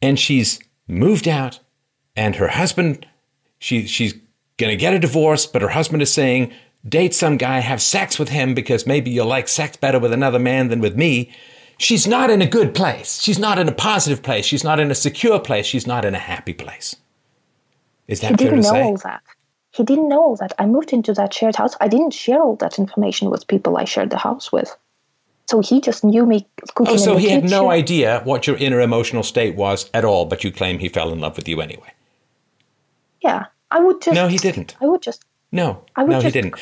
and 0.00 0.18
she's 0.18 0.60
moved 0.86 1.26
out 1.26 1.60
and 2.14 2.36
her 2.36 2.48
husband, 2.48 3.06
she, 3.58 3.86
she's 3.86 4.14
going 4.58 4.70
to 4.70 4.76
get 4.76 4.94
a 4.94 4.98
divorce, 4.98 5.46
but 5.46 5.62
her 5.62 5.68
husband 5.68 6.02
is 6.02 6.12
saying, 6.12 6.52
date 6.88 7.14
some 7.14 7.36
guy, 7.36 7.58
have 7.58 7.82
sex 7.82 8.18
with 8.18 8.28
him 8.28 8.54
because 8.54 8.86
maybe 8.86 9.10
you'll 9.10 9.26
like 9.26 9.48
sex 9.48 9.76
better 9.76 9.98
with 9.98 10.12
another 10.12 10.38
man 10.38 10.68
than 10.68 10.80
with 10.80 10.96
me. 10.96 11.32
She's 11.78 12.06
not 12.06 12.30
in 12.30 12.42
a 12.42 12.46
good 12.46 12.74
place. 12.74 13.20
She's 13.20 13.38
not 13.38 13.58
in 13.58 13.68
a 13.68 13.72
positive 13.72 14.22
place. 14.22 14.44
She's 14.44 14.64
not 14.64 14.80
in 14.80 14.90
a 14.90 14.96
secure 14.96 15.38
place. 15.38 15.66
She's 15.66 15.86
not 15.86 16.04
in 16.04 16.14
a 16.14 16.18
happy 16.18 16.52
place. 16.52 16.96
Is 18.08 18.20
that 18.20 18.28
fair 18.28 18.36
to 18.36 18.44
didn't 18.44 18.60
know 18.60 18.70
say? 18.70 18.82
all 18.82 18.96
that. 18.98 19.22
He 19.78 19.84
didn't 19.84 20.08
know 20.08 20.36
that. 20.40 20.52
I 20.58 20.66
moved 20.66 20.92
into 20.92 21.14
that 21.14 21.32
shared 21.32 21.54
house. 21.54 21.76
I 21.80 21.86
didn't 21.86 22.10
share 22.10 22.42
all 22.42 22.56
that 22.56 22.80
information 22.80 23.30
with 23.30 23.46
people 23.46 23.76
I 23.76 23.84
shared 23.84 24.10
the 24.10 24.18
house 24.18 24.50
with. 24.50 24.76
So 25.48 25.60
he 25.60 25.80
just 25.80 26.02
knew 26.02 26.26
me 26.26 26.48
cooking 26.74 26.94
Oh, 26.94 26.96
so 26.96 27.16
he 27.16 27.30
had 27.30 27.48
no 27.48 27.70
idea 27.70 28.20
what 28.24 28.48
your 28.48 28.56
inner 28.56 28.80
emotional 28.80 29.22
state 29.22 29.54
was 29.54 29.88
at 29.94 30.04
all, 30.04 30.26
but 30.26 30.42
you 30.42 30.50
claim 30.50 30.80
he 30.80 30.88
fell 30.88 31.12
in 31.12 31.20
love 31.20 31.36
with 31.36 31.46
you 31.46 31.60
anyway. 31.60 31.92
Yeah, 33.22 33.44
I 33.70 33.78
would 33.78 34.02
just. 34.02 34.16
No, 34.16 34.26
he 34.26 34.36
didn't. 34.36 34.74
I 34.80 34.86
would 34.86 35.00
just. 35.00 35.24
No, 35.52 35.84
I 35.94 36.02
would 36.02 36.10
no, 36.10 36.20
he 36.22 36.32
didn't. 36.32 36.56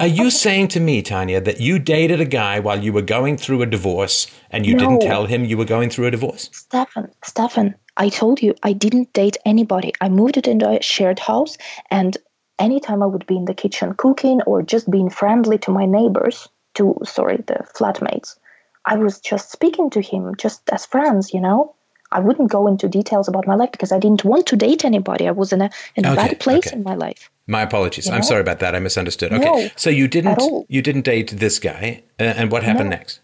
Are 0.00 0.08
you 0.08 0.28
saying 0.30 0.66
to 0.68 0.80
me, 0.80 1.02
Tanya, 1.02 1.40
that 1.40 1.60
you 1.60 1.78
dated 1.78 2.20
a 2.20 2.24
guy 2.24 2.58
while 2.58 2.82
you 2.82 2.92
were 2.92 3.00
going 3.00 3.36
through 3.36 3.62
a 3.62 3.66
divorce 3.66 4.26
and 4.50 4.66
you 4.66 4.76
didn't 4.76 5.02
tell 5.02 5.26
him 5.26 5.44
you 5.44 5.56
were 5.56 5.64
going 5.64 5.88
through 5.88 6.06
a 6.06 6.10
divorce? 6.10 6.50
Stefan, 6.52 7.12
Stefan, 7.24 7.76
I 7.96 8.08
told 8.08 8.42
you 8.42 8.56
I 8.64 8.72
didn't 8.72 9.12
date 9.12 9.36
anybody. 9.46 9.92
I 10.00 10.08
moved 10.08 10.36
it 10.36 10.48
into 10.48 10.68
a 10.68 10.82
shared 10.82 11.20
house, 11.20 11.56
and 11.92 12.16
anytime 12.58 13.02
I 13.02 13.06
would 13.06 13.26
be 13.26 13.36
in 13.36 13.44
the 13.44 13.54
kitchen 13.54 13.94
cooking 13.94 14.42
or 14.42 14.62
just 14.62 14.90
being 14.90 15.10
friendly 15.10 15.58
to 15.58 15.70
my 15.70 15.86
neighbors, 15.86 16.48
to 16.74 16.96
sorry, 17.04 17.36
the 17.38 17.66
flatmates, 17.74 18.36
I 18.84 18.96
was 18.96 19.20
just 19.20 19.50
speaking 19.50 19.90
to 19.90 20.00
him 20.00 20.34
just 20.36 20.62
as 20.70 20.86
friends, 20.86 21.32
you 21.34 21.40
know. 21.40 21.74
I 22.12 22.20
wouldn't 22.20 22.50
go 22.50 22.68
into 22.68 22.88
details 22.88 23.26
about 23.26 23.48
my 23.48 23.56
life 23.56 23.72
because 23.72 23.90
I 23.90 23.98
didn't 23.98 24.24
want 24.24 24.46
to 24.46 24.56
date 24.56 24.84
anybody. 24.84 25.26
I 25.26 25.32
was 25.32 25.52
in 25.52 25.60
a 25.60 25.70
in 25.96 26.04
a 26.04 26.12
Okay, 26.12 26.28
bad 26.28 26.40
place 26.40 26.66
okay. 26.68 26.76
in 26.76 26.84
my 26.84 26.94
life. 26.94 27.30
My 27.48 27.62
apologies. 27.62 28.06
You 28.06 28.12
I'm 28.12 28.22
sorry 28.22 28.40
about 28.42 28.60
that. 28.60 28.76
I 28.76 28.78
misunderstood. 28.78 29.32
Okay, 29.32 29.44
No, 29.44 29.68
so 29.76 29.90
you 29.90 30.06
didn't 30.06 30.40
you 30.68 30.82
didn't 30.82 31.02
date 31.02 31.32
this 31.32 31.58
guy, 31.58 32.04
uh, 32.20 32.34
and 32.38 32.52
what 32.52 32.62
happened 32.62 32.90
No. 32.90 32.96
next? 32.96 33.20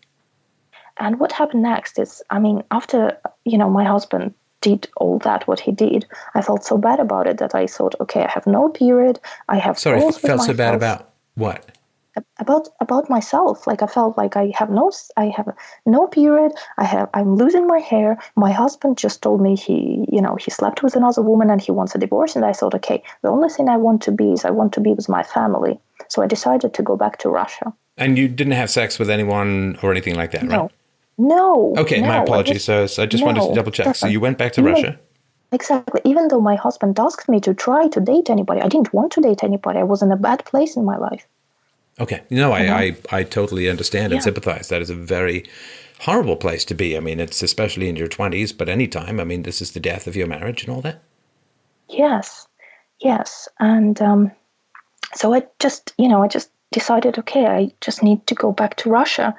And 0.99 1.19
what 1.21 1.33
happened 1.33 1.63
next 1.63 1.99
is, 1.99 2.23
I 2.31 2.39
mean, 2.41 2.65
after 2.71 3.17
you 3.45 3.57
know 3.57 3.71
my 3.71 3.85
husband 3.85 4.35
did 4.63 4.89
all 4.97 5.19
that, 5.19 5.47
what 5.47 5.61
he 5.61 5.73
did, 5.73 6.07
I 6.35 6.41
felt 6.41 6.65
so 6.65 6.79
bad 6.79 7.01
about 7.01 7.27
it 7.27 7.39
that 7.39 7.55
I 7.55 7.67
thought, 7.67 7.95
okay, 8.01 8.23
I 8.25 8.31
have 8.31 8.47
no 8.47 8.69
period. 8.69 9.21
I 9.49 9.59
have 9.59 9.79
Sorry, 9.79 10.01
felt 10.01 10.43
so 10.43 10.55
bad 10.55 10.75
about 10.75 11.13
what? 11.35 11.77
about 12.39 12.69
about 12.81 13.09
myself. 13.09 13.67
Like 13.67 13.83
i 13.83 13.87
felt 13.87 14.19
like 14.19 14.37
i 14.37 14.53
have 14.55 14.71
no 14.71 14.91
i 15.17 15.27
have 15.37 15.49
no 15.87 16.07
period. 16.07 16.53
I 16.77 16.85
have 16.85 17.09
i'm 17.15 17.37
losing 17.37 17.67
my 17.67 17.79
hair. 17.79 18.19
My 18.37 18.53
husband 18.53 18.99
just 18.99 19.23
told 19.23 19.41
me 19.41 19.57
he 19.57 20.05
you 20.11 20.21
know 20.21 20.37
he 20.37 20.51
slept 20.51 20.83
with 20.83 20.95
another 20.97 21.23
woman 21.23 21.51
and 21.51 21.61
he 21.61 21.73
wants 21.73 21.95
a 21.95 21.99
divorce. 21.99 22.37
And 22.37 22.45
i 22.45 22.53
thought 22.53 22.75
okay 22.75 23.03
the 23.23 23.29
only 23.29 23.49
thing 23.49 23.69
i 23.69 23.77
want 23.77 24.03
to 24.03 24.13
be 24.13 24.33
is 24.33 24.45
i 24.45 24.51
want 24.51 24.73
to 24.75 24.81
be 24.81 24.93
with 24.93 25.09
my 25.09 25.23
family. 25.23 25.79
So 26.09 26.23
i 26.23 26.27
decided 26.27 26.75
to 26.75 26.83
go 26.83 26.97
back 26.97 27.19
to 27.21 27.31
russia. 27.31 27.73
And 27.97 28.19
you 28.19 28.29
didn't 28.29 28.55
have 28.63 28.71
sex 28.71 28.99
with 28.99 29.11
anyone 29.11 29.79
or 29.83 29.91
anything 29.91 30.15
like 30.15 30.33
that, 30.33 30.43
right? 30.43 30.51
no 30.51 30.71
no 31.19 31.75
Okay, 31.77 32.01
no, 32.01 32.09
my 32.09 32.19
I 32.19 32.23
apologies. 32.23 32.67
just- 32.67 32.95
so, 32.95 33.03
I 33.03 33.07
just 33.07 33.25
wanted 33.25 33.47
to 33.49 33.55
double 33.55 33.71
check. 33.71 33.95
So 33.97 34.07
you 34.07 34.21
went 34.21 34.39
back 34.39 34.53
to 34.55 34.61
even- 34.61 34.73
Russia. 34.73 34.99
exactly 35.53 36.01
even 36.05 36.29
though 36.29 36.41
my 36.41 36.55
husband 36.57 36.99
asked 36.99 37.29
me 37.29 37.39
to 37.41 37.53
try 37.53 37.87
to 37.95 38.01
date 38.01 38.31
anybody 38.31 38.61
i 38.63 38.69
didn't 38.75 38.91
want 38.95 39.13
to 39.13 39.21
date 39.21 39.43
anybody 39.45 39.79
i 39.79 39.83
was 39.83 40.01
in 40.07 40.11
a 40.11 40.17
bad 40.17 40.43
place 40.47 40.77
in 40.77 40.85
my 40.85 40.97
life 40.97 41.27
Okay. 42.01 42.23
No, 42.31 42.53
I, 42.53 42.63
I, 42.83 42.97
I 43.19 43.23
totally 43.23 43.69
understand 43.69 44.07
and 44.07 44.15
Uh-huh. 44.15 44.21
Yeah. 44.21 44.29
sympathize. 44.31 44.69
That 44.71 44.81
is 44.81 44.89
a 44.89 44.95
very 44.95 45.45
horrible 46.07 46.37
place 46.37 46.65
to 46.71 46.75
be. 46.75 46.97
I 46.97 47.01
mean, 47.01 47.21
it's 47.21 47.43
especially 47.43 47.87
in 47.91 47.97
your 47.97 48.09
20s, 48.09 48.51
but 48.57 48.69
any 48.71 48.89
time. 48.89 49.21
I 49.21 49.25
mean, 49.25 49.43
this 49.43 49.61
is 49.61 49.73
the 49.73 49.79
death 49.91 50.07
of 50.07 50.17
your 50.17 50.27
marriage 50.27 50.65
and 50.65 50.71
all 50.75 50.81
that. 50.81 51.03
Yes, 51.91 52.49
yes. 53.01 53.47
And 53.61 54.01
um, 54.01 54.33
so 55.15 55.35
I 55.35 55.43
just, 55.59 55.93
you 55.99 56.09
know, 56.09 56.23
I 56.23 56.29
just 56.29 56.51
decided, 56.71 57.19
okay, 57.19 57.45
I 57.47 57.71
just 57.83 58.03
need 58.03 58.27
to 58.29 58.35
go 58.35 58.53
back 58.53 58.77
to 58.79 58.89
Russia. 58.91 59.37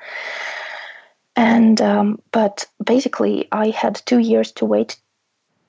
And, 1.36 1.82
um, 1.82 2.22
but 2.32 2.66
basically, 2.84 3.48
I 3.52 3.70
had 3.70 4.02
two 4.06 4.20
years 4.20 4.52
to 4.54 4.66
wait 4.66 4.98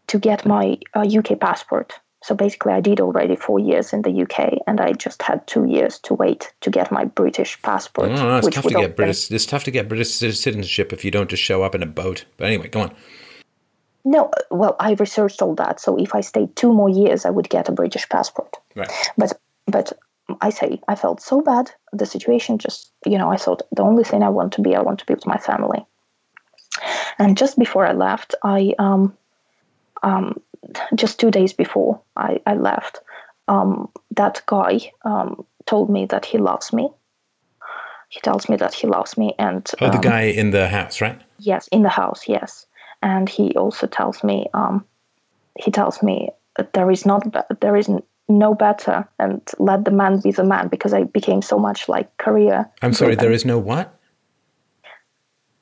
to 0.09 0.18
get 0.18 0.44
my 0.44 0.78
uh, 0.94 1.01
UK 1.01 1.41
passport. 1.41 1.94
So 2.23 2.34
basically, 2.34 2.73
I 2.73 2.81
did 2.81 3.01
already 3.01 3.36
four 3.36 3.59
years 3.59 3.93
in 3.93 4.01
the 4.01 4.23
UK, 4.23 4.59
and 4.67 4.81
I 4.81 4.93
just 4.93 5.23
had 5.23 5.47
two 5.47 5.67
years 5.67 5.99
to 6.01 6.15
wait 6.15 6.55
to 6.62 6.70
get 6.70 6.91
my 6.91 7.05
British 7.05 7.60
passport. 7.60 8.12
No, 8.12 8.28
no, 8.28 8.36
it's 8.39 8.49
tough 8.49 8.65
to 8.65 8.70
get 8.70 8.97
British. 8.97 9.31
It's 9.31 9.44
tough 9.44 9.65
to 9.65 9.70
get 9.70 9.89
British 9.89 10.10
citizenship 10.10 10.93
if 10.93 11.05
you 11.05 11.10
don't 11.10 11.28
just 11.28 11.43
show 11.43 11.62
up 11.62 11.75
in 11.75 11.83
a 11.83 11.86
boat. 11.86 12.25
But 12.39 12.47
anyway, 12.47 12.68
go 12.68 12.81
on. 12.81 12.94
No, 14.07 14.31
well, 14.51 14.76
I 14.81 14.94
researched 14.94 15.43
all 15.43 15.55
that. 15.57 15.81
So 15.81 15.99
if 15.99 16.15
I 16.15 16.23
stayed 16.23 16.57
two 16.57 16.73
more 16.73 16.89
years, 16.89 17.26
I 17.26 17.31
would 17.31 17.51
get 17.51 17.68
a 17.68 17.73
British 17.73 18.09
passport. 18.09 18.57
Right. 18.75 18.91
but 19.18 19.39
but 19.67 19.93
I 20.41 20.51
say 20.51 20.81
I 20.89 20.94
felt 20.94 21.20
so 21.20 21.41
bad. 21.43 21.70
The 21.93 22.07
situation 22.07 22.59
just 22.59 22.93
you 23.07 23.19
know 23.19 23.31
I 23.31 23.36
thought 23.36 23.62
the 23.73 23.83
only 23.83 24.05
thing 24.05 24.23
I 24.23 24.31
want 24.31 24.53
to 24.55 24.62
be 24.62 24.75
I 24.75 24.83
want 24.83 24.99
to 25.01 25.07
be 25.07 25.15
with 25.15 25.27
my 25.27 25.39
family. 25.39 25.85
And 27.19 27.36
just 27.36 27.59
before 27.59 27.86
I 27.86 27.93
left, 27.93 28.35
I 28.43 28.75
um 28.78 29.17
um 30.03 30.41
just 30.94 31.20
two 31.20 31.31
days 31.31 31.53
before 31.53 32.01
I 32.17 32.41
I 32.47 32.55
left, 32.55 33.01
um 33.49 33.91
that 34.17 34.43
guy 34.47 34.93
um 35.05 35.44
told 35.67 35.91
me 35.91 36.07
that 36.07 36.25
he 36.25 36.39
loves 36.39 36.73
me. 36.73 36.91
He 38.09 38.20
tells 38.20 38.49
me 38.49 38.57
that 38.57 38.75
he 38.75 38.86
loves 38.86 39.17
me, 39.19 39.35
and 39.39 39.69
Oh, 39.81 39.89
the 39.89 39.97
um, 39.97 40.01
guy 40.01 40.23
in 40.23 40.51
the 40.51 40.69
house, 40.69 41.01
right? 41.01 41.20
Yes, 41.39 41.69
in 41.69 41.83
the 41.83 41.89
house, 41.89 42.28
yes. 42.28 42.67
And 43.03 43.28
he 43.28 43.55
also 43.57 43.86
tells 43.86 44.23
me, 44.23 44.47
um, 44.55 44.85
he 45.59 45.70
tells 45.70 46.03
me 46.03 46.31
that 46.57 46.73
there 46.73 46.91
is 46.91 47.05
not, 47.05 47.23
there 47.61 47.77
is 47.77 47.89
no 48.28 48.55
better, 48.55 49.07
and 49.19 49.41
let 49.59 49.85
the 49.85 49.91
man 49.91 50.20
be 50.20 50.31
the 50.31 50.44
man, 50.44 50.69
because 50.69 50.94
I 50.94 51.05
became 51.05 51.43
so 51.43 51.59
much 51.59 51.89
like 51.89 52.17
career. 52.17 52.70
I'm 52.83 52.93
sorry, 52.93 53.12
driven. 53.15 53.25
there 53.25 53.33
is 53.35 53.44
no 53.44 53.59
what? 53.59 53.99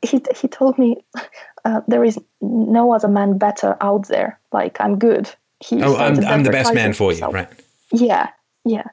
He 0.02 0.20
he 0.34 0.48
told 0.48 0.78
me 0.78 0.96
uh, 1.64 1.80
there 1.88 2.04
is 2.04 2.18
no 2.40 2.92
other 2.92 3.08
man 3.08 3.38
better 3.38 3.76
out 3.80 4.08
there. 4.08 4.38
Like 4.52 4.80
I'm 4.80 4.98
good. 4.98 5.30
He 5.60 5.82
Oh, 5.82 5.96
I'm, 5.96 6.24
I'm 6.24 6.42
the 6.42 6.50
best 6.50 6.74
man 6.74 6.92
for 6.92 7.12
you, 7.12 7.18
himself. 7.18 7.34
right? 7.34 7.48
Yeah, 7.92 8.30
yeah. 8.64 8.84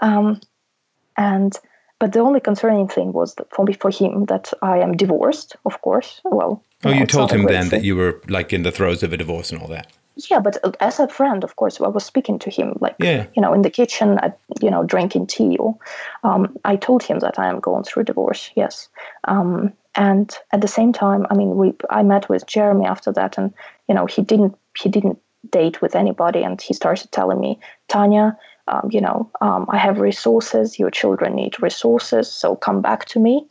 Um, 0.00 0.40
and 1.16 1.56
but 2.00 2.12
the 2.12 2.18
only 2.18 2.40
concerning 2.40 2.88
thing 2.88 3.12
was 3.12 3.36
for 3.54 3.64
me, 3.64 3.72
for 3.74 3.90
him 3.90 4.24
that 4.24 4.52
I 4.62 4.78
am 4.78 4.96
divorced, 4.96 5.54
of 5.64 5.80
course. 5.80 6.20
Well, 6.24 6.64
Oh, 6.84 6.90
know, 6.90 6.96
you 6.98 7.06
told 7.06 7.30
him 7.30 7.44
then 7.44 7.68
that 7.68 7.84
you 7.84 7.94
were 7.94 8.20
like 8.28 8.52
in 8.52 8.64
the 8.64 8.72
throes 8.72 9.04
of 9.04 9.12
a 9.12 9.16
divorce 9.16 9.52
and 9.52 9.62
all 9.62 9.68
that. 9.68 9.86
Yeah, 10.30 10.40
but 10.40 10.58
uh, 10.62 10.72
as 10.80 11.00
a 11.00 11.08
friend, 11.08 11.44
of 11.44 11.56
course, 11.56 11.80
I 11.80 11.88
was 11.88 12.04
speaking 12.04 12.38
to 12.40 12.50
him, 12.50 12.76
like 12.80 12.96
Yeah. 12.98 13.26
you 13.34 13.42
know, 13.42 13.54
in 13.54 13.62
the 13.62 13.70
kitchen, 13.70 14.18
at, 14.18 14.38
you 14.60 14.70
know, 14.70 14.84
drinking 14.84 15.26
tea. 15.26 15.56
Or, 15.56 15.76
um, 16.22 16.56
I 16.64 16.76
told 16.76 17.02
him 17.02 17.20
that 17.20 17.38
I 17.38 17.48
am 17.48 17.60
going 17.60 17.84
through 17.84 18.04
divorce. 18.04 18.50
Yes, 18.54 18.88
um, 19.24 19.72
and 19.94 20.36
at 20.52 20.60
the 20.60 20.68
same 20.68 20.92
time, 20.92 21.26
I 21.30 21.34
mean, 21.34 21.56
we 21.56 21.74
I 21.90 22.02
met 22.02 22.28
with 22.28 22.46
Jeremy 22.46 22.86
after 22.86 23.12
that, 23.12 23.38
and 23.38 23.52
you 23.88 23.94
know, 23.94 24.06
he 24.06 24.22
didn't 24.22 24.56
he 24.78 24.88
didn't 24.88 25.18
date 25.50 25.82
with 25.82 25.94
anybody, 25.96 26.42
and 26.42 26.60
he 26.60 26.74
started 26.74 27.10
telling 27.10 27.40
me, 27.40 27.58
Tanya, 27.88 28.38
um, 28.68 28.88
you 28.90 29.00
know, 29.00 29.30
um, 29.40 29.66
I 29.68 29.78
have 29.78 29.98
resources. 29.98 30.78
Your 30.78 30.90
children 30.90 31.34
need 31.34 31.62
resources, 31.62 32.30
so 32.30 32.56
come 32.56 32.80
back 32.80 33.06
to 33.06 33.20
me. 33.20 33.46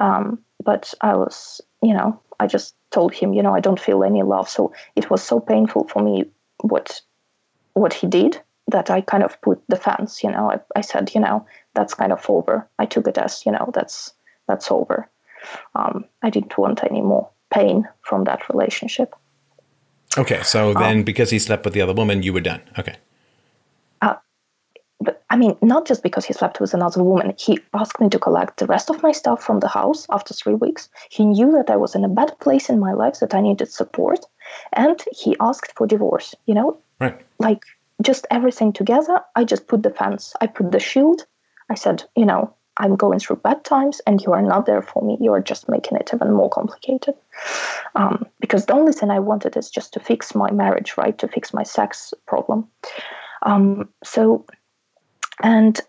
Um, 0.00 0.38
but 0.64 0.92
I 1.00 1.14
was, 1.16 1.60
you 1.82 1.94
know, 1.94 2.20
I 2.40 2.46
just 2.46 2.74
told 2.90 3.14
him, 3.14 3.32
you 3.32 3.42
know, 3.42 3.54
I 3.54 3.60
don't 3.60 3.80
feel 3.80 4.04
any 4.04 4.22
love. 4.22 4.48
So 4.48 4.72
it 4.96 5.10
was 5.10 5.22
so 5.22 5.40
painful 5.40 5.88
for 5.88 6.02
me 6.02 6.24
what 6.60 7.00
what 7.74 7.92
he 7.92 8.06
did 8.06 8.40
that 8.68 8.90
I 8.90 9.00
kind 9.00 9.22
of 9.22 9.40
put 9.40 9.62
the 9.68 9.76
fence. 9.76 10.22
You 10.22 10.30
know, 10.30 10.50
I, 10.52 10.60
I 10.76 10.80
said, 10.82 11.14
you 11.14 11.20
know, 11.20 11.46
that's 11.74 11.94
kind 11.94 12.12
of 12.12 12.24
over. 12.28 12.68
I 12.78 12.86
took 12.86 13.06
it 13.08 13.18
as, 13.18 13.44
you 13.46 13.52
know, 13.52 13.70
that's 13.72 14.12
that's 14.46 14.70
over. 14.70 15.08
Um, 15.74 16.04
I 16.22 16.30
didn't 16.30 16.58
want 16.58 16.82
any 16.84 17.00
more 17.00 17.28
pain 17.50 17.88
from 18.02 18.24
that 18.24 18.48
relationship. 18.48 19.14
Okay, 20.16 20.42
so 20.42 20.74
then 20.74 21.02
because 21.02 21.30
he 21.30 21.38
slept 21.38 21.64
with 21.64 21.74
the 21.74 21.82
other 21.82 21.92
woman, 21.92 22.22
you 22.22 22.32
were 22.32 22.40
done. 22.40 22.62
Okay. 22.78 22.96
I 25.30 25.36
mean, 25.36 25.56
not 25.60 25.86
just 25.86 26.02
because 26.02 26.24
he 26.24 26.32
slept 26.32 26.60
with 26.60 26.72
another 26.72 27.02
woman. 27.02 27.34
He 27.38 27.60
asked 27.74 28.00
me 28.00 28.08
to 28.08 28.18
collect 28.18 28.58
the 28.58 28.66
rest 28.66 28.88
of 28.88 29.02
my 29.02 29.12
stuff 29.12 29.42
from 29.42 29.60
the 29.60 29.68
house 29.68 30.06
after 30.10 30.32
three 30.32 30.54
weeks. 30.54 30.88
He 31.10 31.24
knew 31.26 31.52
that 31.52 31.70
I 31.70 31.76
was 31.76 31.94
in 31.94 32.04
a 32.04 32.08
bad 32.08 32.38
place 32.40 32.70
in 32.70 32.78
my 32.80 32.92
life, 32.92 33.20
that 33.20 33.34
I 33.34 33.40
needed 33.40 33.70
support, 33.70 34.24
and 34.72 34.98
he 35.12 35.36
asked 35.40 35.72
for 35.76 35.86
divorce. 35.86 36.34
You 36.46 36.54
know, 36.54 36.78
Right. 37.00 37.20
like 37.38 37.62
just 38.00 38.26
everything 38.30 38.72
together. 38.72 39.20
I 39.36 39.44
just 39.44 39.66
put 39.66 39.82
the 39.82 39.90
fence, 39.90 40.34
I 40.40 40.46
put 40.46 40.72
the 40.72 40.80
shield. 40.80 41.26
I 41.70 41.74
said, 41.74 42.04
you 42.16 42.24
know, 42.24 42.54
I'm 42.78 42.96
going 42.96 43.18
through 43.18 43.36
bad 43.36 43.64
times, 43.64 44.00
and 44.06 44.22
you 44.22 44.32
are 44.32 44.40
not 44.40 44.64
there 44.64 44.82
for 44.82 45.02
me. 45.02 45.18
You 45.20 45.32
are 45.34 45.42
just 45.42 45.68
making 45.68 45.98
it 45.98 46.10
even 46.14 46.32
more 46.32 46.48
complicated. 46.48 47.14
Um, 47.94 48.24
because 48.40 48.64
the 48.64 48.74
only 48.74 48.92
thing 48.92 49.10
I 49.10 49.18
wanted 49.18 49.56
is 49.56 49.68
just 49.68 49.92
to 49.92 50.00
fix 50.00 50.34
my 50.34 50.50
marriage, 50.50 50.96
right? 50.96 51.18
To 51.18 51.28
fix 51.28 51.52
my 51.52 51.64
sex 51.64 52.14
problem. 52.26 52.68
Um, 53.42 53.88
so 54.04 54.46
and 55.42 55.80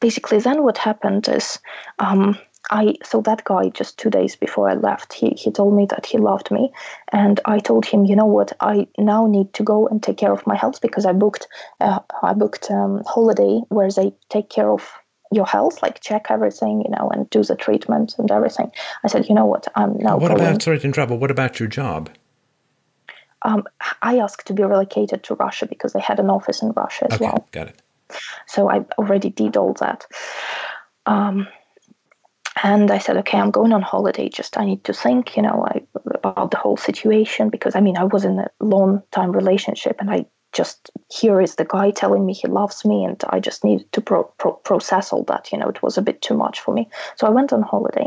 basically 0.00 0.38
then 0.38 0.62
what 0.62 0.78
happened 0.78 1.28
is 1.28 1.58
um, 1.98 2.38
i 2.70 2.94
so 3.04 3.20
that 3.20 3.44
guy 3.44 3.68
just 3.70 3.98
two 3.98 4.10
days 4.10 4.36
before 4.36 4.68
i 4.68 4.74
left 4.74 5.12
he, 5.12 5.30
he 5.30 5.50
told 5.50 5.74
me 5.74 5.86
that 5.86 6.06
he 6.06 6.18
loved 6.18 6.50
me. 6.50 6.72
And 7.12 7.40
i 7.44 7.58
told 7.58 7.84
him 7.86 8.04
you 8.04 8.16
know 8.16 8.26
what? 8.26 8.52
I 8.60 8.86
now 8.98 9.26
need 9.26 9.52
to 9.54 9.62
go 9.62 9.86
and 9.88 10.02
take 10.02 10.16
care 10.18 10.32
of 10.32 10.46
my 10.46 10.56
health 10.56 10.80
because 10.80 11.06
i 11.06 11.12
booked 11.12 11.46
uh, 11.80 12.00
i 12.22 12.32
booked 12.32 12.70
um, 12.70 13.02
holiday 13.06 13.60
where 13.68 13.90
they 13.90 14.12
take 14.30 14.48
care 14.50 14.70
of 14.70 14.90
your 15.32 15.46
health 15.46 15.82
like 15.82 16.00
check 16.00 16.26
everything 16.30 16.82
you 16.84 16.90
know 16.90 17.10
and 17.12 17.28
do 17.30 17.42
the 17.42 17.56
treatment 17.56 18.14
and 18.18 18.30
everything. 18.30 18.70
I 19.04 19.08
said 19.08 19.28
you 19.28 19.34
know 19.34 19.46
what? 19.46 19.66
I'm 19.74 19.96
now 19.98 20.18
What 20.18 20.28
going. 20.28 20.40
about, 20.40 20.62
sorry 20.62 20.78
to 20.78 20.86
interrupt, 20.86 21.10
but 21.10 21.16
what 21.20 21.30
about 21.30 21.58
your 21.60 21.68
job? 21.68 22.10
um, 23.42 23.64
i 24.02 24.18
asked 24.18 24.46
to 24.46 24.52
be 24.54 24.62
relocated 24.62 25.22
to 25.22 25.34
russia 25.34 25.66
because 25.66 25.92
they 25.92 26.00
had 26.00 26.18
an 26.18 26.30
office 26.30 26.62
in 26.62 26.70
russia 26.72 27.04
as 27.06 27.14
Okay, 27.14 27.24
well. 27.24 27.46
got 27.52 27.68
it. 27.68 27.82
So 28.46 28.70
I 28.70 28.84
already 28.98 29.30
did 29.30 29.56
all 29.56 29.74
that. 29.74 30.06
Um, 31.06 31.48
and 32.62 32.90
I 32.90 32.98
said, 32.98 33.16
okay, 33.18 33.38
I'm 33.38 33.50
going 33.50 33.72
on 33.72 33.82
holiday. 33.82 34.28
Just 34.28 34.56
I 34.56 34.64
need 34.64 34.84
to 34.84 34.92
think, 34.92 35.36
you 35.36 35.42
know, 35.42 35.66
I, 35.66 35.82
about 36.14 36.50
the 36.50 36.56
whole 36.56 36.76
situation 36.76 37.50
because 37.50 37.74
I 37.74 37.80
mean, 37.80 37.96
I 37.96 38.04
was 38.04 38.24
in 38.24 38.38
a 38.38 38.50
long 38.60 39.02
time 39.10 39.32
relationship, 39.32 39.96
and 39.98 40.10
I 40.10 40.26
just 40.52 40.90
here 41.10 41.40
is 41.40 41.56
the 41.56 41.64
guy 41.64 41.90
telling 41.90 42.24
me 42.24 42.32
he 42.32 42.46
loves 42.46 42.84
me, 42.84 43.04
and 43.04 43.20
I 43.28 43.40
just 43.40 43.64
needed 43.64 43.90
to 43.92 44.00
pro- 44.00 44.32
pro- 44.38 44.52
process 44.52 45.12
all 45.12 45.24
that. 45.24 45.50
You 45.50 45.58
know, 45.58 45.68
it 45.68 45.82
was 45.82 45.98
a 45.98 46.02
bit 46.02 46.22
too 46.22 46.34
much 46.34 46.60
for 46.60 46.72
me. 46.72 46.88
So 47.16 47.26
I 47.26 47.30
went 47.30 47.52
on 47.52 47.62
holiday, 47.62 48.06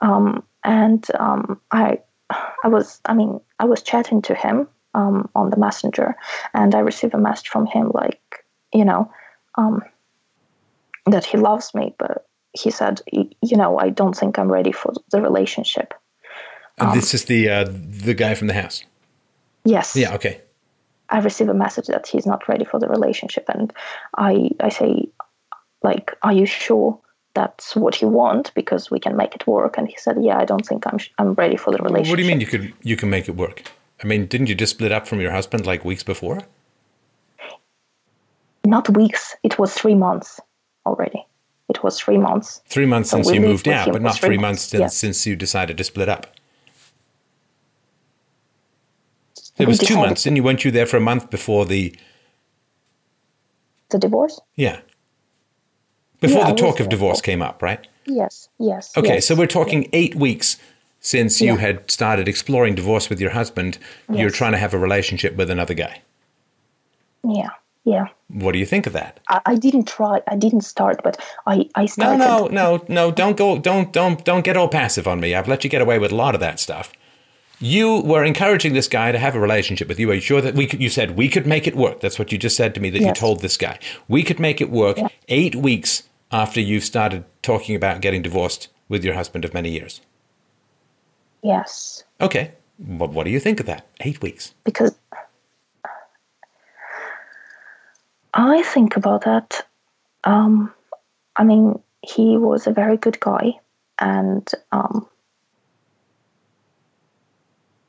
um, 0.00 0.44
and 0.62 1.04
um, 1.18 1.60
I, 1.70 1.98
I 2.30 2.68
was, 2.68 3.00
I 3.06 3.14
mean, 3.14 3.40
I 3.58 3.64
was 3.64 3.82
chatting 3.82 4.22
to 4.22 4.34
him 4.34 4.68
um, 4.94 5.28
on 5.34 5.50
the 5.50 5.56
messenger, 5.56 6.14
and 6.54 6.74
I 6.74 6.78
received 6.78 7.14
a 7.14 7.18
message 7.18 7.48
from 7.48 7.66
him 7.66 7.90
like, 7.92 8.43
you 8.74 8.84
know, 8.84 9.10
um, 9.56 9.82
that 11.06 11.24
he 11.24 11.38
loves 11.38 11.74
me, 11.74 11.94
but 11.98 12.26
he 12.52 12.70
said, 12.70 13.00
you 13.12 13.56
know, 13.56 13.78
I 13.78 13.90
don't 13.90 14.16
think 14.16 14.38
I'm 14.38 14.50
ready 14.50 14.72
for 14.72 14.92
the 15.10 15.20
relationship. 15.20 15.94
And 16.78 16.88
Um, 16.88 16.94
this 16.94 17.14
is 17.14 17.24
the 17.24 17.48
uh, 17.48 17.64
the 18.04 18.14
guy 18.14 18.34
from 18.34 18.48
the 18.48 18.54
house. 18.54 18.84
Yes. 19.64 19.96
Yeah. 19.96 20.14
Okay. 20.14 20.40
I 21.08 21.18
receive 21.20 21.48
a 21.48 21.54
message 21.54 21.86
that 21.86 22.06
he's 22.06 22.26
not 22.26 22.48
ready 22.48 22.64
for 22.64 22.80
the 22.80 22.88
relationship, 22.88 23.44
and 23.48 23.72
I 24.16 24.50
I 24.60 24.70
say, 24.70 25.08
like, 25.82 26.16
are 26.22 26.32
you 26.32 26.46
sure 26.46 26.98
that's 27.34 27.76
what 27.76 28.00
you 28.00 28.08
want? 28.08 28.52
Because 28.54 28.90
we 28.90 28.98
can 28.98 29.16
make 29.16 29.34
it 29.34 29.46
work. 29.46 29.78
And 29.78 29.88
he 29.88 29.96
said, 29.98 30.16
yeah, 30.20 30.38
I 30.38 30.44
don't 30.44 30.66
think 30.66 30.84
I'm 30.86 30.98
sh- 30.98 31.10
I'm 31.18 31.34
ready 31.34 31.56
for 31.56 31.70
the 31.70 31.78
relationship. 31.78 32.10
what 32.10 32.16
do 32.16 32.22
you 32.22 32.28
mean 32.28 32.40
you 32.40 32.46
could 32.46 32.72
you 32.82 32.96
can 32.96 33.10
make 33.10 33.28
it 33.28 33.36
work? 33.36 33.62
I 34.02 34.06
mean, 34.06 34.26
didn't 34.26 34.48
you 34.48 34.54
just 34.54 34.74
split 34.76 34.92
up 34.92 35.06
from 35.06 35.20
your 35.20 35.30
husband 35.30 35.66
like 35.66 35.84
weeks 35.84 36.02
before? 36.02 36.38
Not 38.64 38.88
weeks. 38.96 39.36
It 39.42 39.58
was 39.58 39.74
three 39.74 39.94
months 39.94 40.40
already. 40.86 41.24
It 41.68 41.82
was 41.82 41.98
three 41.98 42.18
months. 42.18 42.60
Three 42.66 42.86
months 42.86 43.10
So 43.10 43.16
since 43.22 43.34
you 43.34 43.40
moved 43.40 43.68
out, 43.68 43.92
but 43.92 44.02
not 44.02 44.16
three 44.18 44.28
three 44.28 44.36
months, 44.38 44.62
months 44.62 44.62
since, 44.64 44.80
yes. 44.80 44.96
since 44.96 45.26
you 45.26 45.36
decided 45.36 45.76
to 45.78 45.84
split 45.84 46.08
up. 46.08 46.26
We 49.58 49.64
It 49.64 49.68
was 49.68 49.78
two 49.78 49.96
months, 49.96 50.24
didn't 50.24 50.36
you? 50.36 50.42
Weren't 50.42 50.64
you 50.64 50.70
there 50.70 50.86
for 50.86 50.96
a 50.96 51.00
month 51.00 51.30
before 51.30 51.64
the 51.64 51.94
The 53.90 53.98
divorce? 53.98 54.40
yeah 54.56 54.80
before 56.20 56.40
Yeah, 56.40 56.50
the 56.52 56.56
talk 56.56 56.80
of 56.80 56.86
there. 56.86 56.88
divorce 56.88 57.20
came 57.20 57.42
up, 57.42 57.60
right? 57.62 57.86
Yes. 58.06 58.48
Yes. 58.58 58.96
Okay, 58.96 59.14
yes. 59.16 59.26
so 59.26 59.34
we're 59.34 59.46
talking 59.46 59.88
eight 59.92 60.14
weeks 60.14 60.56
since 61.00 61.40
you 61.40 61.56
had 61.56 61.90
started 61.90 62.28
exploring 62.28 62.74
divorce 62.74 63.10
with 63.10 63.20
your 63.20 63.30
husband. 63.30 63.78
You're 64.10 64.30
trying 64.30 64.52
to 64.52 64.58
have 64.58 64.72
a 64.72 64.78
relationship 64.78 65.36
with 65.36 65.50
another 65.50 65.74
guy. 65.74 66.00
Yeah. 67.24 67.50
Yeah. 67.84 68.06
What 68.28 68.52
do 68.52 68.58
you 68.58 68.66
think 68.66 68.86
of 68.86 68.92
that? 68.94 69.20
I, 69.28 69.40
I 69.46 69.54
didn't 69.56 69.86
try. 69.86 70.22
I 70.26 70.36
didn't 70.36 70.62
start, 70.62 71.02
but 71.04 71.22
I 71.46 71.68
I 71.74 71.86
started. 71.86 72.18
no, 72.18 72.46
no, 72.46 72.76
no! 72.78 72.84
No. 72.88 73.10
Don't 73.10 73.36
go! 73.36 73.58
Don't, 73.58 73.92
don't, 73.92 74.24
don't 74.24 74.44
get 74.44 74.56
all 74.56 74.68
passive 74.68 75.06
on 75.06 75.20
me. 75.20 75.34
I've 75.34 75.48
let 75.48 75.64
you 75.64 75.70
get 75.70 75.82
away 75.82 75.98
with 75.98 76.10
a 76.12 76.16
lot 76.16 76.34
of 76.34 76.40
that 76.40 76.58
stuff. 76.58 76.92
You 77.60 78.00
were 78.00 78.24
encouraging 78.24 78.72
this 78.74 78.88
guy 78.88 79.12
to 79.12 79.18
have 79.18 79.34
a 79.36 79.40
relationship 79.40 79.86
with 79.88 79.98
you. 80.00 80.10
Are 80.10 80.14
you 80.14 80.20
sure 80.20 80.40
that 80.40 80.54
we 80.54 80.66
could? 80.66 80.80
You 80.80 80.88
said 80.88 81.16
we 81.16 81.28
could 81.28 81.46
make 81.46 81.66
it 81.66 81.76
work. 81.76 82.00
That's 82.00 82.18
what 82.18 82.32
you 82.32 82.38
just 82.38 82.56
said 82.56 82.74
to 82.74 82.80
me. 82.80 82.90
That 82.90 83.00
you 83.02 83.12
told 83.12 83.40
this 83.40 83.56
guy 83.56 83.78
we 84.08 84.22
could 84.22 84.40
make 84.40 84.60
it 84.60 84.70
work. 84.70 84.96
Yeah. 84.96 85.08
Eight 85.28 85.54
weeks 85.54 86.04
after 86.32 86.60
you 86.60 86.80
started 86.80 87.24
talking 87.42 87.76
about 87.76 88.00
getting 88.00 88.22
divorced 88.22 88.68
with 88.88 89.04
your 89.04 89.14
husband 89.14 89.44
of 89.44 89.52
many 89.54 89.70
years. 89.70 90.00
Yes, 91.42 92.04
Okay, 92.20 92.52
what, 92.78 93.10
what 93.10 93.24
do 93.24 93.30
you 93.30 93.38
think 93.38 93.60
of 93.60 93.66
that? 93.66 93.86
Eight 94.00 94.22
weeks. 94.22 94.54
because 94.64 94.94
I 98.34 98.62
think 98.62 98.96
about 98.96 99.24
that. 99.24 99.64
Um, 100.24 100.72
I 101.36 101.44
mean, 101.44 101.80
he 102.02 102.36
was 102.36 102.66
a 102.66 102.72
very 102.72 102.96
good 102.96 103.20
guy, 103.20 103.52
and 103.98 104.48
um, 104.72 105.06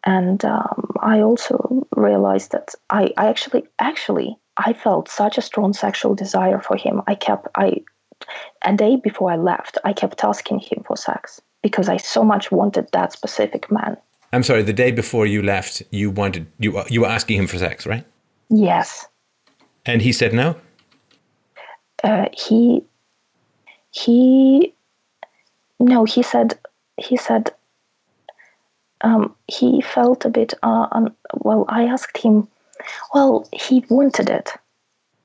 and 0.04 0.46
um, 0.46 0.96
I 1.02 1.22
also 1.22 1.88
realized 1.96 2.52
that 2.52 2.76
I, 2.90 3.12
I 3.18 3.28
actually 3.28 3.64
actually 3.80 4.38
I 4.56 4.74
felt 4.74 5.10
such 5.10 5.38
a 5.38 5.42
strong 5.42 5.74
sexual 5.74 6.14
desire 6.14 6.60
for 6.60 6.78
him. 6.78 7.02
I 7.08 7.16
kept 7.16 7.48
I 7.56 7.82
a 8.62 8.76
day 8.76 8.96
before 8.98 9.32
I 9.32 9.36
left, 9.36 9.80
I 9.84 9.94
kept 9.94 10.24
asking 10.24 10.60
him 10.60 10.84
for 10.88 10.96
sex 10.96 11.42
because 11.64 11.90
I 11.90 11.98
so 11.98 12.24
much 12.24 12.52
wanted 12.52 12.88
that 12.94 13.12
specific 13.12 13.72
man. 13.72 13.98
I'm 14.32 14.44
sorry. 14.44 14.62
The 14.62 14.74
day 14.74 14.92
before 14.92 15.26
you 15.26 15.42
left, 15.42 15.82
you 15.90 16.12
wanted 16.12 16.46
you 16.60 16.84
you 16.90 17.02
were 17.02 17.08
asking 17.08 17.40
him 17.40 17.48
for 17.48 17.58
sex, 17.58 17.88
right? 17.88 18.06
Yes, 18.50 19.08
And 19.86 20.02
he 20.02 20.12
said 20.12 20.34
no. 20.34 20.56
uh, 22.04 22.26
he 22.34 22.84
he 23.92 24.74
no 25.80 26.04
he 26.06 26.22
said 26.24 26.58
he 26.98 27.18
said 27.18 27.52
um, 29.02 29.36
he 29.48 29.82
felt 29.82 30.26
a 30.26 30.30
bit 30.30 30.54
uh, 30.64 30.88
un- 30.92 31.16
well 31.34 31.66
i 31.70 31.84
asked 31.86 32.18
him 32.18 32.48
well 33.14 33.48
he 33.54 33.84
wanted 33.90 34.30
it. 34.30 34.52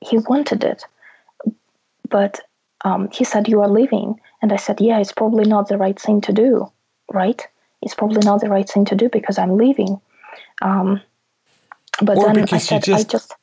He 0.01 0.17
wanted 0.17 0.63
it. 0.63 0.83
But 2.09 2.39
um, 2.83 3.09
he 3.11 3.23
said 3.23 3.47
you 3.47 3.61
are 3.61 3.69
leaving. 3.69 4.19
And 4.41 4.51
i 4.53 4.57
said 4.57 4.81
yeah 4.81 4.99
it's 4.99 5.11
probably 5.13 5.45
not 5.45 5.67
the 5.67 5.77
right 5.77 5.99
thing 5.99 6.21
to 6.21 6.33
do 6.33 6.71
right? 7.13 7.45
It's 7.81 7.95
probably 7.95 8.21
not 8.23 8.39
the 8.41 8.49
right 8.49 8.69
thing 8.69 8.85
to 8.85 8.95
do 8.95 9.09
because 9.09 9.37
i'm 9.37 9.57
leaving. 9.57 9.99
Um, 10.61 11.01
but 12.01 12.17
Or 12.17 12.25
then 12.27 12.37
i 12.37 12.41
because 12.41 12.71
you 12.71 12.81
said 12.81 12.89
i 12.93 13.03
just- 13.03 13.09
just 13.11 13.35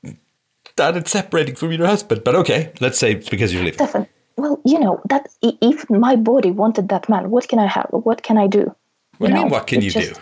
Started 0.78 1.08
separating 1.08 1.56
from 1.56 1.72
your 1.72 1.88
husband, 1.88 2.22
but 2.24 2.36
okay. 2.36 2.72
Let's 2.80 3.00
say 3.00 3.10
it's 3.14 3.28
because 3.28 3.52
you're 3.52 3.64
leaving. 3.64 3.78
Stefan, 3.78 4.06
well, 4.36 4.60
you 4.64 4.78
know 4.78 5.00
that 5.08 5.26
if 5.42 5.90
my 5.90 6.14
body 6.14 6.52
wanted 6.52 6.88
that 6.90 7.08
man, 7.08 7.30
what 7.30 7.48
can 7.48 7.58
I 7.58 7.66
have? 7.66 7.88
What 7.90 8.22
can 8.22 8.38
I 8.38 8.46
do? 8.46 8.72
What 9.18 9.26
do 9.26 9.32
you 9.32 9.34
mean? 9.34 9.48
know, 9.48 9.52
What 9.54 9.66
can 9.66 9.80
you 9.82 9.90
just- 9.90 10.14
do? 10.14 10.20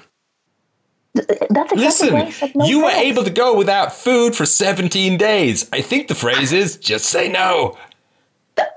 That's 1.51 1.73
exactly 1.73 2.11
why 2.11 2.21
I 2.21 2.25
Listen, 2.25 2.33
said 2.33 2.57
no 2.57 2.65
you 2.65 2.85
were 2.85 2.91
able 2.91 3.23
to 3.25 3.31
go 3.31 3.55
without 3.55 3.93
food 3.93 4.35
for 4.35 4.47
17 4.47 5.19
days. 5.19 5.69
I 5.75 5.83
think 5.83 6.09
the 6.09 6.15
phrase 6.15 6.53
is 6.55 6.79
just 6.79 7.05
say 7.05 7.29
no. 7.29 7.77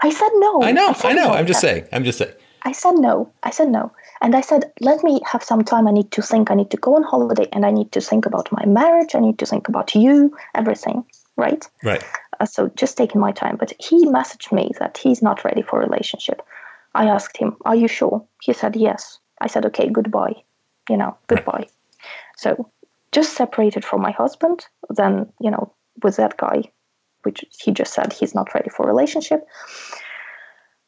I 0.03 0.09
said 0.09 0.32
no. 0.35 0.61
I 0.61 0.74
know, 0.74 0.91
said 0.91 1.11
I 1.11 1.14
know. 1.14 1.27
no. 1.30 1.33
I'm 1.33 1.48
just 1.48 1.61
saying. 1.61 1.85
I'm 1.93 2.03
just 2.03 2.17
saying. 2.17 2.33
I 2.64 2.74
said 2.74 2.95
no. 2.95 3.32
I 3.43 3.51
said 3.51 3.69
no. 3.69 3.93
And 4.22 4.35
I 4.35 4.41
said, 4.41 4.74
let 4.82 5.01
me 5.01 5.22
have 5.32 5.43
some 5.43 5.64
time. 5.64 5.88
I 5.88 5.91
need 5.91 6.11
to 6.11 6.22
think. 6.22 6.51
I 6.51 6.56
need 6.56 6.72
to 6.72 6.77
go 6.77 6.98
on 6.98 7.03
holiday 7.03 7.48
and 7.53 7.66
I 7.66 7.72
need 7.72 7.93
to 7.93 8.01
think 8.01 8.25
about 8.25 8.51
my 8.51 8.66
marriage. 8.66 9.16
I 9.16 9.19
need 9.22 9.40
to 9.40 9.45
think 9.45 9.69
about 9.69 9.95
you, 9.95 10.35
everything. 10.53 11.06
Right? 11.39 11.65
Right. 11.83 12.03
Uh, 12.39 12.45
so 12.45 12.69
just 12.75 12.97
taking 12.97 13.21
my 13.21 13.31
time. 13.31 13.57
But 13.57 13.73
he 13.79 14.05
messaged 14.05 14.51
me 14.51 14.71
that 14.79 14.97
he's 14.97 15.21
not 15.21 15.43
ready 15.43 15.61
for 15.61 15.81
a 15.81 15.85
relationship. 15.87 16.41
I 16.93 17.05
asked 17.05 17.37
him, 17.37 17.55
Are 17.65 17.75
you 17.75 17.87
sure? 17.87 18.25
He 18.41 18.53
said, 18.53 18.75
Yes. 18.75 19.19
I 19.41 19.47
said, 19.47 19.65
Okay, 19.65 19.89
goodbye. 19.89 20.35
you 20.89 20.97
know, 20.97 21.17
goodbye. 21.27 21.67
So 22.37 22.69
just 23.11 23.33
separated 23.33 23.83
from 23.83 24.01
my 24.01 24.11
husband, 24.11 24.65
then, 24.89 25.31
you 25.39 25.51
know, 25.51 25.73
with 26.03 26.15
that 26.17 26.37
guy, 26.37 26.63
which 27.23 27.43
he 27.59 27.71
just 27.71 27.93
said 27.93 28.13
he's 28.13 28.35
not 28.35 28.53
ready 28.53 28.69
for 28.69 28.83
a 28.83 28.87
relationship. 28.87 29.47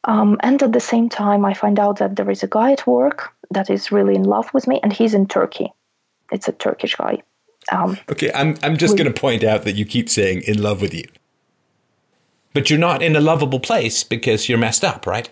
Um, 0.04 0.38
and 0.40 0.62
at 0.62 0.72
the 0.72 0.80
same 0.80 1.08
time, 1.08 1.44
I 1.44 1.54
find 1.54 1.78
out 1.78 1.98
that 1.98 2.16
there 2.16 2.30
is 2.30 2.42
a 2.42 2.48
guy 2.48 2.72
at 2.72 2.86
work 2.86 3.32
that 3.50 3.70
is 3.70 3.92
really 3.92 4.14
in 4.14 4.24
love 4.24 4.52
with 4.54 4.66
me, 4.66 4.80
and 4.82 4.92
he's 4.92 5.14
in 5.14 5.26
Turkey. 5.26 5.72
It's 6.32 6.48
a 6.48 6.52
Turkish 6.52 6.96
guy. 6.96 7.22
Um, 7.70 7.96
Okay, 8.10 8.30
I'm 8.34 8.56
I'm 8.62 8.76
just 8.76 8.96
going 8.96 9.12
to 9.12 9.20
point 9.20 9.44
out 9.44 9.62
that 9.64 9.76
you 9.76 9.84
keep 9.84 10.08
saying 10.08 10.42
in 10.46 10.60
love 10.62 10.80
with 10.80 10.92
you. 10.94 11.04
But 12.54 12.68
you're 12.68 12.78
not 12.78 13.02
in 13.02 13.16
a 13.16 13.20
lovable 13.20 13.60
place 13.60 14.04
because 14.04 14.48
you're 14.48 14.58
messed 14.58 14.84
up, 14.84 15.06
right? 15.06 15.30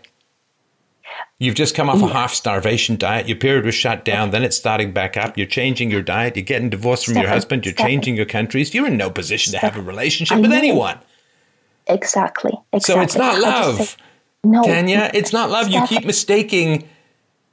You've 1.39 1.55
just 1.55 1.75
come 1.75 1.89
off 1.89 2.03
a 2.03 2.07
half 2.13 2.33
starvation 2.35 2.97
diet. 2.97 3.27
Your 3.27 3.37
period 3.37 3.65
was 3.65 3.75
shut 3.75 4.05
down. 4.05 4.31
Then 4.31 4.43
it's 4.43 4.57
starting 4.57 4.93
back 4.93 5.17
up. 5.17 5.37
You're 5.39 5.47
changing 5.47 5.91
your 5.91 6.03
diet. 6.03 6.37
You're 6.37 6.45
getting 6.45 6.69
divorced 6.71 7.07
from 7.07 7.17
your 7.17 7.29
husband. 7.29 7.65
You're 7.65 7.73
Stefan. 7.75 7.91
changing 7.91 8.17
your 8.17 8.27
countries. 8.27 8.75
You're 8.75 8.87
in 8.87 8.97
no 8.99 9.09
position 9.11 9.53
to 9.53 9.59
have 9.59 9.77
a 9.77 9.81
relationship 9.83 10.37
I 10.37 10.41
with 10.41 10.51
know. 10.51 10.57
anyone. 10.59 10.99
exactly, 11.87 12.53
exactly. 12.73 12.95
So 12.95 13.01
it's 13.01 13.17
not 13.17 13.41
love, 13.41 13.77
say- 13.81 13.97
no, 14.45 14.63
Tanya. 14.63 15.11
It's 15.15 15.33
not 15.33 15.51
love. 15.51 15.69
You 15.69 15.87
keep 15.87 16.05
mistaking 16.05 16.87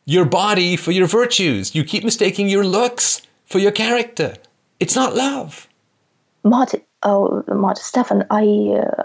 your 0.06 0.25
body 0.25 0.75
for 0.75 0.91
your 0.91 1.07
virtues. 1.07 1.73
You 1.73 1.83
keep 1.83 2.03
mistaking 2.03 2.47
your 2.49 2.65
looks 2.65 3.22
for 3.45 3.59
your 3.59 3.72
character. 3.72 4.35
It's 4.80 4.95
not 4.95 5.15
love. 5.15 5.67
Martin, 6.43 6.81
oh, 7.03 7.43
Martin, 7.47 7.83
Stefan, 7.83 8.25
I, 8.30 8.43
uh, 8.80 9.03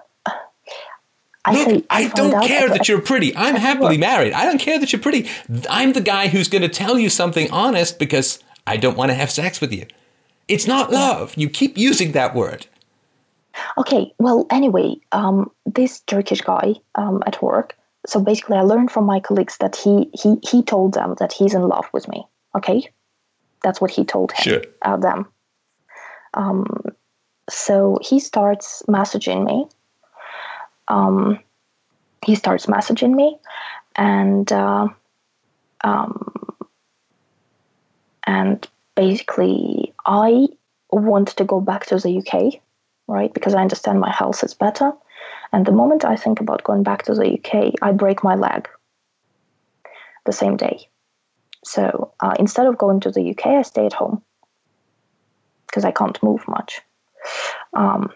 I 1.45 1.53
Look, 1.65 1.85
I 1.91 2.09
don't 2.09 2.47
care 2.47 2.67
at- 2.67 2.71
that 2.73 2.89
you're 2.89 3.01
pretty. 3.01 3.35
I'm 3.37 3.57
happily 3.57 3.99
married. 3.99 4.33
I 4.33 4.45
don't 4.45 4.61
care 4.61 4.79
that 4.79 4.93
you're 4.93 5.03
pretty. 5.03 5.29
I'm 5.69 5.93
the 5.93 6.01
guy 6.01 6.29
who's 6.29 6.49
going 6.49 6.63
to 6.63 6.69
tell 6.69 6.99
you 6.99 7.09
something 7.09 7.51
honest 7.51 7.99
because 7.99 8.39
I 8.65 8.77
don't 8.77 8.97
want 8.97 9.11
to 9.11 9.15
have 9.15 9.29
sex 9.31 9.61
with 9.61 9.73
you. 9.73 9.87
It's 10.47 10.69
not 10.69 10.93
love. 10.93 11.35
You 11.37 11.49
keep 11.49 11.77
using 11.77 12.13
that 12.13 12.35
word. 12.35 12.67
Okay, 13.77 14.13
well, 14.19 14.47
anyway, 14.51 14.97
um, 15.11 15.51
this 15.67 16.01
Turkish 16.01 16.43
guy 16.43 16.75
um, 16.95 17.23
at 17.27 17.43
work. 17.43 17.77
So 18.07 18.21
basically, 18.21 18.57
I 18.57 18.63
learned 18.63 18.91
from 18.93 19.05
my 19.05 19.19
colleagues 19.21 19.57
that 19.59 19.75
he 19.77 20.11
he 20.15 20.37
he 20.49 20.63
told 20.63 20.95
them 20.95 21.17
that 21.19 21.33
he's 21.33 21.55
in 21.55 21.63
love 21.63 21.87
with 21.93 22.09
me. 22.09 22.25
Okay, 22.57 22.89
that's 23.65 23.81
what 23.81 23.91
he 23.91 24.05
told 24.05 24.31
him, 24.33 24.43
Sure. 24.45 24.63
uh, 24.83 24.97
them. 24.97 25.27
Um, 26.35 26.67
so 27.49 27.99
he 28.03 28.21
starts 28.21 28.83
messaging 28.89 29.45
me. 29.45 29.67
Um, 30.89 31.39
he 32.25 32.35
starts 32.35 32.67
messaging 32.67 33.15
me, 33.15 33.39
and 33.97 34.51
uh, 34.53 34.89
um, 35.83 36.55
and 38.27 38.67
basically, 38.95 39.95
I 40.07 40.49
want 40.91 41.29
to 41.29 41.45
go 41.45 41.61
back 41.61 41.87
to 41.87 41.97
the 41.99 42.19
UK 42.19 42.61
right? 43.13 43.33
Because 43.33 43.55
I 43.55 43.61
understand 43.61 44.01
my 44.01 44.11
health 44.11 44.43
is 44.45 44.55
better. 44.55 44.93
And 45.53 45.67
the 45.67 45.73
moment 45.73 46.05
I 46.05 46.17
think 46.17 46.41
about 46.41 46.65
going 46.65 46.83
back 46.83 47.05
to 47.05 47.15
the 47.15 47.35
UK, 47.35 47.75
I 47.83 47.93
break 47.93 48.25
my 48.25 48.35
leg 48.35 48.69
the 50.25 50.33
same 50.33 50.57
day. 50.57 50.89
So 51.65 52.13
uh, 52.21 52.35
instead 52.39 52.67
of 52.67 52.79
going 52.79 53.01
to 53.01 53.11
the 53.11 53.31
UK, 53.31 53.47
I 53.47 53.63
stay 53.63 53.87
at 53.87 53.93
home 53.93 54.23
because 55.73 55.87
I 55.87 55.91
can't 55.91 56.23
move 56.23 56.47
much. 56.47 56.83
Um, 57.73 58.13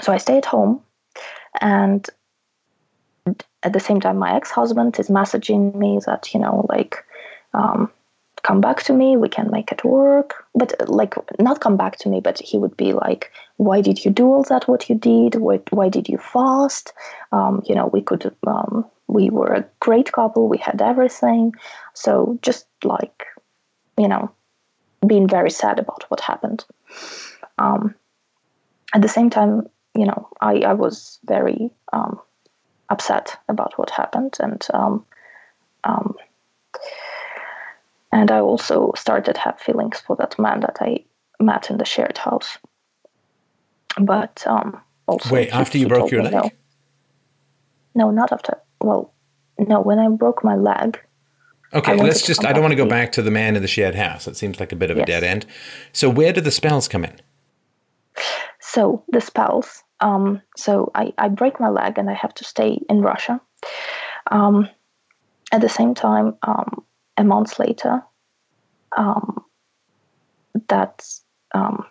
so 0.00 0.12
I 0.12 0.18
stay 0.18 0.38
at 0.38 0.46
home, 0.46 0.82
and 1.60 2.08
at 3.62 3.72
the 3.72 3.80
same 3.80 4.00
time, 4.00 4.18
my 4.18 4.36
ex 4.36 4.50
husband 4.50 4.98
is 4.98 5.08
messaging 5.08 5.74
me 5.74 5.98
that, 6.06 6.32
you 6.32 6.40
know, 6.40 6.64
like, 6.68 7.04
um, 7.52 7.90
come 8.42 8.60
back 8.60 8.82
to 8.82 8.92
me 8.92 9.16
we 9.16 9.28
can 9.28 9.50
make 9.50 9.70
it 9.72 9.84
work. 9.84 10.46
But 10.54 10.88
like 10.88 11.14
not 11.38 11.60
come 11.60 11.76
back 11.76 11.96
to 11.98 12.08
me 12.08 12.20
but 12.20 12.40
he 12.40 12.58
would 12.58 12.76
be 12.76 12.92
like 12.92 13.30
why 13.56 13.80
did 13.80 14.04
you 14.04 14.10
do 14.10 14.26
all 14.26 14.44
that 14.44 14.66
what 14.68 14.88
you 14.88 14.94
did? 14.94 15.34
Why, 15.34 15.60
why 15.70 15.88
did 15.88 16.08
you 16.08 16.18
fast? 16.18 16.92
Um, 17.32 17.62
you 17.66 17.74
know 17.74 17.86
we 17.86 18.02
could 18.02 18.34
um, 18.46 18.86
we 19.08 19.30
were 19.30 19.52
a 19.52 19.66
great 19.80 20.12
couple 20.12 20.48
we 20.48 20.58
had 20.58 20.80
everything. 20.80 21.52
So 21.94 22.38
just 22.42 22.66
like 22.84 23.26
you 23.98 24.08
know 24.08 24.30
being 25.06 25.28
very 25.28 25.50
sad 25.50 25.78
about 25.78 26.04
what 26.08 26.20
happened 26.20 26.64
um, 27.58 27.94
at 28.94 29.02
the 29.02 29.08
same 29.08 29.30
time 29.30 29.68
you 29.94 30.06
know 30.06 30.28
i, 30.40 30.60
I 30.60 30.74
was 30.74 31.18
very 31.24 31.70
um, 31.92 32.20
upset 32.88 33.38
about 33.48 33.78
what 33.78 33.90
happened 33.90 34.36
and 34.40 34.66
um, 34.74 35.04
um, 35.84 36.16
and 38.12 38.30
I 38.30 38.40
also 38.40 38.92
started 38.96 39.34
to 39.34 39.40
have 39.40 39.60
feelings 39.60 40.00
for 40.00 40.16
that 40.16 40.38
man 40.38 40.60
that 40.60 40.78
I 40.80 41.04
met 41.38 41.70
in 41.70 41.78
the 41.78 41.84
shared 41.84 42.18
house. 42.18 42.58
But 43.98 44.44
um, 44.46 44.80
also, 45.06 45.32
Wait, 45.32 45.50
after 45.50 45.78
you 45.78 45.88
broke 45.88 46.10
your 46.10 46.22
leg? 46.22 46.32
No. 46.32 46.50
no, 47.94 48.10
not 48.10 48.32
after. 48.32 48.58
Well, 48.80 49.12
no, 49.58 49.80
when 49.80 49.98
I 49.98 50.08
broke 50.08 50.42
my 50.42 50.56
leg, 50.56 51.00
Okay, 51.72 51.94
let's 51.96 52.26
just. 52.26 52.44
I 52.44 52.52
don't 52.52 52.62
want 52.62 52.72
to 52.72 52.76
go 52.76 52.86
back 52.86 53.12
to 53.12 53.22
the 53.22 53.30
man 53.30 53.54
in 53.54 53.62
the 53.62 53.68
shared 53.68 53.94
house. 53.94 54.26
It 54.26 54.36
seems 54.36 54.58
like 54.58 54.72
a 54.72 54.76
bit 54.76 54.90
of 54.90 54.98
a 54.98 55.04
dead 55.04 55.22
end. 55.22 55.46
So 55.92 56.10
where 56.10 56.32
do 56.32 56.40
the 56.40 56.50
spells 56.50 56.88
come 56.88 57.04
in? 57.04 57.20
so 58.70 59.04
the 59.08 59.20
spells. 59.20 59.82
Um, 60.00 60.40
so 60.56 60.90
I, 60.94 61.12
I 61.18 61.28
break 61.28 61.60
my 61.60 61.68
leg 61.68 61.98
and 61.98 62.08
I 62.08 62.14
have 62.14 62.34
to 62.34 62.44
stay 62.44 62.80
in 62.88 63.02
Russia. 63.02 63.40
Um, 64.30 64.68
at 65.52 65.60
the 65.60 65.68
same 65.68 65.94
time, 65.94 66.36
um, 66.42 66.84
a 67.16 67.24
month 67.24 67.58
later, 67.58 68.02
um, 68.96 69.44
that 70.68 71.04
um, 71.52 71.84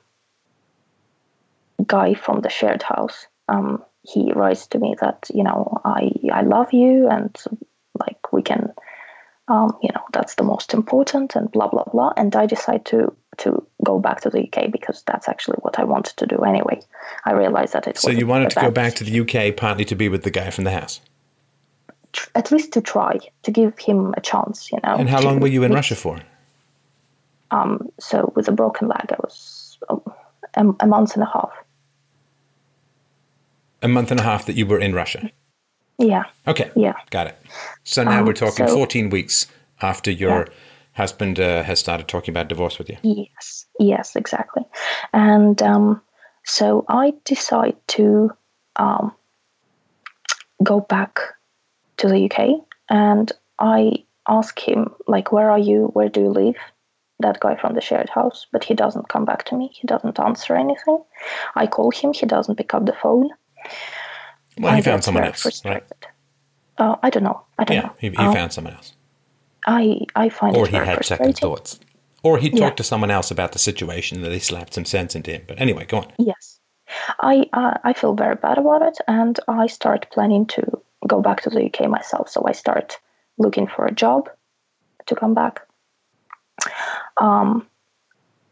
guy 1.85 2.14
from 2.14 2.41
the 2.41 2.49
shared 2.49 2.82
house, 2.82 3.27
um, 3.48 3.83
he 4.03 4.32
writes 4.32 4.67
to 4.67 4.80
me 4.80 4.95
that 5.01 5.30
you 5.33 5.43
know 5.43 5.82
I 5.83 6.11
I 6.32 6.41
love 6.41 6.72
you 6.72 7.09
and 7.09 7.35
like 7.99 8.32
we 8.32 8.41
can, 8.41 8.74
um, 9.50 9.76
you 9.82 9.90
know 9.94 10.02
that's 10.14 10.36
the 10.36 10.44
most 10.44 10.74
important 10.74 11.36
and 11.36 11.52
blah 11.52 11.68
blah 11.68 11.84
blah. 11.92 12.14
And 12.16 12.36
I 12.36 12.45
decide 12.45 12.86
to 12.86 13.14
to 13.38 13.66
go 13.84 14.00
back 14.00 14.22
to 14.22 14.30
the 14.30 14.42
UK 14.44 14.72
because 14.72 15.03
that's 15.03 15.28
actually 15.28 15.58
what 15.61 15.80
I 15.80 15.84
wanted 15.84 16.16
to 16.18 16.26
do 16.28 16.38
anyway. 16.44 16.80
I 17.26 17.32
realized 17.32 17.74
that 17.74 17.88
it 17.88 17.98
So 17.98 18.11
you 18.11 18.28
wanted 18.28 18.50
to 18.52 18.61
go 18.61 18.72
back 18.72 18.95
to 18.95 19.03
the 19.03 19.19
UK 19.22 19.56
partly 19.56 19.86
to 19.86 19.95
be 19.95 20.10
with 20.10 20.24
the 20.24 20.32
guy 20.32 20.50
from 20.52 20.64
the 20.66 20.72
house. 20.72 21.02
tr- 22.11 22.30
at 22.36 22.52
least 22.52 22.74
to 22.74 22.82
try 22.82 23.19
to 23.44 23.52
give 23.52 23.78
him 23.80 24.14
a 24.18 24.22
chance, 24.22 24.72
you 24.72 24.80
know. 24.84 24.95
And 24.95 25.10
how 25.10 25.19
to- 25.19 25.26
long 25.28 25.40
were 25.40 25.48
you 25.48 25.64
in 25.64 25.72
Russia 25.74 25.95
for? 25.95 26.19
Um, 27.52 27.90
so 28.00 28.32
with 28.36 28.48
a 28.48 28.52
broken 28.52 28.88
leg, 28.88 29.11
I 29.11 29.16
was 29.24 29.78
um, 29.90 30.02
a, 30.56 30.86
a 30.86 30.88
month 30.88 31.14
and 31.16 31.24
a 31.24 31.26
half. 31.26 31.52
A 33.82 33.88
month 33.88 34.11
and 34.11 34.19
a 34.19 34.24
half 34.24 34.45
that 34.45 34.56
you 34.56 34.66
were 34.66 34.80
in 34.80 34.94
Russia. 34.94 35.32
Yeah, 36.00 36.24
Okay. 36.48 36.72
yeah. 36.76 36.94
Got 37.11 37.28
it. 37.28 37.38
So 37.84 38.03
now 38.03 38.19
Um, 38.22 38.26
we're 38.26 38.34
talking 38.34 38.68
so- 38.68 38.74
14 38.74 39.10
weeks 39.10 39.48
after 39.82 40.10
your 40.11 40.48
husband 40.94 41.40
uh, 41.40 41.61
has 41.64 41.80
started 41.80 42.08
talking 42.08 42.32
about 42.34 42.48
divorce 42.48 42.78
with 42.80 42.90
you. 42.90 42.98
Yes, 43.03 43.66
yes, 43.80 44.16
exactly. 44.16 44.64
And 45.14 45.61
um, 45.61 46.02
so 46.45 46.86
I 46.88 47.14
decide 47.26 47.76
to 47.90 48.32
um, 48.78 49.14
go 50.64 50.80
back 50.80 51.19
to 51.98 52.08
the 52.08 52.26
UK 52.32 52.61
and 52.90 53.32
I 53.60 54.06
ask 54.28 54.58
him, 54.60 54.94
like, 55.08 55.32
where 55.32 55.52
are 55.52 55.60
you? 55.60 55.88
Where 55.94 56.10
do 56.10 56.22
you 56.22 56.30
live? 56.30 56.56
That 57.19 57.42
guy 57.42 57.56
from 57.58 57.74
the 57.76 57.82
shared 57.82 58.10
house, 58.10 58.48
but 58.53 58.64
he 58.64 58.74
doesn't 58.74 59.10
come 59.10 59.26
back 59.26 59.44
to 59.45 59.58
me. 59.58 59.69
He 59.74 59.86
doesn't 59.86 60.18
answer 60.19 60.56
anything. 60.56 61.03
I 61.56 61.68
call 61.68 61.92
him, 61.92 62.14
he 62.14 62.26
doesn't 62.26 62.56
pick 62.56 62.74
up 62.74 62.86
the 62.86 62.94
phone. 62.94 63.30
Well, 64.60 64.74
he 64.74 64.80
I 64.80 64.82
found 64.82 65.04
someone 65.04 65.24
else, 65.24 65.64
right? 65.66 65.84
Uh, 66.78 66.96
I 67.04 67.10
don't 67.10 67.24
know. 67.24 67.42
I 67.58 67.64
don't 67.64 67.78
Yeah, 67.78 67.84
know. 67.84 67.96
he, 68.00 68.10
he 68.10 68.16
Um, 68.16 68.34
found 68.34 68.54
someone 68.54 68.74
else. 68.74 68.94
I 69.66 70.02
I 70.16 70.30
find 70.30 70.56
Or 70.56 70.66
it 70.66 70.70
he 70.70 70.76
had 70.78 71.06
second 71.06 71.38
thoughts. 71.38 71.80
Or 72.24 72.38
he 72.38 72.50
talked 72.50 72.62
Yeah. 72.62 72.70
to 72.72 72.84
someone 72.84 73.12
else 73.12 73.32
about 73.32 73.52
the 73.54 73.60
situation 73.60 74.22
that 74.22 74.30
they 74.30 74.40
slapped 74.40 74.74
some 74.74 74.86
sense 74.86 75.16
into 75.16 75.32
him. 75.32 75.44
But 75.48 75.60
anyway, 75.62 75.86
go 75.86 76.00
on. 76.00 76.12
Yes, 76.18 76.60
I 77.20 77.50
uh, 77.54 77.76
I 77.84 77.94
feel 77.94 78.14
very 78.14 78.36
bad 78.36 78.58
about 78.58 78.82
it, 78.82 78.98
and 79.08 79.40
I 79.48 79.68
start 79.68 80.08
planning 80.12 80.46
to 80.48 80.82
go 81.08 81.22
back 81.22 81.42
to 81.42 81.50
the 81.50 81.66
UK 81.66 81.90
myself. 81.90 82.30
So 82.30 82.44
I 82.46 82.52
start 82.52 83.00
looking 83.38 83.68
for 83.68 83.86
a 83.86 83.92
job 83.92 84.30
to 85.06 85.16
come 85.16 85.34
back. 85.34 85.62
Um, 87.18 87.68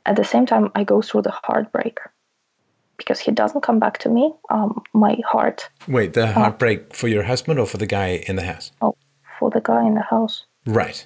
at 0.06 0.16
the 0.16 0.24
same 0.24 0.46
time, 0.46 0.72
I 0.76 0.84
go 0.86 1.02
through 1.02 1.24
the 1.24 1.32
heartbreak 1.44 2.00
because 2.98 3.20
he 3.20 3.32
doesn't 3.32 3.62
come 3.62 3.80
back 3.80 3.98
to 4.00 4.10
me. 4.10 4.34
Um, 4.50 4.82
my 4.94 5.18
heart 5.28 5.70
Wait, 5.88 6.14
the 6.14 6.28
heartbreak 6.28 6.94
for 6.94 7.08
your 7.08 7.24
husband 7.24 7.60
or 7.60 7.66
for 7.66 7.78
the 7.78 7.86
guy 7.88 8.24
in 8.28 8.36
the 8.36 8.44
house? 8.44 8.72
oh, 8.82 8.96
for 9.40 9.50
the 9.50 9.62
guy 9.62 9.86
in 9.86 9.96
the 9.96 10.02
house. 10.02 10.46
Right. 10.66 11.06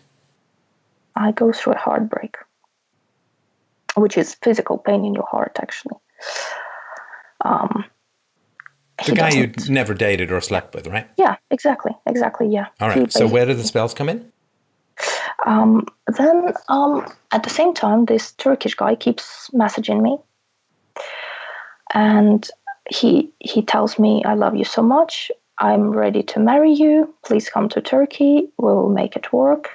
I 1.16 1.32
go 1.34 1.52
through 1.52 1.74
a 1.74 1.78
heartbreak, 1.78 2.38
which 3.96 4.18
is 4.18 4.36
physical 4.42 4.78
pain 4.78 5.04
in 5.06 5.14
your 5.14 5.28
heart, 5.30 5.58
actually. 5.62 5.98
Um, 7.44 7.86
The 9.06 9.16
guy 9.16 9.30
you 9.30 9.52
never 9.68 9.94
dated 9.94 10.32
or 10.32 10.42
slept 10.42 10.74
with, 10.76 10.88
right? 10.88 11.10
Yeah, 11.18 11.36
exactly, 11.50 11.92
exactly. 12.06 12.48
Yeah. 12.48 12.68
All 12.80 12.88
right. 12.88 12.96
He 12.96 13.02
right. 13.02 13.12
So 13.12 13.28
where 13.28 13.46
do 13.46 13.54
the 13.54 13.64
spells 13.64 13.94
come 13.94 14.10
in? 14.10 14.32
Um, 15.46 15.88
then 16.18 16.54
um, 16.70 17.12
at 17.32 17.44
the 17.44 17.50
same 17.50 17.74
time, 17.74 18.06
this 18.06 18.32
Turkish 18.34 18.76
guy 18.76 18.96
keeps 18.96 19.50
messaging 19.54 20.02
me, 20.02 20.18
and 21.94 22.50
he 22.90 23.32
he 23.40 23.62
tells 23.62 24.00
me, 24.00 24.24
"I 24.26 24.34
love 24.34 24.56
you 24.56 24.66
so 24.66 24.82
much. 24.82 25.32
I'm 25.58 25.92
ready 25.92 26.24
to 26.24 26.40
marry 26.40 26.72
you. 26.72 27.14
Please 27.24 27.50
come 27.50 27.70
to 27.70 27.82
Turkey. 27.82 28.50
We'll 28.58 28.90
make 28.90 29.16
it 29.16 29.32
work." 29.32 29.70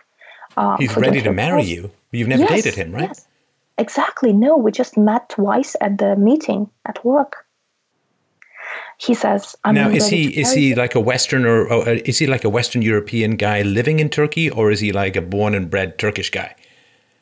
Um, 0.57 0.77
He's 0.79 0.97
ready 0.97 1.21
to 1.23 1.33
marry 1.33 1.63
you. 1.63 1.91
You've 2.13 2.29
never 2.29 2.43
yes, 2.43 2.51
dated 2.51 2.75
him, 2.75 2.93
right? 2.93 3.09
Yes. 3.09 3.27
Exactly. 3.79 4.33
No, 4.33 4.57
we 4.57 4.73
just 4.73 4.97
met 4.97 5.29
twice 5.29 5.77
at 5.83 5.99
the 5.99 6.17
meeting 6.17 6.71
at 6.87 7.05
work. 7.05 7.45
He 8.99 9.13
says, 9.13 9.55
I'm 9.65 9.75
"Now, 9.75 9.91
is 9.91 10.09
he 10.09 10.29
is 10.41 10.53
he 10.53 10.75
like 10.75 10.95
a 10.95 11.01
Western 11.01 11.45
or, 11.45 11.67
or 11.67 11.89
uh, 11.89 11.99
is 12.07 12.19
he 12.19 12.27
like 12.27 12.45
a 12.45 12.49
Western 12.49 12.81
European 12.81 13.37
guy 13.37 13.61
living 13.61 14.01
in 14.01 14.09
Turkey, 14.09 14.51
or 14.51 14.71
is 14.71 14.81
he 14.81 14.93
like 14.93 15.17
a 15.17 15.21
born 15.21 15.55
and 15.55 15.71
bred 15.71 15.99
Turkish 15.99 16.31
guy?" 16.31 16.55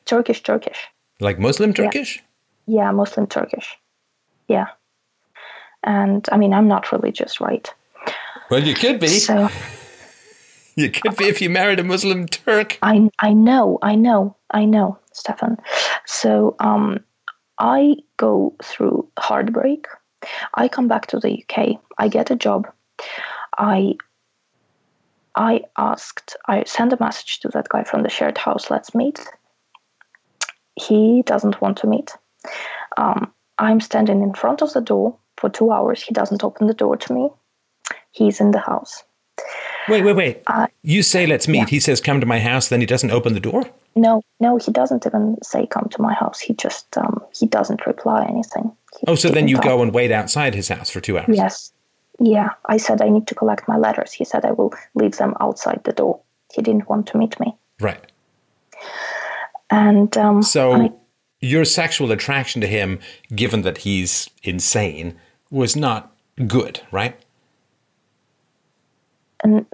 Turkish, 0.05 0.43
Turkish. 0.43 0.79
Like 1.21 1.39
Muslim 1.39 1.73
Turkish? 1.73 2.23
Yeah, 2.67 2.85
yeah 2.85 2.91
Muslim 2.93 3.27
Turkish. 3.27 3.77
Yeah. 4.49 4.67
And 5.85 6.27
I 6.33 6.37
mean, 6.37 6.53
I'm 6.53 6.67
not 6.67 6.93
religious, 6.93 7.41
right? 7.41 7.73
Well, 8.51 8.63
you 8.63 8.75
could 8.75 9.01
be. 9.01 9.09
So, 9.09 9.49
you 10.77 10.91
could 10.91 11.17
be 11.17 11.25
if 11.27 11.41
you 11.41 11.51
married 11.51 11.79
a 11.79 11.85
Muslim 11.85 12.27
Turk. 12.27 12.79
I 12.83 13.09
I 13.19 13.33
know, 13.33 13.79
I 13.83 13.95
know, 13.95 14.37
I 14.51 14.65
know, 14.65 14.99
Stefan. 15.13 15.59
So 16.07 16.57
um, 16.59 17.05
I 17.59 17.97
go 18.17 18.55
through 18.63 19.09
heartbreak. 19.19 19.87
I 20.55 20.69
come 20.69 20.89
back 20.89 21.07
to 21.09 21.21
the 21.21 21.43
UK. 21.43 21.81
I 21.99 22.09
get 22.09 22.31
a 22.31 22.37
job. 22.37 22.67
I 23.59 23.95
I 25.35 25.63
asked. 25.77 26.37
I 26.47 26.65
send 26.65 26.93
a 26.93 27.01
message 27.01 27.41
to 27.41 27.49
that 27.49 27.69
guy 27.69 27.85
from 27.85 28.03
the 28.03 28.09
shared 28.09 28.39
house. 28.39 28.71
Let's 28.71 28.95
meet. 28.95 29.21
He 30.77 31.23
doesn't 31.27 31.61
want 31.61 31.79
to 31.79 31.87
meet. 31.87 32.13
Um, 32.97 33.33
I'm 33.59 33.81
standing 33.81 34.23
in 34.23 34.35
front 34.35 34.63
of 34.63 34.73
the 34.73 34.81
door 34.81 35.19
for 35.45 35.51
two 35.51 35.71
hours. 35.71 36.03
He 36.03 36.15
doesn't 36.15 36.43
open 36.43 36.69
the 36.69 36.75
door 36.75 36.97
to 36.97 37.13
me. 37.13 37.29
He's 38.13 38.41
in 38.41 38.53
the 38.53 38.59
house. 38.59 39.05
Wait, 39.89 40.03
wait, 40.03 40.17
wait. 40.17 40.43
Uh, 40.47 40.69
you 40.83 41.03
say 41.03 41.27
let's 41.27 41.47
meet. 41.47 41.59
Yeah. 41.59 41.67
He 41.67 41.81
says 41.81 42.01
come 42.01 42.19
to 42.21 42.27
my 42.27 42.41
house, 42.41 42.69
then 42.69 42.81
he 42.81 42.87
doesn't 42.87 43.11
open 43.11 43.35
the 43.35 43.41
door? 43.41 43.65
No, 43.95 44.23
no, 44.41 44.57
he 44.57 44.73
doesn't 44.73 45.05
even 45.07 45.37
say 45.43 45.67
come 45.67 45.89
to 45.91 46.01
my 46.01 46.15
house. 46.15 46.41
He 46.41 46.55
just 46.55 46.97
um, 46.97 47.23
he 47.39 47.47
doesn't 47.47 47.85
reply 47.87 48.25
anything. 48.25 48.73
He 48.99 49.07
oh, 49.07 49.17
so 49.17 49.29
then 49.29 49.49
you 49.49 49.57
talk. 49.57 49.65
go 49.65 49.83
and 49.83 49.93
wait 49.93 50.11
outside 50.11 50.55
his 50.55 50.69
house 50.69 50.89
for 50.89 51.03
two 51.03 51.19
hours? 51.19 51.37
Yes. 51.37 51.73
Yeah. 52.19 52.51
I 52.65 52.79
said 52.79 53.03
I 53.03 53.11
need 53.11 53.27
to 53.27 53.35
collect 53.35 53.69
my 53.69 53.77
letters. 53.77 54.13
He 54.13 54.25
said 54.25 54.47
I 54.47 54.53
will 54.53 54.73
leave 54.95 55.19
them 55.19 55.35
outside 55.41 55.83
the 55.85 55.93
door. 55.93 56.21
He 56.55 56.63
didn't 56.63 56.89
want 56.89 57.09
to 57.09 57.19
meet 57.19 57.39
me. 57.39 57.55
Right. 57.81 58.01
And 59.69 60.17
um, 60.17 60.43
so 60.43 60.73
I, 60.73 60.93
your 61.41 61.67
sexual 61.67 62.13
attraction 62.13 62.63
to 62.63 62.67
him, 62.67 63.01
given 63.35 63.63
that 63.63 63.79
he's 63.79 64.31
insane, 64.43 65.19
was 65.51 65.77
not 65.77 66.13
good, 66.47 66.81
right? 66.91 67.19
and 69.45 69.67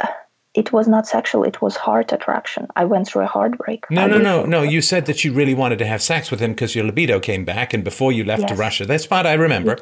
uh, 0.00 0.06
it 0.54 0.72
was 0.72 0.88
not 0.88 1.06
sexual 1.06 1.44
it 1.44 1.60
was 1.60 1.76
heart 1.76 2.12
attraction. 2.12 2.66
I 2.76 2.86
went 2.86 3.06
through 3.08 3.24
a 3.24 3.26
heartbreak. 3.26 3.90
No 3.90 4.04
I 4.04 4.06
no 4.06 4.18
no 4.18 4.46
no 4.46 4.62
you 4.62 4.80
said 4.80 5.04
that 5.06 5.24
you 5.24 5.34
really 5.34 5.54
wanted 5.54 5.78
to 5.80 5.86
have 5.86 6.00
sex 6.00 6.30
with 6.30 6.40
him 6.40 6.52
because 6.52 6.74
your 6.74 6.84
libido 6.84 7.20
came 7.20 7.44
back 7.44 7.74
and 7.74 7.84
before 7.84 8.12
you 8.12 8.24
left 8.24 8.42
yes. 8.42 8.50
to 8.50 8.56
russia. 8.56 8.86
That's 8.86 9.10
what 9.10 9.26
i 9.26 9.34
remember 9.34 9.78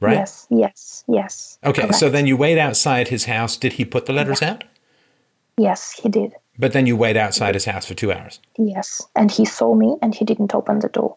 right? 0.00 0.14
yes 0.14 0.46
yes 0.50 1.04
yes. 1.06 1.58
Okay 1.62 1.82
correct. 1.82 1.94
so 1.96 2.08
then 2.08 2.26
you 2.26 2.36
wait 2.36 2.58
outside 2.58 3.08
his 3.08 3.26
house. 3.26 3.56
Did 3.56 3.74
he 3.74 3.84
put 3.84 4.06
the 4.06 4.12
letters 4.12 4.40
yeah. 4.42 4.52
out? 4.52 4.64
Yes 5.56 5.92
he 5.92 6.08
did. 6.08 6.32
But 6.60 6.72
then 6.72 6.86
you 6.86 6.96
wait 6.96 7.16
outside 7.16 7.54
his 7.54 7.66
house 7.66 7.86
for 7.86 7.94
two 7.94 8.10
hours. 8.10 8.40
Yes 8.56 9.06
and 9.14 9.30
he 9.30 9.44
saw 9.44 9.74
me 9.74 9.96
and 10.02 10.14
he 10.14 10.24
didn't 10.24 10.54
open 10.54 10.80
the 10.80 10.88
door 10.88 11.16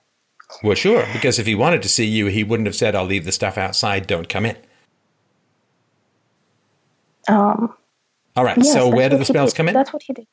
well 0.63 0.75
sure 0.75 1.05
because 1.13 1.39
if 1.39 1.45
he 1.45 1.55
wanted 1.55 1.81
to 1.81 1.89
see 1.89 2.05
you 2.05 2.27
he 2.27 2.43
wouldn't 2.43 2.67
have 2.67 2.75
said 2.75 2.95
i'll 2.95 3.05
leave 3.05 3.25
the 3.25 3.31
stuff 3.31 3.57
outside 3.57 4.07
don't 4.07 4.29
come 4.29 4.45
in 4.45 4.57
um, 7.27 7.73
All 8.35 8.43
right. 8.43 8.57
Yes, 8.57 8.73
so 8.73 8.89
where 8.89 9.09
do 9.09 9.17
the 9.17 9.25
spells 9.25 9.53
come 9.53 9.67
in? 9.67 9.73
That's 9.73 9.93
what 9.93 10.03
he 10.03 10.13
did. 10.13 10.27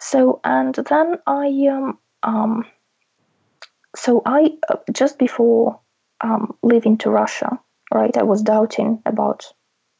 So 0.00 0.40
and 0.44 0.74
then 0.74 1.16
I 1.26 1.66
um 1.70 1.98
um. 2.22 2.64
So 3.96 4.22
I 4.26 4.50
uh, 4.68 4.76
just 4.92 5.18
before 5.18 5.80
um, 6.20 6.54
leaving 6.62 6.98
to 6.98 7.10
Russia, 7.10 7.58
right? 7.92 8.16
I 8.16 8.22
was 8.22 8.42
doubting 8.42 9.02
about 9.06 9.52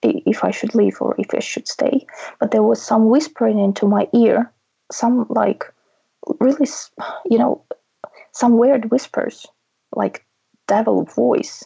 if 0.03 0.45
I 0.45 0.51
should 0.51 0.75
leave 0.75 0.99
or 1.01 1.15
if 1.19 1.35
I 1.35 1.41
should 1.41 1.67
stay, 1.67 2.07
but 2.39 2.51
there 2.51 2.63
was 2.63 2.81
some 2.81 3.09
whispering 3.09 3.59
into 3.59 3.87
my 3.87 4.09
ear, 4.15 4.53
some 4.93 5.27
like 5.31 5.65
really, 6.39 6.69
you 7.25 7.39
know, 7.39 7.65
some 8.37 8.59
weird 8.59 8.91
whispers, 8.91 9.47
like 9.95 10.25
devil 10.67 11.05
voice 11.05 11.65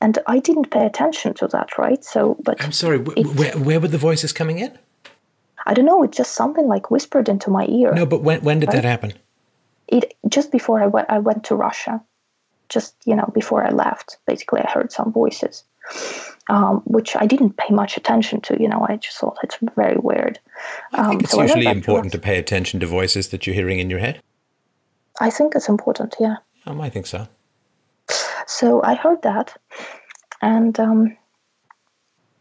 and 0.00 0.18
I 0.26 0.38
didn't 0.38 0.70
pay 0.70 0.86
attention 0.86 1.34
to 1.34 1.48
that, 1.48 1.76
right? 1.78 2.02
So, 2.04 2.36
but 2.42 2.62
I'm 2.62 2.72
sorry, 2.72 3.00
it, 3.16 3.26
where, 3.26 3.52
where 3.52 3.80
were 3.80 3.88
the 3.88 3.98
voices 3.98 4.32
coming 4.32 4.58
in? 4.58 4.76
I 5.66 5.74
don't 5.74 5.84
know. 5.84 6.02
It's 6.02 6.16
just 6.16 6.34
something 6.34 6.66
like 6.66 6.90
whispered 6.90 7.28
into 7.28 7.50
my 7.50 7.66
ear. 7.66 7.92
No, 7.92 8.06
but 8.06 8.22
when 8.22 8.40
when 8.40 8.60
did 8.60 8.68
right? 8.68 8.76
that 8.76 8.84
happen? 8.84 9.12
It 9.88 10.16
just 10.28 10.50
before 10.50 10.82
I 10.82 10.86
went. 10.86 11.10
I 11.10 11.18
went 11.18 11.44
to 11.44 11.54
Russia. 11.54 12.02
Just 12.70 12.94
you 13.04 13.14
know, 13.14 13.30
before 13.34 13.64
I 13.64 13.70
left, 13.70 14.18
basically, 14.26 14.62
I 14.62 14.70
heard 14.70 14.90
some 14.90 15.12
voices, 15.12 15.64
um, 16.48 16.82
which 16.86 17.14
I 17.16 17.26
didn't 17.26 17.56
pay 17.56 17.74
much 17.74 17.96
attention 17.98 18.40
to. 18.42 18.56
You 18.60 18.68
know, 18.68 18.86
I 18.88 18.96
just 18.96 19.18
thought 19.18 19.36
it's 19.42 19.58
very 19.76 19.96
weird. 19.96 20.38
I 20.92 21.02
think 21.02 21.14
um, 21.14 21.20
it's 21.20 21.32
so 21.32 21.42
usually 21.42 21.66
important 21.66 22.12
to, 22.12 22.18
to, 22.18 22.22
pay 22.22 22.38
attention 22.38 22.80
to 22.80 22.86
voices 22.86 23.28
that 23.28 23.46
you're 23.46 23.54
hearing 23.54 23.80
in 23.80 23.90
your 23.90 23.98
head. 23.98 24.22
I 25.20 25.30
think 25.30 25.54
it's 25.54 25.68
important. 25.68 26.16
Yeah. 26.18 26.36
Um, 26.66 26.80
I 26.80 26.90
think 26.90 27.06
so. 27.06 27.28
So 28.46 28.82
I 28.82 28.94
heard 28.94 29.22
that, 29.22 29.56
and 30.42 30.78
um, 30.80 31.16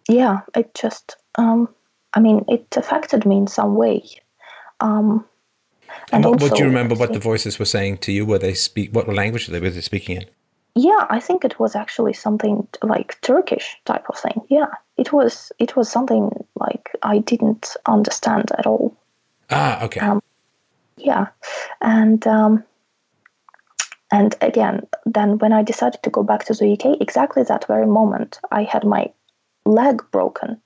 yeah, 0.08 0.40
it 0.56 0.74
just, 0.74 1.17
um, 1.35 1.69
I 2.14 2.19
mean, 2.19 2.43
it 2.48 2.66
affected 2.75 3.25
me 3.25 3.38
in 3.38 3.48
some 3.48 3.75
way. 3.75 4.03
Um, 4.80 5.25
and, 6.11 6.25
and 6.25 6.25
what, 6.25 6.41
also, 6.41 6.56
do 6.56 6.64
you 6.64 6.67
remember? 6.67 6.95
What 6.95 7.14
the 7.14 7.19
voices 7.19 7.59
were 7.59 7.66
saying 7.66 7.99
to 7.99 8.11
you? 8.11 8.25
Were 8.25 8.40
they 8.40 8.56
speak? 8.56 8.95
What 8.95 9.08
language 9.08 9.48
were 9.48 9.53
they, 9.53 9.59
were 9.59 9.69
they 9.69 9.82
speaking 9.82 10.17
in? 10.17 10.25
Yeah, 10.75 11.06
I 11.09 11.19
think 11.19 11.45
it 11.45 11.59
was 11.59 11.75
actually 11.75 12.14
something 12.14 12.67
like 12.82 13.19
Turkish 13.22 13.77
type 13.85 14.06
of 14.09 14.17
thing. 14.17 14.41
Yeah, 14.49 14.67
it 14.98 15.14
was. 15.14 15.51
It 15.59 15.75
was 15.75 15.91
something 15.91 16.32
like 16.56 16.90
I 17.03 17.19
didn't 17.19 17.75
understand 17.85 18.51
at 18.58 18.66
all. 18.66 18.95
Ah, 19.51 19.83
okay. 19.83 19.99
Um, 19.99 20.22
yeah, 20.98 21.27
and 21.82 22.25
um, 22.25 22.64
and 24.11 24.35
again, 24.41 24.88
then 25.05 25.38
when 25.38 25.53
I 25.53 25.63
decided 25.63 26.01
to 26.03 26.09
go 26.09 26.23
back 26.23 26.45
to 26.45 26.53
the 26.53 26.73
UK, 26.73 26.99
exactly 26.99 27.43
that 27.43 27.67
very 27.67 27.85
moment, 27.85 28.39
I 28.51 28.63
had 28.63 28.83
my 28.83 29.11
leg 29.65 30.01
broken, 30.11 30.59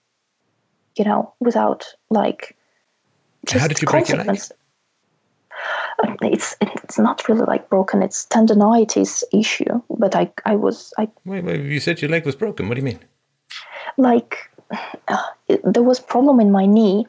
you 0.97 1.05
know, 1.05 1.33
without 1.39 1.85
like. 2.09 2.55
How 3.49 3.67
did 3.67 3.81
you 3.81 3.87
break 3.87 4.07
your 4.07 4.23
leg? 4.23 4.39
Uh, 6.03 6.15
it's 6.21 6.55
it's 6.61 6.97
not 6.97 7.27
really 7.27 7.45
like 7.45 7.69
broken. 7.69 8.01
It's 8.01 8.25
tendonitis 8.25 9.23
issue, 9.33 9.81
but 9.89 10.15
I 10.15 10.31
I 10.45 10.55
was 10.55 10.93
I. 10.97 11.09
Wait, 11.25 11.43
wait! 11.43 11.61
You 11.61 11.79
said 11.79 12.01
your 12.01 12.09
leg 12.09 12.25
was 12.25 12.35
broken. 12.35 12.67
What 12.67 12.75
do 12.75 12.79
you 12.79 12.85
mean? 12.85 12.99
Like, 13.97 14.37
uh, 15.07 15.23
there 15.63 15.83
was 15.83 15.99
problem 15.99 16.39
in 16.39 16.51
my 16.51 16.65
knee, 16.65 17.05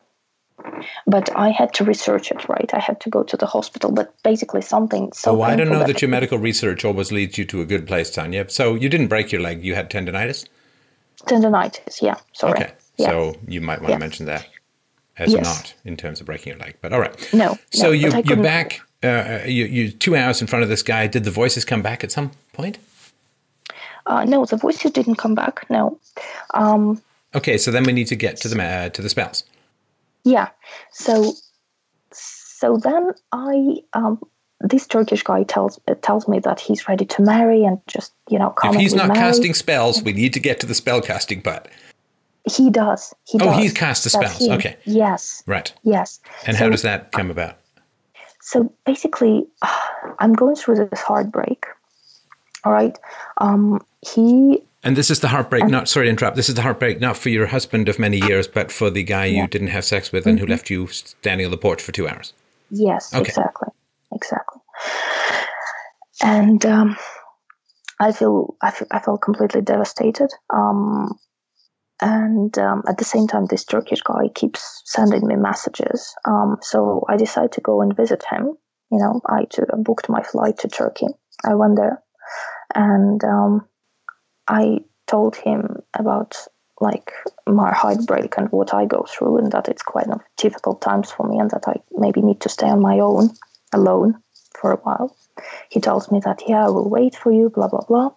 but 1.07 1.35
I 1.37 1.51
had 1.51 1.73
to 1.75 1.85
research 1.85 2.31
it, 2.31 2.49
right? 2.49 2.71
I 2.73 2.79
had 2.79 3.01
to 3.01 3.11
go 3.11 3.23
to 3.23 3.37
the 3.37 3.47
hospital, 3.47 3.91
but 3.91 4.15
basically 4.23 4.63
something. 4.63 5.13
So 5.13 5.39
oh, 5.39 5.43
I 5.43 5.57
don't 5.57 5.69
know 5.69 5.79
that, 5.79 5.89
that 5.89 6.03
your 6.03 6.09
medical 6.09 6.39
research 6.39 6.85
always 6.85 7.13
leads 7.13 7.39
you 7.39 7.45
to 7.47 7.61
a 7.61 7.67
good 7.67 7.87
place, 7.87 8.11
Tanya. 8.11 8.49
So 8.49 8.75
you 8.75 8.89
didn't 8.89 9.09
break 9.09 9.33
your 9.33 9.41
leg; 9.41 9.65
you 9.65 9.75
had 9.75 9.91
tendonitis. 9.91 10.47
Tendonitis, 11.23 12.03
yeah. 12.03 12.17
Sorry. 12.33 12.53
Okay, 12.53 12.73
yeah. 12.97 13.09
so 13.09 13.35
you 13.47 13.61
might 13.61 13.81
want 13.81 13.95
to 13.95 13.99
mention 13.99 14.27
that 14.27 14.47
as 15.17 15.33
yes. 15.33 15.45
not 15.45 15.75
in 15.85 15.97
terms 15.97 16.21
of 16.21 16.27
breaking 16.27 16.53
your 16.53 16.59
leg, 16.59 16.77
but 16.81 16.93
all 16.93 17.01
right. 17.01 17.33
No. 17.33 17.57
So 17.73 17.87
no, 17.87 17.93
you 17.93 18.23
you're 18.25 18.43
back. 18.43 18.81
Uh, 19.03 19.41
you 19.47 19.67
you 19.67 19.91
two 19.91 20.17
hours 20.17 20.41
in 20.41 20.47
front 20.47 20.63
of 20.63 20.69
this 20.69 20.83
guy. 20.83 21.07
Did 21.07 21.25
the 21.25 21.31
voices 21.31 21.65
come 21.65 21.83
back 21.83 22.03
at 22.03 22.11
some 22.11 22.33
point? 22.53 22.79
Uh, 24.07 24.25
no, 24.25 24.45
the 24.45 24.57
voices 24.57 24.91
didn't 24.91 25.17
come 25.17 25.35
back. 25.35 25.65
No. 25.71 25.99
Um, 26.53 27.01
okay, 27.35 27.57
so 27.57 27.71
then 27.71 27.85
we 27.85 27.93
need 27.93 28.07
to 28.09 28.17
get 28.17 28.37
to 28.39 28.49
the 28.49 28.63
uh, 28.63 28.89
to 28.91 29.03
the 29.03 29.09
spells 29.09 29.45
yeah 30.25 30.49
so 30.91 31.33
so 32.13 32.77
then 32.77 33.11
i 33.33 33.77
um 33.93 34.21
this 34.61 34.87
Turkish 34.87 35.23
guy 35.23 35.43
tells 35.43 35.79
tells 36.03 36.27
me 36.27 36.39
that 36.41 36.59
he's 36.59 36.89
ready 36.89 37.05
to 37.05 37.23
marry 37.23 37.65
and 37.65 37.79
just 37.87 38.13
you 38.31 38.39
know 38.39 38.51
come 38.51 38.71
on. 38.71 38.77
if 38.77 38.81
he's 38.81 38.95
not 38.95 39.15
casting 39.15 39.55
spells, 39.55 40.03
we 40.03 40.13
need 40.13 40.33
to 40.33 40.41
get 40.41 40.59
to 40.61 40.67
the 40.67 40.75
spell 40.75 41.03
casting 41.03 41.43
part. 41.43 41.69
He 42.51 42.71
does. 42.71 43.15
He 43.27 43.39
oh, 43.41 43.47
does. 43.47 43.59
he's 43.59 43.73
cast 43.73 44.05
the 44.05 44.11
spells. 44.11 44.39
He, 44.39 44.51
okay. 44.51 44.77
Yes. 44.85 45.43
Right. 45.47 45.73
Yes. 45.83 46.21
And 46.47 46.57
so, 46.57 46.65
how 46.65 46.71
does 46.71 46.83
that 46.83 47.13
come 47.13 47.31
about? 47.31 47.59
So 48.41 48.73
basically, 48.85 49.47
uh, 49.63 49.87
I'm 50.19 50.35
going 50.35 50.57
through 50.57 50.89
this 50.89 51.01
heartbreak. 51.01 51.65
All 52.65 52.73
right. 52.73 52.99
Um, 53.39 53.85
he 54.01 54.63
and 54.85 54.97
this 54.97 55.11
is 55.11 55.21
the 55.21 55.29
heartbreak, 55.29 55.67
not 55.67 55.89
sorry 55.89 56.07
to 56.07 56.11
interrupt. 56.11 56.37
This 56.37 56.49
is 56.49 56.55
the 56.55 56.63
heartbreak 56.63 57.01
not 57.01 57.17
for 57.17 57.31
your 57.31 57.47
husband 57.47 57.89
of 57.89 57.99
many 57.99 58.19
years, 58.19 58.47
but 58.47 58.71
for 58.71 58.91
the 58.91 59.03
guy 59.03 59.25
yeah. 59.25 59.43
you 59.43 59.49
didn't 59.49 59.69
have 59.69 59.85
sex 59.85 60.13
with 60.13 60.27
and 60.27 60.37
mm-hmm. 60.37 60.47
who 60.47 60.51
left 60.51 60.71
you 60.71 60.87
standing 60.89 61.47
on 61.47 61.51
the 61.51 61.57
porch 61.57 61.83
for 61.83 61.93
two 61.93 62.07
hours. 62.07 62.33
Yes, 62.71 63.15
Okay. 63.15 63.29
exactly, 63.29 63.69
exactly. 64.13 64.61
And 66.23 66.65
um, 66.67 66.97
I 68.01 68.13
feel 68.13 68.57
I 68.61 68.71
feel 68.71 68.89
I 68.91 68.99
felt 69.01 69.23
completely 69.23 69.63
devastated. 69.63 70.31
Um, 70.53 71.19
and 72.01 72.57
um, 72.59 72.83
at 72.89 72.99
the 72.99 73.05
same 73.05 73.27
time, 73.27 73.47
this 73.47 73.65
Turkish 73.65 74.03
guy 74.03 74.29
keeps 74.35 74.83
sending 74.85 75.27
me 75.27 75.37
messages. 75.37 76.15
Um, 76.25 76.59
so 76.61 77.05
I 77.09 77.17
decided 77.17 77.53
to 77.53 77.61
go 77.61 77.81
and 77.83 77.97
visit 77.97 78.25
him. 78.29 78.57
You 78.91 78.99
know, 78.99 79.21
I 79.27 79.45
took, 79.49 79.69
booked 79.79 80.09
my 80.09 80.23
flight 80.23 80.59
to 80.59 80.69
Turkey. 80.69 81.07
I 81.45 81.55
went 81.55 81.77
there, 81.77 82.03
and 82.75 83.23
um, 83.25 83.69
I 84.49 84.81
told 85.07 85.37
him 85.37 85.83
about 85.95 86.37
like 86.81 87.13
my 87.47 87.73
heartbreak 87.73 88.35
and 88.37 88.49
what 88.51 88.75
I 88.75 88.85
go 88.85 89.07
through, 89.09 89.39
and 89.39 89.53
that 89.53 89.69
it's 89.69 89.83
quite 89.83 90.09
of 90.09 90.21
difficult 90.37 90.83
times 90.83 91.11
for 91.11 91.27
me, 91.27 91.39
and 91.39 91.51
that 91.51 91.65
I 91.67 91.77
maybe 91.93 92.21
need 92.21 92.41
to 92.41 92.49
stay 92.49 92.69
on 92.69 92.81
my 92.81 92.99
own, 92.99 93.31
alone, 93.73 94.17
for 94.55 94.73
a 94.73 94.77
while. 94.77 95.17
He 95.69 95.81
tells 95.81 96.11
me 96.11 96.21
that 96.21 96.43
yeah, 96.49 96.67
I 96.67 96.71
will 96.71 96.89
wait 96.89 97.17
for 97.17 97.33
you, 97.33 97.51
blah 97.51 97.69
blah 97.69 97.85
blah. 97.89 98.11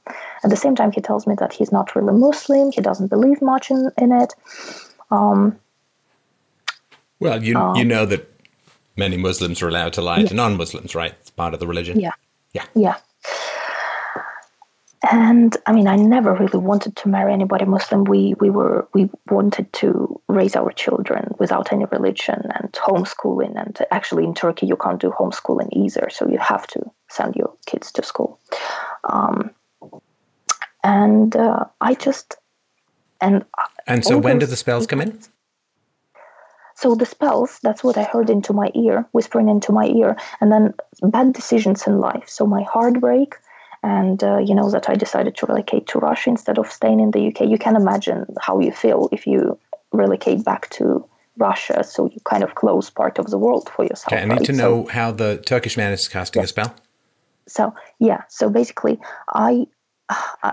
At 0.44 0.50
the 0.50 0.56
same 0.56 0.76
time, 0.76 0.92
he 0.92 1.02
tells 1.02 1.28
me 1.28 1.36
that 1.40 1.54
he's 1.54 1.72
not 1.72 1.96
really 1.96 2.14
Muslim. 2.14 2.72
He 2.72 2.82
doesn't 2.82 3.08
believe 3.08 3.42
much 3.42 3.72
in 3.72 3.92
in 3.98 4.12
it. 4.12 4.34
Um, 5.12 5.60
Well, 7.20 7.44
you 7.44 7.58
Um, 7.58 7.76
you 7.76 7.86
know 7.86 8.06
that 8.06 8.30
many 8.96 9.18
Muslims 9.18 9.62
are 9.62 9.68
allowed 9.68 9.94
to 9.94 10.02
lie 10.02 10.24
to 10.24 10.34
non-Muslims, 10.34 10.94
right? 10.96 11.14
It's 11.22 11.30
part 11.32 11.54
of 11.54 11.60
the 11.60 11.68
religion. 11.68 12.00
Yeah. 12.00 12.14
Yeah. 12.54 12.66
Yeah. 12.76 12.96
And 15.11 15.56
I 15.67 15.74
mean, 15.74 15.88
I 15.88 15.95
never 15.95 16.34
really 16.34 16.59
wanted 16.59 16.95
to 16.98 17.09
marry 17.09 17.32
anybody 17.32 17.66
Muslim. 17.66 18.03
We 18.03 18.34
we 18.40 18.50
were 18.50 18.88
we 18.93 19.09
wanted 19.30 19.72
to 19.74 20.19
raise 20.27 20.56
our 20.56 20.72
children 20.72 21.35
without 21.38 21.72
any 21.72 21.85
religion 21.85 22.50
and 22.56 22.72
homeschooling. 22.74 23.59
And 23.61 23.77
actually, 23.92 24.24
in 24.24 24.34
Turkey, 24.34 24.66
you 24.66 24.76
can't 24.76 25.00
do 25.00 25.11
homeschooling 25.11 25.69
either, 25.72 26.09
so 26.09 26.27
you 26.27 26.40
have 26.40 26.66
to 26.67 26.92
send 27.09 27.35
your 27.35 27.53
kids 27.67 27.92
to 27.93 28.03
school. 28.03 28.40
Um, 29.03 29.51
and 30.84 31.35
uh, 31.35 31.66
I 31.80 31.93
just 31.93 32.38
and 33.22 33.45
And 33.85 34.03
so 34.03 34.17
when 34.17 34.40
do 34.40 34.45
the 34.45 34.56
spells 34.56 34.88
come 34.88 35.01
in? 35.01 35.19
So 36.76 36.93
the 36.93 37.08
spells, 37.08 37.59
that's 37.64 37.84
what 37.84 37.98
I 37.98 38.03
heard 38.03 38.30
into 38.30 38.53
my 38.53 38.69
ear, 38.76 39.08
whispering 39.11 39.50
into 39.50 39.72
my 39.72 39.88
ear, 39.88 40.16
and 40.40 40.51
then 40.51 40.76
bad 41.01 41.34
decisions 41.34 41.88
in 41.88 42.00
life. 42.00 42.30
So 42.30 42.45
my 42.45 42.61
heartbreak, 42.61 43.35
and 43.84 44.24
uh, 44.24 44.38
you 44.40 44.56
know 44.56 44.70
that 44.72 44.90
I 44.90 44.96
decided 44.96 45.36
to 45.38 45.46
relocate 45.46 45.88
to 45.88 46.00
Russia 46.00 46.30
instead 46.30 46.58
of 46.58 46.72
staying 46.72 47.00
in 47.00 47.12
the 47.12 47.28
UK. 47.28 47.42
You 47.48 47.58
can 47.58 47.76
imagine 47.76 48.26
how 48.42 48.60
you 48.60 48.72
feel 48.72 49.10
if 49.12 49.26
you 49.28 49.58
relocate 49.92 50.44
back 50.44 50.70
to 50.72 51.08
Russia, 51.38 51.84
so 51.84 52.08
you 52.10 52.20
kind 52.26 52.44
of 52.44 52.56
close 52.56 52.90
part 52.90 53.20
of 53.20 53.28
the 53.30 53.38
world 53.38 53.70
for 53.76 53.84
yourself. 53.86 54.14
Okay, 54.14 54.22
I 54.22 54.26
need 54.26 54.32
right? 54.38 54.46
to 54.46 54.54
So- 54.56 54.62
know 54.64 54.86
how 54.92 55.12
the 55.12 55.38
Turkish 55.38 55.78
man 55.78 55.94
is 55.94 56.08
casting 56.08 56.44
a 56.44 56.48
spell. 56.48 56.74
so 57.48 57.74
yeah 58.00 58.24
so 58.28 58.50
basically 58.50 59.00
i 59.34 59.66
uh, 60.44 60.52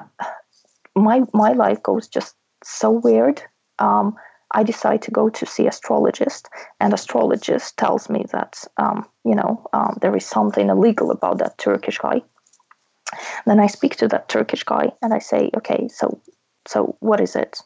my 0.95 1.23
my 1.33 1.53
life 1.53 1.83
goes 1.83 2.07
just 2.09 2.37
so 2.63 2.89
weird 2.91 3.43
um 3.81 4.15
i 4.53 4.63
decide 4.63 5.03
to 5.03 5.11
go 5.11 5.29
to 5.29 5.45
see 5.45 5.67
astrologist 5.67 6.49
and 6.81 6.93
astrologist 6.95 7.77
tells 7.77 8.09
me 8.09 8.25
that 8.33 8.63
um 8.77 9.05
you 9.25 9.35
know 9.35 9.67
um, 9.73 9.99
there 10.03 10.17
is 10.17 10.25
something 10.25 10.69
illegal 10.71 11.11
about 11.11 11.39
that 11.39 11.59
turkish 11.59 11.99
guy 11.99 12.23
then 13.47 13.61
i 13.61 13.67
speak 13.67 13.97
to 13.97 14.09
that 14.09 14.29
turkish 14.29 14.65
guy 14.65 14.91
and 15.03 15.15
i 15.15 15.19
say 15.19 15.51
okay 15.57 15.89
so 15.89 16.21
so 16.67 16.97
what 17.01 17.21
is 17.21 17.37
it? 17.37 17.63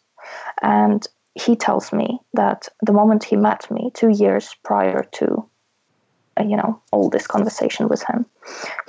And 0.62 1.06
he 1.34 1.56
tells 1.56 1.92
me 1.92 2.18
that 2.34 2.68
the 2.82 2.92
moment 2.92 3.24
he 3.24 3.36
met 3.36 3.70
me 3.70 3.90
two 3.94 4.08
years 4.08 4.56
prior 4.64 5.04
to 5.12 5.48
uh, 6.38 6.42
you 6.42 6.56
know 6.56 6.82
all 6.90 7.10
this 7.10 7.26
conversation 7.26 7.88
with 7.88 8.02
him 8.02 8.26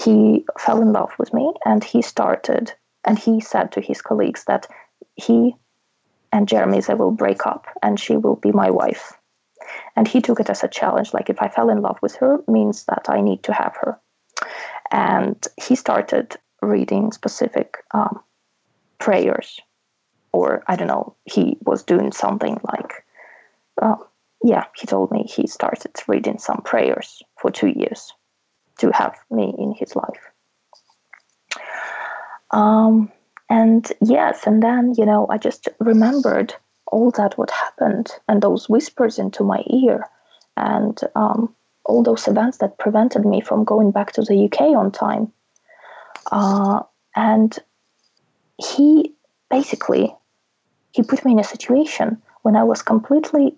he 0.03 0.45
fell 0.57 0.81
in 0.81 0.91
love 0.91 1.11
with 1.19 1.33
me 1.33 1.53
and 1.65 1.83
he 1.83 2.01
started 2.01 2.73
and 3.05 3.19
he 3.19 3.39
said 3.39 3.71
to 3.71 3.81
his 3.81 4.01
colleagues 4.01 4.45
that 4.45 4.67
he 5.15 5.55
and 6.31 6.47
Jeremy 6.47 6.81
they 6.81 6.95
will 6.95 7.11
break 7.11 7.45
up 7.45 7.65
and 7.81 7.99
she 7.99 8.15
will 8.17 8.35
be 8.35 8.51
my 8.51 8.69
wife. 8.69 9.13
And 9.95 10.07
he 10.07 10.21
took 10.21 10.39
it 10.39 10.49
as 10.49 10.63
a 10.63 10.67
challenge 10.67 11.13
like 11.13 11.29
if 11.29 11.41
I 11.41 11.49
fell 11.49 11.69
in 11.69 11.81
love 11.81 11.97
with 12.01 12.15
her 12.17 12.39
means 12.47 12.85
that 12.85 13.09
I 13.09 13.21
need 13.21 13.43
to 13.43 13.53
have 13.53 13.75
her. 13.81 13.99
And 14.91 15.45
he 15.57 15.75
started 15.75 16.35
reading 16.61 17.11
specific 17.11 17.77
um, 17.93 18.19
prayers 18.99 19.59
or 20.31 20.63
I 20.67 20.75
don't 20.75 20.87
know 20.87 21.15
he 21.25 21.57
was 21.61 21.83
doing 21.83 22.11
something 22.11 22.59
like 22.63 23.05
uh, 23.81 23.95
yeah 24.43 24.65
he 24.75 24.87
told 24.87 25.11
me 25.11 25.23
he 25.23 25.47
started 25.47 25.91
reading 26.07 26.37
some 26.37 26.61
prayers 26.63 27.23
for 27.41 27.49
two 27.51 27.69
years 27.69 28.13
to 28.79 28.91
have 28.91 29.15
me 29.29 29.53
in 29.57 29.73
his 29.73 29.95
life. 29.95 30.31
Um, 32.51 33.11
and 33.49 33.91
yes, 34.01 34.47
and 34.47 34.63
then, 34.63 34.93
you 34.97 35.05
know, 35.05 35.27
I 35.29 35.37
just 35.37 35.67
remembered 35.79 36.55
all 36.87 37.11
that 37.11 37.37
what 37.37 37.51
happened 37.51 38.11
and 38.27 38.41
those 38.41 38.67
whispers 38.67 39.19
into 39.19 39.43
my 39.43 39.63
ear 39.67 40.05
and 40.57 40.99
um, 41.15 41.53
all 41.85 42.03
those 42.03 42.27
events 42.27 42.57
that 42.57 42.79
prevented 42.79 43.25
me 43.25 43.41
from 43.41 43.63
going 43.63 43.91
back 43.91 44.11
to 44.13 44.21
the 44.21 44.45
UK 44.45 44.75
on 44.75 44.91
time. 44.91 45.31
Uh, 46.31 46.81
and 47.15 47.57
he 48.57 49.13
basically 49.49 50.13
he 50.91 51.03
put 51.03 51.23
me 51.23 51.33
in 51.33 51.39
a 51.39 51.43
situation 51.43 52.21
when 52.41 52.55
I 52.55 52.63
was 52.63 52.81
completely 52.81 53.55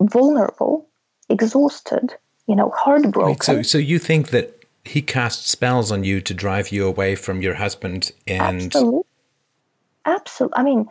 vulnerable, 0.00 0.88
exhausted, 1.28 2.14
you 2.46 2.56
know, 2.56 2.70
heartbroken. 2.76 3.32
Wait, 3.32 3.42
so, 3.42 3.62
so 3.62 3.78
you 3.78 3.98
think 3.98 4.30
that 4.30 4.64
he 4.84 5.00
cast 5.00 5.46
spells 5.46 5.92
on 5.92 6.04
you 6.04 6.20
to 6.20 6.34
drive 6.34 6.70
you 6.72 6.86
away 6.86 7.14
from 7.14 7.40
your 7.40 7.54
husband 7.54 8.12
and 8.26 8.62
Absolutely. 8.62 9.02
Absolutely. 10.04 10.58
I 10.58 10.62
mean, 10.64 10.88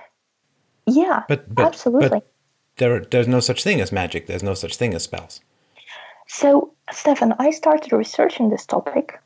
yeah, 0.88 1.24
but 1.28 1.54
but 1.54 1.66
absolutely. 1.66 2.10
but 2.10 2.32
there 2.78 3.02
there's 3.02 3.28
no 3.28 3.42
such 3.42 3.64
thing 3.64 3.82
as 3.82 3.92
magic. 3.92 4.28
There's 4.28 4.44
no 4.44 4.54
such 4.54 4.78
thing 4.78 4.94
as 4.94 5.04
spells. 5.04 5.42
So, 6.28 6.74
Stefan, 6.92 7.34
I 7.40 7.52
started 7.52 7.92
researching 7.92 8.50
this 8.50 8.66
topic, 8.66 9.20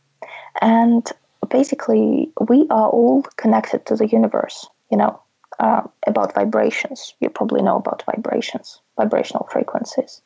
and 0.61 1.07
basically, 1.49 2.31
we 2.49 2.67
are 2.69 2.89
all 2.89 3.23
connected 3.37 3.85
to 3.87 3.95
the 3.95 4.07
universe, 4.07 4.67
you 4.91 4.97
know, 4.97 5.19
uh, 5.59 5.83
about 6.07 6.35
vibrations. 6.35 7.13
You 7.19 7.29
probably 7.29 7.61
know 7.61 7.77
about 7.77 8.03
vibrations, 8.05 8.79
vibrational 8.97 9.47
frequencies. 9.51 10.21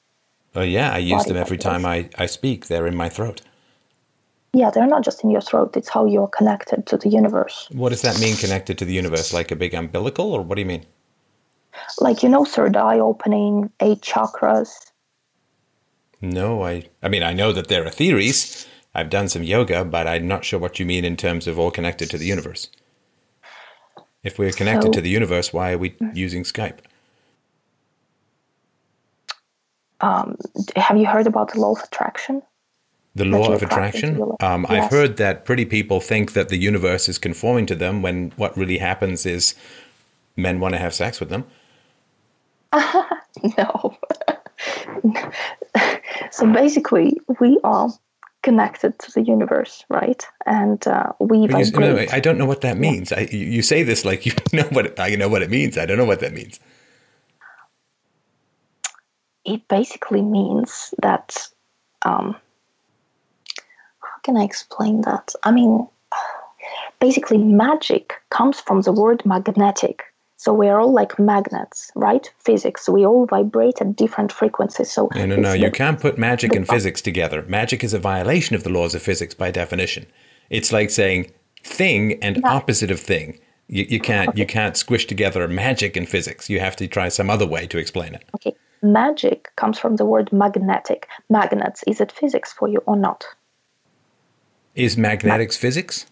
Oh 0.56 0.62
yeah, 0.62 0.92
I 0.92 0.98
use 0.98 1.24
Body 1.24 1.34
them 1.34 1.38
every 1.42 1.58
time 1.58 1.86
I, 1.86 2.10
I 2.18 2.26
speak. 2.26 2.68
They're 2.68 2.88
in 2.88 2.96
my 2.96 3.10
throat. 3.10 3.42
Yeah, 4.54 4.72
they're 4.72 4.88
not 4.88 5.04
just 5.04 5.24
in 5.24 5.30
your 5.30 5.42
throat, 5.42 5.78
it's 5.78 5.90
how 5.90 6.06
you're 6.06 6.28
connected 6.28 6.88
to 6.88 6.98
the 6.98 7.10
universe. 7.10 7.68
What 7.72 7.90
does 7.90 8.02
that 8.02 8.20
mean 8.20 8.36
connected 8.36 8.80
to 8.80 8.86
the 8.86 8.94
universe? 8.94 9.32
Like 9.32 9.52
a 9.52 9.56
big 9.56 9.76
umbilical 9.76 10.34
or 10.34 10.42
what 10.42 10.56
do 10.56 10.62
you 10.62 10.68
mean? 10.68 10.86
Like, 12.00 12.24
you 12.24 12.30
know, 12.30 12.46
third 12.46 12.76
eye 12.76 13.00
opening, 13.00 13.72
eight 13.80 14.02
chakras. 14.02 14.70
No, 16.22 16.64
I 16.64 16.90
I 17.04 17.10
mean 17.10 17.24
I 17.24 17.34
know 17.34 17.52
that 17.54 17.68
there 17.68 17.86
are 17.86 17.92
theories. 17.92 18.68
I've 19.00 19.10
done 19.10 19.30
some 19.30 19.44
yoga, 19.44 19.86
but 19.86 20.08
I'm 20.08 20.28
not 20.28 20.44
sure 20.44 20.60
what 20.60 20.78
you 20.80 20.86
mean 20.86 21.06
in 21.06 21.16
terms 21.16 21.48
of 21.48 21.58
all 21.58 21.72
connected 21.72 22.10
to 22.10 22.18
the 22.18 22.26
universe. 22.26 22.70
If 24.24 24.38
we're 24.38 24.52
connected 24.52 24.88
So- 24.88 24.92
to 24.94 25.02
the 25.02 25.10
universe, 25.10 25.54
why 25.54 25.72
are 25.72 25.78
we 25.78 25.96
using 26.14 26.44
Skype? 26.44 26.80
Um, 30.02 30.38
have 30.76 30.98
you 30.98 31.06
heard 31.06 31.28
about 31.28 31.54
the 31.54 31.60
law 31.60 31.72
of 31.72 31.80
attraction? 31.84 32.42
The 33.16 33.26
law 33.26 33.52
of 33.52 33.64
attraction. 33.64 34.10
into 34.10 34.18
your 34.20 34.28
life. 34.28 34.44
Um, 34.44 34.66
I've 34.70 34.92
heard 34.92 35.18
that 35.18 35.44
pretty 35.46 35.66
people 35.66 36.00
think 36.00 36.34
that 36.34 36.50
the 36.50 36.58
universe 36.58 37.10
is 37.10 37.18
conforming 37.18 37.66
to 37.68 37.76
them 37.76 38.02
when 38.02 38.32
what 38.38 38.56
really 38.56 38.78
happens 38.78 39.26
is 39.26 39.56
men 40.38 40.60
want 40.60 40.74
to 40.74 40.80
have 40.80 40.94
sex 40.94 41.20
with 41.20 41.30
them. 41.30 41.46
No. 43.58 43.96
so 46.32 46.52
basically, 46.52 47.18
we 47.40 47.60
are 47.64 47.90
connected 48.50 48.98
to 48.98 49.12
the 49.12 49.22
universe, 49.22 49.86
right? 49.90 50.26
And 50.48 50.82
uh, 50.88 51.14
we 51.20 51.38
you, 51.38 51.48
no, 51.48 51.64
vibrate. 51.64 52.14
I 52.14 52.20
don't 52.20 52.38
know 52.40 52.48
what 52.48 52.62
that 52.62 52.78
means. 52.78 53.12
I, 53.12 53.28
you 53.32 53.46
you 53.56 53.62
say 53.62 53.84
this 53.84 54.04
like 54.06 54.26
you 54.28 54.34
know 54.54 54.68
what 54.76 54.86
it, 54.88 55.00
I 55.00 55.16
know 55.16 55.30
what 55.30 55.42
it 55.44 55.52
means. 55.52 55.78
I 55.78 55.86
don't 55.86 55.98
know 55.98 56.10
what 56.12 56.22
that 56.22 56.34
means. 56.34 56.60
it 59.46 59.68
basically 59.68 60.22
means 60.22 60.94
that. 61.02 61.48
Um, 62.06 62.36
how 64.02 64.20
can 64.24 64.38
I 64.38 64.44
explain 64.44 65.02
that? 65.02 65.34
I 65.44 65.52
mean, 65.52 65.88
basically, 67.00 67.38
magic 67.38 68.14
comes 68.30 68.60
from 68.60 68.82
the 68.82 68.94
word 68.94 69.26
magnetic. 69.26 70.04
So 70.40 70.54
we 70.54 70.70
are 70.70 70.80
all 70.80 70.94
like 70.94 71.20
magnets, 71.20 71.92
right? 71.96 72.32
Physics. 72.38 72.88
We 72.88 73.06
all 73.06 73.26
vibrate 73.26 73.82
at 73.82 73.98
different 73.98 74.32
frequencies. 74.32 74.90
So 74.90 75.10
No, 75.14 75.26
no, 75.26 75.36
no. 75.36 75.52
You 75.52 75.66
the- 75.66 75.72
can't 75.72 76.00
put 76.00 76.18
magic 76.18 76.56
and 76.56 76.66
physics 76.66 77.02
together. 77.02 77.44
Magic 77.50 77.84
is 77.84 77.94
a 77.94 78.00
violation 78.00 78.56
of 78.56 78.64
the 78.64 78.70
laws 78.70 78.96
of 78.96 79.02
physics 79.02 79.34
by 79.34 79.52
definition. 79.52 80.06
It's 80.50 80.72
like 80.72 80.92
saying 80.92 81.34
thing 81.66 82.24
and 82.24 82.42
opposite 82.46 82.90
of 82.90 83.02
thing. 83.02 83.38
You, 83.68 83.86
you 83.90 84.00
can't 84.00 84.36
you 84.38 84.46
can't 84.46 84.78
squish 84.78 85.08
together 85.08 85.46
magic 85.50 85.98
and 85.98 86.08
physics. 86.08 86.50
You 86.50 86.62
have 86.62 86.78
to 86.78 86.88
try 86.88 87.10
some 87.10 87.30
other 87.30 87.46
way 87.46 87.68
to 87.68 87.78
explain 87.78 88.16
it. 88.16 88.24
Okay. 88.36 88.56
magic 88.82 89.54
comes 89.58 89.78
from 89.78 89.98
the 89.98 90.06
word 90.06 90.32
magnetic. 90.32 91.10
Magnets, 91.30 91.84
is 91.86 92.00
it 92.00 92.14
physics 92.14 92.54
for 92.54 92.70
you 92.70 92.82
or 92.86 92.96
not? 92.96 93.26
Is 94.74 94.96
magnetics 94.98 95.58
physics? 95.58 96.06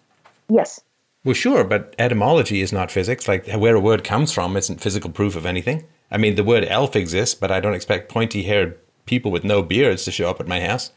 Yes. 0.50 0.82
Well, 1.28 1.34
sure, 1.34 1.62
but 1.62 1.94
etymology 1.98 2.62
is 2.62 2.72
not 2.72 2.90
physics. 2.90 3.28
Like 3.28 3.46
where 3.48 3.76
a 3.76 3.80
word 3.80 4.02
comes 4.02 4.32
from 4.32 4.56
isn't 4.56 4.80
physical 4.80 5.10
proof 5.10 5.36
of 5.36 5.44
anything. 5.44 5.84
I 6.10 6.16
mean, 6.16 6.36
the 6.36 6.42
word 6.42 6.64
elf 6.64 6.96
exists, 6.96 7.34
but 7.34 7.50
I 7.50 7.60
don't 7.60 7.74
expect 7.74 8.10
pointy 8.10 8.44
haired 8.44 8.78
people 9.04 9.30
with 9.30 9.44
no 9.44 9.62
beards 9.62 10.06
to 10.06 10.10
show 10.10 10.30
up 10.30 10.40
at 10.40 10.48
my 10.48 10.58
house. 10.60 10.90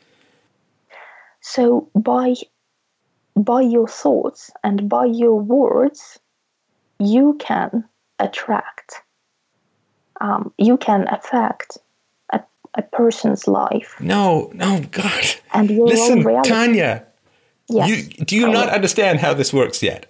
So 1.41 1.89
by 1.93 2.35
by 3.35 3.59
your 3.59 3.89
thoughts 3.89 4.49
and 4.63 4.87
by 4.87 5.03
your 5.03 5.37
words, 5.37 6.17
you 6.97 7.35
can 7.37 7.83
attract, 8.17 9.01
um, 10.21 10.53
you 10.57 10.77
can 10.77 11.09
affect 11.09 11.77
a, 12.31 12.39
a 12.75 12.83
person's 12.83 13.49
life. 13.49 13.97
No, 13.99 14.49
no, 14.53 14.81
God. 14.91 15.25
And 15.53 15.69
your 15.69 15.87
Listen, 15.87 16.19
own 16.19 16.25
reality. 16.25 16.49
Tanya, 16.49 17.05
Yes. 17.67 17.89
you, 17.89 18.25
do 18.25 18.37
you 18.37 18.49
not 18.49 18.69
understand 18.69 19.19
how 19.19 19.33
this 19.33 19.53
works 19.53 19.83
yet? 19.83 20.05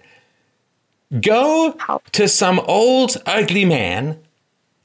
Go 1.20 1.76
to 2.12 2.28
some 2.28 2.60
old, 2.60 3.16
ugly 3.26 3.64
man 3.64 4.18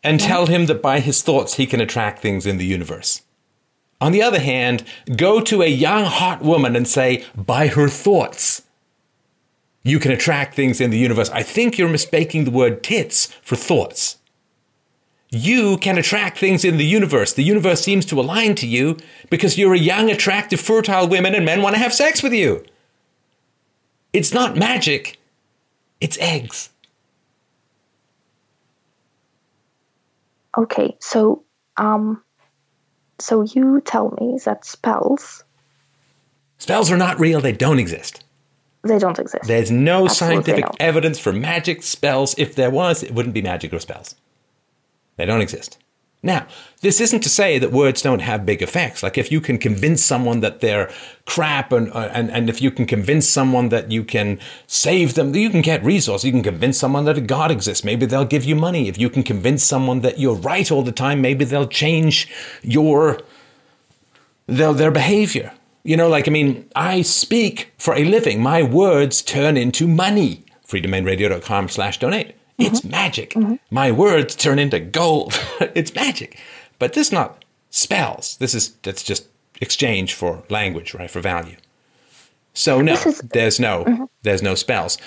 and 0.03 0.19
mm-hmm. 0.19 0.27
tell 0.27 0.45
him 0.47 0.65
that 0.65 0.81
by 0.81 0.99
his 0.99 1.21
thoughts 1.21 1.55
he 1.55 1.65
can 1.65 1.81
attract 1.81 2.19
things 2.19 2.45
in 2.45 2.57
the 2.57 2.65
universe. 2.65 3.21
On 3.99 4.11
the 4.11 4.21
other 4.21 4.39
hand, 4.39 4.83
go 5.15 5.41
to 5.41 5.61
a 5.61 5.67
young, 5.67 6.05
hot 6.05 6.41
woman 6.41 6.75
and 6.75 6.87
say, 6.87 7.25
by 7.35 7.67
her 7.67 7.87
thoughts, 7.87 8.63
you 9.83 9.99
can 9.99 10.11
attract 10.11 10.53
things 10.53 10.79
in 10.79 10.91
the 10.91 10.97
universe. 10.97 11.29
I 11.31 11.43
think 11.43 11.77
you're 11.77 11.89
mistaking 11.89 12.43
the 12.43 12.51
word 12.51 12.83
tits 12.83 13.27
for 13.41 13.55
thoughts. 13.55 14.17
You 15.31 15.77
can 15.77 15.97
attract 15.97 16.37
things 16.37 16.63
in 16.63 16.77
the 16.77 16.85
universe. 16.85 17.33
The 17.33 17.43
universe 17.43 17.81
seems 17.81 18.05
to 18.07 18.19
align 18.19 18.55
to 18.55 18.67
you 18.67 18.97
because 19.29 19.57
you're 19.57 19.73
a 19.73 19.79
young, 19.79 20.09
attractive, 20.11 20.59
fertile 20.59 21.07
woman 21.07 21.33
and 21.33 21.45
men 21.45 21.61
want 21.61 21.75
to 21.75 21.81
have 21.81 21.93
sex 21.93 22.21
with 22.21 22.33
you. 22.33 22.63
It's 24.13 24.33
not 24.33 24.55
magic, 24.55 25.19
it's 26.01 26.17
eggs. 26.19 26.69
Okay, 30.57 30.97
so 30.99 31.43
um, 31.77 32.21
so 33.19 33.41
you 33.43 33.81
tell 33.85 34.15
me 34.19 34.39
that 34.45 34.65
spells 34.65 35.43
Spells 36.59 36.91
are 36.91 36.97
not 36.97 37.19
real, 37.19 37.39
they 37.39 37.51
don't 37.51 37.77
exist. 37.77 38.23
they 38.83 38.97
don't 38.97 39.19
exist. 39.19 39.45
There's 39.47 39.69
no 39.69 40.05
Absolutely 40.05 40.35
scientific 40.35 40.65
not. 40.65 40.75
evidence 40.79 41.19
for 41.19 41.31
magic 41.31 41.83
spells. 41.83 42.33
If 42.39 42.55
there 42.55 42.71
was, 42.71 43.03
it 43.03 43.13
wouldn't 43.13 43.35
be 43.35 43.43
magic 43.43 43.71
or 43.73 43.79
spells. 43.79 44.15
They 45.17 45.25
don't 45.25 45.41
exist. 45.41 45.77
Now, 46.27 46.45
this 46.81 46.99
isn't 46.99 47.21
to 47.21 47.29
say 47.29 47.57
that 47.57 47.71
words 47.71 48.01
don't 48.01 48.19
have 48.19 48.45
big 48.45 48.61
effects. 48.61 49.01
Like 49.01 49.17
if 49.17 49.31
you 49.31 49.39
can 49.39 49.57
convince 49.57 50.03
someone 50.03 50.41
that 50.41 50.59
they're 50.59 50.91
crap, 51.25 51.71
and, 51.71 51.89
uh, 51.93 52.09
and, 52.11 52.29
and 52.29 52.49
if 52.49 52.61
you 52.61 52.69
can 52.69 52.85
convince 52.85 53.27
someone 53.29 53.69
that 53.69 53.91
you 53.93 54.03
can 54.03 54.37
save 54.67 55.13
them, 55.13 55.33
you 55.33 55.49
can 55.49 55.61
get 55.61 55.81
resources. 55.85 56.25
You 56.25 56.33
can 56.33 56.43
convince 56.43 56.77
someone 56.77 57.05
that 57.05 57.17
a 57.17 57.21
God 57.21 57.49
exists. 57.49 57.85
Maybe 57.85 58.05
they'll 58.05 58.25
give 58.25 58.43
you 58.43 58.57
money. 58.57 58.89
If 58.89 58.97
you 58.99 59.09
can 59.09 59.23
convince 59.23 59.63
someone 59.63 60.01
that 60.01 60.19
you're 60.19 60.35
right 60.35 60.69
all 60.69 60.83
the 60.83 60.91
time, 60.91 61.21
maybe 61.21 61.45
they'll 61.45 61.65
change 61.65 62.27
your 62.61 63.21
their, 64.47 64.73
their 64.73 64.91
behavior. 64.91 65.53
You 65.83 65.95
know, 65.95 66.09
like, 66.09 66.27
I 66.27 66.31
mean, 66.31 66.69
I 66.75 67.03
speak 67.03 67.71
for 67.77 67.95
a 67.95 68.03
living. 68.03 68.41
My 68.41 68.63
words 68.63 69.21
turn 69.21 69.55
into 69.55 69.87
money. 69.87 70.43
freedomainradio.com 70.67 71.69
slash 71.69 71.99
donate. 71.99 72.35
It's 72.57 72.83
magic. 72.83 73.33
My 73.69 73.91
words 73.91 74.35
turn 74.35 74.57
into 74.59 74.79
gold. 74.79 75.33
it's 75.75 75.93
magic. 75.93 76.39
But 76.79 76.93
this 76.93 77.07
is 77.07 77.13
not 77.13 77.45
spells. 77.69 78.37
This 78.37 78.53
is, 78.55 78.71
that's 78.83 79.03
just 79.03 79.27
exchange 79.61 80.13
for 80.13 80.43
language, 80.49 80.93
right? 80.93 81.09
For 81.09 81.19
value. 81.21 81.55
So 82.53 82.81
no, 82.81 82.93
is- 82.93 83.19
there's 83.19 83.59
no, 83.59 84.09
there's 84.23 84.41
no 84.41 84.55
spells. 84.55 84.97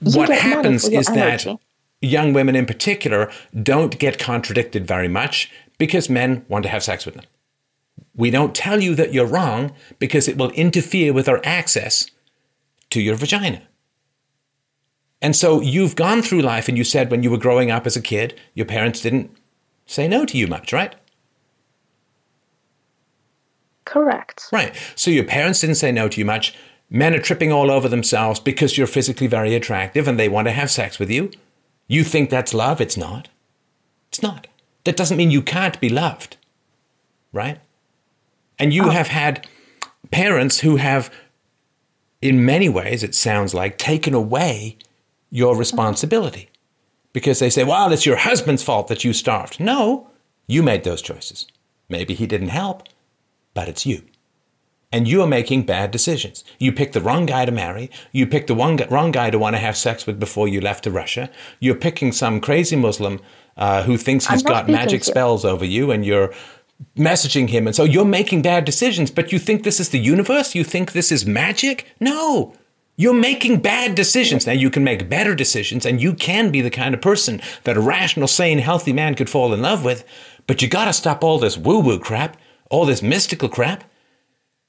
What 0.00 0.28
happens 0.28 0.88
is 0.88 1.06
that 1.06 1.46
young 2.02 2.32
women 2.32 2.54
in 2.56 2.66
particular 2.66 3.30
don't 3.62 3.98
get 3.98 4.18
contradicted 4.18 4.86
very 4.86 5.08
much 5.08 5.50
because 5.78 6.10
men 6.10 6.44
want 6.48 6.64
to 6.64 6.68
have 6.68 6.82
sex 6.82 7.06
with 7.06 7.14
them. 7.14 7.24
We 8.14 8.30
don't 8.30 8.54
tell 8.54 8.82
you 8.82 8.94
that 8.94 9.12
you're 9.14 9.26
wrong 9.26 9.72
because 9.98 10.28
it 10.28 10.36
will 10.36 10.50
interfere 10.50 11.12
with 11.12 11.28
our 11.28 11.40
access 11.44 12.10
to 12.90 13.00
your 13.00 13.14
vagina. 13.16 13.62
And 15.22 15.34
so 15.34 15.60
you've 15.60 15.96
gone 15.96 16.22
through 16.22 16.42
life 16.42 16.68
and 16.68 16.76
you 16.76 16.84
said 16.84 17.10
when 17.10 17.22
you 17.22 17.30
were 17.30 17.38
growing 17.38 17.70
up 17.70 17.86
as 17.86 17.96
a 17.96 18.02
kid, 18.02 18.38
your 18.54 18.66
parents 18.66 19.00
didn't 19.00 19.34
say 19.86 20.06
no 20.06 20.26
to 20.26 20.36
you 20.36 20.46
much, 20.46 20.72
right? 20.72 20.94
Correct. 23.84 24.46
Right. 24.52 24.74
So 24.94 25.10
your 25.10 25.24
parents 25.24 25.60
didn't 25.60 25.76
say 25.76 25.92
no 25.92 26.08
to 26.08 26.18
you 26.18 26.24
much. 26.24 26.54
Men 26.90 27.14
are 27.14 27.20
tripping 27.20 27.50
all 27.50 27.70
over 27.70 27.88
themselves 27.88 28.40
because 28.40 28.76
you're 28.76 28.86
physically 28.86 29.26
very 29.26 29.54
attractive 29.54 30.06
and 30.06 30.18
they 30.18 30.28
want 30.28 30.48
to 30.48 30.52
have 30.52 30.70
sex 30.70 30.98
with 30.98 31.10
you. 31.10 31.30
You 31.88 32.04
think 32.04 32.28
that's 32.28 32.52
love? 32.52 32.80
It's 32.80 32.96
not. 32.96 33.28
It's 34.08 34.22
not. 34.22 34.48
That 34.84 34.96
doesn't 34.96 35.16
mean 35.16 35.30
you 35.30 35.42
can't 35.42 35.80
be 35.80 35.88
loved. 35.88 36.36
Right? 37.32 37.60
And 38.58 38.72
you 38.72 38.84
oh. 38.84 38.90
have 38.90 39.08
had 39.08 39.46
parents 40.10 40.60
who 40.60 40.76
have, 40.76 41.12
in 42.20 42.44
many 42.44 42.68
ways, 42.68 43.02
it 43.02 43.14
sounds 43.14 43.54
like, 43.54 43.78
taken 43.78 44.14
away 44.14 44.78
your 45.30 45.56
responsibility 45.56 46.48
because 47.12 47.38
they 47.38 47.50
say, 47.50 47.64
well, 47.64 47.92
it's 47.92 48.06
your 48.06 48.16
husband's 48.16 48.62
fault 48.62 48.88
that 48.88 49.04
you 49.04 49.12
starved. 49.12 49.58
No, 49.58 50.10
you 50.46 50.62
made 50.62 50.84
those 50.84 51.02
choices. 51.02 51.46
Maybe 51.88 52.14
he 52.14 52.26
didn't 52.26 52.48
help, 52.48 52.82
but 53.54 53.68
it's 53.68 53.86
you. 53.86 54.02
And 54.92 55.08
you 55.08 55.20
are 55.22 55.26
making 55.26 55.64
bad 55.66 55.90
decisions. 55.90 56.44
You 56.58 56.72
picked 56.72 56.94
the 56.94 57.00
wrong 57.00 57.26
guy 57.26 57.44
to 57.44 57.52
marry. 57.52 57.90
You 58.12 58.26
picked 58.26 58.46
the 58.46 58.54
one, 58.54 58.76
wrong 58.88 59.12
guy 59.12 59.30
to 59.30 59.38
want 59.38 59.56
to 59.56 59.60
have 59.60 59.76
sex 59.76 60.06
with 60.06 60.20
before 60.20 60.46
you 60.46 60.60
left 60.60 60.84
to 60.84 60.90
Russia. 60.90 61.30
You're 61.58 61.74
picking 61.74 62.12
some 62.12 62.40
crazy 62.40 62.76
Muslim 62.76 63.20
uh, 63.56 63.82
who 63.82 63.96
thinks 63.96 64.26
he's 64.26 64.42
got 64.42 64.68
magic 64.68 65.02
spells 65.02 65.44
over 65.44 65.64
you, 65.64 65.90
and 65.90 66.04
you're 66.04 66.32
messaging 66.96 67.48
him. 67.48 67.66
And 67.66 67.74
so 67.74 67.84
you're 67.84 68.04
making 68.04 68.42
bad 68.42 68.64
decisions, 68.64 69.10
but 69.10 69.32
you 69.32 69.38
think 69.38 69.64
this 69.64 69.80
is 69.80 69.88
the 69.88 69.98
universe? 69.98 70.54
You 70.54 70.64
think 70.64 70.92
this 70.92 71.10
is 71.10 71.26
magic? 71.26 71.86
No. 71.98 72.54
You're 72.96 73.14
making 73.14 73.60
bad 73.60 73.94
decisions. 73.94 74.46
Now, 74.46 74.54
you 74.54 74.70
can 74.70 74.82
make 74.82 75.08
better 75.08 75.34
decisions, 75.34 75.84
and 75.84 76.00
you 76.00 76.14
can 76.14 76.50
be 76.50 76.62
the 76.62 76.70
kind 76.70 76.94
of 76.94 77.02
person 77.02 77.42
that 77.64 77.76
a 77.76 77.80
rational, 77.80 78.26
sane, 78.26 78.58
healthy 78.58 78.92
man 78.92 79.14
could 79.14 79.28
fall 79.28 79.52
in 79.52 79.60
love 79.60 79.84
with, 79.84 80.04
but 80.46 80.62
you 80.62 80.68
gotta 80.68 80.94
stop 80.94 81.22
all 81.22 81.38
this 81.38 81.58
woo 81.58 81.78
woo 81.78 81.98
crap, 81.98 82.38
all 82.70 82.86
this 82.86 83.02
mystical 83.02 83.48
crap. 83.48 83.84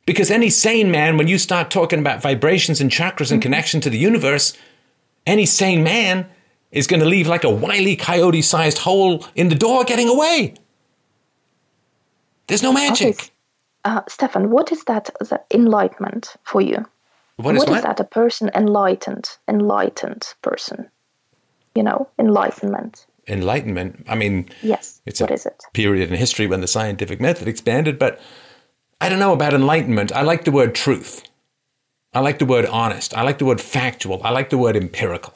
Because 0.06 0.30
any 0.32 0.50
sane 0.50 0.92
man, 0.92 1.18
when 1.18 1.28
you 1.28 1.38
start 1.38 1.70
talking 1.70 2.00
about 2.00 2.22
vibrations 2.22 2.82
and 2.82 2.92
chakras 2.92 3.32
and 3.32 3.42
connection 3.42 3.82
to 3.82 3.90
the 3.90 3.98
universe, 3.98 4.58
any 5.26 5.46
sane 5.46 5.84
man 5.84 6.26
is 6.72 6.88
going 6.88 7.00
to 7.00 7.06
leave 7.06 7.28
like 7.28 7.44
a 7.44 7.50
wily 7.50 7.96
coyote 7.96 8.42
sized 8.42 8.80
hole 8.80 9.26
in 9.36 9.50
the 9.50 9.56
door 9.56 9.84
getting 9.84 10.08
away. 10.08 10.54
There's 12.48 12.64
no 12.64 12.72
magic. 12.72 13.16
Okay. 13.16 13.30
Uh, 13.84 14.02
Stefan, 14.08 14.50
what 14.50 14.72
is 14.72 14.84
that 14.86 15.10
the 15.20 15.42
enlightenment 15.54 16.36
for 16.44 16.62
you? 16.62 16.86
What 17.38 17.56
is 17.56 17.60
what 17.60 17.70
what? 17.70 17.78
is 17.80 17.84
that 17.84 18.00
a 18.00 18.04
person 18.04 18.50
enlightened, 18.54 19.30
enlightened 19.48 20.28
person? 20.42 20.90
You 21.76 21.84
know, 21.84 22.10
enlightenment. 22.20 23.06
Enlightenment. 23.28 24.06
I 24.08 24.16
mean, 24.16 24.50
Yes. 24.62 25.02
It's 25.06 25.22
what 25.22 25.32
a 25.32 25.34
is 25.34 25.46
it? 25.46 25.64
period 25.74 26.10
in 26.10 26.18
history 26.18 26.48
when 26.48 26.62
the 26.62 26.68
scientific 26.68 27.20
method 27.22 27.48
expanded, 27.48 28.00
but 28.00 28.20
I 29.00 29.10
don't 29.10 29.20
know 29.20 29.34
about 29.34 29.54
enlightenment. 29.54 30.12
I 30.12 30.22
like 30.24 30.44
the 30.46 30.52
word 30.52 30.74
truth. 30.74 31.24
I 32.14 32.20
like 32.22 32.40
the 32.40 32.46
word 32.46 32.66
honest. 32.66 33.16
I 33.16 33.22
like 33.22 33.38
the 33.38 33.46
word 33.46 33.62
factual. 33.62 34.22
I 34.24 34.32
like 34.32 34.50
the 34.50 34.58
word 34.58 34.76
empirical. 34.76 35.34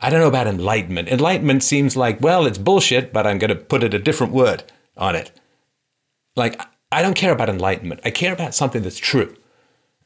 I 0.00 0.08
don't 0.10 0.20
know 0.20 0.28
about 0.28 0.46
enlightenment. 0.46 1.08
Enlightenment 1.08 1.62
seems 1.62 1.96
like, 1.96 2.20
well, 2.20 2.46
it's 2.46 2.58
bullshit, 2.58 3.12
but 3.12 3.26
I'm 3.26 3.38
going 3.38 3.50
to 3.50 3.54
put 3.54 3.84
it 3.84 3.92
a 3.94 3.98
different 3.98 4.32
word 4.32 4.64
on 4.96 5.14
it. 5.14 5.30
Like, 6.36 6.60
I 6.90 7.02
don't 7.02 7.14
care 7.14 7.32
about 7.32 7.50
enlightenment. 7.50 8.00
I 8.04 8.10
care 8.10 8.32
about 8.32 8.54
something 8.54 8.82
that's 8.82 8.98
true. 8.98 9.36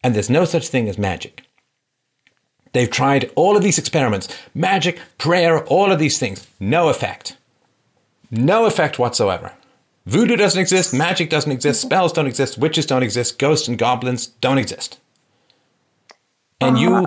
And 0.04 0.14
there's 0.14 0.30
no 0.30 0.44
such 0.44 0.68
thing 0.68 0.88
as 0.88 0.98
magic. 0.98 1.44
They've 2.72 2.90
tried 2.90 3.30
all 3.36 3.56
of 3.56 3.62
these 3.62 3.78
experiments 3.78 4.28
magic, 4.54 5.00
prayer, 5.16 5.64
all 5.64 5.90
of 5.90 5.98
these 5.98 6.18
things. 6.18 6.46
No 6.60 6.90
effect. 6.90 7.36
No 8.30 8.66
effect 8.66 8.98
whatsoever. 8.98 9.52
Voodoo 10.06 10.36
doesn't 10.36 10.60
exist, 10.60 10.92
magic 10.92 11.30
doesn't 11.30 11.50
exist, 11.50 11.80
spells 11.80 12.12
don't 12.12 12.26
exist, 12.26 12.58
witches 12.58 12.84
don't 12.84 13.02
exist, 13.02 13.38
ghosts 13.38 13.68
and 13.68 13.78
goblins 13.78 14.26
don't 14.26 14.58
exist. 14.58 14.98
And 16.60 16.78
you 16.78 16.94
uh-huh. 16.94 17.06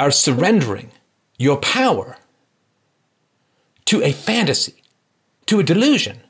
are 0.00 0.10
surrendering 0.10 0.92
your 1.38 1.58
power 1.58 2.16
to 3.84 4.02
a 4.02 4.12
fantasy, 4.12 4.82
to 5.46 5.60
a 5.60 5.62
delusion. 5.62 6.20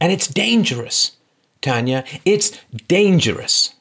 And 0.00 0.12
it's 0.12 0.26
dangerous, 0.26 1.16
Tanya. 1.62 2.04
It's 2.26 2.52
dangerous. 2.86 3.74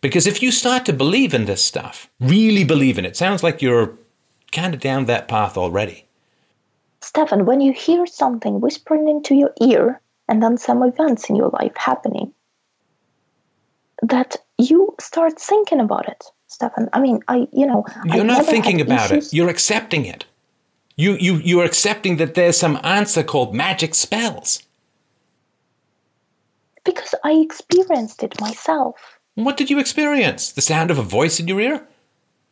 Because 0.00 0.26
if 0.26 0.42
you 0.42 0.50
start 0.50 0.86
to 0.86 0.92
believe 0.92 1.34
in 1.34 1.44
this 1.44 1.64
stuff, 1.64 2.08
really 2.20 2.64
believe 2.64 2.98
in 2.98 3.04
it, 3.04 3.16
sounds 3.16 3.42
like 3.42 3.60
you're 3.60 3.98
kind 4.50 4.74
of 4.74 4.80
down 4.80 5.04
that 5.06 5.28
path 5.28 5.56
already. 5.56 6.06
Stefan, 7.02 7.46
when 7.46 7.60
you 7.60 7.72
hear 7.72 8.06
something 8.06 8.60
whispering 8.60 9.08
into 9.08 9.34
your 9.34 9.52
ear 9.60 10.00
and 10.28 10.42
then 10.42 10.56
some 10.56 10.82
events 10.82 11.28
in 11.28 11.36
your 11.36 11.50
life 11.50 11.72
happening, 11.76 12.32
that 14.02 14.36
you 14.58 14.94
start 14.98 15.38
thinking 15.38 15.80
about 15.80 16.08
it, 16.08 16.24
Stefan. 16.46 16.88
I 16.92 17.00
mean, 17.00 17.20
I, 17.28 17.46
you 17.52 17.66
know, 17.66 17.84
you're 18.06 18.20
I've 18.20 18.26
not 18.26 18.46
thinking 18.46 18.80
about 18.80 19.10
issues- 19.10 19.28
it. 19.32 19.36
You're 19.36 19.50
accepting 19.50 20.06
it. 20.06 20.24
You 20.96 21.16
you 21.18 21.36
you're 21.36 21.64
accepting 21.64 22.16
that 22.16 22.34
there's 22.34 22.58
some 22.58 22.78
answer 22.82 23.22
called 23.22 23.54
magic 23.54 23.94
spells. 23.94 24.62
because 26.84 27.14
I 27.24 27.32
experienced 27.32 28.22
it 28.22 28.40
myself. 28.40 29.19
What 29.34 29.56
did 29.56 29.70
you 29.70 29.78
experience? 29.78 30.52
The 30.52 30.60
sound 30.60 30.90
of 30.90 30.98
a 30.98 31.02
voice 31.02 31.40
in 31.40 31.48
your 31.48 31.60
ear? 31.60 31.86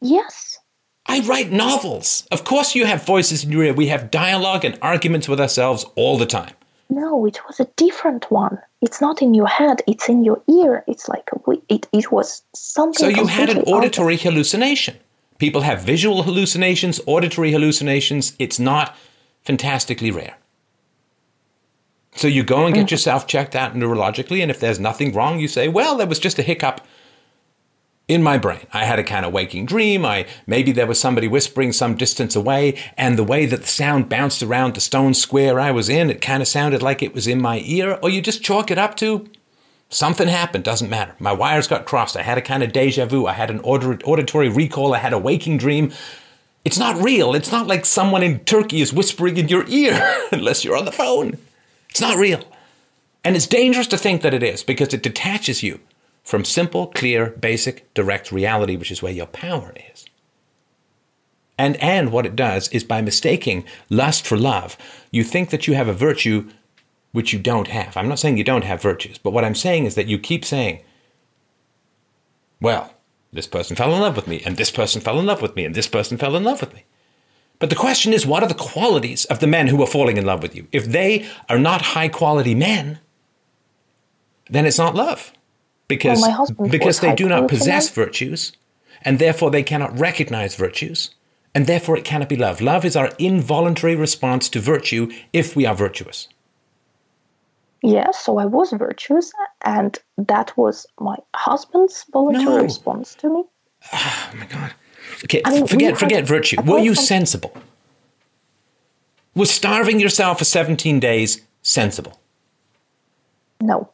Yes. 0.00 0.58
I 1.06 1.20
write 1.20 1.50
novels. 1.50 2.26
Of 2.30 2.44
course, 2.44 2.74
you 2.74 2.84
have 2.86 3.04
voices 3.04 3.44
in 3.44 3.50
your 3.50 3.64
ear. 3.64 3.72
We 3.74 3.88
have 3.88 4.10
dialogue 4.10 4.64
and 4.64 4.78
arguments 4.82 5.28
with 5.28 5.40
ourselves 5.40 5.84
all 5.96 6.18
the 6.18 6.26
time. 6.26 6.54
No, 6.90 7.26
it 7.26 7.40
was 7.46 7.60
a 7.60 7.66
different 7.76 8.30
one. 8.30 8.58
It's 8.80 9.00
not 9.00 9.20
in 9.20 9.34
your 9.34 9.46
head. 9.46 9.82
It's 9.86 10.08
in 10.08 10.22
your 10.24 10.40
ear. 10.48 10.84
It's 10.86 11.08
like 11.08 11.28
a, 11.34 11.52
it. 11.68 11.86
It 11.92 12.12
was 12.12 12.42
something. 12.54 12.98
So 12.98 13.08
you 13.08 13.26
had 13.26 13.48
an 13.50 13.56
completely 13.56 13.60
out 13.60 13.76
of- 13.78 13.84
auditory 13.84 14.16
hallucination. 14.16 14.96
People 15.38 15.60
have 15.62 15.82
visual 15.82 16.22
hallucinations, 16.22 17.00
auditory 17.06 17.52
hallucinations. 17.52 18.34
It's 18.38 18.58
not 18.58 18.96
fantastically 19.42 20.10
rare. 20.10 20.36
So 22.18 22.26
you 22.26 22.42
go 22.42 22.66
and 22.66 22.74
get 22.74 22.88
mm. 22.88 22.90
yourself 22.90 23.26
checked 23.26 23.54
out 23.54 23.74
neurologically, 23.74 24.42
and 24.42 24.50
if 24.50 24.58
there's 24.58 24.80
nothing 24.80 25.12
wrong, 25.12 25.38
you 25.38 25.46
say, 25.46 25.68
"Well, 25.68 25.96
there 25.96 26.06
was 26.06 26.18
just 26.18 26.38
a 26.38 26.42
hiccup 26.42 26.80
in 28.08 28.22
my 28.22 28.38
brain. 28.38 28.66
I 28.72 28.86
had 28.86 28.98
a 28.98 29.04
kind 29.04 29.24
of 29.24 29.32
waking 29.32 29.66
dream. 29.66 30.04
I 30.04 30.26
maybe 30.46 30.72
there 30.72 30.86
was 30.86 30.98
somebody 30.98 31.28
whispering 31.28 31.72
some 31.72 31.94
distance 31.94 32.34
away, 32.34 32.74
and 32.96 33.16
the 33.16 33.24
way 33.24 33.46
that 33.46 33.60
the 33.60 33.68
sound 33.68 34.08
bounced 34.08 34.42
around 34.42 34.74
the 34.74 34.80
stone 34.80 35.14
square 35.14 35.60
I 35.60 35.70
was 35.70 35.88
in, 35.88 36.10
it 36.10 36.20
kind 36.20 36.42
of 36.42 36.48
sounded 36.48 36.82
like 36.82 37.02
it 37.02 37.14
was 37.14 37.26
in 37.26 37.40
my 37.40 37.62
ear." 37.64 37.98
Or 38.02 38.10
you 38.10 38.20
just 38.20 38.42
chalk 38.42 38.70
it 38.70 38.78
up 38.78 38.96
to 38.96 39.28
Something 39.90 40.28
happened, 40.28 40.64
doesn't 40.64 40.90
matter. 40.90 41.14
My 41.18 41.32
wires 41.32 41.66
got 41.66 41.86
crossed. 41.86 42.16
I 42.16 42.22
had 42.22 42.36
a 42.36 42.42
kind 42.42 42.62
of 42.62 42.72
deja 42.72 43.06
vu. 43.06 43.26
I 43.26 43.32
had 43.32 43.50
an 43.50 43.60
auditory 43.60 44.50
recall. 44.50 44.94
I 44.94 44.98
had 44.98 45.14
a 45.14 45.18
waking 45.18 45.56
dream. 45.56 45.92
It's 46.62 46.78
not 46.78 47.02
real. 47.02 47.34
It's 47.34 47.50
not 47.50 47.66
like 47.66 47.86
someone 47.86 48.22
in 48.22 48.40
Turkey 48.40 48.82
is 48.82 48.92
whispering 48.92 49.38
in 49.38 49.48
your 49.48 49.66
ear, 49.66 50.26
unless 50.32 50.62
you're 50.62 50.76
on 50.76 50.84
the 50.84 50.92
phone. 50.92 51.38
It's 51.90 52.00
not 52.00 52.16
real. 52.16 52.42
And 53.24 53.36
it's 53.36 53.46
dangerous 53.46 53.86
to 53.88 53.98
think 53.98 54.22
that 54.22 54.34
it 54.34 54.42
is 54.42 54.62
because 54.62 54.94
it 54.94 55.02
detaches 55.02 55.62
you 55.62 55.80
from 56.22 56.44
simple, 56.44 56.88
clear, 56.88 57.30
basic, 57.30 57.92
direct 57.94 58.30
reality, 58.30 58.76
which 58.76 58.90
is 58.90 59.02
where 59.02 59.12
your 59.12 59.26
power 59.26 59.74
is. 59.92 60.04
And, 61.58 61.76
and 61.82 62.12
what 62.12 62.26
it 62.26 62.36
does 62.36 62.68
is 62.68 62.84
by 62.84 63.00
mistaking 63.00 63.64
lust 63.90 64.26
for 64.26 64.36
love, 64.36 64.76
you 65.10 65.24
think 65.24 65.50
that 65.50 65.66
you 65.66 65.74
have 65.74 65.88
a 65.88 65.92
virtue 65.92 66.48
which 67.12 67.32
you 67.32 67.38
don't 67.38 67.68
have. 67.68 67.96
I'm 67.96 68.08
not 68.08 68.18
saying 68.18 68.36
you 68.36 68.44
don't 68.44 68.64
have 68.64 68.80
virtues, 68.80 69.18
but 69.18 69.32
what 69.32 69.44
I'm 69.44 69.54
saying 69.54 69.86
is 69.86 69.94
that 69.96 70.06
you 70.06 70.18
keep 70.18 70.44
saying, 70.44 70.82
well, 72.60 72.94
this 73.32 73.46
person 73.46 73.76
fell 73.76 73.94
in 73.94 74.00
love 74.00 74.16
with 74.16 74.28
me, 74.28 74.42
and 74.44 74.56
this 74.56 74.70
person 74.70 75.00
fell 75.00 75.18
in 75.18 75.26
love 75.26 75.42
with 75.42 75.56
me, 75.56 75.64
and 75.64 75.74
this 75.74 75.88
person 75.88 76.16
fell 76.16 76.36
in 76.36 76.44
love 76.44 76.60
with 76.60 76.74
me. 76.74 76.84
But 77.58 77.70
the 77.70 77.76
question 77.76 78.12
is, 78.12 78.24
what 78.24 78.42
are 78.42 78.48
the 78.48 78.54
qualities 78.54 79.24
of 79.26 79.40
the 79.40 79.46
men 79.46 79.66
who 79.66 79.82
are 79.82 79.86
falling 79.86 80.16
in 80.16 80.24
love 80.24 80.42
with 80.42 80.54
you? 80.54 80.68
If 80.72 80.86
they 80.86 81.26
are 81.48 81.58
not 81.58 81.82
high 81.82 82.08
quality 82.08 82.54
men, 82.54 83.00
then 84.48 84.64
it's 84.66 84.78
not 84.78 84.94
love. 84.94 85.32
Because, 85.88 86.20
Well, 86.20 86.46
because 86.70 87.00
they 87.00 87.14
do 87.14 87.28
not 87.28 87.48
possess 87.48 87.88
virtues, 87.88 88.52
and 89.02 89.18
therefore 89.18 89.50
they 89.50 89.62
cannot 89.62 89.98
recognize 89.98 90.54
virtues, 90.54 91.10
and 91.54 91.66
therefore 91.66 91.96
it 91.96 92.04
cannot 92.04 92.28
be 92.28 92.36
love. 92.36 92.60
Love 92.60 92.84
is 92.84 92.94
our 92.94 93.10
involuntary 93.18 93.96
response 93.96 94.48
to 94.50 94.60
virtue 94.60 95.10
if 95.32 95.56
we 95.56 95.64
are 95.66 95.74
virtuous. 95.74 96.28
Yes, 97.82 98.18
so 98.18 98.38
I 98.38 98.44
was 98.44 98.72
virtuous, 98.72 99.32
and 99.64 99.98
that 100.18 100.56
was 100.56 100.86
my 101.00 101.16
husband's 101.34 102.04
voluntary 102.12 102.56
No. 102.56 102.62
response 102.62 103.14
to 103.16 103.30
me. 103.32 103.44
Oh 103.92 104.30
my 104.36 104.46
God. 104.46 104.74
Okay, 105.24 105.42
I 105.44 105.50
mean, 105.50 105.66
forget 105.66 105.90
had- 105.90 105.98
forget 105.98 106.26
virtue. 106.26 106.60
Were 106.62 106.78
you 106.78 106.94
sensible? 106.94 107.56
Was 109.34 109.50
starving 109.50 110.00
yourself 110.00 110.38
for 110.38 110.44
17 110.44 110.98
days 111.00 111.42
sensible? 111.62 112.20
No, 113.60 113.90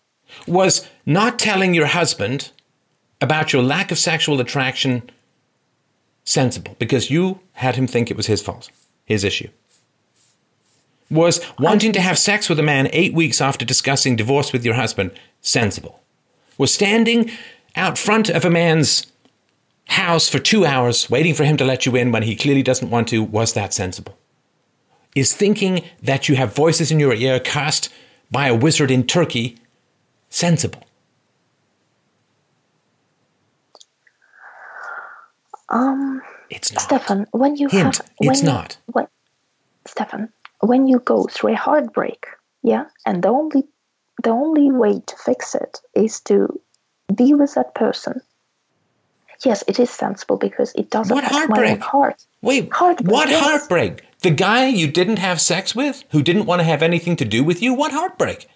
Was 0.47 0.87
not 1.07 1.39
telling 1.39 1.75
your 1.75 1.87
husband 1.87 2.51
about 3.21 3.53
your 3.53 3.63
lack 3.63 3.91
of 3.91 3.99
sexual 3.99 4.41
attraction 4.41 5.03
sensible 6.25 6.77
because 6.79 7.11
you 7.11 7.41
had 7.53 7.77
him 7.77 7.87
think 7.87 8.11
it 8.11 8.17
was 8.17 8.27
his 8.27 8.43
fault, 8.43 8.71
his 9.07 9.25
issue? 9.25 9.49
Was 11.11 11.41
wanting 11.59 11.93
to 11.93 12.01
have 12.01 12.19
sex 12.19 12.49
with 12.49 12.59
a 12.59 12.63
man 12.63 12.89
eight 12.93 13.15
weeks 13.15 13.41
after 13.41 13.65
discussing 13.65 14.17
divorce 14.17 14.53
with 14.53 14.65
your 14.65 14.75
husband 14.75 15.13
sensible? 15.41 16.01
Was 16.59 16.73
standing 16.73 17.31
out 17.77 17.99
front 17.99 18.29
of 18.31 18.45
a 18.45 18.51
man's 18.51 19.07
house 19.87 20.29
for 20.29 20.39
two 20.39 20.65
hours 20.65 21.09
waiting 21.11 21.35
for 21.35 21.45
him 21.45 21.57
to 21.59 21.65
let 21.65 21.87
you 21.87 21.95
in 21.97 22.13
when 22.13 22.23
he 22.23 22.37
clearly 22.37 22.63
doesn't 22.63 22.91
want 22.91 23.09
to, 23.09 23.23
was 23.23 23.53
that 23.53 23.73
sensible? 23.75 24.17
Is 25.15 25.33
thinking 25.35 25.85
that 26.03 26.29
you 26.29 26.37
have 26.37 26.55
voices 26.55 26.91
in 26.91 26.99
your 26.99 27.15
ear 27.15 27.39
cast 27.39 27.89
by 28.31 28.49
a 28.49 28.55
wizard 28.55 28.91
in 28.91 29.07
Turkey 29.07 29.57
sensible? 30.31 30.83
um, 35.69 36.23
It's 36.51 36.73
not. 36.73 36.83
Stefan, 36.83 37.27
when 37.33 37.57
you 37.57 37.69
Hint, 37.69 37.97
have, 37.99 38.11
when 38.19 38.31
it's 38.31 38.41
you- 38.43 38.47
not. 38.49 38.77
When, 38.87 39.07
Stefan, 39.87 40.33
when 40.61 40.87
you 40.87 40.99
go 40.99 41.25
through 41.31 41.53
a 41.53 41.57
heartbreak, 41.57 42.27
yeah, 42.63 42.87
and 43.07 43.23
the 43.23 43.29
only 43.29 43.65
the 44.23 44.31
only 44.31 44.71
way 44.71 45.01
to 45.07 45.17
fix 45.17 45.55
it 45.55 45.81
is 45.95 46.21
to 46.23 46.61
be 47.15 47.35
with 47.35 47.55
that 47.55 47.75
person. 47.75 48.21
Yes, 49.45 49.65
it 49.67 49.79
is 49.81 49.91
sensible 49.91 50.37
because 50.37 50.73
it 50.75 50.91
does 50.91 51.11
What 51.11 51.25
affect 51.25 51.35
my 51.35 51.41
own 51.41 51.49
heartbreak? 51.49 51.83
heart. 51.83 52.25
Wait, 52.43 52.73
Heartbreak, 52.73 53.11
what 53.11 53.29
yes. 53.29 53.43
heartbreak? 53.43 54.03
The 54.21 54.31
guy 54.31 54.69
you 54.69 54.87
didn't 54.87 55.19
have 55.19 55.41
sex 55.41 55.75
with, 55.75 56.05
who 56.11 56.23
didn't 56.23 56.47
want 56.47 56.61
to 56.61 56.65
have 56.65 56.83
anything 56.83 57.17
to 57.17 57.25
do 57.25 57.43
with 57.45 57.61
you? 57.63 57.75
What 57.75 57.93
heartbreak? 57.93 58.49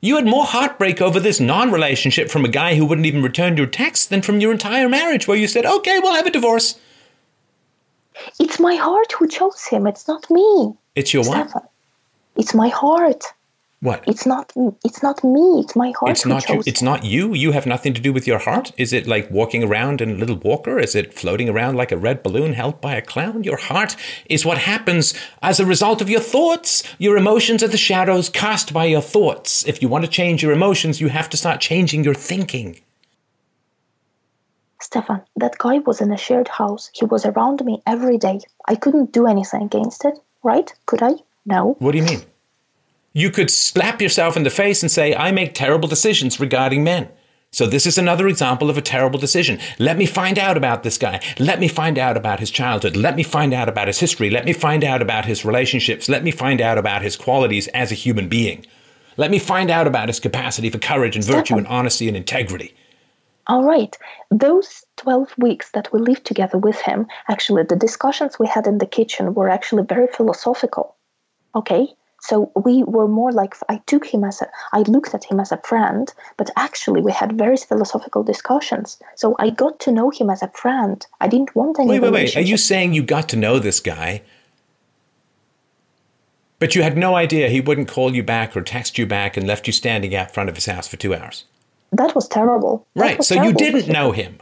You 0.00 0.16
had 0.16 0.26
more 0.26 0.44
heartbreak 0.44 1.00
over 1.00 1.20
this 1.20 1.38
non 1.38 1.70
relationship 1.70 2.30
from 2.30 2.44
a 2.44 2.48
guy 2.48 2.74
who 2.74 2.84
wouldn't 2.84 3.06
even 3.06 3.22
return 3.22 3.56
your 3.56 3.66
texts 3.66 4.06
than 4.06 4.22
from 4.22 4.40
your 4.40 4.50
entire 4.50 4.88
marriage, 4.88 5.28
where 5.28 5.36
you 5.36 5.46
said, 5.46 5.64
okay, 5.64 6.00
we'll 6.00 6.14
have 6.14 6.26
a 6.26 6.30
divorce. 6.30 6.78
It's 8.40 8.58
my 8.58 8.74
heart 8.74 9.12
who 9.12 9.28
chose 9.28 9.64
him. 9.66 9.86
It's 9.86 10.08
not 10.08 10.28
me, 10.30 10.74
It's 10.94 11.14
your 11.14 11.24
what? 11.24 11.52
It's 12.36 12.54
my 12.54 12.68
heart. 12.68 13.24
What? 13.82 14.04
It's 14.06 14.24
not. 14.24 14.52
It's 14.84 15.02
not 15.02 15.24
me. 15.24 15.58
It's 15.58 15.74
my 15.74 15.92
heart 15.98 16.12
It's 16.12 16.24
not 16.24 16.48
you. 16.48 16.62
It's 16.64 16.82
not 16.82 17.04
you. 17.04 17.34
You 17.34 17.50
have 17.50 17.66
nothing 17.66 17.92
to 17.94 18.00
do 18.00 18.12
with 18.12 18.28
your 18.28 18.38
heart. 18.38 18.70
Is 18.76 18.92
it 18.92 19.08
like 19.08 19.28
walking 19.28 19.64
around 19.64 20.00
in 20.00 20.08
a 20.12 20.14
little 20.14 20.36
walker? 20.36 20.78
Is 20.78 20.94
it 20.94 21.12
floating 21.12 21.48
around 21.48 21.74
like 21.74 21.90
a 21.90 21.96
red 21.96 22.22
balloon 22.22 22.52
held 22.52 22.80
by 22.80 22.94
a 22.94 23.02
clown? 23.02 23.42
Your 23.42 23.56
heart 23.56 23.96
is 24.26 24.46
what 24.46 24.58
happens 24.58 25.14
as 25.42 25.58
a 25.58 25.66
result 25.66 26.00
of 26.00 26.08
your 26.08 26.20
thoughts. 26.20 26.84
Your 26.98 27.16
emotions 27.16 27.60
are 27.64 27.68
the 27.68 27.76
shadows 27.76 28.28
cast 28.28 28.72
by 28.72 28.84
your 28.84 29.02
thoughts. 29.02 29.66
If 29.66 29.82
you 29.82 29.88
want 29.88 30.04
to 30.04 30.10
change 30.10 30.44
your 30.44 30.52
emotions, 30.52 31.00
you 31.00 31.08
have 31.08 31.28
to 31.30 31.36
start 31.36 31.60
changing 31.60 32.04
your 32.04 32.14
thinking. 32.14 32.78
Stefan, 34.80 35.22
that 35.34 35.58
guy 35.58 35.78
was 35.78 36.00
in 36.00 36.12
a 36.12 36.16
shared 36.16 36.46
house. 36.46 36.88
He 36.94 37.04
was 37.04 37.26
around 37.26 37.64
me 37.64 37.82
every 37.84 38.16
day. 38.18 38.38
I 38.68 38.76
couldn't 38.76 39.10
do 39.10 39.26
anything 39.26 39.62
against 39.62 40.04
it, 40.04 40.20
right? 40.44 40.72
Could 40.86 41.02
I? 41.02 41.14
No. 41.44 41.74
What 41.80 41.90
do 41.90 41.98
you 41.98 42.04
mean? 42.04 42.22
You 43.12 43.30
could 43.30 43.50
slap 43.50 44.00
yourself 44.00 44.36
in 44.36 44.42
the 44.42 44.50
face 44.50 44.82
and 44.82 44.90
say, 44.90 45.14
I 45.14 45.32
make 45.32 45.54
terrible 45.54 45.88
decisions 45.88 46.40
regarding 46.40 46.82
men. 46.82 47.08
So 47.50 47.66
this 47.66 47.84
is 47.84 47.98
another 47.98 48.28
example 48.28 48.70
of 48.70 48.78
a 48.78 48.82
terrible 48.82 49.18
decision. 49.18 49.60
Let 49.78 49.98
me 49.98 50.06
find 50.06 50.38
out 50.38 50.56
about 50.56 50.82
this 50.82 50.96
guy. 50.96 51.20
Let 51.38 51.60
me 51.60 51.68
find 51.68 51.98
out 51.98 52.16
about 52.16 52.40
his 52.40 52.50
childhood. 52.50 52.96
Let 52.96 53.14
me 53.14 53.22
find 53.22 53.52
out 53.52 53.68
about 53.68 53.88
his 53.88 54.00
history. 54.00 54.30
Let 54.30 54.46
me 54.46 54.54
find 54.54 54.82
out 54.82 55.02
about 55.02 55.26
his 55.26 55.44
relationships. 55.44 56.08
Let 56.08 56.24
me 56.24 56.30
find 56.30 56.62
out 56.62 56.78
about 56.78 57.02
his 57.02 57.14
qualities 57.14 57.68
as 57.68 57.92
a 57.92 57.94
human 57.94 58.30
being. 58.30 58.64
Let 59.18 59.30
me 59.30 59.38
find 59.38 59.70
out 59.70 59.86
about 59.86 60.08
his 60.08 60.18
capacity 60.18 60.70
for 60.70 60.78
courage 60.78 61.14
and 61.14 61.24
virtue 61.24 61.58
and 61.58 61.66
honesty 61.66 62.08
and 62.08 62.16
integrity. 62.16 62.74
All 63.48 63.64
right. 63.64 63.94
Those 64.30 64.86
12 64.96 65.34
weeks 65.36 65.72
that 65.72 65.92
we 65.92 66.00
lived 66.00 66.24
together 66.24 66.56
with 66.56 66.80
him, 66.80 67.06
actually, 67.28 67.64
the 67.64 67.76
discussions 67.76 68.38
we 68.38 68.46
had 68.46 68.66
in 68.66 68.78
the 68.78 68.86
kitchen 68.86 69.34
were 69.34 69.50
actually 69.50 69.82
very 69.82 70.06
philosophical. 70.06 70.96
Okay? 71.54 71.88
So 72.22 72.52
we 72.64 72.84
were 72.84 73.08
more 73.08 73.32
like, 73.32 73.56
I 73.68 73.78
took 73.86 74.06
him 74.06 74.22
as 74.22 74.40
a, 74.40 74.48
I 74.72 74.82
looked 74.82 75.12
at 75.12 75.24
him 75.24 75.40
as 75.40 75.50
a 75.50 75.56
friend, 75.58 76.12
but 76.36 76.50
actually 76.56 77.02
we 77.02 77.10
had 77.10 77.36
very 77.36 77.56
philosophical 77.56 78.22
discussions. 78.22 78.98
So 79.16 79.34
I 79.40 79.50
got 79.50 79.80
to 79.80 79.92
know 79.92 80.10
him 80.10 80.30
as 80.30 80.40
a 80.40 80.48
friend. 80.48 81.04
I 81.20 81.26
didn't 81.26 81.56
want 81.56 81.80
any 81.80 81.90
Wait, 81.90 82.00
wait, 82.00 82.12
wait. 82.12 82.36
Are 82.36 82.40
you 82.40 82.56
saying 82.56 82.94
you 82.94 83.02
got 83.02 83.28
to 83.30 83.36
know 83.36 83.58
this 83.58 83.80
guy, 83.80 84.22
but 86.60 86.76
you 86.76 86.84
had 86.84 86.96
no 86.96 87.16
idea 87.16 87.48
he 87.48 87.60
wouldn't 87.60 87.88
call 87.88 88.14
you 88.14 88.22
back 88.22 88.56
or 88.56 88.62
text 88.62 88.98
you 88.98 89.06
back 89.06 89.36
and 89.36 89.44
left 89.44 89.66
you 89.66 89.72
standing 89.72 90.14
out 90.14 90.32
front 90.32 90.48
of 90.48 90.54
his 90.54 90.66
house 90.66 90.86
for 90.86 90.96
two 90.96 91.16
hours? 91.16 91.44
That 91.90 92.14
was 92.14 92.28
terrible. 92.28 92.86
That 92.94 93.02
Right. 93.02 93.18
was 93.18 93.26
So 93.26 93.42
you 93.42 93.52
didn't 93.52 93.88
know 93.88 94.12
him. 94.12 94.38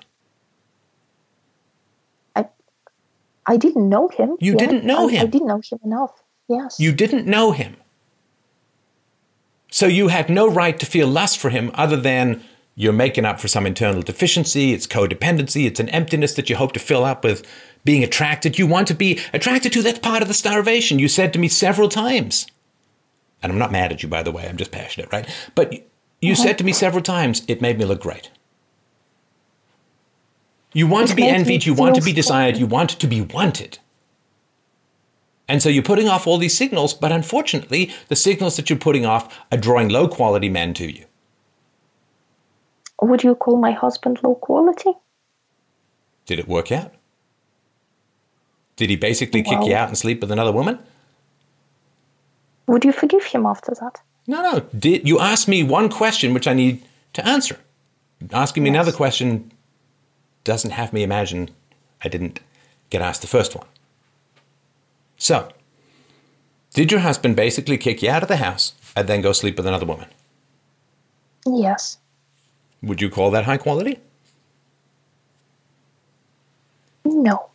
I 3.47 3.57
didn't 3.57 3.89
know 3.89 4.09
him. 4.09 4.37
You 4.39 4.53
yet. 4.53 4.59
didn't 4.59 4.85
know 4.85 5.09
I, 5.09 5.23
I 5.23 5.27
didn't 5.27 5.49
know 5.49 5.61
him 5.69 5.79
enough. 5.83 6.13
Yes. 6.51 6.81
You 6.81 6.93
didn't 6.93 7.29
know 7.29 7.53
him. 7.53 7.77
So 9.71 9.87
you 9.87 10.09
had 10.09 10.29
no 10.29 10.51
right 10.51 10.79
to 10.81 10.85
feel 10.85 11.07
lust 11.07 11.39
for 11.39 11.49
him 11.49 11.71
other 11.75 11.97
than 11.97 12.43
you're 12.75 12.93
making 12.93 13.25
up 13.25 13.39
for 13.39 13.47
some 13.47 13.67
internal 13.67 14.03
deficiency, 14.03 14.73
it's 14.73 14.87
codependency, 14.87 15.67
it's 15.67 15.79
an 15.79 15.89
emptiness 15.91 16.35
that 16.35 16.51
you 16.51 16.57
hope 16.57 16.73
to 16.73 16.81
fill 16.81 17.05
up 17.05 17.23
with 17.23 17.47
being 17.85 18.03
attracted. 18.03 18.59
You 18.59 18.67
want 18.67 18.89
to 18.89 18.95
be 18.95 19.21
attracted 19.33 19.73
to, 19.75 19.83
that's 19.83 20.01
part 20.01 20.23
of 20.23 20.29
the 20.29 20.35
starvation. 20.35 20.99
You 20.99 21.07
said 21.07 21.33
to 21.35 21.39
me 21.39 21.47
several 21.47 21.89
times. 21.89 22.47
And 23.43 23.53
I'm 23.53 23.59
not 23.59 23.71
mad 23.71 23.93
at 23.93 24.03
you, 24.03 24.09
by 24.09 24.25
the 24.25 24.33
way, 24.33 24.49
I'm 24.49 24.57
just 24.57 24.73
passionate, 24.73 25.13
right? 25.13 25.29
But 25.55 25.87
you 26.21 26.35
said 26.35 26.59
to 26.59 26.65
me 26.65 26.73
several 26.73 27.03
times, 27.03 27.43
it 27.47 27.63
made 27.63 27.79
me 27.79 27.85
look 27.85 28.01
great. 28.01 28.31
You 30.73 30.89
want 30.89 31.07
It 31.07 31.11
to 31.11 31.17
be 31.17 31.29
envied, 31.29 31.65
you 31.65 31.75
want 31.75 31.95
to 31.95 32.03
be 32.03 32.13
desired, 32.13 32.57
you 32.57 32.67
want 32.67 32.91
to 32.91 33.07
be 33.07 33.21
wanted. 33.21 33.79
And 35.51 35.61
so 35.61 35.69
you're 35.69 35.83
putting 35.83 36.09
off 36.09 36.29
all 36.29 36.39
these 36.39 36.57
signals, 36.57 36.95
but 36.95 37.11
unfortunately, 37.11 37.93
the 38.07 38.15
signals 38.15 38.55
that 38.55 38.71
you're 38.71 38.79
putting 38.79 39.05
off 39.05 39.37
are 39.51 39.59
drawing 39.59 39.89
low 39.89 40.07
quality 40.07 40.49
men 40.49 40.75
to 40.75 40.89
you. 40.89 41.07
Would 43.03 43.25
you 43.25 43.35
call 43.35 43.57
my 43.57 43.73
husband 43.73 44.21
low 44.23 44.37
quality? 44.37 44.93
Did 46.27 46.39
it 46.39 46.47
work 46.47 46.71
out? 46.71 46.95
Did 48.77 48.91
he 48.91 48.97
basically 48.97 49.43
kick 49.43 49.65
you 49.65 49.75
out 49.75 49.89
and 49.89 49.99
sleep 49.99 50.21
with 50.21 50.31
another 50.31 50.53
woman? 50.53 50.79
Would 52.69 52.85
you 52.85 52.93
forgive 52.93 53.25
him 53.25 53.45
after 53.45 53.75
that? 53.81 54.01
No, 54.29 54.43
no. 54.43 54.61
Did 54.79 55.09
you 55.09 55.19
asked 55.19 55.49
me 55.49 55.65
one 55.65 55.89
question 55.89 56.33
which 56.33 56.47
I 56.47 56.55
need 56.55 56.81
to 57.15 57.27
answer? 57.27 57.59
Asking 58.33 58.63
me 58.63 58.71
another 58.71 58.93
question 58.93 59.51
doesn't 60.45 60.71
have 60.71 60.93
me 60.93 61.03
imagine 61.03 61.51
I 62.05 62.09
didn't 62.09 62.39
get 62.89 63.03
asked 63.03 63.23
the 63.23 63.27
first 63.27 63.57
one. 63.57 63.67
So, 65.21 65.51
did 66.73 66.91
your 66.91 67.01
husband 67.01 67.37
basically 67.37 67.77
kick 67.77 68.03
you 68.03 68.09
out 68.11 68.23
of 68.23 68.29
the 68.29 68.39
house 68.39 68.73
and 68.97 69.07
then 69.07 69.21
go 69.21 69.33
sleep 69.33 69.59
with 69.59 69.67
another 69.67 69.85
woman? 69.85 70.09
Yes. 71.47 71.99
Would 72.83 73.03
you 73.03 73.11
call 73.11 73.31
that 73.33 73.45
high 73.45 73.59
quality? 73.59 73.99
No. 77.05 77.51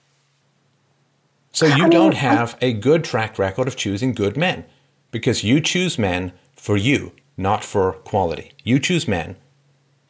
So 1.51 1.65
you 1.65 1.73
I 1.73 1.77
mean, 1.81 1.89
don't 1.89 2.13
I- 2.13 2.17
have 2.17 2.55
a 2.61 2.71
good 2.71 3.03
track 3.03 3.39
record 3.39 3.67
of 3.67 3.75
choosing 3.75 4.13
good 4.13 4.37
men 4.37 4.65
because 5.09 5.43
you 5.43 5.59
choose 5.59 5.97
men 5.97 6.33
for 6.55 6.77
you, 6.77 7.13
not 7.37 7.63
for 7.63 7.93
quality. 7.93 8.51
You 8.63 8.77
choose 8.79 9.07
men 9.07 9.37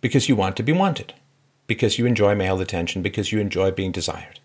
because 0.01 0.27
you 0.27 0.35
want 0.35 0.57
to 0.57 0.63
be 0.63 0.73
wanted, 0.73 1.13
because 1.67 1.97
you 1.97 2.05
enjoy 2.05 2.35
male 2.35 2.59
attention, 2.59 3.01
because 3.01 3.31
you 3.31 3.39
enjoy 3.39 3.71
being 3.71 3.93
desired. 3.93 4.39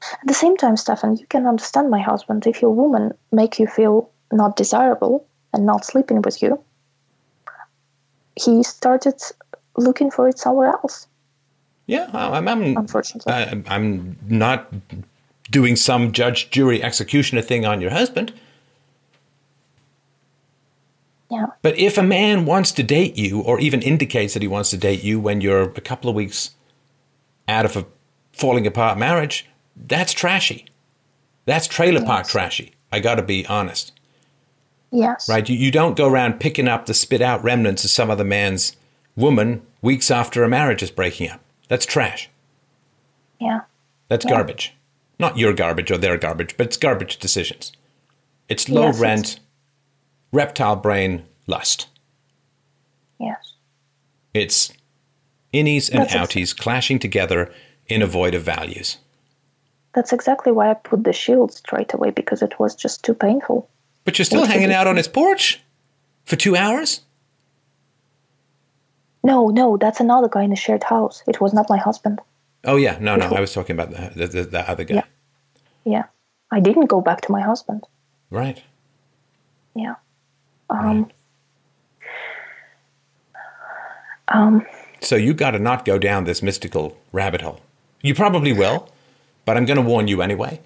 At 0.00 0.26
the 0.26 0.34
same 0.34 0.56
time, 0.56 0.76
Stefan, 0.76 1.16
you 1.16 1.26
can 1.26 1.46
understand 1.46 1.90
my 1.90 2.00
husband 2.00 2.46
if 2.46 2.62
your 2.62 2.70
woman 2.70 3.12
make 3.32 3.58
you 3.58 3.66
feel 3.66 4.10
not 4.32 4.56
desirable 4.56 5.26
and 5.52 5.66
not 5.66 5.84
sleeping 5.84 6.22
with 6.22 6.40
you. 6.42 6.62
He 8.36 8.62
started 8.62 9.20
looking 9.76 10.10
for 10.10 10.28
it 10.28 10.38
somewhere 10.38 10.68
else. 10.68 11.06
Yeah, 11.86 12.08
I'm, 12.12 12.46
I'm, 12.46 12.76
Unfortunately. 12.76 13.32
I- 13.32 13.62
I'm 13.66 14.16
not 14.28 14.72
doing 15.50 15.74
some 15.74 16.12
judge, 16.12 16.50
jury, 16.50 16.82
executioner 16.82 17.42
thing 17.42 17.64
on 17.64 17.80
your 17.80 17.90
husband. 17.90 18.32
Yeah. 21.30 21.46
But 21.62 21.78
if 21.78 21.98
a 21.98 22.02
man 22.02 22.44
wants 22.46 22.72
to 22.72 22.82
date 22.82 23.16
you, 23.16 23.40
or 23.40 23.58
even 23.60 23.82
indicates 23.82 24.34
that 24.34 24.42
he 24.42 24.48
wants 24.48 24.70
to 24.70 24.76
date 24.76 25.02
you 25.02 25.18
when 25.20 25.40
you're 25.40 25.62
a 25.62 25.80
couple 25.80 26.08
of 26.08 26.16
weeks 26.16 26.50
out 27.46 27.64
of 27.64 27.76
a 27.76 27.86
falling 28.32 28.66
apart 28.66 28.98
marriage, 28.98 29.46
that's 29.86 30.12
trashy. 30.12 30.66
That's 31.46 31.66
trailer 31.66 32.04
park 32.04 32.24
Yes. 32.24 32.32
trashy. 32.32 32.72
I 32.92 33.00
got 33.00 33.16
to 33.16 33.22
be 33.22 33.46
honest, 33.46 33.92
Yes. 34.90 35.28
right? 35.28 35.48
You, 35.48 35.56
you 35.56 35.70
don't 35.70 35.96
go 35.96 36.08
around 36.08 36.40
picking 36.40 36.68
up 36.68 36.86
the 36.86 36.94
spit 36.94 37.20
out 37.22 37.42
remnants 37.44 37.84
of 37.84 37.90
some 37.90 38.10
other 38.10 38.24
man's 38.24 38.76
woman 39.16 39.62
weeks 39.82 40.10
after 40.10 40.42
a 40.42 40.48
marriage 40.48 40.82
is 40.82 40.90
breaking 40.90 41.30
up. 41.30 41.40
That's 41.68 41.86
trash. 41.86 42.28
Yeah. 43.40 43.60
That's 44.08 44.24
Yeah. 44.24 44.30
garbage. 44.32 44.74
Not 45.18 45.36
your 45.36 45.52
garbage 45.52 45.90
or 45.90 45.98
their 45.98 46.16
garbage, 46.16 46.56
but 46.56 46.66
it's 46.66 46.76
garbage 46.76 47.18
decisions. 47.18 47.72
It's 48.48 48.68
low 48.68 48.86
Yes, 48.86 48.96
it's- 48.96 49.02
rent, 49.02 49.40
reptile 50.32 50.76
brain 50.76 51.24
lust. 51.46 51.88
Yes. 53.18 53.52
It's 54.32 54.72
innies 55.52 55.90
and 55.90 56.00
That's 56.00 56.14
outies 56.14 56.56
clashing 56.56 56.98
together 56.98 57.52
in 57.86 58.00
a 58.02 58.06
void 58.06 58.34
of 58.34 58.42
values. 58.42 58.98
That's 59.98 60.12
exactly 60.12 60.52
why 60.52 60.70
I 60.70 60.74
put 60.74 61.02
the 61.02 61.12
shield 61.12 61.52
straight 61.52 61.92
away 61.92 62.10
because 62.10 62.40
it 62.40 62.60
was 62.60 62.76
just 62.76 63.02
too 63.02 63.14
painful. 63.14 63.68
But 64.04 64.16
you're 64.16 64.24
still 64.24 64.46
hanging 64.46 64.70
out 64.70 64.86
on 64.86 64.94
his 64.96 65.08
porch 65.08 65.60
for 66.24 66.36
two 66.36 66.54
hours? 66.54 67.00
No, 69.24 69.48
no, 69.48 69.76
that's 69.76 69.98
another 69.98 70.28
guy 70.28 70.44
in 70.44 70.50
the 70.50 70.56
shared 70.56 70.84
house. 70.84 71.24
It 71.26 71.40
was 71.40 71.52
not 71.52 71.68
my 71.68 71.78
husband. 71.78 72.20
Oh, 72.62 72.76
yeah. 72.76 72.96
No, 73.00 73.16
no. 73.16 73.26
I 73.26 73.40
was 73.40 73.52
talking 73.52 73.74
about 73.74 73.90
the, 73.90 74.12
the, 74.14 74.26
the, 74.28 74.44
the 74.44 74.70
other 74.70 74.84
guy. 74.84 74.94
Yeah. 74.94 75.04
Yeah. 75.82 76.04
I 76.52 76.60
didn't 76.60 76.86
go 76.86 77.00
back 77.00 77.22
to 77.22 77.32
my 77.32 77.40
husband. 77.40 77.82
Right. 78.30 78.62
Yeah. 79.74 79.96
Um, 80.70 81.10
um, 84.28 84.64
So 85.00 85.16
you 85.16 85.34
got 85.34 85.50
to 85.50 85.58
not 85.58 85.84
go 85.84 85.98
down 85.98 86.22
this 86.22 86.40
mystical 86.40 86.96
rabbit 87.10 87.40
hole. 87.40 87.58
You 88.00 88.14
probably 88.14 88.52
will, 88.52 88.88
but 89.48 89.56
I'm 89.56 89.64
going 89.64 89.78
to 89.78 89.82
warn 89.82 90.08
you 90.08 90.20
anyway 90.20 90.60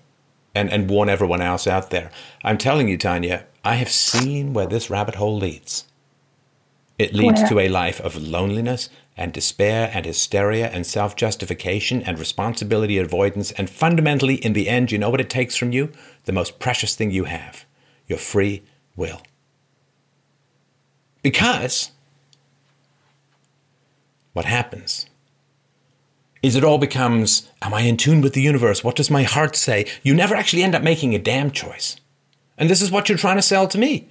and, 0.57 0.69
and 0.69 0.91
warn 0.91 1.09
everyone 1.09 1.41
else 1.41 1.69
out 1.69 1.91
there. 1.91 2.11
I'm 2.43 2.59
telling 2.59 2.89
you, 2.89 2.99
Tanya, 2.99 3.47
I 3.65 3.77
have 3.77 3.89
seen 3.89 4.55
where 4.55 4.67
this 4.67 4.91
rabbit 4.91 5.15
hole 5.15 5.37
leads. 5.39 5.85
It 6.99 7.15
leads 7.15 7.43
Where? 7.43 7.49
to 7.51 7.61
a 7.61 7.69
life 7.69 8.01
of 8.01 8.17
loneliness 8.21 8.91
and 9.17 9.33
despair 9.33 9.89
and 9.95 10.05
hysteria 10.05 10.69
and 10.69 10.85
self 10.85 11.15
justification 11.15 12.03
and 12.03 12.19
responsibility 12.19 12.99
avoidance. 12.99 13.53
And 13.53 13.71
fundamentally, 13.71 14.35
in 14.45 14.53
the 14.53 14.69
end, 14.69 14.91
you 14.91 14.99
know 14.99 15.11
what 15.11 15.21
it 15.21 15.31
takes 15.31 15.55
from 15.55 15.71
you? 15.71 15.93
The 16.25 16.33
most 16.33 16.59
precious 16.59 16.97
thing 16.97 17.13
you 17.13 17.27
have 17.27 17.65
your 18.09 18.19
free 18.19 18.65
will. 18.97 19.23
Because 21.23 21.93
what 24.33 24.47
happens 24.47 25.07
is 26.43 26.57
it 26.57 26.65
all 26.65 26.79
becomes 26.79 27.49
am 27.63 27.73
i 27.73 27.83
in 27.83 27.97
tune 27.97 28.21
with 28.21 28.35
the 28.35 28.43
universe? 28.43 28.83
What 28.83 28.97
does 28.97 29.11
my 29.11 29.23
heart 29.23 29.57
say? 29.57 29.87
You 30.03 30.15
never 30.15 30.35
actually 30.35 30.63
end 30.63 30.75
up 30.75 30.83
making 30.83 31.15
a 31.15 31.19
damn 31.19 31.51
choice. 31.51 31.97
And 32.59 32.69
this 32.69 32.83
is 32.83 32.91
what 32.91 33.09
you're 33.09 33.19
trying 33.19 33.37
to 33.37 33.43
sell 33.43 33.69
to 33.69 33.79
me. 33.79 34.09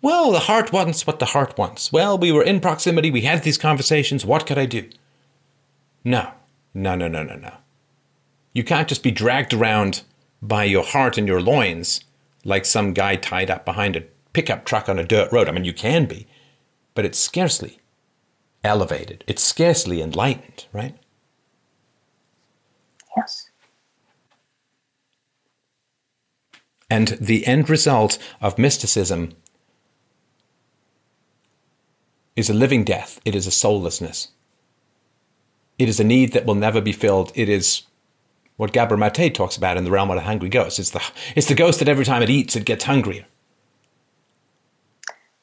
Well 0.00 0.32
the 0.32 0.40
heart 0.40 0.72
wants 0.72 1.06
what 1.06 1.18
the 1.18 1.26
heart 1.26 1.58
wants. 1.58 1.92
Well 1.92 2.16
we 2.16 2.32
were 2.32 2.42
in 2.42 2.60
proximity. 2.60 3.10
We 3.10 3.22
had 3.22 3.42
these 3.42 3.58
conversations. 3.58 4.24
What 4.24 4.46
could 4.46 4.58
i 4.58 4.66
do? 4.66 4.88
No. 6.04 6.30
No 6.74 6.94
no 6.94 7.08
no 7.08 7.22
no 7.22 7.36
no. 7.36 7.54
You 8.52 8.64
can't 8.64 8.88
just 8.88 9.02
be 9.02 9.10
dragged 9.10 9.52
around 9.52 10.02
by 10.40 10.64
your 10.64 10.84
heart 10.84 11.18
and 11.18 11.28
your 11.28 11.40
loins 11.40 12.00
like 12.44 12.64
some 12.64 12.94
guy 12.94 13.16
tied 13.16 13.50
up 13.50 13.64
behind 13.64 13.96
a 13.96 14.04
pickup 14.32 14.64
truck 14.64 14.88
on 14.88 14.98
a 14.98 15.04
dirt 15.04 15.30
road. 15.32 15.48
I 15.48 15.52
mean 15.52 15.64
you 15.64 15.72
can 15.72 16.06
be 16.06 16.26
but 16.96 17.04
it's 17.04 17.18
scarcely 17.18 17.78
elevated. 18.64 19.22
It's 19.28 19.42
scarcely 19.42 20.02
enlightened, 20.02 20.64
right? 20.72 20.96
Yes. 23.16 23.50
And 26.88 27.08
the 27.20 27.46
end 27.46 27.68
result 27.68 28.18
of 28.40 28.58
mysticism 28.58 29.32
is 32.36 32.48
a 32.48 32.54
living 32.54 32.84
death. 32.84 33.20
It 33.24 33.34
is 33.34 33.46
a 33.46 33.50
soullessness. 33.50 34.28
It 35.78 35.88
is 35.88 35.98
a 35.98 36.04
need 36.04 36.32
that 36.32 36.46
will 36.46 36.54
never 36.54 36.80
be 36.80 36.92
filled. 36.92 37.32
It 37.34 37.48
is 37.48 37.82
what 38.56 38.72
Gabor 38.72 38.96
Mate 38.96 39.34
talks 39.34 39.56
about 39.56 39.76
in 39.76 39.84
the 39.84 39.90
realm 39.90 40.10
of 40.10 40.16
the 40.16 40.22
hungry 40.22 40.48
ghost. 40.48 40.78
It's 40.78 40.90
the, 40.90 41.02
it's 41.34 41.48
the 41.48 41.54
ghost 41.54 41.80
that 41.80 41.88
every 41.88 42.04
time 42.04 42.22
it 42.22 42.30
eats, 42.30 42.56
it 42.56 42.64
gets 42.64 42.84
hungrier. 42.84 43.26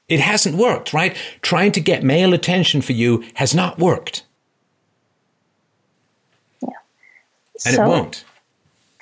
It 0.07 0.19
hasn't 0.19 0.57
worked, 0.57 0.93
right? 0.93 1.15
Trying 1.41 1.71
to 1.73 1.81
get 1.81 2.03
male 2.03 2.33
attention 2.33 2.81
for 2.81 2.93
you 2.93 3.23
has 3.35 3.53
not 3.53 3.79
worked, 3.79 4.25
and 7.65 7.75
so, 7.75 7.83
it 7.83 7.87
won't. 7.87 8.25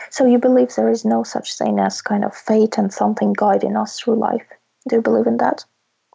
So 0.09 0.25
you 0.25 0.37
believe 0.37 0.75
there 0.75 0.89
is 0.89 1.05
no 1.05 1.23
such 1.23 1.57
thing 1.57 1.79
as 1.79 2.01
kind 2.01 2.25
of 2.25 2.35
fate 2.35 2.77
and 2.77 2.93
something 2.93 3.33
guiding 3.33 3.75
us 3.75 3.99
through 3.99 4.15
life? 4.15 4.45
Do 4.89 4.97
you 4.97 5.01
believe 5.01 5.27
in 5.27 5.37
that? 5.37 5.63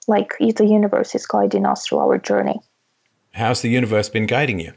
Like 0.09 0.35
if 0.39 0.57
the 0.57 0.67
universe 0.67 1.15
is 1.15 1.27
guiding 1.27 1.67
us 1.67 1.87
through 1.87 1.99
our 1.99 2.19
journey? 2.19 2.61
How's 3.33 3.63
the 3.63 3.71
universe 3.71 4.09
been 4.09 4.27
guiding 4.27 4.61
you? 4.61 4.73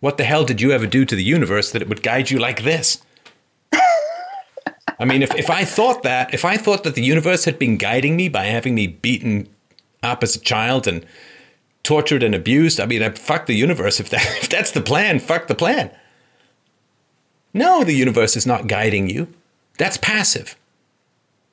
What 0.00 0.18
the 0.18 0.24
hell 0.24 0.44
did 0.44 0.60
you 0.60 0.72
ever 0.72 0.86
do 0.86 1.04
to 1.04 1.16
the 1.16 1.24
universe 1.24 1.72
that 1.72 1.82
it 1.82 1.88
would 1.88 2.02
guide 2.02 2.30
you 2.30 2.38
like 2.38 2.62
this? 2.62 3.02
I 4.98 5.04
mean, 5.04 5.22
if, 5.22 5.34
if 5.34 5.50
I 5.50 5.64
thought 5.64 6.02
that, 6.04 6.32
if 6.32 6.44
I 6.44 6.56
thought 6.56 6.84
that 6.84 6.94
the 6.94 7.02
universe 7.02 7.44
had 7.44 7.58
been 7.58 7.76
guiding 7.76 8.16
me 8.16 8.28
by 8.28 8.44
having 8.46 8.74
me 8.74 8.86
beaten 8.86 9.48
up 10.02 10.22
as 10.22 10.36
a 10.36 10.40
child 10.40 10.86
and 10.86 11.04
tortured 11.82 12.22
and 12.22 12.34
abused, 12.34 12.80
I 12.80 12.86
mean, 12.86 13.02
I, 13.02 13.10
fuck 13.10 13.46
the 13.46 13.54
universe. 13.54 14.00
If, 14.00 14.08
that, 14.10 14.24
if 14.42 14.48
that's 14.48 14.70
the 14.70 14.80
plan, 14.80 15.18
fuck 15.18 15.48
the 15.48 15.54
plan. 15.54 15.90
No, 17.54 17.84
the 17.84 17.94
universe 17.94 18.36
is 18.36 18.46
not 18.46 18.66
guiding 18.66 19.08
you. 19.08 19.28
That's 19.78 19.96
passive. 19.96 20.56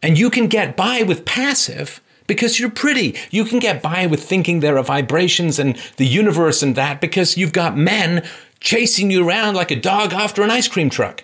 And 0.01 0.17
you 0.17 0.29
can 0.29 0.47
get 0.47 0.75
by 0.75 1.03
with 1.03 1.25
passive 1.25 2.01
because 2.27 2.59
you're 2.59 2.69
pretty. 2.69 3.15
You 3.31 3.45
can 3.45 3.59
get 3.59 3.81
by 3.81 4.05
with 4.05 4.23
thinking 4.23 4.59
there 4.59 4.77
are 4.77 4.83
vibrations 4.83 5.59
and 5.59 5.77
the 5.97 6.05
universe 6.05 6.61
and 6.61 6.75
that 6.75 6.99
because 7.01 7.37
you've 7.37 7.53
got 7.53 7.77
men 7.77 8.25
chasing 8.59 9.11
you 9.11 9.27
around 9.27 9.55
like 9.55 9.71
a 9.71 9.79
dog 9.79 10.13
after 10.13 10.41
an 10.41 10.49
ice 10.51 10.67
cream 10.67 10.89
truck. 10.89 11.23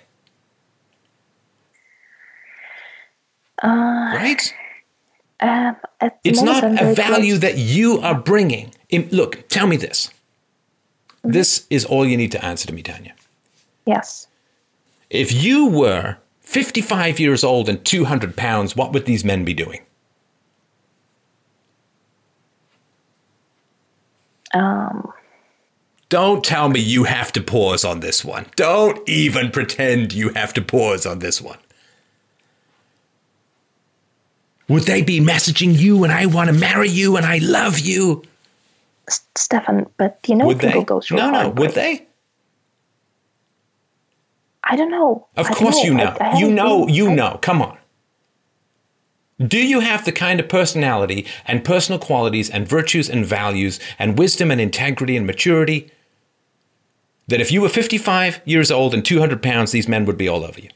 Uh, 3.61 3.67
right? 4.15 4.53
Um, 5.41 5.75
It's 6.23 6.41
not 6.41 6.63
a 6.63 6.93
value 6.93 7.33
close. 7.33 7.39
that 7.41 7.57
you 7.57 7.99
are 7.99 8.15
bringing. 8.15 8.73
Im- 8.89 9.09
Look, 9.11 9.47
tell 9.49 9.67
me 9.67 9.75
this. 9.77 10.07
Mm-hmm. 11.19 11.31
This 11.31 11.65
is 11.69 11.83
all 11.85 12.05
you 12.05 12.15
need 12.17 12.31
to 12.31 12.43
answer 12.43 12.67
to 12.67 12.73
me, 12.73 12.81
Tanya. 12.81 13.13
Yes. 13.85 14.27
If 15.09 15.31
you 15.33 15.67
were 15.67 16.17
55 16.41 17.19
years 17.19 17.43
old 17.43 17.67
and 17.69 17.83
200 17.83 18.35
pounds, 18.35 18.75
what 18.75 18.93
would 18.93 19.05
these 19.05 19.23
men 19.25 19.43
be 19.43 19.53
doing? 19.53 19.81
Um, 24.53 25.11
Don't 26.09 26.43
tell 26.43 26.69
me 26.69 26.79
you 26.79 27.03
have 27.03 27.31
to 27.33 27.41
pause 27.41 27.85
on 27.85 27.99
this 27.99 28.25
one. 28.25 28.47
Don't 28.55 29.07
even 29.07 29.51
pretend 29.51 30.11
you 30.13 30.29
have 30.29 30.53
to 30.55 30.61
pause 30.61 31.05
on 31.05 31.19
this 31.19 31.41
one. 31.41 31.59
Would 34.67 34.83
they 34.83 35.01
be 35.01 35.19
messaging 35.19 35.77
you 35.77 36.03
and 36.03 36.13
I 36.13 36.27
want 36.27 36.47
to 36.49 36.53
marry 36.53 36.89
you 36.89 37.17
and 37.17 37.25
I 37.25 37.39
love 37.39 37.79
you? 37.79 38.23
Stefan, 39.35 39.87
but 39.97 40.19
you 40.27 40.35
know 40.35 40.45
Would 40.45 40.59
people 40.59 40.81
they? 40.81 40.85
go 40.85 41.01
through 41.01 41.17
No, 41.17 41.31
no. 41.31 41.39
heartbreak. 41.43 41.67
Would 41.69 41.75
they? 41.75 42.05
I 44.69 44.75
don't 44.75 44.91
know. 44.91 45.27
Of 45.35 45.49
course 45.49 45.83
you 45.83 45.93
know. 45.93 46.15
I- 46.19 46.29
I 46.35 46.39
you 46.39 46.49
know, 46.51 46.85
been- 46.85 46.95
you 46.95 47.09
I- 47.09 47.15
know. 47.15 47.39
Come 47.41 47.61
on. 47.61 47.77
Do 49.39 49.57
you 49.57 49.79
have 49.79 50.03
the 50.05 50.11
kind 50.11 50.39
of 50.39 50.49
personality 50.49 51.25
and 51.47 51.63
personal 51.63 51.97
qualities 51.99 52.49
and 52.49 52.67
virtues 52.67 53.09
and 53.09 53.25
values 53.25 53.79
and 53.97 54.17
wisdom 54.17 54.51
and 54.51 54.59
integrity 54.61 55.15
and 55.17 55.25
maturity 55.25 55.89
that 57.29 57.39
if 57.41 57.51
you 57.51 57.61
were 57.61 57.69
55 57.69 58.41
years 58.45 58.69
old 58.69 58.93
and 58.93 59.03
200 59.05 59.41
pounds, 59.41 59.71
these 59.71 59.87
men 59.87 60.05
would 60.05 60.17
be 60.17 60.27
all 60.27 60.43
over 60.43 60.59
you? 60.59 60.69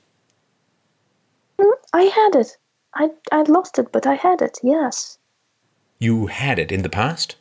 Mm, 1.60 1.72
I 1.94 2.04
had 2.04 2.36
it. 2.36 2.58
I 2.96 3.10
I 3.32 3.42
lost 3.44 3.80
it, 3.80 3.92
but 3.92 4.06
I 4.08 4.16
had 4.16 4.42
it. 4.42 4.60
Yes, 4.64 5.18
You 6.00 6.28
had 6.28 6.58
it 6.60 6.72
in 6.72 6.82
the 6.84 6.90
past? 6.90 7.36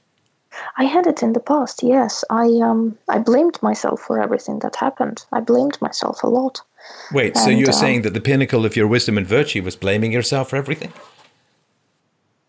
I 0.76 0.84
had 0.84 1.06
it 1.06 1.22
in 1.22 1.32
the 1.32 1.40
past. 1.40 1.82
Yes, 1.82 2.24
I 2.30 2.46
um 2.62 2.98
I 3.08 3.18
blamed 3.18 3.58
myself 3.62 4.00
for 4.00 4.20
everything 4.20 4.58
that 4.60 4.76
happened. 4.76 5.24
I 5.32 5.40
blamed 5.40 5.80
myself 5.80 6.22
a 6.22 6.28
lot. 6.28 6.60
Wait, 7.12 7.36
so 7.36 7.48
you're 7.48 7.70
uh, 7.70 7.72
saying 7.72 8.02
that 8.02 8.14
the 8.14 8.20
pinnacle 8.20 8.64
of 8.64 8.76
your 8.76 8.86
wisdom 8.86 9.16
and 9.16 9.26
virtue 9.26 9.62
was 9.62 9.76
blaming 9.76 10.12
yourself 10.12 10.50
for 10.50 10.56
everything? 10.56 10.92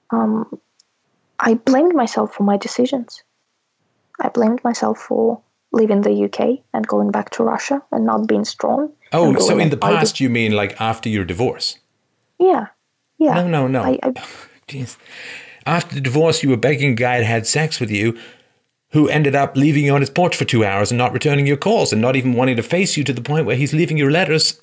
Um, 0.09 0.59
I 1.39 1.55
blamed 1.55 1.93
myself 1.93 2.33
for 2.33 2.43
my 2.43 2.57
decisions. 2.57 3.23
I 4.19 4.29
blamed 4.29 4.63
myself 4.63 4.97
for 4.97 5.41
leaving 5.71 6.01
the 6.01 6.25
UK 6.25 6.63
and 6.73 6.87
going 6.87 7.11
back 7.11 7.31
to 7.31 7.43
Russia 7.43 7.81
and 7.91 8.05
not 8.05 8.27
being 8.27 8.45
strong. 8.45 8.91
Oh, 9.11 9.35
so 9.39 9.59
in 9.59 9.69
the 9.69 9.77
past, 9.77 10.19
you 10.19 10.29
mean 10.29 10.53
like 10.53 10.79
after 10.79 11.09
your 11.09 11.25
divorce? 11.25 11.79
Yeah, 12.39 12.67
yeah. 13.17 13.35
No, 13.35 13.47
no, 13.47 13.67
no. 13.67 13.83
I, 13.83 13.99
I, 14.03 14.11
Jeez. 14.67 14.97
After 15.65 15.95
the 15.95 16.01
divorce, 16.01 16.43
you 16.43 16.49
were 16.49 16.57
begging 16.57 16.91
a 16.91 16.95
guy 16.95 17.19
that 17.19 17.25
had 17.25 17.47
sex 17.47 17.79
with 17.79 17.89
you 17.89 18.17
who 18.91 19.09
ended 19.09 19.35
up 19.35 19.57
leaving 19.57 19.85
you 19.85 19.93
on 19.93 20.01
his 20.01 20.09
porch 20.09 20.35
for 20.35 20.45
two 20.45 20.63
hours 20.63 20.91
and 20.91 20.97
not 20.97 21.13
returning 21.13 21.47
your 21.47 21.57
calls 21.57 21.91
and 21.91 22.01
not 22.01 22.15
even 22.15 22.33
wanting 22.33 22.55
to 22.57 22.63
face 22.63 22.95
you 22.95 23.03
to 23.03 23.13
the 23.13 23.21
point 23.21 23.45
where 23.45 23.55
he's 23.55 23.73
leaving 23.73 23.97
your 23.97 24.11
letters 24.11 24.59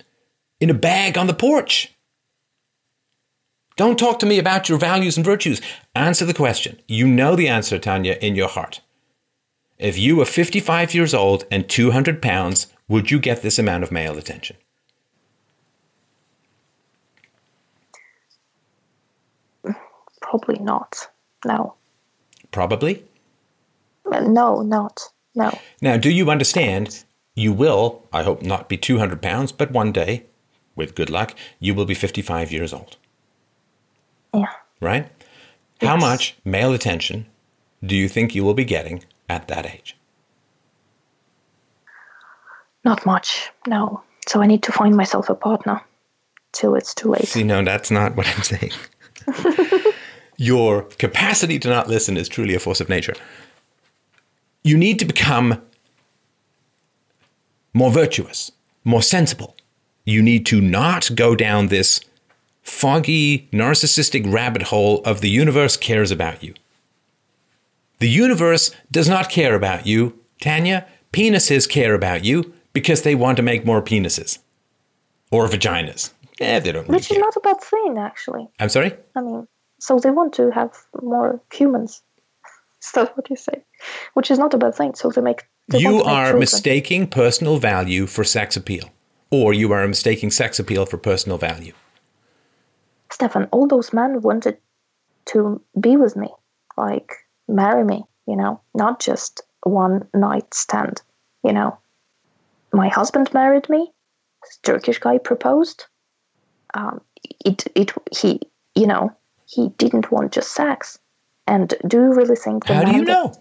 in 0.61 0.71
a 0.71 0.75
bag 0.75 1.19
on 1.19 1.27
the 1.27 1.35
porch. 1.35 1.95
Don't 3.77 3.99
talk 3.99 4.19
to 4.21 4.27
me 4.27 4.39
about 4.39 4.69
your 4.69 4.79
values 4.79 5.17
and 5.17 5.25
virtues. 5.25 5.61
Answer 5.95 6.27
the 6.27 6.35
question. 6.35 6.79
You 6.87 7.07
know 7.07 7.35
the 7.35 7.49
answer, 7.49 7.79
Tanya, 7.79 8.19
in 8.21 8.37
your 8.37 8.49
heart. 8.49 8.83
If 9.79 9.99
you 9.99 10.17
were 10.17 10.27
55 10.27 10.95
years 10.95 11.15
old 11.15 11.45
and 11.51 11.69
200 11.69 12.21
pounds, 12.21 12.67
would 12.89 13.11
you 13.11 13.19
get 13.19 13.41
this 13.41 13.59
amount 13.59 13.83
of 13.83 13.91
male 13.91 14.19
attention? 14.19 14.57
Probably 20.31 20.59
not. 20.61 20.97
No, 21.45 21.75
Probably. 22.53 23.05
No, 24.11 24.63
not 24.63 25.03
no. 25.35 25.59
Now, 25.81 25.97
do 25.97 26.11
you 26.11 26.31
understand? 26.31 27.05
You 27.35 27.53
will, 27.53 28.03
I 28.13 28.23
hope, 28.25 28.43
not 28.43 28.69
be 28.69 28.77
200 28.77 29.23
pounds, 29.23 29.53
but 29.53 29.71
one 29.71 29.93
day, 29.93 30.25
with 30.75 30.95
good 30.95 31.09
luck, 31.11 31.35
you 31.61 31.75
will 31.75 31.85
be 31.87 31.95
55 31.95 32.51
years 32.53 32.73
old, 32.73 32.97
Yeah. 34.35 34.53
right? 34.81 35.09
How 35.81 35.97
much 35.97 36.37
male 36.45 36.73
attention 36.75 37.27
do 37.85 37.95
you 37.97 38.09
think 38.09 38.35
you 38.35 38.45
will 38.45 38.55
be 38.55 38.65
getting 38.65 39.05
at 39.29 39.47
that 39.49 39.65
age? 39.65 39.97
Not 42.85 43.07
much, 43.07 43.51
no. 43.67 44.03
So 44.27 44.43
I 44.43 44.47
need 44.47 44.63
to 44.65 44.73
find 44.73 44.97
myself 44.97 45.31
a 45.31 45.35
partner 45.35 45.81
till 46.53 46.75
it's 46.75 46.95
too 46.95 47.11
late. 47.11 47.29
See, 47.29 47.45
no, 47.45 47.63
that's 47.65 47.91
not 47.91 48.17
what 48.17 48.27
I'm 48.27 48.43
saying. 48.43 48.73
Your 50.43 50.85
capacity 50.85 51.59
to 51.59 51.69
not 51.69 51.87
listen 51.87 52.17
is 52.17 52.27
truly 52.27 52.55
a 52.55 52.59
force 52.59 52.81
of 52.81 52.89
nature. 52.89 53.13
You 54.65 54.79
need 54.79 54.99
to 55.01 55.05
become 55.05 55.61
more 57.75 57.91
virtuous, 57.91 58.51
more 58.83 59.03
sensible. 59.03 59.55
You 60.07 60.23
need 60.23 60.47
to 60.47 60.63
not 60.63 61.11
go 61.15 61.37
down 61.37 61.69
this 61.69 62.01
foggy, 62.63 63.51
narcissistic 63.53 64.33
rabbit 64.33 64.63
hole 64.63 65.03
of 65.05 65.21
the 65.21 65.29
universe 65.29 65.77
cares 65.77 66.11
about 66.11 66.43
you. 66.43 66.55
The 67.99 68.09
universe 68.09 68.75
does 68.91 69.11
not 69.11 69.29
care 69.29 69.55
about 69.55 69.87
you, 69.87 70.19
Tanya. 70.41 70.87
Penises 71.13 71.69
care 71.69 71.93
about 71.93 72.25
you 72.25 72.55
because 72.73 73.03
they 73.03 73.15
want 73.15 73.37
to 73.37 73.43
make 73.43 73.67
more 73.67 73.83
penises 73.83 74.39
or 75.31 75.47
vaginas. 75.49 76.13
Eh, 76.41 76.61
they 76.61 76.73
don't 76.73 76.85
really 76.85 76.95
Which 76.97 77.11
is 77.11 77.19
care. 77.19 77.21
not 77.21 77.37
a 77.37 77.41
bad 77.41 77.61
thing, 77.61 77.99
actually. 77.99 78.49
I'm 78.59 78.71
sorry? 78.71 78.97
I 79.15 79.21
mean, 79.21 79.47
so 79.81 79.99
they 79.99 80.11
want 80.11 80.33
to 80.35 80.51
have 80.51 80.73
more 81.03 81.41
humans. 81.53 82.03
Is 82.83 82.93
that 82.93 83.17
what 83.17 83.29
you 83.31 83.37
say? 83.37 83.65
Which 84.15 84.31
is 84.31 84.39
not 84.39 84.55
a 84.55 84.59
bad 84.59 84.75
thing. 84.75 84.95
So 84.95 85.11
they 85.11 85.21
make. 85.21 85.43
They 85.69 85.79
You 85.79 86.03
are 86.03 86.27
children. 86.27 86.41
mistaking 86.41 87.07
personal 87.09 87.59
value 87.59 88.07
for 88.07 88.25
sex 88.25 88.57
appeal, 88.57 88.91
or 89.31 89.53
you 89.55 89.73
are 89.73 89.87
mistaking 89.89 90.31
sex 90.31 90.59
appeal 90.59 90.87
for 90.87 90.99
personal 90.99 91.39
value. 91.39 91.73
Stefan, 93.11 93.49
all 93.53 93.67
those 93.67 93.93
men 93.93 94.21
wanted 94.23 94.59
to 95.27 95.61
be 95.79 95.97
with 95.97 96.17
me, 96.17 96.29
like 96.77 97.13
marry 97.49 97.85
me, 97.85 98.05
you 98.27 98.37
know, 98.37 98.61
not 98.75 99.01
just 99.01 99.43
one 99.63 100.09
night 100.15 100.55
stand, 100.55 101.03
you 101.45 101.53
know. 101.53 101.79
My 102.73 102.89
husband 102.89 103.33
married 103.35 103.69
me. 103.69 103.93
This 104.43 104.59
Turkish 104.63 104.99
guy 104.99 105.19
proposed. 105.19 105.85
Um, 106.75 107.01
it, 107.45 107.65
it, 107.75 107.93
he, 108.17 108.41
you 108.75 108.87
know, 108.87 109.11
he 109.51 109.69
didn't 109.79 110.11
want 110.13 110.33
just 110.33 110.53
sex. 110.53 110.99
And 111.47 111.75
do 111.87 111.97
you 111.99 112.15
really 112.15 112.37
think 112.37 112.67
the 112.67 112.75
How 112.75 112.85
do 112.85 112.93
you 112.93 113.05
that- 113.05 113.13
know? 113.13 113.33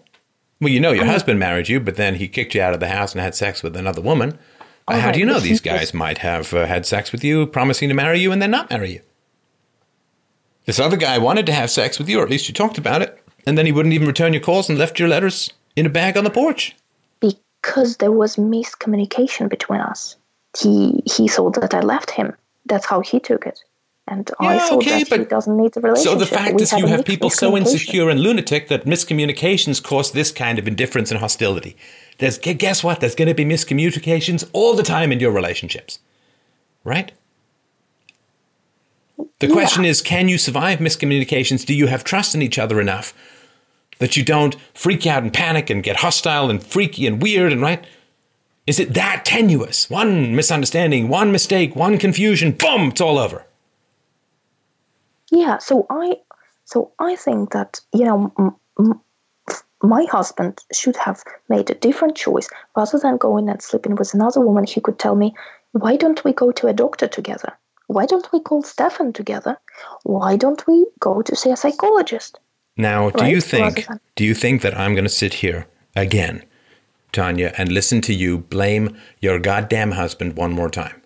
Well, 0.60 0.68
you 0.72 0.80
know 0.80 0.92
your 0.92 1.06
husband 1.06 1.38
married 1.38 1.68
you, 1.70 1.80
but 1.80 1.96
then 1.96 2.16
he 2.16 2.28
kicked 2.28 2.54
you 2.54 2.60
out 2.60 2.74
of 2.74 2.80
the 2.80 2.88
house 2.88 3.12
and 3.14 3.20
had 3.22 3.34
sex 3.34 3.62
with 3.62 3.74
another 3.76 4.02
woman. 4.02 4.38
How 4.88 4.96
right, 5.06 5.14
do 5.14 5.20
you 5.20 5.24
know 5.24 5.40
these 5.40 5.60
guys 5.60 5.80
was- 5.80 5.94
might 5.94 6.18
have 6.18 6.52
uh, 6.52 6.66
had 6.66 6.84
sex 6.84 7.12
with 7.12 7.22
you, 7.24 7.46
promising 7.46 7.88
to 7.88 7.94
marry 7.94 8.20
you, 8.20 8.30
and 8.32 8.42
then 8.42 8.50
not 8.50 8.68
marry 8.70 8.92
you? 8.94 9.00
This 10.66 10.78
other 10.78 10.96
guy 10.96 11.16
wanted 11.18 11.46
to 11.46 11.52
have 11.52 11.70
sex 11.70 11.98
with 11.98 12.08
you, 12.08 12.20
or 12.20 12.24
at 12.24 12.30
least 12.30 12.46
you 12.48 12.54
talked 12.54 12.76
about 12.78 13.00
it, 13.02 13.18
and 13.46 13.56
then 13.56 13.66
he 13.66 13.72
wouldn't 13.72 13.94
even 13.94 14.06
return 14.06 14.32
your 14.32 14.42
calls 14.42 14.68
and 14.68 14.78
left 14.78 14.98
your 14.98 15.08
letters 15.08 15.50
in 15.76 15.86
a 15.86 15.90
bag 15.90 16.16
on 16.16 16.24
the 16.24 16.30
porch. 16.30 16.74
because 17.20 17.98
there 17.98 18.12
was 18.12 18.36
miscommunication 18.36 19.48
between 19.48 19.80
us. 19.80 20.16
He 20.58 21.02
he 21.04 21.28
thought 21.28 21.60
that 21.60 21.74
I 21.74 21.80
left 21.80 22.10
him. 22.10 22.34
That's 22.66 22.86
how 22.86 23.00
he 23.00 23.20
took 23.20 23.46
it, 23.46 23.60
and 24.10 24.30
I 24.40 24.56
Yeah, 24.56 24.68
thought 24.68 24.78
okay, 24.80 25.04
that 25.04 25.28
doesn't 25.30 25.56
need 25.56 25.72
the 25.72 25.80
relationship. 25.80 26.12
So 26.12 26.18
the 26.18 26.26
fact 26.26 26.56
We 26.56 26.62
is, 26.62 26.72
you 26.72 26.86
have 26.86 27.04
people 27.04 27.30
so 27.30 27.56
insecure 27.56 28.10
and 28.10 28.20
lunatic 28.20 28.68
that 28.68 28.84
miscommunications 28.84 29.82
cause 29.82 30.12
this 30.12 30.32
kind 30.32 30.58
of 30.58 30.68
indifference 30.68 31.10
and 31.10 31.20
hostility. 31.20 31.76
There's 32.18 32.36
guess 32.38 32.84
what? 32.84 33.00
There's 33.00 33.14
going 33.14 33.28
to 33.28 33.34
be 33.34 33.44
miscommunications 33.44 34.48
all 34.52 34.74
the 34.74 34.82
time 34.82 35.12
in 35.12 35.20
your 35.20 35.30
relationships, 35.30 36.00
right? 36.84 37.12
The 39.38 39.46
Yeah. 39.46 39.54
question 39.54 39.84
is, 39.84 40.02
can 40.02 40.28
you 40.28 40.36
survive 40.36 40.80
miscommunications? 40.80 41.64
Do 41.64 41.72
you 41.74 41.86
have 41.86 42.04
trust 42.04 42.34
in 42.34 42.42
each 42.42 42.58
other 42.58 42.80
enough 42.80 43.14
that 43.98 44.16
you 44.16 44.24
don't 44.24 44.56
freak 44.74 45.06
out 45.06 45.22
and 45.22 45.32
panic 45.32 45.70
and 45.70 45.82
get 45.82 45.96
hostile 45.96 46.50
and 46.50 46.62
freaky 46.62 47.06
and 47.06 47.22
weird 47.22 47.52
and 47.52 47.62
right? 47.62 47.84
Is 48.66 48.78
it 48.78 48.94
that 48.94 49.24
tenuous? 49.24 49.88
One 49.88 50.34
misunderstanding, 50.36 51.08
one 51.08 51.32
mistake, 51.32 51.74
one 51.74 51.96
confusion, 51.96 52.52
boom, 52.52 52.88
it's 52.88 53.00
all 53.00 53.18
over. 53.18 53.44
Yeah, 55.30 55.58
so 55.58 55.86
I 55.90 56.16
so 56.64 56.92
I 56.98 57.16
think 57.16 57.52
that 57.52 57.80
you 57.92 58.04
know 58.04 58.32
m- 58.38 58.56
m- 58.78 59.00
my 59.82 60.04
husband 60.04 60.60
should 60.72 60.96
have 60.96 61.22
made 61.48 61.70
a 61.70 61.74
different 61.74 62.16
choice 62.16 62.48
rather 62.76 62.98
than 62.98 63.16
going 63.16 63.48
and 63.48 63.62
sleeping 63.62 63.94
with 63.96 64.14
another 64.14 64.40
woman. 64.40 64.64
He 64.64 64.80
could 64.80 64.98
tell 64.98 65.16
me, 65.16 65.34
"Why 65.72 65.96
don't 65.96 66.22
we 66.24 66.32
go 66.32 66.52
to 66.52 66.66
a 66.66 66.72
doctor 66.72 67.08
together? 67.08 67.56
why 67.90 68.06
don't 68.06 68.30
we 68.32 68.38
call 68.38 68.62
Stefan 68.62 69.12
together? 69.12 69.58
Why 70.04 70.36
don't 70.36 70.64
we 70.68 70.86
go 71.00 71.22
to 71.22 71.34
see 71.34 71.50
a 71.50 71.56
psychologist? 71.56 72.38
Now, 72.76 73.10
do 73.10 73.24
Right, 73.24 73.32
you 73.34 73.40
think 73.40 73.86
than- 73.86 74.00
do 74.14 74.24
you 74.24 74.32
think 74.34 74.62
that 74.62 74.78
I'm 74.78 74.94
going 74.94 75.04
to 75.04 75.18
sit 75.24 75.34
here 75.34 75.66
again, 75.96 76.44
Tanya, 77.12 77.52
and 77.58 77.72
listen 77.72 78.00
to 78.02 78.14
you 78.14 78.38
blame 78.38 78.96
your 79.20 79.40
goddamn 79.40 79.90
husband 79.92 80.36
one 80.36 80.52
more 80.52 80.70
time? 80.70 81.02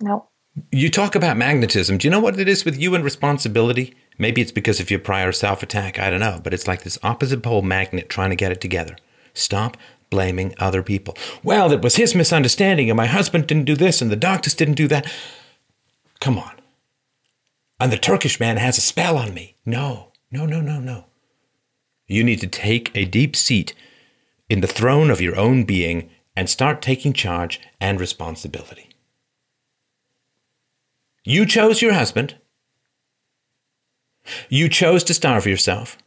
No. 0.00 0.29
You 0.72 0.90
talk 0.90 1.14
about 1.14 1.36
magnetism. 1.36 1.98
Do 1.98 2.06
you 2.06 2.10
know 2.10 2.20
what 2.20 2.38
it 2.38 2.48
is 2.48 2.64
with 2.64 2.78
you 2.78 2.94
and 2.94 3.04
responsibility? 3.04 3.94
Maybe 4.18 4.42
it's 4.42 4.52
because 4.52 4.80
of 4.80 4.90
your 4.90 5.00
prior 5.00 5.32
self 5.32 5.62
attack. 5.62 5.98
I 5.98 6.10
don't 6.10 6.20
know. 6.20 6.40
But 6.42 6.54
it's 6.54 6.66
like 6.66 6.82
this 6.82 6.98
opposite 7.02 7.42
pole 7.42 7.62
magnet 7.62 8.08
trying 8.08 8.30
to 8.30 8.36
get 8.36 8.52
it 8.52 8.60
together. 8.60 8.96
Stop 9.32 9.76
blaming 10.10 10.54
other 10.58 10.82
people. 10.82 11.16
Well, 11.42 11.72
it 11.72 11.82
was 11.82 11.96
his 11.96 12.14
misunderstanding, 12.14 12.90
and 12.90 12.96
my 12.96 13.06
husband 13.06 13.46
didn't 13.46 13.64
do 13.64 13.76
this, 13.76 14.02
and 14.02 14.10
the 14.10 14.16
doctors 14.16 14.54
didn't 14.54 14.74
do 14.74 14.88
that. 14.88 15.10
Come 16.20 16.36
on. 16.36 16.52
And 17.78 17.92
the 17.92 17.96
Turkish 17.96 18.38
man 18.40 18.56
has 18.58 18.76
a 18.76 18.82
spell 18.82 19.16
on 19.16 19.32
me. 19.32 19.56
No, 19.64 20.12
no, 20.30 20.44
no, 20.46 20.60
no, 20.60 20.80
no. 20.80 21.06
You 22.06 22.24
need 22.24 22.40
to 22.40 22.48
take 22.48 22.90
a 22.94 23.04
deep 23.04 23.36
seat 23.36 23.72
in 24.48 24.60
the 24.60 24.66
throne 24.66 25.10
of 25.10 25.20
your 25.20 25.36
own 25.36 25.62
being 25.64 26.10
and 26.36 26.50
start 26.50 26.82
taking 26.82 27.12
charge 27.12 27.60
and 27.80 28.00
responsibility. 28.00 28.89
You 31.24 31.44
chose 31.46 31.82
your 31.82 31.92
husband. 31.92 32.36
You 34.48 34.68
chose 34.68 35.04
to 35.04 35.14
starve 35.14 35.46
yourself. 35.46 35.98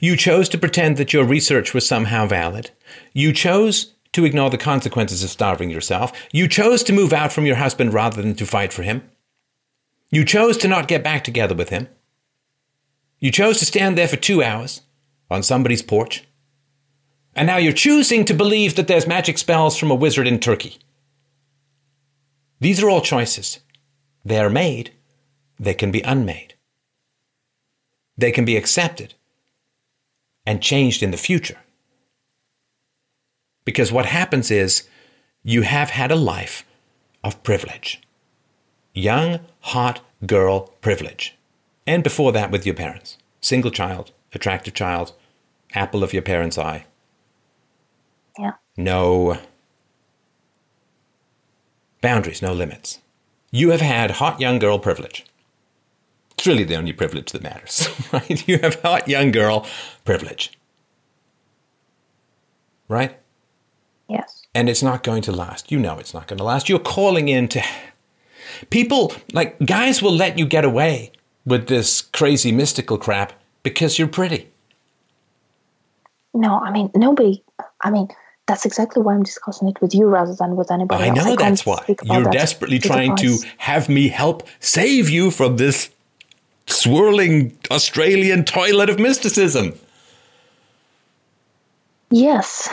You 0.00 0.16
chose 0.16 0.48
to 0.50 0.58
pretend 0.58 0.96
that 0.96 1.12
your 1.12 1.24
research 1.24 1.72
was 1.72 1.86
somehow 1.86 2.26
valid. 2.26 2.70
You 3.12 3.32
chose 3.32 3.94
to 4.12 4.24
ignore 4.24 4.50
the 4.50 4.58
consequences 4.58 5.24
of 5.24 5.30
starving 5.30 5.70
yourself. 5.70 6.12
You 6.32 6.48
chose 6.48 6.82
to 6.84 6.92
move 6.92 7.12
out 7.12 7.32
from 7.32 7.46
your 7.46 7.56
husband 7.56 7.94
rather 7.94 8.20
than 8.20 8.34
to 8.34 8.46
fight 8.46 8.72
for 8.72 8.82
him. 8.82 9.08
You 10.10 10.24
chose 10.24 10.56
to 10.58 10.68
not 10.68 10.88
get 10.88 11.04
back 11.04 11.24
together 11.24 11.54
with 11.54 11.70
him. 11.70 11.88
You 13.20 13.30
chose 13.30 13.58
to 13.58 13.66
stand 13.66 13.96
there 13.96 14.08
for 14.08 14.16
two 14.16 14.42
hours 14.42 14.82
on 15.30 15.42
somebody's 15.42 15.82
porch. 15.82 16.24
And 17.34 17.46
now 17.46 17.58
you're 17.58 17.72
choosing 17.72 18.24
to 18.24 18.34
believe 18.34 18.74
that 18.74 18.88
there's 18.88 19.06
magic 19.06 19.38
spells 19.38 19.76
from 19.76 19.90
a 19.90 19.94
wizard 19.94 20.26
in 20.26 20.40
Turkey. 20.40 20.78
These 22.58 22.82
are 22.82 22.90
all 22.90 23.00
choices. 23.00 23.60
They 24.24 24.38
are 24.38 24.50
made, 24.50 24.92
they 25.58 25.74
can 25.74 25.90
be 25.90 26.02
unmade. 26.02 26.54
They 28.16 28.32
can 28.32 28.44
be 28.44 28.56
accepted 28.56 29.14
and 30.46 30.62
changed 30.62 31.02
in 31.02 31.10
the 31.10 31.16
future. 31.16 31.58
Because 33.64 33.92
what 33.92 34.06
happens 34.06 34.50
is 34.50 34.88
you 35.42 35.62
have 35.62 35.90
had 35.90 36.10
a 36.10 36.16
life 36.16 36.64
of 37.22 37.42
privilege. 37.42 38.00
Young, 38.92 39.40
hot 39.60 40.00
girl 40.26 40.72
privilege. 40.80 41.36
And 41.86 42.02
before 42.02 42.32
that, 42.32 42.50
with 42.50 42.66
your 42.66 42.74
parents. 42.74 43.16
Single 43.40 43.70
child, 43.70 44.12
attractive 44.32 44.74
child, 44.74 45.12
apple 45.74 46.02
of 46.02 46.12
your 46.12 46.22
parents' 46.22 46.58
eye. 46.58 46.86
Yeah. 48.38 48.52
No 48.76 49.38
boundaries, 52.00 52.42
no 52.42 52.52
limits. 52.52 52.98
You 53.50 53.70
have 53.70 53.80
had 53.80 54.12
hot 54.12 54.40
young 54.40 54.58
girl 54.58 54.78
privilege. 54.78 55.24
It's 56.32 56.46
really 56.46 56.64
the 56.64 56.76
only 56.76 56.92
privilege 56.92 57.32
that 57.32 57.42
matters, 57.42 57.88
right? 58.12 58.48
You 58.48 58.58
have 58.58 58.80
hot 58.80 59.08
young 59.08 59.30
girl 59.30 59.66
privilege. 60.04 60.52
Right? 62.88 63.18
Yes. 64.08 64.42
And 64.54 64.68
it's 64.68 64.82
not 64.82 65.02
going 65.02 65.22
to 65.22 65.32
last. 65.32 65.70
You 65.70 65.78
know 65.78 65.98
it's 65.98 66.14
not 66.14 66.26
going 66.26 66.38
to 66.38 66.44
last. 66.44 66.68
You're 66.68 66.78
calling 66.78 67.28
in 67.28 67.48
to 67.48 67.62
people, 68.70 69.12
like 69.32 69.58
guys 69.64 70.02
will 70.02 70.14
let 70.14 70.38
you 70.38 70.46
get 70.46 70.64
away 70.64 71.12
with 71.44 71.68
this 71.68 72.00
crazy 72.02 72.52
mystical 72.52 72.98
crap 72.98 73.32
because 73.62 73.98
you're 73.98 74.08
pretty. 74.08 74.48
No, 76.34 76.58
I 76.58 76.70
mean 76.70 76.90
nobody. 76.94 77.42
I 77.82 77.90
mean 77.90 78.08
that's 78.50 78.66
exactly 78.66 79.00
why 79.00 79.14
I'm 79.14 79.22
discussing 79.22 79.68
it 79.68 79.80
with 79.80 79.94
you 79.94 80.06
rather 80.06 80.34
than 80.34 80.56
with 80.56 80.72
anybody 80.72 81.04
I 81.04 81.06
else. 81.06 81.18
know 81.18 81.24
can't 81.36 81.38
that's 81.38 81.64
why. 81.64 81.84
You're 82.02 82.24
that 82.24 82.32
desperately 82.32 82.80
trying 82.80 83.14
to 83.18 83.38
have 83.58 83.88
me 83.88 84.08
help 84.08 84.42
save 84.58 85.08
you 85.08 85.30
from 85.30 85.56
this 85.56 85.90
swirling 86.66 87.56
Australian 87.70 88.44
toilet 88.44 88.90
of 88.90 88.98
mysticism. 88.98 89.74
Yes. 92.10 92.68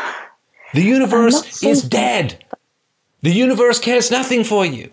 The 0.74 0.82
universe 0.82 1.62
is 1.62 1.84
dead. 1.84 2.44
The 3.22 3.30
universe 3.32 3.80
cares 3.80 4.10
nothing 4.10 4.44
for 4.44 4.66
you. 4.66 4.92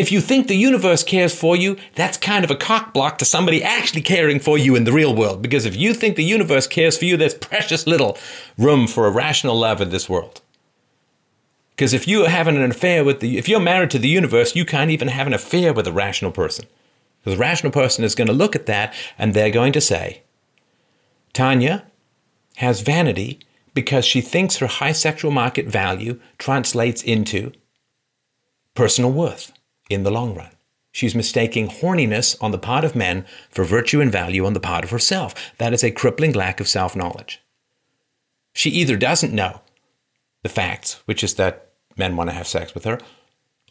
If 0.00 0.10
you 0.10 0.22
think 0.22 0.48
the 0.48 0.56
universe 0.56 1.04
cares 1.04 1.34
for 1.34 1.54
you, 1.54 1.76
that's 1.94 2.16
kind 2.16 2.42
of 2.42 2.50
a 2.50 2.56
cock 2.56 2.94
block 2.94 3.18
to 3.18 3.26
somebody 3.26 3.62
actually 3.62 4.00
caring 4.00 4.40
for 4.40 4.56
you 4.56 4.74
in 4.74 4.84
the 4.84 4.94
real 4.94 5.14
world. 5.14 5.42
Because 5.42 5.66
if 5.66 5.76
you 5.76 5.92
think 5.92 6.16
the 6.16 6.24
universe 6.24 6.66
cares 6.66 6.96
for 6.96 7.04
you, 7.04 7.18
there's 7.18 7.34
precious 7.34 7.86
little 7.86 8.16
room 8.56 8.86
for 8.86 9.06
a 9.06 9.10
rational 9.10 9.58
love 9.58 9.82
in 9.82 9.90
this 9.90 10.08
world. 10.08 10.40
Because 11.72 11.92
if 11.92 12.08
you're 12.08 12.30
having 12.30 12.56
an 12.56 12.70
affair 12.70 13.04
with 13.04 13.20
the, 13.20 13.36
if 13.36 13.46
you're 13.46 13.60
married 13.60 13.90
to 13.90 13.98
the 13.98 14.08
universe, 14.08 14.56
you 14.56 14.64
can't 14.64 14.90
even 14.90 15.08
have 15.08 15.26
an 15.26 15.34
affair 15.34 15.74
with 15.74 15.86
a 15.86 15.92
rational 15.92 16.32
person. 16.32 16.64
Because 17.22 17.38
a 17.38 17.42
rational 17.42 17.70
person 17.70 18.02
is 18.02 18.14
going 18.14 18.28
to 18.28 18.32
look 18.32 18.56
at 18.56 18.64
that 18.64 18.94
and 19.18 19.34
they're 19.34 19.50
going 19.50 19.74
to 19.74 19.82
say, 19.82 20.22
Tanya 21.34 21.84
has 22.56 22.80
vanity 22.80 23.40
because 23.74 24.06
she 24.06 24.22
thinks 24.22 24.56
her 24.56 24.66
high 24.66 24.92
sexual 24.92 25.30
market 25.30 25.66
value 25.66 26.18
translates 26.38 27.02
into 27.02 27.52
personal 28.74 29.12
worth 29.12 29.52
in 29.90 30.04
the 30.04 30.10
long 30.10 30.34
run. 30.34 30.50
She's 30.92 31.14
mistaking 31.14 31.68
horniness 31.68 32.36
on 32.40 32.50
the 32.50 32.58
part 32.58 32.84
of 32.84 32.96
men 32.96 33.24
for 33.50 33.64
virtue 33.64 34.00
and 34.00 34.10
value 34.10 34.44
on 34.44 34.54
the 34.54 34.60
part 34.60 34.84
of 34.84 34.90
herself. 34.90 35.52
That 35.58 35.72
is 35.72 35.84
a 35.84 35.90
crippling 35.90 36.32
lack 36.32 36.60
of 36.60 36.68
self 36.68 36.96
knowledge. 36.96 37.42
She 38.52 38.70
either 38.70 38.96
doesn't 38.96 39.34
know 39.34 39.60
the 40.42 40.48
facts, 40.48 41.02
which 41.04 41.22
is 41.22 41.34
that 41.34 41.72
men 41.96 42.16
want 42.16 42.30
to 42.30 42.34
have 42.34 42.48
sex 42.48 42.74
with 42.74 42.84
her, 42.84 42.98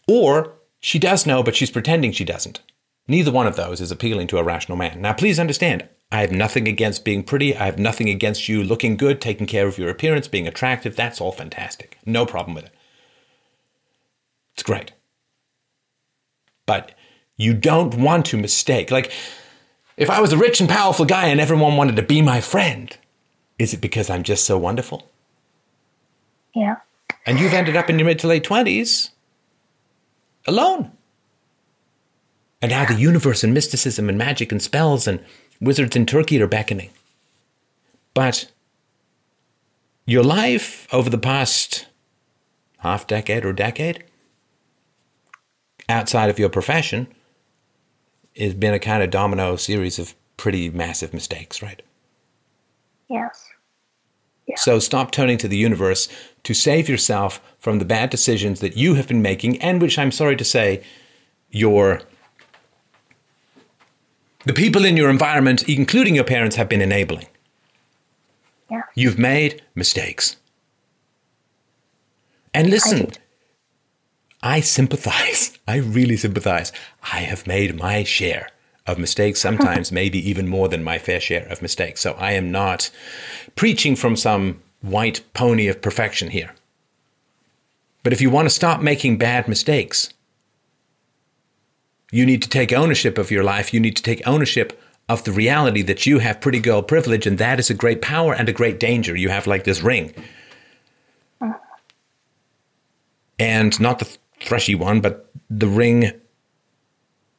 or 0.08 0.54
she 0.80 1.00
does 1.00 1.26
know, 1.26 1.44
but 1.44 1.56
she's 1.56 1.72
pretending 1.72 2.12
she 2.12 2.24
doesn't. 2.24 2.62
Neither 3.08 3.32
one 3.32 3.48
of 3.48 3.56
those 3.56 3.82
is 3.82 3.92
appealing 3.92 4.28
to 4.28 4.38
a 4.38 4.44
rational 4.44 4.78
man. 4.78 5.02
Now, 5.02 5.14
please 5.14 5.40
understand, 5.40 5.90
I 6.12 6.22
have 6.22 6.32
nothing 6.32 6.68
against 6.68 7.04
being 7.04 7.24
pretty. 7.24 7.56
I 7.56 7.66
have 7.66 7.80
nothing 7.80 8.10
against 8.10 8.48
you 8.48 8.64
looking 8.64 8.98
good, 8.98 9.20
taking 9.20 9.48
care 9.48 9.68
of 9.68 9.78
your 9.78 9.90
appearance, 9.90 10.28
being 10.28 10.48
attractive. 10.48 10.96
That's 10.96 11.20
all 11.20 11.32
fantastic. 11.32 11.98
No 12.06 12.26
problem 12.26 12.56
with 12.56 12.66
it. 12.66 12.74
It's 14.54 14.64
great. 14.64 14.92
But 16.70 16.92
you 17.36 17.56
don't 17.56 17.96
want 17.96 18.28
to 18.28 18.38
mistake. 18.38 18.92
Like, 18.92 19.12
if 19.98 20.08
I 20.08 20.22
was 20.22 20.32
a 20.32 20.38
rich 20.38 20.62
and 20.62 20.70
powerful 20.70 21.04
guy 21.04 21.26
and 21.26 21.42
everyone 21.42 21.78
wanted 21.78 21.96
to 21.96 22.04
be 22.04 22.22
my 22.22 22.42
friend, 22.42 22.96
is 23.58 23.74
it 23.74 23.82
because 23.82 24.08
I'm 24.08 24.22
just 24.22 24.46
so 24.46 24.56
wonderful? 24.56 25.10
Yeah. 26.54 26.76
And 27.26 27.40
you've 27.40 27.56
ended 27.56 27.76
up 27.76 27.90
in 27.90 27.98
your 27.98 28.06
mid 28.06 28.20
to 28.20 28.28
late 28.28 28.44
20s 28.44 29.10
alone. 30.46 30.92
And 32.62 32.70
now 32.70 32.86
the 32.86 32.94
universe 32.94 33.44
and 33.44 33.52
mysticism 33.52 34.08
and 34.08 34.16
magic 34.20 34.52
and 34.52 34.62
spells 34.62 35.08
and 35.08 35.26
wizards 35.60 35.96
in 35.96 36.06
Turkey 36.06 36.40
are 36.40 36.48
beckoning. 36.48 36.92
But 38.14 38.52
your 40.06 40.24
life 40.24 40.88
over 40.94 41.10
the 41.10 41.18
past 41.18 41.88
half 42.78 43.08
decade 43.08 43.44
or 43.44 43.54
decade, 43.54 44.04
outside 45.90 46.30
of 46.30 46.40
your 46.40 46.50
profession, 46.50 47.08
has 48.38 48.54
been 48.54 48.74
a 48.74 48.80
kind 48.80 49.04
of 49.04 49.10
domino 49.10 49.56
series 49.56 50.00
of 50.00 50.16
pretty 50.38 50.70
massive 50.70 51.14
mistakes, 51.14 51.62
right? 51.62 51.82
Yes. 53.10 53.46
So 54.56 54.80
stop 54.80 55.12
turning 55.12 55.38
to 55.40 55.48
the 55.48 55.58
universe 55.58 56.08
to 56.44 56.54
save 56.54 56.90
yourself 56.90 57.40
from 57.60 57.80
the 57.80 57.86
bad 57.86 58.10
decisions 58.10 58.62
that 58.62 58.76
you 58.76 58.96
have 58.96 59.08
been 59.08 59.22
making, 59.22 59.62
and 59.62 59.82
which 59.82 60.00
I'm 60.00 60.12
sorry 60.12 60.36
to 60.38 60.44
say, 60.44 60.84
your 61.52 62.02
the 64.46 64.54
people 64.54 64.86
in 64.86 64.98
your 64.98 65.10
environment, 65.10 65.68
including 65.68 66.16
your 66.16 66.24
parents, 66.24 66.56
have 66.56 66.70
been 66.70 66.82
enabling. 66.82 67.28
Yeah. 68.72 68.82
You've 68.96 69.20
made 69.20 69.62
mistakes. 69.76 70.38
And 72.54 72.70
listen. 72.70 73.12
I 74.42 74.62
sympathize. 74.62 75.58
I 75.68 75.78
really 75.78 76.18
sympathize. 76.18 76.72
I 77.14 77.20
have 77.22 77.48
made 77.48 77.78
my 77.78 78.04
share 78.04 78.50
of 78.88 78.98
mistakes, 78.98 79.42
sometimes 79.42 79.92
maybe 80.02 80.30
even 80.30 80.48
more 80.48 80.70
than 80.70 80.84
my 80.84 80.98
fair 80.98 81.20
share 81.20 81.48
of 81.48 81.62
mistakes. 81.62 82.02
So 82.02 82.14
I 82.14 82.34
am 82.34 82.52
not 82.52 82.90
preaching 83.56 83.96
from 83.96 84.16
some 84.16 84.62
white 84.82 85.22
pony 85.34 85.68
of 85.68 85.82
perfection 85.82 86.30
here. 86.30 86.56
But 88.04 88.14
if 88.14 88.22
you 88.22 88.30
want 88.30 88.46
to 88.46 88.54
stop 88.54 88.82
making 88.82 89.18
bad 89.18 89.48
mistakes, 89.48 90.14
you 92.12 92.26
need 92.26 92.42
to 92.42 92.50
take 92.50 92.72
ownership 92.72 93.18
of 93.18 93.30
your 93.30 93.44
life. 93.44 93.74
You 93.74 93.80
need 93.80 93.96
to 93.98 94.04
take 94.04 94.26
ownership 94.26 94.82
of 95.10 95.24
the 95.26 95.32
reality 95.32 95.82
that 95.82 96.06
you 96.06 96.20
have 96.20 96.40
pretty 96.40 96.60
girl 96.60 96.82
privilege, 96.82 97.28
and 97.28 97.38
that 97.40 97.60
is 97.60 97.70
a 97.70 97.74
great 97.74 98.02
power 98.02 98.34
and 98.34 98.48
a 98.48 98.54
great 98.54 98.80
danger. 98.80 99.16
You 99.16 99.30
have 99.30 99.48
like 99.48 99.64
this 99.64 99.82
ring. 99.82 100.14
Uh. 101.42 101.54
And 103.38 103.80
not 103.80 104.00
the 104.00 104.18
fleshy 104.42 104.76
one, 104.76 105.02
but 105.02 105.30
the 105.50 105.68
ring 105.68 106.12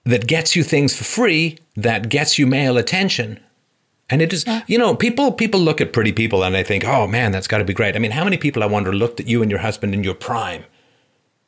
that 0.05 0.27
gets 0.27 0.57
you 0.57 0.63
things 0.63 0.97
for 0.97 1.05
free, 1.05 1.59
that 1.77 2.09
gets 2.09 2.39
you 2.39 2.47
male 2.47 2.77
attention. 2.77 3.41
And 4.09 4.21
it 4.21 4.33
is, 4.33 4.45
you 4.67 4.77
know, 4.77 4.95
people 4.97 5.31
people 5.33 5.61
look 5.61 5.81
at 5.81 5.93
pretty 5.93 6.13
people 6.13 6.43
and 6.43 6.55
they 6.55 6.65
think, 6.65 6.85
oh 6.85 7.07
man, 7.07 7.31
that's 7.31 7.47
got 7.47 7.59
to 7.59 7.65
be 7.65 7.73
great. 7.73 7.95
I 7.95 8.01
mean, 8.01 8.11
how 8.11 8.25
many 8.25 8.37
people 8.37 8.63
I 8.63 8.67
wonder 8.67 8.93
looked 8.93 9.21
at 9.21 9.29
you 9.29 9.41
and 9.41 9.51
your 9.51 9.61
husband 9.61 9.95
in 9.95 10.03
your 10.03 10.15
prime 10.15 10.65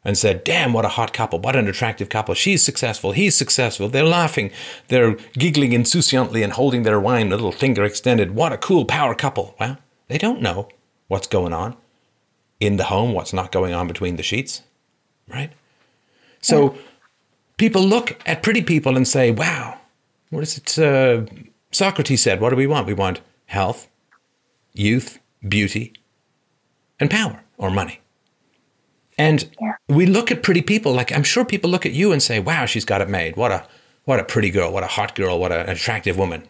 and 0.05 0.19
said, 0.19 0.45
damn, 0.45 0.73
what 0.73 0.85
a 0.85 0.89
hot 0.89 1.13
couple, 1.13 1.39
what 1.39 1.57
an 1.57 1.69
attractive 1.69 2.09
couple. 2.09 2.35
She's 2.35 2.65
successful, 2.65 3.13
he's 3.13 3.37
successful. 3.37 3.89
They're 3.89 4.05
laughing, 4.05 4.51
they're 4.89 5.17
giggling 5.35 5.73
insouciantly 5.73 6.43
and 6.43 6.53
holding 6.53 6.83
their 6.83 7.01
wine, 7.01 7.29
a 7.29 7.37
little 7.37 7.53
finger 7.53 7.85
extended. 7.85 8.35
What 8.35 8.53
a 8.53 8.59
cool 8.59 8.85
power 8.85 9.15
couple. 9.15 9.55
Well, 9.59 9.79
they 10.09 10.19
don't 10.19 10.43
know 10.43 10.69
what's 11.09 11.27
going 11.27 11.53
on 11.53 11.77
in 12.61 12.77
the 12.77 12.85
home, 12.85 13.13
what's 13.13 13.33
not 13.33 13.53
going 13.53 13.75
on 13.75 13.89
between 13.89 14.17
the 14.17 14.23
sheets, 14.23 14.63
right? 15.33 15.53
So. 16.41 16.73
Yeah 16.73 16.81
people 17.63 17.83
look 17.83 18.21
at 18.27 18.43
pretty 18.43 18.61
people 18.61 18.97
and 18.97 19.07
say, 19.07 19.31
wow, 19.31 19.79
what 20.31 20.43
is 20.43 20.59
it? 20.59 20.77
Uh, 20.77 21.25
Socrates 21.71 22.21
said, 22.21 22.41
what 22.41 22.51
do 22.51 22.57
we 22.57 22.67
want? 22.67 22.89
We 22.89 22.95
want 22.95 23.21
health, 23.47 23.89
youth, 24.73 25.21
beauty, 25.49 25.93
and 26.99 27.09
power 27.09 27.41
or 27.59 27.71
money. 27.71 28.01
And 29.17 29.49
yeah. 29.61 29.75
we 29.89 30.07
look 30.07 30.33
at 30.33 30.43
pretty 30.43 30.63
people 30.63 30.93
like 30.93 31.13
I'm 31.13 31.23
sure 31.23 31.45
people 31.45 31.71
look 31.71 31.87
at 31.87 31.93
you 31.93 32.11
and 32.11 32.21
say, 32.21 32.41
"Wow, 32.41 32.65
she's 32.65 32.87
got 32.87 33.03
it 33.03 33.11
made. 33.11 33.37
What 33.37 33.53
a 33.53 33.65
what 34.05 34.19
a 34.19 34.25
pretty 34.25 34.51
girl, 34.51 34.73
what 34.73 34.83
a 34.83 34.87
hot 34.87 35.15
girl, 35.15 35.39
what 35.39 35.53
an 35.53 35.69
attractive 35.69 36.17
woman." 36.17 36.49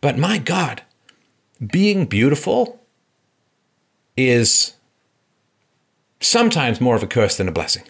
But 0.00 0.18
my 0.18 0.38
god, 0.38 0.82
being 1.64 2.06
beautiful 2.06 2.80
is 4.16 4.72
sometimes 6.24 6.80
more 6.80 6.96
of 6.96 7.02
a 7.02 7.06
curse 7.06 7.36
than 7.36 7.48
a 7.48 7.52
blessing 7.52 7.84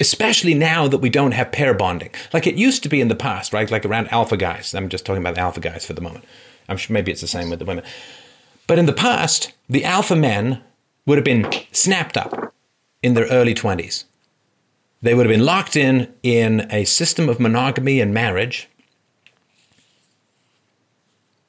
especially 0.00 0.54
now 0.54 0.88
that 0.88 0.98
we 0.98 1.10
don't 1.10 1.32
have 1.32 1.52
pair 1.52 1.74
bonding. 1.74 2.10
Like 2.32 2.46
it 2.46 2.56
used 2.56 2.82
to 2.82 2.88
be 2.88 3.00
in 3.00 3.08
the 3.08 3.14
past, 3.14 3.52
right? 3.52 3.70
Like 3.70 3.84
around 3.84 4.08
alpha 4.08 4.36
guys. 4.36 4.74
I'm 4.74 4.88
just 4.88 5.06
talking 5.06 5.22
about 5.22 5.34
the 5.34 5.40
alpha 5.40 5.60
guys 5.60 5.86
for 5.86 5.92
the 5.92 6.00
moment. 6.00 6.24
I'm 6.68 6.76
sure 6.76 6.92
maybe 6.92 7.12
it's 7.12 7.20
the 7.20 7.28
same 7.28 7.50
with 7.50 7.58
the 7.58 7.64
women. 7.64 7.84
But 8.66 8.78
in 8.78 8.86
the 8.86 8.92
past, 8.92 9.52
the 9.68 9.84
alpha 9.84 10.16
men 10.16 10.62
would 11.06 11.18
have 11.18 11.24
been 11.24 11.50
snapped 11.70 12.16
up 12.16 12.54
in 13.02 13.14
their 13.14 13.26
early 13.26 13.54
20s. 13.54 14.04
They 15.02 15.14
would 15.14 15.26
have 15.26 15.34
been 15.34 15.44
locked 15.44 15.76
in 15.76 16.12
in 16.22 16.66
a 16.70 16.84
system 16.84 17.28
of 17.28 17.38
monogamy 17.38 18.00
and 18.00 18.14
marriage 18.14 18.68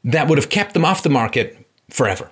that 0.04 0.28
would 0.28 0.38
have 0.38 0.50
kept 0.50 0.74
them 0.74 0.86
off 0.86 1.04
the 1.04 1.10
market 1.10 1.58
forever. 1.90 2.32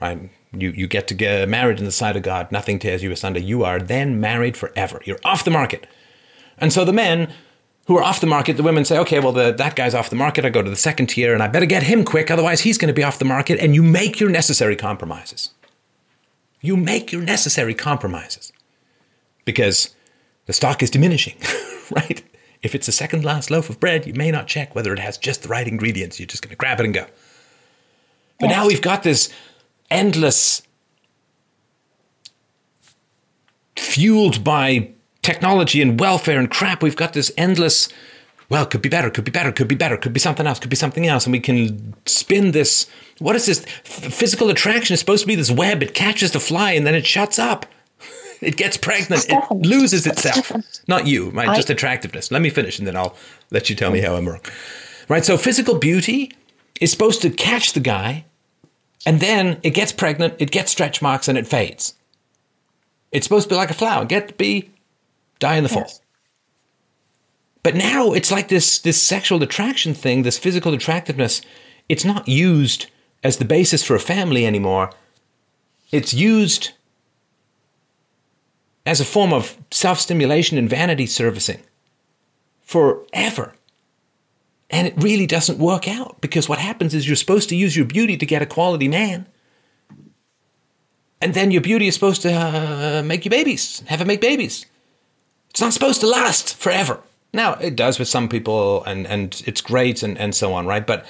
Right? 0.00 0.30
You, 0.60 0.70
you 0.70 0.86
get 0.86 1.08
to 1.08 1.14
get 1.14 1.48
married 1.48 1.78
in 1.78 1.84
the 1.84 1.92
sight 1.92 2.16
of 2.16 2.22
God. 2.22 2.50
Nothing 2.52 2.78
tears 2.78 3.02
you 3.02 3.10
asunder. 3.10 3.40
You 3.40 3.64
are 3.64 3.78
then 3.78 4.20
married 4.20 4.56
forever. 4.56 5.00
You're 5.04 5.20
off 5.24 5.44
the 5.44 5.50
market. 5.50 5.86
And 6.58 6.72
so 6.72 6.84
the 6.84 6.92
men 6.92 7.32
who 7.86 7.98
are 7.98 8.02
off 8.02 8.20
the 8.20 8.26
market, 8.26 8.56
the 8.56 8.62
women 8.62 8.84
say, 8.84 8.98
okay, 8.98 9.20
well, 9.20 9.32
the, 9.32 9.52
that 9.52 9.76
guy's 9.76 9.94
off 9.94 10.10
the 10.10 10.16
market. 10.16 10.44
I 10.44 10.48
go 10.50 10.62
to 10.62 10.70
the 10.70 10.76
second 10.76 11.08
tier 11.08 11.34
and 11.34 11.42
I 11.42 11.48
better 11.48 11.66
get 11.66 11.82
him 11.82 12.04
quick. 12.04 12.30
Otherwise, 12.30 12.62
he's 12.62 12.78
going 12.78 12.88
to 12.88 12.94
be 12.94 13.02
off 13.02 13.18
the 13.18 13.24
market. 13.24 13.58
And 13.58 13.74
you 13.74 13.82
make 13.82 14.20
your 14.20 14.30
necessary 14.30 14.76
compromises. 14.76 15.50
You 16.60 16.76
make 16.76 17.12
your 17.12 17.22
necessary 17.22 17.74
compromises 17.74 18.52
because 19.44 19.94
the 20.46 20.52
stock 20.52 20.82
is 20.82 20.90
diminishing, 20.90 21.36
right? 21.90 22.22
If 22.62 22.74
it's 22.74 22.86
the 22.86 22.92
second 22.92 23.24
last 23.24 23.50
loaf 23.50 23.68
of 23.68 23.78
bread, 23.78 24.06
you 24.06 24.14
may 24.14 24.30
not 24.30 24.46
check 24.46 24.74
whether 24.74 24.92
it 24.94 24.98
has 24.98 25.18
just 25.18 25.42
the 25.42 25.48
right 25.48 25.68
ingredients. 25.68 26.18
You're 26.18 26.26
just 26.26 26.42
going 26.42 26.50
to 26.50 26.56
grab 26.56 26.80
it 26.80 26.86
and 26.86 26.94
go. 26.94 27.06
But 28.40 28.48
yes. 28.48 28.56
now 28.56 28.66
we've 28.66 28.80
got 28.80 29.02
this 29.02 29.32
endless, 29.94 30.62
fueled 33.76 34.44
by 34.44 34.90
technology 35.22 35.80
and 35.80 35.98
welfare 35.98 36.38
and 36.38 36.50
crap. 36.50 36.82
We've 36.82 36.96
got 36.96 37.12
this 37.12 37.32
endless, 37.38 37.88
well, 38.48 38.66
could 38.66 38.82
be 38.82 38.88
better, 38.88 39.08
could 39.08 39.24
be 39.24 39.30
better, 39.30 39.52
could 39.52 39.68
be 39.68 39.74
better, 39.74 39.96
could 39.96 40.12
be 40.12 40.20
something 40.20 40.46
else, 40.46 40.58
could 40.58 40.70
be 40.70 40.76
something 40.76 41.06
else. 41.06 41.26
And 41.26 41.32
we 41.32 41.40
can 41.40 41.94
spin 42.06 42.50
this. 42.50 42.88
What 43.18 43.36
is 43.36 43.46
this? 43.46 43.64
Physical 43.84 44.50
attraction 44.50 44.94
is 44.94 45.00
supposed 45.00 45.22
to 45.22 45.28
be 45.28 45.36
this 45.36 45.50
web. 45.50 45.82
It 45.82 45.94
catches 45.94 46.32
the 46.32 46.40
fly 46.40 46.72
and 46.72 46.86
then 46.86 46.94
it 46.94 47.06
shuts 47.06 47.38
up. 47.38 47.66
It 48.40 48.58
gets 48.58 48.76
pregnant. 48.76 49.22
Stefan, 49.22 49.58
it 49.58 49.66
loses 49.66 50.06
itself. 50.06 50.34
Stefan, 50.34 50.64
Not 50.86 51.06
you, 51.06 51.30
right? 51.30 51.48
I, 51.48 51.56
just 51.56 51.70
attractiveness. 51.70 52.30
Let 52.30 52.42
me 52.42 52.50
finish 52.50 52.78
and 52.78 52.86
then 52.86 52.94
I'll 52.94 53.16
let 53.50 53.70
you 53.70 53.76
tell 53.76 53.90
me 53.90 54.00
how 54.00 54.16
I'm 54.16 54.28
wrong. 54.28 54.42
Right? 55.08 55.24
So 55.24 55.38
physical 55.38 55.78
beauty 55.78 56.30
is 56.78 56.90
supposed 56.90 57.22
to 57.22 57.30
catch 57.30 57.72
the 57.72 57.80
guy 57.80 58.26
and 59.06 59.20
then 59.20 59.58
it 59.62 59.70
gets 59.70 59.92
pregnant, 59.92 60.34
it 60.38 60.50
gets 60.50 60.72
stretch 60.72 61.02
marks, 61.02 61.28
and 61.28 61.36
it 61.36 61.46
fades. 61.46 61.94
It's 63.12 63.24
supposed 63.24 63.48
to 63.48 63.54
be 63.54 63.56
like 63.56 63.70
a 63.70 63.74
flower 63.74 64.04
get 64.04 64.28
to 64.28 64.34
be, 64.34 64.70
die 65.38 65.56
in 65.56 65.62
the 65.62 65.68
fall. 65.68 65.90
But 67.62 67.74
now 67.74 68.12
it's 68.12 68.30
like 68.30 68.48
this, 68.48 68.78
this 68.78 69.02
sexual 69.02 69.42
attraction 69.42 69.94
thing, 69.94 70.22
this 70.22 70.38
physical 70.38 70.74
attractiveness, 70.74 71.40
it's 71.88 72.04
not 72.04 72.28
used 72.28 72.86
as 73.22 73.38
the 73.38 73.44
basis 73.44 73.82
for 73.82 73.94
a 73.96 74.00
family 74.00 74.46
anymore. 74.46 74.90
It's 75.90 76.12
used 76.12 76.72
as 78.84 79.00
a 79.00 79.04
form 79.04 79.32
of 79.32 79.56
self 79.70 79.98
stimulation 79.98 80.58
and 80.58 80.68
vanity 80.68 81.06
servicing 81.06 81.62
forever. 82.62 83.54
And 84.70 84.86
it 84.86 84.94
really 84.96 85.26
doesn't 85.26 85.58
work 85.58 85.86
out 85.86 86.20
because 86.20 86.48
what 86.48 86.58
happens 86.58 86.94
is 86.94 87.06
you're 87.06 87.16
supposed 87.16 87.48
to 87.50 87.56
use 87.56 87.76
your 87.76 87.86
beauty 87.86 88.16
to 88.16 88.26
get 88.26 88.42
a 88.42 88.46
quality 88.46 88.88
man. 88.88 89.26
And 91.20 91.34
then 91.34 91.50
your 91.50 91.62
beauty 91.62 91.86
is 91.86 91.94
supposed 91.94 92.22
to 92.22 92.32
uh, 92.32 93.02
make 93.04 93.24
you 93.24 93.30
babies, 93.30 93.82
have 93.86 94.00
it 94.00 94.06
make 94.06 94.20
babies. 94.20 94.66
It's 95.50 95.60
not 95.60 95.72
supposed 95.72 96.00
to 96.00 96.06
last 96.06 96.56
forever. 96.56 97.00
Now, 97.32 97.54
it 97.54 97.76
does 97.76 97.98
with 97.98 98.08
some 98.08 98.28
people 98.28 98.84
and, 98.84 99.06
and 99.06 99.42
it's 99.46 99.60
great 99.60 100.02
and, 100.02 100.18
and 100.18 100.34
so 100.34 100.52
on, 100.54 100.66
right? 100.66 100.86
But 100.86 101.06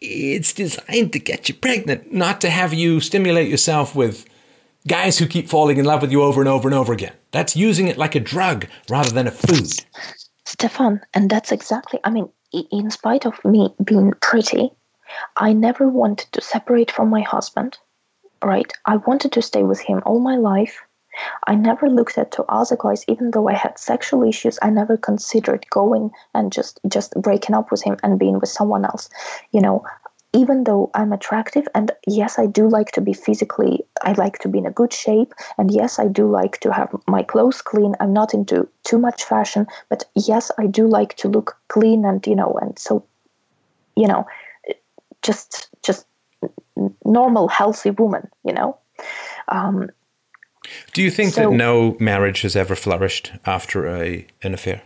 it's 0.00 0.52
designed 0.52 1.12
to 1.12 1.18
get 1.18 1.48
you 1.48 1.54
pregnant, 1.54 2.12
not 2.12 2.40
to 2.42 2.50
have 2.50 2.74
you 2.74 3.00
stimulate 3.00 3.48
yourself 3.48 3.94
with 3.94 4.26
guys 4.86 5.18
who 5.18 5.26
keep 5.26 5.48
falling 5.48 5.78
in 5.78 5.84
love 5.84 6.02
with 6.02 6.12
you 6.12 6.22
over 6.22 6.40
and 6.40 6.48
over 6.48 6.68
and 6.68 6.74
over 6.74 6.92
again. 6.92 7.14
That's 7.32 7.56
using 7.56 7.88
it 7.88 7.98
like 7.98 8.14
a 8.14 8.20
drug 8.20 8.66
rather 8.88 9.10
than 9.10 9.26
a 9.26 9.30
food. 9.30 9.72
Stefan, 10.58 11.02
and 11.12 11.28
that's 11.28 11.52
exactly, 11.52 12.00
I 12.02 12.08
mean, 12.08 12.30
in 12.50 12.90
spite 12.90 13.26
of 13.26 13.44
me 13.44 13.74
being 13.84 14.14
pretty, 14.22 14.70
I 15.36 15.52
never 15.52 15.86
wanted 15.86 16.32
to 16.32 16.40
separate 16.40 16.90
from 16.90 17.10
my 17.10 17.20
husband, 17.20 17.76
right? 18.42 18.72
I 18.86 18.96
wanted 18.96 19.32
to 19.32 19.42
stay 19.42 19.64
with 19.64 19.80
him 19.80 20.02
all 20.06 20.18
my 20.18 20.36
life. 20.36 20.80
I 21.46 21.56
never 21.56 21.90
looked 21.90 22.16
at 22.16 22.32
to 22.32 22.44
other 22.44 22.76
guys, 22.78 23.04
even 23.06 23.32
though 23.32 23.48
I 23.50 23.52
had 23.52 23.78
sexual 23.78 24.22
issues. 24.22 24.58
I 24.62 24.70
never 24.70 24.96
considered 24.96 25.66
going 25.68 26.10
and 26.32 26.50
just 26.50 26.80
just 26.88 27.12
breaking 27.20 27.54
up 27.54 27.70
with 27.70 27.82
him 27.82 27.98
and 28.02 28.18
being 28.18 28.38
with 28.38 28.48
someone 28.48 28.86
else. 28.86 29.10
You 29.50 29.60
know, 29.60 29.84
even 30.36 30.64
though 30.64 30.90
I'm 30.94 31.12
attractive, 31.12 31.66
and 31.74 31.90
yes, 32.06 32.38
I 32.38 32.46
do 32.46 32.68
like 32.68 32.90
to 32.92 33.00
be 33.00 33.14
physically, 33.14 33.82
I 34.02 34.12
like 34.12 34.38
to 34.40 34.48
be 34.48 34.58
in 34.58 34.66
a 34.66 34.70
good 34.70 34.92
shape, 34.92 35.32
and 35.56 35.70
yes, 35.70 35.98
I 35.98 36.08
do 36.08 36.30
like 36.30 36.60
to 36.60 36.72
have 36.72 36.94
my 37.06 37.22
clothes 37.22 37.62
clean. 37.62 37.94
I'm 38.00 38.12
not 38.12 38.34
into 38.34 38.68
too 38.84 38.98
much 38.98 39.24
fashion, 39.24 39.66
but 39.88 40.04
yes, 40.14 40.50
I 40.58 40.66
do 40.66 40.86
like 40.86 41.16
to 41.16 41.28
look 41.28 41.56
clean 41.68 42.04
and, 42.04 42.24
you 42.26 42.36
know, 42.36 42.58
and 42.60 42.78
so, 42.78 43.04
you 43.96 44.06
know, 44.06 44.26
just, 45.22 45.68
just 45.82 46.06
normal, 47.04 47.48
healthy 47.48 47.90
woman, 47.90 48.28
you 48.44 48.52
know. 48.52 48.76
Um, 49.48 49.90
do 50.92 51.02
you 51.02 51.10
think 51.10 51.32
so, 51.32 51.50
that 51.50 51.56
no 51.56 51.96
marriage 51.98 52.42
has 52.42 52.56
ever 52.56 52.74
flourished 52.76 53.32
after 53.44 53.86
a 53.86 54.26
an 54.42 54.52
affair? 54.52 54.82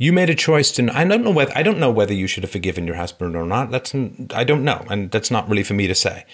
You 0.00 0.14
made 0.14 0.30
a 0.30 0.34
choice 0.34 0.72
to. 0.72 0.90
I 0.96 1.04
don't 1.04 1.22
know 1.22 1.30
whether 1.30 1.52
I 1.54 1.62
don't 1.62 1.78
know 1.78 1.90
whether 1.90 2.14
you 2.14 2.26
should 2.26 2.42
have 2.42 2.50
forgiven 2.50 2.86
your 2.86 2.96
husband 2.96 3.36
or 3.36 3.44
not. 3.44 3.70
That's 3.70 3.94
I 4.34 4.44
don't 4.44 4.64
know, 4.64 4.86
and 4.88 5.10
that's 5.10 5.30
not 5.30 5.46
really 5.46 5.62
for 5.62 5.74
me 5.74 5.86
to 5.86 5.94
say. 5.94 6.24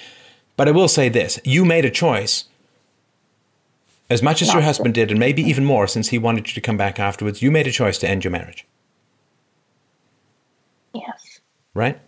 But 0.57 0.69
I 0.69 0.71
will 0.71 0.87
say 0.87 1.09
this: 1.09 1.41
you 1.45 1.65
made 1.65 1.85
a 1.85 1.91
choice. 1.91 2.45
As 4.09 4.23
much 4.23 4.41
as 4.41 4.53
your 4.53 4.63
husband 4.63 4.95
did, 4.95 5.11
and 5.11 5.19
maybe 5.19 5.43
even 5.43 5.65
more, 5.65 5.89
since 5.89 6.11
he 6.11 6.19
wanted 6.19 6.47
you 6.47 6.55
to 6.55 6.61
come 6.61 6.77
back 6.77 7.01
afterwards, 7.01 7.43
you 7.43 7.51
made 7.51 7.67
a 7.67 7.73
choice 7.73 7.99
to 7.99 8.09
end 8.09 8.23
your 8.23 8.31
marriage. 8.31 8.65
Yes. 10.95 11.41
Right. 11.75 11.99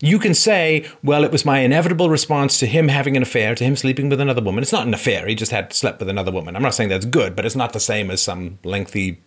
You 0.00 0.18
can 0.18 0.32
say, 0.32 0.88
well, 1.04 1.24
it 1.24 1.30
was 1.30 1.44
my 1.44 1.58
inevitable 1.58 2.08
response 2.08 2.58
to 2.58 2.66
him 2.66 2.88
having 2.88 3.18
an 3.18 3.22
affair, 3.22 3.54
to 3.54 3.64
him 3.64 3.76
sleeping 3.76 4.08
with 4.08 4.18
another 4.18 4.40
woman. 4.40 4.62
It's 4.62 4.72
not 4.72 4.86
an 4.86 4.94
affair. 4.94 5.26
He 5.26 5.34
just 5.34 5.52
had 5.52 5.74
slept 5.74 6.00
with 6.00 6.08
another 6.08 6.32
woman. 6.32 6.56
I'm 6.56 6.62
not 6.62 6.72
saying 6.72 6.88
that's 6.88 7.04
good, 7.04 7.36
but 7.36 7.44
it's 7.44 7.54
not 7.54 7.74
the 7.74 7.80
same 7.80 8.10
as 8.10 8.22
some 8.22 8.58
lengthy 8.64 9.20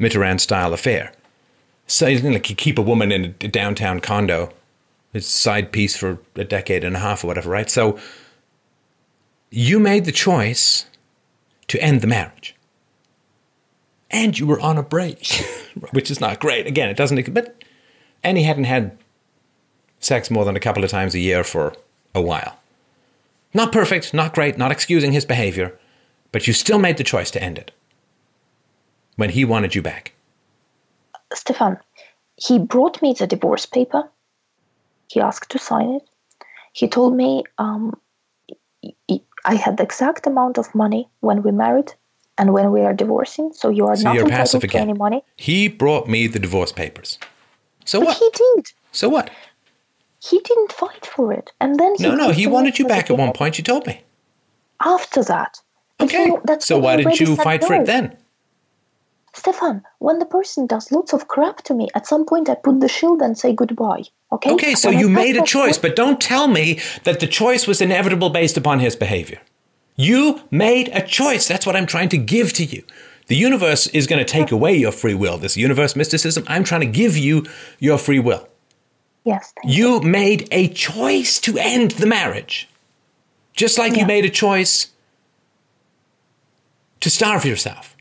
Mitterrand 0.00 0.40
style 0.40 0.72
affair. 0.72 1.12
So 1.86 2.06
like 2.06 2.48
you 2.48 2.56
keep 2.56 2.78
a 2.78 2.82
woman 2.82 3.12
in 3.12 3.34
a 3.40 3.48
downtown 3.48 4.00
condo, 4.00 4.52
it's 5.12 5.26
side 5.26 5.72
piece 5.72 5.96
for 5.96 6.18
a 6.36 6.44
decade 6.44 6.84
and 6.84 6.96
a 6.96 7.00
half 7.00 7.24
or 7.24 7.26
whatever, 7.26 7.50
right? 7.50 7.68
So 7.68 7.98
you 9.50 9.80
made 9.80 10.04
the 10.04 10.12
choice 10.12 10.86
to 11.68 11.82
end 11.82 12.00
the 12.00 12.06
marriage. 12.06 12.54
And 14.10 14.38
you 14.38 14.46
were 14.46 14.60
on 14.60 14.78
a 14.78 14.82
break, 14.82 15.26
which 15.92 16.10
is 16.10 16.20
not 16.20 16.40
great. 16.40 16.66
Again, 16.66 16.88
it 16.88 16.96
doesn't, 16.96 17.32
but, 17.34 17.62
and 18.24 18.38
he 18.38 18.44
hadn't 18.44 18.64
had 18.64 18.96
sex 19.98 20.30
more 20.30 20.44
than 20.44 20.56
a 20.56 20.60
couple 20.60 20.82
of 20.82 20.90
times 20.90 21.14
a 21.14 21.20
year 21.20 21.44
for 21.44 21.74
a 22.14 22.22
while. 22.22 22.58
Not 23.52 23.72
perfect, 23.72 24.14
not 24.14 24.34
great, 24.34 24.56
not 24.56 24.72
excusing 24.72 25.12
his 25.12 25.24
behavior, 25.24 25.78
but 26.32 26.46
you 26.46 26.52
still 26.52 26.78
made 26.78 26.96
the 26.96 27.04
choice 27.04 27.30
to 27.32 27.42
end 27.42 27.58
it 27.58 27.72
when 29.20 29.30
he 29.30 29.44
wanted 29.44 29.74
you 29.74 29.82
back. 29.82 30.12
Stefan, 31.34 31.78
he 32.36 32.58
brought 32.58 33.00
me 33.02 33.12
the 33.12 33.26
divorce 33.26 33.66
paper. 33.66 34.10
He 35.08 35.20
asked 35.20 35.50
to 35.50 35.58
sign 35.58 35.90
it. 35.90 36.02
He 36.72 36.88
told 36.88 37.14
me 37.14 37.44
um, 37.58 38.00
I 39.44 39.54
had 39.54 39.76
the 39.76 39.82
exact 39.82 40.26
amount 40.26 40.56
of 40.56 40.74
money 40.74 41.08
when 41.20 41.42
we 41.42 41.50
married 41.52 41.92
and 42.38 42.54
when 42.54 42.72
we 42.72 42.80
are 42.80 42.94
divorcing, 42.94 43.52
so 43.52 43.68
you 43.68 43.86
are 43.86 43.96
So 43.96 44.04
not 44.04 44.14
you're 44.14 44.24
entitled 44.24 44.62
to 44.62 44.78
any 44.78 44.94
money. 44.94 45.22
He 45.36 45.68
brought 45.68 46.08
me 46.08 46.26
the 46.26 46.38
divorce 46.38 46.72
papers. 46.72 47.18
So 47.84 48.00
But 48.00 48.08
what? 48.08 48.16
he 48.16 48.30
did. 48.32 48.72
So 48.92 49.08
what? 49.10 49.30
He 50.22 50.38
didn't 50.38 50.72
fight 50.72 51.04
for 51.04 51.32
it, 51.32 51.52
and 51.60 51.78
then 51.78 51.94
he 51.96 52.04
No, 52.04 52.14
no, 52.14 52.30
he 52.30 52.46
wanted 52.46 52.78
you 52.78 52.86
back 52.86 53.10
at 53.10 53.18
one 53.18 53.32
point. 53.32 53.58
You 53.58 53.64
told 53.64 53.86
me. 53.86 54.02
After 54.82 55.22
that, 55.24 55.60
Okay. 56.00 56.30
that's 56.44 56.64
So 56.64 56.78
why 56.78 56.96
didn't 56.96 57.20
you 57.20 57.36
fight 57.36 57.62
for 57.64 57.74
it 57.74 57.86
then? 57.86 58.16
Stefan, 59.32 59.82
when 59.98 60.18
the 60.18 60.26
person 60.26 60.66
does 60.66 60.90
lots 60.90 61.12
of 61.12 61.28
crap 61.28 61.62
to 61.62 61.74
me, 61.74 61.88
at 61.94 62.06
some 62.06 62.24
point 62.24 62.48
I 62.48 62.56
put 62.56 62.80
the 62.80 62.88
shield 62.88 63.22
and 63.22 63.38
say 63.38 63.52
goodbye. 63.54 64.02
Okay. 64.32 64.50
Okay, 64.52 64.74
so 64.74 64.88
When 64.90 64.98
you 64.98 65.06
pass 65.08 65.16
made 65.16 65.36
a 65.36 65.42
choice, 65.44 65.78
point- 65.78 65.82
but 65.82 65.96
don't 65.96 66.20
tell 66.20 66.48
me 66.48 66.80
that 67.04 67.20
the 67.20 67.26
choice 67.26 67.66
was 67.66 67.80
inevitable 67.80 68.30
based 68.30 68.56
upon 68.56 68.80
his 68.80 68.96
behavior. 68.96 69.40
You 69.96 70.40
made 70.50 70.88
a 70.92 71.02
choice. 71.02 71.46
That's 71.46 71.66
what 71.66 71.76
I'm 71.76 71.86
trying 71.86 72.08
to 72.10 72.16
give 72.18 72.52
to 72.54 72.64
you. 72.64 72.82
The 73.26 73.36
universe 73.36 73.86
is 73.88 74.06
going 74.06 74.18
to 74.18 74.24
take 74.24 74.50
away 74.50 74.74
your 74.74 74.90
free 74.92 75.14
will. 75.14 75.38
This 75.38 75.56
universe 75.56 75.94
mysticism, 75.94 76.42
I'm 76.48 76.64
trying 76.64 76.80
to 76.80 76.86
give 76.86 77.16
you 77.16 77.46
your 77.78 77.98
free 77.98 78.18
will. 78.18 78.48
Yes. 79.24 79.52
Thank 79.62 79.76
You 79.76 80.00
made 80.00 80.48
a 80.50 80.66
choice 80.68 81.38
to 81.40 81.56
end 81.58 81.92
the 81.92 82.06
marriage. 82.06 82.68
Just 83.52 83.78
like 83.78 83.96
you 83.96 84.06
made 84.06 84.24
a 84.24 84.30
choice 84.30 84.88
to 87.00 87.10
starve 87.10 87.44
yourself, 87.44 87.94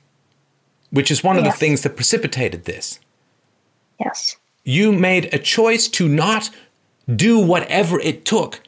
which 0.91 1.11
is 1.11 1.23
one 1.23 1.37
of 1.37 1.43
the 1.43 1.51
things 1.51 1.81
that 1.81 1.95
precipitated 1.95 2.65
this. 2.65 2.99
Yes. 3.99 4.37
You 4.63 4.91
made 4.91 5.33
a 5.33 5.39
choice 5.39 5.87
to 5.89 6.07
not 6.07 6.49
do 7.13 7.39
whatever 7.39 7.99
it 7.99 8.25
took 8.25 8.61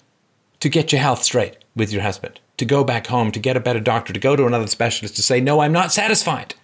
to 0.60 0.70
get 0.70 0.92
your 0.92 1.02
health 1.02 1.24
straight 1.24 1.58
with 1.76 1.92
your 1.92 2.02
husband, 2.02 2.40
to 2.58 2.66
go 2.66 2.84
back 2.84 3.08
home, 3.08 3.32
to 3.32 3.40
get 3.40 3.58
a 3.58 3.62
better 3.62 3.80
doctor, 3.80 4.14
to 4.14 4.20
go 4.20 4.36
to 4.36 4.46
another 4.46 4.68
specialist, 4.68 5.16
to 5.16 5.24
say, 5.24 5.40
No, 5.40 5.62
I'm 5.62 5.72
not 5.72 5.92
satisfied 5.92 6.56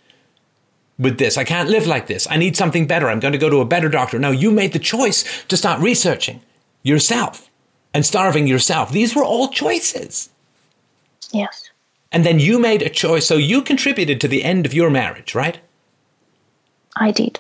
with 1.00 1.18
this. 1.18 1.38
I 1.38 1.44
can't 1.44 1.70
live 1.70 1.88
like 1.88 2.08
this. 2.08 2.28
I 2.30 2.38
need 2.38 2.58
something 2.58 2.88
better. 2.88 3.10
I'm 3.10 3.20
going 3.20 3.34
to 3.34 3.38
go 3.38 3.50
to 3.50 3.62
a 3.62 3.66
better 3.66 3.90
doctor. 3.90 4.20
No, 4.20 4.32
you 4.32 4.52
made 4.52 4.74
the 4.74 4.80
choice 4.80 5.46
to 5.46 5.58
start 5.58 5.82
researching 5.82 6.42
yourself 6.84 7.50
and 7.94 8.06
starving 8.06 8.48
yourself. 8.48 8.92
These 8.92 9.16
were 9.16 9.24
all 9.24 9.50
choices. 9.50 10.30
Yes. 11.32 11.67
And 12.12 12.26
then 12.26 12.40
you 12.40 12.60
made 12.60 12.82
a 12.82 12.90
choice. 12.90 13.26
So 13.26 13.36
you 13.36 13.62
contributed 13.62 14.22
to 14.22 14.28
the 14.28 14.44
end 14.44 14.66
of 14.66 14.74
your 14.74 14.90
marriage, 14.90 15.36
right? 15.36 15.60
I 16.96 17.12
did. 17.12 17.40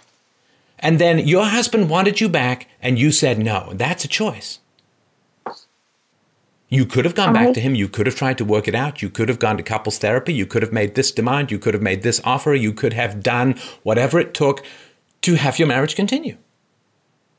And 0.79 0.99
then 0.99 1.19
your 1.19 1.45
husband 1.45 1.89
wanted 1.89 2.21
you 2.21 2.29
back 2.29 2.67
and 2.81 2.99
you 2.99 3.11
said 3.11 3.39
no. 3.39 3.71
That's 3.73 4.05
a 4.05 4.07
choice. 4.07 4.59
You 6.69 6.85
could 6.85 7.05
have 7.05 7.15
gone 7.15 7.33
back 7.33 7.53
to 7.53 7.61
him. 7.61 7.75
You 7.75 7.87
could 7.87 8.07
have 8.07 8.15
tried 8.15 8.37
to 8.39 8.45
work 8.45 8.67
it 8.67 8.75
out. 8.75 9.01
You 9.01 9.09
could 9.09 9.29
have 9.29 9.39
gone 9.39 9.55
to 9.55 9.63
couples 9.63 9.97
therapy. 9.97 10.33
You 10.33 10.45
could 10.45 10.61
have 10.61 10.73
made 10.73 10.95
this 10.95 11.11
demand. 11.11 11.49
You 11.49 11.59
could 11.59 11.73
have 11.73 11.81
made 11.81 12.03
this 12.03 12.19
offer. 12.25 12.53
You 12.53 12.73
could 12.73 12.91
have 12.91 13.23
done 13.23 13.55
whatever 13.83 14.19
it 14.19 14.33
took 14.33 14.65
to 15.21 15.35
have 15.35 15.57
your 15.59 15.69
marriage 15.69 15.95
continue. 15.95 16.37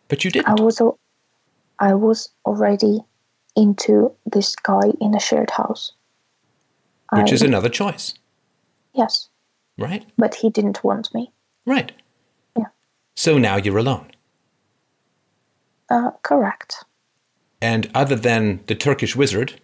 But 0.09 0.25
you 0.25 0.31
didn't. 0.31 0.49
I 0.49 0.63
was 0.63 0.81
al- 0.81 0.99
I 1.79 1.93
was 1.93 2.31
already 2.47 3.01
into 3.55 4.13
this 4.25 4.57
guy 4.57 4.93
in 5.01 5.15
a 5.15 5.21
shared 5.21 5.51
house. 5.51 5.93
Which 7.13 7.33
I- 7.33 7.35
is 7.35 7.43
another 7.43 7.69
choice, 7.71 8.15
yes, 8.95 9.29
right? 9.79 10.05
but 10.19 10.35
he 10.35 10.51
didn't 10.51 10.85
want 10.85 11.13
me. 11.15 11.33
Right. 11.65 11.93
Yeah. 12.57 12.67
So 13.17 13.39
now 13.39 13.57
you're 13.57 13.79
alone. 13.79 14.11
Uh, 15.91 16.11
correct. 16.23 16.85
And 17.61 17.91
other 17.95 18.15
than 18.15 18.61
the 18.67 18.75
Turkish 18.75 19.17
wizard, 19.17 19.61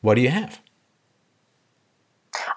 what 0.00 0.14
do 0.14 0.20
you 0.20 0.30
have? 0.30 0.60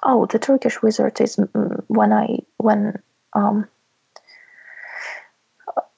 Oh, 0.04 0.26
the 0.26 0.40
Turkish 0.40 0.82
wizard 0.82 1.22
is 1.22 1.36
mm, 1.36 1.84
when 1.88 2.12
I 2.12 2.40
when 2.58 3.02
um 3.34 3.68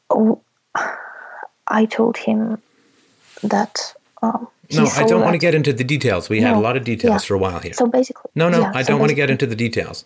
oh, 0.10 0.42
I 1.68 1.86
told 1.86 2.18
him 2.18 2.62
that 3.44 3.94
um 4.22 4.48
No, 4.72 4.86
I 4.86 5.04
don't 5.04 5.22
want 5.22 5.34
to 5.34 5.40
get 5.40 5.56
into 5.56 5.74
the 5.74 5.84
details. 5.84 6.30
We 6.30 6.42
had 6.42 6.56
a 6.56 6.60
lot 6.60 6.78
of 6.78 6.84
details 6.84 7.24
yeah. 7.24 7.28
for 7.28 7.34
a 7.34 7.38
while 7.40 7.60
here. 7.60 7.74
So 7.74 7.88
basically, 7.88 8.30
No, 8.36 8.50
no, 8.50 8.62
yeah, 8.62 8.72
I 8.76 8.84
so 8.84 8.90
don't 8.90 9.00
want 9.00 9.10
to 9.10 9.16
get 9.16 9.30
into 9.30 9.48
the 9.48 9.56
details. 9.56 10.06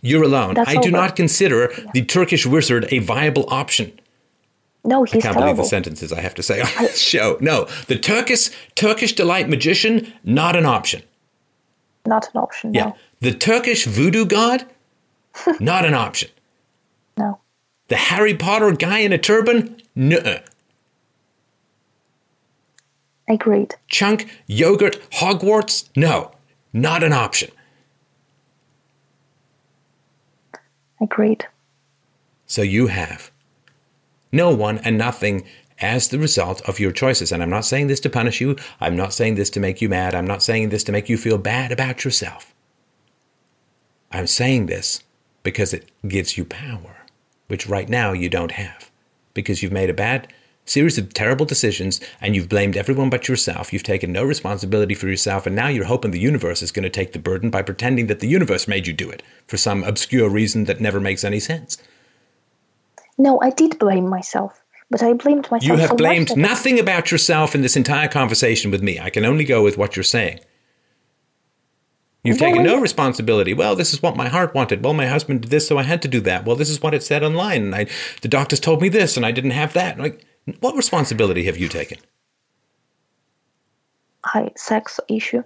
You're 0.00 0.24
alone. 0.24 0.58
I 0.58 0.76
do 0.76 0.90
not 0.90 1.14
consider 1.14 1.72
the 1.94 2.04
Turkish 2.04 2.44
wizard 2.44 2.86
a 2.90 2.98
viable 2.98 3.44
option. 3.48 3.92
No, 4.84 5.04
he's 5.04 5.14
I 5.14 5.20
can't 5.20 5.34
believe 5.36 5.46
terrible. 5.46 5.62
the 5.62 5.68
sentences 5.68 6.12
I 6.12 6.20
have 6.20 6.34
to 6.34 6.42
say 6.42 6.60
on 6.60 6.68
this 6.78 6.98
show. 6.98 7.38
No, 7.40 7.68
the 7.86 7.96
Turkish 7.96 8.50
Turkish 8.74 9.12
delight 9.12 9.48
magician 9.48 10.12
not 10.24 10.56
an 10.56 10.66
option. 10.66 11.02
Not 12.04 12.28
an 12.34 12.40
option. 12.40 12.74
Yeah, 12.74 12.86
No, 12.86 12.96
the 13.20 13.32
Turkish 13.32 13.84
voodoo 13.86 14.24
god 14.26 14.66
not 15.60 15.84
an 15.84 15.94
option. 15.94 16.30
no. 17.16 17.38
The 17.88 17.96
Harry 17.96 18.34
Potter 18.34 18.72
guy 18.72 18.98
in 19.00 19.12
a 19.12 19.18
turban 19.18 19.80
no. 19.94 20.40
Agreed. 23.32 23.74
Chunk 23.88 24.28
yogurt 24.46 25.00
Hogwarts 25.12 25.88
no, 25.96 26.32
not 26.74 27.02
an 27.02 27.14
option. 27.14 27.50
Agreed. 31.00 31.46
So 32.46 32.60
you 32.60 32.88
have 32.88 33.30
no 34.32 34.54
one 34.54 34.78
and 34.78 34.98
nothing 34.98 35.44
as 35.78 36.08
the 36.08 36.18
result 36.18 36.60
of 36.68 36.78
your 36.78 36.92
choices. 36.92 37.32
And 37.32 37.42
I'm 37.42 37.48
not 37.48 37.64
saying 37.64 37.86
this 37.86 38.00
to 38.00 38.10
punish 38.10 38.38
you. 38.38 38.54
I'm 38.82 38.96
not 38.96 39.14
saying 39.14 39.36
this 39.36 39.48
to 39.50 39.60
make 39.60 39.80
you 39.80 39.88
mad. 39.88 40.14
I'm 40.14 40.26
not 40.26 40.42
saying 40.42 40.68
this 40.68 40.84
to 40.84 40.92
make 40.92 41.08
you 41.08 41.16
feel 41.16 41.38
bad 41.38 41.72
about 41.72 42.04
yourself. 42.04 42.54
I'm 44.12 44.26
saying 44.26 44.66
this 44.66 45.02
because 45.42 45.72
it 45.72 45.90
gives 46.06 46.36
you 46.36 46.44
power, 46.44 46.98
which 47.48 47.66
right 47.66 47.88
now 47.88 48.12
you 48.12 48.28
don't 48.28 48.52
have. 48.52 48.90
Because 49.32 49.62
you've 49.62 49.72
made 49.72 49.88
a 49.88 49.94
bad 49.94 50.30
series 50.64 50.96
of 50.96 51.12
terrible 51.12 51.44
decisions 51.44 52.00
and 52.20 52.34
you've 52.34 52.48
blamed 52.48 52.76
everyone 52.76 53.10
but 53.10 53.28
yourself. 53.28 53.72
You've 53.72 53.82
taken 53.82 54.12
no 54.12 54.24
responsibility 54.24 54.94
for 54.94 55.08
yourself. 55.08 55.46
And 55.46 55.56
now 55.56 55.68
you're 55.68 55.84
hoping 55.84 56.10
the 56.10 56.20
universe 56.20 56.62
is 56.62 56.72
going 56.72 56.84
to 56.84 56.90
take 56.90 57.12
the 57.12 57.18
burden 57.18 57.50
by 57.50 57.62
pretending 57.62 58.06
that 58.06 58.20
the 58.20 58.28
universe 58.28 58.68
made 58.68 58.86
you 58.86 58.92
do 58.92 59.10
it 59.10 59.22
for 59.46 59.56
some 59.56 59.82
obscure 59.84 60.28
reason 60.28 60.64
that 60.64 60.80
never 60.80 61.00
makes 61.00 61.24
any 61.24 61.40
sense. 61.40 61.78
No, 63.18 63.40
I 63.40 63.50
did 63.50 63.78
blame 63.78 64.08
myself, 64.08 64.62
but 64.90 65.02
I 65.02 65.12
blamed 65.12 65.50
myself. 65.50 65.64
You 65.64 65.76
have 65.76 65.96
blamed 65.96 66.36
nothing 66.36 66.78
about 66.78 67.10
yourself 67.10 67.54
in 67.54 67.62
this 67.62 67.76
entire 67.76 68.08
conversation 68.08 68.70
with 68.70 68.82
me. 68.82 68.98
I 68.98 69.10
can 69.10 69.24
only 69.24 69.44
go 69.44 69.62
with 69.62 69.76
what 69.76 69.96
you're 69.96 70.02
saying. 70.02 70.40
You've 72.24 72.40
Well, 72.40 72.50
taken 72.50 72.64
no 72.64 72.80
responsibility. 72.80 73.52
Well, 73.52 73.74
this 73.74 73.92
is 73.92 74.00
what 74.00 74.16
my 74.16 74.28
heart 74.28 74.54
wanted. 74.54 74.84
Well, 74.84 74.94
my 74.94 75.08
husband 75.08 75.42
did 75.42 75.50
this, 75.50 75.66
so 75.66 75.76
I 75.76 75.82
had 75.82 76.00
to 76.02 76.08
do 76.08 76.20
that. 76.20 76.44
Well, 76.44 76.54
this 76.54 76.70
is 76.70 76.80
what 76.80 76.94
it 76.94 77.02
said 77.02 77.24
online, 77.24 77.62
and 77.62 77.74
I, 77.74 77.86
the 78.22 78.28
doctors 78.28 78.60
told 78.60 78.80
me 78.80 78.88
this, 78.88 79.16
and 79.16 79.26
I 79.26 79.32
didn't 79.32 79.50
have 79.50 79.72
that. 79.72 79.98
Like, 79.98 80.24
what 80.60 80.76
responsibility 80.76 81.44
have 81.44 81.56
you 81.56 81.68
taken? 81.68 81.98
I 84.24 84.50
sex 84.56 85.00
issue. 85.08 85.42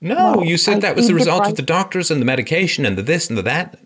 No, 0.00 0.14
Well, 0.38 0.44
you 0.44 0.56
said 0.56 0.78
I 0.78 0.80
that 0.80 0.96
was 0.96 1.08
the 1.08 1.14
result 1.14 1.46
of 1.46 1.56
the 1.56 1.62
doctors 1.62 2.10
and 2.10 2.20
the 2.20 2.24
medication 2.24 2.86
and 2.86 2.96
the 2.96 3.02
this 3.02 3.28
and 3.28 3.36
the 3.36 3.42
that. 3.42 3.78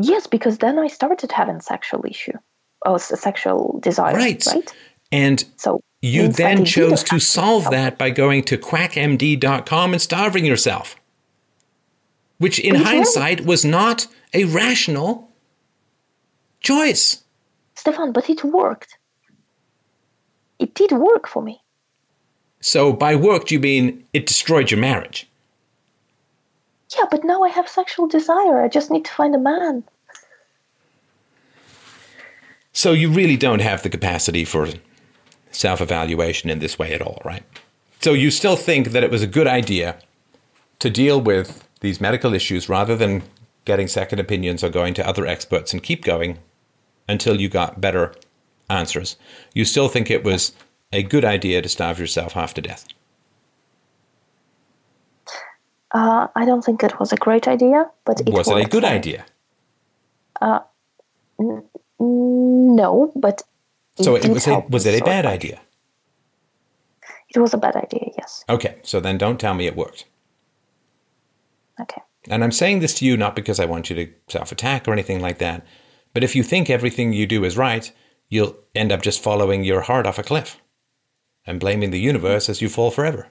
Yes, 0.00 0.26
because 0.26 0.58
then 0.58 0.78
I 0.78 0.86
started 0.86 1.30
having 1.32 1.60
sexual 1.60 2.04
issue. 2.06 2.32
Oh, 2.86 2.94
s- 2.94 3.12
sexual 3.20 3.78
desire. 3.82 4.14
Right. 4.14 4.42
Right. 4.46 4.72
And 5.10 5.44
So 5.56 5.82
you 6.02 6.22
means 6.22 6.36
that 6.36 6.46
I 6.46 6.54
then 6.54 6.64
chose 6.64 7.02
to 7.04 7.18
solve 7.18 7.64
that 7.70 7.98
by 7.98 8.10
going 8.10 8.44
to 8.44 8.56
quackmd.com 8.56 9.92
and 9.92 10.00
starving 10.00 10.44
yourself, 10.44 10.96
which 12.38 12.58
in 12.60 12.76
hindsight 12.76 13.44
was 13.44 13.64
not 13.64 14.06
a 14.32 14.44
rational 14.44 15.27
choice. 16.60 17.22
Stefan, 17.74 18.12
but 18.12 18.28
it 18.28 18.44
worked. 18.44 18.98
It 20.58 20.74
did 20.74 20.92
work 20.92 21.28
for 21.28 21.42
me. 21.42 21.62
So 22.60 22.92
by 22.92 23.14
worked, 23.14 23.50
you 23.50 23.60
mean 23.60 24.04
it 24.12 24.26
destroyed 24.26 24.70
your 24.70 24.80
marriage. 24.80 25.28
Yeah, 26.96 27.04
but 27.10 27.24
now 27.24 27.42
I 27.42 27.50
have 27.50 27.68
sexual 27.68 28.08
desire. 28.08 28.62
I 28.62 28.68
just 28.68 28.90
need 28.90 29.04
to 29.04 29.12
find 29.12 29.34
a 29.34 29.38
man. 29.38 29.84
So 32.72 32.92
you 32.92 33.10
really 33.10 33.36
don't 33.36 33.60
have 33.60 33.82
the 33.82 33.90
capacity 33.90 34.44
for 34.44 34.68
self 35.50 35.80
evaluation 35.80 36.50
in 36.50 36.58
this 36.58 36.78
way 36.78 36.94
at 36.94 37.02
all, 37.02 37.20
right? 37.24 37.42
So 38.00 38.12
you 38.12 38.30
still 38.30 38.56
think 38.56 38.88
that 38.88 39.02
it 39.02 39.10
was 39.10 39.22
a 39.22 39.26
good 39.26 39.46
idea 39.46 39.96
to 40.78 40.88
deal 40.88 41.20
with 41.20 41.68
these 41.80 42.00
medical 42.00 42.34
issues 42.34 42.68
rather 42.68 42.96
than 42.96 43.22
getting 43.64 43.88
second 43.88 44.18
opinions 44.20 44.64
or 44.64 44.70
going 44.70 44.94
to 44.94 45.06
other 45.06 45.26
experts 45.26 45.72
and 45.72 45.82
keep 45.82 46.04
going 46.04 46.38
until 47.08 47.40
you 47.40 47.48
got 47.48 47.80
better 47.80 48.14
answers. 48.68 49.16
You 49.54 49.64
still 49.64 49.88
think 49.88 50.10
it 50.10 50.24
was 50.24 50.52
a 50.92 51.02
good 51.02 51.24
idea 51.24 51.62
to 51.62 51.68
starve 51.68 51.98
yourself 51.98 52.32
half 52.32 52.54
to 52.54 52.60
death? 52.60 52.86
Uh, 55.90 56.28
I 56.36 56.44
don't 56.44 56.62
think 56.62 56.82
it 56.82 56.98
was 57.00 57.12
a 57.12 57.16
great 57.16 57.48
idea, 57.48 57.90
but 58.04 58.20
it 58.20 58.28
was 58.28 58.48
it 58.48 58.52
a 58.52 58.54
worked 58.56 58.70
good 58.70 58.84
idea? 58.84 59.24
Mm, 61.40 61.62
No, 61.98 63.12
but 63.16 63.42
So 64.00 64.14
it 64.16 64.28
was 64.28 64.46
a, 64.46 64.60
was 64.68 64.86
it 64.86 65.00
a 65.00 65.04
bad 65.04 65.24
idea? 65.26 65.60
It 67.34 67.38
was 67.38 67.54
a 67.54 67.58
bad 67.58 67.76
idea. 67.76 68.10
Yes. 68.16 68.44
Okay, 68.48 68.76
so 68.82 69.00
then 69.00 69.18
don't 69.18 69.38
tell 69.40 69.54
me 69.54 69.66
it 69.66 69.76
worked. 69.76 70.04
Okay. 71.80 72.02
And 72.28 72.44
I'm 72.44 72.52
saying 72.52 72.80
this 72.80 72.94
to 72.98 73.04
you 73.04 73.16
not 73.16 73.34
because 73.36 73.60
I 73.60 73.64
want 73.64 73.90
you 73.90 73.96
to 73.96 74.12
self 74.28 74.52
attack 74.52 74.86
or 74.88 74.92
anything 74.92 75.20
like 75.20 75.38
that, 75.38 75.64
but 76.18 76.24
if 76.24 76.34
you 76.34 76.42
think 76.42 76.68
everything 76.68 77.12
you 77.12 77.28
do 77.28 77.44
is 77.44 77.56
right, 77.56 77.92
you'll 78.28 78.56
end 78.74 78.90
up 78.90 79.02
just 79.02 79.22
following 79.22 79.62
your 79.62 79.82
heart 79.82 80.04
off 80.04 80.18
a 80.18 80.24
cliff 80.24 80.60
and 81.46 81.60
blaming 81.60 81.92
the 81.92 82.00
universe 82.00 82.48
as 82.48 82.60
you 82.60 82.68
fall 82.68 82.90
forever. 82.90 83.28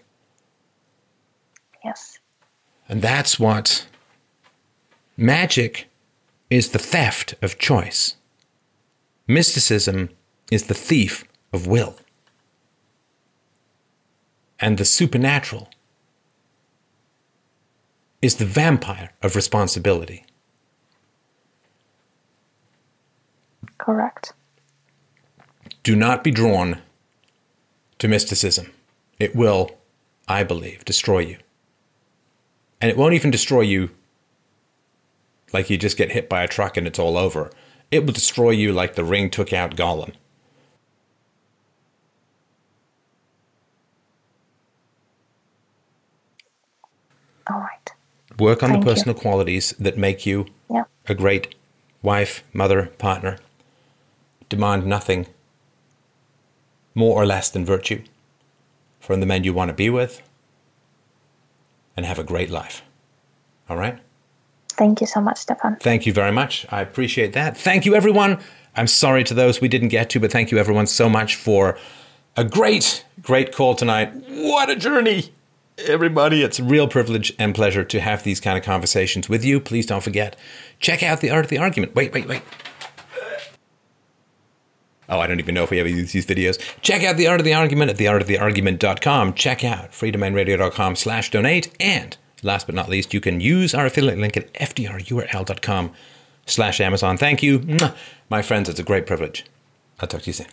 Yes. 1.83 2.19
And 2.87 3.01
that's 3.01 3.37
what 3.37 3.85
magic 5.17 5.89
is 6.49 6.69
the 6.69 6.79
theft 6.79 7.35
of 7.41 7.59
choice. 7.59 8.15
Mysticism 9.27 10.11
is 10.49 10.67
the 10.67 10.73
thief 10.73 11.25
of 11.51 11.67
will. 11.67 11.97
And 14.61 14.77
the 14.77 14.85
supernatural 14.85 15.67
is 18.21 18.37
the 18.37 18.45
vampire 18.45 19.09
of 19.21 19.35
responsibility. 19.35 20.23
Correct. 23.87 24.33
Do 25.81 25.95
not 25.95 26.21
be 26.21 26.29
drawn 26.29 26.81
to 27.99 28.09
mysticism. 28.09 28.73
It 29.17 29.33
will, 29.33 29.77
I 30.27 30.43
believe, 30.43 30.83
destroy 30.83 31.19
you. 31.19 31.37
And 32.81 32.91
it 32.91 32.97
won't 32.97 33.13
even 33.13 33.31
destroy 33.31 33.61
you 33.61 33.91
like 35.53 35.69
you 35.69 35.77
just 35.77 35.95
get 35.95 36.11
hit 36.11 36.27
by 36.27 36.43
a 36.43 36.49
truck 36.49 36.75
and 36.75 36.85
it's 36.85 36.99
all 36.99 37.17
over. 37.17 37.49
It 37.89 38.05
will 38.05 38.11
destroy 38.11 38.49
you 38.49 38.73
like 38.73 38.95
the 38.95 39.05
ring 39.05 39.29
took 39.29 39.53
out 39.53 39.77
Gollum. 39.77 40.11
All 47.49 47.59
right. 47.59 47.93
Work 48.37 48.61
on 48.63 48.69
Thank 48.71 48.83
the 48.83 48.89
you. 48.89 48.93
personal 48.95 49.15
qualities 49.15 49.73
that 49.79 49.97
make 49.97 50.25
you 50.25 50.47
Yeah. 50.69 50.83
a 51.07 51.15
great 51.15 51.55
wife, 52.01 52.43
mother, 52.53 52.87
partner. 52.97 53.37
Demand 54.49 54.85
nothing 54.85 55.27
more 56.95 57.21
or 57.21 57.25
less 57.25 57.49
than 57.49 57.65
virtue 57.65 58.01
from 58.99 59.19
the 59.19 59.25
men 59.25 59.43
you 59.43 59.53
want 59.53 59.69
to 59.69 59.73
be 59.73 59.89
with 59.89 60.21
and 61.95 62.05
have 62.05 62.19
a 62.19 62.23
great 62.23 62.49
life. 62.49 62.81
All 63.69 63.77
right? 63.77 63.99
Thank 64.69 65.01
you 65.01 65.07
so 65.07 65.19
much, 65.19 65.39
Stefan. 65.39 65.77
Thank 65.77 66.05
you 66.05 66.13
very 66.13 66.31
much. 66.31 66.65
I 66.69 66.81
appreciate 66.81 67.33
that. 67.33 67.57
Thank 67.57 67.85
you, 67.85 67.95
everyone. 67.95 68.39
I'm 68.75 68.87
sorry 68.87 69.23
to 69.25 69.33
those 69.33 69.59
we 69.59 69.67
didn't 69.67 69.87
get 69.87 70.09
to, 70.11 70.19
but 70.19 70.31
thank 70.31 70.51
you, 70.51 70.59
everyone, 70.59 70.85
so 70.85 71.09
much 71.09 71.35
for 71.35 71.77
a 72.35 72.43
great, 72.43 73.03
great 73.21 73.51
call 73.51 73.73
tonight. 73.73 74.13
What 74.29 74.69
a 74.69 74.75
journey! 74.75 75.33
Everybody, 75.79 76.43
it's 76.43 76.59
a 76.59 76.63
real 76.63 76.87
privilege 76.87 77.33
and 77.39 77.53
pleasure 77.53 77.83
to 77.83 77.99
have 77.99 78.23
these 78.23 78.39
kind 78.39 78.57
of 78.57 78.63
conversations 78.63 79.29
with 79.29 79.43
you. 79.43 79.59
Please 79.59 79.85
don't 79.85 80.03
forget, 80.03 80.35
check 80.79 81.01
out 81.01 81.21
The 81.21 81.29
Art 81.31 81.45
of 81.45 81.49
the 81.49 81.57
Argument. 81.57 81.95
Wait, 81.95 82.13
wait, 82.13 82.27
wait. 82.27 82.41
Oh, 85.09 85.19
I 85.19 85.27
don't 85.27 85.39
even 85.39 85.55
know 85.55 85.63
if 85.63 85.71
we 85.71 85.79
ever 85.79 85.89
use 85.89 86.11
these 86.11 86.25
videos. 86.25 86.59
Check 86.81 87.03
out 87.03 87.17
The 87.17 87.27
Art 87.27 87.39
of 87.39 87.45
the 87.45 87.53
Argument 87.53 87.89
at 87.91 87.97
theartoftheargument.com. 87.97 89.33
Check 89.33 89.63
out 89.63 89.91
freedomainradio.com 89.91 90.95
slash 90.95 91.31
donate. 91.31 91.73
And 91.79 92.17
last 92.43 92.65
but 92.65 92.75
not 92.75 92.89
least, 92.89 93.13
you 93.13 93.21
can 93.21 93.39
use 93.39 93.73
our 93.73 93.85
affiliate 93.85 94.19
link 94.19 94.35
at 94.35 94.53
fdrurl.com 94.53 95.91
slash 96.45 96.81
Amazon. 96.81 97.17
Thank 97.17 97.41
you. 97.41 97.77
My 98.29 98.41
friends, 98.41 98.67
it's 98.67 98.79
a 98.79 98.83
great 98.83 99.07
privilege. 99.07 99.45
I'll 99.99 100.07
talk 100.07 100.21
to 100.23 100.27
you 100.27 100.33
soon. 100.33 100.47